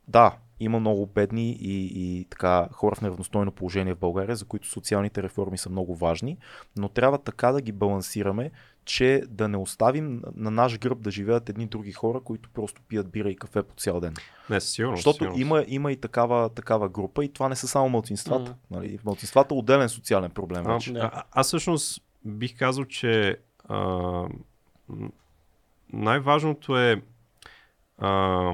да, 0.07 0.37
има 0.59 0.79
много 0.79 1.05
бедни 1.05 1.51
и, 1.51 1.91
и 1.93 2.25
така 2.25 2.67
хора 2.71 2.95
в 2.95 3.01
неравностойно 3.01 3.51
положение 3.51 3.93
в 3.93 3.99
България, 3.99 4.35
за 4.35 4.45
които 4.45 4.67
социалните 4.67 5.23
реформи 5.23 5.57
са 5.57 5.69
много 5.69 5.95
важни, 5.95 6.37
но 6.77 6.89
трябва 6.89 7.17
така 7.17 7.51
да 7.51 7.61
ги 7.61 7.71
балансираме, 7.71 8.51
че 8.85 9.23
да 9.29 9.47
не 9.47 9.57
оставим 9.57 10.21
на 10.35 10.51
наш 10.51 10.79
гръб 10.79 11.01
да 11.01 11.11
живеят 11.11 11.49
едни 11.49 11.65
други 11.65 11.91
хора, 11.91 12.21
които 12.21 12.49
просто 12.49 12.81
пият 12.87 13.11
бира 13.11 13.29
и 13.29 13.35
кафе 13.35 13.63
по 13.63 13.75
цял 13.75 13.99
ден. 13.99 14.13
Не, 14.49 14.59
със 14.59 14.75
Защото 14.75 15.17
сигурност. 15.17 15.41
има, 15.41 15.65
има 15.67 15.91
и 15.91 15.97
такава, 15.97 16.49
такава 16.49 16.89
група 16.89 17.25
и 17.25 17.33
това 17.33 17.49
не 17.49 17.55
са 17.55 17.67
само 17.67 17.89
мълцинствата. 17.89 18.51
Мгм. 18.51 18.79
Нали? 18.79 18.99
Мълцинствата 19.05 19.55
е 19.55 19.57
отделен 19.57 19.89
социален 19.89 20.31
проблем. 20.31 20.67
А, 20.67 20.73
вече. 20.73 20.93
Да. 20.93 21.09
а, 21.13 21.23
аз 21.31 21.47
всъщност 21.47 22.01
бих 22.25 22.57
казал, 22.57 22.85
че 22.85 23.37
а, 23.67 24.27
най-важното 25.93 26.77
е. 26.77 27.01
А, 27.97 28.51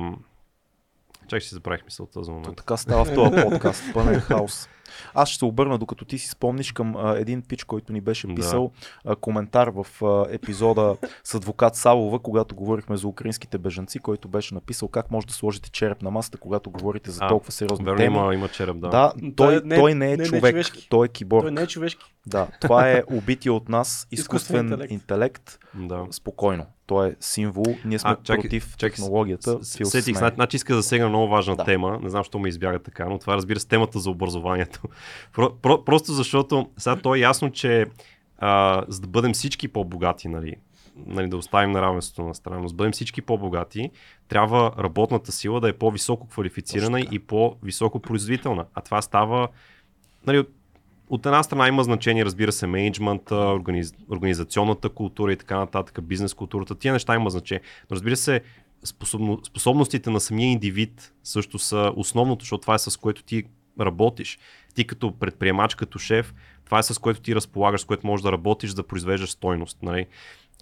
чак 1.28 1.42
ще 1.42 1.56
забравих 1.56 1.86
мисълта 1.86 2.24
за 2.24 2.32
То 2.32 2.32
момент. 2.34 2.58
така 2.58 2.78
става 2.78 3.06
в 3.06 3.14
този 3.14 3.44
подкаст. 3.50 3.84
Пълен 3.94 4.20
хаос. 4.20 4.70
Аз 5.14 5.30
ще 5.30 5.40
се 5.40 5.46
обърна, 5.46 5.78
докато 5.78 6.06
ти 6.06 6.18
си 6.18 6.30
спомниш 6.30 6.72
към 6.72 6.96
а, 6.96 7.16
един 7.18 7.42
пич, 7.42 7.64
който 7.64 7.94
ни 7.94 8.02
беше 8.02 8.28
Да. 8.28 8.36
писал 8.36 8.72
а, 9.06 9.16
коментар 9.16 9.68
в 9.70 10.04
а, 10.04 10.26
епизода 10.30 10.96
с 11.24 11.34
адвокат 11.34 11.76
Савова, 11.76 12.20
когато 12.20 12.56
говорихме 12.56 12.98
за 12.98 13.08
украинските 13.08 13.58
бежанци, 13.58 14.00
който 14.00 14.28
беше 14.28 14.54
написал 14.54 14.88
как 14.88 15.12
може 15.12 15.28
да 15.28 15.34
сложите 15.34 15.70
череп 15.70 16.02
на 16.02 16.12
масата, 16.12 16.38
когато 16.38 16.70
говорите 16.70 17.12
за 17.12 17.20
А, 17.22 17.28
толкова 17.28 17.52
сериозни 17.52 17.86
Верно, 17.86 17.98
теми. 17.98 18.16
има, 18.16 18.34
има 18.34 18.48
череп, 18.48 18.78
да. 18.78 18.90
Да, 18.90 19.14
Той 19.14 19.32
той, 19.36 19.56
е- 19.56 19.62
не- 19.62 19.76
той 19.76 19.94
не 19.94 20.06
е 20.06 20.10
не- 20.10 20.18
не 20.18 20.26
човек, 20.26 20.42
човешки. 20.44 20.88
той 20.90 21.06
е 21.06 21.10
киборг. 21.10 21.42
Той 21.42 21.52
не 21.52 21.62
е 21.62 21.68
човешки. 21.68 22.06
Да, 22.28 22.48
това 22.62 22.90
е 22.90 23.04
убития 23.08 23.54
от 23.54 23.70
нас 23.70 24.08
Изкуствен 24.12 24.16
изкуствен 24.38 24.66
интелект. 24.66 24.92
интелект. 24.92 25.60
да. 25.76 26.06
Спокойно. 26.12 26.66
Той 26.88 27.08
е 27.08 27.16
символ. 27.20 27.66
Ние 27.86 28.00
сме 28.00 28.10
А, 28.10 28.16
чакай, 28.16 28.42
против 28.42 28.72
чакай, 28.72 28.90
технологията. 28.90 29.64
С- 29.64 29.86
Сетих, 29.86 30.04
сме. 30.06 30.18
значи, 30.18 30.36
значи 30.36 30.56
иска 30.58 30.76
да 30.76 30.84
сегна 30.84 31.10
много 31.10 31.28
важна 31.28 31.56
Да. 31.56 31.64
тема. 31.64 32.00
Не 32.02 32.10
знам, 32.10 32.20
защо 32.20 32.40
ме 32.40 32.50
избяга 32.50 32.80
така, 32.80 33.06
но 33.06 33.20
това 33.20 33.36
разбира 33.36 33.60
се, 33.60 33.68
темата 33.68 34.00
за 34.00 34.10
образованието. 34.10 34.82
Про, 35.34 35.56
про, 35.56 35.84
просто 35.84 36.12
защото 36.12 36.70
сега 36.78 36.96
то 36.96 37.16
е 37.16 37.20
ясно, 37.20 37.52
че 37.52 37.86
а, 38.38 38.84
за 38.88 39.02
да 39.02 39.08
бъдем 39.08 39.34
всички 39.34 39.68
по-богати, 39.68 40.28
нали, 40.28 40.56
нали, 40.98 41.28
да 41.28 41.38
оставим 41.38 41.72
на 41.72 41.82
равенството 41.82 42.24
на 42.24 42.36
страна, 42.36 42.60
но 42.60 42.68
да 42.68 42.74
бъдем 42.74 42.92
всички 42.92 43.22
по-богати, 43.22 43.92
трябва 44.28 44.72
работната 44.80 45.32
сила 45.32 45.62
да 45.62 45.70
е 45.70 45.74
по-високо 45.74 46.28
квалифицирана 46.28 47.00
и 47.02 47.20
по-високо 47.20 48.00
производителна. 48.00 48.66
А 48.74 48.82
това 48.82 49.02
става 49.02 49.48
нали, 50.28 50.44
от, 51.10 51.26
една 51.26 51.44
страна 51.44 51.68
има 51.68 51.84
значение, 51.84 52.26
разбира 52.26 52.52
се, 52.52 52.68
менеджмента, 52.68 53.36
организ, 53.36 53.94
организационната 54.12 54.90
култура 54.90 55.34
и 55.34 55.38
така 55.38 55.58
нататък, 55.58 56.00
бизнес 56.04 56.34
културата. 56.34 56.76
Тия 56.76 56.94
неща 56.94 57.16
има 57.16 57.30
значение. 57.30 57.62
Но 57.90 57.96
разбира 57.96 58.16
се, 58.16 58.42
способно, 58.84 59.40
способностите 59.44 60.10
на 60.10 60.20
самия 60.20 60.52
индивид 60.52 61.14
също 61.24 61.60
са 61.60 61.94
основното, 61.96 62.44
защото 62.44 62.62
това 62.62 62.76
е 62.76 62.80
с 62.80 62.98
което 62.98 63.24
ти 63.24 63.44
работиш. 63.80 64.40
Ти 64.76 64.88
като 64.88 65.20
предприемач, 65.20 65.76
като 65.76 66.00
шеф, 66.00 66.34
това 66.66 66.80
е 66.80 66.84
с 66.84 67.00
което 67.02 67.22
ти 67.22 67.36
разполагаш, 67.36 67.82
с 67.82 67.86
което 67.86 68.08
можеш 68.08 68.24
да 68.24 68.32
работиш, 68.32 68.74
да 68.74 68.88
произвеждаш 68.88 69.32
стойност. 69.32 69.78
Нали? 69.84 70.06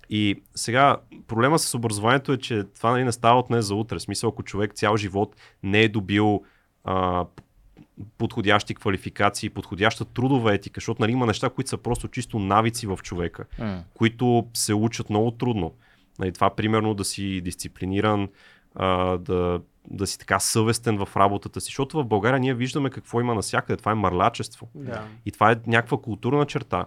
И 0.10 0.41
сега 0.56 0.98
проблема 1.28 1.60
с 1.60 1.76
образованието 1.76 2.32
е, 2.32 2.38
че 2.38 2.64
това 2.64 2.91
нали, 2.91 3.03
не 3.03 3.11
става 3.11 3.40
от 3.40 3.48
днес 3.48 3.65
за 3.65 3.76
утре. 3.76 3.98
В 3.98 4.02
смисъл, 4.02 4.30
ако 4.30 4.44
човек 4.44 4.74
цял 4.74 4.98
живот 4.98 5.36
не 5.64 5.82
е 5.82 5.90
добил 5.90 6.44
а, 6.84 7.26
подходящи 8.18 8.76
квалификации, 8.76 9.49
подходяща 9.49 10.06
трудова 10.06 10.53
етика, 10.53 10.78
защото 10.78 11.02
нали, 11.02 11.11
има 11.11 11.26
неща, 11.26 11.49
които 11.49 11.70
са 11.70 11.78
просто 11.78 12.07
чисто 12.07 12.40
навици 12.40 12.88
в 12.88 12.99
човека, 13.03 13.45
М. 13.60 13.84
които 13.94 14.48
се 14.53 14.74
учат 14.74 15.10
много 15.10 15.32
трудно. 15.32 15.74
Нали, 16.20 16.32
това 16.32 16.49
примерно 16.49 16.94
да 16.94 17.03
си 17.03 17.41
дисциплиниран, 17.41 18.30
а, 18.76 19.18
да, 19.18 19.61
да 19.90 20.07
си 20.07 20.20
така 20.20 20.40
съвестен 20.40 21.06
в 21.06 21.10
работата 21.18 21.61
си, 21.61 21.65
защото 21.65 21.98
в 21.98 22.06
България 22.06 22.40
ние 22.40 22.53
виждаме 22.53 22.90
какво 22.90 23.22
има 23.22 23.36
навсякъде. 23.36 23.78
Това 23.78 23.91
е 23.91 23.95
мърлячество. 23.95 24.70
Да. 24.76 25.07
И 25.26 25.32
това 25.32 25.52
е 25.52 25.56
някаква 25.68 25.98
културна 25.98 26.45
черта, 26.45 26.86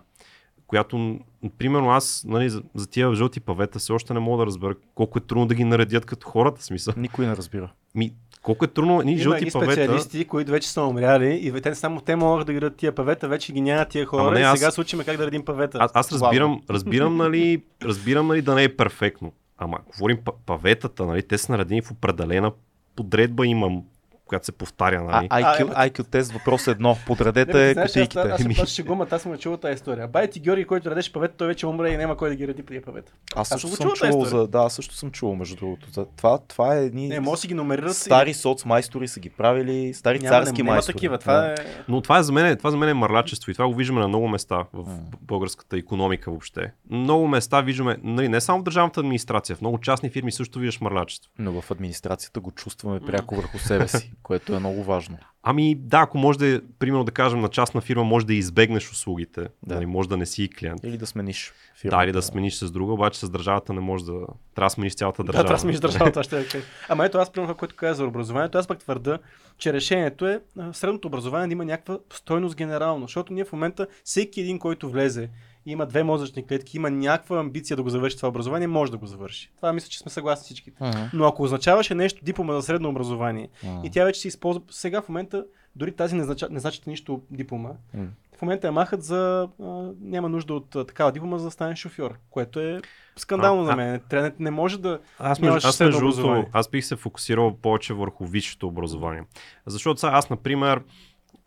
която, 0.67 1.19
примерно 1.59 1.91
аз, 1.91 2.25
нали, 2.29 2.51
за, 2.51 2.63
за 2.75 2.91
тия 2.91 3.15
жълти 3.15 3.41
павета 3.41 3.79
все 3.79 3.93
още 3.93 4.15
не 4.15 4.21
мога 4.21 4.39
да 4.39 4.47
разбера 4.47 4.75
колко 4.95 5.19
е 5.19 5.23
трудно 5.23 5.47
да 5.47 5.55
ги 5.55 5.65
наредят 5.65 6.05
като 6.05 6.29
хората, 6.29 6.63
смисъл. 6.63 6.95
Никой 6.97 7.27
не 7.27 7.37
разбира. 7.37 7.73
Ми, 7.95 8.15
колко 8.47 8.65
е 8.65 8.69
трудно, 8.69 9.03
ни 9.03 9.19
жълти 9.19 9.45
и 9.49 9.51
павета. 9.51 9.73
специалисти, 9.73 10.25
които 10.25 10.51
вече 10.51 10.69
са 10.69 10.83
умряли 10.83 11.41
и 11.43 11.61
те 11.61 11.75
само 11.75 12.01
те 12.01 12.17
могат 12.17 12.47
да 12.47 12.53
градят 12.53 12.77
тия 12.77 12.93
павета, 12.93 13.29
вече 13.29 13.53
ги 13.53 13.61
няма 13.61 13.85
тия 13.85 14.07
хора 14.07 14.23
Ама 14.23 14.31
не, 14.31 14.41
и 14.41 14.57
сега 14.57 14.71
се 14.71 14.81
учиме 14.81 15.05
как 15.05 15.17
да 15.17 15.27
редим 15.27 15.45
павета. 15.45 15.79
Аз, 15.81 15.91
аз 15.95 16.13
разбирам, 16.13 16.63
разбирам, 16.71 17.17
нали, 17.27 17.63
разбирам, 17.83 18.27
нали, 18.27 18.43
да 18.43 18.55
не 18.55 18.63
е 18.63 18.77
перфектно. 18.77 19.33
Ама, 19.59 19.79
говорим 19.97 20.19
па- 20.25 20.33
паветата, 20.47 21.07
нали, 21.07 21.23
те 21.23 21.39
са 21.39 21.53
наредени 21.53 21.83
в 21.83 21.91
определена 21.91 22.53
подредба 22.97 23.47
имам 23.47 23.83
която 24.27 24.47
се 24.47 24.53
повтаря. 24.53 24.97
А, 25.01 25.17
Нали? 25.17 25.29
IQ, 25.29 25.73
А, 25.75 25.89
IQ 25.89 26.07
тест 26.07 26.33
въпрос 26.33 26.67
едно. 26.67 26.97
Подредете 27.07 27.71
аз, 27.71 27.87
кутийките. 27.87 28.19
аз, 28.21 28.41
Еми. 28.41 28.55
аз, 28.55 28.61
аз 28.61 28.69
ще 28.69 28.83
гума, 28.83 29.07
аз 29.11 29.23
съм 29.23 29.33
я 29.33 29.39
чувал 29.39 29.59
тази 29.59 29.75
история. 29.75 30.09
Бай 30.09 30.29
ти 30.29 30.41
Георги, 30.41 30.65
който 30.65 30.91
радеше 30.91 31.13
павета, 31.13 31.35
той 31.37 31.47
вече 31.47 31.67
умре 31.67 31.91
и 31.91 31.97
няма 31.97 32.17
кой 32.17 32.29
да 32.29 32.35
ги 32.35 32.49
ради 32.49 32.63
при 32.63 32.81
павета. 32.81 33.13
Аз 33.37 33.49
също 33.49 33.69
съм 33.69 33.89
го 33.89 33.97
съм 33.97 34.09
чувал 34.11 34.25
за... 34.25 34.47
Да, 34.47 34.59
аз 34.59 34.75
също 34.75 34.95
съм 34.95 35.11
чувал 35.11 35.35
между 35.35 35.57
другото. 35.57 35.91
За 35.91 36.07
Това, 36.07 36.39
това 36.39 36.77
е 36.77 36.81
едни 36.81 37.09
Не, 37.09 37.21
може 37.21 37.41
си 37.41 37.49
ги 37.49 37.55
номерират. 37.55 37.97
стари 37.97 38.35
соцмайстори 38.35 39.09
са 39.09 39.21
ги 39.21 39.31
правили, 39.31 39.95
стари 39.95 40.17
и... 40.17 40.21
няма, 40.21 40.37
царски 40.37 40.63
няма 40.63 40.73
майстори. 40.73 40.95
такива. 40.95 41.19
Това 41.19 41.47
е... 41.47 41.55
Но 41.89 42.01
това 42.01 42.19
е 42.19 42.23
за 42.23 42.33
мен, 42.33 42.57
това 42.57 42.71
за 42.71 42.77
мен 42.77 42.89
е 42.89 42.95
мърлячество 42.95 43.51
и 43.51 43.55
това 43.55 43.67
го 43.67 43.75
виждаме 43.75 44.01
на 44.01 44.09
много 44.09 44.29
места 44.29 44.65
в 44.73 44.85
М. 44.85 44.99
българската 45.23 45.77
економика 45.77 46.31
въобще. 46.31 46.73
Много 46.91 47.29
места 47.29 47.61
виждаме, 47.61 47.97
нали, 48.03 48.29
не 48.29 48.41
само 48.41 48.61
в 48.61 48.65
държавната 48.65 49.01
администрация, 49.01 49.57
в 49.57 49.61
много 49.61 49.79
частни 49.79 50.11
фирми 50.11 50.33
също 50.33 50.59
виждаш 50.59 50.81
мърлячество. 50.81 51.31
Но 51.39 51.61
в 51.61 51.71
администрацията 51.71 52.41
го 52.41 52.51
чувстваме 52.51 53.01
пряко 53.01 53.37
върху 53.37 53.59
себе 53.59 53.89
си, 53.89 54.13
което 54.23 54.55
е 54.55 54.59
много 54.59 54.85
важно. 54.85 55.19
Ами 55.49 55.75
да, 55.75 56.01
ако 56.01 56.19
може 56.19 56.39
да, 56.39 56.47
е, 56.47 56.61
примерно 56.79 57.05
да 57.05 57.13
кажем 57.13 57.41
на 57.41 57.49
частна 57.49 57.81
фирма, 57.81 58.05
може 58.05 58.27
да 58.27 58.35
избегнеш 58.35 58.91
услугите, 58.93 59.41
Да. 59.41 59.49
да. 59.63 59.75
нали, 59.75 59.87
може 59.87 60.09
да 60.09 60.17
не 60.17 60.27
си 60.27 60.49
клиент. 60.59 60.81
Или 60.85 60.99
да 60.99 61.07
смениш 61.07 61.53
Да, 61.75 61.81
фирмата. 61.81 62.05
или 62.05 62.13
да 62.13 62.23
смениш 62.23 62.55
с 62.55 62.71
друга, 62.71 62.93
обаче 62.93 63.21
с 63.21 63.31
държавата 63.31 63.73
не 63.73 63.81
може 63.81 64.05
да... 64.05 64.13
Трябва 64.55 64.67
да 64.67 64.71
смениш 64.71 64.95
цялата 64.95 65.23
Да, 65.23 65.27
държава. 65.27 65.45
трябва 65.45 65.55
да 65.57 65.61
сме 65.61 65.89
държавата, 65.89 66.23
ще 66.23 66.37
да 66.39 66.49
кажа. 66.49 66.65
Ама 66.89 67.07
ето 67.07 67.19
аз, 67.19 67.33
примерно, 67.33 67.55
което 67.55 67.77
каза 67.77 67.95
за 67.95 68.07
образованието, 68.07 68.59
аз 68.59 68.67
пък 68.67 68.79
твърда, 68.79 69.19
че 69.59 69.73
решението 69.73 70.27
е 70.27 70.41
средното 70.73 71.09
образование 71.09 71.47
да 71.49 71.53
има 71.53 71.65
някаква 71.65 71.99
стойност 72.13 72.57
генерално, 72.57 73.03
защото 73.03 73.33
ние 73.33 73.45
в 73.45 73.53
момента 73.53 73.87
всеки 74.05 74.41
един, 74.41 74.59
който 74.59 74.91
влезе 74.91 75.29
има 75.67 75.87
две 75.87 76.03
мозъчни 76.03 76.47
клетки, 76.47 76.77
има 76.77 76.91
някаква 76.91 77.39
амбиция 77.39 77.77
да 77.77 77.83
го 77.83 77.91
завърши 77.91 78.17
това 78.17 78.29
образование, 78.29 78.67
може 78.67 78.93
да 78.93 78.99
го 78.99 79.07
завърши. 79.07 79.51
Това 79.57 79.73
мисля, 79.73 79.89
че 79.89 79.99
сме 79.99 80.11
съгласни 80.11 80.45
всички. 80.45 80.73
Мгм. 80.81 80.99
Но 81.13 81.25
ако 81.25 81.43
означаваше 81.43 81.95
нещо 81.95 82.25
диплома 82.25 82.53
за 82.53 82.63
средно 82.63 82.89
образование 82.89 83.49
Мгм. 83.65 83.85
и 83.85 83.91
тя 83.91 84.05
вече 84.05 84.21
се 84.21 84.29
използва, 84.29 84.63
сега 84.71 85.03
в 85.03 85.09
момента 85.09 85.45
дори 85.77 85.93
тази 85.93 86.15
не 86.15 86.25
значи, 86.25 86.45
не 86.51 86.61
значи 86.61 86.81
нищо 86.87 87.21
диплома. 87.31 87.71
М. 87.95 88.07
В 88.39 88.43
момента 88.43 88.67
я 88.67 88.73
махат 88.73 89.03
за 89.03 89.49
а, 89.63 89.65
няма 90.01 90.29
нужда 90.29 90.55
от 90.55 90.77
а, 90.77 90.85
такава 90.85 91.13
диплома 91.13 91.39
за 91.39 91.45
да 91.45 91.51
станеш 91.51 91.79
шофьор, 91.79 92.19
което 92.31 92.61
е 92.61 92.81
скандално 93.17 93.63
А, 93.63 93.65
за 93.65 93.73
а- 93.73 93.77
мен. 93.77 94.01
Трябва, 94.09 94.33
не 94.39 94.51
може 94.51 94.81
да 94.81 95.01
Аз, 95.19 95.41
между, 95.41 95.57
аз, 95.59 95.77
средно 95.77 95.89
между 95.89 96.01
другото, 96.01 96.17
образование. 96.17 96.49
аз 96.53 96.69
бих 96.69 96.85
се 96.85 96.97
фокусирал 96.97 97.57
повече 97.57 97.95
върху 97.95 98.27
висшето 98.27 98.67
образование. 98.69 99.23
Защото 99.67 100.01
сега 100.01 100.13
аз, 100.13 100.31
например, 100.31 100.83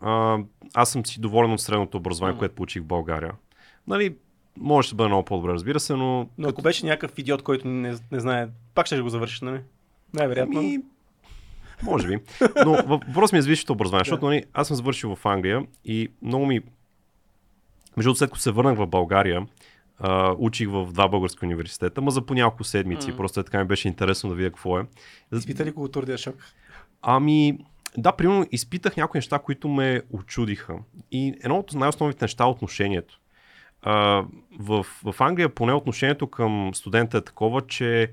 а, 0.00 0.38
аз 0.74 0.90
съм 0.90 1.06
си 1.06 1.20
доволен 1.20 1.52
от 1.52 1.60
средното 1.60 1.96
образование, 1.96 2.32
М. 2.34 2.38
което 2.38 2.54
получих 2.54 2.82
в 2.82 2.86
България. 2.86 3.32
Нали, 3.90 4.14
може 4.56 4.88
да 4.88 4.94
бъде 4.94 5.08
много 5.08 5.24
по-добре, 5.24 5.52
разбира 5.52 5.80
се, 5.80 5.94
но... 5.96 6.28
Но 6.38 6.48
ако 6.48 6.62
беше 6.62 6.86
някакъв 6.86 7.18
идиот, 7.18 7.42
който 7.42 7.68
не, 7.68 7.96
не 8.12 8.20
знае, 8.20 8.48
пак 8.74 8.86
ще 8.86 9.00
го 9.00 9.08
завършиш, 9.08 9.40
нали? 9.40 9.60
Най-вероятно. 10.14 10.58
Ами, 10.58 10.78
може 11.82 12.08
би. 12.08 12.18
Но 12.66 12.72
въпрос 12.72 13.32
ми 13.32 13.38
е 13.38 13.42
с 13.42 13.46
висшето 13.46 13.72
образование, 13.72 14.04
защото 14.04 14.26
нали, 14.26 14.44
аз 14.54 14.68
съм 14.68 14.76
завършил 14.76 15.16
в 15.16 15.26
Англия 15.26 15.66
и 15.84 16.08
много 16.22 16.46
ми... 16.46 16.60
Между 17.96 18.14
след 18.14 18.30
като 18.30 18.40
се 18.40 18.50
върнах 18.50 18.78
в 18.78 18.86
България, 18.86 19.46
а, 19.98 20.34
учих 20.38 20.68
в 20.68 20.92
два 20.92 21.08
български 21.08 21.44
университета, 21.44 22.00
ма 22.00 22.10
за 22.10 22.26
по 22.26 22.34
няколко 22.34 22.64
седмици. 22.64 23.08
Мгм. 23.08 23.16
Просто 23.16 23.40
е 23.40 23.44
така 23.44 23.58
ми 23.58 23.64
беше 23.64 23.88
интересно 23.88 24.30
да 24.30 24.36
видя 24.36 24.50
какво 24.50 24.78
е. 24.78 24.86
Изпита 25.32 25.64
ли 25.64 25.74
културния 25.74 26.18
шок? 26.18 26.34
Ами, 27.02 27.58
да, 27.98 28.12
примерно 28.12 28.46
изпитах 28.52 28.96
някои 28.96 29.18
неща, 29.18 29.38
които 29.38 29.68
ме 29.68 30.02
очудиха. 30.10 30.74
И 31.12 31.34
едно 31.42 31.58
от 31.58 31.72
най-основните 31.74 32.24
неща 32.24 32.44
е 32.44 32.46
отношението. 32.46 33.19
А, 33.82 34.24
в, 34.58 34.86
в 35.04 35.14
Англия 35.20 35.54
поне 35.54 35.72
отношението 35.72 36.26
към 36.26 36.70
студента 36.74 37.18
е 37.18 37.20
такова, 37.20 37.60
че 37.66 38.12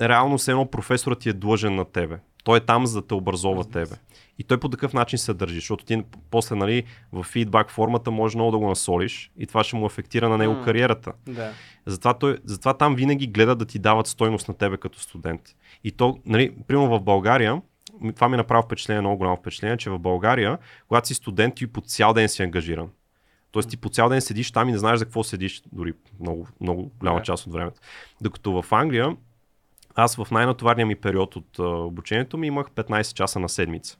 реално 0.00 0.38
все 0.38 0.50
едно 0.50 0.70
професорът 0.70 1.18
ти 1.18 1.28
е 1.28 1.32
длъжен 1.32 1.74
на 1.74 1.84
тебе. 1.84 2.18
Той 2.44 2.58
е 2.58 2.60
там 2.60 2.86
за 2.86 3.00
да 3.00 3.06
те 3.06 3.14
образова 3.14 3.58
Разбира 3.58 3.84
тебе. 3.84 3.96
И 4.38 4.44
той 4.44 4.60
по 4.60 4.68
такъв 4.68 4.92
начин 4.92 5.18
се 5.18 5.34
държи, 5.34 5.54
защото 5.54 5.84
ти 5.84 6.02
после 6.30 6.56
нали, 6.56 6.84
в 7.12 7.22
фидбак 7.22 7.70
формата 7.70 8.10
може 8.10 8.36
много 8.36 8.50
да 8.50 8.58
го 8.58 8.68
насолиш 8.68 9.30
и 9.38 9.46
това 9.46 9.64
ще 9.64 9.76
му 9.76 9.86
афектира 9.86 10.28
на 10.28 10.38
него 10.38 10.54
М. 10.54 10.64
кариерата. 10.64 11.12
Да. 11.26 11.52
Затова, 11.86 12.14
той, 12.14 12.38
затова 12.44 12.74
там 12.74 12.94
винаги 12.94 13.26
гледат 13.26 13.58
да 13.58 13.64
ти 13.64 13.78
дават 13.78 14.06
стойност 14.06 14.48
на 14.48 14.54
тебе 14.54 14.76
като 14.76 15.00
студент. 15.00 15.40
И 15.84 15.92
то, 15.92 16.18
нали, 16.26 16.54
примерно 16.66 16.98
в 16.98 17.00
България, 17.00 17.62
това 18.14 18.28
ми 18.28 18.36
направи 18.36 18.62
впечатление, 18.64 19.00
много 19.00 19.16
голямо 19.16 19.36
впечатление, 19.36 19.76
че 19.76 19.90
в 19.90 19.98
България, 19.98 20.58
когато 20.88 21.08
си 21.08 21.14
студент, 21.14 21.54
ти 21.54 21.66
по 21.66 21.80
цял 21.80 22.12
ден 22.12 22.28
си 22.28 22.42
ангажиран. 22.42 22.88
Тоест 23.58 23.70
ти 23.70 23.76
по 23.76 23.88
цял 23.88 24.08
ден 24.08 24.20
седиш 24.20 24.52
там 24.52 24.68
и 24.68 24.72
не 24.72 24.78
знаеш 24.78 24.98
за 24.98 25.04
какво 25.04 25.24
седиш, 25.24 25.62
дори 25.72 25.92
много, 26.20 26.48
много 26.60 26.90
голяма 26.98 27.22
част 27.22 27.46
от 27.46 27.52
времето. 27.52 27.80
Докато 28.20 28.62
в 28.62 28.72
Англия, 28.72 29.16
аз 29.94 30.16
в 30.16 30.26
най-натоварния 30.30 30.86
ми 30.86 30.96
период 30.96 31.36
от 31.36 31.58
а, 31.58 31.62
обучението 31.62 32.38
ми 32.38 32.46
имах 32.46 32.70
15 32.70 33.14
часа 33.14 33.40
на 33.40 33.48
седмица. 33.48 33.98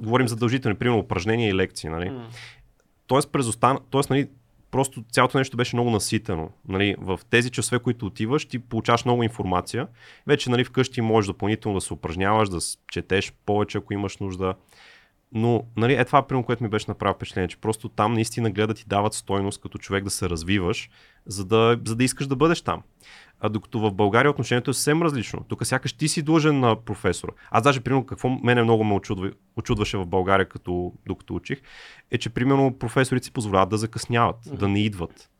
Говорим 0.00 0.28
задължителни, 0.28 0.76
примерно 0.76 0.98
упражнения 0.98 1.48
и 1.48 1.54
лекции. 1.54 1.90
Нали? 1.90 2.12
Тоест, 3.06 3.32
през 3.32 3.46
остан... 3.46 3.78
Тоест 3.90 4.10
нали, 4.10 4.28
просто 4.70 5.04
цялото 5.12 5.38
нещо 5.38 5.56
беше 5.56 5.76
много 5.76 5.90
наситено. 5.90 6.50
Нали, 6.68 6.96
в 6.98 7.20
тези 7.30 7.50
часове, 7.50 7.78
които 7.78 8.06
отиваш, 8.06 8.44
ти 8.44 8.58
получаваш 8.58 9.04
много 9.04 9.22
информация. 9.22 9.86
Вече 10.26 10.50
нали, 10.50 10.64
вкъщи 10.64 11.00
можеш 11.00 11.26
допълнително 11.26 11.78
да 11.78 11.80
се 11.80 11.92
упражняваш, 11.92 12.48
да 12.48 12.58
четеш 12.92 13.32
повече, 13.46 13.78
ако 13.78 13.92
имаш 13.92 14.18
нужда. 14.18 14.54
Но 15.32 15.64
нали, 15.76 15.94
е 15.94 16.04
това, 16.04 16.26
примерно, 16.26 16.44
което 16.44 16.62
ми 16.62 16.68
беше 16.68 16.84
направо 16.88 17.14
впечатление, 17.14 17.48
че 17.48 17.56
просто 17.56 17.88
там 17.88 18.12
наистина 18.12 18.50
гледат 18.50 18.80
и 18.80 18.84
дават 18.86 19.14
стойност 19.14 19.60
като 19.60 19.78
човек 19.78 20.04
да 20.04 20.10
се 20.10 20.30
развиваш, 20.30 20.90
за 21.26 21.44
да, 21.44 21.80
за 21.86 21.96
да 21.96 22.04
искаш 22.04 22.26
да 22.26 22.36
бъдеш 22.36 22.60
там. 22.60 22.82
А 23.40 23.48
докато 23.48 23.80
в 23.80 23.92
България 23.92 24.30
отношението 24.30 24.70
е 24.70 24.74
съвсем 24.74 25.02
различно. 25.02 25.44
Тук 25.48 25.66
сякаш 25.66 25.92
ти 25.92 26.08
си 26.08 26.22
длъжен 26.22 26.60
на 26.60 26.76
професора. 26.76 27.32
Аз 27.50 27.62
даже, 27.62 27.80
примерно, 27.80 28.06
какво 28.06 28.28
мене 28.28 28.62
много 28.62 28.84
ме 28.84 28.94
очудва, 28.94 29.32
очудваше 29.56 29.96
в 29.96 30.06
България, 30.06 30.48
като, 30.48 30.92
докато 31.06 31.34
учих, 31.34 31.62
е, 32.10 32.18
че, 32.18 32.30
примерно, 32.30 32.78
професорите 32.78 33.24
си 33.24 33.32
позволяват 33.32 33.68
да 33.68 33.78
закъсняват, 33.78 34.36
да 34.46 34.68
не 34.68 34.80
идват. 34.80 35.30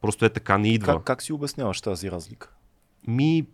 Просто 0.00 0.24
е 0.24 0.28
така, 0.28 0.58
не 0.58 0.68
идва. 0.68 0.94
Как, 0.94 1.04
как 1.04 1.22
си 1.22 1.32
обясняваш 1.32 1.80
тази 1.80 2.10
разлика? 2.10 2.50
Ми, 3.06 3.46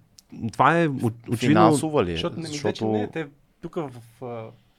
това 0.52 0.80
е 0.80 0.89
очевидно... 0.89 1.36
Финансова 1.36 2.05
ли 2.05 2.10
е? 2.10 2.14
Защото, 2.14 2.40
не, 2.40 2.47
Защото... 2.47 2.86
не, 2.86 3.10
те 3.10 3.26
тук 3.60 3.74
в, 3.74 3.90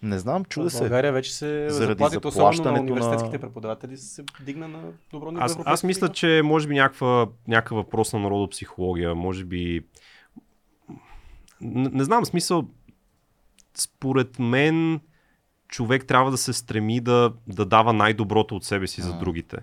Не 0.04 0.20
знам, 0.20 0.46
чуда 0.46 0.70
се. 0.70 0.80
България 0.80 1.14
вече 1.14 1.34
се 1.34 1.70
Заради 1.70 1.92
заплатите, 1.92 2.28
особено 2.28 2.72
на 2.72 2.82
университетските 2.82 3.38
на- 3.38 3.42
преподаватели, 3.42 3.98
се 3.98 4.24
дигна 4.42 4.68
на 4.68 4.82
добро 5.12 5.32
ниво. 5.32 5.44
Аз, 5.44 5.58
аз 5.66 5.84
мисля, 5.84 6.10
че 6.10 6.42
може 6.44 6.68
би 6.68 6.76
някаква, 6.76 7.28
някакъв 7.48 7.76
въпрос 7.76 8.14
на 8.14 8.20
народопсихология, 8.20 9.16
може 9.16 9.46
би... 9.46 9.82
Не, 11.62 11.90
не 11.90 12.04
знам, 12.04 12.26
смисъл, 12.26 12.68
според 13.78 14.40
мен 14.40 15.00
човек 15.68 16.06
трябва 16.06 16.32
да 16.32 16.38
се 16.38 16.54
стреми 16.54 17.00
да, 17.00 17.34
да 17.48 17.66
дава 17.66 17.94
най-доброто 17.94 18.56
от 18.56 18.64
себе 18.64 18.88
си 18.88 19.02
за 19.02 19.10
А. 19.10 19.18
другите. 19.20 19.58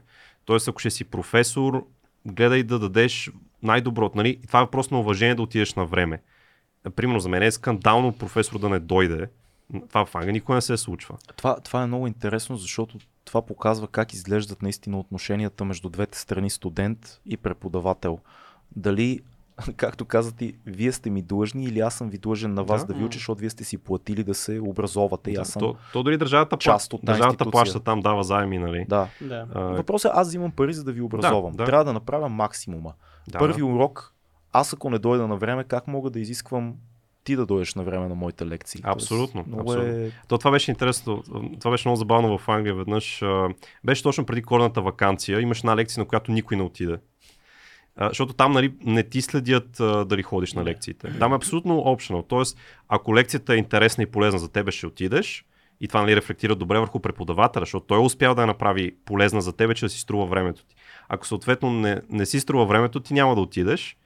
Тоест, 0.44 0.68
ако 0.68 0.78
ще 0.78 0.90
си 0.90 1.04
професор, 1.04 1.86
гледай 2.26 2.62
да 2.62 2.78
дадеш 2.78 3.30
най-доброто. 3.62 4.16
Нали? 4.16 4.28
И 4.28 4.46
това 4.46 4.58
е 4.60 4.62
въпрос 4.62 4.90
на 4.90 5.00
уважение 5.00 5.34
да 5.34 5.42
отидеш 5.42 5.74
на 5.74 5.86
време. 5.86 6.22
Примерно 6.96 7.20
за 7.20 7.28
мен 7.28 7.42
е 7.42 7.50
скандално 7.50 8.12
професор 8.12 8.58
да 8.58 8.68
не 8.68 8.78
дойде. 8.78 9.26
Това 9.88 10.06
в 10.06 10.14
Англия 10.14 10.32
никога 10.32 10.54
не 10.54 10.60
се 10.60 10.76
случва. 10.76 11.16
Това, 11.36 11.60
това 11.60 11.82
е 11.82 11.86
много 11.86 12.06
интересно, 12.06 12.56
защото 12.56 12.98
това 13.24 13.42
показва 13.42 13.88
как 13.88 14.12
изглеждат 14.12 14.62
наистина 14.62 15.00
отношенията 15.00 15.64
между 15.64 15.88
двете 15.88 16.18
страни 16.18 16.50
студент 16.50 17.20
и 17.26 17.36
преподавател. 17.36 18.18
Дали, 18.76 19.20
както 19.76 20.04
казвате, 20.04 20.38
ти, 20.38 20.54
вие 20.66 20.92
сте 20.92 21.10
ми 21.10 21.22
длъжни 21.22 21.64
или 21.64 21.80
аз 21.80 21.94
съм 21.94 22.10
ви 22.10 22.18
длъжен 22.18 22.54
на 22.54 22.64
вас 22.64 22.86
Да. 22.86 22.92
да, 22.92 22.98
ви 22.98 23.04
уча, 23.04 23.18
защото 23.18 23.40
вие 23.40 23.50
сте 23.50 23.64
си 23.64 23.78
платили 23.78 24.24
да 24.24 24.34
се 24.34 24.60
образовате 24.60 25.30
и 25.30 25.36
аз 25.36 25.48
съм... 25.48 25.60
То, 25.60 25.76
то 25.92 26.02
дори 26.02 26.16
държавата, 26.16 26.56
част 26.56 26.92
от 26.92 27.00
държавата 27.04 27.50
плаща 27.50 27.80
там, 27.80 28.00
дава 28.00 28.24
заеми, 28.24 28.58
нали? 28.58 28.86
Да. 28.88 29.08
Да. 29.20 29.46
А, 29.54 29.60
Въпросът 29.60 30.10
е, 30.10 30.12
аз 30.16 30.28
взимам 30.28 30.50
пари, 30.50 30.72
за 30.72 30.84
да 30.84 30.92
ви 30.92 31.00
образовам. 31.00 31.52
да. 31.52 31.64
Трябва 31.64 31.84
да 31.84 31.92
направя 31.92 32.28
максимума. 32.28 32.92
да, 33.28 33.38
Първи 33.38 33.60
да. 33.60 33.66
урок, 33.66 34.14
аз 34.52 34.72
ако 34.72 34.90
не 34.90 34.98
дойда 34.98 35.28
на 35.28 35.36
време, 35.36 35.64
как 35.64 35.86
мога 35.86 36.10
да 36.10 36.20
изисквам 36.20 36.74
ти 37.24 37.36
да 37.36 37.46
дойдеш 37.46 37.74
на 37.74 37.82
време 37.82 38.08
на 38.08 38.14
моите 38.14 38.46
лекции? 38.46 38.80
Абсолютно, 38.84 39.44
много 39.46 39.72
абсолютно. 39.72 39.92
Е... 39.92 40.10
То, 40.28 40.38
това 40.38 40.50
беше 40.50 40.70
интересно. 40.70 41.22
Това 41.60 41.70
беше 41.70 41.88
много 41.88 41.96
забавно 41.96 42.38
в 42.38 42.48
Англия 42.48 42.74
веднъж. 42.74 43.22
Беше 43.84 44.02
точно 44.02 44.26
преди 44.26 44.42
коледната 44.42 44.82
вакансия. 44.82 45.40
Имаш 45.40 45.58
една 45.58 45.76
лекция, 45.76 46.00
на 46.00 46.08
която 46.08 46.32
никой 46.32 46.56
не 46.56 46.62
отиде. 46.62 46.96
А, 47.96 48.08
Защото 48.08 48.32
там 48.32 48.52
нали, 48.52 48.74
не 48.84 49.02
ти 49.02 49.22
следят 49.22 49.80
а, 49.80 50.04
дали 50.04 50.22
ходиш 50.22 50.52
на 50.52 50.64
лекциите. 50.64 51.18
Там 51.18 51.32
е 51.32 51.36
абсолютно 51.36 51.74
optional. 51.74 52.24
Тоест, 52.28 52.58
ако 52.88 53.14
лекцията 53.14 53.54
е 53.54 53.56
интересна 53.56 54.02
и 54.02 54.06
полезна 54.06 54.38
за 54.38 54.48
тебе, 54.48 54.70
ще 54.70 54.86
отидеш. 54.86 55.44
И 55.80 55.88
това 55.88 56.02
нали, 56.02 56.16
рефлектира 56.16 56.54
добре 56.54 56.78
върху 56.78 57.00
преподавателя, 57.00 57.62
защото 57.62 57.86
той 57.86 57.98
е 57.98 58.04
успял 58.04 58.34
да 58.34 58.40
я 58.40 58.46
направи 58.46 58.96
полезна 59.04 59.40
за 59.40 59.52
тебе, 59.52 59.74
че 59.74 59.84
да 59.84 59.88
си 59.88 60.00
струва 60.00 60.26
времето 60.26 60.64
ти. 60.64 60.76
Ако 61.08 61.26
съответно 61.26 61.72
не, 61.72 62.00
не 62.10 62.26
си 62.26 62.40
струва 62.40 62.66
времето, 62.66 63.00
ти 63.00 63.14
няма 63.14 63.34
да 63.34 63.40
отидеш. 63.40 63.96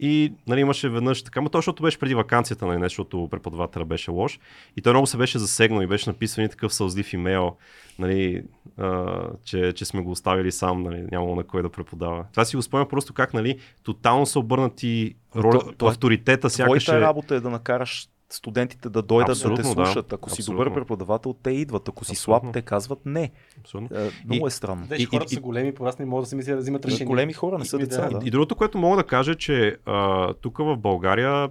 И 0.00 0.32
нали, 0.46 0.60
имаше 0.60 0.88
веднъж 0.88 1.22
така, 1.22 1.40
но 1.40 1.48
то, 1.48 1.58
защото 1.58 1.82
беше 1.82 1.98
преди 1.98 2.14
вакансията, 2.14 2.66
нали, 2.66 2.78
не 2.78 2.84
защото 2.84 3.28
преподавателя 3.30 3.84
беше 3.84 4.10
лош. 4.10 4.40
И 4.76 4.82
той 4.82 4.92
много 4.92 5.06
се 5.06 5.16
беше 5.16 5.38
засегнал 5.38 5.82
и 5.82 5.86
беше 5.86 6.10
написан 6.10 6.44
и 6.44 6.48
такъв 6.48 6.74
сълзлив 6.74 7.12
имейл, 7.12 7.56
нали, 7.98 8.42
а, 8.78 9.20
че, 9.44 9.72
че 9.72 9.84
сме 9.84 10.02
го 10.02 10.10
оставили 10.10 10.52
сам, 10.52 10.82
нали, 10.82 11.06
нямало 11.12 11.34
на 11.36 11.44
кой 11.44 11.62
да 11.62 11.68
преподава. 11.68 12.24
Това 12.32 12.44
си 12.44 12.56
го 12.56 12.62
спомня 12.62 12.88
просто 12.88 13.14
как 13.14 13.34
нали, 13.34 13.58
тотално 13.82 14.26
са 14.26 14.38
обърнати 14.38 15.14
роля, 15.36 15.58
То- 15.58 15.72
то 15.72 15.86
авторитета, 15.86 16.50
сякаш 16.50 16.84
Твоята 16.84 17.04
е... 17.04 17.06
работа 17.06 17.34
е 17.34 17.40
да 17.40 17.50
накараш 17.50 18.08
студентите 18.30 18.88
да 18.88 19.02
дойдат 19.02 19.28
Абсолютно, 19.30 19.56
да 19.56 19.62
те 19.62 19.74
да. 19.74 19.86
слушат. 19.86 20.12
Ако 20.12 20.30
си 20.30 20.40
Абсолютно. 20.40 20.64
добър 20.64 20.74
преподавател, 20.74 21.34
те 21.34 21.50
идват. 21.50 21.88
Ако 21.88 22.04
си 22.04 22.12
Абсолютно. 22.12 22.40
слаб, 22.42 22.52
те 22.52 22.62
казват 22.62 22.98
не. 23.04 23.30
Абсолютно. 23.60 23.98
Е, 23.98 24.10
много 24.24 24.46
е 24.46 24.50
странно. 24.50 24.86
Вече 24.86 25.02
И- 25.02 25.06
хората 25.06 25.32
и- 25.32 25.34
са 25.34 25.40
големи, 25.40 25.74
по-раз 25.74 25.98
не 25.98 26.04
могат 26.06 26.22
да 26.22 26.28
се 26.28 26.36
мислят 26.36 26.56
да 26.56 26.60
взимат 26.60 26.84
И 26.84 26.88
решения. 26.88 27.06
големи 27.06 27.32
хора 27.32 27.58
не 27.58 27.64
са 27.64 27.76
И- 27.76 27.80
деца. 27.80 28.08
да. 28.08 28.18
Да. 28.18 28.26
И 28.26 28.30
другото, 28.30 28.56
което 28.56 28.78
мога 28.78 28.96
да 28.96 29.04
кажа, 29.04 29.32
е, 29.32 29.34
че 29.34 29.76
а, 29.86 30.34
тук 30.34 30.58
в 30.58 30.76
България 30.76 31.48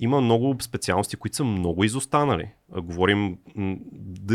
има 0.00 0.20
много 0.20 0.56
специалности, 0.60 1.16
които 1.16 1.36
са 1.36 1.44
много 1.44 1.84
изостанали. 1.84 2.48
А, 2.72 2.80
говорим 2.80 3.38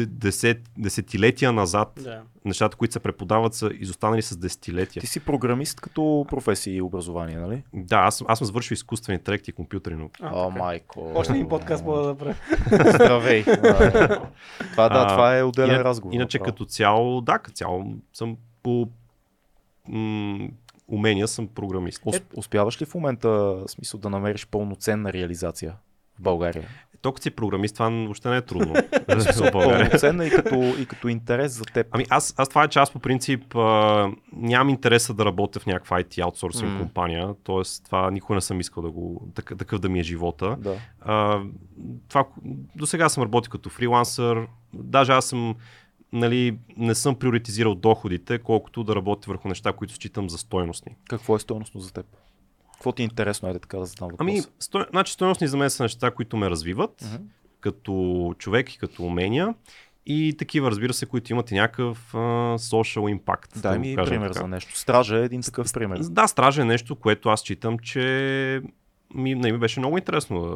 десет, 0.07 0.57
десетилетия 0.77 1.51
назад. 1.53 1.99
Да. 2.03 2.21
Нещата, 2.45 2.77
които 2.77 2.91
се 2.91 2.99
преподават, 2.99 3.53
са 3.53 3.69
изостанали 3.73 4.21
с 4.21 4.37
десетилетия. 4.37 5.01
Ти 5.01 5.07
си 5.07 5.19
програмист 5.19 5.81
като 5.81 6.25
професия 6.29 6.75
и 6.75 6.81
образование, 6.81 7.37
нали? 7.37 7.63
Да, 7.73 7.97
аз, 7.97 8.23
аз 8.27 8.37
съм 8.37 8.45
завършил 8.45 8.73
изкуствен 8.73 9.13
интелект 9.13 9.47
и 9.47 9.51
компютърни 9.51 9.97
науки. 9.97 10.21
А, 10.23 10.29
О, 10.35 10.49
майко. 10.49 11.11
Още 11.15 11.33
един 11.33 11.49
подкаст 11.49 11.85
мога 11.85 11.99
да 11.99 12.07
направя. 12.07 12.35
Здравей. 12.93 13.43
А, 13.47 14.19
това 14.71 14.89
да, 14.89 14.99
А, 14.99 15.07
това 15.07 15.37
е 15.37 15.43
отделен 15.43 15.69
Ина- 15.71 15.83
разговор. 15.83 16.15
Иначе 16.15 16.37
направо. 16.37 16.53
като 16.53 16.65
цяло, 16.65 17.21
да, 17.21 17.39
като 17.39 17.55
цяло 17.55 17.85
съм 18.13 18.37
по 18.63 18.87
м- 19.87 20.47
умения 20.87 21.27
съм 21.27 21.47
програмист. 21.47 22.01
Ус- 22.05 22.21
Успяваш 22.35 22.81
ли 22.81 22.85
в 22.85 22.95
момента 22.95 23.57
смисъл 23.67 23.99
да 23.99 24.09
намериш 24.09 24.47
пълноценна 24.47 25.13
реализация 25.13 25.75
в 26.19 26.21
България? 26.21 26.63
То 27.01 27.11
като 27.11 27.23
си 27.23 27.31
програмист, 27.31 27.73
това 27.75 27.89
въобще 27.89 28.29
не 28.29 28.37
е 28.37 28.41
трудно. 28.41 28.73
Пълноценна 29.51 30.25
и 30.25 30.29
като, 30.29 30.55
и 30.55 30.85
като 30.85 31.07
интерес 31.07 31.51
за 31.51 31.63
теб. 31.63 31.87
Ами 31.91 32.05
аз, 32.09 32.33
аз 32.37 32.49
това 32.49 32.63
е, 32.63 32.67
че 32.67 32.79
аз 32.79 32.91
по 32.91 32.99
принцип 32.99 33.55
а, 33.55 34.09
нямам 34.33 34.69
интереса 34.69 35.13
да 35.13 35.25
работя 35.25 35.59
в 35.59 35.65
някаква 35.65 36.01
IT 36.01 36.19
аутсорсинг 36.19 36.71
М. 36.71 36.79
компания, 36.79 37.33
т.е. 37.43 37.61
това 37.85 38.11
никога 38.11 38.35
не 38.35 38.41
съм 38.41 38.59
искал 38.59 38.83
да 38.83 38.91
го, 38.91 39.27
такъв, 39.35 39.57
такъв 39.57 39.79
да 39.79 39.89
ми 39.89 39.99
е 39.99 40.03
живота. 40.03 40.55
Да. 40.59 40.75
А, 41.01 41.41
това, 42.09 42.25
до 42.75 42.85
сега 42.85 43.09
съм 43.09 43.23
работил 43.23 43.51
като 43.51 43.69
фрилансър, 43.69 44.47
даже 44.73 45.11
аз 45.11 45.25
съм, 45.25 45.55
нали, 46.15 46.57
не 46.77 46.95
съм 46.95 47.15
приоритизирал 47.15 47.75
доходите, 47.75 48.39
колкото 48.39 48.83
да 48.83 48.95
работя 48.95 49.31
върху 49.31 49.47
неща, 49.47 49.73
които 49.73 49.93
считам 49.93 50.29
за 50.29 50.37
стойностни. 50.37 50.95
Какво 51.09 51.35
е 51.35 51.39
стойностно 51.39 51.81
за 51.81 51.93
теб? 51.93 52.05
Какво 52.73 52.91
ти 52.91 53.01
е 53.01 53.05
интересно, 53.05 53.47
айде 53.47 53.59
така 53.59 53.77
да 53.77 53.85
задам 53.85 54.09
въпрос? 54.09 54.21
Ами, 54.21 54.41
сто... 54.59 54.85
значи 54.89 55.13
стойностни 55.13 55.47
за 55.47 55.57
мен 55.57 55.69
са 55.69 55.83
неща, 55.83 56.11
които 56.11 56.37
ме 56.37 56.49
развиват, 56.49 57.09
Мгм. 57.13 57.23
като 57.59 58.33
човек 58.37 58.73
и 58.73 58.77
като 58.77 59.03
умения. 59.03 59.53
И 60.05 60.35
такива, 60.37 60.71
разбира 60.71 60.93
се, 60.93 61.05
които 61.05 61.33
имат 61.33 61.51
и 61.51 61.55
някакъв 61.55 62.15
а, 62.15 62.17
social 62.57 63.19
impact. 63.19 63.61
Дай 63.61 63.73
да 63.73 63.79
ми 63.79 63.95
пример 63.95 64.27
така. 64.27 64.39
за 64.39 64.47
нещо. 64.47 64.77
Стража 64.77 65.17
е 65.17 65.23
един 65.23 65.41
такъв 65.41 65.73
пример. 65.73 65.99
Да, 65.99 66.27
стража 66.27 66.61
е 66.61 66.65
нещо, 66.65 66.95
което 66.95 67.29
аз 67.29 67.41
читам, 67.43 67.79
че 67.79 68.61
ми, 69.13 69.35
не, 69.35 69.51
ми 69.51 69.57
беше 69.57 69.79
много 69.79 69.97
интересно 69.97 70.41
да 70.41 70.55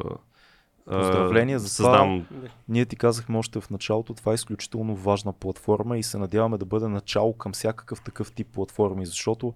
Поздравления 0.86 1.58
за 1.58 1.76
това. 1.76 1.98
създам. 1.98 2.26
Ние 2.68 2.86
ти 2.86 2.96
казахме 2.96 3.38
още 3.38 3.60
в 3.60 3.70
началото, 3.70 4.14
това 4.14 4.32
е 4.32 4.34
изключително 4.34 4.94
важна 4.96 5.32
платформа 5.32 5.98
и 5.98 6.02
се 6.02 6.18
надяваме 6.18 6.58
да 6.58 6.64
бъде 6.64 6.88
начало 6.88 7.32
към 7.32 7.52
всякакъв 7.52 8.00
такъв 8.00 8.32
тип 8.32 8.48
платформи, 8.52 9.06
защото 9.06 9.54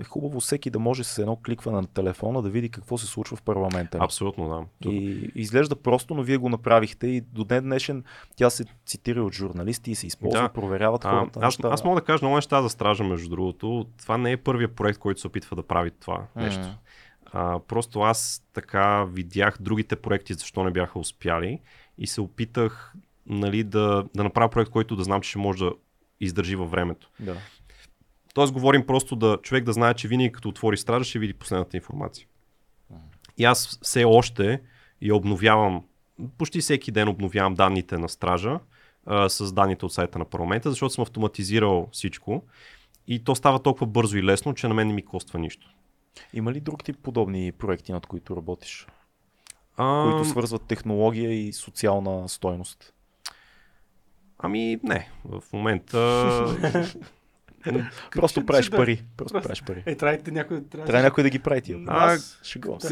е 0.00 0.04
хубаво 0.04 0.40
всеки 0.40 0.70
да 0.70 0.78
може 0.78 1.04
с 1.04 1.18
едно 1.18 1.36
кликване 1.36 1.80
на 1.80 1.86
телефона 1.86 2.42
да 2.42 2.50
види 2.50 2.68
какво 2.68 2.98
се 2.98 3.06
случва 3.06 3.36
в 3.36 3.42
парламента. 3.42 3.98
Абсолютно, 4.00 4.48
да. 4.80 4.90
И 4.90 5.30
изглежда 5.34 5.76
просто, 5.76 6.14
но 6.14 6.22
вие 6.22 6.36
го 6.36 6.48
направихте 6.48 7.06
и 7.06 7.20
до 7.20 7.44
ден 7.44 7.64
днешен 7.64 8.04
тя 8.36 8.50
се 8.50 8.64
цитира 8.86 9.22
от 9.22 9.32
журналисти 9.34 9.90
и 9.90 9.94
се 9.94 10.06
използва, 10.06 10.42
Да. 10.42 10.48
проверяват 10.48 11.04
А, 11.04 11.10
хората. 11.10 11.38
аз, 11.42 11.58
неща. 11.58 11.68
аз 11.68 11.84
мога 11.84 12.00
да 12.00 12.04
кажа 12.06 12.24
много 12.24 12.36
неща 12.36 12.62
за 12.62 12.68
стража, 12.68 13.04
между 13.04 13.28
другото. 13.28 13.86
Това 13.98 14.18
не 14.18 14.32
е 14.32 14.36
първият 14.36 14.72
проект, 14.72 14.98
който 14.98 15.20
се 15.20 15.26
опитва 15.26 15.56
да 15.56 15.62
прави 15.62 15.90
това 15.90 16.26
нещо. 16.36 16.60
М. 16.60 16.74
А, 17.32 17.58
просто 17.68 18.00
аз 18.00 18.42
така 18.52 19.04
видях 19.04 19.56
другите 19.60 19.96
проекти, 19.96 20.34
защо 20.34 20.64
не 20.64 20.70
бяха 20.70 20.98
успяли 20.98 21.60
и 21.98 22.06
се 22.06 22.20
опитах 22.20 22.94
нали, 23.26 23.64
да, 23.64 24.04
да 24.14 24.24
направя 24.24 24.48
проект, 24.48 24.70
който 24.70 24.96
да 24.96 25.04
знам, 25.04 25.20
че 25.20 25.30
ще 25.30 25.38
може 25.38 25.64
да 25.64 25.72
издържи 26.20 26.56
във 26.56 26.70
времето. 26.70 27.10
Да. 27.20 27.36
Тоест 28.34 28.52
говорим 28.52 28.86
просто 28.86 29.16
да 29.16 29.38
човек 29.42 29.64
да 29.64 29.72
знае, 29.72 29.94
че 29.94 30.08
винаги 30.08 30.32
като 30.32 30.48
отвори 30.48 30.76
стража 30.76 31.04
ще 31.04 31.18
види 31.18 31.34
последната 31.34 31.76
информация. 31.76 32.26
И 33.38 33.44
аз 33.44 33.78
все 33.82 34.04
още 34.04 34.60
я 35.02 35.16
обновявам, 35.16 35.84
почти 36.38 36.60
всеки 36.60 36.90
ден 36.90 37.08
обновявам 37.08 37.54
данните 37.54 37.98
на 37.98 38.08
стража 38.08 38.58
а, 39.06 39.28
с 39.28 39.52
данните 39.52 39.86
от 39.86 39.92
сайта 39.92 40.18
на 40.18 40.24
парламента, 40.24 40.70
защото 40.70 40.94
съм 40.94 41.02
автоматизирал 41.02 41.88
всичко 41.92 42.42
и 43.06 43.24
то 43.24 43.34
става 43.34 43.58
толкова 43.58 43.86
бързо 43.86 44.16
и 44.16 44.22
лесно, 44.22 44.54
че 44.54 44.68
на 44.68 44.74
мен 44.74 44.86
не 44.86 44.94
ми 44.94 45.04
коства 45.04 45.38
нищо. 45.38 45.70
Има 46.32 46.52
ли 46.52 46.60
друг 46.60 46.84
тип 46.84 46.98
подобни 47.02 47.52
проекти, 47.52 47.92
над 47.92 48.06
които 48.06 48.36
работиш, 48.36 48.86
А, 49.76 50.10
които 50.10 50.28
свързват 50.28 50.62
технология 50.62 51.32
и 51.32 51.52
социална 51.52 52.28
стойност? 52.28 52.92
Ами 54.38 54.80
не, 54.82 55.10
в 55.24 55.42
момента... 55.52 55.96
Просто 58.12 58.46
правиш 58.46 58.70
пари. 58.70 59.02
Просто 59.16 59.40
правиш 59.40 59.62
пари. 59.62 59.82
Е, 59.86 59.94
трябва 59.94 60.18
да 60.18 60.32
някой... 60.32 60.64
Трябва 60.64 60.86
Трябва 60.86 61.02
някой 61.02 61.22
да 61.22 61.30
ги 61.30 61.38
прави 61.38 61.60
тия. 61.62 61.78
А, 61.86 62.12
Аз 62.12 62.40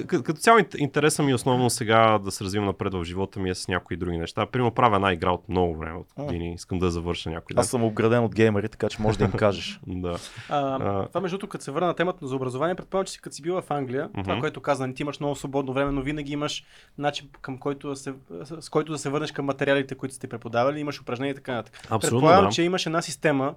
като 0.08 0.32
цяло 0.32 0.58
ин- 0.58 0.78
интереса 0.78 1.22
ми 1.22 1.34
основно 1.34 1.70
сега 1.70 2.18
да 2.18 2.30
се 2.30 2.44
развивам 2.44 2.66
напред 2.66 2.94
в 2.94 3.04
живота 3.04 3.40
ми 3.40 3.50
е 3.50 3.54
с 3.54 3.68
някои 3.68 3.96
други 3.96 4.18
неща. 4.18 4.46
Примерно 4.46 4.74
правя 4.74 4.96
една 4.96 5.12
игра 5.12 5.30
от 5.30 5.48
много 5.48 5.76
време, 5.76 5.98
от 5.98 6.06
години. 6.16 6.54
Искам 6.54 6.78
да 6.78 6.90
завърша 6.90 7.30
някой. 7.30 7.54
Аз 7.56 7.68
съм 7.68 7.84
обграден 7.84 8.24
от 8.24 8.34
геймери, 8.34 8.68
така 8.68 8.88
че 8.88 9.02
може 9.02 9.18
да 9.18 9.24
им 9.24 9.32
кажеш. 9.32 9.80
Да. 10.04 10.18
А, 10.48 11.06
това 11.08 11.20
между 11.20 11.36
другото, 11.36 11.48
като 11.48 11.64
се 11.64 11.70
върна 11.70 11.86
на 11.86 11.94
темата 11.94 12.26
за 12.26 12.36
образование, 12.36 12.74
предполагам, 12.74 13.06
че 13.06 13.12
си 13.12 13.20
като 13.20 13.36
си 13.36 13.42
била 13.42 13.62
в 13.62 13.70
Англия, 13.70 14.08
това, 14.22 14.40
което 14.40 14.60
каза, 14.60 14.86
не 14.86 14.94
ти 14.94 15.02
имаш 15.02 15.20
много 15.20 15.36
свободно 15.36 15.72
време, 15.72 15.92
но 15.92 16.02
винаги 16.02 16.32
имаш 16.32 16.64
начин 16.98 17.28
към 17.40 17.58
който 17.58 17.88
да 17.88 17.96
се, 17.96 18.14
с 18.60 18.68
който 18.68 18.92
да 18.92 18.98
се 18.98 19.10
върнеш 19.10 19.32
към 19.32 19.44
материалите, 19.44 19.94
които 19.94 20.14
сте 20.14 20.26
преподавали, 20.26 20.80
имаш 20.80 21.00
упражнения 21.00 21.32
и 21.32 21.34
така 21.34 21.54
нататък. 21.54 22.00
Предполагам, 22.00 22.44
да. 22.44 22.50
че 22.50 22.62
имаш 22.62 22.86
една 22.86 23.02
система, 23.02 23.54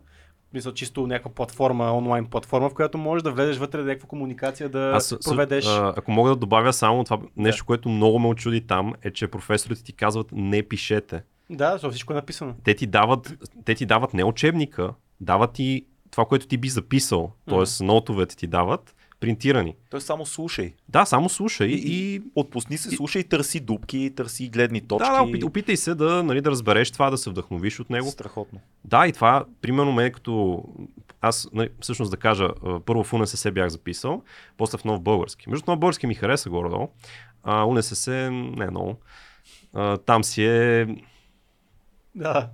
мисля, 0.53 0.73
чисто 0.73 1.07
някаква 1.07 1.31
платформа, 1.31 1.93
онлайн 1.93 2.25
платформа, 2.25 2.69
в 2.69 2.73
която 2.73 2.97
можеш 2.97 3.23
да 3.23 3.31
влезеш 3.31 3.57
вътре 3.57 3.79
да 3.79 3.85
някаква 3.85 4.07
комуникация, 4.07 4.69
да 4.69 4.91
Аз, 4.95 5.15
проведеш. 5.25 5.65
а, 5.65 5.93
ако 5.97 6.11
мога 6.11 6.29
да 6.29 6.35
добавя 6.35 6.73
само 6.73 7.03
това 7.03 7.19
нещо, 7.37 7.65
което 7.65 7.89
много 7.89 8.19
ме 8.19 8.27
очуди 8.27 8.67
там, 8.67 8.93
е, 9.03 9.11
че 9.11 9.27
професорите 9.27 9.83
ти 9.83 9.93
казват 9.93 10.27
не 10.31 10.63
пишете. 10.63 11.23
Да, 11.49 11.71
защото 11.71 11.91
всичко 11.91 12.13
е 12.13 12.15
написано. 12.15 12.55
Те 12.63 12.73
ти 12.73 12.87
дават, 12.87 13.37
те 13.65 13.75
ти 13.75 13.85
дават 13.85 14.13
не 14.13 14.23
учебника, 14.23 14.93
дават 15.21 15.53
ти 15.53 15.85
това, 16.11 16.25
което 16.25 16.47
ти 16.47 16.57
би 16.57 16.69
записал, 16.69 17.31
т.е. 17.49 17.83
нотовете 17.83 18.35
ти 18.35 18.47
дават, 18.47 18.95
принтирани. 19.19 19.75
Той 19.89 20.01
само 20.01 20.25
слушай. 20.25 20.73
Да, 20.89 21.05
само 21.05 21.29
слушай 21.29 21.67
И, 21.67 21.73
и, 21.73 22.15
и 22.15 22.21
отпусни 22.35 22.77
се, 22.77 22.95
слушай, 22.95 23.23
търси 23.23 23.59
дупки, 23.59 24.13
търси 24.15 24.49
гледни 24.49 24.81
точки. 24.81 25.09
да, 25.09 25.15
да, 25.15 25.23
опит- 25.23 25.43
опитай 25.43 25.77
се 25.77 25.95
да, 25.95 26.23
нали, 26.23 26.41
да 26.41 26.51
разбереш 26.51 26.91
това, 26.91 27.09
да 27.09 27.17
се 27.17 27.29
вдъхновиш 27.29 27.79
от 27.79 27.89
него. 27.89 28.07
Страхотно. 28.07 28.59
Да, 28.85 29.07
и 29.07 29.13
това, 29.13 29.45
примерно, 29.61 29.91
мен 29.91 30.11
като... 30.11 30.63
Аз, 31.21 31.49
нали, 31.53 31.69
всъщност 31.79 32.11
да 32.11 32.17
кажа, 32.17 32.49
първо 32.85 33.03
в 33.03 33.13
УНСС 33.13 33.51
бях 33.51 33.69
записал, 33.69 34.21
после 34.57 34.77
в 34.77 34.85
нов 34.85 35.01
български. 35.01 35.49
Между 35.49 35.71
нов 35.71 35.79
български 35.79 36.07
ми 36.07 36.15
хареса 36.15 36.49
горе-долу, 36.49 36.89
а 37.43 37.65
УНСС 37.65 38.31
не 38.31 38.65
е 38.65 38.69
много. 38.69 38.95
А, 39.73 39.97
там 39.97 40.23
си 40.23 40.45
е... 40.45 40.87
Да, 42.17 42.49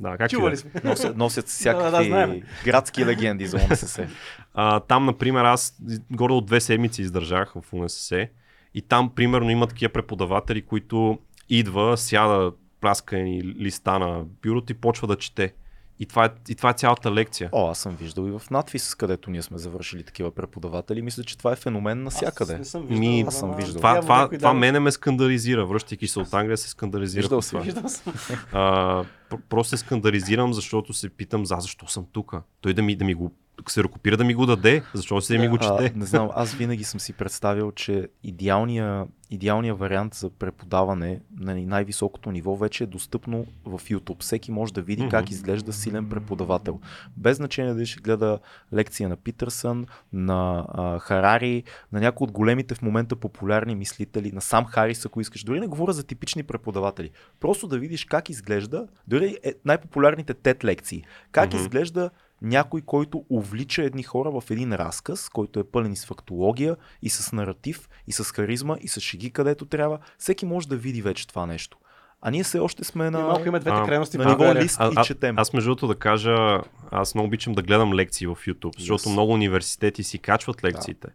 Да, 0.00 0.16
как 0.16 0.30
чували 0.30 0.56
сме. 0.56 0.70
Носят, 0.84 1.16
носят 1.16 1.44
Да, 1.44 1.48
всякакви 1.50 1.90
да, 1.90 2.04
знаем. 2.04 2.42
градски 2.64 3.06
легенди 3.06 3.46
за 3.46 3.56
ОНСС. 3.70 4.06
А, 4.54 4.80
там, 4.80 5.04
например, 5.04 5.44
аз 5.44 5.78
горе 6.10 6.32
от 6.32 6.46
две 6.46 6.60
седмици 6.60 7.02
издържах 7.02 7.52
в 7.54 7.72
УНСС 7.72 8.28
и 8.74 8.82
там, 8.82 9.14
примерно, 9.14 9.50
има 9.50 9.66
такива 9.66 9.92
преподаватели, 9.92 10.62
които 10.62 11.18
идва, 11.48 11.96
сяда, 11.96 12.52
праска 12.80 13.16
ни 13.16 13.42
листа 13.42 13.98
на 13.98 14.24
бюрото 14.42 14.72
и 14.72 14.76
почва 14.76 15.06
да 15.08 15.16
чете. 15.16 15.54
И 16.00 16.06
това 16.06 16.24
е, 16.24 16.28
и 16.48 16.54
това 16.54 16.70
е 16.70 16.72
цялата 16.72 17.12
лекция. 17.12 17.48
О, 17.52 17.70
аз 17.70 17.78
съм 17.78 17.96
виждал 17.96 18.26
и 18.26 18.38
в 18.38 18.42
надфис, 18.50 18.94
където 18.94 19.30
ние 19.30 19.42
сме 19.42 19.58
завършили 19.58 20.02
такива 20.02 20.30
преподаватели. 20.30 21.02
Мисля, 21.02 21.24
че 21.24 21.38
това 21.38 21.52
е 21.52 21.56
феномен 21.56 22.02
навсякъде. 22.02 22.52
Аз 22.52 22.58
не 22.58 22.64
съм 22.64 22.82
виждал. 22.82 22.98
Ми, 22.98 23.24
аз 23.28 23.38
съм 23.38 23.56
виждал. 23.56 23.76
Това, 23.76 24.00
това, 24.00 24.26
това 24.28 24.38
дава. 24.38 24.54
мене 24.54 24.80
ме 24.80 24.90
скандализира, 24.90 25.66
връщайки 25.66 26.08
се 26.08 26.18
от 26.20 26.34
Англия, 26.34 26.56
се 26.56 26.68
скандализира. 26.68 27.22
Виждал 27.22 27.40
това. 27.40 27.60
Виждал 27.60 27.88
съм. 27.88 28.12
А, 28.52 29.04
пр- 29.30 29.40
просто 29.48 29.70
се 29.70 29.76
скандализирам, 29.76 30.54
защото 30.54 30.92
се 30.92 31.08
питам 31.08 31.46
за 31.46 31.56
защо 31.60 31.88
съм 31.88 32.06
тук. 32.12 32.34
Той 32.60 32.74
да 32.74 32.82
ми, 32.82 32.96
да 32.96 33.04
ми 33.04 33.14
го 33.14 33.32
ксерокопира 33.64 34.16
да 34.16 34.24
ми 34.24 34.34
го 34.34 34.46
даде, 34.46 34.82
защо 34.94 35.20
се 35.20 35.32
да 35.36 35.38
ми 35.38 35.48
го 35.48 35.58
А, 35.60 35.78
чете. 35.78 35.98
не 35.98 36.04
знам, 36.04 36.30
аз 36.34 36.54
винаги 36.54 36.84
съм 36.84 37.00
си 37.00 37.12
представил, 37.12 37.72
че 37.72 38.08
идеалния, 38.22 39.06
идеалния 39.30 39.74
вариант 39.74 40.14
за 40.14 40.30
преподаване 40.30 41.20
на 41.38 41.54
най-високото 41.54 42.30
ниво 42.30 42.56
вече 42.56 42.84
е 42.84 42.86
достъпно 42.86 43.46
в 43.64 43.78
YouTube. 43.78 44.20
Всеки 44.22 44.50
може 44.50 44.72
да 44.72 44.82
види 44.82 45.08
как 45.08 45.30
изглежда 45.30 45.72
силен 45.72 46.08
преподавател. 46.08 46.80
Без 47.16 47.36
значение 47.36 47.74
дали 47.74 47.86
ще 47.86 48.00
гледа 48.00 48.38
лекция 48.74 49.08
на 49.08 49.16
Питърсън, 49.16 49.86
на 50.12 50.66
а, 50.68 50.98
Харари, 50.98 51.62
на 51.92 52.00
някои 52.00 52.24
от 52.24 52.32
големите 52.32 52.74
в 52.74 52.82
момента 52.82 53.16
популярни 53.16 53.74
мислители, 53.74 54.32
на 54.32 54.40
сам 54.40 54.64
Харис, 54.64 55.06
ако 55.06 55.20
искаш. 55.20 55.44
Дори 55.44 55.60
не 55.60 55.66
говоря 55.66 55.92
за 55.92 56.04
типични 56.04 56.42
преподаватели. 56.42 57.10
Просто 57.40 57.66
да 57.68 57.78
видиш 57.78 58.04
как 58.04 58.28
изглежда, 58.28 58.86
дори 59.08 59.36
е 59.44 59.54
най-популярните 59.64 60.34
TED 60.34 60.64
лекции, 60.64 61.04
как 61.32 61.48
Мгм. 61.52 61.56
изглежда 61.62 62.10
някой, 62.42 62.80
който 62.80 63.24
увлича 63.30 63.82
едни 63.82 64.02
хора 64.02 64.40
в 64.40 64.50
един 64.50 64.72
разказ, 64.72 65.28
който 65.28 65.60
е 65.60 65.64
пълен 65.64 65.92
и 65.92 65.96
с 65.96 66.06
фактология, 66.06 66.76
и 67.02 67.10
с 67.10 67.32
наратив, 67.32 67.88
и 68.06 68.12
с 68.12 68.24
харизма, 68.24 68.76
и 68.80 68.88
с 68.88 69.00
шеги 69.00 69.30
където 69.30 69.66
трябва. 69.66 69.98
Всеки 70.18 70.46
може 70.46 70.68
да 70.68 70.76
види 70.76 71.02
вече 71.02 71.26
това 71.28 71.46
нещо. 71.46 71.78
А 72.22 72.30
ние 72.30 72.44
все 72.44 72.58
още 72.58 72.84
сме 72.84 73.10
на... 73.10 73.18
И 73.18 73.22
малко 73.22 73.48
има 73.48 73.60
двете 73.60 73.76
А, 73.76 73.84
крайности 73.84 74.18
на 74.18 74.24
ниво 74.24 74.36
България. 74.36 74.62
лист 74.62 74.76
А, 74.80 74.88
и 74.88 74.92
а, 74.96 75.04
четем. 75.04 75.38
аз 75.38 75.52
между 75.52 75.68
другото 75.70 75.86
да 75.86 75.94
кажа, 75.94 76.60
аз 76.90 77.14
много 77.14 77.26
обичам 77.26 77.52
да 77.52 77.62
гледам 77.62 77.94
лекции 77.94 78.26
в 78.26 78.36
YouTube, 78.36 78.78
защото 78.78 79.02
Yes. 79.04 79.12
много 79.12 79.32
университети 79.32 80.02
си 80.02 80.18
качват 80.18 80.64
лекциите. 80.64 81.08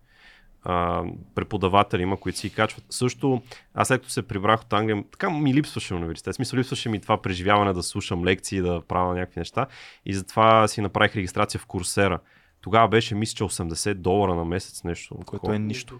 А, 0.63 1.03
преподаватели 1.35 2.01
има, 2.01 2.17
които 2.17 2.37
си 2.39 2.53
качват. 2.53 2.85
Също, 2.89 3.41
аз 3.73 3.87
след 3.87 4.01
като 4.01 4.11
се 4.11 4.27
прибрах 4.27 4.61
от 4.61 4.73
Англия, 4.73 5.03
така 5.11 5.29
ми 5.29 5.53
липсваше 5.53 5.93
университет. 5.93 6.33
В 6.33 6.35
смисъл, 6.35 6.59
липсваше 6.59 6.89
ми 6.89 7.01
това 7.01 7.21
преживяване 7.21 7.73
да 7.73 7.83
слушам 7.83 8.25
лекции, 8.25 8.61
да 8.61 8.81
правя 8.87 9.13
някакви 9.13 9.39
неща. 9.39 9.67
И 10.05 10.13
затова 10.13 10.67
си 10.67 10.81
направих 10.81 11.15
регистрация 11.15 11.59
в 11.59 11.65
Курсера. 11.65 12.19
Тогава 12.61 12.87
беше, 12.87 13.15
мисля, 13.15 13.35
че 13.35 13.43
80 13.43 13.93
долара 13.93 14.35
на 14.35 14.45
месец 14.45 14.83
нещо. 14.83 15.15
Което 15.15 15.31
такова. 15.31 15.55
е 15.55 15.59
нищо. 15.59 15.99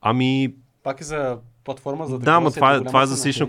Ами, 0.00 0.54
Пак 0.88 1.00
е 1.00 1.04
за 1.04 1.38
платформа 1.64 2.06
за 2.06 2.18
да, 2.18 2.40
ма 2.40 2.50
това, 2.50 2.74
е, 2.74 2.84
това 2.84 3.02
е 3.02 3.06
за 3.06 3.16
цена. 3.16 3.22
си 3.22 3.28
лична... 3.28 3.48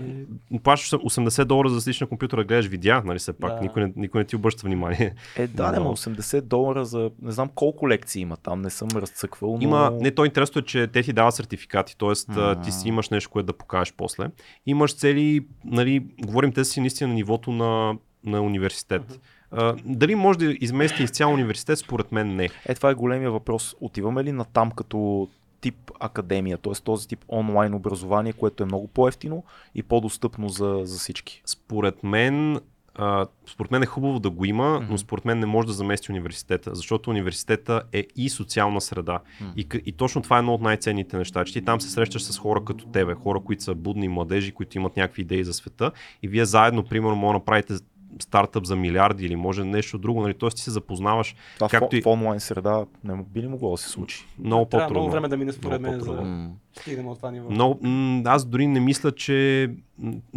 Плащаш 0.62 1.00
80 1.00 1.44
долара 1.44 1.68
за 1.68 1.80
си 1.80 1.90
лична 1.90 2.06
компютър 2.06 2.36
да 2.36 2.44
гледаш 2.44 2.66
видеа, 2.66 3.02
нали 3.04 3.18
все 3.18 3.32
пак. 3.32 3.54
Да. 3.54 3.60
Никой, 3.60 3.82
не, 3.82 3.92
никой 3.96 4.20
не 4.20 4.24
ти 4.24 4.36
обръща 4.36 4.66
внимание. 4.66 5.14
Е, 5.36 5.46
да, 5.46 5.72
Но- 5.72 5.84
но... 5.84 5.96
80 5.96 6.40
долара 6.40 6.84
за 6.84 7.10
не 7.22 7.32
знам 7.32 7.50
колко 7.54 7.88
лекции 7.88 8.22
има 8.22 8.36
там, 8.36 8.62
не 8.62 8.70
съм 8.70 8.88
разцъквал, 8.94 9.52
но... 9.56 9.62
Има, 9.62 9.98
не, 10.00 10.10
то 10.10 10.24
интересно 10.24 10.58
е, 10.58 10.62
че 10.62 10.86
те 10.86 11.02
ти 11.02 11.12
дават 11.12 11.34
сертификати, 11.34 11.96
т.е. 11.98 12.62
Ти 12.62 12.72
си 12.72 12.88
имаш 12.88 13.08
нещо, 13.08 13.30
което 13.30 13.46
да 13.46 13.52
покажеш 13.52 13.94
после. 13.96 14.26
Имаш 14.66 14.94
цели, 14.96 15.46
нали, 15.64 16.06
говорим 16.22 16.52
те 16.52 16.64
си 16.64 16.80
наистина 16.80 17.08
на 17.08 17.14
нивото 17.14 17.50
на, 17.52 17.94
на 18.24 18.40
университет. 18.40 19.20
А, 19.50 19.74
дали 19.84 20.14
може 20.14 20.38
да 20.38 20.56
измести 20.60 21.02
изцяло 21.02 21.34
университет, 21.34 21.78
според 21.78 22.12
мен 22.12 22.36
не. 22.36 22.48
Е, 22.66 22.74
това 22.74 22.90
е 22.90 22.94
големия 22.94 23.30
въпрос. 23.30 23.74
Отиваме 23.80 24.24
ли 24.24 24.32
на 24.32 24.44
там 24.44 24.70
като 24.70 25.28
тип 25.60 25.90
академия, 26.00 26.58
т.е. 26.58 26.72
този 26.84 27.08
тип 27.08 27.24
онлайн 27.28 27.74
образование, 27.74 28.32
което 28.32 28.62
е 28.62 28.66
много 28.66 28.88
по-ефтино 28.88 29.44
и 29.74 29.82
по-достъпно 29.82 30.48
за, 30.48 30.80
за 30.82 30.98
всички? 30.98 31.42
Според 31.46 32.02
мен, 32.04 32.60
а, 32.94 33.26
според 33.46 33.70
мен 33.70 33.82
е 33.82 33.86
хубаво 33.86 34.20
да 34.20 34.30
го 34.30 34.44
има, 34.44 34.86
но 34.90 34.98
според 34.98 35.24
мен 35.24 35.38
не 35.38 35.46
може 35.46 35.66
да 35.66 35.72
замести 35.72 36.12
университета, 36.12 36.74
защото 36.74 37.10
университета 37.10 37.82
е 37.92 38.06
и 38.16 38.28
социална 38.28 38.80
среда. 38.80 39.20
И, 39.56 39.68
к- 39.68 39.82
и 39.86 39.92
точно 39.92 40.22
това 40.22 40.36
е 40.36 40.38
едно 40.38 40.54
от 40.54 40.60
най-ценните 40.60 41.16
неща, 41.16 41.44
че 41.44 41.52
ти 41.52 41.62
там 41.62 41.80
се 41.80 41.90
срещаш 41.90 42.22
с 42.22 42.38
хора 42.38 42.64
като 42.64 42.86
тебе, 42.86 43.14
хора, 43.14 43.40
които 43.40 43.62
са 43.62 43.74
будни 43.74 44.08
младежи, 44.08 44.52
които 44.52 44.78
имат 44.78 44.96
някакви 44.96 45.22
идеи 45.22 45.44
за 45.44 45.52
света 45.52 45.92
и 46.22 46.28
вие 46.28 46.44
заедно, 46.44 46.84
примерно, 46.84 47.16
може 47.16 47.28
да 47.28 47.38
направите 47.38 47.74
стартъп 48.20 48.64
за 48.64 48.76
милиарди 48.76 49.26
или 49.26 49.36
може 49.36 49.64
нещо 49.64 49.98
друго, 49.98 50.22
нали? 50.22 50.34
Тоест 50.34 50.56
ти 50.56 50.62
се 50.62 50.70
запознаваш 50.70 51.34
Това 51.54 51.68
Както 51.68 51.88
в, 51.88 51.98
и- 51.98 52.02
в 52.02 52.06
онлайн 52.06 52.40
среда 52.40 52.84
не 53.04 53.24
би 53.24 53.42
ли 53.42 53.48
могло 53.48 53.70
да 53.70 53.76
се 53.76 53.88
случи? 53.88 54.26
много 54.38 54.64
Трябва 54.64 54.84
по-трудно. 54.84 55.00
много 55.00 55.12
време 55.12 55.28
да 55.28 55.36
мине 55.36 55.52
според 55.52 55.80
мен, 55.80 56.00
за 56.00 56.12
да 56.12 56.48
стигнем 56.72 57.06
от 57.06 57.16
това 57.16 57.30
ниво. 57.30 57.78
М, 57.82 58.22
аз 58.24 58.44
дори 58.44 58.66
не 58.66 58.80
мисля, 58.80 59.12
че 59.12 59.70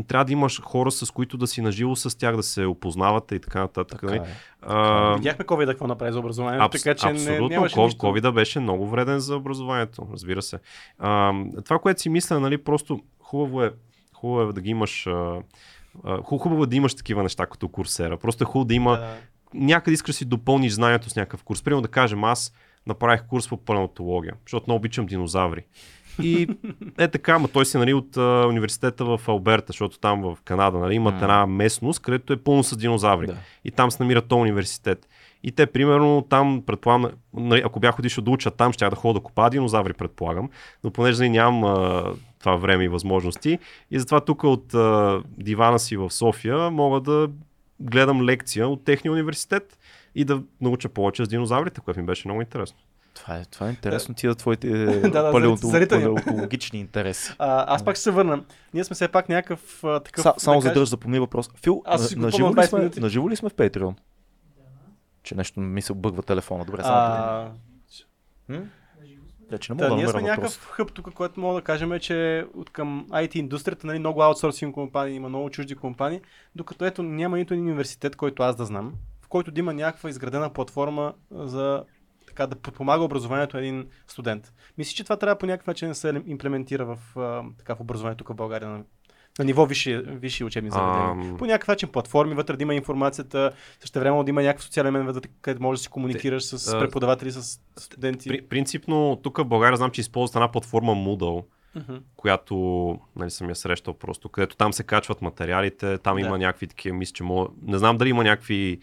трябва 0.08 0.26
да 0.26 0.32
имаш 0.32 0.62
хора, 0.62 0.92
с 0.92 1.12
които 1.12 1.38
да 1.38 1.48
си 1.48 1.62
наживо 1.62 1.96
с 1.96 2.18
тях, 2.18 2.36
да 2.36 2.44
се 2.44 2.66
опознавате 2.66 3.36
и 3.36 3.40
така 3.40 3.60
нататък. 3.60 4.02
Така 4.02 4.06
нали? 4.06 4.18
е. 4.18 4.24
А, 4.62 5.14
Видяхме 5.16 5.46
COVID 5.46 5.68
какво 5.68 5.88
направи 5.88 6.14
за 6.14 6.20
образованието, 6.20 6.66
Абс, 6.66 6.84
така 6.84 6.96
че 6.96 7.06
не, 7.06 7.12
абсолютно, 7.12 7.48
нямаше 7.50 7.76
Ко- 7.76 7.84
нищо. 7.84 8.00
COVID 8.00 8.32
беше 8.32 8.60
много 8.60 8.88
вреден 8.88 9.20
за 9.20 9.36
образованието, 9.36 10.08
разбира 10.14 10.42
се. 10.42 10.60
А, 11.00 11.34
това, 11.66 11.80
което 11.80 12.02
си 12.02 12.10
мисля, 12.10 12.40
нали, 12.40 12.58
просто 12.58 13.00
хубаво 13.22 13.64
е, 13.64 13.72
хубаво 14.14 14.50
е 14.50 14.54
да 14.54 14.62
ги 14.62 14.70
имаш. 14.70 15.08
А, 15.08 15.42
хубаво 16.24 16.64
е 16.64 16.68
да 16.68 16.76
имаш 16.76 16.96
такива 16.96 17.24
неща 17.24 17.46
като 17.46 17.68
курсера. 17.68 18.18
Просто 18.18 18.44
е 18.44 18.48
хубаво 18.48 18.66
да 18.66 18.74
има. 18.74 18.98
Да. 18.98 19.16
Някъде 19.54 19.94
искаш 19.94 20.16
да 20.16 20.18
си 20.18 20.26
допълниш 20.26 20.74
знанието 20.74 21.10
с 21.10 21.16
някакъв 21.16 21.44
курс. 21.44 21.64
Примерно 21.64 21.82
да 21.82 21.88
кажем, 21.88 22.24
аз 22.24 22.54
направих 22.88 23.24
курс 23.28 23.50
по 23.50 23.58
палеонтология, 23.58 24.34
защото 24.46 24.64
много 24.68 24.78
обичам 24.78 25.06
динозаври. 25.06 25.66
И 26.22 26.48
е 26.98 27.08
така, 27.08 27.40
ма 27.40 27.48
той 27.48 27.66
си 27.66 27.78
нали, 27.78 27.94
от 27.94 28.18
а, 28.18 28.46
университета 28.50 29.06
в 29.06 29.22
Алберта, 29.28 29.66
защото 29.68 30.00
там 30.00 30.22
в 30.22 30.38
Канада 30.46 30.78
нали, 30.78 30.96
имат 30.96 31.22
една 31.22 31.46
местност, 31.46 32.00
където 32.00 32.34
е 32.34 32.38
пълно 32.38 32.64
с 32.64 32.78
динозаври. 32.78 33.28
Да. 33.28 33.36
И 33.66 33.72
там 33.72 33.92
се 33.92 34.04
намира 34.04 34.22
този 34.22 34.42
университет. 34.42 35.08
И 35.44 35.52
те, 35.52 35.66
примерно, 35.66 36.26
там, 36.30 36.64
предполагам, 36.66 37.12
нали, 37.34 37.62
ако 37.66 37.80
бях 37.80 38.00
отишъл 38.00 38.24
да 38.24 38.32
уча 38.32 38.52
там, 38.52 38.74
ще 38.74 38.90
да 38.90 38.96
ходя 38.96 39.20
да 39.20 39.24
копа 39.24 39.50
динозаври, 39.50 39.94
предполагам. 39.94 40.50
Но 40.84 40.92
понеже 40.92 41.20
нали, 41.20 41.30
нямам 41.30 41.64
а, 41.64 42.04
това 42.44 42.56
време 42.56 42.84
и 42.84 42.88
възможности. 42.88 43.60
И 43.92 44.00
затова 44.00 44.22
тук 44.22 44.44
от 44.44 44.74
а, 44.74 45.22
дивана 45.38 45.80
си 45.80 45.98
в 45.98 46.12
София 46.12 46.70
мога 46.72 47.02
да 47.02 47.30
гледам 47.80 48.22
лекция 48.22 48.68
от 48.68 48.84
техния 48.84 49.12
университет 49.12 49.80
и 50.16 50.26
да 50.26 50.42
науча 50.62 50.90
повече 50.90 51.26
с 51.26 51.28
динозаврите, 51.28 51.82
което 51.82 52.00
ми 52.00 52.06
беше 52.06 52.28
много 52.28 52.42
интересно. 52.42 52.78
Това 53.14 53.38
е, 53.38 53.46
това 53.46 53.68
е 53.68 53.70
интересно 53.70 54.16
ти 54.16 54.28
да 54.28 54.36
твоите 54.36 54.68
да, 55.10 55.32
палеонтологични 55.32 56.80
интереси. 56.80 57.34
А, 57.40 57.76
аз 57.76 57.86
пак 57.86 57.96
ще 57.96 58.04
се 58.04 58.12
върна. 58.12 58.44
Ние 58.74 58.84
сме 58.84 58.94
все 58.94 59.08
пак 59.08 59.30
някакъв 59.30 59.84
а, 59.84 60.00
такъв... 60.00 60.24
Са, 60.24 60.34
само 60.38 60.58
да 60.58 60.62
за 60.62 60.70
кажем- 60.70 60.82
да 60.82 60.86
запомни 60.86 61.20
въпрос. 61.20 61.50
Фил, 61.64 61.82
Аз 61.86 62.16
на, 62.16 62.22
на, 62.22 62.32
живо 62.32 62.50
ли 62.50 62.54
20 62.54 62.66
сме, 62.66 63.02
на 63.02 63.10
живо 63.10 63.30
ли 63.30 63.36
сме 63.36 63.50
в 63.50 63.54
Patreon? 63.54 63.94
Че 65.24 65.36
нещо 65.36 65.60
ми 65.60 65.82
се 65.82 65.92
обърва 65.92 66.24
телефона. 66.24 66.66
Добре, 66.66 66.82
само 66.84 66.96
А, 66.96 67.52
М? 68.50 68.62
Да, 69.54 69.60
че 69.60 69.74
не 69.74 69.76
мога 69.76 69.90
да, 69.90 69.96
ние 69.96 70.08
сме 70.08 70.22
някакъв 70.22 70.54
въпрос. 70.54 70.72
хъб 70.72 70.94
тук, 70.94 71.14
което 71.14 71.40
мога 71.40 71.56
да 71.56 71.62
кажем 71.62 71.94
е, 71.94 72.00
че 72.00 72.46
от 72.54 72.70
към 72.70 73.08
IT 73.10 73.36
индустрията, 73.36 73.88
нали, 73.88 74.00
много 74.00 74.22
аутсорсинг 74.22 74.74
компании, 74.74 75.16
има 75.16 75.30
много 75.30 75.50
чужди 75.50 75.76
компании, 75.76 76.22
докато 76.56 76.86
ето 76.86 77.04
няма 77.04 77.38
нито 77.38 77.54
един 77.54 77.66
университет, 77.66 78.16
който 78.16 78.44
аз 78.44 78.56
да 78.56 78.66
знам, 78.66 78.94
в 79.22 79.28
който 79.28 79.52
да 79.52 79.60
има 79.60 79.74
някаква 79.74 80.10
изградена 80.10 80.54
платформа 80.54 81.14
за 81.32 81.84
така 82.28 82.48
да 82.48 82.56
подпомага 82.56 83.04
образованието 83.04 83.58
на 83.58 83.64
един 83.64 83.88
студент. 84.08 84.54
Мисля, 84.78 84.94
че 84.94 85.04
това 85.04 85.18
трябва 85.18 85.38
по 85.38 85.46
някакъв 85.46 85.68
начин 85.68 85.88
да 85.88 85.96
се 85.96 86.22
имплементира 86.26 86.86
в, 86.86 86.98
така, 87.58 87.76
в 87.76 87.82
образованието 87.82 88.24
тук 88.24 88.34
в 88.34 88.38
България 88.38 88.84
на, 89.40 89.46
ниво 89.46 89.66
висши, 89.66 89.98
висши 89.98 90.44
учебни 90.44 90.70
заведения. 90.72 91.10
Ам. 91.10 91.38
По 91.38 91.46
някакъв 91.46 91.68
начин 91.68 91.90
платформи 91.90 92.36
вътре 92.36 92.58
да 92.58 92.64
има 92.64 92.76
информацията, 92.76 93.52
също 93.80 94.00
време 94.00 94.24
да 94.24 94.30
има 94.30 94.42
някакъв 94.44 94.64
социален 94.64 94.94
мен, 94.94 95.06
вътре, 95.06 95.30
където 95.42 95.64
можеш 95.64 95.80
да 95.80 95.84
си 95.84 95.90
комуникираш 95.90 96.44
с 96.44 96.74
а, 96.74 96.80
преподаватели, 96.80 97.32
с 97.32 97.60
студенти. 97.78 98.30
При, 98.30 98.42
принципно, 98.42 99.20
тук 99.24 99.38
в 99.38 99.46
България 99.46 99.78
знам, 99.78 99.92
че 99.92 100.02
използват 100.02 100.36
една 100.36 100.52
платформа 100.52 100.92
Moodle, 100.92 101.44
Мгм. 101.76 101.96
която 102.16 102.56
нали, 103.16 103.30
съм 103.30 103.50
я 103.50 103.56
срещал 103.56 103.94
просто, 103.94 104.30
където 104.30 104.56
там 104.56 104.74
се 104.74 104.84
качват 104.84 105.22
материалите, 105.22 105.98
там 105.98 106.16
Да. 106.16 106.22
има 106.22 106.38
някакви 106.38 106.68
такива, 106.68 106.98
мисля, 106.98 107.14
че 107.14 107.24
мога... 107.24 107.50
Не 107.62 107.78
знам 107.78 107.98
дали 107.98 108.10
има 108.10 108.24
някакви 108.24 108.80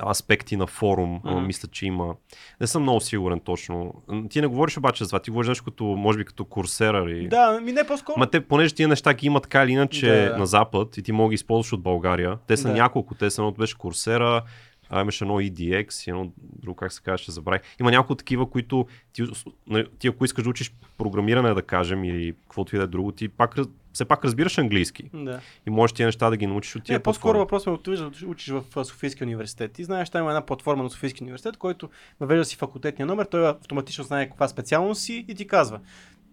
аспекти 0.00 0.56
на 0.56 0.66
форум, 0.66 1.20
Мгм. 1.24 1.40
мисля, 1.40 1.68
че 1.68 1.86
има. 1.86 2.14
Не 2.60 2.66
съм 2.66 2.82
много 2.82 3.00
сигурен 3.00 3.40
точно. 3.40 3.94
Ти 4.30 4.40
не 4.40 4.46
говориш 4.46 4.76
обаче 4.76 5.04
за 5.04 5.10
това, 5.10 5.18
ти 5.18 5.30
говориш 5.30 5.48
нещо 5.48 5.64
като, 5.64 5.84
може 5.84 6.18
би 6.18 6.24
като 6.24 6.44
курсера 6.44 7.10
или... 7.10 7.28
Да, 7.28 7.60
ми 7.60 7.72
не 7.72 7.86
по-скоро. 7.86 8.18
Ма 8.18 8.26
те, 8.26 8.40
понеже 8.40 8.74
тия 8.74 8.88
неща 8.88 9.14
ги 9.14 9.26
има 9.26 9.40
така 9.40 9.64
или 9.64 9.72
иначе 9.72 10.06
Да. 10.06 10.38
на 10.38 10.46
Запад 10.46 10.96
и 10.96 11.02
ти 11.02 11.12
мога 11.12 11.26
да 11.26 11.30
ги 11.30 11.34
използваш 11.34 11.72
от 11.72 11.82
България. 11.82 12.38
Те 12.46 12.56
са 12.56 12.68
Да. 12.68 12.74
няколко. 12.74 13.14
Те 13.14 13.30
са 13.30 13.42
едното 13.42 13.58
беше 13.58 13.78
Курсера, 13.78 14.42
а 14.90 15.00
имаше 15.00 15.24
едно 15.24 15.34
EDX, 15.34 16.06
и 16.06 16.10
едно 16.10 16.32
друго, 16.38 16.76
как 16.76 16.92
се 16.92 17.02
казва, 17.02 17.18
ще 17.18 17.32
забравих. 17.32 17.62
Има 17.80 17.90
няколко 17.90 18.14
такива, 18.14 18.50
които 18.50 18.86
ти, 19.12 19.22
ти 19.98 20.08
ако 20.08 20.24
искаш 20.24 20.44
да 20.44 20.50
учиш 20.50 20.72
програмиране, 20.98 21.54
да 21.54 21.62
кажем, 21.62 22.04
или 22.04 22.32
каквото 22.42 22.76
и 22.76 22.78
да 22.78 22.84
е 22.84 22.88
друго, 22.88 23.12
ти 23.12 23.28
пак, 23.28 23.54
все 23.92 24.04
пак 24.04 24.24
разбираш 24.24 24.58
английски 24.58 25.10
Да. 25.14 25.40
и 25.66 25.70
можеш 25.70 25.94
тия 25.94 26.06
неща 26.06 26.30
да 26.30 26.36
ги 26.36 26.46
научиш 26.46 26.76
от 26.76 26.84
тия 26.84 26.94
Не, 26.94 27.02
по-скоро 27.02 27.22
платформи. 27.22 27.38
въпрос 27.40 27.66
е 27.66 27.70
отиваш 27.70 27.98
да 28.00 28.26
учиш 28.26 28.48
в 28.48 28.84
Софийския 28.84 29.24
университет. 29.26 29.72
Ти 29.72 29.84
знаеш, 29.84 30.10
там 30.10 30.20
има 30.22 30.30
една 30.30 30.46
платформа 30.46 30.82
на 30.82 30.90
Софийския 30.90 31.24
университет, 31.24 31.56
който 31.56 31.88
въвежда 32.20 32.44
си 32.44 32.56
факултетния 32.56 33.06
номер, 33.06 33.24
той 33.24 33.48
автоматично 33.48 34.04
знае 34.04 34.28
каква 34.28 34.48
специалност 34.48 35.02
си 35.02 35.24
и 35.28 35.34
ти 35.34 35.46
казва. 35.46 35.80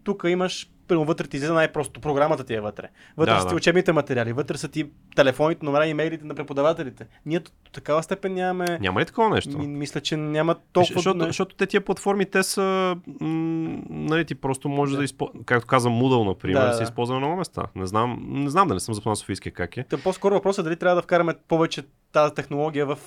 Тук 0.07 0.23
имаш, 0.27 0.69
примерно 0.87 1.05
вътре 1.05 1.27
ти 1.27 1.37
излиза 1.37 1.53
най-просто, 1.53 2.01
програмата 2.01 2.43
ти 2.43 2.53
е 2.53 2.59
вътре. 2.61 2.89
Вътре 3.17 3.31
Да, 3.31 3.39
са 3.39 3.45
ти 3.47 3.49
да. 3.49 3.55
учебните 3.55 3.91
материали, 3.91 4.33
вътре 4.33 4.57
са 4.57 4.67
ти 4.67 4.89
телефоните, 5.15 5.65
номера, 5.65 5.87
имейлите 5.87 6.25
на 6.25 6.35
преподавателите. 6.35 7.07
Ние 7.25 7.39
до 7.39 7.51
такава 7.71 8.03
степен 8.03 8.33
нямаме. 8.33 8.77
Няма 8.81 9.01
ли 9.01 9.05
такова 9.05 9.29
нещо? 9.29 9.57
Ми, 9.57 9.67
мисля, 9.67 10.01
че 10.01 10.17
няма 10.17 10.55
толкова. 10.73 10.93
Защото, 10.95 11.17
не- 11.17 11.25
защото 11.25 11.55
те 11.55 11.65
тия 11.65 11.81
платформи, 11.81 12.25
те 12.25 12.43
са, 12.43 12.95
м- 13.21 13.79
нали, 13.89 14.25
ти 14.25 14.35
просто 14.35 14.69
може 14.69 14.91
да, 14.91 14.97
да 14.97 15.03
използваш, 15.03 15.41
както 15.45 15.67
казвам, 15.67 15.93
Moodle, 15.93 16.25
например, 16.27 16.59
Да, 16.61 16.67
да, 16.67 16.73
се 16.73 16.83
използва 16.83 17.13
на 17.13 17.19
много 17.19 17.35
места. 17.37 17.63
Не 17.75 17.87
знам, 17.87 18.25
не 18.29 18.49
знам 18.49 18.67
да 18.67 18.73
не 18.73 18.79
съм 18.79 18.95
запознат 18.95 19.17
Софийския 19.17 19.51
как 19.53 19.77
е. 19.77 19.83
Та 19.83 19.97
по-скоро 19.97 20.33
въпросът 20.33 20.59
е 20.59 20.69
дали 20.69 20.75
трябва 20.75 20.95
да 20.95 21.01
вкараме 21.01 21.33
повече 21.47 21.83
тази 22.11 22.33
технология 22.33 22.85
в 22.85 22.97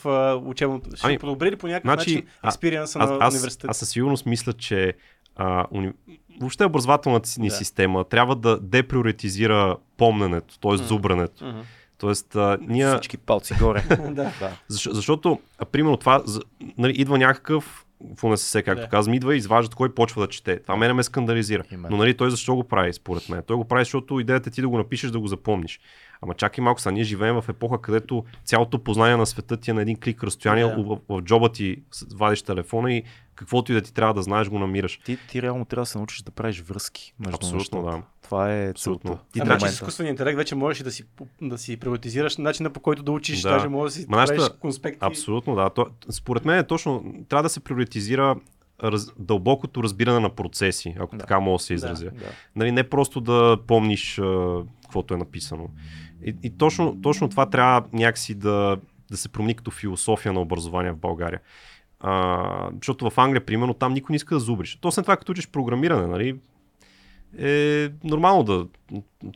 учебното. 0.46 0.96
Ще 0.96 1.06
Ами, 1.06 1.18
подобри 1.18 1.50
ли 1.50 1.56
по 1.56 1.66
някакъв 1.66 1.94
значи, 1.94 2.14
начин 2.14 2.28
експириенса 2.44 2.98
Аз, 2.98 3.10
на 3.10 3.16
аз, 3.20 3.34
университета? 3.34 3.66
аз 3.70 3.76
със 3.78 3.88
сигурност 3.88 4.26
мисля, 4.26 4.52
че 4.52 4.94
а, 5.36 5.66
уни... 5.70 5.92
въобще 6.40 6.64
образователната 6.64 7.28
си 7.28 7.40
ни 7.40 7.48
Да. 7.48 7.54
система 7.54 8.04
трябва 8.04 8.36
да 8.36 8.58
деприоритизира 8.60 9.76
помненето, 9.96 10.58
т.е. 10.58 10.72
Мгм. 10.72 10.82
зубрането. 10.84 11.44
Мгм. 11.44 11.58
Тоест, 11.98 12.36
а, 12.36 12.58
ние, 12.60 12.88
Всички 12.90 13.16
палци 13.18 13.54
горе. 13.54 13.82
да. 14.10 14.32
защо, 14.68 14.94
защото, 14.94 15.40
а, 15.58 15.64
примерно 15.64 15.96
това, 15.96 16.22
за, 16.24 16.40
нали, 16.78 16.92
идва 16.92 17.18
някакъв 17.18 17.86
в 18.16 18.24
УНСС, 18.24 18.62
както 18.62 18.82
Да. 18.82 18.88
казвам, 18.88 19.14
идва 19.14 19.34
и 19.34 19.38
изваждат 19.38 19.74
кой 19.74 19.94
почва 19.94 20.22
да 20.22 20.28
чете. 20.28 20.62
Това 20.62 20.76
мене 20.76 20.92
ме 20.92 21.02
скандализира. 21.02 21.62
Именно. 21.72 21.88
Но 21.90 21.96
нали 21.96 22.16
той 22.16 22.30
защо 22.30 22.54
го 22.54 22.64
прави, 22.64 22.92
според 22.92 23.28
мен? 23.28 23.42
Той 23.46 23.56
го 23.56 23.64
прави, 23.64 23.80
защото 23.84 24.20
идеята 24.20 24.48
е 24.48 24.52
ти 24.52 24.60
да 24.60 24.68
го 24.68 24.78
напишеш, 24.78 25.10
да 25.10 25.20
го 25.20 25.26
запомниш. 25.26 25.80
Ама 26.22 26.34
чакай 26.34 26.64
малко, 26.64 26.80
са 26.80 26.92
ние 26.92 27.04
живеем 27.04 27.40
в 27.40 27.48
епоха, 27.48 27.80
където 27.80 28.24
цялото 28.44 28.78
познание 28.78 29.16
на 29.16 29.26
света 29.26 29.56
ти 29.56 29.70
е 29.70 29.74
на 29.74 29.82
един 29.82 29.96
клик 30.00 30.24
разстояние 30.24 30.64
Да. 30.64 30.76
в, 30.76 30.98
в, 31.08 31.22
джоба 31.22 31.48
ти 31.52 31.82
вадиш 32.14 32.42
телефона 32.42 32.92
и 32.92 33.02
каквото 33.40 33.72
и 33.72 33.74
да 33.74 33.80
ти 33.80 33.94
трябва 33.94 34.14
да 34.14 34.22
знаеш, 34.22 34.48
го 34.48 34.58
намираш. 34.58 34.98
Ти, 34.98 35.18
ти 35.28 35.42
реално 35.42 35.64
трябва 35.64 35.82
да 35.82 35.86
се 35.86 35.98
научиш 35.98 36.22
да 36.22 36.30
правиш 36.30 36.60
връзки 36.60 37.14
между 37.18 37.36
Абсолютно, 37.36 37.78
нещата. 37.78 37.96
да. 37.96 38.02
Това 38.22 38.54
е 38.54 38.70
Абсолютно. 38.70 39.10
целта. 39.10 39.24
Ти 39.32 39.40
А 39.40 39.60
с 39.60 39.72
изкуствения 39.72 40.10
интелект 40.10 40.36
вече 40.36 40.54
можеш 40.54 40.82
да 40.82 40.90
си, 40.90 41.04
да 41.42 41.58
си 41.58 41.76
приоритизираш 41.76 42.36
начина 42.36 42.70
по 42.70 42.80
който 42.80 43.02
да 43.02 43.12
учиш, 43.12 43.40
Да. 43.42 43.50
даже 43.50 43.68
можеш 43.68 43.94
да 43.94 44.00
си 44.00 44.06
нашата- 44.08 44.36
правиш 44.36 44.52
конспекти. 44.60 44.98
Абсолютно, 45.00 45.54
да. 45.54 45.70
То, 45.70 45.86
според 46.10 46.44
мен 46.44 46.58
е 46.58 46.66
точно, 46.66 47.04
трябва 47.28 47.42
да 47.42 47.48
се 47.48 47.60
приоритизира 47.60 48.36
раз, 48.82 49.06
дълбокото 49.18 49.82
разбиране 49.82 50.20
на 50.20 50.30
процеси, 50.30 50.94
ако 50.98 51.16
Да. 51.16 51.20
така 51.20 51.40
мога 51.40 51.54
да 51.54 51.64
се 51.64 51.72
Да. 51.72 51.76
изразя. 51.76 52.04
Да. 52.04 52.26
Нали, 52.56 52.72
не 52.72 52.82
просто 52.84 53.20
да 53.20 53.58
помниш 53.66 54.18
а, 54.18 54.56
каквото 54.82 55.14
е 55.14 55.18
написано. 55.18 55.68
И, 56.24 56.36
и 56.42 56.50
точно, 56.50 57.00
точно 57.02 57.28
това 57.28 57.46
трябва 57.46 57.84
някакси 57.92 58.34
да, 58.34 58.76
да 59.10 59.16
се 59.16 59.28
промени 59.28 59.54
като 59.54 59.70
философия 59.70 60.32
на 60.32 60.40
образование 60.40 60.92
в 60.92 60.96
България. 60.98 61.40
А, 62.00 62.70
защото 62.74 63.10
в 63.10 63.18
Англия, 63.18 63.46
примерно, 63.46 63.74
там 63.74 63.92
никой 63.92 64.12
не 64.12 64.16
иска 64.16 64.34
да 64.34 64.40
зубриш. 64.40 64.76
То 64.76 64.92
след 64.92 65.04
това, 65.04 65.16
като 65.16 65.32
учиш 65.32 65.48
програмиране, 65.48 66.06
нали, 66.06 66.40
е 67.38 67.88
нормално 68.04 68.42
да... 68.42 68.66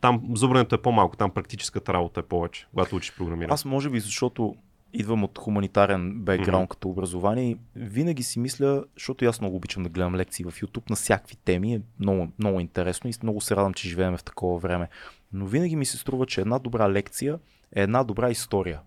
Там 0.01 0.23
зубрането 0.35 0.74
е 0.74 0.82
по-малко, 0.82 1.16
там 1.16 1.31
практическата 1.31 1.93
работа 1.93 2.20
е 2.20 2.23
повече, 2.23 2.66
когато 2.70 2.97
учиш 2.97 3.15
програмиране. 3.16 3.55
Аз 3.55 3.65
може 3.65 3.91
би, 3.91 4.01
защото 4.01 4.55
идвам 4.93 5.24
от 5.24 5.39
хуманитарен 5.39 6.20
бекграунд 6.20 6.62
Мгм. 6.62 6.70
като 6.70 6.89
образование 6.89 7.51
и 7.51 7.59
винаги 7.77 8.23
си 8.23 8.39
мисля, 8.41 8.85
защото 8.95 9.24
аз 9.24 9.41
много 9.41 9.57
обичам 9.57 9.82
да 9.82 9.89
гледам 9.89 10.15
лекции 10.15 10.45
в 10.45 10.53
YouTube 10.53 10.91
на 10.91 10.97
всякакви 10.97 11.36
теми, 11.36 11.74
е 11.74 11.81
много, 12.01 12.28
много 12.39 12.61
интересно 12.61 13.11
и 13.11 13.12
много 13.23 13.41
се 13.41 13.57
радвам, 13.57 13.74
че 13.74 13.89
живеем 13.89 14.16
в 14.16 14.24
такова 14.24 14.59
време. 14.59 14.89
Но 15.32 15.47
винаги 15.47 15.77
ми 15.77 15.86
се 15.86 15.99
струва, 15.99 16.27
че 16.27 16.41
една 16.41 16.59
добра 16.59 16.91
лекция 16.91 17.39
е 17.77 17.82
една 17.82 18.05
добра 18.05 18.31
история, 18.31 18.81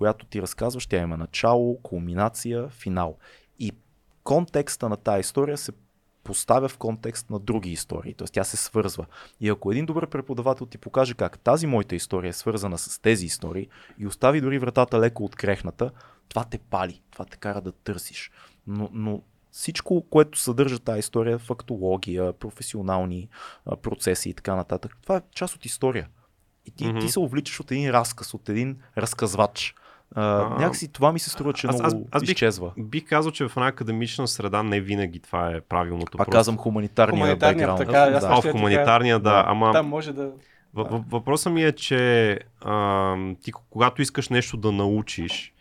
която 0.00 0.26
ти 0.26 0.42
разказваш, 0.42 0.86
тя 0.86 0.98
има 0.98 1.16
начало, 1.16 1.78
кулминация, 1.82 2.68
финал. 2.68 3.16
И 3.58 3.72
контекста 4.24 4.88
на 4.88 4.96
тази 4.96 5.20
история 5.20 5.58
се 5.58 5.72
поставя 6.24 6.68
в 6.68 6.78
контекст 6.78 7.30
на 7.30 7.38
други 7.38 7.70
истории, 7.70 8.14
т.е. 8.14 8.26
тя 8.26 8.44
се 8.44 8.56
свързва. 8.56 9.06
И 9.40 9.48
ако 9.48 9.72
един 9.72 9.86
добър 9.86 10.06
преподавател 10.06 10.66
ти 10.66 10.78
покаже 10.78 11.14
как 11.14 11.38
тази 11.38 11.66
моята 11.66 11.94
история 11.94 12.28
е 12.28 12.32
свързана 12.32 12.78
с 12.78 12.98
тези 12.98 13.26
истории 13.26 13.68
и 13.98 14.06
остави 14.06 14.40
дори 14.40 14.58
вратата 14.58 15.00
леко 15.00 15.24
открехната, 15.24 15.90
това 16.28 16.44
те 16.44 16.58
пали, 16.58 17.02
това 17.10 17.24
те 17.24 17.36
кара 17.36 17.60
да 17.60 17.72
търсиш. 17.72 18.30
Но, 18.66 18.88
но 18.92 19.22
всичко, 19.50 20.06
което 20.10 20.38
съдържа 20.38 20.78
тази 20.78 20.98
история, 20.98 21.38
фактология, 21.38 22.32
професионални 22.32 23.28
процеси 23.82 24.30
и 24.30 24.34
така 24.34 24.54
нататък, 24.54 24.96
това 25.02 25.16
е 25.16 25.22
част 25.34 25.54
от 25.54 25.64
история. 25.64 26.08
И 26.66 26.70
ти, 26.70 26.86
Мгм. 26.86 26.98
ти 26.98 27.08
се 27.08 27.20
увличаш 27.20 27.60
от 27.60 27.70
един 27.70 27.90
разказ, 27.90 28.34
от 28.34 28.48
един 28.48 28.78
разказвач. 28.98 29.74
А, 30.12 30.22
А, 30.22 30.48
някакси 30.50 30.88
това 30.88 31.12
ми 31.12 31.18
се 31.18 31.30
струва, 31.30 31.52
че 31.52 31.66
аз- 31.66 31.74
много 31.74 31.86
аз- 31.86 32.08
аз 32.12 32.22
бих- 32.22 32.30
изчезва. 32.30 32.72
Бих 32.78 33.04
казал, 33.04 33.32
че 33.32 33.44
в 33.44 33.56
една 33.56 33.66
академична 33.66 34.28
среда 34.28 34.62
не 34.62 34.80
винаги 34.80 35.18
това 35.20 35.48
е 35.48 35.60
правилното. 35.60 36.18
Пак 36.18 36.28
казвам 36.28 36.56
хуманитарния, 36.56 37.12
Хуманитарния, 37.14 37.68
бекграунд. 37.68 37.86
така, 37.86 38.16
аз 38.16 38.22
да. 38.22 38.28
А, 38.28 38.40
в 38.42 38.52
хуманитарния, 38.52 39.18
да, 39.18 39.30
Да. 39.30 39.44
ама 39.46 39.72
Там 39.72 39.88
може 39.88 40.12
да... 40.12 40.30
въ- 40.74 40.84
въ- 40.84 41.04
въпросът 41.08 41.52
ми 41.52 41.64
е, 41.64 41.72
че 41.72 42.32
а, 42.60 43.14
ти 43.34 43.52
когато 43.52 44.02
искаш 44.02 44.28
нещо 44.28 44.56
да 44.56 44.72
научиш, 44.72 45.52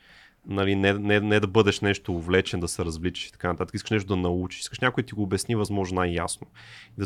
нали, 0.47 0.75
не, 0.75 0.93
не, 0.93 1.19
не 1.19 1.39
да 1.39 1.47
бъдеш 1.47 1.81
нещо 1.81 2.13
увлечен, 2.13 2.59
да 2.59 2.67
се 2.67 2.85
развличаш 2.85 3.27
и 3.27 3.31
така 3.31 3.47
нататък, 3.47 3.75
искаш 3.75 3.91
нещо 3.91 4.07
да 4.07 4.15
научиш, 4.15 4.59
искаш 4.59 4.79
някой 4.79 5.03
да 5.03 5.07
ти 5.07 5.13
го 5.13 5.23
обясни 5.23 5.55
възможно 5.55 5.95
най-ясно. 5.95 6.47
Да, 6.97 7.05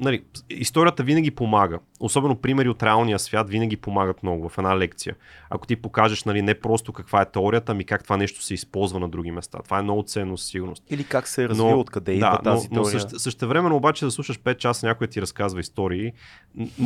нали, 0.00 0.24
историята 0.50 1.02
винаги 1.02 1.30
помага. 1.30 1.78
Особено 2.00 2.36
примери 2.36 2.68
от 2.68 2.82
реалния 2.82 3.18
свят 3.18 3.50
винаги 3.50 3.76
помагат 3.76 4.22
много 4.22 4.48
в 4.48 4.58
една 4.58 4.78
лекция. 4.78 5.14
Ако 5.50 5.66
ти 5.66 5.76
покажеш 5.76 6.24
нали, 6.24 6.42
не 6.42 6.54
просто 6.54 6.92
каква 6.92 7.22
е 7.22 7.30
теорията, 7.30 7.72
ами 7.72 7.84
как 7.84 8.04
това 8.04 8.16
нещо 8.16 8.42
се 8.42 8.54
използва 8.54 9.00
на 9.00 9.08
други 9.08 9.30
места. 9.30 9.58
Това 9.64 9.78
е 9.78 9.82
много 9.82 10.02
ценно 10.02 10.38
със 10.38 10.48
сигурност. 10.48 10.82
Или 10.90 11.04
как 11.04 11.28
се 11.28 11.44
е 11.44 11.48
развил, 11.48 11.80
откъде 11.80 12.12
идва 12.12 12.40
тази 12.44 12.68
но, 12.70 12.76
но 12.76 12.82
теория. 12.82 13.00
също, 13.00 13.18
същевременно 13.18 13.76
обаче 13.76 14.04
да 14.04 14.10
слушаш 14.10 14.38
5 14.38 14.56
часа 14.56 14.86
някой 14.86 15.06
да 15.06 15.10
ти 15.10 15.22
разказва 15.22 15.60
истории, 15.60 16.12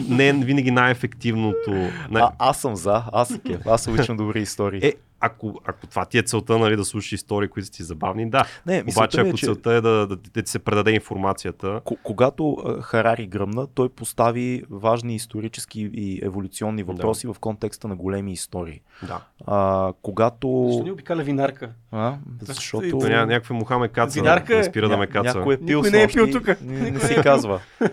не 0.09 0.29
е 0.29 0.33
винаги 0.33 0.71
най-ефективното. 0.71 1.71
Най- 2.11 2.23
А, 2.23 2.31
аз 2.39 2.61
съм 2.61 2.77
за, 2.77 3.03
аз 3.13 3.39
кеф, 3.47 3.67
аз 3.67 3.87
обичам 3.87 4.17
добри 4.17 4.41
истории. 4.43 4.81
е, 4.83 4.95
ако, 5.21 5.61
ако 5.65 5.87
това 5.91 6.05
ти 6.05 6.19
е 6.19 6.23
целта, 6.23 6.59
нали, 6.59 6.77
да 6.77 6.85
слушаш 6.85 7.13
истории, 7.13 7.49
които 7.49 7.67
са 7.67 7.73
ти 7.73 7.83
забавни, 7.83 8.31
да. 8.31 8.45
не, 8.67 8.85
Обаче, 8.89 9.23
ми 9.23 9.29
ако 9.29 9.35
е, 9.37 9.39
че 9.39 9.47
целта 9.47 9.73
е 9.73 9.81
да, 9.81 10.07
да, 10.07 10.17
да 10.17 10.43
ти 10.43 10.51
се 10.51 10.59
предаде 10.59 10.91
информацията, 10.91 11.67
К- 11.67 11.99
когато 12.03 12.57
Харари 12.83 13.27
гръмна, 13.27 13.67
той 13.67 13.89
постави 13.89 14.63
важни 14.71 15.15
исторически 15.15 15.91
и 15.95 16.21
еволюционни 16.23 16.83
въпроси 16.83 17.27
в 17.27 17.37
контекста 17.41 17.89
на 17.89 17.97
големи 17.97 18.33
истории. 18.33 18.81
да. 19.03 19.21
А, 19.47 19.93
когато... 20.03 20.65
Защо 20.69 20.85
ни 20.85 20.91
обикаля 20.91 21.23
винарка? 21.23 21.71
А, 21.93 22.15
защото... 22.43 22.99
То 22.99 23.09
ня, 23.09 23.27
някаква 23.27 23.57
муха 23.57 23.79
ме 23.79 23.89
каца, 23.89 24.21
Винарка 24.21 24.55
не 24.55 24.61
е. 24.61 24.65
спира 24.65 24.89
да 24.89 24.97
ме 24.97 25.07
каца. 25.07 25.39
Някой 25.39 25.55
е 25.55 25.59
пил 25.59 25.79
Никой 25.79 25.91
не 25.91 26.03
е 26.03 26.09
пил 26.09 26.31
тука. 26.31 26.57
Не, 26.63 26.91
не 26.91 27.01
си 27.01 27.15
е 27.15 27.23
казва. 27.23 27.61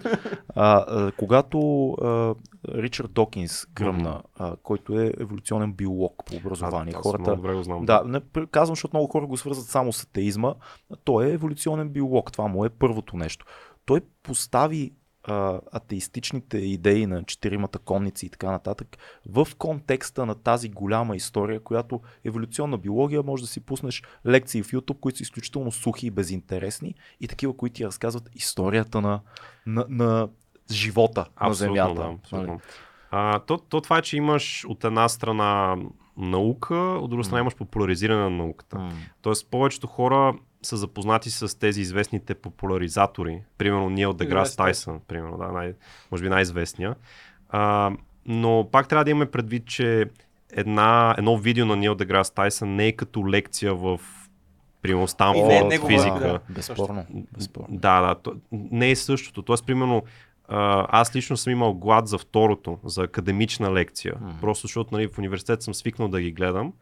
А, 0.57 0.85
а, 0.87 1.11
когато 1.17 1.89
а, 1.91 2.33
Ричард 2.69 3.13
Докинс 3.13 3.65
гръмна, 3.73 4.23
а, 4.35 4.55
който 4.63 4.99
е 4.99 5.13
еволюционен 5.19 5.73
биолог 5.73 6.23
по 6.25 6.35
образование, 6.35 6.93
аз 6.97 7.03
хората... 7.03 7.35
добре 7.35 7.53
го 7.53 7.63
знам. 7.63 7.85
Да, 7.85 8.03
не, 8.05 8.21
казвам, 8.51 8.75
защото 8.75 8.97
много 8.97 9.11
хора 9.11 9.27
го 9.27 9.37
свързват 9.37 9.67
само 9.67 9.93
с 9.93 10.03
атеизма. 10.03 10.53
Той 11.03 11.27
е 11.27 11.33
еволюционен 11.33 11.89
биолог. 11.89 12.31
Това 12.31 12.47
му 12.47 12.65
е 12.65 12.69
първото 12.69 13.17
нещо. 13.17 13.45
Той 13.85 14.01
постави 14.23 14.93
а, 15.27 15.59
атеистичните 15.71 16.57
идеи 16.57 17.05
на 17.05 17.23
четиримата 17.23 17.79
конници 17.79 18.25
и 18.25 18.29
така 18.29 18.51
нататък 18.51 18.97
в 19.29 19.47
контекста 19.57 20.25
на 20.25 20.35
тази 20.35 20.69
голяма 20.69 21.15
история, 21.15 21.59
която 21.59 22.01
еволюционна 22.25 22.77
биология 22.77 23.23
може 23.23 23.43
да 23.43 23.47
си 23.47 23.59
пуснеш 23.59 24.03
лекции 24.25 24.63
в 24.63 24.71
YouTube, 24.71 24.99
които 24.99 25.17
са 25.17 25.21
изключително 25.21 25.71
сухи 25.71 26.07
и 26.07 26.11
безинтересни 26.11 26.95
и 27.21 27.27
такива, 27.27 27.57
които 27.57 27.73
ти 27.73 27.85
разказват 27.85 28.29
историята 28.33 29.01
на, 29.01 29.21
на, 29.65 29.85
на 29.89 30.29
живота 30.71 31.25
на 31.41 31.53
Земята. 31.53 31.93
Да, 31.93 32.03
Нали? 32.03 32.15
абсолютно. 32.23 32.59
А, 33.11 33.39
то, 33.39 33.57
то 33.57 33.81
това 33.81 33.97
е, 33.97 34.01
че 34.01 34.17
имаш 34.17 34.65
от 34.67 34.83
една 34.83 35.09
страна 35.09 35.75
наука, 36.17 36.75
от 36.75 37.09
друга 37.09 37.23
страна 37.23 37.39
имаш 37.41 37.55
популяризиране 37.55 38.21
на 38.21 38.29
науката. 38.29 38.77
М. 38.79 38.91
Тоест, 39.21 39.51
повечето 39.51 39.87
хора 39.87 40.33
са 40.61 40.77
запознати 40.77 41.29
с 41.31 41.59
тези 41.59 41.81
известните 41.81 42.35
популяризатори. 42.35 43.41
Примерно 43.57 43.89
Нил 43.89 44.13
Деграс 44.13 44.55
Тайсън, 44.55 44.99
примерно, 45.07 45.37
да, 45.37 45.47
най- 45.47 45.73
може 46.11 46.23
би 46.23 46.29
най-известния. 46.29 46.95
А, 47.49 47.91
но 48.25 48.69
пак 48.71 48.87
трябва 48.87 49.03
да 49.05 49.11
имаме 49.11 49.31
предвид, 49.31 49.65
че 49.65 50.05
една, 50.51 51.15
едно 51.17 51.37
видео 51.37 51.65
на 51.65 51.75
Нил 51.75 51.95
Деграс 51.95 52.31
Тайсън 52.31 52.75
не 52.75 52.87
е 52.87 52.91
като 52.91 53.29
лекция 53.29 53.75
в 53.75 53.99
примерно 54.81 54.99
И 54.99 55.01
не 55.01 55.03
е 55.03 55.07
Станфорд, 55.07 55.67
негова, 55.67 55.89
физика. 55.89 56.19
да. 56.19 56.39
Безспорно. 56.49 57.05
безспорно. 57.37 57.67
Да, 57.69 58.01
да. 58.01 58.15
То, 58.15 58.33
не 58.51 58.89
е 58.91 58.95
същото. 58.95 59.41
Тоест, 59.41 59.65
примерно, 59.65 60.03
аз 60.47 61.15
лично 61.15 61.37
съм 61.37 61.53
имал 61.53 61.73
глад 61.73 62.07
за 62.07 62.17
второто, 62.17 62.79
за 62.85 63.03
академична 63.03 63.73
лекция. 63.73 64.13
Мгм. 64.21 64.39
Просто 64.41 64.67
защото 64.67 64.89
нали, 64.93 65.07
в 65.07 65.17
университет 65.17 65.61
съм 65.61 65.73
свикнал 65.73 66.07
да 66.07 66.21
ги 66.21 66.31
гледам. 66.31 66.73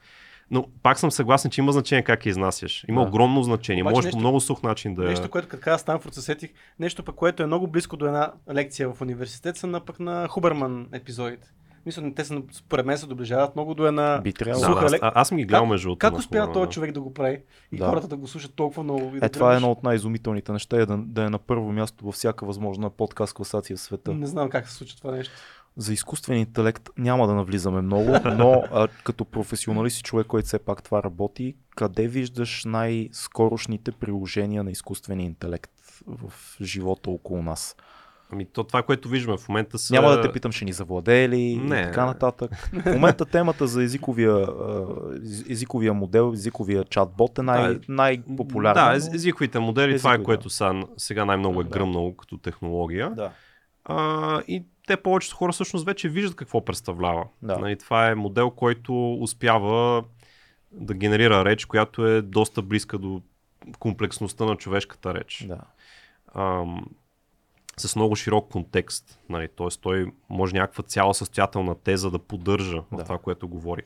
Но 0.51 0.65
пак 0.83 0.99
съм 0.99 1.11
съгласен, 1.11 1.51
че 1.51 1.61
има 1.61 1.71
значение 1.71 2.03
как 2.03 2.25
я 2.25 2.29
изнасяш. 2.29 2.85
Има 2.89 3.01
Да. 3.01 3.07
огромно 3.07 3.43
значение. 3.43 3.83
Обаче 3.83 3.95
Може 3.95 4.05
нещо- 4.05 4.15
по 4.17 4.19
много 4.19 4.41
сух 4.41 4.63
начин 4.63 4.95
да. 4.95 5.03
Нещо, 5.03 5.29
което 5.29 5.47
като 5.47 5.63
каза 5.63 5.77
Станфорд 5.77 6.13
се 6.13 6.21
сетих, 6.21 6.49
нещо 6.79 7.03
пък, 7.03 7.15
което 7.15 7.43
е 7.43 7.45
много 7.45 7.67
близко 7.67 7.97
до 7.97 8.05
една 8.05 8.31
лекция 8.53 8.93
в 8.93 9.01
университет, 9.01 9.57
са 9.57 9.67
на 9.67 9.85
пък 9.85 9.99
на 9.99 10.27
Хуберман 10.27 10.87
епизодите. 10.93 11.47
Мисля, 11.85 12.13
те 12.15 12.25
са, 12.25 12.41
според 12.51 12.85
мен 12.85 12.97
се 12.97 13.07
доближават 13.07 13.55
много 13.55 13.73
до 13.73 13.87
една... 13.87 14.21
Би 14.23 14.31
Да, 14.31 14.37
трябвало. 14.37 14.65
Суха 14.65 14.79
да, 14.79 14.85
аз, 14.85 14.91
лек- 14.91 14.99
а- 15.01 15.11
аз 15.15 15.27
съм 15.27 15.37
ги 15.37 15.45
гледал 15.45 15.65
между 15.65 15.85
другото. 15.87 15.99
Как 15.99 16.21
Хуберман, 16.21 16.53
този 16.53 16.65
да. 16.65 16.71
човек 16.71 16.91
да 16.91 17.01
го 17.01 17.13
прави 17.13 17.41
и 17.71 17.77
Да. 17.77 17.85
хората 17.89 18.07
да 18.07 18.17
го 18.17 18.27
слушат 18.27 18.53
толкова 18.55 18.83
много? 18.83 19.15
И 19.15 19.19
да 19.19 19.25
Е, 19.25 19.29
това 19.29 19.53
е 19.53 19.55
едно 19.55 19.71
от 19.71 19.83
най-изумителните 19.83 20.51
неща, 20.51 20.77
е 20.77 20.85
да, 20.85 20.97
да 20.97 21.23
е 21.23 21.29
на 21.29 21.39
първо 21.39 21.71
място 21.71 22.05
във 22.05 22.15
всяка 22.15 22.45
възможна 22.45 22.89
подкаст 22.89 23.33
класация 23.33 23.77
в 23.77 23.79
света. 23.79 24.13
Не 24.13 24.27
знам 24.27 24.49
как 24.49 24.67
се 24.69 24.75
случва 24.75 24.97
това 24.97 25.11
нещо. 25.11 25.33
За 25.77 25.93
изкуствен 25.93 26.37
интелект 26.37 26.89
няма 26.97 27.27
да 27.27 27.33
навлизаме 27.33 27.81
много, 27.81 28.15
но 28.37 28.63
а, 28.71 28.87
като 29.03 29.25
професионалист 29.25 29.99
и 29.99 30.03
човек, 30.03 30.27
който 30.27 30.45
все 30.47 30.59
пак 30.59 30.83
това 30.83 31.03
работи, 31.03 31.55
къде 31.75 32.07
виждаш 32.07 32.65
най-скорошните 32.65 33.91
приложения 33.91 34.63
на 34.63 34.71
изкуствения 34.71 35.25
интелект 35.25 35.71
в 36.07 36.33
живота 36.61 37.09
около 37.09 37.41
нас? 37.41 37.75
Ами 38.33 38.45
то 38.45 38.63
това, 38.63 38.83
което 38.83 39.09
виждаме 39.09 39.37
в 39.37 39.49
момента 39.49 39.77
са... 39.77 39.93
Няма 39.93 40.09
да 40.09 40.21
те 40.21 40.31
питам, 40.31 40.51
ще 40.51 40.65
ни 40.65 40.73
завладее 40.73 41.29
ли 41.29 41.55
Не. 41.55 41.79
и 41.79 41.83
така 41.83 42.05
нататък. 42.05 42.51
В 42.75 42.85
момента 42.85 43.25
темата 43.25 43.67
за 43.67 43.83
езиковия, 43.83 44.47
езиковия 45.49 45.93
модел, 45.93 46.31
езиковия 46.33 46.83
чатбот 46.83 47.37
е 47.37 47.41
най- 47.41 47.73
Да, 47.73 47.79
най-популярен. 47.87 48.73
Да, 48.75 48.85
но- 48.85 48.95
ез- 48.95 49.13
езиковите 49.13 49.59
модели, 49.59 49.97
това 49.97 50.11
е 50.11 50.13
Езикови, 50.13 50.25
което 50.25 50.43
да. 50.43 50.49
са, 50.49 50.73
сега 50.97 51.25
най-много 51.25 51.61
е 51.61 51.63
Да. 51.63 51.69
гръмнало 51.69 52.15
като 52.15 52.37
технология. 52.37 53.11
да. 53.11 53.31
А, 53.85 54.41
и 54.47 54.63
те 54.87 54.97
повечето 54.97 55.35
хора 55.35 55.51
всъщност 55.51 55.85
вече 55.85 56.09
виждат 56.09 56.35
какво 56.35 56.65
представлява. 56.65 57.25
Да. 57.41 57.57
Нали, 57.57 57.77
това 57.77 58.09
е 58.09 58.15
модел, 58.15 58.49
който 58.49 59.13
успява 59.13 60.03
да 60.71 60.93
генерира 60.93 61.45
реч, 61.45 61.65
която 61.65 62.07
е 62.07 62.21
доста 62.21 62.61
близка 62.61 62.97
до 62.97 63.21
комплексността 63.79 64.45
на 64.45 64.55
човешката 64.55 65.13
реч. 65.13 65.45
Да. 65.47 65.57
Ам, 66.35 66.85
с 67.77 67.95
много 67.95 68.15
широк 68.15 68.51
контекст. 68.51 69.19
Нали? 69.29 69.47
Тоест 69.55 69.81
той 69.81 70.11
може 70.29 70.55
някаква 70.55 70.83
цяла 70.83 71.13
състоятелна 71.13 71.75
теза 71.75 72.11
да 72.11 72.19
поддържа 72.19 72.83
Да. 72.91 72.97
в 72.97 73.03
това, 73.03 73.17
което 73.17 73.47
говори. 73.47 73.81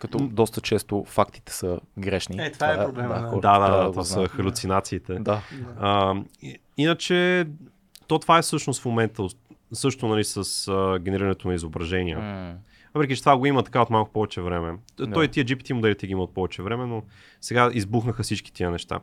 Като 0.00 0.18
доста 0.18 0.60
често 0.60 1.04
фактите 1.04 1.52
са 1.52 1.80
грешни. 1.98 2.44
Е, 2.44 2.52
това 2.52 2.72
е 2.72 2.84
проблема, 2.84 3.14
да. 3.14 3.20
хората 3.20 3.40
Да, 3.40 3.58
да, 3.58 3.84
да, 3.84 3.90
това 3.90 4.04
са 4.04 4.28
халюцинациите. 4.28 5.14
Да. 5.14 5.42
А, 5.80 6.14
иначе, 6.76 7.46
то 8.06 8.18
това 8.18 8.38
е 8.38 8.42
всъщност 8.42 8.82
в 8.82 8.84
момента 8.84 9.26
също 9.72 10.08
нали, 10.08 10.24
с 10.24 10.68
а, 10.68 10.98
генерирането 10.98 11.48
на 11.48 11.54
изображения. 11.54 12.18
М, 12.18 12.54
Въпреки, 12.94 13.16
че 13.16 13.22
това 13.22 13.38
го 13.38 13.46
има 13.46 13.62
така 13.62 13.82
от 13.82 13.90
малко 13.90 14.12
повече 14.12 14.40
време. 14.40 14.78
Да. 14.96 15.10
Той 15.12 15.24
и 15.24 15.28
тия 15.28 15.44
GPT 15.44 15.72
моделите 15.72 16.06
ги 16.06 16.12
имат 16.12 16.34
повече 16.34 16.62
време, 16.62 16.86
но 16.86 17.02
сега 17.40 17.70
избухнаха 17.72 18.22
всички 18.22 18.52
тия 18.52 18.70
неща. 18.70 19.00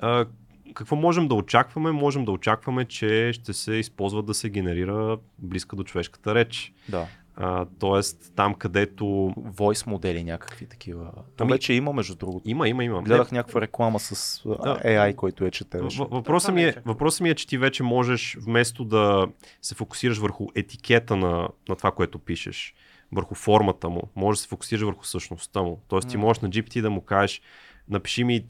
А, 0.00 0.26
какво 0.74 0.96
можем 0.96 1.28
да 1.28 1.34
очакваме? 1.34 1.92
Можем 1.92 2.24
да 2.24 2.30
очакваме, 2.32 2.84
че 2.84 3.30
ще 3.32 3.52
се 3.52 3.72
използват 3.72 4.26
да 4.26 4.34
се 4.34 4.50
генерира 4.50 5.18
близка 5.38 5.76
до 5.76 5.84
човешката 5.84 6.34
реч. 6.34 6.72
Да. 6.88 7.06
А, 7.36 7.66
тоест, 7.78 8.32
там 8.36 8.54
където... 8.54 9.04
Voice 9.38 9.86
модели 9.86 10.24
някакви 10.24 10.66
такива. 10.66 11.12
То 11.36 11.44
Ами- 11.44 11.52
вече 11.52 11.72
има, 11.72 11.92
между 11.92 12.14
другото. 12.14 12.48
Има, 12.50 12.68
има, 12.68 12.84
има. 12.84 13.02
Гледах 13.02 13.32
някаква 13.32 13.60
реклама 13.60 14.00
с 14.00 14.40
Да. 14.44 14.78
AI, 14.84 15.14
който 15.14 15.44
е 15.44 15.50
четеш. 15.50 15.96
В- 15.98 16.08
Въпросът 16.10 16.54
ми, 16.54 16.64
е, 16.64 16.74
въпросът 16.84 17.20
ми 17.20 17.30
е, 17.30 17.34
че 17.34 17.46
ти 17.46 17.58
вече 17.58 17.82
можеш, 17.82 18.36
вместо 18.40 18.84
да 18.84 19.26
се 19.62 19.74
фокусираш 19.74 20.18
върху 20.18 20.46
етикета 20.54 21.16
на, 21.16 21.48
на 21.68 21.76
това, 21.76 21.90
което 21.90 22.18
пишеш, 22.18 22.74
върху 23.12 23.34
формата 23.34 23.88
му, 23.88 24.02
можеш 24.16 24.38
да 24.38 24.42
се 24.42 24.48
фокусираш 24.48 24.82
върху 24.82 25.04
същността 25.04 25.62
му. 25.62 25.82
Тоест 25.88 26.08
ти 26.08 26.16
можеш 26.16 26.40
на 26.40 26.48
GPT 26.50 26.80
да 26.82 26.90
му 26.90 27.00
кажеш, 27.00 27.40
напиши 27.88 28.24
ми 28.24 28.44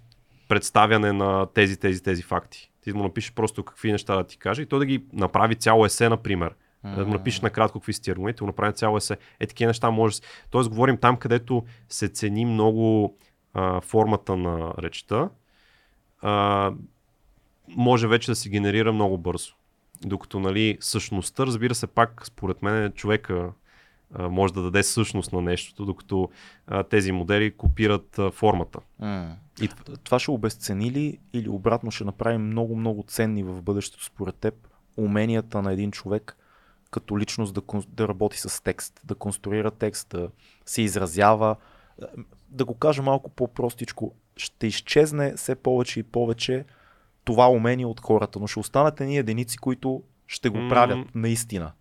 представяне 0.52 1.12
на 1.12 1.46
тези, 1.46 1.76
тези, 1.76 2.02
тези 2.02 2.22
факти. 2.22 2.70
Ти 2.80 2.92
му 2.92 3.02
напишеш 3.02 3.32
просто 3.32 3.64
какви 3.64 3.92
неща 3.92 4.16
да 4.16 4.24
ти 4.24 4.36
каже 4.36 4.62
и 4.62 4.66
той 4.66 4.78
да 4.78 4.86
ги 4.86 5.04
направи 5.12 5.54
цяло 5.54 5.86
есе, 5.86 6.08
например. 6.08 6.54
Да 6.84 7.06
му 7.06 7.12
напишеш 7.12 7.40
накратко 7.40 7.78
какви 7.78 7.92
са 7.92 8.02
ти 8.02 8.10
аргументи, 8.10 8.38
да 8.38 8.44
му 8.44 8.46
направи 8.46 8.74
цяло 8.74 8.96
есе. 8.96 9.16
Е, 9.40 9.46
такива 9.46 9.68
неща 9.68 9.90
може. 9.90 10.20
Тоест, 10.50 10.70
говорим 10.70 10.96
там, 10.96 11.16
където 11.16 11.64
се 11.88 12.08
цени 12.08 12.44
много 12.44 13.16
а, 13.54 13.80
формата 13.80 14.36
на 14.36 14.74
речта, 14.78 15.28
а, 16.20 16.72
може 17.68 18.08
вече 18.08 18.30
да 18.30 18.36
се 18.36 18.48
генерира 18.48 18.92
много 18.92 19.18
бързо. 19.18 19.54
Докато, 20.04 20.40
нали, 20.40 20.78
същността, 20.80 21.46
разбира 21.46 21.74
се, 21.74 21.86
пак, 21.86 22.26
според 22.26 22.62
мен, 22.62 22.92
човека 22.92 23.52
може 24.18 24.52
да 24.52 24.62
даде 24.62 24.82
същност 24.82 25.32
на 25.32 25.42
нещото, 25.42 25.84
докато 25.84 26.30
а, 26.66 26.82
тези 26.82 27.12
модели 27.12 27.56
копират 27.56 28.18
а, 28.18 28.30
формата. 28.30 28.78
М. 28.98 29.36
И, 29.62 29.68
Това 30.04 30.18
ще 30.18 30.30
обесцени 30.30 30.90
ли 30.90 31.18
или 31.32 31.48
обратно 31.48 31.90
ще 31.90 32.04
направи 32.04 32.38
много-много 32.38 33.04
ценни 33.08 33.42
в 33.42 33.62
бъдещето 33.62 34.04
според 34.04 34.34
теб 34.34 34.54
уменията 34.96 35.62
на 35.62 35.72
един 35.72 35.90
човек 35.90 36.36
като 36.90 37.18
личност 37.18 37.54
да, 37.54 37.62
да 37.88 38.08
работи 38.08 38.38
с 38.38 38.62
текст, 38.64 39.00
да 39.04 39.14
конструира 39.14 39.70
текст, 39.70 40.08
да 40.08 40.28
се 40.66 40.82
изразява. 40.82 41.56
Е, 42.02 42.06
Да 42.48 42.64
го 42.64 42.74
кажа 42.74 43.02
малко 43.02 43.30
по-простичко, 43.30 44.14
ще 44.36 44.66
изчезне 44.66 45.34
все 45.36 45.54
повече 45.54 46.00
и 46.00 46.02
повече 46.02 46.64
това 47.24 47.48
умение 47.48 47.86
от 47.86 48.00
хората, 48.00 48.40
но 48.40 48.46
ще 48.46 48.60
останат 48.60 49.00
едни 49.00 49.18
единици, 49.18 49.58
които 49.58 50.02
ще 50.26 50.48
го 50.48 50.68
правят 50.68 51.14
наистина. 51.14 51.72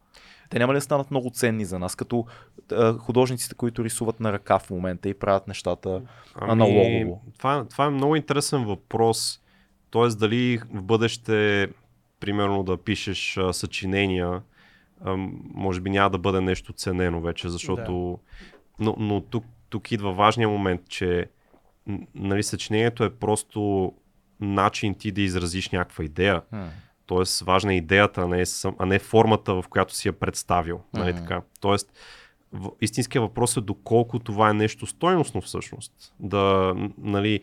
Те 0.52 0.60
няма 0.60 0.73
ли 0.73 0.78
да 0.78 0.82
станат 0.82 1.11
много 1.11 1.30
ценни 1.30 1.65
за 1.65 1.80
нас, 1.80 1.95
като 1.95 2.26
е, 2.72 2.91
художниците, 2.91 3.56
които 3.56 3.84
рисуват 3.84 4.19
на 4.19 4.34
ръка 4.34 4.60
в 4.60 4.69
момента 4.69 5.10
и 5.10 5.14
правят 5.14 5.48
нещата 5.48 6.02
аналогово? 6.36 6.82
Ами, 6.86 7.34
Това, 7.38 7.65
това 7.69 7.86
е 7.86 7.90
много 7.90 8.15
интересен 8.15 8.65
въпрос. 8.65 9.41
Тоест, 9.90 10.19
дали 10.19 10.57
в 10.73 10.84
бъдеще, 10.84 11.68
примерно, 12.19 12.64
да 12.64 12.78
пишеш 12.78 13.38
а, 13.38 13.53
съчинения, 13.53 14.41
а, 15.03 15.15
може 15.53 15.82
би 15.82 15.90
няма 15.90 16.10
да 16.10 16.18
бъде 16.18 16.41
нещо 16.41 16.73
ценено 16.73 17.22
вече, 17.22 17.49
защото. 17.49 18.19
Но, 18.80 18.95
но 18.99 19.22
тук, 19.22 19.45
тук 19.69 19.91
идва 19.91 20.14
важния 20.14 20.49
момент, 20.49 20.82
че 20.90 21.30
нали, 22.15 22.44
съчинението 22.44 23.03
е 23.03 23.15
просто 23.15 23.91
начин 24.40 24.95
ти 24.95 25.11
да 25.11 25.22
изразиш 25.22 25.69
някаква 25.69 26.03
идея. 26.03 26.41
М. 26.52 26.69
Тоест, 27.11 27.41
важна 27.41 27.73
е 27.73 27.77
идеята, 27.77 28.21
а 28.21 28.27
не, 28.27 28.45
сам- 28.45 28.75
а 28.79 28.85
не 28.85 28.99
формата, 28.99 29.53
в 29.53 29.65
която 29.69 29.95
си 29.95 30.07
я 30.07 30.13
представил. 30.13 30.81
Нали, 30.93 31.11
Мгм. 31.13 31.21
така. 31.21 31.41
Тоест, 31.59 31.93
истинският 32.81 33.21
въпрос 33.21 33.57
е 33.57 33.61
доколко 33.61 34.19
това 34.19 34.49
е 34.49 34.53
нещо 34.53 34.85
стойностно 34.85 35.41
всъщност. 35.41 36.13
Да, 36.19 36.73
нали, 36.97 37.39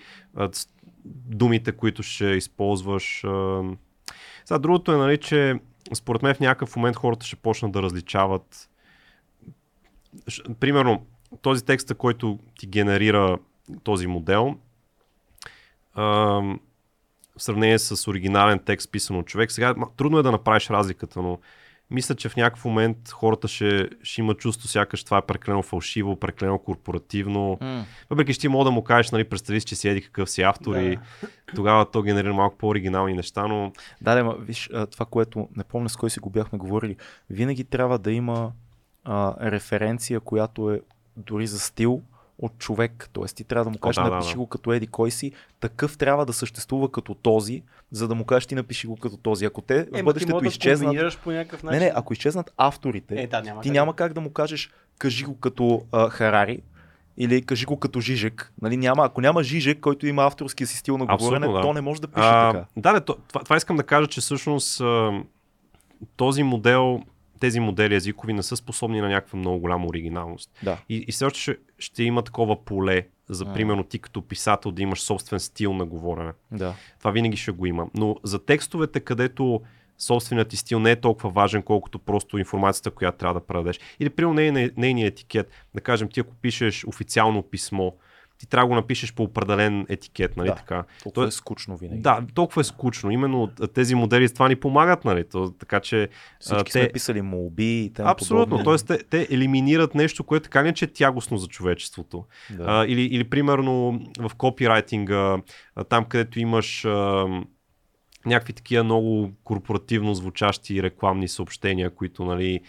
думите, 1.05 1.73
които 1.73 2.03
ще 2.03 2.27
използваш. 2.27 3.25
Сега, 4.45 4.59
другото 4.59 4.93
е, 4.93 4.97
нали, 4.97 5.19
че 5.19 5.55
според 5.95 6.23
мен 6.23 6.35
в 6.35 6.41
някакъв 6.41 6.77
момент 6.77 6.97
хората 6.97 7.27
ще 7.27 7.37
почнат 7.37 7.73
да 7.73 7.83
различават. 7.83 8.71
Примерно, 10.61 11.07
този 11.43 11.65
текст, 11.65 11.95
който 11.95 12.39
ти 12.59 12.67
генерира 12.67 13.39
този 13.83 14.07
модел, 14.07 14.57
ам, 15.95 16.61
в 17.39 17.43
сравнение 17.43 17.79
с 17.79 18.11
оригинален 18.11 18.59
текст, 18.59 18.93
писан 18.93 19.17
от 19.17 19.27
човек. 19.27 19.53
Сега 19.53 19.75
трудно 19.97 20.19
е 20.19 20.23
да 20.23 20.33
направиш 20.33 20.71
разликата, 20.71 21.23
но 21.23 21.39
мисля, 21.91 22.15
че 22.15 22.29
в 22.29 22.37
някакъв 22.37 22.65
момент 22.65 23.11
хората 23.11 23.49
ще, 23.49 23.89
ще 24.03 24.21
имат 24.21 24.39
чувство, 24.39 24.69
сякаш 24.69 25.05
това 25.05 25.19
е 25.19 25.27
прекалено 25.27 25.63
фалшиво, 25.63 26.17
прекалено 26.17 26.59
корпоративно. 26.59 27.59
М. 27.61 27.85
Въпреки, 28.11 28.35
че 28.35 28.41
ти 28.41 28.49
мога 28.49 28.65
да 28.65 28.71
му 28.71 28.85
кажеш, 28.85 29.11
нали, 29.11 29.25
представи 29.25 29.61
си, 29.61 29.67
че 29.67 29.77
си 29.77 29.89
еди 29.89 30.03
какъв 30.03 30.31
си 30.31 30.43
автор 30.43 30.75
Да. 30.75 30.83
и 30.83 30.99
тогава 31.55 31.91
то 31.91 32.03
генерира 32.03 32.35
малко 32.35 32.59
по-оригинални 32.59 33.15
неща, 33.15 33.47
но 33.47 33.73
Да, 34.01 34.15
да, 34.15 34.35
виж, 34.39 34.71
това, 34.91 35.07
което 35.07 35.49
не 35.57 35.65
помня 35.65 35.89
с 35.89 35.97
кой 35.97 36.11
си 36.11 36.21
го 36.21 36.31
бяхме 36.31 36.59
говорили, 36.59 36.97
винаги 37.31 37.65
трябва 37.65 37.99
да 37.99 38.13
има 38.13 38.53
а, 39.05 39.51
референция, 39.51 40.21
която 40.21 40.71
е 40.71 40.81
дори 41.17 41.47
за 41.47 41.59
стил 41.59 42.03
от 42.39 42.59
човек. 42.59 43.11
Тоест 43.13 43.37
ти 43.37 43.45
трябва 43.45 43.65
да 43.65 43.71
му 43.71 43.79
кажеш, 43.79 43.97
да, 43.97 44.03
да, 44.03 44.11
напиши 44.11 44.33
да. 44.33 44.39
го 44.39 44.47
като 44.47 44.73
еди 44.73 44.87
кой 44.87 45.11
си, 45.11 45.33
такъв 45.61 45.99
трябва 45.99 46.27
да 46.27 46.33
съществува 46.33 46.91
като 46.93 47.15
този, 47.15 47.63
за 47.91 48.09
да 48.09 48.15
му 48.15 48.25
кажеш 48.25 48.47
ти 48.47 48.55
напиши 48.55 48.87
го 48.87 48.97
като 48.97 49.17
този. 49.17 49.45
Ако 49.45 49.61
те 49.63 49.89
Е, 49.95 50.03
в 50.03 50.05
бъдещето 50.05 50.41
да 50.41 50.47
изчезнат... 50.47 51.19
по 51.25 51.31
някакъв 51.31 51.63
Не, 51.63 51.71
начин. 51.71 51.83
не, 51.87 51.93
ако 51.95 52.13
изчезнат 52.13 52.51
авторите, 52.57 53.23
Е, 53.23 53.27
да, 53.27 53.43
няма 53.43 53.61
ти 53.61 53.69
как. 53.69 53.75
няма 53.75 53.97
как 53.97 54.13
да 54.13 54.21
му 54.21 54.33
кажеш 54.33 54.71
кажи 54.99 55.25
го 55.25 55.39
като 55.39 55.83
а, 55.93 56.09
Харари, 56.09 56.63
или 57.17 57.43
кажи 57.43 57.65
го 57.65 57.77
като 57.77 58.01
Жижек. 58.01 58.53
Нали, 58.63 58.77
няма, 58.77 59.05
ако 59.05 59.21
няма 59.21 59.43
Жижек, 59.43 59.81
който 59.81 60.07
има 60.07 60.25
авторския 60.27 60.67
си 60.67 60.77
стил 60.77 60.99
на 60.99 61.07
говорене, 61.07 61.47
да. 61.47 61.61
то 61.61 61.73
не 61.73 61.81
може 61.81 62.01
да 62.01 62.09
пише 62.09 62.27
А, 62.27 62.53
така. 62.53 62.65
да, 62.77 62.93
да, 62.93 63.01
то- 63.01 63.17
това, 63.29 63.45
това 63.45 63.57
искам 63.57 63.77
да 63.77 63.83
кажа, 63.83 64.07
че 64.07 64.21
всъщност 64.21 64.81
а, 64.81 65.23
този 66.17 66.43
модел, 66.43 67.03
тези 67.39 67.61
модели 67.61 67.95
езикови 67.95 68.33
не 68.33 68.43
са 68.43 68.57
способни 68.57 69.01
на 69.01 69.09
някаква 69.09 69.39
много 69.39 69.59
голяма 69.59 69.87
оригиналност. 69.87 70.51
Да. 70.63 70.79
И, 70.89 71.05
и 71.09 71.13
все 71.13 71.25
още 71.25 71.41
ще, 71.41 71.57
ще 71.79 72.03
има 72.03 72.23
такова 72.23 72.65
поле, 72.65 73.07
за 73.29 73.45
М. 73.45 73.55
примерно 73.55 73.85
ти 73.85 73.99
като 73.99 74.23
писател 74.23 74.71
да 74.71 74.83
имаш 74.83 75.01
собствен 75.01 75.41
стил 75.41 75.73
на 75.73 75.87
говорене. 75.87 76.33
Да. 76.53 76.75
Това 76.99 77.11
винаги 77.11 77.37
ще 77.37 77.51
го 77.51 77.67
има. 77.67 77.87
Но 77.95 78.17
за 78.23 78.45
текстовете, 78.45 79.01
където 79.01 79.61
собственият 79.99 80.49
ти 80.49 80.57
стил 80.57 80.79
не 80.81 80.91
е 80.91 81.01
толкова 81.01 81.31
важен, 81.31 81.63
колкото 81.63 81.99
просто 81.99 82.39
информацията, 82.39 82.91
която 82.91 83.19
трябва 83.19 83.41
да 83.41 83.47
предадеш. 83.47 83.81
Или 84.01 84.11
примерно 84.11 84.35
нейния, 84.35 84.71
нейния 84.77 85.07
етикет. 85.07 85.51
Да 85.75 85.81
кажем, 85.81 86.09
ти 86.09 86.21
ако 86.21 86.35
пишеш 86.35 86.85
официално 86.85 87.43
писмо, 87.43 87.91
ти 88.39 88.47
трябва 88.47 88.65
да 88.65 88.69
го 88.69 88.75
напишеш 88.75 89.15
по 89.15 89.23
определен 89.23 89.87
етикет, 89.89 90.37
нали 90.37 90.49
Да. 90.49 90.55
така? 90.55 90.85
Толкова 91.03 91.25
То- 91.25 91.29
е 91.29 91.31
скучно 91.31 91.77
винаги. 91.77 92.01
Да, 92.01 92.21
толкова 92.35 92.61
е 92.61 92.65
скучно. 92.65 93.11
Именно 93.11 93.51
тези 93.75 93.95
модели 93.95 94.29
с 94.29 94.33
това 94.33 94.49
ни 94.49 94.57
помагат, 94.57 95.05
нали? 95.05 95.29
То, 95.29 95.51
така 95.51 95.81
че 95.81 96.09
Всички 96.41 96.69
а, 96.69 96.71
сме 96.71 96.87
те, 96.87 96.93
писали 96.93 97.23
молби 97.23 97.85
и 97.85 97.93
тем 97.93 98.07
Абсолютно. 98.07 98.65
Тоест, 98.65 98.87
те, 98.87 98.99
те 98.99 99.29
елиминират 99.31 99.95
нещо, 99.95 100.25
което 100.25 100.43
така 100.45 100.63
не 100.63 100.73
че 100.73 100.85
е 100.85 100.89
тягостно 100.89 101.39
за 101.39 101.47
човечеството. 101.47 102.25
Да. 102.57 102.65
А, 102.69 102.87
или, 102.87 103.03
или 103.03 103.25
примерно 103.25 104.01
в 104.19 104.31
копирайтинга, 104.37 105.37
там 105.89 106.05
където 106.05 106.41
имаш 106.41 106.85
а, 106.85 107.27
някакви 108.27 108.53
такива 108.53 108.85
много 108.85 109.33
корпоративно 109.45 110.15
звучащи 110.15 110.83
рекламни 110.83 111.29
съобщения, 111.29 111.91
които 111.91 112.25
нали, 112.25 112.61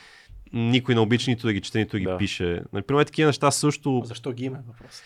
никой 0.54 0.96
не 0.96 1.02
обича 1.02 1.32
нито 1.32 1.48
да 1.48 1.54
ги 1.54 1.62
чете, 1.62 1.80
нито 1.80 1.92
да 1.92 2.00
ги 2.00 2.06
Да. 2.06 2.18
пише. 2.18 2.62
Например, 2.74 3.04
такива 3.04 3.28
неща 3.28 3.52
също... 3.52 4.02
Защо 4.06 4.32
ги 4.32 4.46
има 4.46 4.58
е 4.58 4.62
въпрос? 4.68 5.02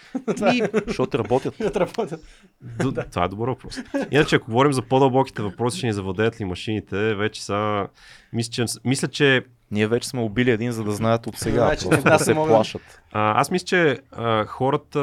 И, 0.56 0.64
Защото 0.88 1.20
работят. 1.20 1.56
Да 1.60 1.80
работят. 1.80 2.22
Д- 2.62 3.06
Това 3.06 3.26
е 3.26 3.30
добър 3.30 3.48
въпрос. 3.48 3.78
Иначе, 4.12 4.36
ако 4.36 4.46
говорим 4.46 4.74
за 4.74 4.82
по-дълбоките 4.82 5.42
въпроси, 5.42 5.78
ще 5.78 5.88
ни 5.88 5.94
завладеят 5.94 6.40
ли 6.40 6.46
машините, 6.46 7.16
вече 7.16 7.44
са... 7.46 7.88
Мисля, 8.34 8.52
че, 8.52 8.66
мисля, 8.86 9.08
че 9.08 9.46
Ние 9.72 9.88
вече 9.88 10.10
сме 10.10 10.22
убили 10.22 10.52
един, 10.52 10.72
за 10.72 10.84
да 10.84 10.92
знаят 10.92 11.28
от 11.28 11.38
сега. 11.38 11.66
Значи, 11.66 11.86
просто 11.86 12.04
да, 12.04 12.10
да 12.10 12.20
се 12.20 12.34
могат. 12.34 12.50
плашат. 12.50 13.02
А, 13.12 13.42
аз 13.42 13.52
мисля, 13.52 13.66
че 13.66 14.00
а, 14.12 14.46
хората. 14.46 15.00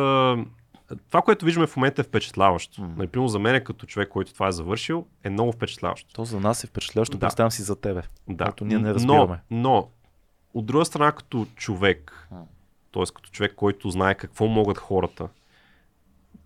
Това, 1.08 1.22
което 1.22 1.44
виждаме 1.44 1.66
в 1.66 1.76
момента 1.76 2.00
е 2.00 2.04
впечатляващо. 2.04 2.82
М. 2.82 2.88
Например, 2.96 3.28
за 3.28 3.38
мен, 3.38 3.64
като 3.64 3.86
човек, 3.86 4.08
който 4.08 4.34
това 4.34 4.48
е 4.48 4.52
завършил, 4.52 5.06
е 5.24 5.30
много 5.30 5.52
впечатляващо. 5.52 6.12
То 6.12 6.24
за 6.24 6.40
нас 6.40 6.64
е 6.64 6.66
впечатляващо. 6.66 7.16
Да. 7.16 7.20
Представям 7.20 7.50
си 7.50 7.62
за 7.62 7.76
тебе. 7.76 8.02
Да. 8.28 8.52
Ние 8.60 8.78
не 8.78 8.88
но, 8.88 8.94
разбираме. 8.94 9.38
но, 9.50 9.88
от 10.54 10.66
друга 10.66 10.84
страна, 10.84 11.12
като 11.12 11.46
човек, 11.56 12.28
т.е. 12.92 13.02
като 13.14 13.30
човек, 13.30 13.54
който 13.56 13.90
знае 13.90 14.14
какво 14.14 14.46
могат 14.46 14.78
хората, 14.78 15.28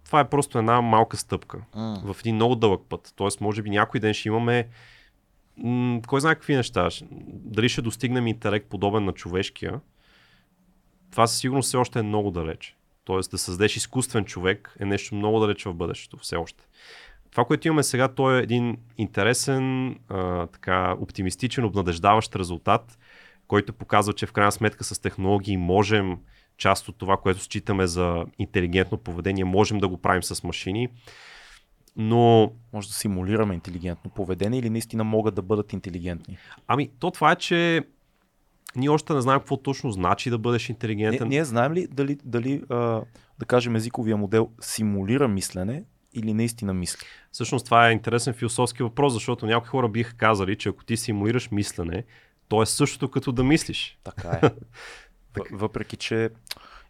това 0.05 0.20
е 0.20 0.28
просто 0.28 0.59
една 0.59 0.81
малка 0.81 1.16
стъпка 1.16 1.62
в 2.05 2.16
един 2.20 2.35
много 2.35 2.55
дълъг 2.55 2.82
път. 2.89 3.12
Тоест, 3.16 3.40
може 3.40 3.62
би 3.62 3.70
някой 3.70 4.01
ден 4.01 4.14
ще 4.14 4.28
имаме 4.28 4.68
м- 5.56 6.01
кой 6.06 6.20
знае 6.20 6.35
какви 6.35 6.56
неща. 6.56 6.89
Дали 7.28 7.68
ще 7.68 7.82
достигнем 7.82 8.26
интелект 8.26 8.68
подобен 8.68 9.05
на 9.05 9.12
човешкия, 9.12 9.81
това 11.10 11.26
със 11.26 11.39
сигурност 11.39 11.66
все 11.66 11.76
още 11.76 11.98
е 11.98 12.02
много 12.02 12.31
далеч. 12.31 12.76
Тоест 13.05 13.31
да 13.31 13.39
създадеш 13.39 13.76
изкуствен 13.76 14.24
човек 14.24 14.76
е 14.81 14.85
нещо 14.85 15.14
много 15.14 15.40
далеч 15.40 15.64
в 15.64 15.74
бъдещето 15.74 16.16
все 16.16 16.36
още. 16.36 16.64
Това, 17.31 17.44
което 17.44 17.68
имаме 17.68 17.82
сега, 17.82 18.09
то 18.09 18.36
е 18.36 18.43
един 18.43 18.76
интересен, 18.98 19.97
а, 20.09 20.47
така, 20.47 20.97
оптимистичен, 21.01 21.64
обнадеждаващ 21.64 22.36
резултат, 22.36 22.98
който 23.48 23.72
показва, 23.72 24.12
че 24.12 24.26
в 24.26 24.32
крайна 24.32 24.52
сметка 24.52 24.84
с 24.84 24.98
технологии 24.98 25.56
можем 25.56 26.18
част 26.56 26.88
от 26.88 26.96
това, 26.98 27.16
което 27.16 27.40
считаме 27.40 27.86
за 27.86 28.24
интелигентно 28.38 28.98
поведение, 28.98 29.44
можем 29.44 29.78
да 29.78 29.88
го 29.88 29.98
правим 29.98 30.22
с 30.22 30.44
машини. 30.44 30.88
Но 31.96 32.52
Може 32.72 32.88
да 32.88 32.94
симулираме 32.94 33.54
интелигентно 33.54 34.10
поведение 34.10 34.60
или 34.60 34.70
наистина 34.70 35.04
могат 35.04 35.34
да 35.34 35.42
бъдат 35.42 35.72
интелигентни. 35.72 36.38
Ами, 36.68 36.90
то 36.98 37.10
това 37.10 37.32
е, 37.32 37.36
че 37.36 37.84
ние 38.76 38.88
още 38.88 39.12
не 39.12 39.20
знаем 39.20 39.40
какво 39.40 39.56
точно 39.56 39.90
значи 39.90 40.30
да 40.30 40.38
бъдеш 40.38 40.68
интелигентен. 40.68 41.28
ние 41.28 41.44
знаем 41.44 41.72
ли 41.72 41.86
дали, 41.86 42.18
дали 42.24 42.62
а, 42.68 43.02
да 43.38 43.46
кажем 43.46 43.76
езиковия 43.76 44.16
модел 44.16 44.50
симулира 44.60 45.28
мислене 45.28 45.84
или 46.14 46.34
наистина 46.34 46.74
мисли? 46.74 47.06
Всъщност 47.32 47.64
това 47.64 47.88
е 47.88 47.92
интересен 47.92 48.34
философски 48.34 48.82
въпрос, 48.82 49.12
защото 49.12 49.46
някои 49.46 49.68
хора 49.68 49.88
биха 49.88 50.16
казали, 50.16 50.56
че 50.56 50.68
ако 50.68 50.84
ти 50.84 50.96
симулираш 50.96 51.50
мислене, 51.50 52.04
то 52.48 52.62
е 52.62 52.66
същото 52.66 53.10
като 53.10 53.32
да 53.32 53.44
мислиш. 53.44 53.98
Така 54.04 54.28
е. 54.42 54.50
Въпреки, 55.52 55.96
че 55.96 56.30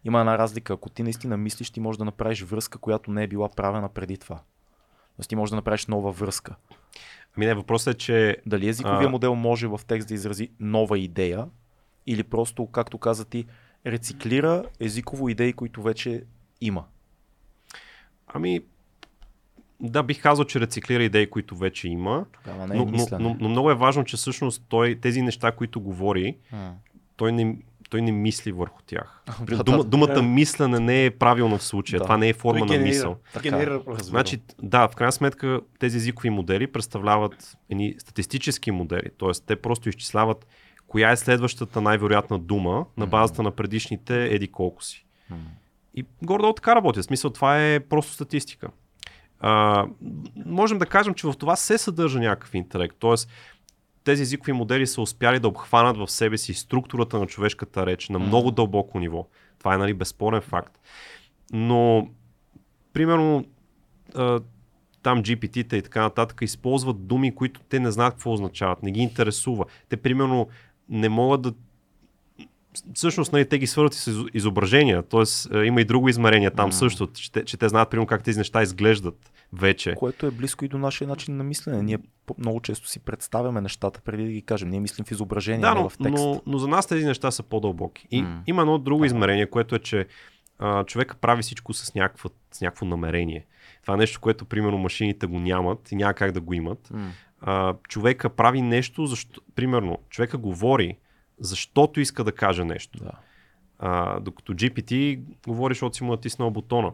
има 0.03 0.19
една 0.19 0.37
разлика. 0.37 0.73
Ако 0.73 0.89
ти 0.89 1.03
наистина 1.03 1.37
мислиш, 1.37 1.71
ти 1.71 1.79
можеш 1.79 1.97
да 1.97 2.05
направиш 2.05 2.41
връзка, 2.41 2.77
която 2.77 3.11
не 3.11 3.23
е 3.23 3.27
била 3.27 3.49
правена 3.49 3.89
преди 3.89 4.17
това. 4.17 4.41
Тоест 5.15 5.29
ти 5.29 5.35
можеш 5.35 5.49
да 5.49 5.55
направиш 5.55 5.85
нова 5.85 6.11
връзка. 6.11 6.55
Ами 7.37 7.45
не, 7.45 7.53
въпросът 7.53 7.95
е, 7.95 7.97
че 7.97 8.37
Дали 8.45 8.69
езиковия 8.69 9.07
А. 9.07 9.09
модел 9.09 9.35
може 9.35 9.67
в 9.67 9.81
текст 9.87 10.07
да 10.07 10.13
изрази 10.13 10.49
нова 10.59 10.99
идея 10.99 11.47
или 12.07 12.23
просто, 12.23 12.67
както 12.67 12.97
каза 12.97 13.25
ти, 13.25 13.45
рециклира 13.85 14.63
езиково 14.79 15.29
идеи, 15.29 15.53
които 15.53 15.81
вече 15.81 16.23
има. 16.61 16.85
Ами, 18.27 18.61
да, 19.79 20.03
бих 20.03 20.21
казал, 20.21 20.45
че 20.45 20.59
рециклира 20.59 21.03
идеи, 21.03 21.29
които 21.29 21.55
вече 21.55 21.87
има, 21.87 22.25
Тогава 22.33 22.67
не 22.67 22.75
е 22.75 22.77
но, 22.77 22.85
но, 22.85 23.19
но, 23.19 23.37
но 23.39 23.49
много 23.49 23.71
е 23.71 23.75
важно, 23.75 24.03
че 24.03 24.17
всъщност 24.17 24.63
той, 24.69 24.95
тези 25.01 25.21
неща, 25.21 25.51
които 25.51 25.81
говори, 25.81 26.37
М. 26.51 26.73
той 27.15 27.31
не, 27.31 27.57
той 27.89 28.01
не 28.01 28.11
мисли 28.11 28.51
върху 28.51 28.81
тях. 28.85 29.23
Да, 29.45 29.63
Дума, 29.63 29.77
да. 29.77 29.83
думата 29.83 30.13
Да. 30.13 30.21
мислене 30.23 30.79
не 30.79 31.05
е 31.05 31.11
правилно 31.11 31.57
в 31.57 31.63
случая. 31.63 31.99
Да. 31.99 32.05
Това 32.05 32.17
не 32.17 32.29
е 32.29 32.33
форма 32.33 32.59
Той 32.59 32.67
на 32.67 32.73
генерира. 32.73 32.89
мисъл. 32.95 33.17
Така. 33.33 33.43
Генерира. 33.43 33.81
Значи, 34.01 34.41
да, 34.61 34.87
в 34.87 34.95
крайна 34.95 35.11
сметка 35.11 35.61
тези 35.79 35.97
езикови 35.97 36.29
модели 36.29 36.71
представляват 36.71 37.57
едни 37.69 37.95
статистически 37.97 38.71
модели, 38.71 39.09
т.е. 39.19 39.31
те 39.45 39.55
просто 39.55 39.89
изчисляват 39.89 40.47
коя 40.87 41.11
е 41.11 41.17
следващата 41.17 41.81
най-вероятна 41.81 42.39
дума 42.39 42.85
на 42.97 43.07
базата 43.07 43.43
на 43.43 43.51
предишните 43.51 44.25
еди 44.25 44.47
колко 44.47 44.83
си. 44.83 45.05
И 45.95 46.05
горе-долу 46.23 46.53
така 46.53 46.75
работи. 46.75 46.99
В 46.99 47.03
смисъл, 47.05 47.29
това 47.31 47.65
е 47.65 47.79
просто 47.79 48.11
статистика. 48.13 48.67
А, 49.39 49.85
можем 50.45 50.77
да 50.77 50.85
кажем, 50.85 51.13
че 51.13 51.27
в 51.27 51.33
това 51.33 51.55
се 51.55 51.77
съдържа 51.77 52.19
някакъв 52.19 52.53
интелект. 52.55 52.95
Тоест, 52.99 53.29
тези 54.03 54.21
езикови 54.21 54.51
модели 54.51 54.87
са 54.87 55.01
успяли 55.01 55.39
да 55.39 55.47
обхванат 55.47 55.97
в 55.97 56.07
себе 56.07 56.37
си 56.37 56.53
структурата 56.53 57.19
на 57.19 57.27
човешката 57.27 57.85
реч 57.85 58.09
на 58.09 58.19
много 58.19 58.51
дълбоко 58.51 58.99
ниво. 58.99 59.27
Това 59.59 59.75
е 59.75 59.77
нали, 59.77 59.93
безспорен 59.93 60.41
факт. 60.41 60.79
Но, 61.53 62.09
примерно, 62.93 63.45
там 65.03 65.23
GPT-та 65.23 65.77
и 65.77 65.81
така 65.81 66.01
нататък 66.01 66.39
използват 66.41 67.07
думи, 67.07 67.35
които 67.35 67.61
те 67.69 67.79
не 67.79 67.91
знаят 67.91 68.13
какво 68.13 68.33
означават, 68.33 68.83
не 68.83 68.91
ги 68.91 68.99
интересува. 68.99 69.65
Те, 69.89 69.97
примерно, 69.97 70.47
не 70.89 71.09
могат 71.09 71.41
да 71.41 71.53
всъщност 72.93 73.33
нали, 73.33 73.49
те 73.49 73.57
ги 73.57 73.67
свързват 73.67 73.93
и 73.93 73.99
с 73.99 74.07
изо- 74.07 74.29
изображения, 74.33 75.03
т.е. 75.03 75.23
има 75.57 75.81
и 75.81 75.85
друго 75.85 76.09
измерение 76.09 76.51
там 76.51 76.65
М. 76.65 76.71
също, 76.71 77.07
че 77.07 77.31
те, 77.31 77.45
че 77.45 77.57
те 77.57 77.69
знаят 77.69 77.89
примерно 77.89 78.07
как 78.07 78.23
тези 78.23 78.37
неща 78.37 78.61
изглеждат 78.63 79.31
вече. 79.53 79.93
Което 79.93 80.25
е 80.25 80.31
близко 80.31 80.65
и 80.65 80.67
до 80.67 80.77
нашия 80.77 81.07
начин 81.07 81.37
на 81.37 81.43
мислене. 81.43 81.83
Ние 81.83 81.97
много 82.37 82.59
често 82.59 82.87
си 82.87 82.99
представяме 82.99 83.61
нещата 83.61 84.01
преди 84.01 84.25
да 84.25 84.31
ги 84.31 84.41
кажем. 84.41 84.69
Ние 84.69 84.79
мислим 84.79 85.05
в 85.05 85.11
изображение, 85.11 85.61
Да, 85.61 85.73
не 85.73 85.81
но, 85.81 85.89
в 85.89 85.97
текст. 85.97 86.13
но, 86.15 86.41
но 86.45 86.57
за 86.57 86.67
нас 86.67 86.87
тези 86.87 87.05
неща 87.05 87.31
са 87.31 87.43
по-дълбоки. 87.43 88.07
И 88.11 88.21
М. 88.21 88.41
има 88.47 88.61
едно 88.61 88.77
друго 88.77 89.05
измерение, 89.05 89.45
което 89.45 89.75
е, 89.75 89.79
че 89.79 90.05
а, 90.59 90.83
човека 90.83 91.15
прави 91.15 91.41
всичко 91.41 91.73
с, 91.73 91.95
някаква, 91.95 92.29
с 92.51 92.61
някакво 92.61 92.85
намерение. 92.85 93.45
Това 93.81 93.93
е 93.93 93.97
нещо, 93.97 94.19
което 94.19 94.45
примерно 94.45 94.77
машините 94.77 95.27
го 95.27 95.39
нямат 95.39 95.91
и 95.91 95.95
няма 95.95 96.13
как 96.13 96.31
да 96.31 96.41
го 96.41 96.53
имат. 96.53 96.89
М. 96.91 97.11
а, 97.41 97.73
човека 97.89 98.29
прави 98.29 98.61
нещо, 98.61 99.05
защо, 99.05 99.41
примерно, 99.55 99.97
човека 100.09 100.37
говори, 100.37 100.97
защото 101.39 101.99
иска 101.99 102.23
да 102.23 102.31
каже 102.31 102.63
нещо. 102.65 102.99
Да. 102.99 103.11
А, 103.79 104.19
докато 104.19 104.53
GPT 104.53 105.19
говори, 105.47 105.73
защото 105.73 105.95
си 105.95 106.03
му 106.03 106.11
натиснал 106.11 106.51
бутона. 106.51 106.91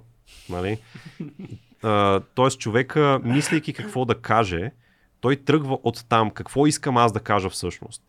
Нали? 0.50 0.78
А, 1.84 2.20
тоест 2.36 2.60
човека, 2.60 3.20
мислейки 3.24 3.74
какво 3.74 4.06
да 4.06 4.16
каже, 4.16 4.72
той 5.22 5.36
тръгва 5.36 5.80
от 5.84 6.06
там, 6.10 6.32
какво 6.32 6.68
искам 6.68 6.98
аз 6.98 7.12
да 7.12 7.20
кажа 7.20 7.50
всъщност. 7.50 8.04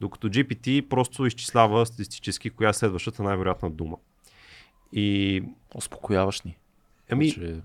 Докато 0.00 0.28
GPT 0.28 0.88
просто 0.88 1.26
изчислява 1.26 1.86
статистически 1.86 2.50
коя 2.50 2.70
е 2.70 2.72
следващата 2.72 3.22
най-вероятна 3.22 3.70
дума. 3.70 3.96
И 4.92 5.42
Успокояваш 5.74 6.40
ни. 6.42 6.56
ами, 7.12 7.32
че... 7.32 7.60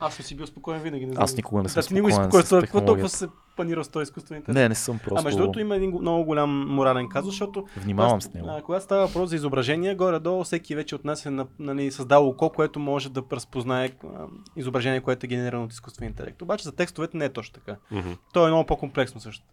Аз 0.00 0.14
съм 0.14 0.24
си 0.24 0.36
бил 0.36 0.46
спокоен 0.46 0.82
винаги. 0.82 1.06
Не 1.06 1.14
Аз 1.18 1.30
знам. 1.30 1.36
никога 1.36 1.62
не 1.62 1.68
съм 1.68 1.80
Да, 1.80 1.86
ти 1.86 1.94
не 1.94 2.00
го 2.00 2.10
спокоен 2.10 2.42
спокоен. 2.42 2.62
с 2.62 2.64
Какво 2.64 2.84
толкова 2.84 3.08
се 3.08 3.28
панира 3.56 3.84
с 3.84 3.88
този 3.88 4.02
изкуствен 4.02 4.36
интелект? 4.38 4.54
Не, 4.54 4.68
не 4.68 4.74
съм 4.74 4.98
просто... 4.98 5.20
А 5.20 5.22
между 5.22 5.38
другото 5.38 5.60
има 5.60 5.76
един 5.76 5.90
го- 5.90 6.00
много 6.00 6.24
голям 6.24 6.66
морален 6.68 7.08
казус, 7.08 7.30
защото 7.30 7.66
Внимавам 7.76 8.22
с 8.22 8.34
него. 8.34 8.46
А, 8.48 8.62
когато 8.62 8.84
става 8.84 9.06
въпрос 9.06 9.30
за 9.30 9.36
изображение, 9.36 9.94
горе-долу 9.94 10.44
всеки 10.44 10.74
вече 10.74 10.94
от 10.94 11.04
нас 11.04 11.26
е 11.26 11.30
на- 11.30 11.46
нали, 11.58 11.90
създал 11.90 12.28
око, 12.28 12.50
което 12.50 12.78
може 12.78 13.10
да 13.10 13.22
разпознае 13.32 13.90
а, 14.04 14.08
изображение, 14.56 15.00
което 15.00 15.26
е 15.26 15.28
генерирано 15.28 15.64
от 15.64 15.72
изкуствен 15.72 16.08
интелект. 16.08 16.42
Обаче 16.42 16.64
за 16.64 16.72
текстовете 16.72 17.16
не 17.16 17.24
е 17.24 17.32
точно 17.32 17.54
така. 17.54 17.76
мгм. 17.90 18.10
То 18.32 18.44
е 18.44 18.50
много 18.50 18.66
по-комплексно 18.66 19.20
също. 19.20 19.44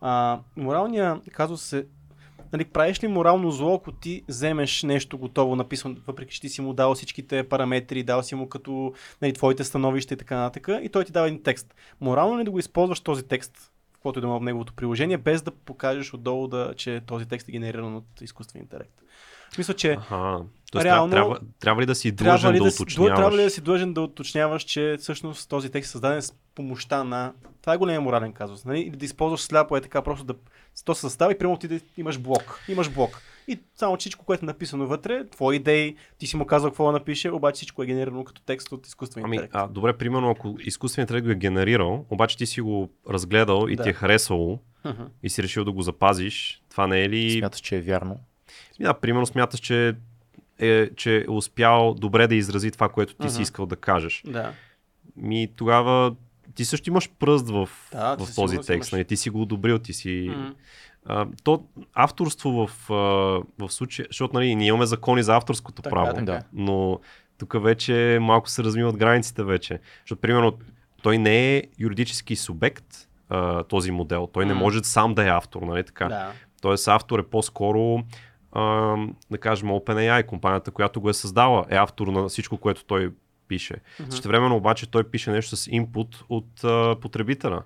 А, 0.00 0.38
моралният 0.56 1.30
казус 1.32 1.72
е 1.72 1.86
Нали, 2.52 2.64
правиш 2.64 3.02
ли 3.02 3.08
морално 3.08 3.50
зло, 3.50 3.74
ако 3.74 3.92
ти 3.92 4.22
вземеш 4.28 4.82
нещо 4.82 5.18
готово 5.18 5.56
написано, 5.56 5.96
въпреки 6.06 6.34
че 6.34 6.40
ти 6.40 6.48
си 6.48 6.60
му 6.60 6.72
дал 6.72 6.94
всичките 6.94 7.48
параметри, 7.48 8.02
дал 8.02 8.22
си 8.22 8.34
му 8.34 8.48
като 8.48 8.94
нали, 9.22 9.32
твоите 9.32 9.64
становища 9.64 10.14
и 10.14 10.16
така 10.16 10.36
нататък, 10.36 10.68
и 10.82 10.88
той 10.88 11.04
ти 11.04 11.12
дава 11.12 11.26
един 11.26 11.42
текст. 11.42 11.74
Морално 12.00 12.38
ли 12.38 12.44
да 12.44 12.50
го 12.50 12.58
използваш 12.58 13.00
този 13.00 13.22
текст, 13.22 13.72
в 13.94 13.98
който 13.98 14.20
има 14.20 14.38
в 14.38 14.42
неговото 14.42 14.72
приложение, 14.72 15.18
без 15.18 15.42
да 15.42 15.50
покажеш 15.50 16.14
отдолу, 16.14 16.48
да, 16.48 16.74
че 16.76 17.00
този 17.06 17.26
текст 17.26 17.48
е 17.48 17.52
генериран 17.52 17.96
от 17.96 18.20
изкуствен 18.20 18.62
интелект? 18.62 19.02
Мисля, 19.58 19.74
че 19.74 19.92
Аха. 19.92 20.40
Тоест, 20.72 20.84
Реално- 20.84 21.10
трябва, 21.10 21.38
трябва, 21.60 21.82
ли 21.82 21.86
да 21.86 21.94
си 21.94 22.12
длъжен 22.12 22.52
да, 22.52 22.64
да 22.64 22.70
си, 22.70 22.82
уточняваш? 22.82 23.16
трябва 23.16 23.36
ли 23.38 23.42
да 23.42 23.50
си 23.50 23.60
длъжен 23.60 23.94
да 23.94 24.00
уточняваш, 24.00 24.62
че 24.62 24.96
всъщност 25.00 25.48
този 25.48 25.70
текст 25.70 25.88
е 25.88 25.92
създаден 25.92 26.22
с 26.22 26.32
помощта 26.54 27.04
на... 27.04 27.32
Това 27.60 27.74
е 27.74 27.76
големия 27.76 28.00
морален 28.00 28.32
казус. 28.32 28.64
Нали? 28.64 28.80
Или 28.80 28.96
да 28.96 29.04
използваш 29.04 29.40
сляпо 29.40 29.76
е 29.76 29.80
така, 29.80 30.02
просто 30.02 30.24
да... 30.24 30.34
То 30.84 30.94
се 30.94 31.00
състави 31.00 31.34
и 31.34 31.38
примерно 31.38 31.58
ти 31.58 31.68
да 31.68 31.80
имаш 31.96 32.18
блок. 32.18 32.60
Имаш 32.68 32.90
блок. 32.90 33.22
И 33.48 33.58
само 33.74 33.96
всичко, 33.96 34.24
което 34.24 34.44
е 34.44 34.46
написано 34.46 34.86
вътре, 34.86 35.26
твои 35.26 35.56
идеи, 35.56 35.96
ти 36.18 36.26
си 36.26 36.36
му 36.36 36.46
казал 36.46 36.70
какво 36.70 36.86
да 36.86 36.92
напише, 36.92 37.30
обаче 37.30 37.54
всичко 37.54 37.82
е 37.82 37.86
генерирано 37.86 38.24
като 38.24 38.42
текст 38.42 38.72
от 38.72 38.86
изкуствен 38.86 39.24
Ами, 39.24 39.36
интелект. 39.36 39.54
а, 39.56 39.68
добре, 39.68 39.92
примерно, 39.92 40.30
ако 40.30 40.56
изкуственият 40.60 41.10
интелект 41.10 41.26
го 41.26 41.30
е 41.30 41.34
генерирал, 41.34 42.04
обаче 42.10 42.36
ти 42.36 42.46
си 42.46 42.60
го 42.60 42.90
разгледал 43.10 43.66
и 43.68 43.76
Да. 43.76 43.82
ти 43.82 43.88
е 43.88 43.92
харесало 43.92 44.58
Мгм. 44.84 45.02
и 45.22 45.30
си 45.30 45.42
решил 45.42 45.64
да 45.64 45.72
го 45.72 45.82
запазиш, 45.82 46.62
това 46.70 46.86
не 46.86 47.02
е 47.02 47.08
ли... 47.08 47.30
Смяташ, 47.30 47.60
че 47.60 47.76
е 47.76 47.80
вярно. 47.80 48.20
Да, 48.80 48.94
примерно 48.94 49.26
смяташ, 49.26 49.60
че 49.60 49.96
е, 50.58 50.90
че 50.96 51.16
е 51.18 51.30
успял 51.30 51.94
добре 51.94 52.26
да 52.26 52.34
изрази 52.34 52.70
това, 52.70 52.88
което 52.88 53.14
ти 53.14 53.28
си 53.30 53.34
Мгм. 53.34 53.42
искал 53.42 53.66
да 53.66 53.76
кажеш. 53.76 54.22
Да. 54.26 54.52
Ми 55.16 55.48
тогава 55.56 56.14
ти 56.54 56.64
също 56.64 56.90
имаш 56.90 57.10
пръст 57.18 57.50
в, 57.50 57.68
Да, 57.92 58.16
в 58.16 58.34
този 58.34 58.56
текст. 58.56 58.68
имаш. 58.70 58.92
Нали? 58.92 59.04
Ти 59.04 59.16
си 59.16 59.30
го 59.30 59.42
одобрил, 59.42 59.78
ти 59.78 59.92
си... 59.92 60.30
Мгм. 60.30 60.48
А, 61.06 61.26
то 61.44 61.64
авторство 61.94 62.50
в, 62.66 62.90
а, 62.90 62.94
в 63.58 63.70
случая, 63.70 64.06
защото 64.10 64.34
нали, 64.34 64.54
ние 64.54 64.68
имаме 64.68 64.86
закони 64.86 65.22
за 65.22 65.36
авторското 65.36 65.82
Така, 65.82 65.94
право, 65.94 66.14
така. 66.14 66.42
Но 66.52 67.00
тук 67.38 67.62
вече 67.62 68.18
малко 68.20 68.48
се 68.50 68.64
размиват 68.64 68.96
границите 68.96 69.44
вече. 69.44 69.78
Защото, 70.00 70.20
примерно, 70.20 70.52
той 71.02 71.18
не 71.18 71.56
е 71.56 71.62
юридически 71.78 72.36
субект, 72.36 72.86
а, 73.28 73.62
този 73.62 73.90
модел. 73.90 74.28
Той 74.32 74.46
не 74.46 74.54
М. 74.54 74.60
може 74.60 74.84
сам 74.84 75.14
да 75.14 75.24
е 75.24 75.28
автор, 75.28 75.62
нали 75.62 75.84
така? 75.84 76.08
Да. 76.08 76.32
Тоест 76.62 76.88
автор 76.88 77.18
е 77.18 77.22
по-скоро, 77.22 78.02
а, 78.52 78.96
да 79.30 79.38
кажем, 79.38 79.68
OpenAI, 79.68 80.26
компанията, 80.26 80.70
която 80.70 81.00
го 81.00 81.10
е 81.10 81.14
създала, 81.14 81.64
е 81.70 81.76
автор 81.76 82.06
на 82.06 82.28
всичко, 82.28 82.56
което 82.56 82.84
той 82.84 83.12
пише. 83.48 83.74
Мгм. 84.00 84.10
Същевременно 84.10 84.56
обаче 84.56 84.90
той 84.90 85.04
пише 85.04 85.30
нещо 85.30 85.56
с 85.56 85.66
инпут 85.66 86.24
от 86.28 86.64
а, 86.64 86.96
потребителя. 87.00 87.62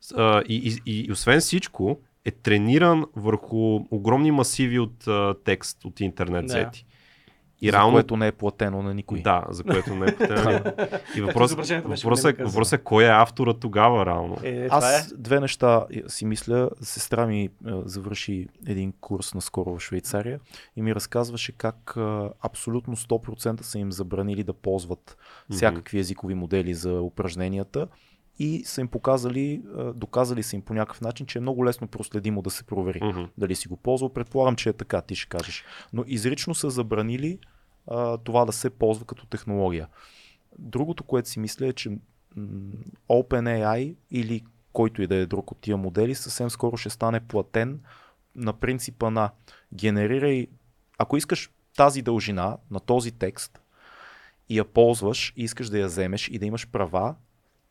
С- 0.00 0.12
а, 0.12 0.42
и, 0.48 0.80
и, 0.86 0.92
и, 1.00 1.12
освен 1.12 1.40
всичко, 1.40 1.98
е 2.24 2.30
трениран 2.30 3.04
върху 3.16 3.56
огромни 3.90 4.30
масиви 4.30 4.78
от 4.78 5.06
а, 5.08 5.34
текст 5.44 5.84
от 5.84 6.00
интернет 6.00 6.46
Да. 6.46 6.52
взети. 6.54 6.86
И 7.62 7.66
за 7.70 7.72
реално- 7.72 7.92
което 7.92 8.16
не 8.16 8.26
е 8.26 8.32
платено 8.32 8.82
на 8.82 8.94
никой. 8.94 9.22
Да, 9.22 9.44
за 9.50 9.64
което 9.64 9.94
не 9.94 10.06
е 10.06 10.16
платено. 10.16 10.72
и 11.16 11.20
въпрос, 11.20 11.50
въпросът, 11.52 11.78
мен 11.78 11.80
е, 11.80 12.36
каза. 12.36 12.50
въпросът 12.50 12.80
е 12.80 12.84
кой 12.84 13.04
е 13.04 13.08
автора 13.08 13.54
тогава 13.54 14.06
реално. 14.06 14.36
Е, 14.42 14.50
е. 14.50 14.68
Аз 14.70 15.14
две 15.18 15.40
неща 15.40 15.86
си 16.06 16.24
мисля. 16.24 16.70
Сестра 16.80 17.26
ми 17.26 17.48
а, 17.66 17.82
завърши 17.84 18.46
един 18.66 18.92
курс 19.00 19.34
наскоро 19.34 19.78
в 19.78 19.80
Швейцария 19.80 20.40
и 20.76 20.82
ми 20.82 20.94
разказваше 20.94 21.52
как 21.52 21.96
а, 21.96 22.30
абсолютно 22.40 22.96
100% 22.96 23.62
са 23.62 23.78
им 23.78 23.92
забранили 23.92 24.42
да 24.42 24.52
ползват 24.52 25.16
всякакви 25.50 25.98
езикови 25.98 26.34
модели 26.34 26.74
за 26.74 27.00
упражненията 27.00 27.88
и 28.38 28.64
са 28.64 28.80
им 28.80 28.88
показали, 28.88 29.62
доказали 29.94 30.42
са 30.42 30.56
им 30.56 30.62
по 30.62 30.74
някакъв 30.74 31.00
начин, 31.00 31.26
че 31.26 31.38
е 31.38 31.40
много 31.40 31.66
лесно 31.66 31.88
проследимо 31.88 32.42
да 32.42 32.50
се 32.50 32.64
провери 32.64 33.00
Мгм. 33.04 33.22
дали 33.38 33.56
си 33.56 33.68
го 33.68 33.76
ползвал. 33.76 34.12
Предполагам, 34.12 34.56
че 34.56 34.68
е 34.68 34.72
така, 34.72 35.00
ти 35.00 35.16
ще 35.16 35.28
кажеш. 35.28 35.64
Но 35.92 36.04
изрично 36.06 36.54
са 36.54 36.70
забранили 36.70 37.38
а, 37.86 38.16
това 38.18 38.44
да 38.44 38.52
се 38.52 38.70
ползва 38.70 39.04
като 39.04 39.26
технология. 39.26 39.88
Другото, 40.58 41.04
което 41.04 41.28
си 41.28 41.40
мисля 41.40 41.66
е, 41.66 41.72
че 41.72 41.90
OpenAI 43.08 43.94
или 44.10 44.44
който 44.72 45.02
и 45.02 45.06
да 45.06 45.16
е 45.16 45.26
друг 45.26 45.50
от 45.50 45.58
тия 45.60 45.76
модели, 45.76 46.14
съвсем 46.14 46.50
скоро 46.50 46.76
ще 46.76 46.90
стане 46.90 47.20
платен 47.20 47.80
на 48.36 48.52
принципа 48.52 49.10
на 49.10 49.30
генерирай, 49.74 50.46
ако 50.98 51.16
искаш 51.16 51.50
тази 51.76 52.02
дължина 52.02 52.56
на 52.70 52.80
този 52.80 53.12
текст 53.12 53.60
и 54.48 54.58
я 54.58 54.64
ползваш 54.64 55.32
и 55.36 55.44
искаш 55.44 55.68
да 55.68 55.78
я 55.78 55.86
вземеш 55.86 56.28
и 56.28 56.38
да 56.38 56.46
имаш 56.46 56.68
права, 56.68 57.14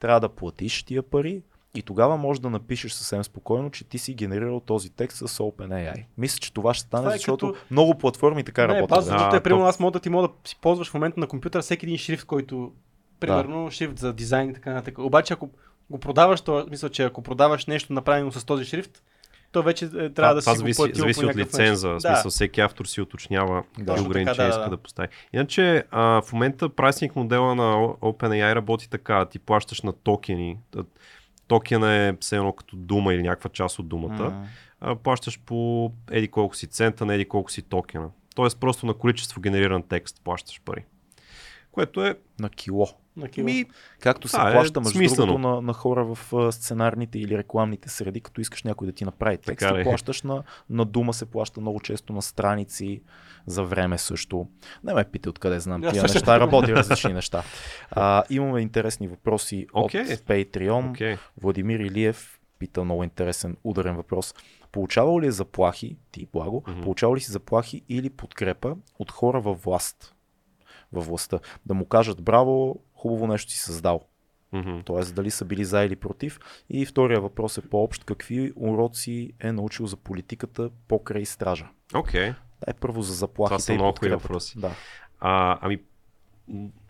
трябва 0.02 0.20
да 0.20 0.30
платиш 0.30 0.84
тия 0.84 1.04
пари 1.04 1.42
и 1.76 1.82
тогава 1.82 2.18
можеш 2.18 2.42
да 2.42 2.50
напишеш 2.50 2.92
съвсем 2.92 3.24
спокойно, 3.24 3.72
че 3.72 3.84
ти 3.84 3.98
си 3.98 4.14
генерирал 4.14 4.60
този 4.60 4.90
текст 4.90 5.18
с 5.18 5.38
OpenAI. 5.40 6.04
Мисля, 6.18 6.40
че 6.40 6.54
това 6.54 6.74
ще 6.74 6.88
стане, 6.88 7.04
Това 7.04 7.14
е 7.14 7.18
защото 7.18 7.54
като- 7.54 7.66
много 7.72 7.98
платформи 7.98 8.44
така 8.44 8.68
Не, 8.68 8.76
работят. 8.76 8.98
аз 8.98 9.06
защото 9.06 9.30
Да, 9.30 9.38
е, 9.38 9.44
примерно, 9.44 9.66
аз 9.66 9.80
мога 9.80 9.92
да 9.92 10.00
ти 10.00 10.10
мога 10.10 10.28
да 10.28 10.34
си 10.46 10.58
ползваш 10.62 10.90
в 10.90 10.94
момента 10.94 11.20
на 11.20 11.28
компютъра 11.28 11.62
всеки 11.62 11.86
един 11.86 11.98
шрифт, 11.98 12.26
който, 12.26 12.72
примерно, 13.20 13.72
шрифт 13.72 13.98
за 13.98 14.14
дизайн 14.14 14.50
и 14.50 14.54
така 14.54 14.74
нататък. 14.74 14.98
Обаче, 14.98 15.34
ако 15.34 15.50
го 15.90 15.98
продаваш, 15.98 16.42
то 16.42 16.66
мисля, 16.70 16.90
че 16.90 17.04
ако 17.04 17.22
продаваш 17.22 17.66
нещо 17.66 17.94
направено 17.94 18.32
с 18.32 18.46
този 18.46 18.66
шрифт, 18.66 19.04
то 19.52 19.64
вече 19.64 19.86
е, 19.86 19.90
трябва 20.10 20.36
да 20.36 20.42
това 20.42 20.54
си 20.54 20.58
зависи, 20.60 20.82
го 20.82 20.86
платил 20.86 21.02
зависи 21.02 21.26
от 21.26 21.36
лиценза. 21.36 21.88
начин. 21.88 21.98
В 22.00 22.02
смисъл, 22.14 22.32
всеки 22.32 22.62
автор 22.62 22.86
си 22.86 23.02
уточнява 23.02 23.64
Да. 23.80 23.86
какви 23.86 24.06
ограничения 24.06 24.44
да, 24.44 24.50
иска 24.50 24.64
да. 24.64 24.70
да 24.70 24.78
постави. 24.78 25.08
Иначе 25.34 25.84
а, 25.92 26.22
в 26.22 26.34
момента 26.34 26.70
прайсинг 26.70 27.16
модела 27.16 27.56
на 27.56 27.74
OpenAI 27.88 28.56
работи 28.56 28.90
така. 28.90 29.26
Ти 29.26 29.40
плащаш 29.40 29.82
на 29.82 29.94
токени. 29.94 30.58
Т- 30.72 30.80
Токен 31.48 31.84
е 31.84 32.18
все 32.20 32.36
едно 32.36 32.54
като 32.54 32.76
дума 32.76 33.14
или 33.14 33.22
някаква 33.24 33.50
част 33.50 33.80
от 33.80 33.88
думата. 33.88 34.48
А, 34.82 34.96
плащаш 34.96 35.40
по 35.46 35.92
еди 36.12 36.28
колко 36.28 36.56
си 36.56 36.68
цента 36.68 37.06
на 37.06 37.14
еди 37.14 37.26
колко 37.26 37.52
си 37.52 37.62
токена. 37.62 38.10
Тоест 38.36 38.60
просто 38.60 38.86
на 38.86 38.94
количество 38.94 39.42
генериран 39.42 39.84
текст 39.84 40.22
плащаш 40.24 40.62
пари. 40.66 40.84
Което 41.72 42.06
е 42.06 42.16
На 42.40 42.50
кило. 42.50 42.88
На 43.16 43.28
кило. 43.28 43.46
ми, 43.46 43.66
Както 44.00 44.28
се 44.28 44.38
Да, 44.38 44.50
е 44.50 44.54
плаща, 44.54 44.80
между 44.80 44.98
смислено. 44.98 45.26
другото, 45.26 45.48
на, 45.48 45.62
на 45.62 45.74
хора 45.74 46.06
в 46.06 46.34
а, 46.34 46.52
сценарните 46.52 47.20
или 47.20 47.38
рекламните 47.38 47.90
среди, 47.90 48.22
като 48.22 48.42
искаш 48.42 48.64
някой 48.64 48.88
да 48.88 48.94
ти 48.94 49.06
направи 49.06 49.38
текст, 49.38 49.68
Така 49.68 49.84
плащаш 49.84 50.22
на, 50.24 50.44
на 50.70 50.86
дума, 50.86 51.14
се 51.14 51.26
плаща 51.26 51.62
много 51.62 51.80
често 51.80 52.14
на 52.14 52.22
страници, 52.22 53.02
за 53.46 53.64
време 53.64 53.98
също. 53.98 54.48
Не 54.84 54.94
ме 54.94 55.04
питай 55.04 55.30
откъде 55.30 55.60
знам 55.60 55.82
тия 55.82 56.04
неща, 56.04 56.40
работи 56.40 56.74
различни 56.76 57.14
неща. 57.14 57.44
А, 57.92 58.24
имаме 58.30 58.60
интересни 58.60 59.08
въпроси 59.08 59.68
Окей. 59.74 60.02
от 60.02 60.08
Patreon. 60.10 60.90
окей. 60.90 61.18
Владимир 61.42 61.80
Илиев 61.80 62.40
пита 62.60 62.84
много 62.84 63.04
интересен, 63.04 63.58
ударен 63.64 63.96
въпрос. 63.96 64.36
Получавал 64.72 65.20
ли 65.20 65.28
е 65.28 65.32
заплахи, 65.32 65.98
ти 66.12 66.28
благо, 66.34 66.64
Мгм. 66.68 66.82
получавал 66.82 67.16
ли 67.16 67.20
си 67.20 67.32
заплахи 67.32 67.82
или 67.90 68.10
подкрепа 68.10 68.76
от 69.00 69.12
хора 69.12 69.42
във 69.42 69.64
власт? 69.64 70.16
Във 70.94 71.06
властта. 71.06 71.40
Да 71.66 71.74
му 71.74 71.86
кажат 71.86 72.22
браво, 72.22 72.80
хубаво 72.94 73.28
нещо 73.28 73.52
си 73.52 73.60
създал. 73.60 74.02
Мгм. 74.54 74.80
Т.е. 74.86 75.14
дали 75.14 75.32
са 75.32 75.46
били 75.46 75.66
за 75.66 75.84
или 75.84 75.96
против. 75.96 76.40
И 76.70 76.86
втория 76.86 77.22
въпрос 77.22 77.58
е 77.58 77.62
по-общ. 77.62 78.04
Какви 78.04 78.54
уроци 78.56 79.34
е 79.40 79.52
научил 79.52 79.88
за 79.88 79.98
политиката 79.98 80.70
покрай 80.88 81.26
стража? 81.26 81.70
Окей. 81.94 82.34
Дай 82.66 82.74
първо 82.80 83.02
за 83.02 83.14
заплахите 83.14 83.50
Това 83.50 83.60
са 83.60 83.74
много 83.74 83.98
хубави 83.98 84.16
въпроси. 84.16 84.60
Да. 84.60 84.72
А, 85.20 85.58
ами, 85.62 85.80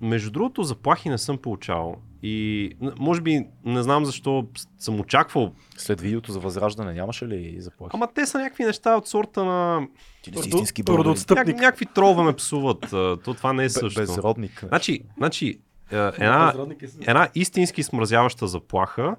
между 0.01 0.31
другото, 0.31 0.63
заплахи 0.63 1.09
не 1.09 1.17
съм 1.17 1.37
получавал. 1.37 1.95
И 2.23 2.69
може 2.99 3.21
би 3.21 3.47
не 3.65 3.83
знам 3.83 4.05
защо 4.05 4.47
съм 4.79 4.99
очаквал. 4.99 5.51
След 5.77 6.01
видеото 6.01 6.31
за 6.31 6.39
възраждане 6.39 6.93
нямаше 6.93 7.27
ли 7.27 7.55
заплахи? 7.59 7.91
Ама 7.93 8.07
те 8.15 8.25
са 8.25 8.39
някакви 8.39 8.65
неща 8.65 8.95
от 8.95 9.07
сорта 9.07 9.45
на... 9.45 9.87
Ти 10.23 10.31
ли 10.31 10.37
си 10.37 10.49
истински. 10.49 10.83
Няк, 11.29 11.47
някакви 11.47 11.85
тролове 11.85 12.23
ме 12.23 12.33
псуват. 12.33 12.85
То 12.91 13.33
това 13.33 13.53
не 13.53 13.63
е 13.63 13.69
също. 13.69 14.01
Безродник. 14.01 14.65
Значи, 14.67 15.01
значи 15.17 15.59
е, 15.91 15.97
една, 15.97 16.51
Безродник 16.51 16.83
е 16.83 16.87
една 16.99 17.29
истински 17.35 17.83
смразяваща 17.83 18.47
заплаха 18.47 19.15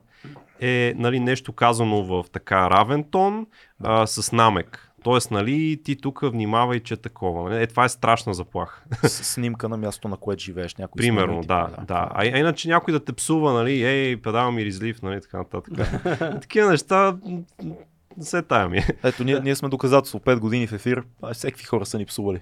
е 0.61 0.95
нали, 0.97 1.21
нещо 1.21 1.53
казано 1.53 2.05
в 2.05 2.25
така 2.33 2.71
равен 2.71 3.05
тон 3.05 3.47
а, 3.85 4.07
с 4.07 4.33
намек. 4.33 4.92
Тоест, 5.03 5.31
нали, 5.31 5.81
ти 5.85 5.97
тук 5.97 6.21
внимавай, 6.23 6.81
че 6.81 6.95
е 6.95 6.97
такова. 6.97 7.51
нали? 7.51 7.63
Е, 7.63 7.67
това 7.67 7.85
е 7.85 7.89
страшна 7.89 8.35
заплаха. 8.35 8.85
С 9.03 9.09
снимка 9.09 9.69
на 9.69 9.77
място, 9.77 10.09
на 10.09 10.17
което 10.17 10.43
живееш. 10.43 10.75
Някой 10.75 11.01
Примерно, 11.01 11.41
да, 11.41 11.65
преда. 11.67 11.87
да. 11.87 12.09
А, 12.11 12.25
а 12.35 12.39
иначе 12.39 12.69
някой 12.69 12.93
да 12.93 13.05
те 13.05 13.13
псува, 13.13 13.53
нали, 13.53 13.83
ей, 13.83 14.17
педал 14.17 14.53
ми 14.53 14.65
ризлив, 14.65 15.03
нали, 15.03 15.21
така 15.21 15.39
нататък. 15.39 15.75
Такива 16.41 16.71
неща, 16.71 17.17
не 18.17 18.25
се 18.25 18.43
тая 18.43 18.69
ми. 18.69 18.83
Ето, 19.05 19.25
ние, 19.25 19.41
ние 19.41 19.57
сме 19.57 19.69
доказателство. 19.69 20.21
5 20.21 20.39
години 20.39 20.67
в 20.67 20.73
ефир, 20.73 21.03
а 21.23 21.35
всеки 21.35 21.65
хора 21.65 21.87
са 21.87 21.99
ни 21.99 22.07
псували. 22.07 22.41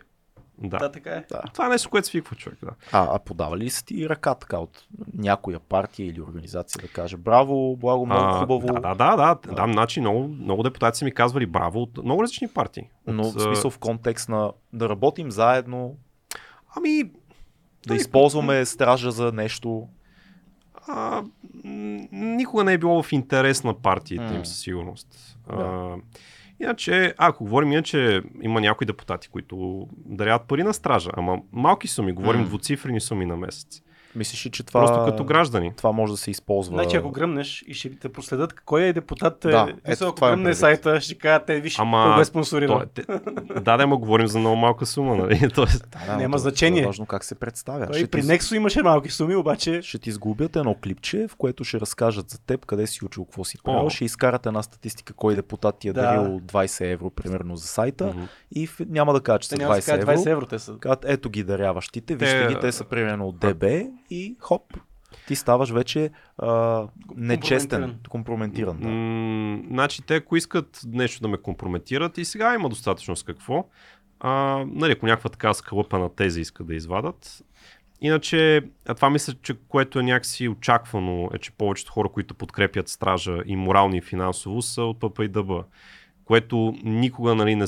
Да. 0.62 0.78
Да, 0.78 0.92
така 0.92 1.10
е. 1.10 1.24
Да. 1.30 1.42
Това 1.52 1.66
е 1.66 1.68
нещо, 1.68 1.90
което 1.90 2.06
свиква 2.06 2.36
човек, 2.36 2.58
да. 2.62 2.70
А, 2.92 3.16
а 3.16 3.18
подавали 3.18 3.64
ли 3.64 3.70
са 3.70 3.84
ти 3.84 4.08
ръка 4.08 4.34
така 4.34 4.58
от 4.58 4.84
някоя 5.14 5.60
партия 5.60 6.06
или 6.06 6.20
организация 6.20 6.82
да 6.82 6.88
каже 6.88 7.16
браво, 7.16 7.76
благо, 7.76 8.06
много 8.06 8.24
А, 8.24 8.40
хубаво? 8.40 8.66
Да, 8.66 8.80
да, 8.80 8.94
да, 8.94 9.16
да. 9.16 9.38
да. 9.46 9.66
да 9.66 9.72
значи 9.72 10.00
много, 10.00 10.28
много 10.28 10.62
депутати 10.62 10.98
са 10.98 11.04
ми 11.04 11.12
казвали 11.14 11.46
браво 11.46 11.82
от 11.82 11.96
много 11.96 12.22
различни 12.22 12.48
партии. 12.48 12.82
От, 13.06 13.14
Но 13.14 13.22
в 13.24 13.40
смисъл 13.42 13.70
в 13.70 13.78
контекст 13.78 14.28
на 14.28 14.52
да 14.72 14.88
работим 14.88 15.30
заедно, 15.30 15.96
Ами, 16.76 17.04
да 17.04 17.10
Той- 17.88 17.96
използваме 17.96 18.64
стража 18.64 19.10
за 19.10 19.32
нещо. 19.32 19.88
а, 20.88 21.22
никога 22.12 22.64
не 22.64 22.72
е 22.72 22.78
било 22.78 23.02
в 23.02 23.12
интерес 23.12 23.64
на 23.64 23.74
партиите 23.74 24.24
М. 24.24 24.34
им 24.34 24.46
със 24.46 24.58
сигурност. 24.58 25.38
Да. 25.48 25.62
А, 25.62 25.96
иначе, 26.60 27.14
ако 27.18 27.44
говорим 27.44 27.72
иначе, 27.72 28.22
има 28.42 28.60
някои 28.60 28.86
депутати, 28.86 29.28
които 29.28 29.86
даряват 29.96 30.48
пари 30.48 30.62
на 30.62 30.74
стража, 30.74 31.10
ама 31.14 31.38
малки 31.52 31.88
суми, 31.88 32.12
говорим 32.12 32.40
М. 32.40 32.46
двуцифрени 32.46 33.00
суми 33.00 33.26
на 33.26 33.36
месец. 33.36 33.82
Мислиш 34.14 34.46
ли, 34.46 34.50
че 34.50 34.62
това, 34.62 34.80
Просто 34.80 35.04
като 35.04 35.24
граждани. 35.24 35.72
това 35.76 35.92
може 35.92 36.12
да 36.12 36.16
се 36.16 36.30
използва? 36.30 36.74
Значи, 36.74 36.96
ако 36.96 37.10
гръмнеш 37.10 37.64
и 37.66 37.74
ще 37.74 37.90
те 37.90 38.08
проследят, 38.08 38.60
кой 38.60 38.82
е 38.82 38.92
депутат, 38.92 39.44
е, 39.44 39.48
Да, 39.48 39.64
да, 39.64 39.72
ето 39.84 40.04
ако 40.04 40.18
имам 40.18 40.30
гръмне 40.30 40.44
предвид. 40.44 40.58
сайта, 40.58 41.00
ще 41.00 41.14
кажат, 41.14 41.46
те 41.46 41.60
виж, 41.60 41.78
Ама, 41.78 42.04
колко 42.04 42.20
е 42.20 42.24
спонсорирал. 42.24 42.76
е, 42.76 42.86
те, 42.86 43.04
да, 43.60 43.76
да, 43.76 43.86
ма 43.86 43.96
говорим 43.96 44.26
за 44.26 44.38
много 44.38 44.56
малка 44.56 44.86
сума, 44.86 45.16
нали? 45.16 45.48
Тоест, 45.54 45.86
Да, 45.90 46.06
да, 46.06 46.16
Няма 46.16 46.32
то- 46.32 46.38
значение. 46.38 46.82
е 46.82 46.86
важно 46.86 47.06
как 47.06 47.24
се 47.24 47.34
представя. 47.34 47.86
Той 47.86 47.94
ще, 47.94 48.06
при 48.06 48.20
ти, 48.20 48.26
Nexo 48.26 48.56
имаше 48.56 48.82
малки 48.82 49.10
суми, 49.10 49.36
обаче 49.36 49.82
ще 49.82 49.98
ти 49.98 50.12
сгубят 50.12 50.56
едно 50.56 50.74
клипче, 50.74 51.28
в 51.28 51.36
което 51.36 51.64
ще 51.64 51.80
разкажат 51.80 52.30
за 52.30 52.40
теб, 52.40 52.66
къде 52.66 52.86
си 52.86 53.04
учил, 53.04 53.24
какво 53.24 53.44
си 53.44 53.58
правил. 53.64 53.86
О. 53.86 53.90
Ще 53.90 54.04
изкарат 54.04 54.46
една 54.46 54.62
статистика, 54.62 55.12
кой 55.12 55.34
депутат 55.34 55.78
ти 55.78 55.88
е 55.88 55.92
Да. 55.92 56.02
дарил 56.02 56.40
20 56.40 56.80
евро, 56.82 57.10
примерно, 57.12 57.56
за 57.56 57.66
сайта. 57.66 58.06
Мгм. 58.06 58.22
И 58.52 58.66
в, 58.66 58.80
няма 58.80 59.12
да 59.12 59.20
кажат, 59.20 59.42
че 59.42 59.48
са 59.48 59.56
няма 59.56 59.68
да 59.68 59.74
20 59.74 59.80
се 59.80 59.90
кажат 59.90 60.02
евро. 60.02 60.12
20 60.12 60.26
евро. 60.26 60.46
Те 60.46 60.58
са. 60.58 60.72
Казват, 60.74 61.04
ето 61.04 61.30
ги 61.30 61.42
даряващите, 61.44 62.14
вижте 62.16 62.40
Те- 62.40 62.54
ги, 62.54 62.60
те 62.60 62.72
са 62.72 62.84
примерно 62.84 63.28
от 63.28 63.38
ДБ 63.38 63.64
и 64.10 64.36
хоп, 64.40 64.62
ти 65.26 65.36
ставаш 65.36 65.70
вече 65.70 66.10
а, 66.38 66.86
нечестен, 67.16 67.98
Компрометиран. 68.08 68.78
Да. 68.80 68.88
М, 68.88 69.62
значи, 69.70 70.02
те 70.02 70.16
ако 70.16 70.36
искат 70.36 70.80
нещо 70.86 71.22
да 71.22 71.28
ме 71.28 71.36
компрометират 71.36 72.18
и 72.18 72.24
сега 72.24 72.54
има 72.54 72.68
достатъчно 72.68 73.16
с 73.16 73.22
какво. 73.22 73.64
А, 74.20 74.64
нали, 74.66 74.92
ако 74.92 75.06
някаква 75.06 75.30
така 75.30 75.54
скълъпена 75.54 76.14
теза 76.14 76.40
искат 76.40 76.66
да 76.66 76.74
извадат. 76.74 77.44
Иначе, 78.00 78.62
а 78.86 78.94
това 78.94 79.10
мисля, 79.10 79.34
че 79.42 79.54
което 79.68 79.98
е 79.98 80.02
някакси 80.02 80.48
очаквано, 80.48 81.30
е, 81.34 81.38
че 81.38 81.52
повечето 81.52 81.92
хора, 81.92 82.08
които 82.08 82.34
подкрепят 82.34 82.88
стража 82.88 83.38
и 83.46 83.56
морално 83.56 83.96
и 83.96 84.00
финансово, 84.00 84.62
са 84.62 84.82
от 84.82 85.00
ПП 85.00 85.18
и 85.18 85.28
ДБ. 85.28 85.50
Което 86.24 86.74
никога 86.84 87.34
нали, 87.34 87.56
не, 87.56 87.66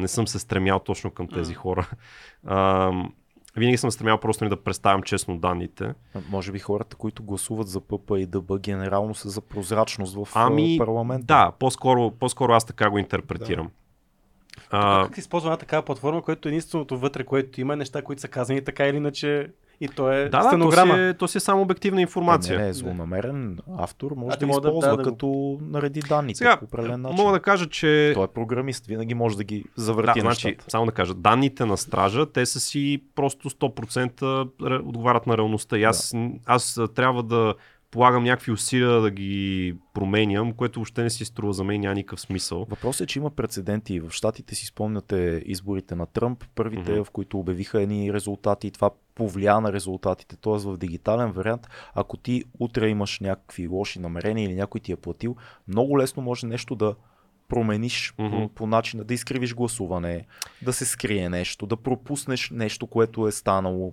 не 0.00 0.08
съм 0.08 0.28
се 0.28 0.38
стремял 0.38 0.78
точно 0.78 1.10
към 1.10 1.28
тези 1.28 1.54
хора. 1.54 1.90
А, 2.46 2.92
винаги 3.58 3.76
съм 3.76 3.90
се 3.90 3.94
стремял 3.94 4.18
просто 4.18 4.44
нали, 4.44 4.50
да 4.50 4.62
представям 4.62 5.02
честно 5.02 5.38
данните. 5.38 5.84
А, 6.14 6.20
Може 6.30 6.52
би 6.52 6.58
хората, 6.58 6.96
които 6.96 7.22
гласуват 7.22 7.68
за 7.68 7.80
ПП 7.80 8.10
и 8.18 8.26
ДБ, 8.26 8.58
генерално 8.58 9.14
са 9.14 9.28
за 9.28 9.40
прозрачност 9.40 10.14
в 10.14 10.28
Ами, 10.34 10.78
парламента. 10.78 11.26
Да, 11.26 11.52
по-скоро, 11.58 12.10
по-скоро 12.10 12.52
аз 12.52 12.64
така 12.64 12.90
го 12.90 12.98
интерпретирам. 12.98 13.66
А... 13.66 13.78
А, 14.70 15.06
Как 15.06 15.18
използва 15.18 15.48
една 15.48 15.56
такава 15.56 15.82
платформа, 15.82 16.22
която 16.22 16.48
единственото 16.48 16.98
вътре, 16.98 17.24
което 17.24 17.60
има, 17.60 17.72
е 17.72 17.76
неща, 17.76 18.02
които 18.02 18.22
са 18.22 18.28
казани 18.28 18.64
така 18.64 18.86
или 18.86 18.96
иначе 18.96 19.50
и 19.80 19.88
то 19.88 20.12
е 20.12 20.16
Да, 20.18 20.28
да, 20.28 20.40
то 20.40 20.46
стенограма. 20.46 20.94
си, 20.94 21.00
е, 21.00 21.14
то 21.14 21.28
си 21.28 21.38
е 21.38 21.40
само 21.40 21.62
обективна 21.62 22.00
информация. 22.00 22.58
Не, 22.58 22.64
не, 22.64 22.72
злонамерен 22.72 23.58
автор 23.70 24.12
може 24.12 24.34
А 24.34 24.36
да 24.36 24.46
да- 24.46 24.50
използва 24.50 24.80
да, 24.80 24.88
да 24.88 24.96
го- 24.98 25.02
като 25.04 25.58
нареди 25.62 26.00
данните 26.00 26.38
Сега, 26.38 26.56
по 26.56 26.64
определен 26.64 27.00
начин. 27.00 27.16
мога 27.16 27.32
да 27.32 27.40
кажа, 27.40 27.66
че 27.66 28.10
Той 28.14 28.24
е 28.24 28.28
програмист, 28.28 28.86
винаги 28.86 29.14
може 29.14 29.36
да 29.36 29.44
ги 29.44 29.64
Да, 29.68 29.82
завърти 29.82 30.20
значи, 30.20 30.46
нещата. 30.46 30.70
само 30.70 30.86
да 30.86 30.92
кажа, 30.92 31.14
данните 31.14 31.64
на 31.64 31.76
стража, 31.76 32.26
те 32.26 32.46
са 32.46 32.60
си 32.60 33.02
просто 33.14 33.50
100% 33.50 34.22
ре- 34.60 34.78
отговарят 34.78 35.26
на 35.26 35.36
реалността. 35.36 35.78
И 35.78 35.84
аз, 35.84 36.14
аз 36.46 36.78
а, 36.78 36.88
трябва 36.88 37.22
да 37.22 37.54
полагам 37.90 38.24
някакви 38.24 38.52
усилия 38.52 38.90
да 38.92 39.10
ги 39.10 39.74
променям, 39.94 40.52
което 40.52 40.78
въобще 40.78 41.02
не 41.02 41.10
си 41.10 41.24
струва 41.24 41.52
за 41.52 41.64
мен, 41.64 41.80
няма 41.80 41.94
никакъв 41.94 42.20
смисъл. 42.20 42.66
Въпросът 42.70 43.00
е, 43.00 43.06
че 43.06 43.18
има 43.18 43.30
прецеденти. 43.30 44.00
В 44.00 44.10
Штатите 44.10 44.54
си 44.54 44.66
спомняте 44.66 45.42
изборите 45.46 45.94
на 45.94 46.06
Тръмп, 46.06 46.44
първите, 46.54 46.92
Мгм. 46.92 47.04
в 47.04 47.10
които 47.10 47.38
обявиха 47.38 47.82
едни 47.82 48.12
резултати 48.12 48.66
и 48.66 48.70
това 48.70 48.90
повлия 49.18 49.60
на 49.60 49.72
резултатите. 49.72 50.36
Т.е. 50.36 50.52
в 50.52 50.76
дигитален 50.76 51.32
вариант, 51.32 51.68
ако 51.94 52.16
ти 52.16 52.44
утре 52.58 52.88
имаш 52.88 53.20
някакви 53.20 53.68
лоши 53.68 53.98
намерения 53.98 54.44
или 54.44 54.54
някой 54.54 54.80
ти 54.80 54.92
е 54.92 54.96
платил, 54.96 55.36
много 55.68 55.98
лесно 55.98 56.22
може 56.22 56.46
нещо 56.46 56.74
да 56.74 56.94
промениш 57.48 58.14
Мгм. 58.18 58.30
по, 58.30 58.48
по 58.48 58.66
начина 58.66 59.04
да 59.04 59.14
изкривиш 59.14 59.54
гласуване, 59.54 60.26
да 60.62 60.72
се 60.72 60.84
скрие 60.84 61.28
нещо, 61.28 61.66
да 61.66 61.76
пропуснеш 61.76 62.50
нещо, 62.50 62.86
което 62.86 63.26
е 63.28 63.32
станало. 63.32 63.92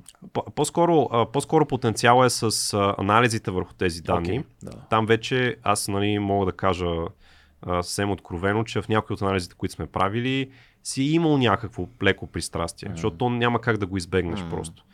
По-скоро, 0.55 1.09
по-скоро 1.33 1.65
потенциал 1.65 2.23
е 2.25 2.29
с 2.29 2.73
анализите 2.97 3.51
върху 3.51 3.73
тези 3.73 4.01
данни. 4.01 4.39
Окей, 4.39 4.43
да. 4.63 4.71
Там 4.89 5.05
вече 5.05 5.55
аз 5.63 5.87
нали, 5.87 6.19
мога 6.19 6.45
да 6.45 6.51
кажа 6.51 6.89
съвсем 7.65 8.11
откровено, 8.11 8.63
че 8.63 8.81
в 8.81 8.89
някои 8.89 9.13
от 9.13 9.21
анализите, 9.21 9.55
които 9.57 9.73
сме 9.73 9.85
правили, 9.85 10.51
си 10.83 11.03
имал 11.03 11.37
някакво 11.37 11.87
леко 12.03 12.27
пристрастие, 12.27 12.89
Мгм. 12.89 12.95
защото 12.95 13.17
то 13.17 13.29
няма 13.29 13.61
как 13.61 13.77
да 13.77 13.85
го 13.85 13.97
избегнеш 13.97 14.39
Мгм. 14.39 14.49
просто. 14.49 14.85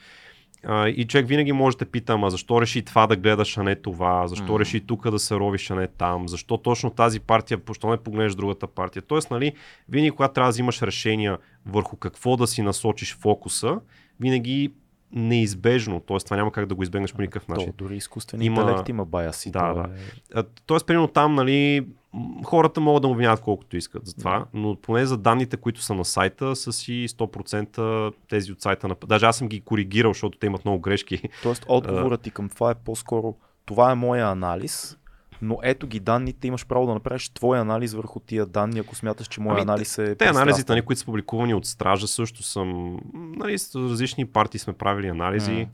А, 0.65 0.87
и 0.87 1.05
човек 1.07 1.27
винаги 1.27 1.51
може 1.51 1.77
да 1.77 1.85
пита, 1.85 2.13
ама 2.13 2.29
защо 2.29 2.61
реши 2.61 2.81
това 2.81 3.07
да 3.07 3.15
гледаш, 3.15 3.57
а 3.57 3.63
не 3.63 3.75
това, 3.75 4.27
защо 4.27 4.53
Мгм. 4.53 4.59
реши 4.59 4.79
тук 4.79 5.09
да 5.09 5.19
се 5.19 5.35
ровиш, 5.35 5.71
а 5.71 5.75
не 5.75 5.87
там, 5.87 6.27
защо 6.27 6.57
точно 6.57 6.89
тази 6.89 7.19
партия, 7.19 7.59
защо 7.67 7.89
не 7.89 7.97
погледнеш 7.97 8.35
другата 8.35 8.67
партия. 8.67 9.01
Тоест, 9.01 9.31
нали, 9.31 9.53
винаги 9.89 10.11
когато 10.11 10.33
трябва 10.33 10.47
да 10.47 10.51
взимаш 10.51 10.81
решения 10.81 11.37
върху 11.65 11.97
какво 11.97 12.37
да 12.37 12.47
си 12.47 12.61
насочиш 12.61 13.17
фокуса, 13.17 13.79
винаги 14.19 14.71
неизбежно, 15.13 15.99
т.е. 15.99 16.17
това 16.17 16.37
няма 16.37 16.51
как 16.51 16.65
да 16.65 16.75
го 16.75 16.83
избегнеш 16.83 17.13
по 17.13 17.21
никакъв 17.21 17.47
начин. 17.47 17.67
То, 17.67 17.83
дори 17.83 17.95
изкуствен 17.95 18.41
Има- 18.41 18.61
интелект 18.61 18.89
има 18.89 19.05
баяси. 19.05 19.51
Да, 19.51 19.73
да. 19.73 19.89
Е... 20.39 20.43
Тоест, 20.65 20.85
примерно 20.85 21.07
там, 21.07 21.35
нали, 21.35 21.87
хората 22.43 22.81
могат 22.81 23.01
да 23.01 23.07
му 23.07 23.13
обвиняват 23.13 23.41
колкото 23.41 23.77
искат 23.77 24.05
за 24.05 24.13
това, 24.13 24.45
но 24.53 24.75
поне 24.75 25.05
за 25.05 25.17
данните, 25.17 25.57
които 25.57 25.81
са 25.81 25.93
на 25.93 26.05
сайта, 26.05 26.55
са 26.55 26.73
си 26.73 27.05
100% 27.09 28.13
тези 28.29 28.51
от 28.51 28.61
сайта 28.61 28.87
на... 28.87 28.95
Даже 29.07 29.25
аз 29.25 29.37
съм 29.37 29.47
ги 29.47 29.61
коригирал, 29.61 30.13
защото 30.13 30.37
те 30.37 30.45
имат 30.45 30.65
много 30.65 30.79
грешки. 30.79 31.21
Тоест, 31.43 31.65
отговорът 31.67 32.21
ти 32.21 32.31
към 32.31 32.49
това 32.49 32.71
е 32.71 32.75
по-скоро 32.75 33.35
това 33.65 33.91
е 33.91 33.95
моя 33.95 34.27
анализ, 34.27 34.97
но 35.41 35.59
ето 35.63 35.87
ги 35.87 35.99
данните, 35.99 36.47
имаш 36.47 36.65
право 36.65 36.85
да 36.85 36.93
направиш 36.93 37.29
твой 37.29 37.59
анализ 37.59 37.93
върху 37.93 38.19
тия 38.19 38.45
данни, 38.45 38.79
ако 38.79 38.95
смяташ, 38.95 39.27
че 39.27 39.41
моя 39.41 39.53
Ами, 39.53 39.61
анализ 39.61 39.97
е 39.97 40.15
Те 40.15 40.25
анализите, 40.25 40.71
нали, 40.71 40.81
които 40.81 40.99
са 40.99 41.05
публикувани 41.05 41.53
от 41.53 41.65
Стража, 41.65 42.07
също 42.07 42.43
съм... 42.43 42.99
Нали, 43.13 43.59
с 43.59 43.75
различни 43.75 44.25
партии 44.25 44.59
сме 44.59 44.73
правили 44.73 45.07
анализи. 45.07 45.53
М. 45.53 45.67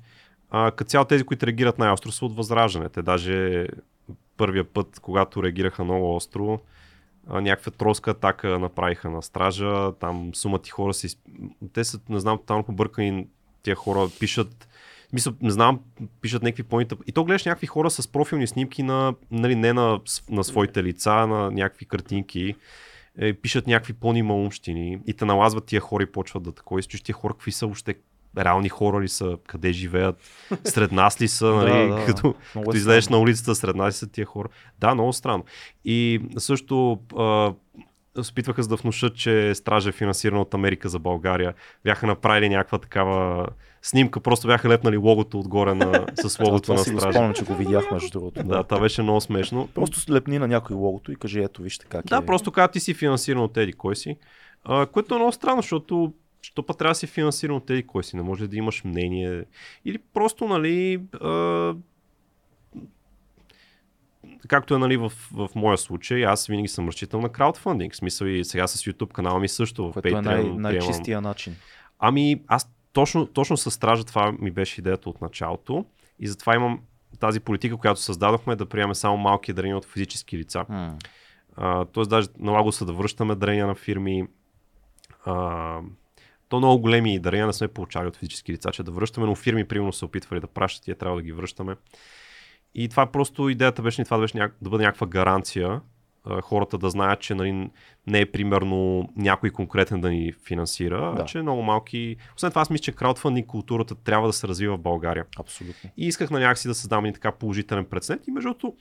А, 0.49 0.71
като 0.71 0.89
цяло 0.89 1.05
тези, 1.05 1.23
които 1.23 1.47
реагират 1.47 1.79
най-остро 1.79 2.11
са 2.11 2.25
от 2.25 2.35
Възраждане. 2.35 2.89
Те 2.89 3.01
даже 3.01 3.67
първия 4.37 4.63
път, 4.63 4.99
когато 5.01 5.43
реагираха 5.43 5.83
много 5.83 6.15
остро, 6.15 6.59
а, 7.27 7.41
някаква 7.41 7.71
троска 7.71 8.11
атака 8.11 8.59
направиха 8.59 9.09
на 9.09 9.21
стража, 9.21 9.91
там 9.99 10.31
сумата 10.35 10.61
ти 10.61 10.69
хора 10.69 10.93
си... 10.93 11.17
Те 11.73 11.83
са, 11.83 11.99
не 12.09 12.19
знам, 12.19 12.37
тотално 12.37 12.63
побъркани 12.63 13.27
тия 13.63 13.75
хора, 13.75 14.07
пишат 14.19 14.67
мисля, 15.13 15.33
знам, 15.43 15.79
пишат 16.21 16.43
някакви 16.43 16.63
поинта. 16.63 16.95
И 17.07 17.11
то 17.11 17.23
гледаш 17.23 17.45
някакви 17.45 17.67
хора 17.67 17.89
с 17.89 18.07
профилни 18.07 18.47
снимки 18.47 18.83
на, 18.83 19.13
нали, 19.31 19.55
не 19.55 19.73
на, 19.73 19.99
на 20.29 20.43
своите 20.43 20.83
лица, 20.83 21.27
на 21.27 21.51
някакви 21.51 21.85
картинки. 21.85 22.55
Е, 23.19 23.33
пишат 23.33 23.67
някакви 23.67 24.23
малумщини 24.23 24.99
и 25.07 25.13
те 25.13 25.25
налазват 25.25 25.65
тия 25.65 25.81
хора 25.81 26.03
и 26.03 26.11
почват 26.11 26.43
да 26.43 26.51
такова. 26.51 26.79
И 26.79 26.83
тия 26.83 27.15
хора 27.15 27.33
какви 27.33 27.51
са 27.51 27.65
въобще 27.65 27.95
реални 28.37 28.69
хора 28.69 29.01
ли 29.01 29.07
са, 29.07 29.37
къде 29.47 29.71
живеят, 29.71 30.15
сред 30.63 30.91
нас 30.91 31.21
ли 31.21 31.27
са, 31.27 31.45
нали, 31.55 31.89
Да, 31.89 31.95
да, 31.95 32.05
като, 32.05 32.35
много 32.55 32.65
като 32.65 32.77
е 32.77 32.79
излезеш 32.79 33.07
на 33.07 33.17
улицата, 33.17 33.55
сред 33.55 33.75
нас 33.75 33.87
ли 33.87 33.97
са 33.97 34.07
тия 34.07 34.25
хора. 34.25 34.49
Да, 34.79 34.93
много 34.93 35.13
странно. 35.13 35.45
И 35.85 36.21
също 36.37 36.99
а, 37.17 37.53
опитваха 38.31 38.63
се 38.63 38.69
да 38.69 38.75
внушат, 38.75 39.15
че 39.15 39.55
Стража 39.55 39.89
е 39.89 39.91
финансирана 39.91 40.41
от 40.41 40.53
Америка 40.53 40.89
за 40.89 40.99
България. 40.99 41.53
Бяха 41.83 42.07
направили 42.07 42.49
някаква 42.49 42.77
такава 42.77 43.47
снимка, 43.81 44.19
просто 44.19 44.47
бяха 44.47 44.69
лепнали 44.69 44.97
логото 44.97 45.39
отгоре 45.39 45.73
на, 45.73 46.05
с 46.17 46.39
логото 46.39 46.73
на 46.73 46.79
Стража. 46.79 47.11
спомням, 47.11 47.33
че 47.33 47.43
го 47.43 47.55
видях 47.55 47.91
между 47.91 48.09
другото. 48.11 48.43
Да, 48.43 48.63
това 48.63 48.79
беше 48.79 49.01
много 49.01 49.21
смешно. 49.21 49.67
Просто 49.67 49.99
слепни 49.99 50.39
на 50.39 50.47
някой 50.47 50.75
логото 50.75 51.11
и 51.11 51.15
кажи, 51.15 51.39
ето 51.39 51.61
вижте 51.61 51.85
как 51.85 52.05
Да, 52.05 52.17
е. 52.17 52.25
просто 52.25 52.51
каза 52.51 52.67
ти 52.67 52.79
си 52.79 52.93
финансиран 52.93 53.41
от 53.41 53.57
еди 53.57 53.73
кой 53.73 53.95
си. 53.95 54.17
А, 54.63 54.85
което 54.85 55.15
е 55.15 55.17
много 55.17 55.31
странно, 55.31 55.61
защото 55.61 56.13
що 56.41 56.63
път 56.63 56.77
трябва 56.77 56.91
да 56.91 56.95
си 56.95 57.07
финансиран 57.07 57.55
от 57.55 57.69
еди 57.69 57.83
кой 57.83 58.03
си. 58.03 58.15
Не 58.15 58.21
може 58.21 58.47
да 58.47 58.55
имаш 58.57 58.83
мнение. 58.83 59.43
Или 59.85 59.97
просто, 60.13 60.45
нали, 60.45 61.01
а, 61.13 61.73
както 64.47 64.75
е 64.75 64.79
нали, 64.79 64.97
в, 64.97 65.09
в 65.31 65.49
моя 65.55 65.77
случай, 65.77 66.25
аз 66.25 66.47
винаги 66.47 66.67
съм 66.67 66.87
разчитал 66.87 67.21
на 67.21 67.29
краудфандинг. 67.29 67.93
В 67.93 67.97
смисъл 67.97 68.25
и 68.25 68.45
сега 68.45 68.67
с 68.67 68.83
YouTube 68.83 69.11
канала 69.11 69.39
ми 69.39 69.47
също. 69.47 69.87
В 69.87 69.93
Което 69.93 70.07
е 70.07 70.11
Patreon 70.11 70.21
най- 70.21 70.35
приемам- 70.35 70.61
най-чистия 70.61 71.21
начин. 71.21 71.55
Ами, 71.99 72.41
аз 72.47 72.71
точно, 72.97 73.27
точно 73.27 73.57
с 73.57 73.71
стража 73.71 74.03
това 74.03 74.31
ми 74.31 74.51
беше 74.51 74.81
идеята 74.81 75.09
от 75.09 75.21
началото. 75.21 75.85
И 76.19 76.27
затова 76.27 76.55
имам 76.55 76.79
тази 77.19 77.39
политика, 77.39 77.77
която 77.77 78.01
създадохме, 78.01 78.55
да 78.55 78.65
приемем 78.65 78.95
само 78.95 79.17
малки 79.17 79.53
дарения 79.53 79.77
от 79.77 79.85
физически 79.85 80.37
лица. 80.37 80.65
А, 81.55 81.85
тоест 81.85 82.09
даже 82.09 82.27
налага 82.39 82.71
се 82.71 82.85
да 82.85 82.93
връщаме 82.93 83.35
дарения 83.35 83.67
на 83.67 83.75
фирми. 83.75 84.27
А, 85.25 85.79
то 86.49 86.57
много 86.57 86.81
големи 86.81 87.19
дарения 87.19 87.47
не 87.47 87.53
сме 87.53 87.67
получали 87.67 88.07
от 88.07 88.15
физически 88.15 88.53
лица, 88.53 88.71
че 88.71 88.83
да 88.83 88.91
връщаме, 88.91 89.27
но 89.27 89.35
фирми 89.35 89.67
примерно 89.67 89.93
са 89.93 90.05
опитвали 90.05 90.39
да 90.39 90.47
пращат 90.47 90.87
и 90.87 90.91
е 90.91 90.95
трябва 90.95 91.17
да 91.17 91.23
ги 91.23 91.31
връщаме. 91.31 91.75
И 92.75 92.89
това 92.89 93.05
просто 93.05 93.49
идеята 93.49 93.81
беше, 93.81 94.03
това 94.03 94.19
беше 94.19 94.37
няк... 94.37 94.55
да 94.61 94.69
бъде 94.69 94.83
някаква 94.83 95.07
гаранция, 95.07 95.81
хората 96.41 96.77
да 96.77 96.89
знаят, 96.89 97.19
че 97.19 97.35
нали, 97.35 97.69
не 98.07 98.19
е 98.19 98.31
примерно 98.31 99.09
някой 99.15 99.49
конкретен 99.49 100.01
да 100.01 100.09
ни 100.09 100.33
финансира, 100.45 101.13
Да. 101.15 101.21
а 101.21 101.25
че 101.25 101.39
е 101.39 101.41
много 101.41 101.61
малки. 101.61 102.15
Освен 102.35 102.51
това, 102.51 102.61
аз 102.61 102.69
мисля, 102.69 102.83
че 102.83 102.91
краудфандинг 102.91 103.47
културата 103.47 103.95
трябва 103.95 104.27
да 104.27 104.33
се 104.33 104.47
развива 104.47 104.77
в 104.77 104.81
България. 104.81 105.25
Абсолютно. 105.39 105.89
И 105.97 106.07
исках 106.07 106.29
на 106.31 106.39
някакси 106.39 106.67
да 106.67 106.75
създам 106.75 107.05
и 107.05 107.13
така 107.13 107.31
положителен 107.31 107.85
прецедент 107.85 108.27
и 108.27 108.31
между 108.31 108.49
другото, 108.49 108.75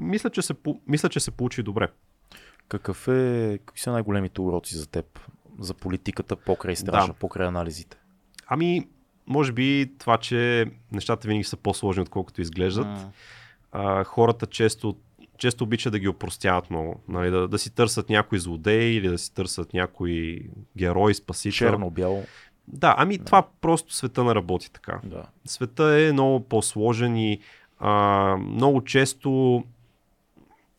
мисля, 0.00 0.30
че 0.30 0.42
се, 0.42 0.54
мисля, 0.86 1.08
че 1.08 1.20
се 1.20 1.30
получи 1.30 1.62
добре. 1.62 1.88
Какъв 2.68 3.08
е, 3.08 3.58
какви 3.66 3.80
са 3.80 3.92
най-големите 3.92 4.40
уроци 4.40 4.76
за 4.76 4.86
теб? 4.86 5.20
За 5.58 5.74
политиката 5.74 6.36
покрай 6.36 6.76
стража, 6.76 7.06
Да. 7.06 7.12
покрай 7.12 7.46
анализите? 7.46 7.96
Ами, 8.46 8.88
може 9.26 9.52
би 9.52 9.92
това, 9.98 10.18
че 10.18 10.66
нещата 10.92 11.28
винаги 11.28 11.44
са 11.44 11.56
по-сложни, 11.56 12.02
отколкото 12.02 12.40
изглеждат. 12.42 12.86
М. 12.86 13.10
А, 13.72 14.04
хората 14.04 14.46
често, 14.46 14.96
често 15.38 15.64
обичат 15.64 15.92
да 15.92 15.98
ги 15.98 16.08
опростяват 16.08 16.70
много. 16.70 17.00
Нали, 17.08 17.30
да, 17.30 17.48
да 17.48 17.58
си 17.58 17.74
търсят 17.74 18.08
някой 18.08 18.38
злодей 18.38 18.90
или 18.90 19.08
да 19.08 19.18
си 19.18 19.34
търсят 19.34 19.74
някой 19.74 20.40
герой, 20.76 21.14
спасител. 21.14 21.68
Черно-бяло. 21.68 22.24
Да, 22.68 22.94
ами 22.98 23.18
това 23.18 23.46
просто 23.60 23.94
света 23.94 24.24
не 24.24 24.34
работи 24.34 24.72
така. 24.72 25.00
Да. 25.04 25.22
Света 25.44 26.00
е 26.00 26.12
много 26.12 26.40
по-сложен 26.40 27.16
и 27.16 27.40
а, 27.78 28.36
много 28.36 28.84
често, 28.84 29.64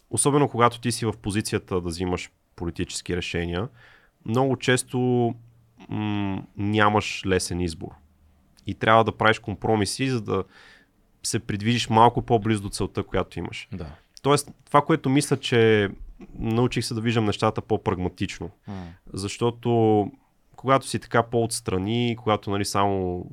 особено 0.09 0.49
когато 0.49 0.79
ти 0.79 0.91
си 0.91 1.05
в 1.05 1.13
позицията 1.21 1.81
да 1.81 1.89
взимаш 1.89 2.31
политически 2.55 3.17
решения, 3.17 3.67
много 4.25 4.57
често 4.57 4.99
м- 5.89 6.43
нямаш 6.57 7.25
лесен 7.25 7.61
избор. 7.61 7.91
И 8.67 8.73
трябва 8.75 9.03
да 9.03 9.17
правиш 9.17 9.39
компромиси, 9.39 10.09
за 10.09 10.21
да 10.21 10.43
се 11.23 11.39
придвижиш 11.39 11.89
малко 11.89 12.21
по-близо 12.21 12.61
до 12.61 12.69
целта, 12.69 13.03
която 13.03 13.39
имаш. 13.39 13.67
да. 13.73 13.95
Тоест, 14.21 14.51
това, 14.65 14.81
което 14.81 15.09
мисля, 15.09 15.37
че 15.37 15.89
научих 16.39 16.85
се 16.85 16.93
да 16.93 17.01
виждам 17.01 17.25
нещата 17.25 17.61
по-прагматично. 17.61 18.49
М. 18.67 18.87
Защото 19.13 20.11
когато 20.55 20.87
си 20.87 20.99
така 20.99 21.23
по-отстрани, 21.23 22.15
когато 22.19 22.49
нали, 22.49 22.65
само 22.65 23.25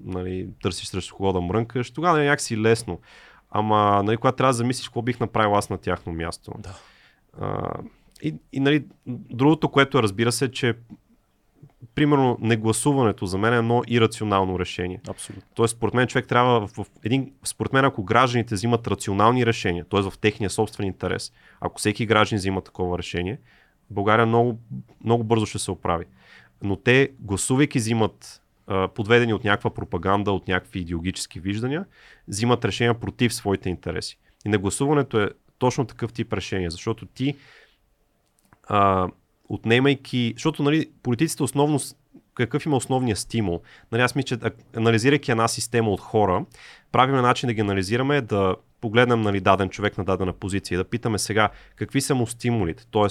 нали, 0.00 0.48
търсиш 0.62 0.88
срещу 0.88 1.16
кого 1.16 1.32
да 1.32 1.40
мрънкаш, 1.40 1.90
тогава 1.90 2.22
е 2.22 2.24
някакси 2.24 2.58
лесно. 2.58 3.00
Ама 3.50 4.02
нали, 4.04 4.16
когато 4.16 4.36
трябва 4.36 4.48
да 4.48 4.56
замислиш 4.56 4.88
какво 4.88 5.02
бих 5.02 5.20
направил 5.20 5.56
аз 5.56 5.70
на 5.70 5.78
тяхно 5.78 6.12
място. 6.12 6.52
Да. 6.58 6.78
А, 7.40 7.72
и, 8.22 8.34
и 8.52 8.60
нали, 8.60 8.84
другото, 9.06 9.68
което 9.68 9.98
е, 9.98 10.02
разбира 10.02 10.32
се, 10.32 10.50
че 10.50 10.74
примерно 11.94 12.38
негласуването 12.40 13.26
за 13.26 13.38
мен 13.38 13.52
е 13.52 13.56
едно 13.56 13.82
ирационално 13.88 14.58
решение. 14.58 15.00
Абсолютно. 15.08 15.48
Тоест, 15.54 15.76
според 15.76 15.94
мен 15.94 16.06
човек 16.06 16.28
трябва 16.28 16.66
в, 16.66 16.70
в 16.74 16.86
един, 17.04 17.32
според 17.44 17.72
мен, 17.72 17.84
ако 17.84 18.04
гражданите 18.04 18.54
взимат 18.54 18.86
рационални 18.86 19.46
решения, 19.46 19.84
т.е. 19.84 20.02
в 20.02 20.12
техния 20.20 20.50
собствен 20.50 20.86
интерес, 20.86 21.32
ако 21.60 21.78
всеки 21.78 22.06
гражданин 22.06 22.38
взима 22.38 22.60
такова 22.60 22.98
решение, 22.98 23.38
България 23.90 24.26
много, 24.26 24.58
много 25.04 25.24
бързо 25.24 25.46
ще 25.46 25.58
се 25.58 25.70
оправи. 25.70 26.04
Но 26.62 26.76
те, 26.76 27.08
гласувайки, 27.20 27.78
взимат 27.78 28.42
подведени 28.94 29.34
от 29.34 29.44
някаква 29.44 29.70
пропаганда, 29.70 30.32
от 30.32 30.48
някакви 30.48 30.80
идеологически 30.80 31.40
виждания, 31.40 31.84
взимат 32.28 32.64
решения 32.64 33.00
против 33.00 33.34
своите 33.34 33.68
интереси. 33.68 34.18
И 34.46 34.48
нагласуването 34.48 35.20
е 35.20 35.30
точно 35.58 35.86
такъв 35.86 36.12
тип 36.12 36.32
решение, 36.32 36.70
защото 36.70 37.06
ти 37.06 37.36
а, 38.68 39.08
отнемайки, 39.50 40.32
защото 40.36 40.62
нали, 40.62 40.90
политиците 41.02 41.42
основно, 41.42 41.78
какъв 42.34 42.66
има 42.66 42.76
основния 42.76 43.16
стимул? 43.16 43.62
Нали, 43.92 44.02
аз 44.02 44.14
мисля, 44.14 44.26
че 44.26 44.50
анализирайки 44.76 45.30
една 45.30 45.48
система 45.48 45.90
от 45.90 46.00
хора, 46.00 46.44
правилният 46.92 47.26
начин 47.26 47.46
да 47.46 47.52
ги 47.52 47.60
анализираме 47.60 48.20
да 48.20 48.56
погледнем 48.80 49.20
нали, 49.20 49.40
даден 49.40 49.68
човек 49.68 49.98
на 49.98 50.04
дадена 50.04 50.32
позиция 50.32 50.78
да 50.78 50.84
питаме 50.84 51.18
сега 51.18 51.48
какви 51.76 52.00
са 52.00 52.14
му 52.14 52.26
стимулите, 52.26 52.86
т.е. 52.92 53.06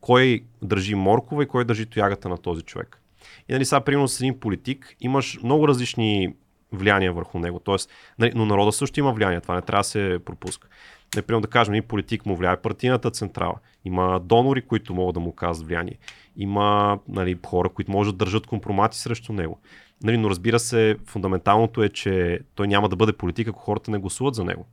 кой 0.00 0.44
държи 0.62 0.94
моркова 0.94 1.42
и 1.42 1.48
кой 1.48 1.64
държи 1.64 1.86
тоягата 1.86 2.28
на 2.28 2.38
този 2.38 2.62
човек. 2.62 3.02
И 3.48 3.52
нали 3.52 3.64
сега, 3.64 3.80
примерно 3.80 4.08
с 4.08 4.20
един 4.20 4.40
политик, 4.40 4.96
имаш 5.00 5.38
много 5.42 5.68
различни 5.68 6.34
влияния 6.72 7.12
върху 7.12 7.38
него. 7.38 7.58
Тоест, 7.58 7.90
нали, 8.18 8.32
но 8.34 8.46
народа 8.46 8.72
също 8.72 9.00
има 9.00 9.12
влияние, 9.12 9.40
това 9.40 9.54
не 9.54 9.62
трябва 9.62 9.80
да 9.80 9.88
се 9.88 10.18
пропуска. 10.24 10.68
Например, 11.16 11.40
да 11.40 11.48
кажем, 11.48 11.74
един 11.74 11.88
политик 11.88 12.26
му 12.26 12.36
влияе 12.36 12.56
партийната 12.56 13.10
централа. 13.10 13.54
Има 13.84 14.20
донори, 14.20 14.62
които 14.62 14.94
могат 14.94 15.14
да 15.14 15.20
му 15.20 15.32
казват 15.32 15.66
влияние. 15.68 15.98
Има 16.36 16.98
нали, 17.08 17.38
хора, 17.46 17.68
които 17.68 17.90
могат 17.90 18.08
да 18.08 18.24
държат 18.24 18.46
компромати 18.46 18.98
срещу 18.98 19.32
него. 19.32 19.58
Нали, 20.02 20.16
но 20.16 20.30
разбира 20.30 20.58
се, 20.58 20.96
фундаменталното 21.06 21.82
е, 21.82 21.88
че 21.88 22.40
той 22.54 22.68
няма 22.68 22.88
да 22.88 22.96
бъде 22.96 23.12
политик, 23.12 23.48
ако 23.48 23.60
хората 23.60 23.90
не 23.90 23.98
гласуват 23.98 24.34
за 24.34 24.44
него. 24.44 24.66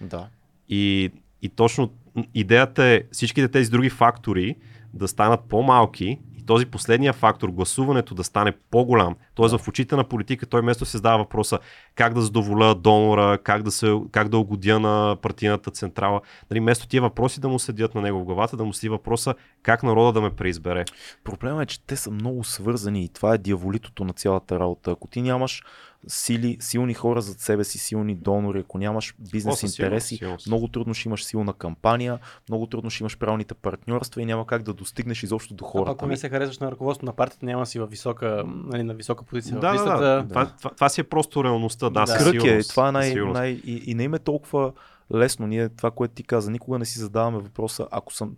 Да. 0.00 0.28
И, 0.68 1.10
и 1.42 1.48
точно 1.48 1.90
идеята 2.34 2.84
е 2.84 3.02
всичките 3.12 3.48
тези 3.48 3.70
други 3.70 3.90
фактори 3.90 4.56
да 4.94 5.08
станат 5.08 5.40
по-малки 5.48 6.04
и 6.04 6.18
този 6.50 6.66
последния 6.66 7.12
фактор, 7.12 7.48
гласуването 7.48 8.14
да 8.14 8.24
стане 8.24 8.52
по-голям. 8.70 9.16
Да. 9.36 9.58
в 9.58 9.68
очите 9.68 9.96
на 9.96 10.04
политика 10.04 10.46
той 10.46 10.60
вместо 10.60 10.84
се 10.84 10.96
задава 10.96 11.18
въпроса 11.18 11.58
как 11.94 12.14
да 12.14 12.20
задоволя 12.20 12.74
донора, 12.74 13.38
как 13.38 13.62
да, 13.62 13.70
се, 13.70 14.00
как 14.12 14.28
да 14.28 14.38
угодя 14.38 14.80
на 14.80 15.16
партийната 15.22 15.70
централа. 15.70 16.20
Нали, 16.50 16.60
вместо 16.60 16.88
тия 16.88 17.02
въпроси 17.02 17.40
да 17.40 17.48
му 17.48 17.58
седят 17.58 17.94
на 17.94 18.00
него 18.00 18.20
в 18.20 18.24
главата, 18.24 18.56
да 18.56 18.64
му 18.64 18.72
седи 18.72 18.88
въпроса 18.88 19.34
как 19.62 19.82
народа 19.82 20.12
да 20.12 20.20
ме 20.20 20.30
преизбере. 20.30 20.84
Проблемът 21.24 21.62
е, 21.62 21.66
че 21.66 21.80
те 21.80 21.96
са 21.96 22.10
много 22.10 22.44
свързани 22.44 23.04
и 23.04 23.08
това 23.08 23.34
е 23.34 23.38
дяволитото 23.38 24.04
на 24.04 24.12
цялата 24.12 24.60
работа. 24.60 24.90
Ако 24.90 25.08
ти 25.08 25.22
нямаш 25.22 25.62
сили, 26.06 26.56
силни 26.60 26.94
хора 26.94 27.20
зад 27.20 27.40
себе 27.40 27.64
си, 27.64 27.78
силни 27.78 28.14
донори, 28.14 28.58
ако 28.60 28.78
нямаш 28.78 29.14
бизнес 29.32 29.62
О, 29.62 29.66
интереси, 29.66 30.16
силно. 30.16 30.36
много 30.46 30.68
трудно 30.68 30.94
ще 30.94 31.08
имаш 31.08 31.24
силна 31.24 31.52
кампания, 31.52 32.18
много 32.48 32.66
трудно 32.66 32.90
ще 32.90 33.02
имаш 33.02 33.18
правилните 33.18 33.54
партньорства 33.54 34.22
и 34.22 34.24
няма 34.24 34.46
как 34.46 34.62
да 34.62 34.72
достигнеш 34.74 35.22
изобщо 35.22 35.54
до 35.54 35.64
хората. 35.64 35.90
Ако 35.92 36.06
не 36.06 36.16
се 36.16 36.28
харесваш 36.28 36.58
на 36.58 36.70
ръководството 36.70 37.06
на 37.06 37.12
партията, 37.12 37.46
няма 37.46 37.66
си 37.66 37.78
във 37.78 37.90
висока, 37.90 38.44
нали, 38.46 38.82
на 38.82 38.94
висока 38.94 39.24
позиция 39.24 39.60
Да, 39.60 39.60
в 39.60 39.60
да, 39.60 39.72
листата. 39.72 40.00
да. 40.00 40.28
Това, 40.28 40.46
това, 40.58 40.70
това 40.70 40.88
си 40.88 41.00
е 41.00 41.04
просто 41.04 41.44
реалността. 41.44 41.90
Да, 41.90 42.04
Да. 42.04 42.18
Кръг 42.18 42.44
е, 42.44 42.62
това 42.62 42.88
е 42.88 42.92
най, 42.92 43.14
най 43.14 43.48
и, 43.50 43.82
и 43.86 43.94
не 43.94 44.02
им 44.02 44.14
е 44.14 44.18
толкова 44.18 44.72
лесно. 45.14 45.46
Ние 45.46 45.68
това, 45.68 45.90
което 45.90 46.14
ти 46.14 46.22
каза, 46.22 46.50
никога 46.50 46.78
не 46.78 46.84
си 46.84 46.98
задаваме 46.98 47.38
въпроса, 47.38 47.86
ако 47.90 48.12
съм... 48.12 48.36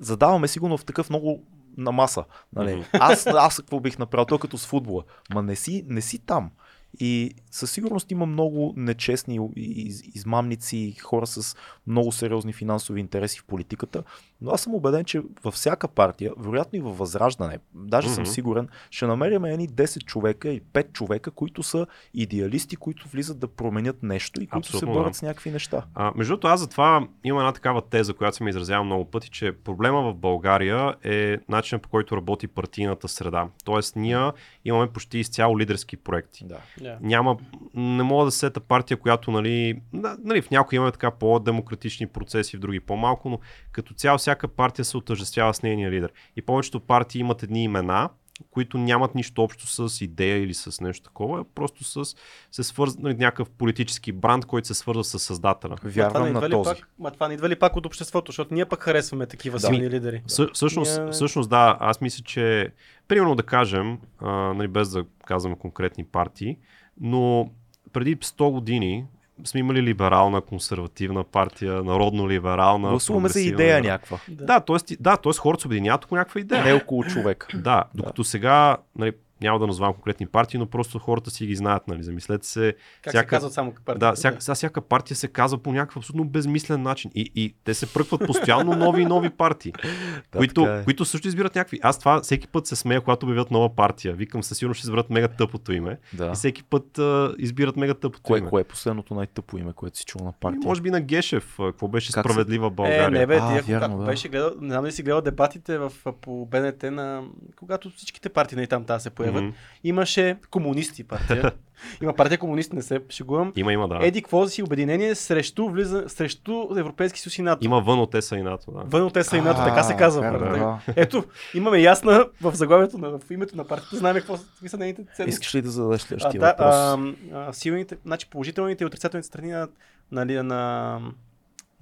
Задаваме 0.00 0.48
сигурно 0.48 0.78
в 0.78 0.84
такъв 0.84 1.10
много 1.10 1.42
на 1.76 1.92
маса. 1.92 2.24
Нали? 2.52 2.84
Аз, 2.92 3.26
аз 3.26 3.56
какво 3.56 3.80
бих 3.80 3.98
направил, 3.98 4.24
то 4.24 4.38
като 4.38 4.58
с 4.58 4.66
футбола. 4.66 5.02
Ма 5.34 5.42
не 5.42 5.56
си, 5.56 5.84
не 5.88 6.00
си 6.00 6.18
там. 6.18 6.50
И 7.00 7.30
със 7.50 7.70
сигурност 7.70 8.10
има 8.10 8.26
много 8.26 8.74
нечестни 8.76 9.38
и- 9.56 9.62
из, 9.86 10.02
измамници, 10.14 10.96
хора 11.02 11.26
с 11.26 11.56
много 11.86 12.12
сериозни 12.12 12.52
финансови 12.52 13.00
интереси 13.00 13.40
в 13.40 13.44
политиката, 13.44 14.02
но 14.40 14.50
аз 14.50 14.60
съм 14.60 14.74
убеден, 14.74 15.04
че 15.04 15.22
във 15.44 15.54
всяка 15.54 15.88
партия, 15.88 16.32
вероятно 16.38 16.78
и 16.78 16.82
във 16.82 16.98
Възраждане, 16.98 17.58
даже 17.74 18.08
съм 18.08 18.22
Мгм. 18.22 18.30
сигурен, 18.32 18.68
ще 18.90 19.06
намерим 19.06 19.44
едни 19.44 19.68
10 19.68 20.04
човека 20.04 20.48
и 20.48 20.60
5 20.60 20.92
човека, 20.92 21.30
които 21.30 21.62
са 21.62 21.86
идеалисти, 22.14 22.76
които 22.76 23.08
влизат 23.08 23.38
да 23.38 23.48
променят 23.48 24.02
нещо 24.02 24.42
и 24.42 24.46
които 24.46 24.68
се 24.68 24.76
Абсолютно, 24.76 24.94
борят 25.00 25.12
да. 25.12 25.18
с 25.18 25.22
някакви 25.22 25.50
неща. 25.50 25.84
А, 25.94 26.12
между 26.16 26.30
другото, 26.30 26.46
аз 26.46 26.60
затова 26.60 27.08
имам 27.24 27.40
една 27.40 27.52
такава 27.52 27.82
теза, 27.82 28.14
която 28.14 28.36
съм 28.36 28.48
изразявал 28.48 28.84
много 28.84 29.04
пъти, 29.04 29.30
че 29.30 29.52
проблема 29.52 30.02
в 30.02 30.14
България 30.14 30.94
е 31.04 31.38
начинът 31.48 31.82
по 31.82 31.88
който 31.88 32.16
работи 32.16 32.48
партийната 32.48 33.08
среда. 33.08 33.48
Тоест, 33.64 33.96
ние 33.96 34.30
имаме 34.64 34.88
почти 34.92 35.18
изцяло 35.18 35.58
лидерски 35.58 35.96
проекти. 35.96 36.44
Да. 36.44 36.58
Да. 36.82 36.98
Няма, 37.00 37.36
не 37.74 38.02
мога 38.02 38.24
да 38.24 38.30
се 38.30 38.38
сета 38.38 38.60
партия, 38.60 38.96
която, 38.96 39.30
нали, 39.30 39.80
на- 39.92 40.16
нали, 40.24 40.42
в 40.42 40.50
някои 40.50 40.76
имаме 40.76 40.92
така 40.92 41.10
по-демократични 41.10 42.06
процеси, 42.06 42.56
в 42.56 42.60
други 42.60 42.80
по-малко, 42.80 43.28
но 43.30 43.38
като 43.72 43.94
цяло 43.94 44.18
всяка 44.18 44.48
партия 44.48 44.84
се 44.84 44.96
отъждествява 44.96 45.54
с 45.54 45.62
нейния 45.62 45.90
лидер. 45.90 46.12
И 46.36 46.42
повечето 46.42 46.80
партии 46.80 47.20
имат 47.20 47.42
едни 47.42 47.64
имена, 47.64 48.08
които 48.50 48.78
нямат 48.78 49.14
нищо 49.14 49.42
общо 49.42 49.88
с 49.88 50.00
идея 50.04 50.38
или 50.38 50.54
с 50.54 50.80
нещо 50.80 51.04
такова, 51.04 51.40
а 51.40 51.44
просто 51.44 51.84
с, 51.84 52.16
се 52.50 52.62
свърз... 52.62 52.98
нали, 52.98 53.14
някакъв 53.14 53.50
политически 53.50 54.12
бранд, 54.12 54.44
който 54.46 54.66
се 54.66 54.74
свързва 54.74 55.04
с 55.04 55.18
създателя. 55.18 55.76
Вярвам 55.84 56.32
на 56.32 56.50
този. 56.50 56.74
Пак, 56.74 56.88
ма 56.98 57.10
това 57.10 57.28
не 57.28 57.34
идва 57.34 57.48
ли 57.48 57.58
пак 57.58 57.76
от 57.76 57.86
обществото, 57.86 58.32
защото 58.32 58.54
ние 58.54 58.64
пък 58.64 58.82
харесваме 58.82 59.26
такива 59.26 59.58
Да. 59.58 59.66
силни 59.66 59.90
лидери. 59.90 60.22
Съ, 60.26 60.48
всъщност, 60.52 61.00
Ние- 61.02 61.10
всъщност, 61.10 61.50
да, 61.50 61.76
аз 61.80 62.00
мисля, 62.00 62.24
че 62.24 62.72
примерно 63.08 63.34
да 63.34 63.42
кажем, 63.42 63.98
а, 64.18 64.30
нали, 64.30 64.68
без 64.68 64.90
да 64.90 65.04
казваме 65.26 65.58
конкретни 65.58 66.04
партии, 66.04 66.58
но 67.00 67.50
преди 67.92 68.16
100 68.16 68.50
години 68.50 69.04
сме 69.44 69.60
имали 69.60 69.82
либерална, 69.82 70.40
консервативна 70.40 71.24
партия, 71.24 71.84
народно-либерална. 71.84 72.88
Гласуваме 72.88 73.28
за 73.28 73.40
идея 73.40 73.82
да. 73.82 73.88
някаква. 73.88 74.18
Да, 74.28 74.60
т.е. 74.60 74.96
да, 75.00 75.16
т.е. 75.16 75.32
хората 75.32 75.60
се 75.60 75.68
обединяват 75.68 76.04
около 76.04 76.18
някаква 76.18 76.40
идея. 76.40 76.64
Не 76.64 76.72
около 76.72 77.04
човек. 77.04 77.46
Да, 77.54 77.84
докато 77.94 78.24
сега, 78.24 78.76
нали, 78.98 79.12
няма 79.42 79.58
да 79.58 79.66
назвам 79.66 79.92
конкретни 79.92 80.26
партии, 80.26 80.58
но 80.58 80.66
просто 80.66 80.98
хората 80.98 81.30
си 81.30 81.46
ги 81.46 81.56
знаят, 81.56 81.88
нали, 81.88 82.02
замислете 82.02 82.46
се. 82.46 82.74
Как 83.02 83.12
се 83.12 83.24
казват 83.24 83.52
само 83.52 83.72
партията? 83.74 83.98
Да, 84.00 84.12
всяка, 84.12 84.42
сега 84.42 84.54
всяка 84.54 84.80
партия 84.80 85.16
се 85.16 85.28
казва 85.28 85.58
по 85.58 85.72
някакъв 85.72 85.96
абсолютно 85.96 86.24
безмислен 86.24 86.82
начин. 86.82 87.10
И, 87.14 87.32
и 87.34 87.54
те 87.64 87.74
се 87.74 87.92
пръкват 87.92 88.26
постоянно 88.26 88.72
нови 88.74 89.02
и 89.02 89.06
нови 89.06 89.30
партии, 89.30 89.72
Да, 90.32 90.38
които, 90.38 90.60
е. 90.62 90.84
които 90.84 91.04
също 91.04 91.28
избират 91.28 91.54
някакви. 91.54 91.78
Аз 91.82 91.98
това 91.98 92.20
всеки 92.20 92.48
път 92.48 92.66
се 92.66 92.76
смея, 92.76 93.00
когато 93.00 93.26
обявят 93.26 93.50
нова 93.50 93.74
партия. 93.76 94.14
Викам, 94.14 94.42
със 94.42 94.58
сигурност 94.58 94.78
ще 94.78 94.86
изберат 94.86 95.10
мега 95.10 95.28
тъпото 95.28 95.72
име. 95.72 95.98
Да. 96.12 96.26
И 96.26 96.34
всеки 96.34 96.64
път 96.64 96.98
а, 96.98 97.34
избират 97.38 97.76
мега 97.76 97.94
тъпото 97.94 98.22
Кое, 98.22 98.38
име. 98.38 98.48
кое 98.48 98.60
е 98.60 98.64
последното 98.64 99.14
най-тъпо 99.14 99.58
име, 99.58 99.72
което 99.72 99.98
си 99.98 100.04
чул 100.04 100.20
на 100.20 100.30
И 100.30 100.40
партия? 100.40 100.60
може 100.64 100.80
би 100.80 100.90
на 100.90 101.00
Гешев. 101.00 101.54
Какво 101.58 101.88
беше 101.88 102.12
Как 102.12 102.22
се- 102.22 102.32
справедлива 102.32 102.70
България? 102.70 103.06
Е, 103.06 103.10
не 103.10 103.26
бе, 103.26 103.36
А, 103.36 103.52
ти 103.52 103.58
ако, 103.58 103.70
вярно, 103.70 103.98
да. 103.98 104.04
беше 104.04 104.28
гледал, 104.28 104.50
не 104.60 104.68
знам 104.68 104.82
дали 104.82 104.92
си 104.92 105.02
гледал 105.02 105.20
дебатите 105.20 105.78
в, 105.78 105.92
по 106.20 106.46
БНТ 106.46 106.82
на, 106.82 107.22
когато 107.56 107.90
всичките 107.90 108.28
партии 108.28 108.56
нали, 108.56 108.66
там 108.66 108.84
тази 108.84 109.02
се 109.02 109.10
появят, 109.32 109.48
Мгм. 109.48 109.56
имаше 109.84 110.36
комунисти 110.50 111.04
партия. 111.04 111.52
Има 112.02 112.12
партия 112.12 112.38
комунисти, 112.38 112.76
не 112.76 112.82
се 112.82 113.00
шегувам. 113.08 113.52
Има, 113.56 113.72
има, 113.72 113.88
да. 113.88 113.98
Еди, 114.02 114.22
какво 114.22 114.48
си 114.48 114.62
обединение 114.62 115.14
срещу, 115.14 115.68
влиза, 115.68 116.04
срещу 116.08 116.68
Европейски 116.76 117.20
съюз 117.20 117.38
и 117.38 117.42
НАТО. 117.42 117.64
Има 117.64 117.80
вън 117.80 117.98
от 118.00 118.14
ЕСА 118.14 118.36
и 118.36 118.42
НАТО. 118.42 118.70
Да. 118.70 118.82
Вън 118.86 119.02
от 119.02 119.16
ЕСА 119.16 119.36
и 119.36 119.40
НАТО, 119.40 119.60
така 119.64 119.82
се 119.82 119.96
казва. 119.96 120.22
да. 120.22 120.78
Ето, 120.96 121.24
имаме 121.54 121.78
ясна 121.78 122.26
в 122.40 122.54
заглавието 122.54 122.98
на 122.98 123.18
в 123.18 123.30
името 123.30 123.56
на 123.56 123.64
партията, 123.64 123.96
знаем 123.96 124.16
какво 124.16 124.36
са, 124.36 124.44
са 124.66 124.78
нейните 124.78 125.02
ценности. 125.16 125.28
Искаш 125.34 125.54
ли 125.54 125.62
да 125.62 125.70
зададеш 125.70 126.00
следващия 126.00 126.40
да, 126.40 126.46
въпрос? 126.46 126.74
а, 126.74 127.48
а, 127.48 127.52
силните, 127.52 127.96
значи 128.04 128.30
положителните 128.30 128.84
и 128.84 128.86
отрицателните 128.86 129.26
страни 129.26 129.50
на, 129.50 129.68
на, 130.12 130.42
на, 130.42 131.00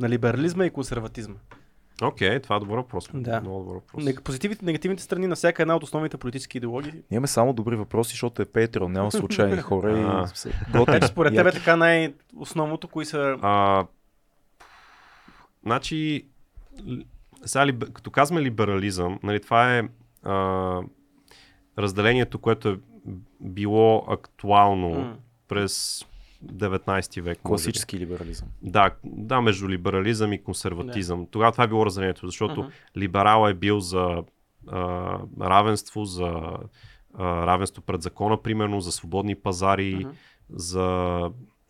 на 0.01 0.09
либерализма 0.09 0.67
и 0.67 0.71
консерватизма. 0.71 1.35
Окей, 2.03 2.41
това 2.41 2.57
е 2.57 2.61
добър 2.61 2.77
въпрос. 2.77 3.11
Да. 3.15 3.41
Много 3.41 3.59
добър 3.59 3.75
въпрос. 3.75 4.23
Позитивите 4.25 4.65
и 4.65 4.67
негативните 4.67 5.03
страни 5.03 5.27
на 5.27 5.35
всяка 5.35 5.63
една 5.63 5.77
от 5.77 5.83
основните 5.83 6.17
политически 6.17 6.59
идеологии. 6.59 6.93
Имаме 7.11 7.27
само 7.27 7.53
добри 7.53 7.77
въпроси, 7.77 8.11
защото 8.11 8.43
е 8.43 8.45
Patreon, 8.45 8.87
няма 8.87 9.13
случайни 9.13 9.57
хора 9.63 9.91
и 9.91 10.03
готвим. 10.79 10.85
Значи 10.85 11.07
според 11.13 11.35
тебе 11.35 11.53
така 11.53 11.77
най-основното, 11.77 12.89
кои 12.89 13.05
са... 13.05 13.39
А, 13.43 13.87
значи, 15.63 16.27
сега, 17.45 17.73
като 17.93 18.11
казваме 18.11 18.43
либерализъм, 18.43 19.19
нали, 19.23 19.41
това 19.41 19.77
е 19.79 19.83
а, 20.23 20.81
разделението, 21.79 22.39
което 22.39 22.69
е 22.69 22.79
било 23.41 24.05
актуално 24.09 25.17
през 25.49 26.05
19 26.45 27.21
век. 27.21 27.27
може 27.27 27.35
би. 27.35 27.43
Класически 27.43 27.99
либерализъм. 27.99 28.49
Да, 28.63 28.91
да, 29.05 29.41
между 29.41 29.69
либерализъм 29.69 30.33
и 30.33 30.43
консерватизъм. 30.43 31.27
Тогава 31.31 31.53
това 31.53 31.65
е 31.65 31.69
било 31.69 31.87
разделението, 31.87 32.27
защото 32.27 32.61
Мгм. 32.61 32.71
либерал 32.97 33.49
е 33.49 33.55
бил 33.55 33.81
за 33.81 34.23
а, 34.69 35.19
равенство, 35.41 36.05
за 36.05 36.33
а, 37.15 37.47
равенство 37.47 37.83
пред 37.83 38.03
закона, 38.03 38.43
примерно, 38.43 38.81
за 38.81 38.93
свободни 38.93 39.35
пазари, 39.35 39.95
Мгм. 40.05 40.11
за 40.51 41.21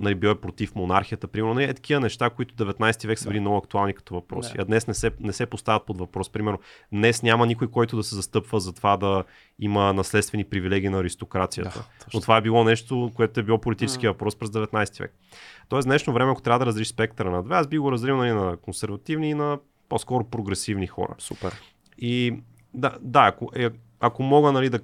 нали, 0.01 0.15
бил 0.15 0.29
е 0.29 0.35
против 0.35 0.75
монархията, 0.75 1.29
примерно. 1.29 1.55
Нали, 1.55 1.65
е 1.65 1.75
такива 1.75 2.01
неща, 2.01 2.31
които 2.31 2.55
19 2.55 3.07
век 3.07 3.19
са 3.19 3.29
били 3.29 3.41
много 3.41 3.57
актуални 3.57 3.95
като 3.95 4.15
въпроси. 4.15 4.53
Да. 4.57 4.63
А 4.63 4.65
днес 4.65 4.87
не 4.87 4.95
се, 4.95 5.11
не 5.21 5.33
се 5.33 5.47
поставят 5.47 5.87
под 5.87 5.99
въпрос. 5.99 6.31
Примерно, 6.31 6.59
днес 6.93 7.23
няма 7.23 7.47
никой, 7.47 7.71
който 7.71 7.97
да 7.97 8.03
се 8.03 8.15
застъпва 8.15 8.61
за 8.61 8.73
това 8.73 8.97
да 8.97 9.25
има 9.59 9.93
наследствени 9.93 10.45
привилегии 10.45 10.89
на 10.89 10.99
аристокрацията. 10.99 11.79
Да, 12.01 12.07
Но 12.15 12.21
това 12.21 12.37
е 12.37 12.41
било 12.41 12.65
нещо, 12.65 13.13
което 13.15 13.41
е 13.41 13.43
било 13.43 13.59
политически 13.59 14.09
въпрос 14.09 14.37
през 14.37 14.51
19 14.51 15.01
век. 15.01 15.15
Тоест, 15.69 15.89
днешно 15.89 16.13
време, 16.13 16.33
ако 16.33 16.43
трябва 16.43 16.59
да 16.59 16.67
разделиш 16.67 16.89
спектъра 16.89 17.31
на 17.31 17.43
две, 17.43 17.55
аз 17.55 17.67
би 17.67 17.79
го 17.79 17.93
разделил 17.93 18.17
нали, 18.17 18.33
на 18.33 18.57
консервативни 18.57 19.31
и 19.31 19.35
на 19.35 19.59
по-скоро 19.89 20.25
прогресивни 20.25 20.87
хора. 20.87 21.15
Супер. 21.19 21.63
И 21.99 22.35
да, 22.75 22.99
да 23.01 23.27
ако, 23.27 23.51
е, 23.57 23.71
ако 24.01 24.23
мога 24.23 24.53
нали, 24.53 24.71
да 24.71 24.81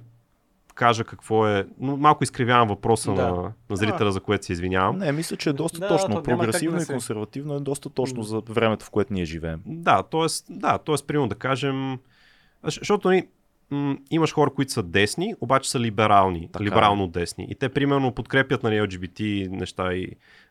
кажа 0.77 1.03
какво 1.03 1.47
е. 1.47 1.65
Но 1.79 1.97
малко 1.97 2.23
изкривявам 2.23 2.67
въпроса 2.67 3.13
Да. 3.13 3.21
на, 3.23 3.51
на 3.69 3.75
зрителя, 3.75 4.11
за 4.11 4.19
което 4.19 4.45
се 4.45 4.53
извинявам. 4.53 4.97
Не, 4.97 5.11
мисля, 5.11 5.37
че 5.37 5.49
е 5.49 5.53
доста 5.53 5.79
Да, 5.79 5.87
точно. 5.87 6.15
то 6.15 6.23
Прогресивно 6.23 6.77
да 6.77 6.83
и 6.83 6.85
се- 6.85 6.93
консервативно 6.93 7.53
е 7.53 7.59
доста 7.59 7.89
точно 7.89 8.23
за 8.23 8.41
времето, 8.41 8.85
в 8.85 8.89
което 8.89 9.13
ние 9.13 9.25
живеем. 9.25 9.59
Да, 9.65 10.03
т.е. 10.03 10.25
да, 10.49 10.77
т.е. 10.77 10.95
примерно 11.07 11.27
да 11.27 11.35
кажем, 11.35 11.97
защото 12.63 13.07
нали, 13.07 13.27
м, 13.71 13.97
имаш 14.11 14.33
хора, 14.33 14.49
които 14.49 14.71
са 14.71 14.83
десни, 14.83 15.33
обаче 15.41 15.69
са 15.69 15.79
либерални, 15.79 16.49
Така 16.53 16.63
е. 16.63 16.67
либерално 16.67 17.07
десни. 17.07 17.47
И 17.49 17.55
те 17.55 17.69
примерно 17.69 18.11
подкрепят 18.11 18.63
нали, 18.63 18.75
LGBT 18.77 19.19
неща 19.49 19.93
и 19.93 20.07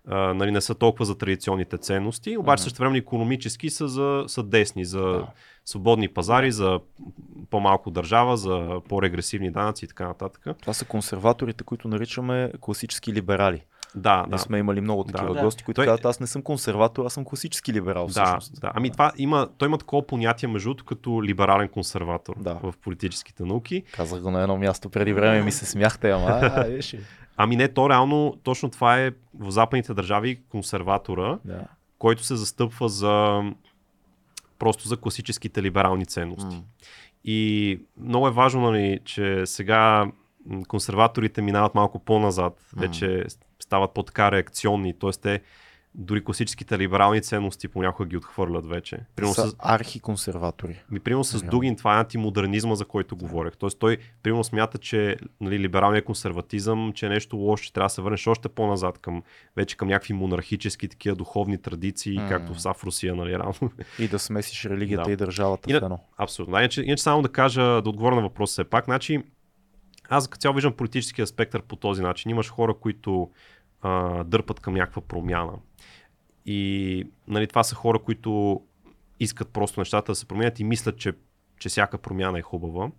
а, 0.06 0.34
нали, 0.34 0.50
не 0.50 0.60
са 0.60 0.74
толкова 0.74 1.04
за 1.04 1.18
традиционните 1.18 1.78
ценности, 1.78 2.36
обаче 2.36 2.62
също 2.62 2.78
време 2.78 2.98
економически 2.98 3.70
са, 3.70 3.88
за, 3.88 4.24
са 4.26 4.42
десни, 4.42 4.84
за 4.84 5.00
Да. 5.00 5.26
Свободни 5.66 6.08
пазари, 6.08 6.52
за 6.52 6.80
по-малко 7.50 7.90
държава, 7.90 8.36
за 8.36 8.80
по-регресивни 8.88 9.50
данъци 9.50 9.84
и 9.84 9.88
така 9.88 10.06
нататък. 10.06 10.46
Това 10.60 10.72
са 10.72 10.84
консерваторите, 10.84 11.64
които 11.64 11.88
наричаме 11.88 12.52
класически 12.60 13.12
либерали. 13.12 13.64
Да, 13.94 14.16
Ние 14.16 14.30
да. 14.30 14.38
сме 14.38 14.58
имали 14.58 14.80
много 14.80 15.04
такива 15.04 15.34
Да. 15.34 15.42
гости, 15.42 15.64
които 15.64 15.78
Той- 15.78 15.86
казват, 15.86 16.04
аз 16.04 16.20
не 16.20 16.26
съм 16.26 16.42
консерватор, 16.42 17.06
аз 17.06 17.12
съм 17.12 17.24
класически 17.24 17.72
либерал. 17.72 18.06
Да, 18.06 18.10
всъщност. 18.10 18.60
да. 18.60 18.72
Ами 18.74 18.90
това 18.90 19.12
има, 19.16 19.48
той 19.58 19.68
има 19.68 19.78
такова 19.78 20.06
понятие 20.06 20.48
между 20.48 20.68
другото 20.68 20.84
като 20.84 21.22
либерален 21.24 21.68
консерватор 21.68 22.34
Да. 22.38 22.54
в 22.54 22.74
политическите 22.82 23.42
науки. 23.42 23.82
Казах 23.92 24.20
го 24.20 24.30
на 24.30 24.42
едно 24.42 24.56
място 24.56 24.88
преди 24.90 25.12
време, 25.12 25.42
ми 25.42 25.52
се 25.52 25.66
смяхте, 25.66 26.10
ама 26.10 26.26
а. 26.28 26.66
Ами 27.36 27.56
не, 27.56 27.68
то 27.68 27.90
реално, 27.90 28.36
точно 28.42 28.70
това 28.70 28.98
е 28.98 29.10
в 29.34 29.50
западните 29.50 29.94
държави 29.94 30.40
консерватора, 30.48 31.38
Да. 31.44 31.60
който 31.98 32.24
се 32.24 32.36
застъпва 32.36 32.88
за 32.88 33.42
просто 34.58 34.88
за 34.88 34.96
класическите 34.96 35.62
либерални 35.62 36.06
ценности. 36.06 36.56
М. 36.56 36.62
И 37.24 37.80
много 38.00 38.28
е 38.28 38.30
важно, 38.30 38.60
нали, 38.60 39.00
че 39.04 39.46
сега 39.46 40.06
консерваторите 40.68 41.42
минават 41.42 41.74
малко 41.74 41.98
по-назад, 41.98 42.60
вече 42.76 43.24
стават 43.60 43.94
по-така 43.94 44.32
реакционни, 44.32 44.98
т.е. 44.98 45.10
те 45.10 45.40
дори 45.98 46.24
класическите 46.24 46.78
либерални 46.78 47.20
ценности 47.22 47.68
понякога 47.68 48.08
ги 48.08 48.16
отхвърлят 48.16 48.66
вече. 48.66 48.98
Примерно 49.16 49.34
Са 49.34 49.48
с, 49.50 49.56
архиконсерватори. 49.58 50.82
ми, 50.90 51.00
примерно 51.00 51.24
с 51.24 51.34
Реално. 51.34 51.50
Дугин 51.50 51.76
това 51.76 51.96
е 51.96 51.98
антимодернизма, 51.98 52.74
за 52.74 52.84
който 52.84 53.16
говорех. 53.16 53.56
Тоест 53.56 53.78
той 53.78 53.96
примерно 54.22 54.44
смята, 54.44 54.78
че 54.78 55.16
нали, 55.40 55.58
либералният 55.60 56.04
консерватизъм, 56.04 56.92
че 56.92 57.06
е 57.06 57.08
нещо 57.08 57.36
лошо, 57.36 57.64
че 57.64 57.72
трябва 57.72 57.86
да 57.86 57.90
се 57.90 58.02
върнеш 58.02 58.26
още 58.26 58.48
по-назад 58.48 58.98
към, 58.98 59.22
вече 59.56 59.76
към 59.76 59.88
някакви 59.88 60.12
монархически 60.14 60.88
такива 60.88 61.16
духовни 61.16 61.58
традиции, 61.62 62.18
М. 62.18 62.28
както 62.28 62.54
в 62.54 62.62
СА 62.62 62.74
в 62.74 62.84
Русия, 62.84 63.14
нали, 63.14 63.30
реално. 63.30 63.70
И 63.98 64.08
да 64.08 64.18
смесиш 64.18 64.64
религията 64.64 65.04
Да. 65.04 65.12
и 65.12 65.16
държавата 65.16 65.70
И 65.70 65.74
в 65.74 65.76
едно. 65.76 65.98
Абсолютно. 66.16 66.58
Иначе, 66.58 66.82
иначе 66.82 67.02
само 67.02 67.22
да 67.22 67.28
кажа, 67.28 67.62
да 67.82 67.88
отговоря 67.88 68.14
на 68.14 68.22
въпроса 68.22 68.52
все 68.52 68.64
пак. 68.64 68.84
Значи, 68.84 69.22
аз 70.08 70.28
като 70.28 70.40
цяло 70.40 70.54
виждам 70.54 70.72
политическия 70.72 71.26
спектър 71.26 71.62
по 71.62 71.76
този 71.76 72.02
начин. 72.02 72.30
Имаш 72.30 72.50
хора, 72.50 72.74
които 72.74 73.30
а, 73.82 74.24
дърпат 74.24 74.60
към 74.60 74.74
някаква 74.74 75.02
промяна. 75.02 75.52
И 76.46 77.04
нали, 77.28 77.46
това 77.46 77.64
са 77.64 77.74
хора, 77.74 77.98
които 77.98 78.60
искат 79.20 79.48
просто 79.48 79.80
нещата 79.80 80.12
да 80.12 80.16
се 80.16 80.26
променят 80.26 80.60
и 80.60 80.64
мислят, 80.64 80.98
че, 80.98 81.12
че 81.58 81.68
всяка 81.68 81.98
промяна 81.98 82.38
е 82.38 82.42
хубава. 82.42 82.90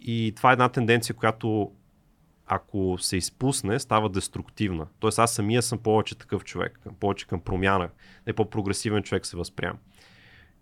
И 0.00 0.32
това 0.36 0.50
е 0.50 0.52
една 0.52 0.68
тенденция, 0.68 1.16
която 1.16 1.72
ако 2.46 2.96
се 2.98 3.16
изпусне, 3.16 3.78
става 3.78 4.08
деструктивна. 4.08 4.86
Тоест 4.98 5.18
аз 5.18 5.34
самия 5.34 5.62
съм 5.62 5.78
повече 5.78 6.14
такъв 6.14 6.44
човек, 6.44 6.80
повече 7.00 7.26
към 7.26 7.40
промяна, 7.40 7.90
не 8.26 8.32
по-прогресивен 8.32 9.02
човек 9.02 9.26
се 9.26 9.36
възприема. 9.36 9.78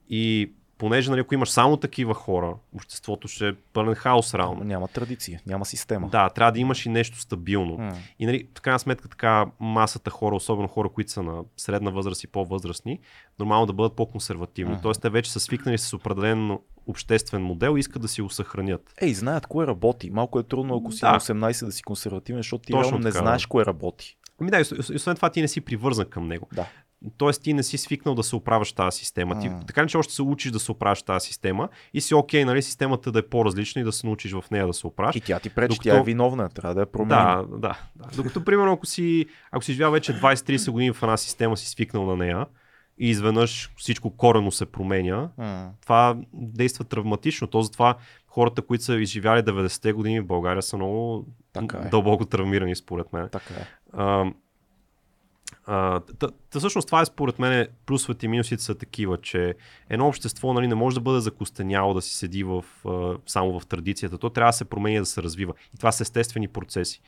И 0.09 0.53
понеже 0.83 1.11
нали, 1.11 1.21
ако 1.21 1.35
имаш 1.35 1.51
само 1.51 1.77
такива 1.77 2.15
хора, 2.15 2.55
обществото 2.75 3.29
ще 3.29 3.49
е 3.49 3.53
пълен 3.73 3.95
хаос 3.95 4.35
реално. 4.35 4.65
няма 4.65 4.89
традиция, 4.89 5.41
няма 5.47 5.65
система. 5.67 6.09
Да, 6.09 6.29
трябва 6.31 6.53
да 6.53 6.59
имаш 6.61 6.87
и 6.87 6.89
нещо 6.89 7.21
стабилно. 7.21 7.79
М. 7.79 7.97
И 8.19 8.27
нали, 8.27 8.49
в 8.59 8.61
крайна 8.61 8.79
сметка 8.79 9.09
така 9.09 9.47
масата 9.61 10.11
хора, 10.11 10.37
особено 10.37 10.69
хора, 10.69 10.89
които 10.89 11.11
са 11.11 11.23
на 11.23 11.43
средна 11.57 11.91
възраст 11.91 12.25
и 12.25 12.27
по-възрастни, 12.27 12.99
нормално 13.39 13.67
да 13.67 13.73
бъдат 13.73 13.97
по-консервативни. 13.97 14.73
Мгм. 14.73 14.83
Тоест 14.83 15.03
те 15.03 15.11
вече 15.11 15.33
са 15.33 15.41
свикнали 15.41 15.79
с 15.79 15.93
определен 15.97 16.59
обществен 16.87 17.43
модел 17.43 17.77
и 17.77 17.81
искат 17.81 18.03
да 18.03 18.09
си 18.09 18.23
го 18.23 18.31
съхранят. 18.31 18.95
Ей, 19.01 19.15
знаят 19.15 19.47
кое 19.47 19.67
работи. 19.67 20.11
Малко 20.11 20.39
е 20.39 20.43
трудно, 20.43 20.77
ако 20.77 20.93
си 20.93 21.01
Да. 21.01 21.13
на 21.13 21.21
18 21.21 21.67
да 21.67 21.73
си 21.73 21.83
консервативен, 21.83 22.39
защото 22.39 22.65
ти 22.65 22.73
Точно 22.73 22.99
не 22.99 23.05
така, 23.11 23.19
знаеш 23.19 23.47
кое 23.47 23.67
работи. 23.67 24.17
Ами 24.41 24.51
да, 24.51 24.59
и 24.59 24.65
ос- 24.65 24.79
ос- 24.79 24.95
освен 24.97 25.17
това 25.17 25.31
ти 25.31 25.41
не 25.41 25.49
си 25.49 25.61
привързан 25.61 26.07
към 26.07 26.29
него. 26.29 26.49
Да. 26.55 26.67
Тоест 27.17 27.43
ти 27.43 27.53
не 27.53 27.63
си 27.63 27.79
свикнал 27.79 28.15
да 28.15 28.23
се 28.23 28.37
оправяш 28.37 28.73
тази 28.73 28.99
система. 28.99 29.39
Ти, 29.39 29.51
така 29.67 29.87
че 29.87 29.97
още 29.97 30.15
се 30.15 30.23
учиш 30.23 30.51
да 30.53 30.61
се 30.61 30.73
оправяш 30.73 31.03
тази 31.03 31.27
система 31.27 31.69
и 31.95 32.01
си 32.01 32.15
окей, 32.15 32.45
нали, 32.45 32.63
системата 32.63 33.13
да 33.13 33.19
е 33.19 33.23
по-различна 33.23 33.81
и 33.81 33.85
да 33.85 33.93
се 33.93 34.07
научиш 34.07 34.33
в 34.33 34.45
нея 34.51 34.67
да 34.67 34.73
се 34.73 34.87
оправяш. 34.87 35.17
И 35.17 35.21
тя 35.21 35.41
ти 35.41 35.51
пречи, 35.51 35.69
Докато- 35.69 35.83
тя 35.85 35.99
е 35.99 36.03
виновна, 36.03 36.49
трябва 36.49 36.75
да 36.75 36.81
я 36.81 36.87
променим. 36.87 37.09
Да, 37.09 37.45
да, 37.51 37.59
да. 37.97 38.09
Докато, 38.17 38.45
примерно, 38.45 38.73
ако 38.73 38.87
си, 38.87 39.27
ако 39.51 39.65
си 39.65 39.73
живял 39.73 39.91
вече 39.91 40.13
20-30 40.13 40.71
години 40.71 40.93
в 40.93 41.03
една 41.03 41.17
система, 41.17 41.57
си 41.57 41.69
свикнал 41.69 42.07
на 42.07 42.17
нея 42.17 42.47
и 42.99 43.09
изведнъж 43.09 43.71
всичко 43.77 44.17
корено 44.17 44.51
се 44.51 44.67
променя, 44.67 45.29
М. 45.39 45.71
това 45.83 46.17
действа 46.33 46.85
травматично. 46.85 47.47
То 47.47 47.63
затова 47.63 47.95
хората, 48.27 48.63
които 48.63 48.85
са 48.85 48.95
изживяли 48.95 49.43
90-те 49.43 49.93
години 49.93 50.21
в 50.21 50.27
България 50.27 50.63
са 50.63 50.77
много 50.77 51.27
Така 51.53 51.79
е. 51.79 51.89
дълбоко 51.89 52.25
травмирани, 52.25 52.77
според 52.77 53.13
мен. 53.13 53.29
Така 53.29 53.55
е. 53.55 53.67
А, 53.93 54.25
а, 55.67 56.01
та, 56.01 56.29
та, 56.51 56.59
всъщност 56.59 56.87
това 56.89 57.01
е 57.01 57.07
според 57.07 57.39
мен 57.39 57.69
плюсовете 57.87 58.27
и 58.27 58.29
минусите 58.29 58.63
са 58.63 58.75
такива, 58.75 59.19
че 59.19 59.55
едно 59.91 60.09
общество 60.09 60.53
нали, 60.53 60.69
не 60.69 60.75
може 60.75 60.95
да 60.95 61.01
бъде 61.01 61.21
закостеняло 61.21 61.95
да 61.95 62.03
си 62.03 62.17
седи 62.17 62.45
в, 62.45 62.65
а, 62.89 63.17
само 63.27 63.61
в 63.61 63.67
традицията. 63.67 64.19
То 64.19 64.31
трябва 64.31 64.49
да 64.49 64.57
се 64.57 64.65
променя 64.65 65.01
да 65.01 65.07
се 65.07 65.23
развива. 65.23 65.53
И 65.75 65.79
това 65.79 65.93
са 65.93 66.03
естествени 66.03 66.49
процеси. 66.49 67.03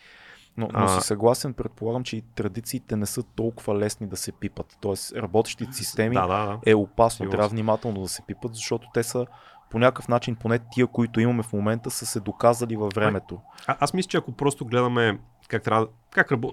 Но, 0.56 0.68
но 0.72 0.88
си 0.88 1.00
съгласен, 1.00 1.54
предполагам, 1.54 2.04
че 2.04 2.16
и 2.16 2.22
традициите 2.34 2.96
не 2.96 3.06
са 3.06 3.22
толкова 3.22 3.78
лесни 3.78 4.06
да 4.06 4.16
се 4.16 4.32
пипат. 4.32 4.76
Тоест, 4.80 5.12
работещите 5.16 5.72
системи 5.72 6.14
Да, 6.14 6.26
да, 6.26 6.46
да. 6.46 6.58
е 6.66 6.74
опасно. 6.74 7.16
Сигурно 7.16 7.30
Трябва 7.30 7.48
внимателно 7.48 8.02
да 8.02 8.08
се 8.08 8.22
пипат, 8.26 8.54
защото 8.54 8.88
те 8.94 9.02
са 9.02 9.26
по 9.70 9.78
някакъв 9.78 10.08
начин, 10.08 10.36
поне 10.36 10.58
тия, 10.72 10.86
които 10.86 11.20
имаме 11.20 11.42
в 11.42 11.52
момента, 11.52 11.90
са 11.90 12.06
се 12.06 12.20
доказали 12.20 12.76
във 12.76 12.92
времето. 12.94 13.40
А, 13.66 13.76
аз 13.80 13.94
мисля, 13.94 14.08
че 14.08 14.16
ако 14.16 14.32
просто 14.32 14.64
гледаме 14.64 15.18
как 15.48 15.62
трябва, 15.62 15.86
как, 16.10 16.32
рабо, 16.32 16.52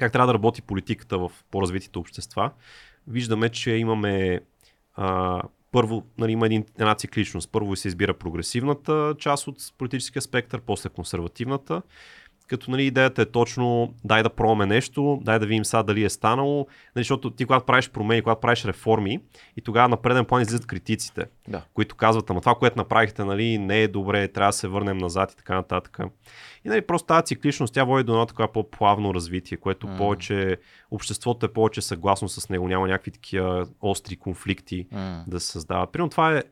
как 0.00 0.12
трябва 0.12 0.26
да 0.26 0.34
работи 0.34 0.62
политиката 0.62 1.18
в 1.18 1.32
по-развитите 1.50 1.98
общества, 1.98 2.50
виждаме, 3.06 3.48
че 3.48 3.70
имаме 3.70 4.40
а, 4.94 5.42
първо, 5.72 6.06
нали, 6.18 6.32
има 6.32 6.46
един, 6.46 6.64
една 6.78 6.94
цикличност. 6.94 7.52
Първо 7.52 7.76
се 7.76 7.88
избира 7.88 8.14
прогресивната 8.14 9.14
част 9.18 9.46
от 9.46 9.56
политическия 9.78 10.22
спектър, 10.22 10.60
после 10.60 10.88
консервативната. 10.88 11.82
Като 12.50 12.70
нали, 12.70 12.86
идеята 12.86 13.22
е 13.22 13.26
точно 13.26 13.94
дай 14.04 14.22
да 14.22 14.30
пробваме 14.30 14.66
нещо, 14.66 15.20
дай 15.22 15.38
да 15.38 15.46
видим 15.46 15.64
сега 15.64 15.82
дали 15.82 16.04
е 16.04 16.08
станало. 16.08 16.66
Нали, 16.96 17.02
защото 17.02 17.30
ти 17.30 17.44
когато 17.44 17.66
правиш 17.66 17.90
промени, 17.90 18.22
когато 18.22 18.40
правиш 18.40 18.64
реформи 18.64 19.18
и 19.56 19.62
тогава 19.62 19.88
на 19.88 19.96
преден 19.96 20.24
план 20.24 20.42
излизат 20.42 20.66
критиците, 20.66 21.26
Да. 21.48 21.62
които 21.74 21.96
казват, 21.96 22.30
ама 22.30 22.40
това, 22.40 22.54
което 22.54 22.78
направихте, 22.78 23.24
нали, 23.24 23.58
не 23.58 23.82
е 23.82 23.88
добре, 23.88 24.28
трябва 24.28 24.48
да 24.48 24.52
се 24.52 24.68
върнем 24.68 24.98
назад 24.98 25.32
и 25.32 25.36
така 25.36 25.54
нататък. 25.54 25.98
И 26.64 26.68
нали, 26.68 26.82
просто 26.82 27.06
тази 27.06 27.24
цикличност, 27.24 27.74
тя 27.74 27.84
води 27.84 28.04
до 28.04 28.12
едно 28.12 28.26
такова 28.26 28.52
по-плавно 28.52 29.14
развитие, 29.14 29.58
което 29.58 29.86
mm. 29.86 29.98
повече, 29.98 30.56
обществото 30.90 31.46
е 31.46 31.52
повече 31.52 31.82
съгласно 31.82 32.28
с 32.28 32.48
него, 32.48 32.68
няма 32.68 32.88
някакви 32.88 33.10
такива 33.10 33.66
остри 33.80 34.16
конфликти 34.16 34.86
М. 34.92 35.24
да 35.26 35.40
се 35.40 35.46
създават. 35.46 35.92
Примерно 35.92 36.10
това 36.10 36.36
е, 36.36 36.42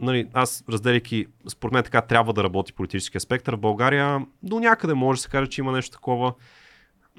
нали, 0.00 0.28
аз 0.32 0.64
разделяйки, 0.68 1.26
според 1.48 1.72
мен 1.72 1.84
така 1.84 2.00
трябва 2.00 2.32
да 2.32 2.44
работи 2.44 2.72
политическия 2.72 3.20
спектър 3.20 3.56
в 3.56 3.60
България, 3.60 4.26
до 4.42 4.60
някъде 4.60 4.94
може 4.94 5.18
да 5.18 5.22
се 5.22 5.28
каже, 5.28 5.50
че 5.50 5.60
има 5.60 5.72
нещо 5.72 5.92
такова, 5.92 6.34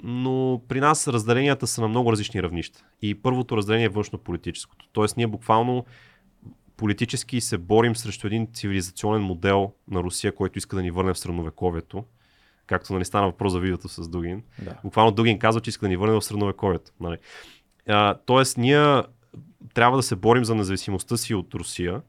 но 0.04 0.62
при 0.68 0.80
нас 0.80 1.08
разделенията 1.08 1.68
са 1.68 1.82
на 1.82 1.88
много 1.88 2.12
различни 2.12 2.44
равнища. 2.44 2.86
И 3.02 3.16
първото 3.16 3.58
разделение 3.58 3.86
е 3.86 3.90
външно-политическото. 3.90 4.86
Тоест 4.94 5.18
ние 5.18 5.28
буквално 5.28 5.86
политически 6.78 7.42
се 7.42 7.58
борим 7.58 7.96
срещу 7.96 8.28
един 8.28 8.48
цивилизационен 8.54 9.22
модел 9.22 9.72
на 9.88 10.04
Русия, 10.04 10.36
който 10.36 10.58
иска 10.58 10.76
да 10.76 10.82
ни 10.82 10.92
върне 10.92 11.14
в 11.14 11.20
средновековието. 11.20 12.04
Както 12.68 12.94
нали, 12.94 13.06
стана 13.06 13.28
въпрос 13.28 13.52
за 13.52 13.60
видеото 13.60 13.90
с 13.90 14.10
Дугин. 14.10 14.44
Да. 14.60 14.76
Буквално 14.84 15.12
Дугин 15.12 15.40
казва, 15.40 15.62
че 15.62 15.70
иска 15.70 15.86
да 15.86 15.90
ни 15.90 15.98
върне 15.98 16.14
в 16.14 16.22
средновековието. 16.22 16.92
Нали. 17.00 17.18
А, 17.88 18.18
тоест, 18.26 18.58
ние 18.58 19.02
трябва 19.74 19.98
да 19.98 20.04
се 20.04 20.16
борим 20.16 20.46
за 20.46 20.56
независимостта 20.56 21.18
си 21.18 21.34
от 21.34 21.54
Русия, 21.54 22.02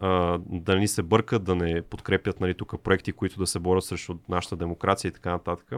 да 0.00 0.74
не 0.74 0.80
ни 0.80 0.88
се 0.88 1.02
бъркат, 1.02 1.44
да 1.44 1.56
не 1.56 1.82
подкрепят 1.82 2.40
нали, 2.40 2.54
тук 2.54 2.82
проекти, 2.82 3.12
които 3.12 3.38
да 3.38 3.46
се 3.46 3.58
борят 3.58 3.84
срещу 3.84 4.14
нашата 4.28 4.56
демокрация 4.56 5.08
и 5.08 5.12
така 5.12 5.30
нататък. 5.30 5.72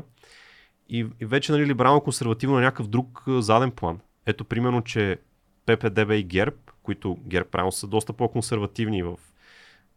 И, 0.89 1.07
и 1.20 1.27
вече 1.27 1.53
нали, 1.53 1.66
либерално-консервативно 1.66 2.55
на 2.55 2.61
някакъв 2.61 2.89
друг 2.89 3.23
заден 3.27 3.70
план. 3.70 4.01
Ето 4.27 4.45
примерно, 4.45 4.82
че 4.82 5.19
ППДБ 5.66 6.11
и 6.11 6.23
ГЕРБ, 6.24 6.57
които 6.82 7.19
ГЕРБ 7.27 7.49
правилно 7.51 7.73
са 7.73 7.86
доста 7.86 8.12
по-консервативни 8.12 9.03
в 9.03 9.19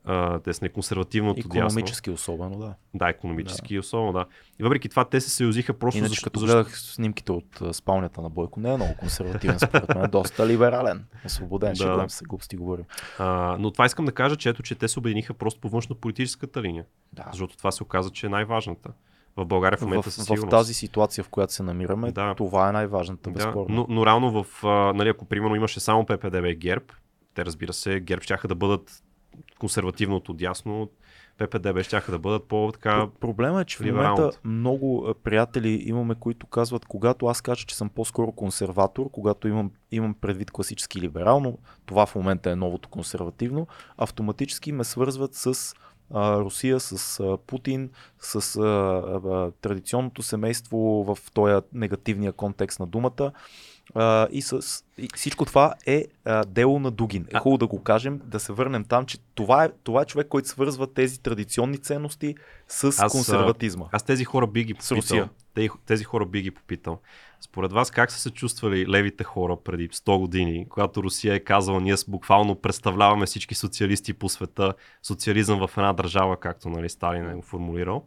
а, 0.06 0.40
те 0.40 0.54
са 0.54 0.70
консервативното 0.70 1.48
дясно. 1.48 1.66
Економически 1.68 2.10
особено, 2.12 2.58
да. 2.60 2.74
Да, 2.94 3.10
економически 3.10 3.80
особено, 3.80 4.14
да. 4.14 4.26
И 4.60 4.64
въпреки 4.64 4.90
това 4.90 5.06
те 5.06 5.22
се 5.22 5.30
съюзиха 5.30 5.74
просто 5.74 5.98
Иначе 5.98 6.10
защо, 6.10 6.24
като 6.24 6.40
защо... 6.40 6.56
гледах 6.56 6.80
снимките 6.80 7.32
от 7.32 7.62
а, 7.62 7.74
спалнята 7.74 8.22
на 8.22 8.30
Бойко, 8.30 8.60
не 8.60 8.74
е 8.74 8.76
много 8.76 8.96
консервативен, 9.00 9.60
според 9.60 9.96
мен, 9.96 10.10
доста 10.12 10.48
либерален, 10.48 11.06
освободен, 11.26 11.70
Да, 11.70 11.76
шегувам 11.76 12.06
да. 12.06 12.10
се, 12.10 12.26
глупости 12.26 12.56
говорим. 12.56 12.86
А, 13.20 13.58
но 13.60 13.72
това 13.72 13.86
искам 13.86 14.06
да 14.06 14.12
кажа, 14.12 14.36
че 14.36 14.50
ето, 14.50 14.64
че 14.64 14.76
те 14.76 14.88
се 14.88 15.00
обединиха 15.00 15.34
просто 15.34 15.62
по 15.62 15.70
външно-политическата 15.70 16.62
линия. 16.62 16.86
Да. 17.14 17.24
Защото 17.32 17.58
това 17.58 17.72
се 17.72 17.84
оказа, 17.84 18.10
че 18.10 18.26
е 18.26 18.30
най-важната. 18.30 18.90
В 19.38 19.46
България 19.46 19.78
в 19.78 19.82
В, 19.82 19.84
момента 19.84 20.12
със 20.12 20.28
в, 20.28 20.50
тази 20.50 20.74
ситуация, 20.74 21.24
в 21.24 21.30
която 21.30 21.54
се 21.54 21.64
намираме, 21.64 22.12
Да. 22.12 22.36
това 22.36 22.70
е 22.70 22.72
най-важната, 22.72 23.30
Да, 23.30 23.34
безспорно. 23.34 23.66
но, 23.70 23.86
но 23.90 24.06
реално 24.06 24.44
в, 24.44 24.64
а, 24.64 24.68
нали, 24.94 25.10
ако 25.10 25.26
примерно 25.26 25.56
имаше 25.56 25.80
само 25.80 26.06
ППДБ 26.06 26.46
и 26.46 26.56
ГЕРБ, 26.56 26.86
те 27.34 27.46
разбира 27.46 27.74
се, 27.74 28.00
ГЕРБ 28.00 28.22
ще 28.22 28.48
да 28.48 28.56
бъдат 28.56 29.04
консервативното 29.60 30.34
дясно, 30.34 30.90
ППДБ 31.38 31.84
ще 31.84 32.12
да 32.12 32.20
бъдат 32.20 32.48
по-така... 32.48 32.90
Про- 32.90 33.10
Проблема 33.10 33.62
е, 33.62 33.66
че 33.66 33.78
в 33.78 33.86
момента 33.86 34.32
много 34.44 35.14
приятели 35.24 35.84
имаме, 35.86 36.16
които 36.16 36.48
казват, 36.48 36.86
когато 36.86 37.26
аз 37.26 37.42
кажа, 37.42 37.66
че 37.66 37.76
съм 37.76 37.90
по-скоро 37.90 38.32
консерватор, 38.32 39.10
когато 39.12 39.48
имам, 39.48 39.72
имам 39.92 40.14
предвид 40.14 40.52
класически 40.52 41.02
либерално, 41.02 41.58
това 41.86 42.06
в 42.06 42.16
момента 42.16 42.52
е 42.52 42.56
новото 42.56 42.90
консервативно, 42.90 43.68
автоматически 43.98 44.72
ме 44.72 44.84
свързват 44.84 45.36
с 45.36 45.74
а, 46.14 46.40
Русия, 46.40 46.80
с 46.80 47.20
а, 47.20 47.38
Путин, 47.38 47.90
с 48.20 48.56
а, 48.56 48.62
а, 48.64 49.52
традиционното 49.52 50.24
семейство 50.24 50.78
в 50.78 51.18
този 51.34 51.62
негативния 51.74 52.34
контекст 52.34 52.80
на 52.80 52.88
думата. 52.88 53.32
А, 53.96 54.28
и, 54.32 54.42
с, 54.42 54.84
и 54.98 55.08
всичко 55.16 55.46
това 55.46 55.74
е 55.86 56.06
а, 56.26 56.46
дело 56.46 56.80
на 56.80 56.92
Дугин. 56.92 57.26
Е 57.34 57.40
хубаво 57.40 57.58
да 57.58 57.68
го 57.68 57.84
кажем, 57.84 58.22
да 58.26 58.40
се 58.40 58.54
върнем 58.54 58.84
там, 58.84 59.06
че 59.06 59.18
това 59.36 59.66
е, 59.66 59.70
това 59.84 60.02
е 60.02 60.06
човек, 60.06 60.28
който 60.28 60.48
свързва 60.48 60.94
тези 60.94 61.20
традиционни 61.20 61.78
ценности 61.78 62.36
с 62.68 63.00
Аз, 63.00 63.12
консерватизма. 63.12 63.86
Аз 63.92 64.04
тези 64.04 64.26
хора 64.26 64.48
би 64.48 64.64
ги 64.64 64.74
попитал. 64.74 64.98
Русия. 64.98 65.30
Те, 65.54 65.70
тези 65.86 66.04
хора 66.04 66.26
би 66.26 66.42
ги 66.42 66.52
попитал. 66.52 67.00
Според 67.42 67.72
вас 67.72 67.92
как 67.92 68.12
са 68.12 68.20
се 68.20 68.30
чувствали 68.30 68.88
левите 68.88 69.24
хора 69.24 69.58
преди 69.64 69.90
100 69.90 70.20
години, 70.20 70.66
когато 70.70 71.04
Русия 71.04 71.34
е 71.34 71.40
казала, 71.40 71.82
ние 71.82 71.96
буквално 72.08 72.56
представляваме 72.56 73.26
всички 73.26 73.56
социалисти 73.56 74.14
по 74.14 74.30
света, 74.30 74.74
социализъм 75.04 75.68
в 75.68 75.78
една 75.78 75.94
държава, 75.94 76.40
както 76.40 76.70
нали, 76.70 76.90
Сталин 76.90 77.30
е 77.30 77.36
го 77.36 77.42
формулирал. 77.42 78.06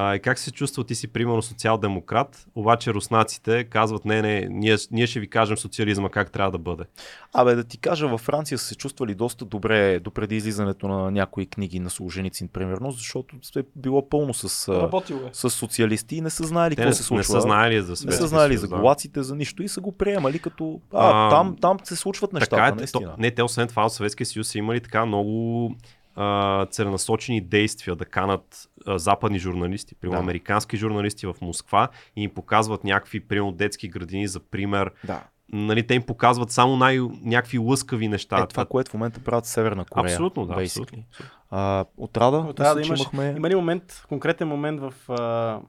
А, 0.00 0.14
и 0.14 0.20
как 0.20 0.38
се 0.38 0.50
чувства 0.50 0.84
ти 0.84 0.94
си, 0.94 1.08
примерно, 1.08 1.42
социал-демократ, 1.42 2.46
обаче 2.54 2.94
руснаците 2.94 3.64
казват, 3.64 4.04
не, 4.04 4.22
не, 4.22 4.48
ние, 4.50 4.76
ние 4.90 5.06
ще 5.06 5.20
ви 5.20 5.30
кажем 5.30 5.56
социализма 5.56 6.08
как 6.08 6.30
трябва 6.32 6.50
да 6.50 6.58
бъде. 6.58 6.84
Абе, 7.32 7.54
да 7.54 7.64
ти 7.64 7.78
кажа, 7.78 8.08
във 8.08 8.20
Франция 8.20 8.58
са 8.58 8.64
се 8.66 8.74
чувствали 8.74 9.14
доста 9.14 9.44
добре 9.44 10.00
допреди 10.00 10.36
излизането 10.36 10.88
на 10.88 11.10
някои 11.10 11.46
книги 11.46 11.80
на 11.80 11.90
Солженицин, 11.90 12.48
примерно, 12.48 12.90
защото 12.90 13.36
е 13.56 13.62
било 13.76 14.08
пълно 14.08 14.34
с, 14.34 14.72
е. 14.72 15.30
с 15.32 15.50
социалисти 15.50 16.16
и 16.16 16.20
не 16.20 16.30
са 16.30 16.44
знаели 16.46 16.76
Те 16.76 16.82
какво 16.82 16.88
не, 16.88 16.94
се 16.94 17.02
не 17.02 17.04
случва. 17.06 17.24
са 17.24 17.40
знаели 17.40 17.82
за 17.82 17.90
не 17.90 17.96
Съветския 17.96 18.18
са 18.22 18.26
знаели 18.28 18.56
за 18.56 18.68
голаците, 18.68 19.22
за 19.22 19.36
нищо 19.36 19.62
и 19.62 19.68
са 19.68 19.80
го 19.80 19.92
приемали 19.92 20.38
като 20.38 20.80
а, 20.92 21.26
А, 21.26 21.30
там, 21.30 21.56
там 21.60 21.78
се 21.84 21.96
случват 21.96 22.32
нещата, 22.32 22.56
така 22.56 22.66
е, 22.66 22.70
то, 22.70 22.76
наистина. 22.76 23.14
не, 23.18 23.30
те 23.30 23.42
освен 23.42 23.68
това 23.68 23.86
от 23.86 23.92
Съветския 23.92 24.26
съюз 24.26 24.48
са 24.48 24.58
имали 24.58 24.80
така 24.80 25.06
много 25.06 25.74
а, 26.20 26.66
целенасочени 26.66 27.40
действия 27.40 27.96
да 27.96 28.04
канат 28.04 28.68
а, 28.86 28.98
западни 28.98 29.38
журналисти, 29.38 29.94
примерно 29.94 30.20
Да. 30.20 30.24
американски 30.24 30.76
журналисти 30.76 31.26
в 31.26 31.34
Москва 31.40 31.88
и 32.16 32.22
им 32.22 32.30
показват 32.30 32.84
някакви, 32.84 33.20
примерно 33.20 33.52
детски 33.52 33.88
градини 33.88 34.28
за 34.28 34.40
пример. 34.40 34.90
Да. 35.04 35.22
Нали, 35.52 35.86
те 35.86 35.94
им 35.94 36.02
показват 36.02 36.50
само 36.50 36.76
най- 36.76 37.00
някакви 37.22 37.58
лъскави 37.58 38.08
неща. 38.08 38.38
Е, 38.42 38.46
това, 38.46 38.64
което 38.64 38.90
в 38.90 38.94
момента 38.94 39.20
правят 39.20 39.46
Северна 39.46 39.84
Корея. 39.84 40.12
Абсолютно, 40.14 40.46
да. 40.46 40.62
Абсолютно. 40.62 41.02
А, 41.50 41.84
отрада, 41.96 42.38
Но 42.38 42.52
трябва 42.52 42.74
да 42.74 42.80
мисля, 42.80 42.88
имаш, 42.90 43.00
имахме... 43.00 43.34
има 43.36 43.48
ли 43.50 43.54
момент, 43.54 44.04
конкретен 44.08 44.48
момент 44.48 44.80
в, 44.80 44.94
а, 45.08 45.60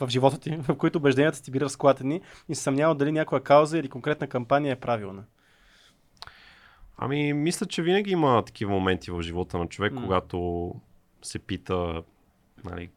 в 0.00 0.08
живота 0.08 0.40
ти, 0.40 0.56
в 0.68 0.76
който 0.76 0.98
убежденията 0.98 1.42
ти 1.42 1.50
били 1.50 1.64
разклатени 1.64 2.20
и 2.48 2.54
се 2.54 2.62
съмнява 2.62 2.94
дали 2.94 3.12
някоя 3.12 3.42
кауза 3.42 3.78
или 3.78 3.88
конкретна 3.88 4.26
кампания 4.26 4.72
е 4.72 4.76
правилна. 4.76 5.22
Ами, 7.04 7.32
мисля, 7.32 7.66
че 7.66 7.82
винаги 7.82 8.10
има 8.10 8.42
такива 8.46 8.70
моменти 8.72 9.10
в 9.10 9.22
живота 9.22 9.58
на 9.58 9.66
човек, 9.66 9.92
М. 9.92 10.02
когато 10.02 10.70
се 11.22 11.38
пита, 11.38 12.02
нали, 12.64 12.90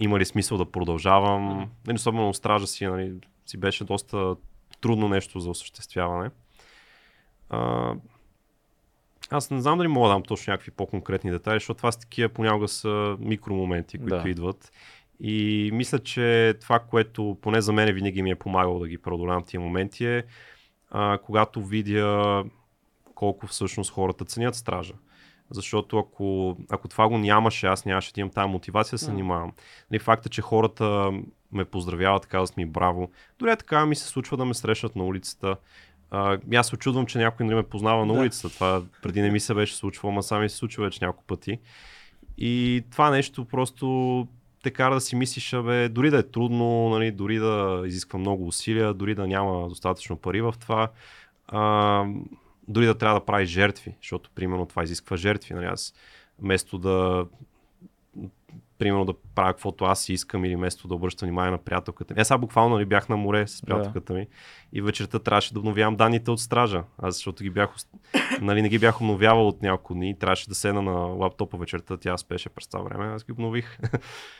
има 0.00 0.18
ли 0.18 0.24
смисъл 0.24 0.58
да 0.58 0.70
продължавам. 0.70 1.70
Нали, 1.86 1.94
особено 1.94 2.34
стража 2.34 2.66
си, 2.66 2.86
нали, 2.86 3.12
си 3.46 3.56
беше 3.56 3.84
доста 3.84 4.36
трудно 4.80 5.08
нещо 5.08 5.40
за 5.40 5.50
осъществяване. 5.50 6.30
А, 7.50 7.92
аз 9.30 9.50
не 9.50 9.60
знам 9.60 9.78
дали 9.78 9.88
мога 9.88 10.08
да 10.08 10.14
дам 10.14 10.22
точно 10.22 10.50
някакви 10.50 10.70
по-конкретни 10.70 11.30
детайли, 11.30 11.56
защото 11.60 11.76
това 11.76 11.92
са 11.92 12.00
такива 12.00 12.28
понякога 12.28 12.68
са 12.68 13.16
микромоменти, 13.20 13.98
които 13.98 14.22
Да. 14.22 14.28
идват. 14.28 14.72
И 15.20 15.70
мисля, 15.72 15.98
че 15.98 16.54
това, 16.60 16.78
което 16.78 17.38
поне 17.42 17.60
за 17.60 17.72
мен 17.72 17.94
винаги 17.94 18.22
ми 18.22 18.30
е 18.30 18.34
помагало 18.36 18.78
да 18.78 18.88
ги 18.88 18.98
преодолявам 18.98 19.44
тия 19.44 19.60
моменти 19.60 20.06
е 20.06 20.24
а, 20.90 21.18
когато 21.18 21.64
видя 21.64 22.44
колко 23.24 23.46
всъщност 23.46 23.90
хората 23.92 24.24
ценят 24.24 24.54
стража. 24.54 24.94
Защото 25.50 25.98
ако, 25.98 26.56
ако 26.70 26.88
това 26.88 27.08
го 27.08 27.18
нямаше, 27.18 27.66
аз 27.66 27.84
нямаше 27.84 28.12
да 28.12 28.20
имам 28.20 28.30
тази 28.30 28.48
мотивация 28.48 28.94
да 28.94 28.98
се 28.98 29.04
занимавам. 29.04 29.52
Нали, 29.90 29.98
факта, 29.98 30.28
че 30.28 30.42
хората 30.42 31.12
ме 31.52 31.64
поздравяват, 31.64 32.26
казват 32.26 32.56
ми 32.56 32.66
браво. 32.66 33.10
Дори 33.38 33.50
е 33.50 33.56
така 33.56 33.86
ми 33.86 33.96
се 33.96 34.04
случва 34.08 34.36
да 34.36 34.44
ме 34.44 34.54
срещнат 34.54 34.96
на 34.96 35.04
улицата. 35.04 35.56
А, 36.10 36.38
аз 36.54 36.68
се 36.68 36.74
очудвам, 36.74 37.06
че 37.06 37.18
някой 37.18 37.46
нали 37.46 37.56
ме 37.56 37.62
познава 37.62 38.06
на 38.06 38.14
Да. 38.14 38.20
улицата. 38.20 38.54
Това 38.54 38.82
преди 39.02 39.22
не 39.22 39.30
ми 39.30 39.40
се 39.40 39.54
беше 39.54 39.74
случвало, 39.76 40.12
ама 40.12 40.22
сами 40.22 40.48
се 40.48 40.56
случва 40.56 40.84
вече 40.84 41.04
няколко 41.04 41.24
пъти. 41.26 41.58
И 42.38 42.84
това 42.90 43.10
нещо 43.10 43.44
просто 43.44 44.28
те 44.62 44.70
кара 44.70 44.94
да 44.94 45.00
си 45.00 45.16
мислиш, 45.16 45.52
абе, 45.52 45.88
дори 45.88 46.10
да 46.10 46.18
е 46.18 46.22
трудно, 46.22 46.88
нали, 46.88 47.10
дори 47.10 47.38
да 47.38 47.82
изисква 47.86 48.18
много 48.18 48.46
усилия, 48.46 48.94
дори 48.94 49.14
да 49.14 49.26
няма 49.26 49.68
достатъчно 49.68 50.16
пари 50.16 50.40
в 50.40 50.54
това, 50.60 50.88
а, 51.48 52.04
дори 52.68 52.86
да 52.86 52.98
трябва 52.98 53.20
да 53.20 53.26
правиш 53.26 53.48
жертви, 53.48 53.96
защото 54.02 54.30
примерно 54.34 54.66
това 54.66 54.82
изисква 54.84 55.16
жертви. 55.16 55.54
Нали, 55.54 55.66
аз 55.66 55.94
вместо 56.38 56.78
да 56.78 57.26
примерно 58.78 59.04
да 59.04 59.14
правя 59.34 59.52
каквото 59.52 59.84
аз 59.84 60.02
си 60.02 60.12
искам 60.12 60.44
или 60.44 60.56
вместо 60.56 60.88
да 60.88 60.94
обръщам 60.94 61.26
внимание 61.26 61.50
на 61.50 61.58
приятелката 61.58 62.14
ми. 62.14 62.20
Аз 62.20 62.28
сега 62.28 62.38
буквално 62.38 62.74
нали, 62.74 62.84
бях 62.84 63.08
на 63.08 63.16
море 63.16 63.46
с 63.46 63.62
приятелката 63.62 64.12
ми 64.12 64.26
и 64.72 64.82
вечерта 64.82 65.18
трябваше 65.18 65.52
да 65.52 65.58
обновявам 65.58 65.96
данните 65.96 66.30
от 66.30 66.40
стража. 66.40 66.82
Аз 66.98 67.14
защото 67.14 67.42
ги 67.42 67.50
бях, 67.50 67.70
нали, 68.40 68.62
не 68.62 68.68
ги 68.68 68.78
бях 68.78 69.00
обновявал 69.00 69.48
от 69.48 69.62
няколко 69.62 69.94
дни. 69.94 70.18
Трябваше 70.18 70.48
да 70.48 70.54
седна 70.54 70.82
на 70.82 70.92
лаптопа 70.92 71.56
вечерта, 71.56 71.96
тя 71.96 72.16
спеше 72.16 72.48
през 72.48 72.66
това 72.66 72.82
време, 72.82 73.04
аз 73.04 73.24
ги 73.24 73.32
обнових. 73.32 73.78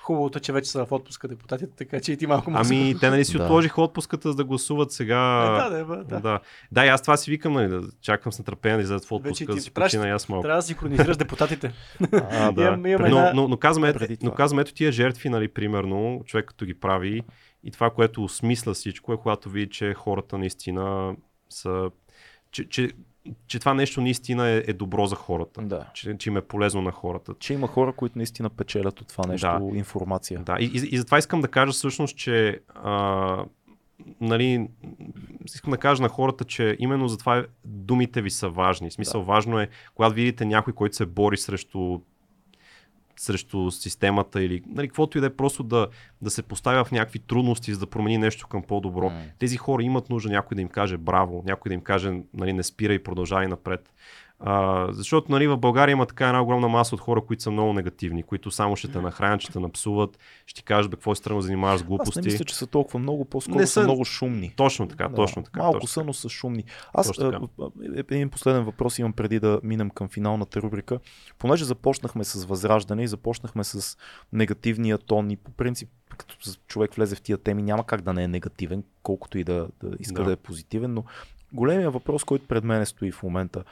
Хубавото 0.03 0.39
е, 0.39 0.41
че 0.41 0.53
вече 0.53 0.71
са 0.71 0.87
в 0.87 0.93
отпуска 0.93 1.29
депутатите, 1.29 1.73
така 1.77 2.01
че 2.01 2.12
и 2.12 2.16
ти 2.16 2.27
малко 2.27 2.51
му 2.51 2.57
Ами, 2.61 2.95
те 3.01 3.11
нали 3.11 3.25
си 3.25 3.37
Да. 3.39 3.45
отложиха 3.45 3.83
отпуската, 3.83 4.29
за 4.29 4.35
да 4.35 4.45
гласуват 4.45 4.93
сега. 4.93 5.45
Е, 5.45 5.71
да, 5.71 5.79
да, 5.79 5.85
да, 5.85 6.05
да. 6.05 6.21
да. 6.21 6.41
да, 6.73 6.87
и 6.87 6.89
аз 6.89 7.03
това 7.03 7.16
си 7.16 7.31
викам, 7.31 7.53
нали, 7.53 7.69
да 7.69 7.83
чакам 8.03 8.33
с 8.33 8.39
нетърпение 8.39 8.77
да 8.77 8.83
излезат 8.83 9.05
в 9.05 9.11
Вече 9.11 9.15
отпуска, 9.15 9.47
ти 9.47 9.55
да 9.55 9.61
си 9.61 9.71
почина 9.71 10.09
и 10.09 10.11
аз 10.11 10.29
малко. 10.29 10.43
Трябва 10.43 10.59
да 10.59 10.62
синхронизираш 10.62 11.16
депутатите. 11.16 11.73
А, 12.31 12.53
да. 12.53 12.62
Имам- 12.62 12.87
имам 12.87 13.11
но, 13.11 13.31
но, 13.35 13.49
но, 13.49 13.57
казваме, 13.57 13.95
но 14.23 14.31
казваме, 14.31 14.62
ето 14.62 14.73
тия 14.85 14.93
жертви, 14.93 15.28
нали, 15.28 15.48
примерно, 15.48 16.23
човек 16.24 16.47
като 16.47 16.65
ги 16.65 16.74
прави 16.74 17.23
и 17.65 17.70
това, 17.70 17.90
което 17.90 18.24
осмисля 18.24 18.74
всичко 18.74 19.12
е, 19.12 19.16
когато 19.16 19.51
види, 19.51 19.70
че 19.70 19.94
хората 19.94 20.39
наистина 20.39 21.16
са... 21.48 21.90
Че, 22.51 22.69
че, 22.69 22.90
че 23.47 23.59
това 23.59 23.74
нещо 23.74 24.01
наистина 24.01 24.48
е, 24.48 24.62
е 24.66 24.73
добро 24.73 25.06
за 25.06 25.16
хората. 25.16 25.62
Да. 25.62 25.90
Че, 25.94 26.16
че 26.19 26.31
им 26.31 26.36
е 26.36 26.40
полезно 26.40 26.82
на 26.82 26.93
хората. 26.93 27.35
Че 27.39 27.55
има 27.55 27.66
хора, 27.66 27.93
които 27.93 28.19
наистина 28.19 28.51
печелят 28.51 29.01
от 29.01 29.09
това 29.09 29.27
нещо, 29.27 29.47
Да. 29.47 29.78
информация. 29.78 30.40
Да, 30.43 30.56
и, 30.61 30.65
и, 30.65 30.89
и 30.94 30.98
затова 30.98 31.19
искам 31.19 31.40
да 31.40 31.48
кажа 31.48 31.73
всъщност, 31.73 32.16
че 32.16 32.61
а, 32.74 33.44
нали, 34.20 34.69
искам 35.44 35.70
да 35.70 35.78
кажа 35.78 36.02
на 36.02 36.09
хората, 36.09 36.44
че 36.44 36.77
именно 36.78 37.09
затова 37.09 37.47
думите 37.65 38.23
ви 38.23 38.31
са 38.31 38.48
важни. 38.48 38.90
В 38.90 38.93
смисъл, 38.93 39.20
Да. 39.20 39.27
важно 39.27 39.61
е, 39.61 39.69
когато 39.94 40.15
видите 40.15 40.44
някой, 40.44 40.73
който 40.73 40.97
се 40.97 41.06
бори 41.06 41.36
срещу 41.36 42.01
срещу 43.16 43.70
системата 43.70 44.43
или 44.43 44.62
нали, 44.66 44.89
каквото 44.89 45.19
и 45.19 45.20
да 45.20 45.27
е, 45.27 45.31
просто 45.31 45.62
да, 45.62 45.89
да 46.23 46.31
се 46.31 46.43
поставя 46.43 46.85
в 46.85 46.93
някакви 46.93 47.19
трудности, 47.19 47.74
за 47.74 47.81
да 47.81 47.86
промени 47.86 48.19
нещо 48.19 48.47
към 48.47 48.62
по-добро. 48.62 49.11
М. 49.11 49.23
Тези 49.39 49.57
хора 49.57 49.82
имат 49.82 50.11
нужда 50.11 50.31
някой 50.31 50.55
да 50.55 50.62
им 50.62 50.69
каже 50.69 50.97
браво, 50.97 51.43
някой 51.47 51.70
да 51.70 51.74
им 51.74 51.81
каже 51.81 52.23
нали, 52.35 52.53
не 52.53 52.62
спира 52.62 52.95
и 52.95 53.03
продължавай 53.03 53.49
напред. 53.49 53.93
А, 54.47 54.87
защото 54.93 55.33
нали, 55.33 55.47
в 55.47 55.57
България 55.57 55.93
има 55.93 56.07
така 56.07 56.27
една 56.27 56.43
огромна 56.43 56.69
маса 56.69 56.95
от 56.95 57.01
хора, 57.01 57.21
които 57.21 57.43
са 57.43 57.51
много 57.51 57.73
негативни, 57.73 58.23
които 58.23 58.51
само 58.51 58.77
ще 58.77 58.89
те 58.89 59.01
нахранят, 59.01 59.41
ще 59.41 59.53
те 59.53 59.61
напсуват, 59.61 60.19
ще 60.47 60.61
ти 60.61 60.65
кажат 60.65 60.91
бе, 60.91 60.97
какво 60.97 61.15
си 61.15 61.23
тръгнал 61.23 61.39
да 61.39 61.43
занимаваш 61.43 61.81
с 61.81 61.83
Аз 61.83 61.87
глупости. 61.89 62.19
не 62.21 62.25
мисля, 62.25 62.45
че 62.45 62.55
са 62.55 62.66
толкова 62.66 62.99
много, 62.99 63.25
по-скоро 63.25 63.59
Не 63.59 63.66
са, 63.66 63.73
са- 63.73 63.83
много 63.83 64.05
шумни. 64.05 64.53
Точно 64.57 64.89
така, 64.89 65.09
Да, 65.09 65.15
точно 65.15 65.43
така. 65.43 65.61
Малко 65.61 65.75
точно 65.75 65.89
са, 65.89 66.05
но 66.05 66.12
са 66.12 66.29
шумни. 66.29 66.65
Аз 66.95 67.19
а, 67.19 67.41
а, 67.61 67.71
един 67.97 68.31
последен 68.31 68.65
въпрос 68.65 68.99
имам 68.99 69.12
преди 69.12 69.41
да 69.41 69.61
минем 69.62 69.91
към 69.91 70.09
финалната 70.09 70.62
рубрика. 70.62 70.99
Понеже 71.39 71.65
започнахме 71.65 72.25
с 72.25 72.45
възраждане 72.45 73.03
и 73.03 73.09
започнахме 73.09 73.65
с 73.65 73.97
негативния 74.33 74.99
тон 74.99 75.31
и 75.31 75.37
по 75.37 75.51
принцип 75.51 75.89
като 76.19 76.37
човек 76.66 76.95
влезе 76.95 77.16
в 77.16 77.23
тия 77.23 77.39
теми 77.39 77.62
няма 77.62 77.87
как 77.87 78.01
да 78.01 78.12
не 78.12 78.25
е 78.25 78.29
негативен, 78.29 78.85
колкото 79.03 79.39
и 79.39 79.45
да, 79.45 79.69
да 79.83 79.97
иска 80.01 80.15
да. 80.15 80.21
Да. 80.21 80.27
да 80.27 80.33
е 80.33 80.37
позитивен, 80.37 80.95
но 80.95 81.05
големия 81.53 81.91
въпрос, 81.91 82.25
който 82.25 82.47
пред 82.47 82.65
мен 82.65 82.87
стои 82.87 83.12
в 83.12 83.23
момента 83.23 83.65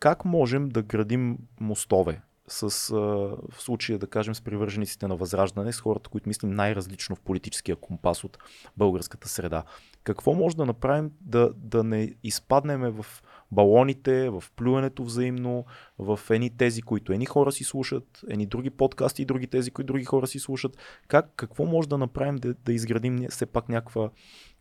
как 0.00 0.24
можем 0.24 0.68
да 0.68 0.82
градим 0.82 1.38
мостове 1.60 2.22
с, 2.48 2.88
в 2.90 3.38
случая, 3.58 3.98
да 3.98 4.06
кажем, 4.06 4.34
с 4.34 4.40
привържениците 4.40 5.08
на 5.08 5.16
Възраждане, 5.16 5.72
с 5.72 5.80
хората, 5.80 6.10
които 6.10 6.28
мислим 6.28 6.50
най-различно 6.50 7.16
в 7.16 7.20
политическия 7.20 7.76
компас 7.76 8.24
от 8.24 8.38
българската 8.76 9.28
среда. 9.28 9.64
Какво 10.04 10.34
може 10.34 10.56
да 10.56 10.66
направим 10.66 11.10
да, 11.20 11.52
да 11.56 11.84
не 11.84 12.14
изпаднеме 12.22 12.90
в 12.90 13.06
балоните, 13.52 14.30
в 14.30 14.44
плюването 14.56 15.04
взаимно, 15.04 15.64
в 15.98 16.20
едни 16.30 16.56
тези, 16.56 16.82
които 16.82 17.12
едни 17.12 17.26
хора 17.26 17.52
си 17.52 17.64
слушат, 17.64 18.20
едни 18.28 18.46
други 18.46 18.70
подкасти 18.70 19.22
и 19.22 19.24
други 19.24 19.46
тези, 19.46 19.70
които 19.70 19.86
други 19.86 20.04
хора 20.04 20.26
си 20.26 20.38
слушат. 20.38 20.76
Как, 21.08 21.30
какво 21.36 21.64
може 21.64 21.88
да 21.88 21.98
направим 21.98 22.36
да, 22.36 22.54
да 22.54 22.72
изградим 22.72 23.26
все 23.30 23.46
пак 23.46 23.68
някаква 23.68 24.10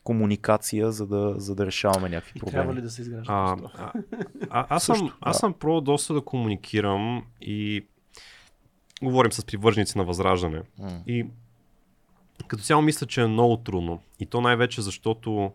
комуникация, 0.04 0.92
за 0.92 1.08
да, 1.08 1.34
за 1.38 1.56
да 1.56 1.66
решаваме 1.66 2.10
някакви 2.10 2.34
И 2.36 2.40
проблеми? 2.40 2.54
трябва 2.54 2.76
ли 2.76 2.82
да 2.82 2.90
се 2.90 3.02
изгражда? 3.02 3.34
А, 3.34 3.58
а, 3.78 3.92
а, 4.50 4.66
аз 4.70 4.84
съм, 4.84 4.96
Също, 4.96 5.18
аз 5.22 5.38
съм 5.38 5.54
про 5.54 5.82
доста 5.82 6.14
да 6.14 6.22
комуникирам 6.22 7.26
и 7.42 7.86
говорим 9.04 9.32
с 9.32 9.46
привърженици 9.46 9.98
на 9.98 10.04
Възраждане. 10.04 10.62
И 11.08 11.26
като 12.48 12.64
цяло 12.64 12.82
мисля, 12.82 13.08
че 13.08 13.22
е 13.22 13.28
много 13.28 13.58
трудно. 13.58 14.02
И 14.20 14.26
то 14.26 14.42
най-вече 14.42 14.82
защото, 14.82 15.52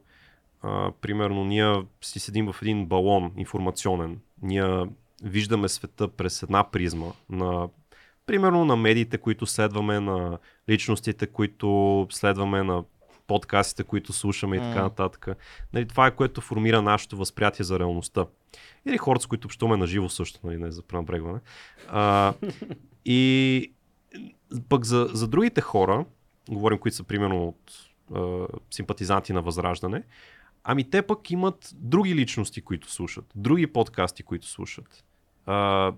а, 0.63 0.93
примерно, 1.01 1.45
ние 1.45 1.83
си 2.03 2.21
седим 2.21 2.53
в 2.53 2.63
един 2.63 2.87
балон 2.87 3.33
информационен. 3.37 4.21
Ние 4.43 4.87
виждаме 5.23 5.69
света 5.69 6.09
през 6.09 6.43
една 6.43 6.71
призма 6.71 7.07
на 7.31 7.69
примерно 8.27 8.65
на 8.65 8.77
медиите, 8.77 9.19
които 9.19 9.47
следваме, 9.47 10.01
на 10.01 10.39
личностите, 10.69 11.27
които 11.27 12.07
следваме, 12.11 12.63
на 12.63 12.85
подкастите, 13.27 13.85
които 13.85 14.13
слушаме 14.13 14.57
и 14.57 14.61
така 14.61 14.83
нататък. 14.83 15.29
Нали, 15.73 15.89
това 15.89 16.07
е 16.07 16.15
което 16.15 16.41
формира 16.41 16.83
нашето 16.83 17.17
възприятие 17.17 17.65
за 17.65 17.79
реалността. 17.79 18.27
Или 18.87 18.99
хората, 18.99 19.23
с 19.23 19.27
които 19.27 19.47
общуваме 19.47 19.77
на 19.77 19.87
живо 19.87 20.09
също, 20.09 20.41
нали, 20.45 20.59
не 20.59 20.71
за 20.71 20.83
пренебрегване. 20.83 21.41
А, 21.89 22.35
и 23.05 23.73
пък 24.69 24.85
за, 24.85 25.09
за 25.13 25.29
другите 25.29 25.61
хора, 25.61 26.05
говорим, 26.51 26.79
които 26.79 26.97
са 26.97 27.05
примерно 27.05 27.49
от 27.49 27.73
а, 28.15 28.47
симпатизанти 28.71 29.33
на 29.33 29.43
Възраждане, 29.43 30.03
ами 30.65 30.91
те 30.91 31.03
пък 31.03 31.31
имат 31.31 31.71
други 31.75 32.15
личности, 32.15 32.61
които 32.61 32.93
слушат, 32.93 33.25
други 33.35 33.67
подкасти, 33.67 34.23
които 34.23 34.47
слушат. 34.47 35.05
А, 35.47 35.93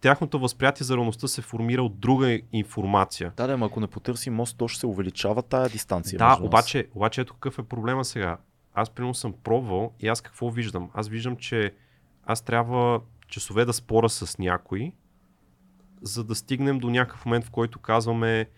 тяхното 0.00 0.38
възприятие 0.38 0.84
за 0.84 0.96
реалността 0.96 1.28
се 1.28 1.42
формира 1.42 1.82
от 1.82 2.00
друга 2.00 2.40
информация. 2.52 3.32
Да, 3.36 3.46
да, 3.46 3.52
ама 3.52 3.66
ако 3.66 3.80
не 3.80 3.86
потърсим 3.86 4.34
мост, 4.34 4.58
то 4.58 4.68
ще 4.68 4.80
се 4.80 4.86
увеличава 4.86 5.42
тая 5.42 5.68
дистанция. 5.68 6.18
Да, 6.18 6.38
обаче, 6.42 6.88
обаче 6.94 7.20
ето 7.20 7.34
какъв 7.34 7.58
е 7.58 7.62
проблема 7.62 8.04
сега. 8.04 8.38
Аз 8.74 8.90
примерно 8.90 9.14
съм 9.14 9.34
пробвал 9.44 9.92
и 10.00 10.08
аз 10.08 10.20
какво 10.20 10.50
виждам? 10.50 10.90
Аз 10.94 11.08
виждам, 11.08 11.36
че 11.36 11.74
аз 12.24 12.42
трябва 12.42 13.00
часове 13.28 13.64
да 13.64 13.72
спора 13.72 14.08
с 14.08 14.38
някой, 14.38 14.92
за 16.02 16.24
да 16.24 16.34
стигнем 16.34 16.78
до 16.78 16.90
някакъв 16.90 17.26
момент, 17.26 17.44
в 17.44 17.50
който 17.50 17.78
казваме, 17.78 18.48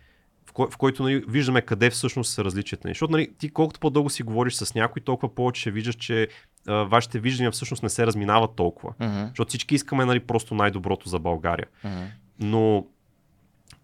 в, 0.46 0.52
кой, 0.52 0.66
в 0.70 0.76
който 0.76 1.02
нали, 1.02 1.24
виждаме 1.28 1.62
къде 1.62 1.90
всъщност 1.90 2.32
са 2.32 2.44
различията 2.44 2.88
ни. 2.88 2.94
Защото 2.94 3.12
нали, 3.12 3.34
ти 3.38 3.50
колкото 3.50 3.80
по-дълго 3.80 4.10
си 4.10 4.22
говориш 4.22 4.54
с 4.54 4.74
някой, 4.74 5.02
толкова 5.02 5.34
повече 5.34 5.60
ще 5.60 5.70
виждаш, 5.70 5.94
че 5.94 6.28
а, 6.70 6.84
вашите 6.84 7.18
виждания 7.18 7.50
всъщност 7.50 7.82
не 7.82 7.88
се 7.88 8.06
разминават 8.06 8.50
толкова. 8.56 8.92
Мгм, 9.00 9.26
Защото 9.28 9.48
всички 9.48 9.74
искаме 9.74 10.04
нали, 10.04 10.20
просто 10.20 10.54
най-доброто 10.54 11.08
за 11.08 11.18
България 11.18 11.66
мгм. 11.84 12.04
но 12.38 12.86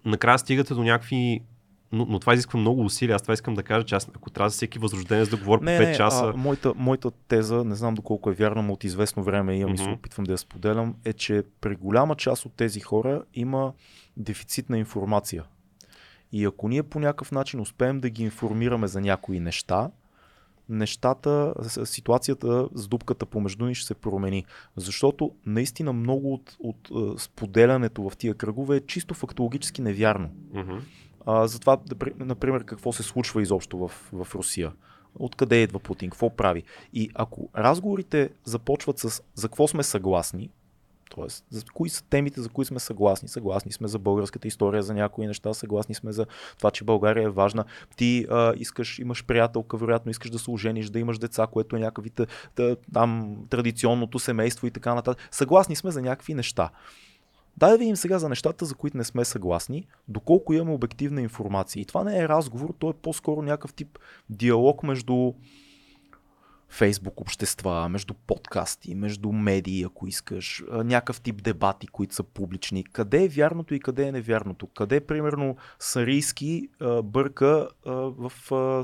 накрая 0.04 0.38
стигате 0.38 0.74
до 0.74 0.82
някакви 0.82 1.40
но, 1.92 2.06
но 2.08 2.20
това 2.20 2.34
изисква 2.34 2.60
много 2.60 2.84
усилия. 2.84 3.16
Аз 3.16 3.22
това 3.22 3.34
искам 3.34 3.54
да 3.54 3.62
кажа, 3.62 3.86
че 3.86 3.94
аз, 3.94 4.08
ако 4.14 4.30
трябва 4.30 4.50
за 4.50 4.54
всеки 4.54 4.78
възрожденец 4.78 5.28
да 5.28 5.36
говоря 5.36 5.60
по 5.60 5.66
5 5.66 5.96
часа, 5.96 6.32
А, 6.34 6.36
моята, 6.36 6.72
моята 6.76 7.10
теза, 7.10 7.64
не 7.64 7.74
знам 7.74 7.94
доколко 7.94 8.30
е 8.30 8.34
вярна, 8.34 8.62
но 8.62 8.72
от 8.72 8.84
известно 8.84 9.22
време 9.22 9.56
имам 9.56 9.74
и 9.74 9.78
се 9.78 9.88
опитвам 9.88 10.24
да 10.24 10.32
я 10.32 10.38
споделям, 10.38 10.94
е, 11.04 11.12
че 11.12 11.42
при 11.60 11.76
голяма 11.76 12.14
част 12.14 12.46
от 12.46 12.52
тези 12.52 12.80
хора 12.80 13.22
има 13.34 13.72
дефицит 14.16 14.70
на 14.70 14.78
информация. 14.78 15.44
И 16.32 16.44
ако 16.44 16.68
ние 16.68 16.82
по 16.82 17.00
някакъв 17.00 17.32
начин 17.32 17.60
успеем 17.60 18.00
да 18.00 18.10
ги 18.10 18.22
информираме 18.22 18.86
за 18.86 19.00
някои 19.00 19.40
неща, 19.40 19.90
нещата, 20.68 21.54
ситуацията 21.84 22.68
с 22.74 22.88
дупката 22.88 23.26
помежду 23.26 23.64
ни 23.64 23.74
ще 23.74 23.86
се 23.86 23.94
промени. 23.94 24.44
Защото 24.76 25.30
наистина 25.46 25.92
много 25.92 26.34
от, 26.34 26.56
от 26.60 26.90
е, 26.90 27.18
споделянето 27.18 28.10
в 28.10 28.16
тия 28.16 28.34
кръгове 28.34 28.76
е 28.76 28.86
чисто 28.86 29.14
фактологически 29.14 29.82
невярно. 29.82 30.30
мгм, 30.52 30.78
А, 31.26 31.46
за 31.46 31.60
това, 31.60 31.76
да 31.76 31.94
при- 31.94 32.24
например, 32.24 32.64
какво 32.64 32.92
се 32.92 33.02
случва 33.02 33.42
изобщо 33.42 33.78
в, 33.78 33.88
в 34.12 34.34
Русия. 34.34 34.72
Откъде 35.18 35.62
идва 35.62 35.78
Путин, 35.78 36.10
какво 36.10 36.30
прави. 36.36 36.62
И 36.92 37.10
ако 37.14 37.48
разговорите 37.56 38.30
започват 38.44 38.98
с 38.98 39.22
за 39.34 39.48
какво 39.48 39.68
сме 39.68 39.82
съгласни, 39.82 40.50
т.е. 41.14 41.54
за 41.56 41.64
кои 41.74 41.88
са 41.88 42.04
темите, 42.04 42.40
за 42.40 42.48
които 42.48 42.68
сме 42.68 42.80
съгласни. 42.80 43.28
Съгласни 43.28 43.72
сме 43.72 43.88
за 43.88 43.98
българската 43.98 44.48
история, 44.48 44.82
за 44.82 44.94
някои 44.94 45.26
неща, 45.26 45.54
съгласни 45.54 45.94
сме 45.94 46.12
за 46.12 46.26
това, 46.58 46.70
че 46.70 46.84
България 46.84 47.24
е 47.24 47.28
важна. 47.28 47.64
Ти 47.96 48.26
а, 48.30 48.54
искаш, 48.56 48.98
имаш 48.98 49.24
приятелка, 49.24 49.76
вероятно 49.76 50.10
искаш 50.10 50.30
да 50.30 50.38
се 50.38 50.50
ожениш, 50.50 50.90
да 50.90 50.98
имаш 50.98 51.18
деца, 51.18 51.46
което 51.46 51.76
е 51.76 51.80
някакви 51.80 52.10
там 52.92 53.36
традиционното 53.50 54.18
семейство 54.18 54.66
и 54.66 54.70
така 54.70 54.94
нататък. 54.94 55.28
Съгласни 55.30 55.76
сме 55.76 55.90
за 55.90 56.02
някакви 56.02 56.34
неща. 56.34 56.70
Дай 57.56 57.70
да 57.70 57.78
видим 57.78 57.96
сега 57.96 58.18
за 58.18 58.28
нещата, 58.28 58.64
за 58.64 58.74
които 58.74 58.96
не 58.96 59.04
сме 59.04 59.24
съгласни, 59.24 59.86
доколко 60.08 60.52
имаме 60.52 60.72
обективна 60.72 61.22
информация. 61.22 61.80
И 61.80 61.84
това 61.84 62.04
не 62.04 62.18
е 62.18 62.28
разговор, 62.28 62.74
то 62.78 62.90
е 62.90 62.94
по-скоро 63.02 63.42
някакъв 63.42 63.74
тип 63.74 63.98
диалог 64.30 64.82
между 64.82 65.32
Фейсбук 66.68 67.20
общества, 67.20 67.88
между 67.88 68.14
подкасти, 68.16 68.94
между 68.94 69.32
медии, 69.32 69.82
ако 69.82 70.06
искаш, 70.06 70.62
някакъв 70.74 71.20
тип 71.20 71.42
дебати, 71.42 71.86
които 71.86 72.14
са 72.14 72.22
публични. 72.22 72.84
Къде 72.84 73.24
е 73.24 73.28
вярното 73.28 73.74
и 73.74 73.80
къде 73.80 74.08
е 74.08 74.12
невярното? 74.12 74.66
Къде, 74.66 75.00
примерно, 75.00 75.56
Сарийски 75.78 76.68
бърка 77.04 77.68
в 77.84 78.32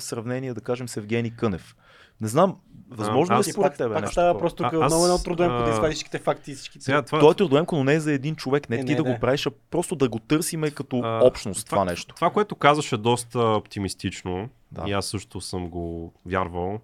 сравнение, 0.00 0.54
да 0.54 0.60
кажем, 0.60 0.88
с 0.88 0.96
Евгений 0.96 1.30
Кънев? 1.30 1.76
Не 2.20 2.28
знам, 2.28 2.56
възможно 2.90 3.34
А, 3.34 3.36
ли 3.36 3.40
аз- 3.40 3.46
е 3.48 3.52
според 3.52 3.76
тебе 3.76 3.94
пак 3.94 4.00
нещо 4.02 4.12
става 4.12 4.38
просто 4.38 4.62
тук 4.62 4.72
много 4.72 5.04
едно 5.04 5.18
трудоемко 5.18 5.64
да 5.64 5.70
извадиш 5.70 5.94
всичките 5.94 6.18
факти 6.18 6.50
и 6.50 6.54
всичките. 6.54 6.84
Сега, 6.84 7.02
това, 7.02 7.20
Той 7.20 7.30
е 7.30 7.34
трудоемко, 7.34 7.76
но 7.76 7.84
не 7.84 7.94
е 7.94 8.00
за 8.00 8.12
един 8.12 8.36
човек, 8.36 8.70
не, 8.70 8.76
Е, 8.76 8.78
ти 8.78 8.84
не, 8.84 8.96
да 8.96 9.02
го 9.02 9.08
не. 9.08 9.20
правиш, 9.20 9.46
а 9.46 9.50
просто 9.70 9.96
да 9.96 10.08
го 10.08 10.18
търсиме 10.18 10.70
като 10.70 10.98
А, 10.98 11.20
общност 11.22 11.66
това, 11.66 11.84
нещо. 11.84 12.14
Това, 12.14 12.30
което 12.30 12.54
казваш 12.56 12.92
е 12.92 12.96
доста 12.96 13.38
оптимистично. 13.40 14.48
Да. 14.72 14.84
И 14.86 14.92
аз 14.92 15.06
също 15.06 15.40
съм 15.40 15.68
го 15.68 16.12
вярвал. 16.26 16.80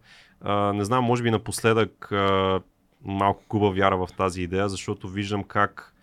Не 0.75 0.85
знам, 0.85 1.05
може 1.05 1.23
би 1.23 1.31
напоследък 1.31 2.13
а, 2.13 2.61
малко 3.05 3.45
губа 3.49 3.71
вяра 3.71 4.07
в 4.07 4.09
тази 4.17 4.43
идея, 4.43 4.69
защото 4.69 5.09
виждам 5.09 5.45
как 5.45 5.95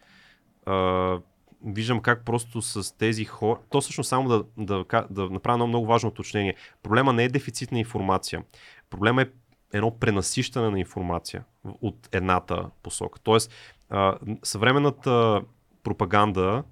а, 0.66 1.18
виждам 1.66 2.00
как 2.00 2.26
просто 2.26 2.62
с 2.62 2.98
тези 2.98 3.26
хора... 3.26 3.60
То 3.70 3.82
всъщност 3.82 4.10
само 4.10 4.30
да, 4.30 4.44
да, 4.58 5.06
да 5.10 5.30
направя 5.30 5.56
едно 5.56 5.68
много 5.68 5.86
важно 5.86 6.10
уточнение. 6.10 6.56
Проблема 6.84 7.14
не 7.14 7.24
е 7.24 7.30
дефицит 7.30 7.72
на 7.72 7.80
информация. 7.80 8.44
Проблема 8.90 9.22
е 9.22 9.28
едно 9.74 10.00
пренасищане 10.00 10.70
на 10.70 10.80
информация 10.80 11.44
от 11.82 12.10
едната 12.12 12.70
посока. 12.84 13.20
Тоест, 13.20 13.52
а, 13.90 14.18
съвременната 14.44 15.42
пропаганда 15.84 16.64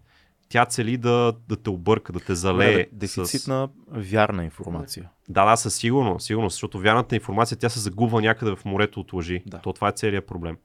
тя 0.54 0.66
цели 0.66 0.98
да, 0.98 1.34
да 1.50 1.56
те 1.56 1.70
обърка, 1.70 2.14
да 2.14 2.20
те 2.20 2.36
залее. 2.36 2.72
Добре, 2.72 2.88
дефицит 2.92 3.42
с... 3.42 3.48
на 3.48 3.70
вярна 3.92 4.44
информация. 4.44 5.10
Да, 5.30 5.46
да, 5.46 5.56
със 5.56 5.76
сигурност, 5.76 6.26
сигурност, 6.26 6.54
защото 6.54 6.80
вярната 6.80 7.16
информация 7.16 7.58
тя 7.58 7.70
се 7.70 7.80
загубва 7.80 8.22
някъде 8.22 8.56
в 8.56 8.66
морето 8.66 9.00
от 9.00 9.14
лъжи. 9.14 9.44
Да. 9.46 9.60
То 9.60 9.74
това 9.74 9.88
е 9.88 9.92
целият 9.92 10.28
проблем. 10.28 10.58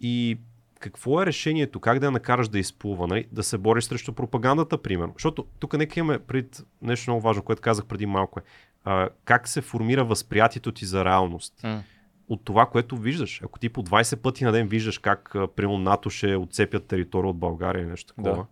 И 0.00 0.38
какво 0.80 1.22
е 1.22 1.26
решението? 1.26 1.80
Как 1.80 1.98
да 1.98 2.06
я 2.06 2.10
накараш 2.10 2.48
да 2.48 2.58
изплува? 2.58 3.06
Нали? 3.06 3.26
Да 3.32 3.42
се 3.42 3.58
бориш 3.58 3.84
срещу 3.84 4.12
пропагандата, 4.12 4.82
примерно. 4.82 5.12
Защото 5.16 5.46
тук 5.58 5.78
нека 5.78 6.00
имаме 6.00 6.18
пред 6.18 6.66
нещо 6.82 7.10
много 7.10 7.22
важно, 7.22 7.42
което 7.42 7.62
казах 7.62 7.86
преди 7.86 8.06
малко. 8.06 8.40
Е. 8.40 8.42
А, 8.84 9.08
как 9.24 9.48
се 9.48 9.60
формира 9.60 10.04
възприятието 10.04 10.72
ти 10.72 10.84
за 10.84 11.04
реалност? 11.04 11.54
М. 11.62 11.82
От 12.30 12.44
това, 12.44 12.66
което 12.66 12.96
виждаш. 12.96 13.42
Ако 13.44 13.58
ти 13.58 13.68
по 13.68 13.82
20 13.82 14.16
пъти 14.16 14.44
на 14.44 14.52
ден 14.52 14.68
виждаш 14.68 14.98
как, 14.98 15.34
примерно, 15.56 15.78
НАТО 15.78 16.10
ще 16.10 16.36
отцепят 16.36 16.84
територия 16.84 17.30
от 17.30 17.38
България 17.38 17.82
или 17.82 17.90
нещо 17.90 18.14
такова, 18.14 18.36
Да. 18.36 18.44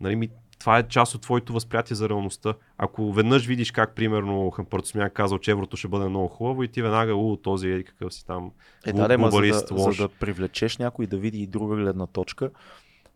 нали, 0.00 0.16
ми, 0.16 0.28
това 0.58 0.78
е 0.78 0.88
част 0.88 1.14
от 1.14 1.22
твоето 1.22 1.52
възприятие 1.52 1.96
за 1.96 2.08
реалността. 2.08 2.54
Ако 2.78 3.12
веднъж 3.12 3.46
видиш 3.46 3.70
как, 3.70 3.94
примерно, 3.94 4.50
Хъмпъртосмян 4.50 5.10
казал, 5.10 5.38
че 5.38 5.50
еврото 5.50 5.76
ще 5.76 5.88
бъде 5.88 6.08
много 6.08 6.28
хубаво 6.28 6.62
и 6.62 6.68
ти 6.68 6.82
веднага, 6.82 7.14
у, 7.14 7.36
този 7.36 7.68
е 7.68 7.82
какъв 7.82 8.14
си 8.14 8.26
там 8.26 8.50
Е, 8.86 8.92
да, 8.92 9.08
да, 9.08 9.30
за, 9.30 9.40
да, 9.66 9.92
за 9.92 10.02
да 10.02 10.08
привлечеш 10.10 10.76
някой 10.76 11.06
да 11.06 11.16
види 11.16 11.38
и 11.38 11.46
друга 11.46 11.76
гледна 11.76 12.06
точка, 12.06 12.50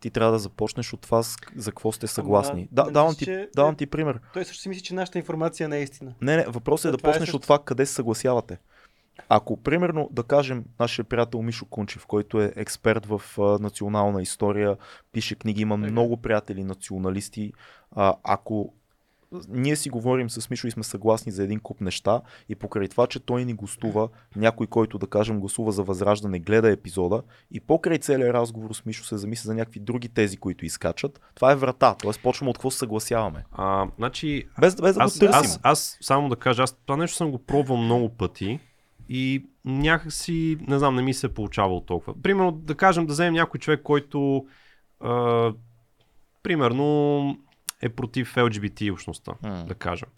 ти 0.01 0.11
трябва 0.11 0.33
да 0.33 0.39
започнеш 0.39 0.93
от 0.93 1.01
това 1.01 1.23
за 1.57 1.71
какво 1.71 1.93
сте 1.93 2.07
съгласни. 2.07 2.69
да, 2.73 2.83
нали 2.83 2.93
давам, 2.93 3.15
ти, 3.15 3.25
че- 3.25 3.49
давам 3.57 3.77
ти 3.77 3.87
пример. 3.87 4.21
Той 4.35 4.45
също 4.45 4.63
си 4.63 4.69
мисли, 4.69 4.83
че 4.83 4.95
нашата 4.95 5.19
информация 5.19 5.69
не 5.69 5.79
е 5.79 5.83
истина. 5.83 6.15
Не, 6.21 6.37
не, 6.37 6.45
въпросът 6.45 6.85
е 6.85 6.89
Да, 6.89 6.93
да 6.93 7.01
е 7.01 7.03
почнеш 7.03 7.21
също. 7.27 7.37
от 7.37 7.43
това 7.43 7.59
къде 7.59 7.87
се 7.87 7.95
съгласявате. 7.95 8.59
Ако, 9.29 9.57
примерно, 9.57 10.09
да 10.13 10.23
кажем, 10.23 10.65
нашия 10.81 11.05
приятел 11.05 11.43
Мишо 11.43 11.67
Кунчев, 11.67 12.07
който 12.07 12.41
е 12.41 12.53
експерт 12.57 13.07
в 13.07 13.23
а, 13.39 13.43
национална 13.43 14.23
история, 14.23 14.77
пише 15.13 15.35
книги, 15.35 15.63
има 15.63 15.77
Така. 15.81 15.91
много 15.91 16.17
приятели 16.17 16.65
националисти, 16.65 17.53
а, 17.91 18.15
ако 18.25 18.75
ние 19.49 19.77
си 19.77 19.91
говорим 19.91 20.31
с 20.31 20.51
Мишо 20.51 20.67
и 20.67 20.71
сме 20.71 20.83
съгласни 20.83 21.33
за 21.33 21.43
един 21.43 21.61
куп 21.61 21.81
неща 21.81 22.21
и 22.49 22.55
покрай 22.55 22.89
това, 22.89 23.07
че 23.07 23.21
той 23.21 23.45
ни 23.45 23.55
гостува, 23.55 24.09
някой, 24.37 24.67
който 24.67 24.99
да 24.99 25.07
кажем 25.07 25.41
гласува 25.41 25.73
за 25.73 25.83
възраждане, 25.83 26.39
гледа 26.39 26.71
епизода 26.71 27.23
и 27.51 27.61
покрай 27.61 27.99
целият 27.99 28.35
разговор 28.35 28.75
с 28.75 28.85
Мишо 28.85 29.05
се 29.05 29.17
замисля 29.17 29.47
за 29.47 29.55
някакви 29.55 29.81
други 29.81 30.09
тези, 30.09 30.37
които 30.37 30.67
изкачат, 30.67 31.21
това 31.35 31.53
е 31.53 31.57
врата. 31.57 31.95
Тоест 32.03 32.23
почваме 32.23 32.51
от 32.51 32.59
какво 32.59 32.71
се 32.71 32.79
съгласяваме. 32.79 33.45
А, 33.53 33.87
значи, 33.99 34.45
Без, 34.61 34.75
без 34.75 34.95
да 34.95 35.03
аз, 35.03 35.15
го 35.15 35.19
търсим. 35.19 35.41
аз, 35.41 35.61
аз 35.63 35.99
само 36.01 36.29
да 36.29 36.37
кажа, 36.37 36.63
аз 36.63 36.73
това 36.87 36.97
нещо 36.97 37.17
съм 37.17 37.31
го 37.31 37.39
пробвал 37.39 37.77
много 37.77 38.09
пъти 38.09 38.61
и 39.15 39.45
някакси, 39.65 40.57
не 40.69 40.79
знам, 40.79 40.95
не 40.95 41.03
ми 41.03 41.15
се 41.15 41.27
е 41.27 41.31
получавало 41.31 41.81
толкова. 41.81 42.23
Примерно, 42.23 42.53
да 42.53 42.75
кажем, 42.75 43.07
да 43.07 43.13
вземем 43.13 43.35
някой 43.35 43.61
човек, 43.61 43.81
който 43.83 44.47
а, 45.01 45.53
примерно 46.43 47.39
е 47.83 47.89
против 47.89 48.35
LGBT 48.35 48.93
общността, 48.93 49.33
М. 49.43 49.65
да 49.69 49.75
кажем. 49.75 50.09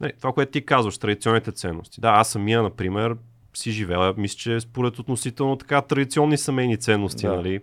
Нали, 0.00 0.12
това, 0.18 0.32
което 0.32 0.52
ти 0.52 0.64
казваш, 0.64 0.98
традиционните 0.98 1.52
ценности. 1.52 2.00
Да, 2.00 2.08
аз 2.08 2.28
самия, 2.28 2.62
например, 2.62 3.16
си 3.54 3.70
живея, 3.70 4.14
мисля, 4.16 4.36
че 4.36 4.60
според 4.60 4.98
относително 4.98 5.56
така 5.56 5.82
традиционни 5.82 6.38
семейни 6.38 6.76
ценности, 6.76 7.26
Да. 7.26 7.36
нали. 7.36 7.60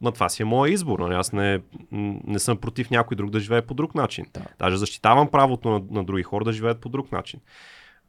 Ма 0.00 0.12
това 0.12 0.28
си 0.28 0.42
е 0.42 0.44
моя 0.44 0.72
избор. 0.72 0.98
Нали? 0.98 1.14
Аз 1.14 1.32
не, 1.32 1.60
не 2.26 2.38
съм 2.38 2.56
против 2.56 2.90
някой 2.90 3.16
друг 3.16 3.30
да 3.30 3.40
живее 3.40 3.62
по 3.62 3.74
друг 3.74 3.94
начин. 3.94 4.26
Да. 4.34 4.42
Даже 4.58 4.76
защитавам 4.76 5.30
правото 5.30 5.70
на, 5.70 5.82
на 5.90 6.04
други 6.04 6.22
хора 6.22 6.44
да 6.44 6.52
живеят 6.52 6.80
по 6.80 6.88
друг 6.88 7.12
начин. 7.12 7.40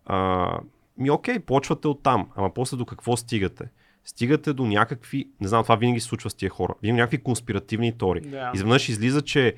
А, 0.05 0.49
ми 0.97 1.11
окей, 1.11 1.39
почвате 1.39 1.87
от 1.87 2.03
там, 2.03 2.29
ама 2.35 2.53
после 2.53 2.77
до 2.77 2.85
какво 2.85 3.17
стигате? 3.17 3.69
Стигате 4.05 4.53
до 4.53 4.65
някакви, 4.65 5.29
не 5.41 5.47
знам, 5.47 5.63
това 5.63 5.75
винаги 5.75 5.99
се 5.99 6.07
случва 6.07 6.29
с 6.29 6.33
тия 6.33 6.49
хора, 6.49 6.73
винаги 6.81 6.97
някакви 6.97 7.23
конспиративни 7.23 7.97
теории. 7.97 8.21
Да. 8.21 8.51
Изведнъж 8.55 8.89
излиза, 8.89 9.21
че 9.21 9.55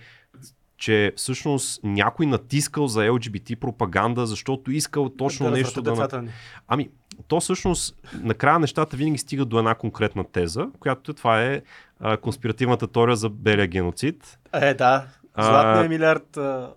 че 0.77 1.13
всъщност 1.15 1.83
някой 1.83 2.25
натискал 2.25 2.87
за 2.87 2.99
LGBT 2.99 3.55
пропаганда, 3.55 4.25
защото 4.25 4.71
искал 4.71 5.09
точно 5.09 5.45
да 5.45 5.51
нещо 5.51 5.81
да... 5.81 5.89
на- 5.89 5.95
децата 5.95 6.21
ни. 6.21 6.29
Ами, 6.67 6.89
то 7.27 7.39
всъщност, 7.39 7.95
накрая 8.21 8.59
нещата 8.59 8.97
винаги 8.97 9.17
стигат 9.17 9.49
до 9.49 9.59
една 9.59 9.75
конкретна 9.75 10.23
теза, 10.23 10.67
която 10.79 11.13
това 11.13 11.43
е 11.43 11.61
а, 11.99 12.17
конспиративната 12.17 12.87
теория 12.87 13.15
за 13.15 13.29
белия 13.29 13.67
геноцид. 13.67 14.39
Е, 14.53 14.73
да. 14.73 15.05
А, 15.33 15.43
Златният 15.43 15.89
милиард. 15.89 16.37
а, 16.37 16.73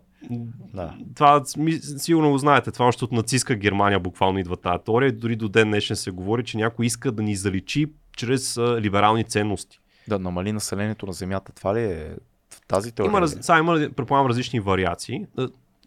Да. 0.75 0.95
Това 1.15 1.43
сигурно 1.97 2.31
го 2.31 2.39
знаете, 2.39 2.71
това 2.71 2.87
още 2.87 3.05
от 3.05 3.13
нацистска 3.13 3.55
Германия 3.55 4.01
буквално 4.01 4.39
идва 4.39 4.57
тази 4.57 4.85
теория. 4.85 5.13
Дори 5.13 5.37
до 5.37 5.49
ден 5.49 5.69
днешен 5.69 5.97
се 5.97 6.11
говори, 6.11 6.45
че 6.45 6.57
някой 6.57 6.87
иска 6.87 7.13
да 7.13 7.23
ни 7.23 7.37
заличи 7.37 7.87
чрез 8.17 8.57
а, 8.57 8.81
либерални 8.81 9.25
ценности. 9.25 9.81
да 10.09 10.19
намали 10.19 10.53
населението 10.53 11.07
на 11.07 11.13
Земята. 11.13 11.53
Това 11.53 11.75
ли 11.75 11.81
е 11.81 12.17
тази 12.69 12.93
теория? 12.93 13.11
Има, 13.11 13.21
раз, 13.21 13.37
сега 13.41 13.59
има, 13.59 13.89
предполагам, 13.97 14.27
различни 14.27 14.61
вариации. 14.61 15.27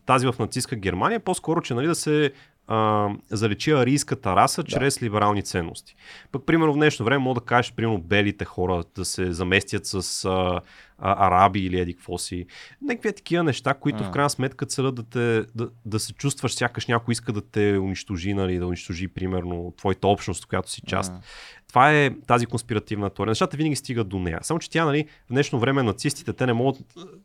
Тази 0.06 0.28
в 0.28 0.36
нацистска 0.40 0.76
Германия 0.76 1.20
по-скоро, 1.20 1.62
че 1.62 1.74
нали, 1.74 1.88
да 1.88 1.95
се 1.95 2.32
а, 2.68 3.10
заличи 3.30 3.72
арийската 3.72 4.36
раса 4.36 4.64
Да. 4.64 4.68
чрез 4.70 5.04
либерални 5.04 5.44
ценности. 5.44 5.96
Пък, 6.32 6.46
примерно, 6.46 6.74
в 6.74 6.76
днешно 6.76 7.06
време 7.06 7.18
мога 7.24 7.40
да 7.42 7.46
кажеш, 7.46 7.74
примерно, 7.74 8.02
белите 8.02 8.46
хора 8.46 8.84
да 8.96 9.06
се 9.06 9.34
заместят 9.34 9.86
с 9.86 10.26
а, 10.26 10.62
а, 10.98 11.28
араби 11.28 11.60
или 11.60 11.80
еди 11.80 11.94
какво 11.94 12.18
си. 12.18 12.46
Някакви 12.82 13.14
такива 13.14 13.44
неща, 13.44 13.74
които 13.74 14.04
М. 14.04 14.10
в 14.10 14.12
крайна 14.12 14.30
сметка 14.30 14.66
целят 14.66 14.96
да, 14.96 15.04
те, 15.04 15.46
да, 15.56 15.70
да 15.86 16.00
се 16.00 16.14
чувстваш 16.14 16.54
сякаш 16.54 16.88
някой 16.88 17.12
иска 17.12 17.34
да 17.34 17.42
те 17.42 17.78
унищожи, 17.78 18.34
нали, 18.34 18.58
да 18.58 18.68
унищожи, 18.68 19.08
примерно, 19.08 19.74
твоята 19.78 20.08
общност, 20.08 20.46
която 20.46 20.72
си 20.72 20.82
част. 20.88 21.14
М. 21.14 21.20
Това 21.68 21.92
е 21.94 22.12
тази 22.28 22.46
конспиративна 22.46 23.10
теория. 23.10 23.32
Нещата 23.32 23.58
винаги 23.58 23.76
стигат 23.76 24.08
до 24.10 24.20
нея. 24.20 24.40
Само, 24.42 24.60
че 24.60 24.70
тя, 24.70 24.86
нали, 24.86 25.06
в 25.30 25.32
днешно 25.32 25.60
време 25.60 25.84
нацистите, 25.84 26.34
те 26.34 26.46
не 26.46 26.54
могат, 26.54 26.78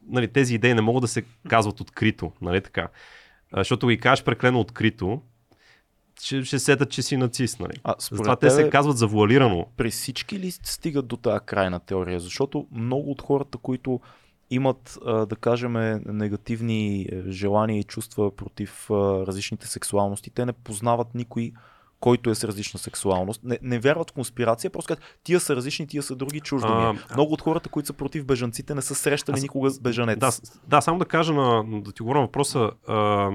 нали, 0.09 0.29
тези 0.29 0.55
идеи 0.55 0.75
не 0.75 0.81
могат 0.81 1.01
да 1.01 1.09
се 1.09 1.23
казват 1.49 1.81
открито, 1.81 2.33
нали 2.43 2.61
така. 2.61 2.89
Защото 3.57 3.89
ги 3.89 3.99
кажеш 3.99 4.25
преклено 4.25 4.61
открито, 4.61 5.23
ще, 6.23 6.45
ще 6.45 6.59
сетат, 6.59 6.91
че 6.91 7.03
си 7.03 7.17
нацист, 7.17 7.61
нали. 7.61 7.73
А 7.85 7.95
Затова 7.99 8.37
те 8.37 8.51
се 8.51 8.71
казват 8.71 8.99
завуалирано. 8.99 9.67
при 9.77 9.91
всички 9.91 10.39
ли 10.39 10.51
стигат 10.51 11.07
до 11.07 11.17
тази 11.17 11.45
крайна 11.47 11.81
теория? 11.81 12.21
Защото 12.21 12.67
много 12.73 13.11
от 13.11 13.23
хората, 13.23 13.59
които 13.59 14.01
имат, 14.51 14.99
да 15.05 15.37
кажем, 15.41 15.73
негативни 16.07 17.03
е, 17.03 17.31
желания 17.31 17.79
и 17.79 17.85
чувства 17.85 18.37
против 18.37 18.91
различните 18.91 19.67
сексуалности, 19.67 20.31
те 20.31 20.47
не 20.47 20.53
познават 20.53 21.15
никой, 21.15 21.53
който 22.01 22.31
е 22.31 22.35
с 22.35 22.45
различна 22.45 22.81
сексуалност. 22.81 23.41
Не, 23.45 23.59
не 23.63 23.79
вярват 23.79 24.11
в 24.11 24.13
конспирация, 24.13 24.71
просто 24.71 24.89
казват, 24.89 25.19
тия 25.25 25.41
са 25.41 25.57
различни, 25.57 25.87
тия 25.87 26.03
са 26.03 26.17
други, 26.17 26.41
чуждо 26.41 26.75
ми 26.75 26.85
е. 26.85 26.99
Много 27.15 27.33
от 27.33 27.43
хората, 27.43 27.69
които 27.69 27.87
са 27.87 27.93
против 27.93 28.25
бежанците, 28.25 28.75
не 28.75 28.83
са 28.83 28.95
срещали 28.95 29.35
Аз- 29.35 29.43
никога 29.43 29.71
с 29.71 29.81
бежанец. 29.81 30.19
Да, 30.19 30.31
да, 30.67 30.81
само 30.81 30.99
да 30.99 31.05
кажа, 31.05 31.33
на, 31.33 31.65
да 31.81 31.93
ти 31.93 32.03
говоря 32.03 32.21
въпроса. 32.21 32.71
А, 32.89 33.31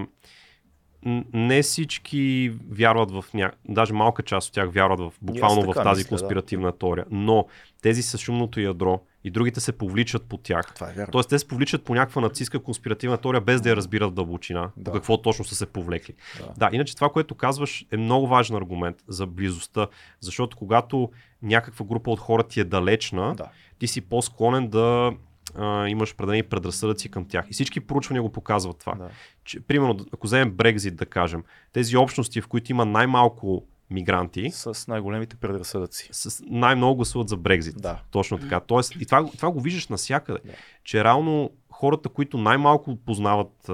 не 1.33 1.61
всички 1.61 2.53
вярват 2.69 3.11
в 3.11 3.25
ня... 3.33 3.51
даже 3.69 3.93
малка 3.93 4.23
част 4.23 4.47
от 4.47 4.53
тях 4.53 4.69
вярват 4.71 4.99
в 4.99 5.13
буквално 5.21 5.61
в 5.61 5.73
тази 5.73 5.99
мисля, 5.99 6.03
да. 6.03 6.09
конспиративна 6.09 6.71
теория. 6.71 7.05
Но 7.11 7.45
тези 7.81 8.03
с 8.03 8.17
шумното 8.17 8.59
ядро 8.59 9.01
и 9.25 9.31
другите 9.31 9.59
се 9.59 9.71
повличат 9.71 10.23
по 10.23 10.37
тях. 10.37 10.73
Това 10.75 10.89
е 10.89 10.93
вярно. 10.93 11.11
Тоест 11.11 11.29
те 11.29 11.39
се 11.39 11.47
повличат 11.47 11.83
по 11.83 11.95
някаква 11.95 12.21
нацистска 12.21 12.59
конспиративна 12.59 13.17
теория, 13.17 13.41
без 13.41 13.61
да 13.61 13.69
я 13.69 13.75
разбират 13.75 14.11
в 14.11 14.13
дълбочина, 14.13 14.69
Да. 14.77 14.83
по 14.83 14.91
какво 14.91 15.21
точно 15.21 15.45
са 15.45 15.55
се 15.55 15.65
повлекли. 15.65 16.13
Да. 16.39 16.53
Да, 16.57 16.75
иначе 16.75 16.95
това, 16.95 17.09
което 17.09 17.35
казваш, 17.35 17.85
е 17.91 17.97
много 17.97 18.27
важен 18.27 18.55
аргумент 18.55 18.97
за 19.07 19.27
близостта, 19.27 19.87
защото 20.19 20.57
когато 20.57 21.11
някаква 21.41 21.85
група 21.85 22.11
от 22.11 22.19
хора 22.19 22.43
ти 22.43 22.59
е 22.59 22.63
далечна, 22.63 23.35
Да. 23.35 23.49
ти 23.79 23.87
си 23.87 24.01
по-склонен 24.01 24.67
да 24.67 25.11
а, 25.55 25.87
имаш 25.87 26.13
определени 26.13 26.43
предразсъдъци 26.43 27.09
към 27.09 27.25
тях. 27.27 27.45
И 27.49 27.53
всички 27.53 27.79
проучвания 27.79 28.21
го 28.21 28.31
показват 28.31 28.79
това. 28.79 28.95
Да. 28.95 29.09
Че, 29.43 29.59
примерно, 29.59 29.97
ако 30.13 30.27
вземем 30.27 30.51
Брекзит, 30.51 30.95
да 30.95 31.05
кажем, 31.05 31.43
тези 31.73 31.97
общности, 31.97 32.41
в 32.41 32.47
които 32.47 32.71
има 32.71 32.85
най-малко 32.85 33.65
мигранти, 33.89 34.51
С 34.51 34.87
най-големите 34.87 35.35
предразсъдъци. 35.35 36.09
с 36.11 36.43
най-много 36.47 36.95
гласуват 36.95 37.29
за 37.29 37.37
Брекзит. 37.37 37.81
Да. 37.81 38.01
Точно 38.11 38.37
така. 38.37 38.59
Тоест, 38.59 38.95
и 38.95 39.05
това, 39.05 39.31
това 39.31 39.51
го 39.51 39.59
виждаш 39.61 39.87
навсякъде. 39.87 40.39
Да. 40.45 40.53
Че 40.83 41.03
реално 41.03 41.49
хората, 41.71 42.09
които 42.09 42.37
най-малко 42.37 42.95
познават 42.95 43.69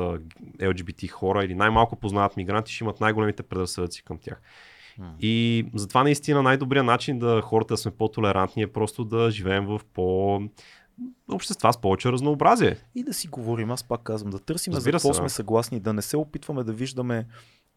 LGBT 0.59 1.09
хора 1.09 1.45
или 1.45 1.55
най-малко 1.55 1.95
познават 1.95 2.37
мигранти, 2.37 2.73
ще 2.73 2.83
имат 2.83 3.01
най-големите 3.01 3.43
предразсъдъци 3.43 4.03
към 4.03 4.17
тях. 4.17 4.41
И 5.19 5.65
затова 5.75 6.03
наистина 6.03 6.43
най-добрият 6.43 6.85
начин 6.85 7.19
да 7.19 7.41
хората 7.41 7.73
да 7.73 7.77
сме 7.77 7.91
по-толерантни 7.91 8.63
е 8.63 8.67
просто 8.67 9.05
да 9.05 9.31
живеем 9.31 9.65
в 9.65 9.81
по 9.93 10.39
общества 11.31 11.73
с 11.73 11.81
повече 11.81 12.11
разнообразие. 12.11 12.77
И 12.95 13.03
да 13.03 13.13
си 13.13 13.27
говорим, 13.27 13.71
аз 13.71 13.83
пак 13.83 14.01
казвам, 14.03 14.31
да 14.31 14.39
търсим 14.39 14.73
за 14.73 14.77
Разбира 14.77 14.93
какво 14.93 15.13
се, 15.13 15.17
сме 15.17 15.29
съгласни, 15.29 15.79
да 15.79 15.93
не 15.93 16.01
се 16.01 16.17
опитваме 16.17 16.63
да 16.63 16.73
виждаме 16.73 17.25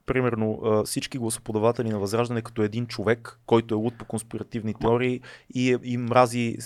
примерно 0.06 0.60
всички 0.85 1.18
гласоподаватели 1.18 1.89
на 1.89 1.98
Възраждане 1.98 2.43
като 2.43 2.62
един 2.62 2.86
човек, 2.86 3.39
който 3.47 3.74
е 3.74 3.78
луд 3.78 3.98
по 3.98 4.05
конспиративни 4.05 4.74
теории 4.74 5.20
и, 5.55 5.72
е- 5.72 5.78
и 5.82 5.97
мрази 5.97 6.56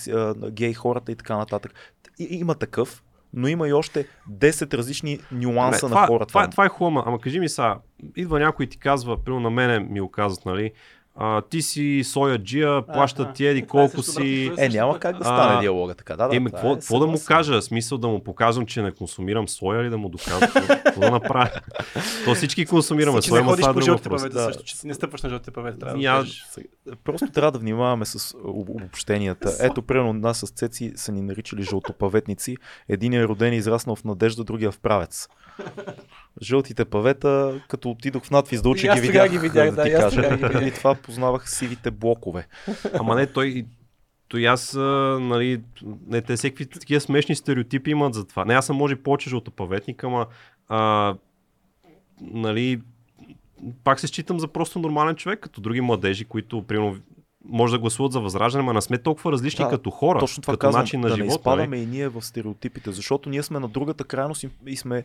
гей 0.51 0.75
хората 0.75 1.13
и 1.13 1.17
така 1.17 1.37
нататък. 1.37 1.75
И, 2.19 2.25
има 2.31 2.55
такъв, 2.55 3.03
но 3.35 3.49
има 3.49 3.69
и 3.69 3.73
още 3.73 4.07
10 4.31 4.75
различни 4.75 5.19
нюанса 5.33 5.87
Не, 5.87 5.91
на 5.91 5.97
това, 5.97 6.07
хора 6.07 6.27
това, 6.27 6.43
там. 6.43 6.51
това 6.51 6.65
е 6.65 6.69
хубаво, 6.69 7.03
ама 7.07 7.19
кажи 7.21 7.41
ми 7.41 7.49
сега, 7.49 7.79
идва 8.17 8.41
някой 8.41 8.65
и 8.65 8.69
ти 8.69 8.79
казва, 8.79 9.25
примерно 9.25 9.43
на 9.43 9.51
мене 9.51 9.81
ми 9.81 10.01
го 10.01 10.11
казват, 10.11 10.45
нали, 10.47 10.73
а, 11.21 11.43
ти 11.43 11.63
си 11.63 12.03
соя 12.05 12.39
джия, 12.39 12.83
плащат 12.85 13.25
Аха. 13.25 13.33
ти 13.33 13.47
еди 13.47 13.63
Това 13.63 13.81
е 13.81 13.85
колко 13.85 14.03
си. 14.03 14.11
обратното. 14.43 14.63
Е, 14.63 14.69
няма 14.69 14.99
как 14.99 15.19
да 15.19 15.25
стане 15.25 15.55
А, 15.55 15.61
диалога 15.61 15.95
така. 15.95 16.17
Да, 16.17 16.29
да, 16.29 16.31
това 16.31 16.51
какво, 16.51 16.73
е 16.73 16.75
какво 16.75 16.99
да 16.99 17.07
му 17.07 17.19
кажа? 17.27 17.63
Смисъл 17.63 17.99
да 17.99 18.09
му 18.09 18.25
показвам, 18.25 18.67
че 18.67 18.83
не 18.83 18.93
консумирам 18.93 19.49
соя 19.49 19.83
или 19.83 19.91
да 19.91 19.99
му 19.99 20.09
докажа? 20.09 20.41
Какво- 20.53 21.01
да 21.01 21.11
направя? 21.11 21.51
То 22.25 22.35
всички 22.35 22.67
консумираме 22.67 23.23
соя, 23.23 23.45
ходиш 23.45 23.63
това 23.63 23.71
е 23.71 23.75
по 23.75 23.81
друг 23.81 23.89
въпрос. 23.89 24.23
Да. 24.25 24.45
също, 24.45 24.63
че 24.65 24.75
не 24.85 24.95
стъпваш 24.95 25.23
на 25.23 25.29
жълтите 25.31 25.51
павета. 25.51 25.79
Трябва 25.79 25.97
да 25.97 26.05
Я- 26.05 26.13
кажеш. 26.13 26.45
Просто 27.05 27.27
трябва 27.27 27.53
да 27.53 27.59
внимаваме 27.59 28.05
с 28.05 28.35
об- 28.37 28.69
обобщенията. 28.71 29.57
Ето, 29.61 29.83
примерно, 29.83 30.13
нас 30.13 30.39
с 30.39 30.47
Цеци 30.49 30.93
са 30.97 31.13
ни 31.13 31.21
наричали 31.23 31.63
жълтопаветници. 31.63 32.57
Един 32.89 33.13
е 33.13 33.25
роден 33.25 33.53
и 33.53 33.57
израснал 33.57 33.97
в 33.97 34.05
надежда, 34.05 34.45
другия 34.45 34.71
в 34.71 34.79
правец. 34.79 35.29
Жълтите 36.43 36.85
павета, 36.85 37.61
като 37.69 37.91
отидох 37.91 38.25
в 38.25 38.31
надвис 38.31 38.63
да 38.63 38.69
уча, 38.69 38.87
И 38.87 38.89
аз 38.89 39.01
ги 39.01 39.07
сега 39.07 39.23
видях, 39.23 39.31
ги 39.31 39.49
видях, 39.49 39.75
да, 39.75 39.83
ти 39.83 39.89
и 39.89 39.93
аз 39.93 40.01
кажа. 40.03 40.23
сега 40.23 40.37
ги 40.37 40.43
видях. 40.45 40.67
И 40.67 40.79
това 40.79 40.95
познавах 40.95 41.51
сивите 41.51 41.91
блокове. 41.91 42.47
Ама 42.95 43.15
не, 43.15 43.27
той, 43.27 43.67
той 44.29 44.49
аз, 44.49 44.75
а, 44.75 45.19
нали, 45.21 45.61
не, 46.07 46.23
те 46.23 46.37
всеки 46.37 46.67
такива 46.67 47.01
смешни 47.01 47.35
стереотипи 47.35 47.91
имат 47.91 48.15
за 48.15 48.27
това. 48.27 48.45
Не, 48.45 48.55
аз 48.55 48.67
съм 48.67 48.77
може 48.77 48.97
повече 48.97 49.31
жълтопаветник, 49.31 50.05
ама 50.05 50.27
а, 50.69 51.15
нали, 52.21 52.81
пак 53.85 54.01
се 54.01 54.07
считам 54.07 54.41
за 54.41 54.49
просто 54.49 54.79
нормален 54.79 55.17
човек, 55.17 55.41
като 55.41 55.61
други 55.61 55.81
младежи, 55.81 56.25
които, 56.25 56.63
примерно, 56.63 56.97
може 57.49 57.73
да 57.73 57.79
гласуват 57.79 58.13
за 58.13 58.21
възраждане, 58.21 58.65
но 58.65 58.73
не 58.73 58.81
сме 58.81 58.99
толкова 58.99 59.33
различни 59.33 59.65
Да, 59.65 59.71
като 59.71 59.91
хора, 59.91 60.19
Точно 60.19 60.43
това 60.43 60.53
като 60.53 60.61
казвам, 60.61 60.83
начин 60.83 61.01
на 61.01 61.09
да 61.09 61.13
не 61.13 61.17
живот. 61.17 61.31
изпадаме 61.31 61.77
и 61.77 61.87
ние 61.87 62.09
в 62.09 62.23
стереотипите, 62.23 62.93
защото 62.93 63.31
ние 63.31 63.43
сме 63.43 63.59
на 63.59 63.69
другата 63.69 64.05
крайност 64.05 64.43
и, 64.43 64.51
и 64.67 64.77
сме 64.77 65.05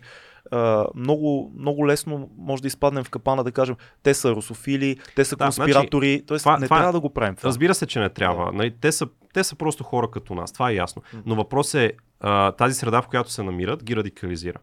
а, 0.51 0.85
много, 0.95 1.51
много 1.57 1.87
лесно 1.87 2.29
може 2.37 2.61
да 2.61 2.67
изпаднем 2.67 3.03
в 3.03 3.09
капана 3.09 3.43
да 3.43 3.51
кажем, 3.51 3.75
те 4.03 4.13
са 4.13 4.31
русофили, 4.31 4.97
те 5.15 5.25
са 5.25 5.35
Да, 5.35 5.45
конспиратори, 5.45 6.23
т.е. 6.27 6.37
това- 6.37 6.57
не 6.57 6.65
това- 6.65 6.77
трябва 6.77 6.93
да 6.93 6.99
го 6.99 7.09
правим 7.09 7.35
това. 7.35 7.47
Разбира 7.47 7.75
се, 7.75 7.85
че 7.85 7.99
не 7.99 8.09
трябва. 8.09 8.51
Нали, 8.53 8.73
те, 8.81 8.91
са, 8.91 9.07
те 9.33 9.43
са 9.43 9.55
просто 9.55 9.83
хора 9.83 10.07
като 10.09 10.35
нас, 10.35 10.53
това 10.53 10.69
е 10.69 10.75
ясно. 10.75 11.01
Но 11.25 11.35
въпрос 11.35 11.73
е 11.73 11.91
а, 12.19 12.51
тази 12.51 12.75
среда, 12.75 13.01
в 13.01 13.07
която 13.07 13.31
се 13.31 13.43
намират, 13.43 13.83
ги 13.83 13.95
радикализира. 13.95 14.57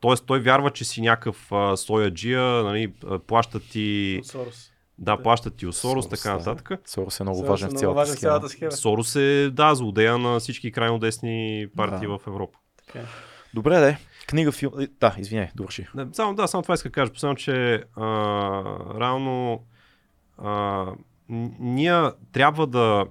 Тоест 0.00 0.24
той 0.26 0.40
вярва, 0.40 0.70
че 0.70 0.84
си 0.84 1.00
някакъв 1.00 1.52
а, 1.52 1.76
сояджия, 1.76 2.42
нали, 2.42 2.92
а, 3.06 3.18
плащат 3.18 3.62
ти, 3.62 4.20
Сорос. 4.24 4.70
Да, 4.98 5.22
плащат 5.22 5.56
ти 5.56 5.66
от 5.66 5.76
Сорос, 5.76 6.04
Сорос, 6.04 6.22
така 6.22 6.30
да. 6.30 6.38
нататък. 6.38 6.80
Сорос 6.86 7.20
е 7.20 7.22
много 7.22 7.38
Сорос 7.38 7.48
важен 7.50 7.68
е 7.68 7.70
в 7.70 7.78
цялата 7.78 7.96
важен 7.96 8.14
схема. 8.14 8.20
цялата 8.30 8.48
схема. 8.48 8.72
Сорос 8.72 9.16
е, 9.16 9.50
да, 9.52 9.74
злодея 9.74 10.18
на 10.18 10.40
всички 10.40 10.72
крайно 10.72 10.98
десни 10.98 11.66
партии 11.76 12.08
Да. 12.08 12.18
в 12.18 12.26
Европа. 12.26 12.58
Така 12.86 12.98
е. 12.98 13.02
Добре, 13.54 13.80
де. 13.80 13.98
Книга, 14.26 14.52
филм... 14.52 14.72
е, 14.80 14.86
Да, 15.00 15.14
извиняй, 15.18 15.48
довърши. 15.54 15.86
Не, 15.94 16.06
само, 16.12 16.34
да, 16.34 16.46
само 16.48 16.62
това 16.62 16.74
иска 16.74 16.88
да 16.88 16.92
кажа. 16.92 17.12
Последно, 17.12 17.36
че 17.36 17.84
а, 17.96 18.02
реално 19.00 19.64
а, 20.38 20.86
ние 21.58 22.02
трябва 22.32 22.66
да 22.66 23.06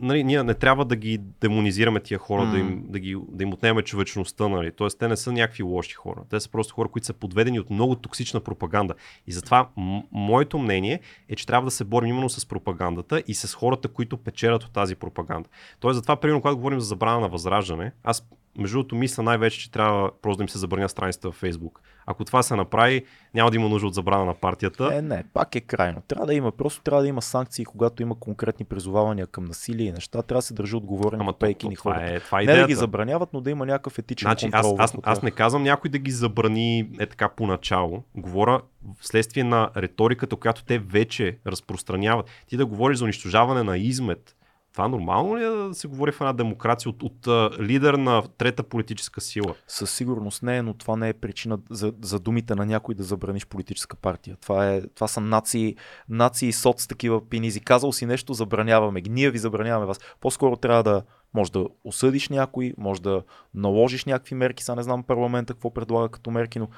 Нали, 0.00 0.24
ние 0.24 0.42
не 0.42 0.54
трябва 0.54 0.84
да 0.84 0.96
ги 0.96 1.18
демонизираме 1.40 2.00
тия 2.00 2.18
хора, 2.18 2.44
М. 2.44 2.52
да, 2.52 2.58
им, 2.58 2.84
да, 2.88 2.98
ги, 2.98 3.16
да 3.28 3.42
им 3.42 3.52
отнемем 3.52 3.84
човечността. 3.84 4.48
Нали. 4.48 4.72
Тоест, 4.72 4.98
те 4.98 5.08
не 5.08 5.16
са 5.16 5.32
някакви 5.32 5.62
лоши 5.62 5.94
хора. 5.94 6.20
Те 6.30 6.40
са 6.40 6.50
просто 6.50 6.74
хора, 6.74 6.88
които 6.88 7.06
са 7.06 7.12
подведени 7.12 7.60
от 7.60 7.70
много 7.70 7.94
токсична 7.94 8.40
пропаганда. 8.40 8.94
И 9.26 9.32
затова 9.32 9.68
м- 9.76 10.02
моето 10.12 10.58
мнение 10.58 11.00
е, 11.28 11.36
че 11.36 11.46
трябва 11.46 11.64
да 11.64 11.70
се 11.70 11.84
борим 11.84 12.08
именно 12.10 12.30
с 12.30 12.46
пропагандата 12.46 13.22
и 13.26 13.34
с 13.34 13.54
хората, 13.54 13.88
които 13.88 14.16
печелят 14.16 14.64
от 14.64 14.72
тази 14.72 14.96
пропаганда. 14.96 15.48
Тоест, 15.80 15.96
затова, 15.96 16.16
примерно, 16.16 16.40
когато 16.40 16.56
говорим 16.56 16.80
за 16.80 16.86
забрана 16.86 17.20
на 17.20 17.28
възраждане, 17.28 17.92
аз 18.04 18.28
между 18.58 18.76
другото 18.78 18.94
мисля 18.94 19.22
най-вече, 19.22 19.58
че 19.60 19.70
трябва 19.70 20.10
просто 20.22 20.36
да 20.36 20.44
им 20.44 20.48
се 20.48 20.58
забраня 20.58 20.88
страницата 20.88 21.32
в 21.32 21.40
Facebook. 21.42 21.72
Ако 22.06 22.24
това 22.24 22.42
се 22.42 22.56
направи, 22.56 23.04
няма 23.34 23.50
да 23.50 23.56
има 23.56 23.68
нужда 23.68 23.86
от 23.86 23.94
забрана 23.94 24.24
на 24.24 24.34
партията. 24.34 24.90
Е, 24.94 25.02
не, 25.02 25.24
пак 25.34 25.54
е 25.54 25.60
крайно. 25.60 26.02
Трябва 26.08 26.26
да 26.26 26.34
има, 26.34 26.52
просто 26.52 26.82
трябва 26.82 27.02
да 27.02 27.08
има 27.08 27.22
санкции, 27.22 27.64
когато 27.64 28.02
има 28.02 28.14
конкретни 28.14 28.64
призовавания 28.64 29.26
към 29.26 29.44
насилие 29.44 29.86
и 29.86 29.92
неща. 29.92 30.22
Трябва 30.22 30.38
да 30.38 30.42
се 30.42 30.54
държи 30.54 30.76
отговорен 30.76 31.20
Ама 31.20 31.32
пейки 31.32 31.68
ни 31.68 31.74
хората. 31.74 32.12
е, 32.14 32.20
това 32.20 32.42
е 32.42 32.44
Не 32.44 32.54
да 32.54 32.66
ги 32.66 32.74
забраняват, 32.74 33.32
но 33.32 33.40
да 33.40 33.50
има 33.50 33.66
някакъв 33.66 33.98
етичен 33.98 34.26
Значи, 34.26 34.48
аз, 34.52 34.66
контрол. 34.66 34.84
аз, 34.84 34.94
аз 35.02 35.18
тях. 35.18 35.22
не 35.22 35.30
казвам 35.30 35.62
някой 35.62 35.90
да 35.90 35.98
ги 35.98 36.10
забрани 36.10 36.90
е 36.98 37.06
така 37.06 37.28
поначало. 37.28 38.02
Говоря 38.14 38.60
вследствие 39.00 39.44
на 39.44 39.70
риториката, 39.76 40.36
която 40.36 40.64
те 40.64 40.78
вече 40.78 41.38
разпространяват. 41.46 42.26
Ти 42.46 42.56
да 42.56 42.66
говориш 42.66 42.98
за 42.98 43.04
унищожаване 43.04 43.62
на 43.62 43.78
измет. 43.78 44.36
Това 44.72 44.88
нормално 44.88 45.36
ли 45.36 45.44
е 45.44 45.48
да 45.48 45.74
се 45.74 45.88
говори 45.88 46.12
в 46.12 46.20
една 46.20 46.32
демокрация 46.32 46.90
от, 46.90 47.02
от, 47.02 47.26
а, 47.26 47.50
лидер 47.60 47.94
на 47.94 48.22
трета 48.38 48.62
политическа 48.62 49.20
сила? 49.20 49.54
Със 49.68 49.90
сигурност 49.90 50.42
не 50.42 50.62
но 50.62 50.74
това 50.74 50.96
не 50.96 51.08
е 51.08 51.12
причина 51.12 51.58
за, 51.70 51.92
за 52.02 52.20
думите 52.20 52.54
на 52.54 52.66
някой 52.66 52.94
да 52.94 53.02
забраниш 53.02 53.46
политическа 53.46 53.96
партия. 53.96 54.36
Това, 54.40 54.70
е, 54.70 54.82
това 54.82 55.08
са 55.08 55.20
нации, 55.20 55.76
нации 56.08 56.52
соц 56.52 56.86
такива 56.86 57.28
пинизи. 57.28 57.60
Казал 57.60 57.92
си 57.92 58.06
нещо, 58.06 58.34
забраняваме 58.34 59.00
ги. 59.00 59.10
Ние 59.10 59.30
ви 59.30 59.38
забраняваме 59.38 59.86
вас. 59.86 60.00
По-скоро 60.20 60.56
трябва 60.56 60.82
да 60.82 61.02
може 61.34 61.52
да 61.52 61.66
осъдиш 61.84 62.28
някой, 62.28 62.74
може 62.78 63.02
да 63.02 63.22
наложиш 63.54 64.04
някакви 64.04 64.34
мерки. 64.34 64.64
Сега 64.64 64.76
не 64.76 64.82
знам 64.82 65.02
парламента 65.02 65.54
какво 65.54 65.74
предлага 65.74 66.08
като 66.08 66.30
мерки, 66.30 66.58
но 66.58 66.68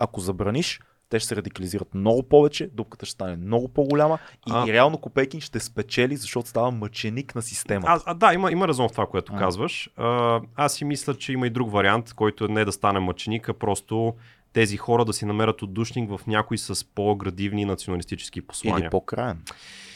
ако 0.00 0.20
забраниш, 0.20 0.80
те 1.10 1.18
ще 1.18 1.28
се 1.28 1.36
радикализират 1.36 1.94
много 1.94 2.22
повече, 2.22 2.70
дупката 2.72 3.06
ще 3.06 3.12
стане 3.12 3.36
много 3.36 3.68
по-голяма 3.68 4.18
и, 4.48 4.52
А. 4.54 4.64
и 4.68 4.72
реално 4.72 4.98
Копейкин 4.98 5.40
ще 5.40 5.60
спечели, 5.60 6.16
защото 6.16 6.48
става 6.48 6.70
мъченик 6.70 7.34
на 7.34 7.42
системата. 7.42 7.92
А, 7.92 8.00
а, 8.06 8.14
да, 8.14 8.34
има, 8.34 8.52
има 8.52 8.68
резон 8.68 8.88
в 8.88 8.92
това, 8.92 9.06
което 9.06 9.32
А. 9.34 9.38
казваш. 9.38 9.90
А, 9.96 10.40
аз 10.56 10.74
си 10.74 10.84
мисля, 10.84 11.14
че 11.14 11.32
има 11.32 11.46
и 11.46 11.50
друг 11.50 11.72
вариант, 11.72 12.14
който 12.14 12.44
е 12.44 12.48
не 12.48 12.64
да 12.64 12.72
стане 12.72 13.00
мъченик, 13.00 13.48
а 13.48 13.54
просто 13.54 14.14
тези 14.52 14.76
хора 14.76 15.04
да 15.04 15.12
си 15.12 15.24
намерят 15.24 15.62
отдушник 15.62 16.10
в 16.10 16.20
някой 16.26 16.58
с 16.58 16.84
по-градивни 16.94 17.64
националистически 17.64 18.40
послания. 18.40 18.84
Или 18.84 18.90
по-краен. 18.90 19.38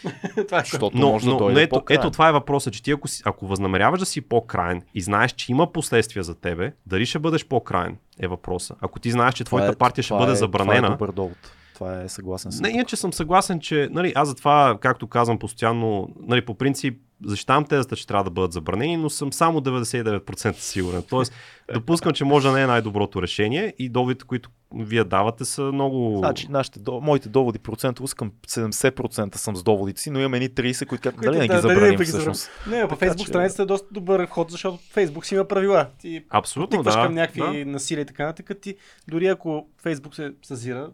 Това 0.48 0.58
е 0.58 0.60
Защото 0.60 0.98
Но, 0.98 1.08
може 1.12 1.24
да 1.24 1.30
но, 1.32 1.38
дойде 1.38 1.54
но 1.54 1.60
ето, 1.60 1.76
по-краен. 1.76 2.00
ето 2.00 2.10
това 2.10 2.28
е 2.28 2.32
въпросът, 2.32 2.74
че 2.74 2.82
ти 2.82 2.90
ако, 2.90 3.08
си, 3.08 3.22
ако 3.24 3.46
възнамеряваш 3.46 4.00
да 4.00 4.06
си 4.06 4.20
по-крайен 4.20 4.82
и 4.94 5.00
знаеш, 5.00 5.32
че 5.32 5.52
има 5.52 5.72
последствия 5.72 6.22
за 6.22 6.34
тебе, 6.34 6.72
дали 6.86 7.06
ще 7.06 7.18
бъдеш 7.18 7.46
по-крайен 7.46 7.96
е 8.20 8.26
въпроса. 8.26 8.74
Ако 8.80 9.00
ти 9.00 9.10
знаеш, 9.10 9.34
че 9.34 9.44
твоята 9.44 9.72
е- 9.72 9.76
партия 9.76 10.04
ще 10.04 10.14
бъде 10.14 10.32
е, 10.32 10.36
забранена, 10.36 10.76
Това 10.76 10.86
е 10.86 10.90
добър 10.90 11.12
довод. 11.12 11.52
Това 11.74 12.02
е 12.02 12.08
съгласен 12.08 12.52
с 12.52 12.60
не, 12.60 12.68
иначе 12.68 12.96
съм 12.96 13.12
съгласен, 13.12 13.60
че 13.60 13.88
нали, 13.92 14.12
аз 14.16 14.28
затова, 14.28 14.78
както 14.80 15.06
казвам 15.06 15.38
постоянно, 15.38 16.08
нали, 16.18 16.44
по 16.44 16.54
принцип 16.54 17.00
защитавам 17.24 17.64
тезата, 17.64 17.96
че 17.96 18.06
трябва 18.06 18.24
да 18.24 18.30
бъдат 18.30 18.52
забранени, 18.52 18.96
но 18.96 19.10
съм 19.10 19.32
само 19.32 19.60
99% 19.60 20.52
сигурен. 20.52 21.02
Тоест, 21.02 21.32
допускам, 21.74 22.12
че 22.12 22.24
може 22.24 22.48
да 22.48 22.54
не 22.54 22.62
е 22.62 22.66
най-доброто 22.66 23.22
решение 23.22 23.74
и 23.78 23.88
доводите, 23.88 24.24
които 24.24 24.50
вие 24.74 25.04
давате 25.04 25.44
са 25.44 25.62
много... 25.62 26.16
Значи, 26.18 26.46
нашите, 26.50 26.80
до- 26.80 27.00
моите 27.00 27.28
доводи 27.28 27.58
процентово 27.58 28.04
искам 28.04 28.32
70% 28.48 29.36
съм 29.36 29.56
с 29.56 29.62
доводите 29.62 30.00
си, 30.00 30.10
но 30.10 30.18
имаме 30.18 30.38
ни 30.38 30.48
30, 30.48 30.86
които 30.86 31.02
Които 31.02 31.20
дали 31.22 31.38
не 31.38 31.46
да- 31.46 31.54
ги 31.54 31.60
дали 31.60 31.68
не 31.68 31.74
забраним 31.74 31.98
ги 31.98 32.04
всъщност. 32.04 32.50
Не, 32.66 32.88
по 32.88 32.96
Фейсбук 32.96 33.20
че- 33.20 33.28
страницата 33.28 33.62
е 33.62 33.66
доста 33.66 33.86
добър 33.90 34.26
ход, 34.26 34.50
защото 34.50 34.78
Фейсбук 34.90 35.26
си 35.26 35.34
има 35.34 35.44
правила. 35.44 35.86
Ти 35.98 36.24
Абсолютно, 36.30 36.78
тикваш 36.78 36.94
да. 36.94 37.02
към 37.02 37.14
някакви 37.14 37.64
да. 37.64 37.70
насилия 37.70 38.02
и 38.02 38.06
така 38.06 38.26
нататък. 38.26 38.60
Ти, 38.60 38.76
дори 39.08 39.26
ако 39.26 39.66
Фейсбук 39.78 40.14
се 40.14 40.32
съзира, 40.42 40.90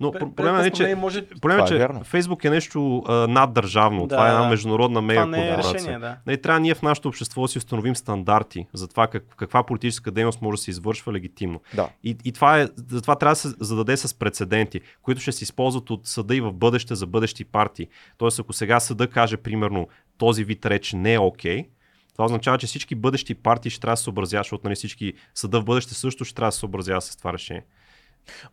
Но 0.00 0.12
проблема 0.12 0.60
е, 0.60 0.62
пред 0.62 0.74
че, 0.74 0.94
може... 0.94 1.26
проблема 1.26 1.60
е, 1.60 1.64
е 1.64 1.66
че 1.66 1.78
вярно. 1.78 2.04
Фейсбук 2.04 2.44
е 2.44 2.50
нещо 2.50 3.02
а, 3.06 3.12
наддържавно. 3.12 4.06
Да, 4.06 4.16
това 4.16 4.28
е 4.28 4.30
една 4.32 4.48
международна 4.48 5.02
мега 5.02 5.26
не 5.26 5.48
е 5.48 5.58
решение, 5.58 5.98
да. 5.98 6.16
Нали, 6.26 6.42
трябва 6.42 6.60
ние 6.60 6.74
в 6.74 6.82
нашето 6.82 7.08
общество 7.08 7.42
да 7.42 7.48
си 7.48 7.58
установим 7.58 7.96
стандарти 7.96 8.66
за 8.72 8.88
това 8.88 9.06
как, 9.06 9.24
каква 9.36 9.62
политическа 9.62 10.10
дейност 10.10 10.42
може 10.42 10.56
да 10.56 10.62
се 10.62 10.70
извършва 10.70 11.12
легитимно. 11.12 11.60
Да. 11.74 11.88
И, 12.04 12.16
и 12.24 12.32
това, 12.32 12.60
е, 12.60 12.68
за 12.90 13.02
това 13.02 13.16
трябва 13.16 13.32
да 13.32 13.36
се 13.36 13.48
зададе 13.60 13.96
с 13.96 14.14
прецеденти, 14.14 14.80
които 15.02 15.20
ще 15.20 15.32
се 15.32 15.44
използват 15.44 15.90
от 15.90 16.06
съда 16.06 16.36
и 16.36 16.40
в 16.40 16.52
бъдеще 16.52 16.94
за 16.94 17.06
бъдещи 17.06 17.44
партии. 17.44 17.86
Тоест, 18.18 18.40
ако 18.40 18.52
сега 18.52 18.80
съда 18.80 19.06
каже, 19.06 19.36
примерно, 19.36 19.88
този 20.18 20.44
вид 20.44 20.66
реч 20.66 20.92
не 20.92 21.14
е 21.14 21.18
окей, 21.18 21.66
това 22.12 22.24
означава, 22.24 22.58
че 22.58 22.66
всички 22.66 22.94
бъдещи 22.94 23.34
партии 23.34 23.70
ще 23.70 23.80
трябва 23.80 23.92
да 23.92 23.96
се 23.96 24.04
съобразяват, 24.04 24.44
защото 24.44 24.66
нали, 24.66 24.74
всички 24.74 25.12
съда 25.34 25.60
в 25.60 25.64
бъдеще 25.64 25.94
също 25.94 26.24
ще 26.24 26.34
трябва 26.34 26.48
да 26.48 26.52
се 26.52 26.58
съобразява 26.58 27.00
с 27.00 27.16
това 27.16 27.32
решение. 27.32 27.64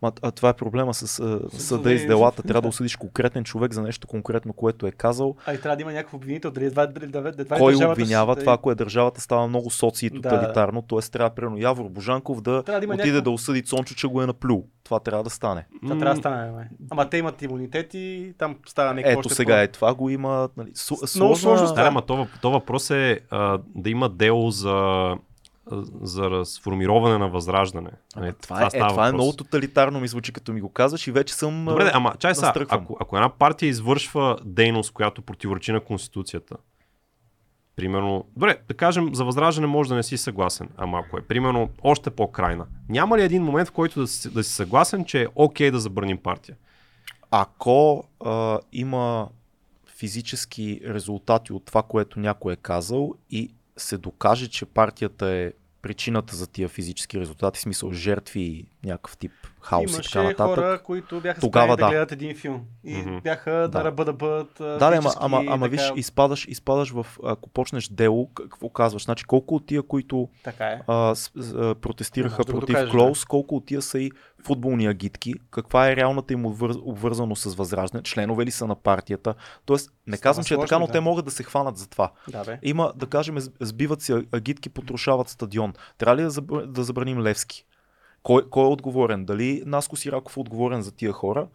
Ма, 0.02 0.12
а 0.22 0.32
това 0.32 0.50
е 0.50 0.54
проблема 0.54 0.94
с 0.94 1.20
а, 1.20 1.40
С 1.52 1.60
съда 1.60 1.94
и 1.94 2.00
с 2.00 2.08
делата. 2.08 2.44
Трябва 2.44 2.62
да 2.62 2.68
осъдиш 2.68 2.96
конкретен 2.96 3.44
човек 3.44 3.74
за 3.74 3.82
нещо 3.82 4.08
конкретно, 4.08 4.54
което 4.54 4.88
е 4.88 4.92
казал. 4.92 5.36
А 5.46 5.54
и 5.54 5.62
трябва 5.62 5.76
да 5.76 5.82
има 5.82 5.92
някакъв 5.92 6.14
обвинител, 6.14 6.52
дали 6.52 6.66
едва, 6.66 6.88
дали, 6.88 7.08
дали, 7.08 7.32
дали, 7.34 7.48
Кой 7.50 7.76
обвинява 7.76 8.34
ще- 8.34 8.40
това, 8.40 8.54
ако 8.54 8.72
е 8.72 8.76
държавата, 8.76 9.22
става 9.22 9.48
много 9.48 9.70
соци 9.70 10.06
и 10.06 10.10
Да. 10.10 10.16
тоталитарно. 10.22 10.82
Т.е. 10.82 11.00
трябва, 11.02 11.30
примерно, 11.30 11.58
Явор 11.58 11.86
Божанков 11.86 12.42
да, 12.42 12.52
да 12.54 12.60
отиде 12.72 12.88
някакво- 12.88 13.22
да 13.22 13.32
осъди 13.32 13.64
Цончо, 13.64 13.96
че 13.96 14.08
го 14.08 14.22
е 14.22 14.28
наплюл. 14.28 14.66
Това 14.84 15.00
трябва 15.00 15.24
да 15.24 15.30
стане. 15.30 15.66
Това 15.82 15.98
трябва 15.98 16.16
да 16.16 16.20
стане, 16.20 16.52
бе. 16.54 16.68
Ама 16.90 17.10
те 17.10 17.18
имат 17.18 17.42
имунитет 17.42 17.94
и 17.94 18.34
там 18.38 18.56
става 18.66 18.94
някакво 18.94 19.12
Ето 19.12 19.20
още 19.20 19.34
сега 19.34 19.54
по- 19.54 19.60
е 19.60 19.68
това 19.68 19.94
го 19.94 20.10
има. 20.10 20.50
Нали, 20.58 20.72
су, 20.76 20.96
Много 21.16 21.36
сложно 21.36 21.74
Да, 21.76 21.82
ама 21.82 22.02
то, 22.02 22.28
то 22.42 22.52
въпрос 22.52 22.90
е 22.90 23.20
а, 23.30 23.60
да 23.76 23.90
има 23.90 24.10
дело 24.10 24.52
за, 24.52 25.16
за 26.02 26.30
разформироване 26.30 27.18
на 27.18 27.30
възраждане. 27.30 27.90
Ама 28.16 28.26
Нали, 28.26 28.36
това, 28.42 28.64
е, 28.64 28.66
е, 28.66 28.70
става 28.70 28.90
това 28.90 29.08
е 29.08 29.12
много 29.12 29.34
тоталитарно 29.34 30.00
ми 30.00 30.08
звучи, 30.08 30.34
като 30.34 30.54
ми 30.54 30.62
го 30.62 30.70
казваш 30.70 31.08
и 31.08 31.12
вече 31.12 31.34
съм... 31.34 31.66
Добре, 31.66 31.84
де, 31.84 31.92
ама 31.94 32.14
чай 32.20 32.36
сега, 32.36 32.54
ако, 32.70 32.98
ако 33.00 33.18
една 33.18 33.30
партия 33.30 33.70
извършва 33.70 34.38
дейност, 34.46 34.92
която 34.92 35.22
противоречи 35.22 35.72
на 35.72 35.80
Конституцията, 35.80 36.56
примерно, 37.76 38.26
добре, 38.34 38.58
да 38.68 38.74
кажем, 38.74 39.16
за 39.16 39.26
възраждане 39.26 39.68
може 39.68 39.90
да 39.90 39.96
не 39.96 40.04
си 40.04 40.18
съгласен, 40.18 40.70
ама 40.78 41.00
ако 41.06 41.18
е, 41.18 41.22
примерно, 41.22 41.70
още 41.84 42.10
по-крайна, 42.10 42.66
няма 42.90 43.18
ли 43.18 43.24
един 43.24 43.44
момент, 43.44 43.70
в 43.70 43.72
който 43.72 44.00
да 44.00 44.08
си, 44.08 44.34
да 44.34 44.44
си 44.44 44.54
съгласен, 44.54 45.06
че 45.06 45.24
е 45.24 45.28
окей 45.36 45.72
да 45.72 45.80
забраним 45.80 46.18
партия? 46.18 46.56
Ако 47.32 48.04
а, 48.26 48.60
има 48.72 49.28
физически 49.98 50.82
резултати 50.86 51.54
от 51.54 51.66
това, 51.66 51.84
което 51.84 52.20
някой 52.20 52.54
е 52.54 52.56
казал 52.56 53.14
и 53.30 53.54
се 53.78 53.98
докаже, 53.98 54.48
че 54.48 54.66
партията 54.66 55.28
е 55.28 55.52
причината 55.82 56.36
за 56.36 56.48
тия 56.48 56.70
физически 56.70 57.20
резултати, 57.20 57.58
в 57.58 57.62
смисъл 57.62 57.92
жертви 57.92 58.42
и 58.42 58.66
някакъв 58.84 59.18
тип 59.18 59.32
хаос 59.62 59.92
и 59.92 59.94
Имаше 59.94 60.12
така 60.12 60.24
нататък. 60.24 60.56
хора, 60.56 60.80
които 60.84 61.22
бяха 61.22 61.42
Тогава 61.42 61.78
да, 61.78 61.84
да. 61.86 61.90
гледат 61.90 62.12
един 62.12 62.36
филм. 62.36 62.62
И 62.84 62.98
Мгм. 62.98 63.18
бяха 63.20 63.52
Да. 63.52 63.68
да, 63.68 63.84
ръба 63.84 64.06
да 64.06 64.14
бъдат 64.14 64.50
Да, 64.60 64.78
да, 64.78 64.98
ама, 64.98 65.12
ама, 65.20 65.44
ама 65.48 65.66
така, 65.66 65.70
виж, 65.70 65.92
изпадаш, 65.96 66.46
изпадаш 66.48 66.92
в, 66.92 67.06
ако 67.24 67.50
почнеш 67.50 67.88
дело, 67.88 68.30
какво 68.34 68.70
казваш? 68.70 69.04
Значи 69.04 69.24
колко 69.26 69.56
от 69.56 69.66
тия, 69.66 69.84
които 69.84 70.30
Така 70.44 70.66
е. 70.66 70.82
а, 70.88 71.16
с, 71.16 71.32
а, 71.56 71.76
протестираха 71.76 72.44
да 72.44 72.52
против 72.52 72.68
докажеш, 72.68 72.92
Клоус, 72.92 73.26
колко 73.26 73.56
от 73.56 73.66
тия 73.66 73.82
са 73.82 74.00
и 74.00 74.12
футболни 74.46 74.88
агитки, 74.88 75.34
каква 75.52 75.90
е 75.90 75.96
реалната 75.96 76.34
им 76.34 76.46
обвър... 76.46 76.76
обвързаност 76.82 77.42
с 77.42 77.56
възраждане, 77.56 78.04
членове 78.04 78.46
ли 78.46 78.52
са 78.52 78.68
на 78.68 78.76
партията. 78.76 79.34
Тоест, 79.66 79.92
не 80.08 80.18
Става 80.18 80.30
казвам, 80.30 80.46
че 80.46 80.54
е 80.54 80.58
така, 80.58 80.68
сложно, 80.68 80.80
но 80.80 80.88
да. 80.88 80.92
те 80.94 81.00
могат 81.00 81.26
да 81.26 81.32
се 81.32 81.44
хванат 81.44 81.78
за 81.78 81.90
това. 81.90 82.12
Да, 82.30 82.44
бе. 82.44 82.60
Има, 82.64 82.94
да 82.96 83.06
кажем, 83.06 83.38
сб- 83.38 83.54
сбиват 83.60 84.02
си 84.02 84.14
агитки, 84.32 84.70
потрошават 84.70 85.30
стадион. 85.30 85.74
Трябва 85.98 86.18
ли 86.18 86.22
да, 86.24 86.42
да 86.68 86.84
забраним 86.84 87.22
Левски? 87.22 87.66
Кой, 88.30 88.50
кой 88.50 88.64
е 88.64 88.68
отговорен? 88.68 89.26
Дали 89.26 89.64
Наско 89.66 89.96
Сираков 89.96 90.38
е 90.38 90.40
отговорен 90.40 90.82
за 90.82 90.92
тия 90.92 91.12
хора? 91.12 91.48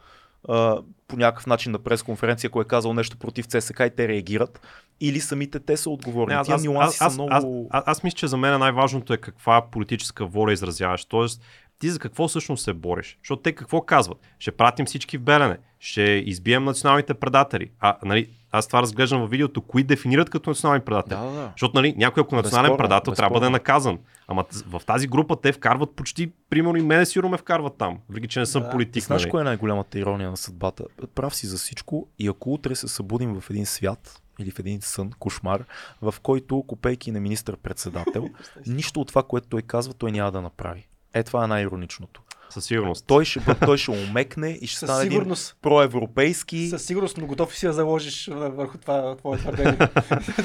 А, 0.48 0.78
по 1.08 1.16
някакъв 1.16 1.46
начин 1.46 1.72
на 1.72 1.78
пресконференция, 1.78 2.50
кой 2.50 2.62
е 2.62 2.68
казал 2.68 2.94
нещо 2.94 3.16
против 3.16 3.46
ЦСК 3.46 3.80
и 3.80 3.90
те 3.96 4.08
реагират? 4.08 4.60
Или 5.00 5.20
самите 5.20 5.60
те 5.60 5.76
са 5.76 5.90
отговорни? 5.90 6.34
Не, 6.34 6.42
Тия 6.42 6.58
нюанси 6.58 6.98
са 6.98 7.10
много... 7.10 7.28
аз, 7.30 7.44
аз, 7.70 7.84
аз 7.86 8.02
мисля, 8.02 8.16
че 8.16 8.26
за 8.26 8.36
мен 8.36 8.58
най-важното 8.58 9.12
е 9.12 9.16
каква 9.16 9.62
политическа 9.70 10.26
воля 10.26 10.52
изразяваш. 10.52 11.04
Тоест, 11.04 11.42
ти 11.78 11.90
за 11.90 11.98
какво 11.98 12.28
всъщност 12.28 12.64
се 12.64 12.72
бориш? 12.72 13.18
Защото 13.22 13.42
те 13.42 13.52
какво 13.52 13.80
казват? 13.80 14.18
Ще 14.38 14.50
пратим 14.50 14.86
всички 14.86 15.18
в 15.18 15.22
Белене, 15.22 15.58
ще 15.78 16.02
избием 16.02 16.64
националните 16.64 17.14
предатели. 17.14 17.70
А, 17.80 17.96
нали, 18.04 18.30
аз 18.58 18.66
това 18.66 18.82
разглеждам 18.82 19.20
във 19.20 19.30
видеото, 19.30 19.60
кои 19.60 19.82
дефинират 19.82 20.30
като 20.30 20.50
национални 20.50 20.80
предатели. 20.80 21.18
Да, 21.18 21.24
да, 21.24 21.30
да. 21.32 21.50
Защото, 21.50 21.72
нали, 21.74 21.94
някой 21.96 22.20
ако 22.20 22.34
е 22.34 22.38
национален 22.38 22.70
Безспорно, 22.70 22.78
предател, 22.88 23.12
трябва 23.12 23.40
да 23.40 23.46
е 23.46 23.50
безспорно. 23.50 23.52
наказан. 23.52 23.98
Ама 24.28 24.44
в 24.66 24.82
тази 24.86 25.06
група 25.08 25.36
те 25.40 25.52
вкарват 25.52 25.90
почти, 25.90 26.32
примерно 26.50 26.76
и 26.76 26.82
мене 26.82 27.06
сигурно 27.06 27.30
ме 27.30 27.36
вкарват 27.36 27.76
там. 27.78 27.98
Въпреки, 28.08 28.28
че 28.28 28.40
не 28.40 28.46
съм 28.46 28.62
Да. 28.62 28.70
политик. 28.70 29.04
Знаеш 29.04 29.22
нали. 29.22 29.30
кое 29.30 29.40
е 29.40 29.44
най-голямата 29.44 29.98
ирония 29.98 30.30
на 30.30 30.36
съдбата? 30.36 30.84
Прав 31.14 31.34
си 31.34 31.46
за 31.46 31.56
всичко 31.56 32.06
и 32.18 32.28
ако 32.28 32.52
утре 32.52 32.74
се 32.74 32.88
събудим 32.88 33.40
в 33.40 33.50
един 33.50 33.66
свят 33.66 34.20
или 34.38 34.50
в 34.50 34.58
един 34.58 34.80
сън, 34.80 35.10
кошмар, 35.18 35.64
в 36.02 36.14
който, 36.22 36.64
купейки 36.66 37.10
на 37.10 37.20
министър-председател, 37.20 38.28
нищо 38.66 39.00
от 39.00 39.08
това, 39.08 39.22
което 39.22 39.48
той 39.48 39.62
казва, 39.62 39.94
той 39.94 40.12
няма 40.12 40.32
да 40.32 40.42
направи. 40.42 40.86
Е, 41.14 41.22
това 41.22 41.44
е 41.44 41.46
най-ироничното. 41.46 42.22
Със 42.50 42.64
сигурност. 42.64 43.04
Той 43.06 43.24
ще, 43.24 43.40
той 43.56 43.78
ще 43.78 43.90
умекне 43.90 44.58
и 44.60 44.66
ще 44.66 44.78
Със 44.78 44.86
стане 44.88 45.00
един 45.00 45.12
сигурност. 45.12 45.56
проевропейски. 45.62 46.68
Със 46.68 46.82
сигурност, 46.82 47.16
но 47.16 47.26
готов 47.26 47.56
си 47.56 47.66
да 47.66 47.72
заложиш 47.72 48.28
върху 48.32 48.78
това 48.78 49.16
твое 49.16 49.38
твърдение. 49.38 49.78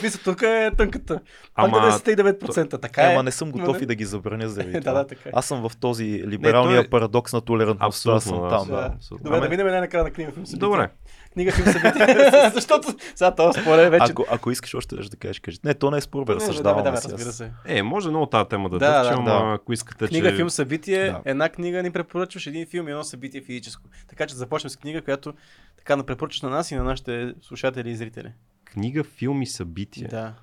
Мисля, 0.04 0.20
тук 0.24 0.42
е 0.42 0.72
тънката. 0.78 1.14
Пак 1.56 1.66
Ама- 1.66 1.78
99%. 1.78 2.82
Така 2.82 3.02
е. 3.02 3.06
Ама 3.06 3.24
не 3.24 3.32
съм 3.32 3.52
готов 3.52 3.82
и 3.82 3.86
да 3.86 3.96
ги 3.96 4.06
забраня 4.06 4.50
заради 4.50 4.72
Да, 4.74 4.80
това. 4.82 4.94
да, 4.94 5.08
така 5.08 5.22
е. 5.26 5.32
Аз 5.36 5.46
съм 5.46 5.70
в 5.70 5.78
този 5.78 6.24
либералния 6.28 6.78
той 6.78 6.86
е- 6.86 6.90
парадокс 6.90 7.34
на 7.34 7.42
толерантността. 7.42 8.12
Аз 8.12 8.16
Абсолютно, 8.18 8.50
съм 8.50 8.50
да. 8.50 8.58
там. 8.58 8.68
Да. 8.68 8.82
Да. 8.82 8.96
абсолютно. 8.96 9.24
Добре, 9.24 9.38
Ами- 9.38 9.46
да 9.48 9.50
минем 9.50 9.68
най-накрая 9.68 10.04
на 10.04 10.12
събитие. 10.26 10.58
Добре. 10.60 10.90
Книга 11.34 11.52
филм 11.52 11.66
събитие. 11.68 12.32
Защото 12.54 12.88
сега 13.16 13.36
този 13.36 13.62
спор 13.62 13.78
е 13.78 13.90
вече. 13.90 14.12
Ако, 14.12 14.26
ако 14.32 14.52
искаш 14.52 14.74
още 14.74 14.96
да 14.96 15.18
кажеш, 15.18 15.40
кажи. 15.40 15.60
Не, 15.64 15.74
то 15.74 15.92
не 15.92 15.98
е 15.98 16.02
спор, 16.02 16.26
бе, 16.26 16.36
разсъждаваме 16.36 16.84
да, 16.84 16.92
да, 16.92 16.98
разбира 16.98 17.32
се. 17.32 17.52
Е, 17.66 17.84
може 17.84 18.10
много 18.10 18.26
тази 18.26 18.50
тема 18.50 18.70
да, 18.70 18.80
Да, 18.80 19.04
да 19.04 19.22
да, 19.24 19.54
ако 19.56 19.74
искате, 19.74 20.08
Книга, 20.08 20.30
че... 20.30 20.36
филм, 20.36 20.50
събитие, 20.50 21.06
Да. 21.06 21.22
една 21.26 21.50
книга 21.50 21.84
ни 21.84 21.92
препоръчваш, 21.92 22.48
един 22.48 22.66
филм 22.66 22.88
и 22.88 22.92
едно 22.92 23.04
събитие 23.04 23.42
физическо. 23.42 23.90
Така 24.08 24.28
че 24.28 24.36
започнем 24.36 24.70
с 24.70 24.78
книга, 24.78 25.02
която 25.02 25.34
така 25.78 25.96
да 25.96 26.06
препоръчаш 26.06 26.42
на 26.42 26.50
нас 26.50 26.72
и 26.72 26.76
на 26.76 26.84
нашите 26.84 27.34
слушатели 27.42 27.90
и 27.92 27.96
зрители. 27.96 28.32
Книга, 28.66 29.04
филм 29.04 29.42
и 29.42 29.48
събитие. 29.48 30.08
Да, 30.08 30.34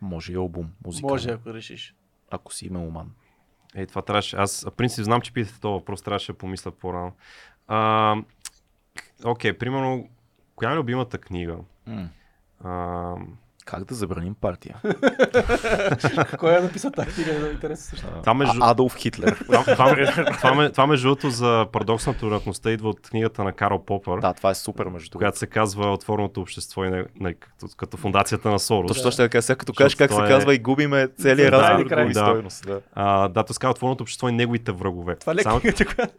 Може 0.00 0.32
и 0.32 0.36
албум, 0.36 0.70
музика. 0.86 1.06
може 1.06 1.30
ако 1.30 1.54
решиш. 1.54 1.94
Ако 2.30 2.54
си 2.54 2.70
меломан. 2.70 3.10
Е, 3.74 3.86
това 3.86 4.02
трябваше. 4.02 4.36
Аз, 4.36 4.64
в 4.64 4.70
принцип, 4.70 5.04
знам, 5.04 5.20
че 5.20 5.32
питате 5.32 5.60
това 5.60 5.74
въпрос, 5.74 6.02
трябваше 6.02 6.32
да 6.32 6.38
помисля 6.38 6.70
по-рано. 6.70 7.12
А, 7.68 8.16
Окей, 9.24 9.52
примерно, 9.52 10.08
коя 10.56 10.72
е 10.72 10.76
любимата 10.76 11.18
книга? 11.18 11.56
М. 11.86 12.08
А, 12.64 13.14
Как 13.64 13.84
да 13.84 13.94
забраним 13.94 14.34
партия? 14.34 14.76
Кой 16.38 16.56
е 16.56 16.60
написал 16.60 16.90
тази 16.90 17.10
книга? 17.14 17.50
Интересно 17.50 17.84
също. 17.86 18.06
това, 18.20 18.34
между, 18.34 18.60
Адолф 18.62 18.96
Хитлер. 18.96 19.36
това, 19.46 19.62
това, 19.64 19.96
това, 20.32 20.54
ме- 20.54 20.70
това, 20.70 20.86
между 20.86 21.04
другото 21.04 21.30
за 21.30 21.66
парадокс 21.72 22.06
на 22.06 22.14
толерантността 22.14 22.70
идва 22.70 22.88
от 22.88 23.00
книгата 23.00 23.44
на 23.44 23.52
Карл 23.52 23.78
Попър, 23.80 24.20
да, 24.20 24.32
това 24.32 24.50
е 24.50 24.54
супер 24.54 24.84
между 24.84 25.04
другото. 25.04 25.18
която 25.18 25.38
се 25.38 25.46
казва 25.46 25.92
Отворното 25.92 26.40
общество 26.40 26.84
и 26.84 26.90
не, 26.90 27.04
не, 27.16 27.34
като, 27.34 27.66
като 27.76 27.96
фундацията 27.96 28.50
на 28.50 28.58
Сорос. 28.58 28.88
Точно 28.88 29.10
ще 29.10 29.22
да 29.22 29.28
кажа, 29.28 29.42
сега 29.42 29.56
като 29.56 29.72
кажеш 29.72 29.94
как 29.94 30.12
се 30.12 30.22
е- 30.22 30.28
казва 30.28 30.54
и 30.54 30.58
губиме 30.58 31.08
целият 31.10 31.50
Да, 31.50 31.60
разговор, 31.60 32.04
Да. 32.04 32.14
стойност. 32.14 32.66
Да. 32.66 32.80
А, 32.94 33.28
да, 33.28 33.44
то 33.44 33.52
се 33.52 33.58
казва 33.58 33.70
Отворното 33.70 34.02
общество 34.02 34.28
и 34.28 34.32
неговите 34.32 34.72
врагове. 34.72 35.16
Това 35.16 35.32
е 35.32 35.36
Само, 35.38 35.60
книгата, 35.60 35.84
която... 35.86 36.12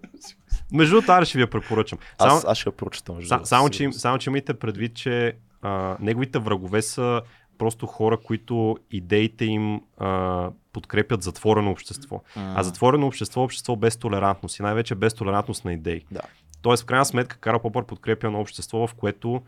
между 0.73 0.95
другото, 0.95 1.11
аз 1.11 1.27
ще 1.27 1.37
ви 1.37 1.41
я 1.41 1.49
препоръчам. 1.49 1.99
Само, 2.21 2.35
Аз, 2.35 2.45
аз 2.45 2.57
ще 2.57 2.69
я 2.69 2.75
прочета. 2.75 3.13
между 3.13 3.27
Са, 3.27 3.39
само, 3.43 3.69
че, 3.69 3.91
само, 3.91 4.17
че 4.17 4.29
имайте 4.29 4.53
предвид, 4.53 4.95
че 4.95 5.33
а, 5.61 5.97
неговите 5.99 6.39
врагове 6.39 6.81
са 6.81 7.21
просто 7.57 7.85
хора, 7.85 8.17
които 8.17 8.77
идеите 8.91 9.45
им 9.45 9.81
а, 9.97 10.49
подкрепят 10.73 11.23
затворено 11.23 11.71
общество. 11.71 12.21
А 12.35 12.63
затворено 12.63 13.07
общество 13.07 13.41
е 13.41 13.43
общество 13.43 13.75
без 13.75 13.97
толерантност 13.97 14.59
и 14.59 14.61
най-вече 14.61 14.95
без 14.95 15.13
толерантност 15.13 15.65
на 15.65 15.73
идеи. 15.73 16.05
Да. 16.11 16.21
Тоест, 16.61 16.83
в 16.83 16.85
крайна 16.85 17.05
сметка, 17.05 17.37
Карл 17.37 17.59
Попър 17.59 17.85
подкрепя 17.85 18.27
едно 18.27 18.39
общество, 18.39 18.87
в 18.87 18.93
което 18.93 19.41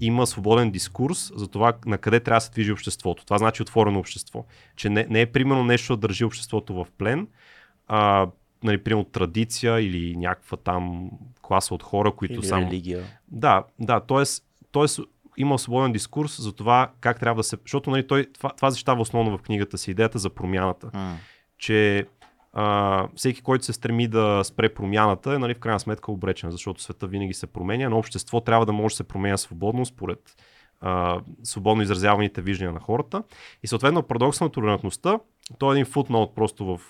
има 0.00 0.26
свободен 0.26 0.70
дискурс 0.70 1.32
за 1.36 1.48
това 1.48 1.72
на 1.86 1.98
къде 1.98 2.20
трябва 2.20 2.36
да 2.36 2.40
се 2.40 2.50
движи 2.50 2.72
обществото. 2.72 3.24
Това 3.24 3.38
значи 3.38 3.62
отворено 3.62 3.98
общество. 3.98 4.44
Че 4.76 4.90
не, 4.90 5.06
не 5.10 5.20
е 5.20 5.26
примерно 5.26 5.64
нещо 5.64 5.96
да 5.96 6.00
държи 6.00 6.24
обществото 6.24 6.74
в 6.74 6.86
плен, 6.98 7.28
а, 7.88 8.26
нали, 8.62 8.84
примерно 8.84 9.04
традиция 9.04 9.80
или 9.80 10.16
някаква 10.16 10.56
там 10.56 11.10
класа 11.42 11.74
от 11.74 11.82
хора, 11.82 12.12
които 12.12 12.34
Или 12.34 12.44
само... 12.44 12.66
религия. 12.66 13.04
Да, 13.28 13.64
да, 13.78 14.00
т.е. 14.00 14.86
има 15.36 15.58
свободен 15.58 15.92
дискурс 15.92 16.42
за 16.42 16.52
това 16.52 16.90
как 17.00 17.20
трябва 17.20 17.40
да 17.40 17.44
се... 17.44 17.56
Защото 17.62 17.90
нали, 17.90 18.06
той, 18.06 18.26
това, 18.32 18.50
това 18.50 18.70
защитава 18.70 19.00
основно 19.00 19.38
в 19.38 19.42
книгата 19.42 19.78
си, 19.78 19.90
идеята 19.90 20.18
за 20.18 20.30
промяната. 20.30 20.90
М. 20.94 21.16
Че 21.58 22.06
а, 22.52 23.08
всеки, 23.14 23.42
който 23.42 23.64
се 23.64 23.72
стреми 23.72 24.08
да 24.08 24.40
спре 24.44 24.74
промяната, 24.74 25.34
е 25.34 25.38
нали, 25.38 25.54
в 25.54 25.58
крайна 25.58 25.80
сметка 25.80 26.12
обречен, 26.12 26.50
защото 26.50 26.82
света 26.82 27.06
винаги 27.06 27.34
се 27.34 27.46
променя, 27.46 27.88
но 27.88 27.98
общество 27.98 28.40
трябва 28.40 28.66
да 28.66 28.72
може 28.72 28.92
да 28.92 28.96
се 28.96 29.04
променя 29.04 29.36
свободно 29.36 29.86
според 29.86 30.36
а, 30.80 31.20
свободно 31.42 31.82
изразяваните 31.82 32.42
виждания 32.42 32.72
на 32.72 32.80
хората. 32.80 33.22
И 33.62 33.66
съответно 33.66 34.02
парадокс 34.02 34.40
на 34.40 34.50
толерантността, 34.50 35.18
то 35.58 35.72
е 35.72 35.74
един 35.74 35.84
футнот 35.84 36.34
просто 36.34 36.64
в 36.64 36.80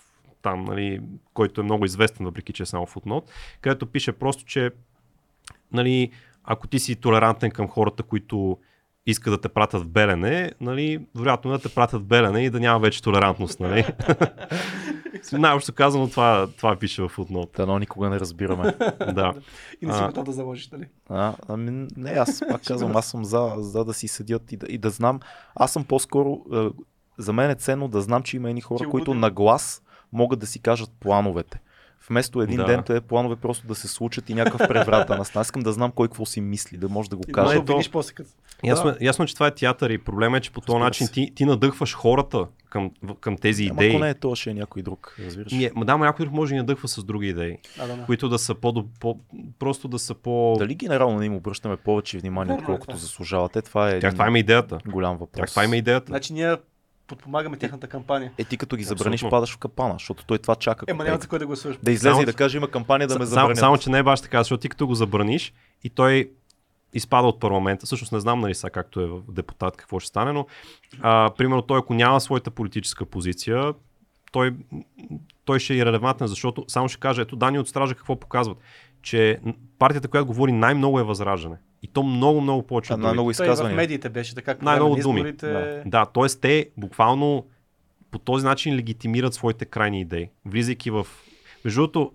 там, 0.42 0.64
нали, 0.64 1.00
който 1.34 1.60
е 1.60 1.64
много 1.64 1.84
известен, 1.84 2.26
въпреки 2.26 2.52
че 2.52 2.62
е 2.62 2.66
само 2.66 2.86
футнот, 2.86 3.30
където 3.60 3.86
пише 3.86 4.12
просто, 4.12 4.44
че 4.44 4.70
нали, 5.72 6.10
ако 6.44 6.66
ти 6.66 6.78
си 6.78 6.96
толерантен 6.96 7.50
към 7.50 7.68
хората, 7.68 8.02
които 8.02 8.58
искат 9.06 9.32
да 9.32 9.40
те 9.40 9.48
пратят 9.48 9.82
в 9.82 9.88
Белене, 9.88 10.52
нали, 10.60 11.06
вероятно 11.16 11.50
да 11.50 11.58
те 11.58 11.68
пратят 11.68 12.00
в 12.00 12.04
Белене 12.04 12.44
и 12.44 12.50
да 12.50 12.60
няма 12.60 12.80
вече 12.80 13.02
толерантност. 13.02 13.60
Нали? 13.60 13.86
Най-общо 15.32 15.72
казано 15.72 16.08
това, 16.08 16.48
това 16.56 16.76
пише 16.76 17.02
в 17.02 17.08
футнот. 17.08 17.50
Дано 17.56 17.78
никога 17.78 18.10
не 18.10 18.20
разбираме. 18.20 18.74
Да. 19.12 19.34
И 19.80 19.86
не 19.86 19.92
си 19.92 20.00
готов 20.02 20.24
да 20.24 20.32
заложиш, 20.32 20.70
нали? 20.70 20.86
А, 21.08 21.34
ами, 21.48 21.88
не, 21.96 22.10
аз 22.10 22.42
пак 22.48 22.64
казвам, 22.64 22.96
аз 22.96 23.06
съм 23.06 23.24
за, 23.24 23.52
за 23.56 23.84
да 23.84 23.94
си 23.94 24.08
седят 24.08 24.52
и 24.52 24.56
да, 24.56 24.66
и 24.66 24.78
да 24.78 24.90
знам. 24.90 25.20
Аз 25.54 25.72
съм 25.72 25.84
по-скоро, 25.84 26.44
е, 26.52 26.68
за 27.18 27.32
мен 27.32 27.50
е 27.50 27.54
ценно 27.54 27.88
да 27.88 28.00
знам, 28.00 28.22
че 28.22 28.36
има 28.36 28.48
едни 28.48 28.60
хора, 28.60 28.88
които 28.88 29.14
на 29.14 29.30
глас 29.30 29.81
могат 30.12 30.38
да 30.38 30.46
си 30.46 30.58
кажат 30.60 30.90
плановете. 31.00 31.60
Вместо 32.08 32.42
един 32.42 32.56
Да. 32.56 32.64
ден 32.64 32.82
те 32.82 33.00
планове 33.00 33.36
просто 33.36 33.66
да 33.66 33.74
се 33.74 33.88
случат 33.88 34.30
и 34.30 34.34
някакъв 34.34 34.68
преврат 34.68 35.08
да 35.08 35.16
настане. 35.16 35.40
Аз 35.40 35.46
Искам 35.46 35.62
да 35.62 35.72
знам 35.72 35.90
кой 35.90 36.08
какво 36.08 36.26
си 36.26 36.40
мисли, 36.40 36.76
да 36.76 36.88
може 36.88 37.10
да 37.10 37.16
го 37.16 37.22
каже. 37.32 37.54
да 37.54 37.60
обвиниш 37.60 37.90
после 37.90 38.14
като... 38.14 38.30
Ясно, 38.64 38.94
ясно, 39.00 39.26
че 39.26 39.34
това 39.34 39.46
е 39.46 39.50
театър 39.50 39.90
и 39.90 39.98
проблема 39.98 40.36
е, 40.36 40.40
че 40.40 40.50
по 40.52 40.60
този 40.60 40.78
начин 40.78 41.08
ти, 41.12 41.32
ти 41.34 41.44
надъхваш 41.44 41.94
хората 41.94 42.46
към, 42.70 42.90
към 43.20 43.36
тези 43.36 43.62
Ама 43.64 43.74
идеи. 43.74 43.90
ако 43.90 44.04
не 44.04 44.10
е 44.10 44.14
то, 44.14 44.34
ще 44.34 44.50
е 44.50 44.54
някой 44.54 44.82
друг, 44.82 45.16
разбираш. 45.20 45.52
Ма 45.74 45.84
да, 45.84 45.96
ма 45.96 46.04
някой 46.04 46.26
друг 46.26 46.34
може 46.34 46.54
да 46.54 46.58
надъхва 46.58 46.88
с 46.88 47.04
други 47.04 47.28
идеи, 47.28 47.58
А, 47.78 47.86
да, 47.86 47.96
да. 47.96 48.04
които 48.04 48.28
да 48.28 48.38
са 48.38 48.54
по, 48.54 48.84
по 49.00 49.18
просто 49.58 49.88
да 49.88 49.98
са 49.98 50.14
по... 50.14 50.56
Дали 50.58 50.74
генерално 50.74 51.18
не 51.18 51.26
им 51.26 51.34
обръщаме 51.34 51.76
повече 51.76 52.18
внимание, 52.18 52.52
е 52.52 52.56
отколкото 52.56 52.86
това. 52.86 52.98
заслужават? 52.98 53.56
Е, 53.56 53.62
това 53.62 53.90
е 53.90 53.98
Тях 54.00 54.12
това 54.12 54.26
има 54.28 54.38
идеята. 54.38 54.78
голям 54.86 55.12
въпрос. 55.12 55.40
Тях 55.40 55.50
това 55.50 55.64
има 55.64 55.76
идеята. 55.76 56.06
Значи 56.06 56.32
ние 56.32 56.56
подпомагаме 57.16 57.56
тяхната 57.56 57.86
кампания. 57.86 58.32
Е, 58.38 58.44
ти 58.44 58.56
като 58.56 58.76
ги 58.76 58.84
забраниш, 58.84 59.18
Абсолютно. 59.18 59.36
падаш 59.36 59.54
в 59.54 59.58
капана, 59.58 59.92
защото 59.92 60.24
той 60.24 60.38
това 60.38 60.54
чака. 60.54 60.84
Ема 60.88 61.04
няма 61.04 61.18
за 61.20 61.28
кой 61.28 61.38
да 61.38 61.46
гласуваш. 61.46 61.76
Да 61.82 61.90
излезе 61.92 62.10
Само- 62.12 62.22
и 62.22 62.26
да 62.26 62.32
каже, 62.32 62.56
има 62.58 62.68
кампания 62.68 63.08
да 63.08 63.14
ме 63.18 63.26
Само, 63.26 63.30
забранят. 63.30 63.58
само, 63.58 63.78
че 63.78 63.90
не 63.90 63.98
е 63.98 64.02
баш 64.02 64.20
така, 64.20 64.38
защото 64.38 64.60
ти 64.60 64.68
като 64.68 64.86
го 64.86 64.94
забраниш 64.94 65.52
и 65.84 65.90
той 65.90 66.30
изпада 66.94 67.28
от 67.28 67.40
парламента. 67.40 67.86
Всъщност 67.86 68.12
не 68.12 68.20
знам 68.20 68.40
нали 68.40 68.54
сега 68.54 68.70
както 68.70 69.00
е 69.00 69.06
в 69.06 69.20
депутат 69.32 69.76
какво 69.76 70.00
ще 70.00 70.08
стане, 70.08 70.32
но 70.32 70.46
а, 71.00 71.30
примерно 71.36 71.62
той 71.62 71.78
ако 71.78 71.94
няма 71.94 72.20
своята 72.20 72.50
политическа 72.50 73.04
позиция, 73.04 73.74
той, 74.32 74.54
той 75.44 75.58
ще 75.58 75.78
е 75.78 75.84
релевантен, 75.86 76.26
защото 76.26 76.64
само 76.68 76.88
ще 76.88 77.00
каже, 77.00 77.22
ето 77.22 77.36
данни 77.36 77.58
от 77.58 77.68
стража 77.68 77.94
какво 77.94 78.16
показват, 78.20 78.58
че 79.02 79.38
партията, 79.78 80.08
която 80.08 80.26
говори 80.26 80.52
най-много 80.52 81.00
е 81.00 81.04
възраждане. 81.04 81.56
И 81.82 81.88
то 81.88 82.02
много, 82.02 82.40
много 82.40 82.62
повече 82.62 82.92
А, 82.92 82.96
от 82.96 83.00
най-много 83.00 83.26
другите. 83.26 83.36
Той 83.36 83.46
и 83.46 83.48
в 83.48 83.50
изказвания. 83.50 83.76
медиите 83.76 84.08
беше 84.08 84.34
така. 84.34 84.56
Най-много 84.62 84.96
думи. 84.96 85.20
изборите- 85.20 85.46
Да. 85.46 85.82
Да, 85.86 86.06
т.е. 86.06 86.40
те 86.40 86.70
буквално 86.76 87.46
по 88.10 88.18
този 88.18 88.44
начин 88.44 88.76
легитимират 88.76 89.34
своите 89.34 89.64
крайни 89.64 90.00
идеи, 90.00 90.28
влизайки 90.44 90.90
в... 90.90 91.06
Между 91.64 91.80
другото, 91.80 92.12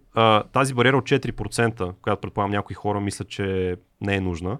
тази 0.53 0.73
бариера 0.73 0.97
от 0.97 1.03
4%, 1.03 1.93
която 1.93 2.21
предполагам 2.21 2.51
някои 2.51 2.73
хора 2.73 2.99
мислят, 2.99 3.29
че 3.29 3.75
не 4.01 4.15
е 4.15 4.21
нужна, 4.21 4.57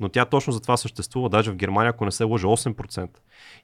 но 0.00 0.08
тя 0.08 0.24
точно 0.24 0.52
за 0.52 0.60
това 0.60 0.76
съществува, 0.76 1.28
даже 1.28 1.50
в 1.50 1.56
Германия, 1.56 1.90
ако 1.90 2.04
не 2.04 2.10
се 2.10 2.24
лъжа, 2.24 2.46
8%. 2.46 3.08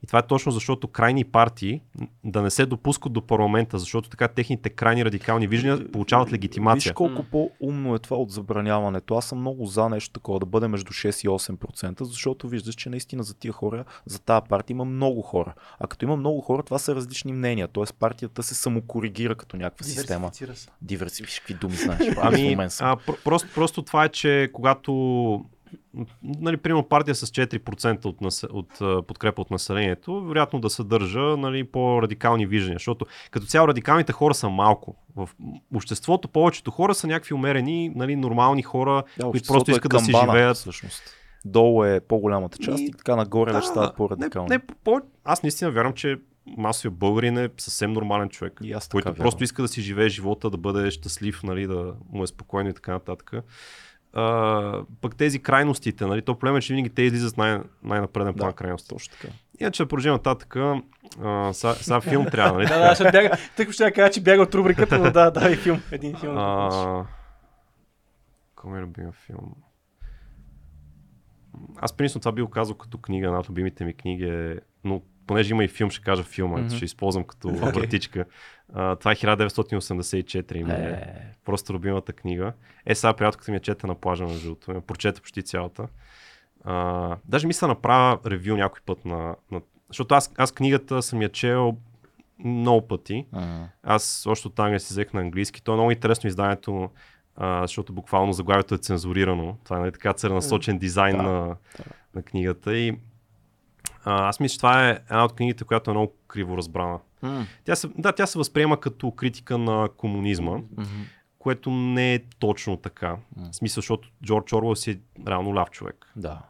И 0.02 0.06
това 0.06 0.18
е 0.18 0.26
точно 0.26 0.52
защото 0.52 0.88
крайни 0.88 1.24
партии 1.24 1.80
да 2.24 2.42
не 2.42 2.50
се 2.50 2.66
допускат 2.66 3.12
до 3.12 3.26
парламента, 3.26 3.78
защото 3.78 4.08
така 4.08 4.28
техните 4.28 4.70
крайни 4.70 5.04
радикални 5.04 5.46
виждания 5.46 5.92
получават 5.92 6.32
легитимация. 6.32 6.90
Виж 6.90 6.92
колко 6.92 7.22
по-умно 7.22 7.94
е 7.94 7.98
това 7.98 8.16
от 8.16 8.30
забраняването. 8.30 9.14
Аз 9.14 9.26
съм 9.26 9.38
много 9.38 9.66
за 9.66 9.88
нещо 9.88 10.12
такова, 10.12 10.40
да 10.40 10.46
бъде 10.46 10.68
между 10.68 10.92
6 10.92 11.24
и 11.24 11.28
8%, 11.28 12.02
защото 12.02 12.48
виждаш, 12.48 12.74
че 12.74 12.88
наистина 12.88 13.22
за 13.22 13.34
тия 13.34 13.52
хора, 13.52 13.84
за 14.06 14.18
тази 14.18 14.48
партия 14.48 14.74
има 14.74 14.84
много 14.84 15.22
хора. 15.22 15.54
А 15.78 15.86
като 15.86 16.04
има 16.04 16.16
много 16.16 16.40
хора, 16.40 16.62
това 16.62 16.78
са 16.78 16.94
различни 16.94 17.32
мнения. 17.32 17.68
Тоест 17.68 17.94
партията 17.94 18.42
се 18.42 18.54
самокоригира 18.54 19.34
като 19.34 19.56
някаква 19.56 19.84
система. 19.84 20.18
Диверсифицира 20.26 20.56
се. 20.56 20.68
Диверси, 20.82 21.22
виж 21.22 21.38
какви 21.38 21.54
думи 21.54 21.76
знаеш. 21.76 22.14
Ами, 22.22 22.54
а, 22.54 22.96
про- 22.96 23.22
просто, 23.24 23.48
просто 23.54 23.82
това 23.82 24.04
е, 24.04 24.08
че 24.08 24.50
когато 24.52 25.44
нали, 26.22 26.56
примерно 26.56 26.88
партия 26.88 27.14
с 27.14 27.26
4% 27.26 28.04
от, 28.04 28.20
нас, 28.20 28.46
от 28.50 28.68
подкрепа 29.06 29.42
от 29.42 29.50
населението, 29.50 30.24
вероятно 30.24 30.60
да 30.60 30.70
съдържа 30.70 31.20
нали, 31.20 31.64
по-радикални 31.64 32.46
виждания, 32.46 32.78
защото 32.78 33.06
като 33.30 33.46
цяло 33.46 33.68
радикалните 33.68 34.12
хора 34.12 34.34
са 34.34 34.48
малко. 34.48 34.96
В 35.16 35.28
обществото 35.74 36.28
повечето 36.28 36.70
хора 36.70 36.94
са 36.94 37.06
някакви 37.06 37.34
умерени, 37.34 37.92
нали, 37.94 38.16
нормални 38.16 38.62
хора, 38.62 39.02
Да, 39.18 39.30
които 39.30 39.46
просто 39.46 39.70
е 39.70 39.74
искат 39.74 39.90
да 39.90 40.00
си 40.00 40.12
камбана, 40.12 40.32
живеят. 40.32 40.56
Всъщност. 40.56 41.02
Долу 41.44 41.84
е 41.84 42.00
по-голямата 42.00 42.58
част 42.58 42.80
и, 42.80 42.84
И- 42.84 42.90
така 42.90 43.16
нагоре 43.16 43.52
Да, 43.52 43.58
вече 43.58 43.68
стават 43.68 43.90
не, 43.90 43.96
по-радикални. 43.96 44.48
не, 44.50 44.58
по, 44.84 45.00
аз 45.24 45.42
наистина 45.42 45.70
вярвам, 45.70 45.92
че 45.92 46.16
масовия 46.46 46.90
българин 46.90 47.38
е 47.38 47.48
съвсем 47.56 47.92
нормален 47.92 48.28
човек, 48.28 48.60
И 48.62 48.72
аз 48.72 48.88
който 48.88 49.08
вярвам. 49.08 49.22
просто 49.22 49.44
иска 49.44 49.62
да 49.62 49.68
си 49.68 49.80
живее 49.82 50.08
живота, 50.08 50.50
да 50.50 50.56
бъде 50.56 50.90
щастлив, 50.90 51.42
нали, 51.42 51.66
да 51.66 51.94
му 52.12 52.22
е 52.22 52.26
спокойно 52.26 52.70
и 52.70 52.74
така 52.74 52.92
нататък. 52.92 53.32
А, 54.14 54.82
пък 55.00 55.16
тези 55.16 55.42
крайностите, 55.42 56.06
нали, 56.06 56.22
то 56.22 56.38
проблем 56.38 56.56
е, 56.56 56.60
че 56.60 56.74
винаги 56.74 56.90
те 56.90 57.02
излизат 57.02 57.36
най- 57.36 57.60
най-напреден 57.82 58.34
план 58.34 58.50
Да. 58.50 58.56
крайности. 58.56 58.88
Точно 58.88 59.12
така. 59.12 59.28
Иначе 59.60 59.82
да 59.82 59.88
продължим 59.88 60.12
нататък. 60.12 60.56
Сега 61.52 62.00
филм 62.00 62.26
трябва, 62.26 62.58
нали? 62.58 62.66
Да, 62.68 62.78
да, 62.78 62.94
ще 62.94 63.04
бяга. 63.04 63.30
Тъй 63.56 63.70
ще 63.70 63.92
кажа, 63.92 64.12
че 64.12 64.22
бяга 64.22 64.42
от 64.42 64.54
рубриката, 64.54 64.98
но 64.98 65.10
да, 65.10 65.30
да, 65.30 65.50
и 65.50 65.56
филм. 65.56 65.82
Един 65.92 66.16
филм. 66.16 66.38
А, 66.38 67.06
Кой 68.56 68.72
ми 68.72 68.78
е 68.78 68.82
любим 68.82 69.12
филм? 69.26 69.54
Аз 71.76 71.92
принципно 71.92 72.20
това 72.20 72.32
би 72.32 72.42
го 72.42 72.50
казал 72.50 72.76
като 72.76 72.98
книга, 72.98 73.26
една 73.26 73.38
от 73.38 73.48
любимите 73.50 73.84
ми 73.84 73.94
книги 73.94 74.24
е, 74.24 74.56
но 74.84 75.02
понеже 75.26 75.50
има 75.50 75.64
и 75.64 75.68
филм, 75.68 75.90
ще 75.90 76.02
кажа 76.02 76.22
филма, 76.22 76.58
Мгм. 76.58 76.68
ще 76.68 76.84
използвам 76.84 77.24
като 77.24 77.48
Окей. 77.62 77.72
вратичка. 77.72 78.24
А, 78.72 78.96
това 78.96 79.12
е 79.12 79.14
1984 79.14 80.62
ми 80.62 80.72
е. 80.72 80.74
Е, 80.74 81.02
Просто 81.44 81.72
любимата 81.74 82.12
книга. 82.12 82.52
Е, 82.86 82.94
сега 82.94 83.12
приятелката 83.12 83.50
ми 83.50 83.56
я 83.56 83.60
чете 83.60 83.86
на 83.86 83.94
плажа, 83.94 84.24
между 84.24 84.40
другото. 84.48 84.72
Я 84.72 84.80
прочета 84.80 85.20
почти 85.20 85.42
цялата. 85.42 85.88
А, 86.64 87.16
даже 87.24 87.46
мисля 87.46 87.68
направя 87.68 88.18
ревю 88.26 88.56
някой 88.56 88.80
път 88.86 89.04
на... 89.04 89.36
на... 89.50 89.60
Защото 89.88 90.14
аз, 90.14 90.32
аз 90.38 90.52
книгата 90.52 91.02
съм 91.02 91.22
я 91.22 91.28
чел 91.28 91.76
много 92.44 92.88
пъти. 92.88 93.26
м, 93.32 93.68
Аз 93.82 94.26
още 94.26 94.48
от 94.48 94.58
Англия 94.58 94.80
си 94.80 94.92
взех 94.92 95.12
на 95.12 95.20
английски. 95.20 95.62
То 95.62 95.72
е 95.72 95.76
много 95.76 95.90
интересно 95.90 96.28
изданието, 96.28 96.90
а, 97.36 97.60
защото 97.62 97.92
буквално 97.92 98.32
заглавието 98.32 98.74
е 98.74 98.78
цензурирано. 98.78 99.56
Това 99.64 99.76
е 99.76 99.80
нали, 99.80 99.92
така 99.92 100.12
целенасочен 100.12 100.78
дизайн 100.78 101.16
Да, 101.16 101.22
на, 101.22 101.30
да. 101.48 101.56
на 102.14 102.22
книгата. 102.22 102.76
И 102.76 102.96
а, 104.05 104.28
аз 104.28 104.41
мисля, 104.41 104.52
че 104.52 104.58
това 104.58 104.89
е 104.89 104.91
една 104.91 105.24
от 105.24 105.33
книгите, 105.33 105.65
която 105.65 105.91
е 105.91 105.94
много 105.94 106.12
криво 106.26 106.57
разбрана. 106.57 106.99
Тя 107.65 107.76
се, 107.76 107.89
да, 107.99 108.12
тя 108.12 108.26
се 108.26 108.39
възприема 108.39 108.81
като 108.81 109.10
критика 109.10 109.58
на 109.58 109.89
комунизма, 109.97 110.58
което 111.39 111.70
не 111.70 112.15
е 112.15 112.18
точно 112.39 112.76
така. 112.76 113.16
М. 113.36 113.49
В 113.52 113.57
смисъл, 113.57 113.81
защото 113.81 114.08
Джордж 114.24 114.52
Орвел 114.52 114.74
си 114.74 114.91
е 114.91 114.99
реално 115.28 115.55
ляв 115.55 115.70
човек. 115.70 116.12
Да. 116.16 116.42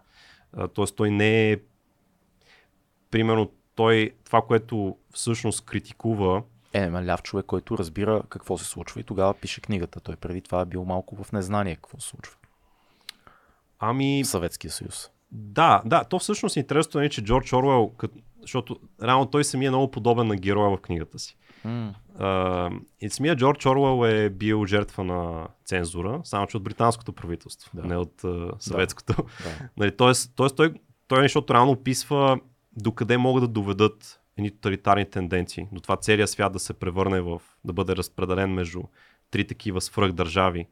А, 0.53 0.69
Тоест 0.69 0.97
той 0.97 1.11
не 1.11 1.53
е... 1.53 1.57
Примерно 3.11 3.51
той, 3.75 4.11
това, 4.25 4.43
което 4.43 4.97
всъщност 5.13 5.65
критикува, 5.65 6.43
Е, 6.73 6.91
ма 6.91 7.05
ляв 7.05 7.23
човек, 7.23 7.47
който 7.47 7.79
разбира 7.79 8.23
какво 8.29 8.59
се 8.59 8.65
случва 8.65 9.01
и 9.01 9.05
тогава 9.05 9.35
пише 9.35 9.61
книгата. 9.61 10.01
Той 10.01 10.17
преди 10.17 10.41
това 10.41 10.61
е 10.61 10.65
бил 10.65 10.85
малко 10.85 11.25
в 11.25 11.33
незнание 11.33 11.75
какво 11.75 12.01
се 12.01 12.09
случва 12.09 12.37
ами 13.89 14.25
в 14.25 14.27
Съветския 14.27 14.71
съюз. 14.71 15.11
Да, 15.35 15.83
да, 15.87 16.05
то 16.05 16.19
всъщност 16.19 16.57
интересното 16.57 17.01
е, 17.01 17.09
че 17.09 17.25
Джордж 17.25 17.53
Орвел, 17.53 17.93
защото 18.41 18.81
реално 19.03 19.27
той 19.27 19.45
самия 19.45 19.67
е 19.67 19.71
много 19.71 19.91
подобен 19.91 20.27
на 20.27 20.37
героя 20.37 20.77
в 20.77 20.81
книгата 20.81 21.19
си. 21.19 21.37
М, 21.65 21.95
Uh, 22.21 22.81
и 23.01 23.11
самия 23.11 23.37
Джордж 23.37 23.67
Орвел 23.67 24.07
е 24.07 24.31
бил 24.31 24.67
жертва 24.67 25.05
на 25.05 25.49
цензура, 25.65 26.21
само 26.25 26.47
че 26.47 26.57
от 26.57 26.63
британското 26.63 27.13
правителство, 27.13 27.71
Да. 27.75 27.83
не 27.83 27.97
от 27.97 28.23
uh, 28.23 28.53
съветското. 28.59 29.15
Да. 29.17 29.69
нали, 29.77 29.97
тоест, 29.97 30.33
тоест 30.37 30.57
той, 30.57 30.75
той 31.09 31.23
защото 31.23 31.55
реално 31.55 31.73
описва 31.73 32.41
докъде 32.77 33.17
могат 33.19 33.43
да 33.45 33.49
доведат 33.49 34.21
едни 34.37 34.51
тоталитарни 34.51 35.11
тенденции. 35.11 35.69
До 35.73 35.81
това 35.81 35.97
целият 35.97 36.31
свят 36.31 36.53
да 36.53 36.59
се 36.59 36.75
превърне 36.75 37.21
в, 37.21 37.43
да 37.65 37.73
бъде 37.73 37.97
разпределен 37.97 38.51
между 38.51 38.83
три 39.31 39.47
такива 39.47 39.81
свръхдържави, 39.81 40.67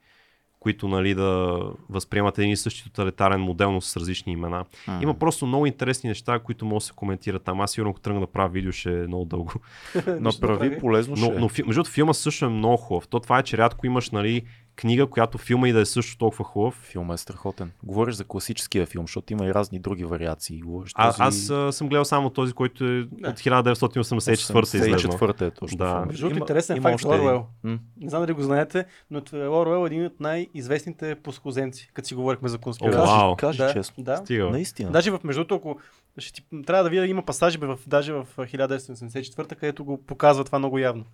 които 0.63 0.89
нали, 0.89 1.15
да 1.15 1.61
възприемат 1.91 2.39
един 2.39 2.51
и 2.51 2.57
същи 2.57 2.85
тоталитарен 2.85 3.41
модел, 3.41 3.73
но 3.73 3.81
с 3.81 3.97
различни 3.97 4.33
имена. 4.33 4.65
М. 4.89 4.99
Има 5.03 5.15
просто 5.15 5.47
много 5.47 5.67
интересни 5.67 6.09
неща, 6.09 6.39
които 6.39 6.65
може 6.65 6.83
да 6.83 6.87
се 6.87 6.93
коментират 6.93 7.43
там. 7.43 7.61
Аз 7.61 7.73
сигурно, 7.73 7.91
ако 7.91 8.01
тръгна 8.01 8.21
да 8.21 8.27
правя 8.27 8.49
видео, 8.49 8.73
ще 8.73 9.03
е 9.03 9.07
много 9.07 9.25
дълго. 9.25 9.53
Направи 10.07 10.79
полезно 10.79 11.15
Но, 11.19 11.31
но 11.41 11.49
фи- 11.49 11.67
между 11.67 11.83
другото, 11.83 11.91
филма 11.91 12.13
също 12.13 12.45
е 12.45 12.49
много 12.49 12.77
хубав. 12.77 13.09
То 13.09 13.21
това 13.21 13.39
е, 13.39 13.43
че 13.43 13.59
рядко 13.59 13.87
имаш 13.87 14.11
нали, 14.11 14.43
книга, 14.77 15.07
която 15.07 15.39
филма 15.39 15.69
и 15.69 15.73
да 15.73 15.81
е 15.81 15.85
също 15.85 16.19
толкова 16.19 16.45
хубав. 16.45 16.75
Филма 16.75 17.15
е 17.15 17.17
страхотен. 17.17 17.73
Говориш 17.83 18.15
за 18.15 18.25
класическия 18.25 18.87
филм, 18.87 19.05
защото 19.07 19.33
има 19.33 19.47
и 19.47 19.55
разни 19.55 19.79
други 19.79 20.05
вариации. 20.05 20.61
Говориш 20.61 20.93
А, 20.95 21.09
този... 21.11 21.23
аз 21.23 21.51
а, 21.51 21.73
съм 21.73 21.89
гледал 21.89 22.05
само 22.05 22.31
този, 22.31 22.53
който 22.53 22.85
е 22.85 23.01
от 23.01 23.09
1984 23.21 24.75
излезно. 24.75 25.13
84 25.13 25.41
е 25.41 25.51
точно. 25.51 25.79
Да. 25.79 25.87
филма. 25.87 26.05
Между 26.07 26.27
другото, 26.29 26.39
интересен 26.43 26.77
има 26.77 26.91
факт. 26.91 27.05
Оруел. 27.05 27.47
М, 27.65 27.79
Не 28.01 28.11
знам 28.11 28.23
дали 28.23 28.33
го 28.33 28.43
знаете, 28.43 28.85
но 29.11 29.23
Оруел 29.33 29.85
е 29.85 29.87
един 29.87 30.07
от 30.07 30.21
най-известните 30.21 31.15
посхозенци, 31.15 31.91
като 31.95 32.09
си 32.09 32.15
говорихме 32.15 32.49
за 32.49 32.59
конспирация. 32.59 33.01
вау. 33.03 33.37
Кажи, 33.37 33.59
да, 33.59 33.65
кажи 33.65 33.75
честно. 33.79 34.05
Да. 34.05 34.17
Стига. 34.17 34.51
Наистина. 34.51 34.91
Даже 34.91 35.11
в 35.11 35.21
между 35.25 35.45
другото, 35.45 35.55
ако 35.55 35.81
ще 36.19 36.33
ти, 36.33 36.43
трябва 36.67 36.85
да 36.85 36.91
видя, 36.91 37.07
има 37.07 37.23
пасажи 37.23 37.59
бе, 37.59 37.67
в, 37.67 37.79
даже 37.87 38.13
в 38.13 38.27
1974, 38.37 39.55
където 39.55 39.85
го 39.85 40.03
показва 40.07 40.45
това 40.45 40.59
много 40.59 40.79
явно. 40.79 41.05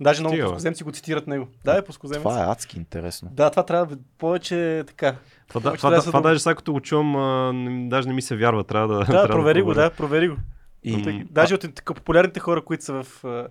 Даже 0.00 0.20
много 0.20 0.36
поскоземци 0.40 0.84
го 0.84 0.92
цитират 0.92 1.26
него. 1.26 1.48
Да, 1.64 1.76
е 1.76 1.82
поскоземец. 1.82 2.22
Това 2.22 2.40
е 2.40 2.46
адски 2.46 2.78
интересно. 2.78 3.28
Да, 3.32 3.50
това 3.50 3.62
трябва 3.62 3.96
повече 4.18 4.84
така. 4.86 5.16
Това, 5.48 5.60
Повече 5.60 5.78
това, 5.78 5.90
трябва 5.90 5.96
да, 5.96 6.06
това 6.06 6.20
даже 6.20 6.40
сега 6.40 6.54
като 6.54 6.72
го 6.72 6.80
чувам, 6.80 7.16
а, 7.16 7.52
не- 7.52 7.88
даже 7.88 8.08
не 8.08 8.14
ми 8.14 8.22
се 8.22 8.36
вярва. 8.36 8.64
Трябва 8.64 8.88
да. 8.88 8.98
Да, 8.98 9.04
трябва 9.04 9.28
провери 9.28 9.62
го, 9.62 9.74
да, 9.74 9.90
провери 9.90 10.28
го. 10.28 10.36
И, 10.84 11.02
Тъй- 11.02 11.24
Даже 11.30 11.54
от 11.54 11.60
така 11.60 11.94
популярните 11.94 12.40
хора, 12.40 12.62
които 12.62 12.84
са 12.84 12.92
в... 12.94 13.24
а, 13.24 13.48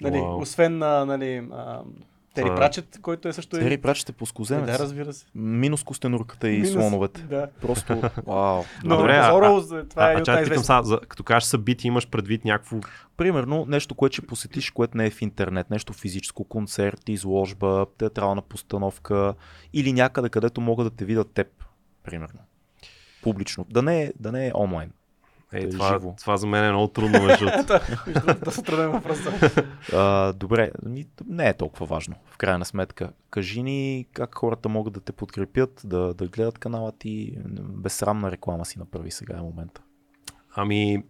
Нали, 0.00 0.18
освен 0.20 0.78
на 0.78 1.06
нали, 1.06 1.48
а, 1.52 1.80
Тери 2.36 2.46
Това- 2.46 2.56
Прачет, 2.56 2.98
който 3.02 3.28
е 3.28 3.32
също... 3.32 3.58
Тери 3.58 3.74
е... 3.74 3.78
прачете 3.78 4.12
по 4.12 4.22
Е, 4.22 4.26
скоземец. 4.26 4.66
да, 4.66 4.78
разбира 4.78 5.12
се. 5.12 5.26
Минус 5.34 5.82
костенурката 5.82 6.48
и 6.48 6.52
Минус- 6.52 6.72
слоновете. 6.72 7.20
Да. 7.20 7.48
Просто, 7.60 8.00
вау. 8.26 8.62
Но 8.84 8.96
добре, 8.96 9.12
а- 9.14 9.34
Орел, 9.34 9.62
това 9.84 10.02
А, 10.04 10.10
е 10.10 10.14
а 10.14 10.22
чай 10.22 10.44
питам 10.44 10.58
сега, 10.58 10.82
за, 10.82 11.00
като 11.00 11.22
кажеш 11.24 11.46
събитие, 11.46 11.88
имаш 11.88 12.08
предвид 12.08 12.44
някакво... 12.44 12.76
Примерно 13.16 13.64
нещо, 13.68 13.94
което 13.94 14.12
ще 14.12 14.26
посетиш, 14.26 14.70
което 14.70 14.96
не 14.96 15.06
е 15.06 15.10
в 15.10 15.22
интернет, 15.22 15.70
нещо 15.70 15.92
физическо, 15.92 16.44
концерт, 16.44 17.08
изложба, 17.08 17.86
театрална 17.98 18.42
постановка 18.42 19.34
или 19.72 19.92
някъде, 19.92 20.28
където 20.28 20.60
могат 20.60 20.86
да 20.86 20.90
те 20.90 21.04
видят 21.04 21.30
теб, 21.30 21.46
примерно. 22.04 22.38
Публично. 23.22 23.66
Да 23.70 23.82
не 23.82 24.02
е, 24.02 24.12
да 24.20 24.32
не 24.32 24.46
е 24.46 24.52
онлайн. 24.54 24.90
Е, 25.56 25.60
Да 25.60 25.66
е 25.66 25.70
това, 25.70 25.88
живо. 25.88 26.14
това 26.20 26.36
за 26.36 26.46
мен 26.46 26.64
е 26.64 26.70
много 26.70 26.88
трудно, 26.88 27.22
между 27.22 27.46
другото, 27.46 27.74
доста 28.44 28.62
труден 28.62 28.90
въпрос. 28.90 29.18
да. 29.90 30.32
Добре, 30.32 30.70
не 31.28 31.48
е 31.48 31.54
толкова 31.54 31.86
важно. 31.86 32.14
В 32.30 32.36
крайна 32.36 32.64
сметка, 32.64 33.12
кажи 33.30 33.62
ни 33.62 34.06
как 34.12 34.34
хората 34.34 34.68
могат 34.68 34.92
да 34.92 35.00
те 35.00 35.12
подкрепят, 35.12 35.80
да, 35.84 36.14
да 36.14 36.26
гледат 36.26 36.58
канала 36.58 36.92
ти. 36.98 37.38
Безсрамна 37.58 38.30
реклама 38.30 38.64
си 38.64 38.78
направи 38.78 39.10
сега 39.10 39.36
е 39.38 39.42
момента. 39.42 39.82
Ами, 40.54 41.02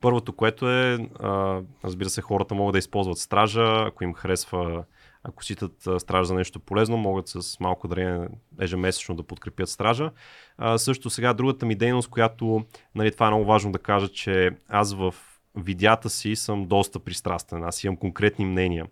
първото, 0.00 0.32
което 0.32 0.70
е, 0.70 1.08
а, 1.20 1.60
разбира 1.84 2.08
се, 2.08 2.20
хората 2.22 2.54
могат 2.54 2.72
да 2.72 2.78
използват 2.78 3.18
стража, 3.18 3.84
ако 3.86 4.04
им 4.04 4.14
харесва, 4.14 4.84
ако 5.28 5.44
считат 5.44 5.86
а, 5.86 6.00
стража 6.00 6.24
за 6.24 6.34
нещо 6.34 6.60
полезно, 6.60 6.96
могат 6.96 7.28
с 7.28 7.60
малко 7.60 7.88
дарение 7.88 8.28
ежемесечно 8.60 9.14
да 9.14 9.22
подкрепят 9.22 9.68
стража. 9.68 10.10
А, 10.58 10.78
също 10.78 11.10
сега 11.10 11.32
другата 11.32 11.66
ми 11.66 11.74
дейност, 11.74 12.08
която, 12.08 12.64
нали, 12.94 13.12
това 13.12 13.26
е 13.26 13.30
много 13.30 13.44
важно 13.44 13.72
да 13.72 13.78
кажа, 13.78 14.08
че 14.08 14.50
аз 14.68 14.94
в 14.94 15.14
видеята 15.54 16.10
си 16.10 16.36
съм 16.36 16.66
доста 16.66 16.98
пристрастен, 16.98 17.64
аз 17.64 17.84
имам 17.84 17.96
конкретни 17.96 18.44
мнения. 18.44 18.86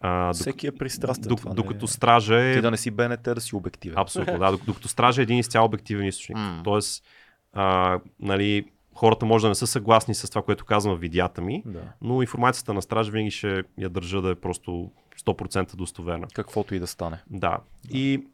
А, 0.00 0.32
Всеки 0.32 0.66
е 0.66 0.72
пристрастен. 0.72 1.24
док- 1.24 1.36
това 1.36 1.48
не 1.48 1.54
докато 1.54 1.84
е... 1.84 1.88
стража 1.88 2.40
е... 2.40 2.54
Ти 2.54 2.60
да 2.60 2.70
не 2.70 2.76
си 2.76 2.90
БНТ, 2.90 3.22
да 3.24 3.40
си 3.40 3.56
обективен. 3.56 3.98
Абсолютно, 3.98 4.38
да. 4.38 4.52
Док- 4.52 4.64
Докато 4.64 4.88
стража 4.88 5.20
е 5.20 5.24
един 5.24 5.38
изцяло 5.38 5.66
обективен 5.66 6.06
източник. 6.06 6.38
М. 6.38 6.60
Тоест, 6.64 7.04
а, 7.52 7.98
нали, 8.20 8.64
хората 8.94 9.26
може 9.26 9.42
да 9.42 9.48
не 9.48 9.54
са 9.54 9.66
съгласни 9.66 10.14
с 10.14 10.28
това, 10.28 10.42
което 10.42 10.64
казвам 10.64 10.96
в 10.96 11.00
видеята 11.00 11.40
ми, 11.42 11.62
Да. 11.66 11.80
но 12.02 12.22
информацията 12.22 12.74
на 12.74 12.82
стража 12.82 13.10
винаги 13.12 13.30
ще 13.30 13.62
я 13.78 13.88
държа 13.88 14.22
да 14.22 14.30
е 14.30 14.34
просто 14.34 14.90
100% 15.20 15.76
достоверна. 15.76 16.26
Каквото 16.34 16.74
и 16.74 16.78
да 16.78 16.86
стане. 16.86 17.18
Да. 17.30 17.58
И 17.90 18.26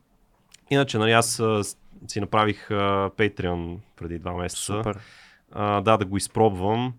иначе, 0.71 0.99
нали, 0.99 1.13
аз 1.13 1.43
си 2.09 2.21
направих 2.21 2.71
а, 2.71 3.11
Patreon 3.17 3.79
преди 3.97 4.19
два 4.19 4.33
месеца. 4.33 4.63
Супер. 4.63 4.99
А, 5.53 5.81
да, 5.81 5.97
да 5.97 6.05
го 6.05 6.17
изпробвам. 6.17 6.95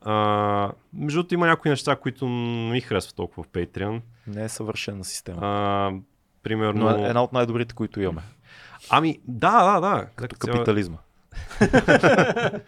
А, 0.00 0.72
между 0.92 1.18
другото 1.18 1.34
има 1.34 1.46
някои 1.46 1.70
неща, 1.70 1.96
които 1.96 2.28
не 2.28 2.72
ми 2.72 2.80
харесват 2.80 3.16
толкова 3.16 3.42
в 3.42 3.48
Patreon. 3.48 4.00
Не 4.26 4.44
е 4.44 4.48
съвършена 4.48 5.04
система. 5.04 5.38
А, 5.42 5.92
примерно... 6.42 6.84
Но 6.84 7.04
е 7.04 7.08
една 7.08 7.22
от 7.22 7.32
най-добрите, 7.32 7.74
които 7.74 8.00
имаме. 8.00 8.22
Ами, 8.90 9.20
да, 9.28 9.72
да, 9.72 9.80
да. 9.80 10.06
Като 10.16 10.36
капитализма. 10.36 10.98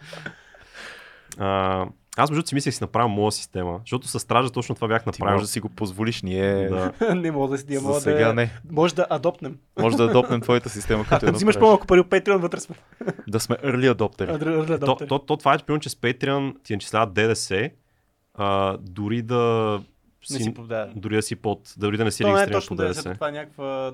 А, 1.37 1.85
аз 2.19 2.29
между 2.29 2.47
си 2.47 2.55
мислех 2.55 2.73
си 2.73 2.83
направя 2.83 3.07
моя 3.07 3.31
система, 3.31 3.79
защото 3.79 4.07
с 4.07 4.19
стража 4.19 4.49
точно 4.49 4.75
това 4.75 4.87
бях 4.87 5.03
Ти 5.03 5.05
направил. 5.05 5.33
може 5.33 5.43
да 5.43 5.47
си 5.47 5.59
го 5.59 5.69
позволиш, 5.69 6.21
ние 6.21 6.69
да. 6.69 6.93
не 7.15 7.31
мога 7.31 7.47
да 7.47 7.57
си 7.57 7.75
за 7.75 7.81
мога 7.81 7.99
сега 8.01 8.27
да... 8.27 8.33
не. 8.33 8.51
Може 8.71 8.95
да 8.95 9.07
адопнем. 9.09 9.57
Може 9.79 9.97
да 9.97 10.03
адопнем 10.03 10.41
твоята 10.41 10.69
система, 10.69 11.03
като 11.03 11.15
Ако 11.17 11.35
взимаш 11.35 11.55
направиш. 11.55 11.59
по-малко 11.61 11.87
пари 11.87 11.99
от 11.99 12.07
Patreon, 12.07 12.37
вътре 12.37 12.59
сме. 12.59 12.75
Да 13.27 13.39
сме 13.39 13.55
early 13.55 13.93
adopteri. 13.93 14.29
Адр- 14.31 14.67
То, 14.67 14.73
адоптери. 14.75 15.07
то, 15.07 15.19
то, 15.19 15.37
това 15.37 15.53
е, 15.53 15.57
че 15.57 15.65
примерно, 15.65 15.81
че 15.81 15.89
с 15.89 15.95
Patreon 15.95 16.53
ти 16.63 16.73
начисляват 16.73 17.13
ДДС, 17.13 17.69
а, 18.33 18.77
дори 18.79 19.21
да 19.21 19.81
Не 20.31 20.37
си, 20.37 20.43
си 20.43 20.53
повдава. 20.53 20.91
дори 20.95 21.15
да 21.15 21.21
си 21.21 21.35
под, 21.35 21.73
дори 21.77 21.97
да 21.97 22.03
не 22.03 22.11
си 22.11 22.23
То 22.23 22.27
не 22.27 22.33
е 22.33 22.37
регистриран 22.37 22.51
по 22.51 22.61
точно 22.61 22.75
да 22.75 22.87
ДДС. 22.87 23.13
това 23.13 23.29
е 23.29 23.31
някаква 23.31 23.93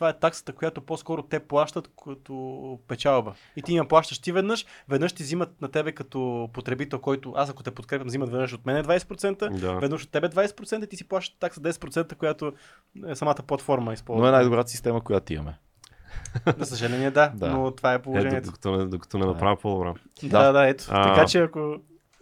това 0.00 0.08
е 0.08 0.18
таксата, 0.18 0.52
която 0.52 0.80
по-скоро 0.80 1.22
те 1.22 1.40
плащат 1.40 1.90
като 2.04 2.78
печалба. 2.88 3.34
И 3.56 3.62
ти 3.62 3.72
им 3.72 3.88
плащаш 3.88 4.18
ти 4.18 4.32
веднъж, 4.32 4.66
веднъж 4.88 5.12
ти 5.12 5.22
взимат 5.22 5.60
на 5.60 5.68
тебе 5.68 5.92
като 5.92 6.50
потребител, 6.52 6.98
който 6.98 7.32
аз 7.36 7.50
ако 7.50 7.62
те 7.62 7.70
подкрепям, 7.70 8.06
взимат 8.06 8.30
веднъж 8.30 8.52
от 8.52 8.66
мене 8.66 8.84
20%, 8.84 9.58
Да. 9.60 9.72
веднъж 9.74 10.04
от 10.04 10.10
тебе 10.10 10.28
20% 10.28 10.84
и 10.84 10.86
ти 10.86 10.96
си 10.96 11.08
плащаш 11.08 11.36
такса 11.40 11.60
10%, 11.60 12.14
която 12.14 12.52
е 13.08 13.14
самата 13.14 13.34
платформа 13.46 13.92
използва. 13.92 14.22
Но 14.22 14.28
е 14.28 14.32
най-добрата 14.32 14.70
система, 14.70 15.00
която 15.04 15.32
имаме. 15.32 15.58
За 16.58 16.66
съжаление, 16.66 17.10
да, 17.10 17.32
Да. 17.34 17.50
но 17.50 17.70
това 17.70 17.92
е 17.92 17.94
Ето, 17.94 18.02
положението. 18.02 18.46
докато 18.46 18.76
не, 18.76 18.84
докато 18.86 19.18
не 19.18 19.26
направя 19.26 19.56
по-добра. 19.56 19.94
Да, 20.22 20.52
да, 20.52 20.68
ето. 20.68 20.84
А. 20.90 21.14
Така 21.14 21.26
че 21.26 21.38
ако 21.38 21.76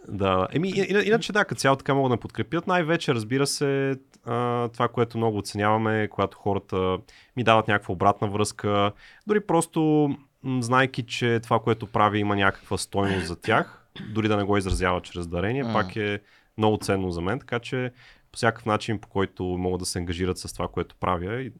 Да, 0.07 0.47
еми, 0.53 0.69
иначе 1.05 1.33
да, 1.33 1.45
като 1.45 1.59
цяло 1.59 1.75
така 1.75 1.93
могат 1.93 2.11
да 2.11 2.19
подкрепят. 2.21 2.67
Най-вече, 2.67 3.13
разбира 3.13 3.47
се, 3.47 3.95
а, 4.25 4.67
това, 4.67 4.87
което 4.87 5.17
много 5.17 5.37
оценяваме, 5.37 6.07
когато 6.07 6.37
хората 6.37 6.97
ми 7.37 7.43
дават 7.43 7.67
някаква 7.67 7.91
обратна 7.93 8.27
връзка, 8.27 8.91
дори 9.27 9.39
просто 9.39 10.09
м, 10.43 10.61
знайки, 10.61 11.03
че 11.05 11.39
това, 11.43 11.59
което 11.59 11.87
прави, 11.87 12.19
има 12.19 12.35
някаква 12.35 12.77
стойност 12.77 13.27
за 13.27 13.35
тях, 13.41 13.85
дори 14.13 14.27
да 14.27 14.37
не 14.37 14.43
го 14.43 14.57
изразява 14.57 15.01
чрез 15.01 15.27
дарение, 15.27 15.63
М. 15.63 15.73
пак 15.73 15.95
е 15.95 16.19
много 16.57 16.77
ценно 16.77 17.11
за 17.11 17.21
мен, 17.21 17.39
така 17.39 17.59
че 17.59 17.91
по 18.31 18.37
всякакъв 18.37 18.65
начин, 18.65 18.99
по 18.99 19.07
който 19.07 19.43
могат 19.43 19.79
да 19.79 19.85
се 19.85 19.99
ангажират 19.99 20.37
с 20.37 20.53
това, 20.53 20.67
което 20.67 20.95
правя. 20.95 21.41
И, 21.41 21.51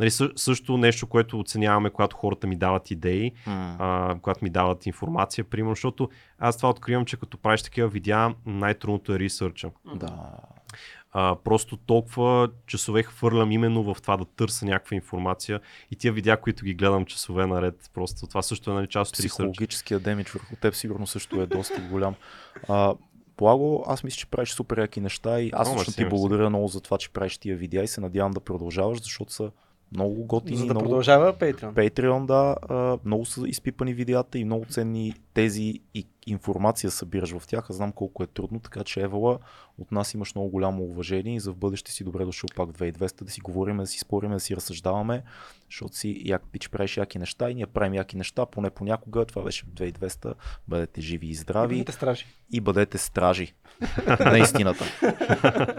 нали, 0.00 0.10
съ- 0.10 0.32
също 0.36 0.76
нещо, 0.76 1.06
което 1.06 1.40
оценяваме, 1.40 1.90
когато 1.90 2.16
хората 2.16 2.46
ми 2.46 2.56
дават 2.56 2.90
идеи, 2.90 3.32
а, 3.46 4.16
когато 4.22 4.44
ми 4.44 4.50
дават 4.50 4.86
информация, 4.86 5.44
примерно, 5.44 5.74
защото 5.74 6.08
аз 6.38 6.56
това 6.56 6.70
откривам, 6.70 7.04
че 7.04 7.16
като 7.16 7.38
правиш 7.38 7.62
такива 7.62 7.88
видеа, 7.88 8.34
най-трудното 8.46 9.14
е 9.14 9.18
ресърча. 9.18 9.70
Да. 9.94 10.30
А, 11.12 11.36
просто 11.44 11.76
толкова 11.76 12.48
часове 12.66 13.02
хвърлям 13.02 13.52
именно 13.52 13.94
в 13.94 14.02
това 14.02 14.16
да 14.16 14.24
търся 14.24 14.66
някаква 14.66 14.94
информация 14.94 15.60
и 15.90 15.96
тия 15.96 16.12
видеа, 16.12 16.36
които 16.36 16.64
ги 16.64 16.74
гледам 16.74 17.04
часове 17.04 17.46
наред, 17.46 17.90
просто 17.94 18.26
това 18.26 18.42
също 18.42 18.70
е 18.70 18.74
нали, 18.74 18.86
част 18.86 19.12
от. 19.12 19.18
Психологическия 19.18 20.00
демидж 20.00 20.30
върху 20.30 20.56
теб 20.56 20.74
сигурно 20.74 21.06
също 21.06 21.42
е 21.42 21.46
доста 21.46 21.80
голям. 21.90 22.14
А, 22.68 22.94
Благо, 23.38 23.84
аз 23.86 24.04
мисля, 24.04 24.16
че 24.16 24.26
правиш 24.26 24.50
супер 24.50 24.78
яки 24.78 25.00
неща 25.00 25.40
и 25.40 25.50
аз 25.52 25.74
лично 25.74 25.92
ти 25.92 26.08
благодаря 26.08 26.48
много 26.48 26.68
за 26.68 26.80
това, 26.80 26.98
че 26.98 27.10
правиш 27.10 27.38
тия 27.38 27.56
видеа 27.56 27.82
и 27.82 27.88
се 27.88 28.00
надявам 28.00 28.32
да 28.32 28.40
продължаваш, 28.40 29.02
защото 29.02 29.32
са 29.32 29.50
много 29.92 30.24
готини, 30.24 30.56
за 30.56 30.66
да 30.66 30.74
много 30.74 30.84
продължава 30.84 31.34
Patreon. 31.34 31.72
Patreon, 31.72 32.26
да, 32.26 32.56
а, 32.68 32.98
много 33.04 33.24
са 33.24 33.48
изпипани 33.48 33.94
видеята 33.94 34.38
и 34.38 34.44
много 34.44 34.64
ценни 34.64 35.14
тези 35.34 35.80
и 35.94 36.06
информация 36.26 36.90
събираш 36.90 37.38
в 37.38 37.46
тях. 37.46 37.70
Аз 37.70 37.76
знам 37.76 37.92
колко 37.92 38.22
е 38.22 38.26
трудно, 38.26 38.60
така 38.60 38.84
че 38.84 39.00
Евала, 39.00 39.38
от 39.78 39.92
нас 39.92 40.14
имаш 40.14 40.34
много 40.34 40.50
голямо 40.50 40.84
уважение 40.84 41.34
и 41.34 41.40
за 41.40 41.52
в 41.52 41.56
бъдеще 41.56 41.92
си 41.92 42.04
добре 42.04 42.24
дошъл 42.24 42.48
пак 42.56 42.68
в 42.68 42.78
2200 42.78 43.24
да 43.24 43.30
си 43.30 43.40
говорим, 43.40 43.76
да 43.76 43.86
си 43.86 43.98
спорим, 43.98 44.30
да 44.30 44.40
си 44.40 44.56
разсъждаваме, 44.56 45.22
защото 45.70 45.96
си 45.96 46.22
як 46.24 46.42
пич 46.52 46.68
правиш 46.68 46.96
яки 46.96 47.18
неща 47.18 47.50
и 47.50 47.54
ние 47.54 47.66
правим 47.66 47.94
яки 47.94 48.16
неща, 48.16 48.46
поне 48.46 48.70
понякога. 48.70 49.24
Това 49.24 49.42
беше 49.42 49.64
в 49.64 49.68
2200. 49.68 50.34
Бъдете 50.68 51.00
живи 51.00 51.26
и 51.26 51.34
здрави 51.34 51.74
Бъдете 51.74 51.92
стражи. 51.92 52.26
и 52.52 52.60
бъдете 52.60 52.98
стражи 52.98 53.54
на 54.20 54.38
истината. 54.38 54.84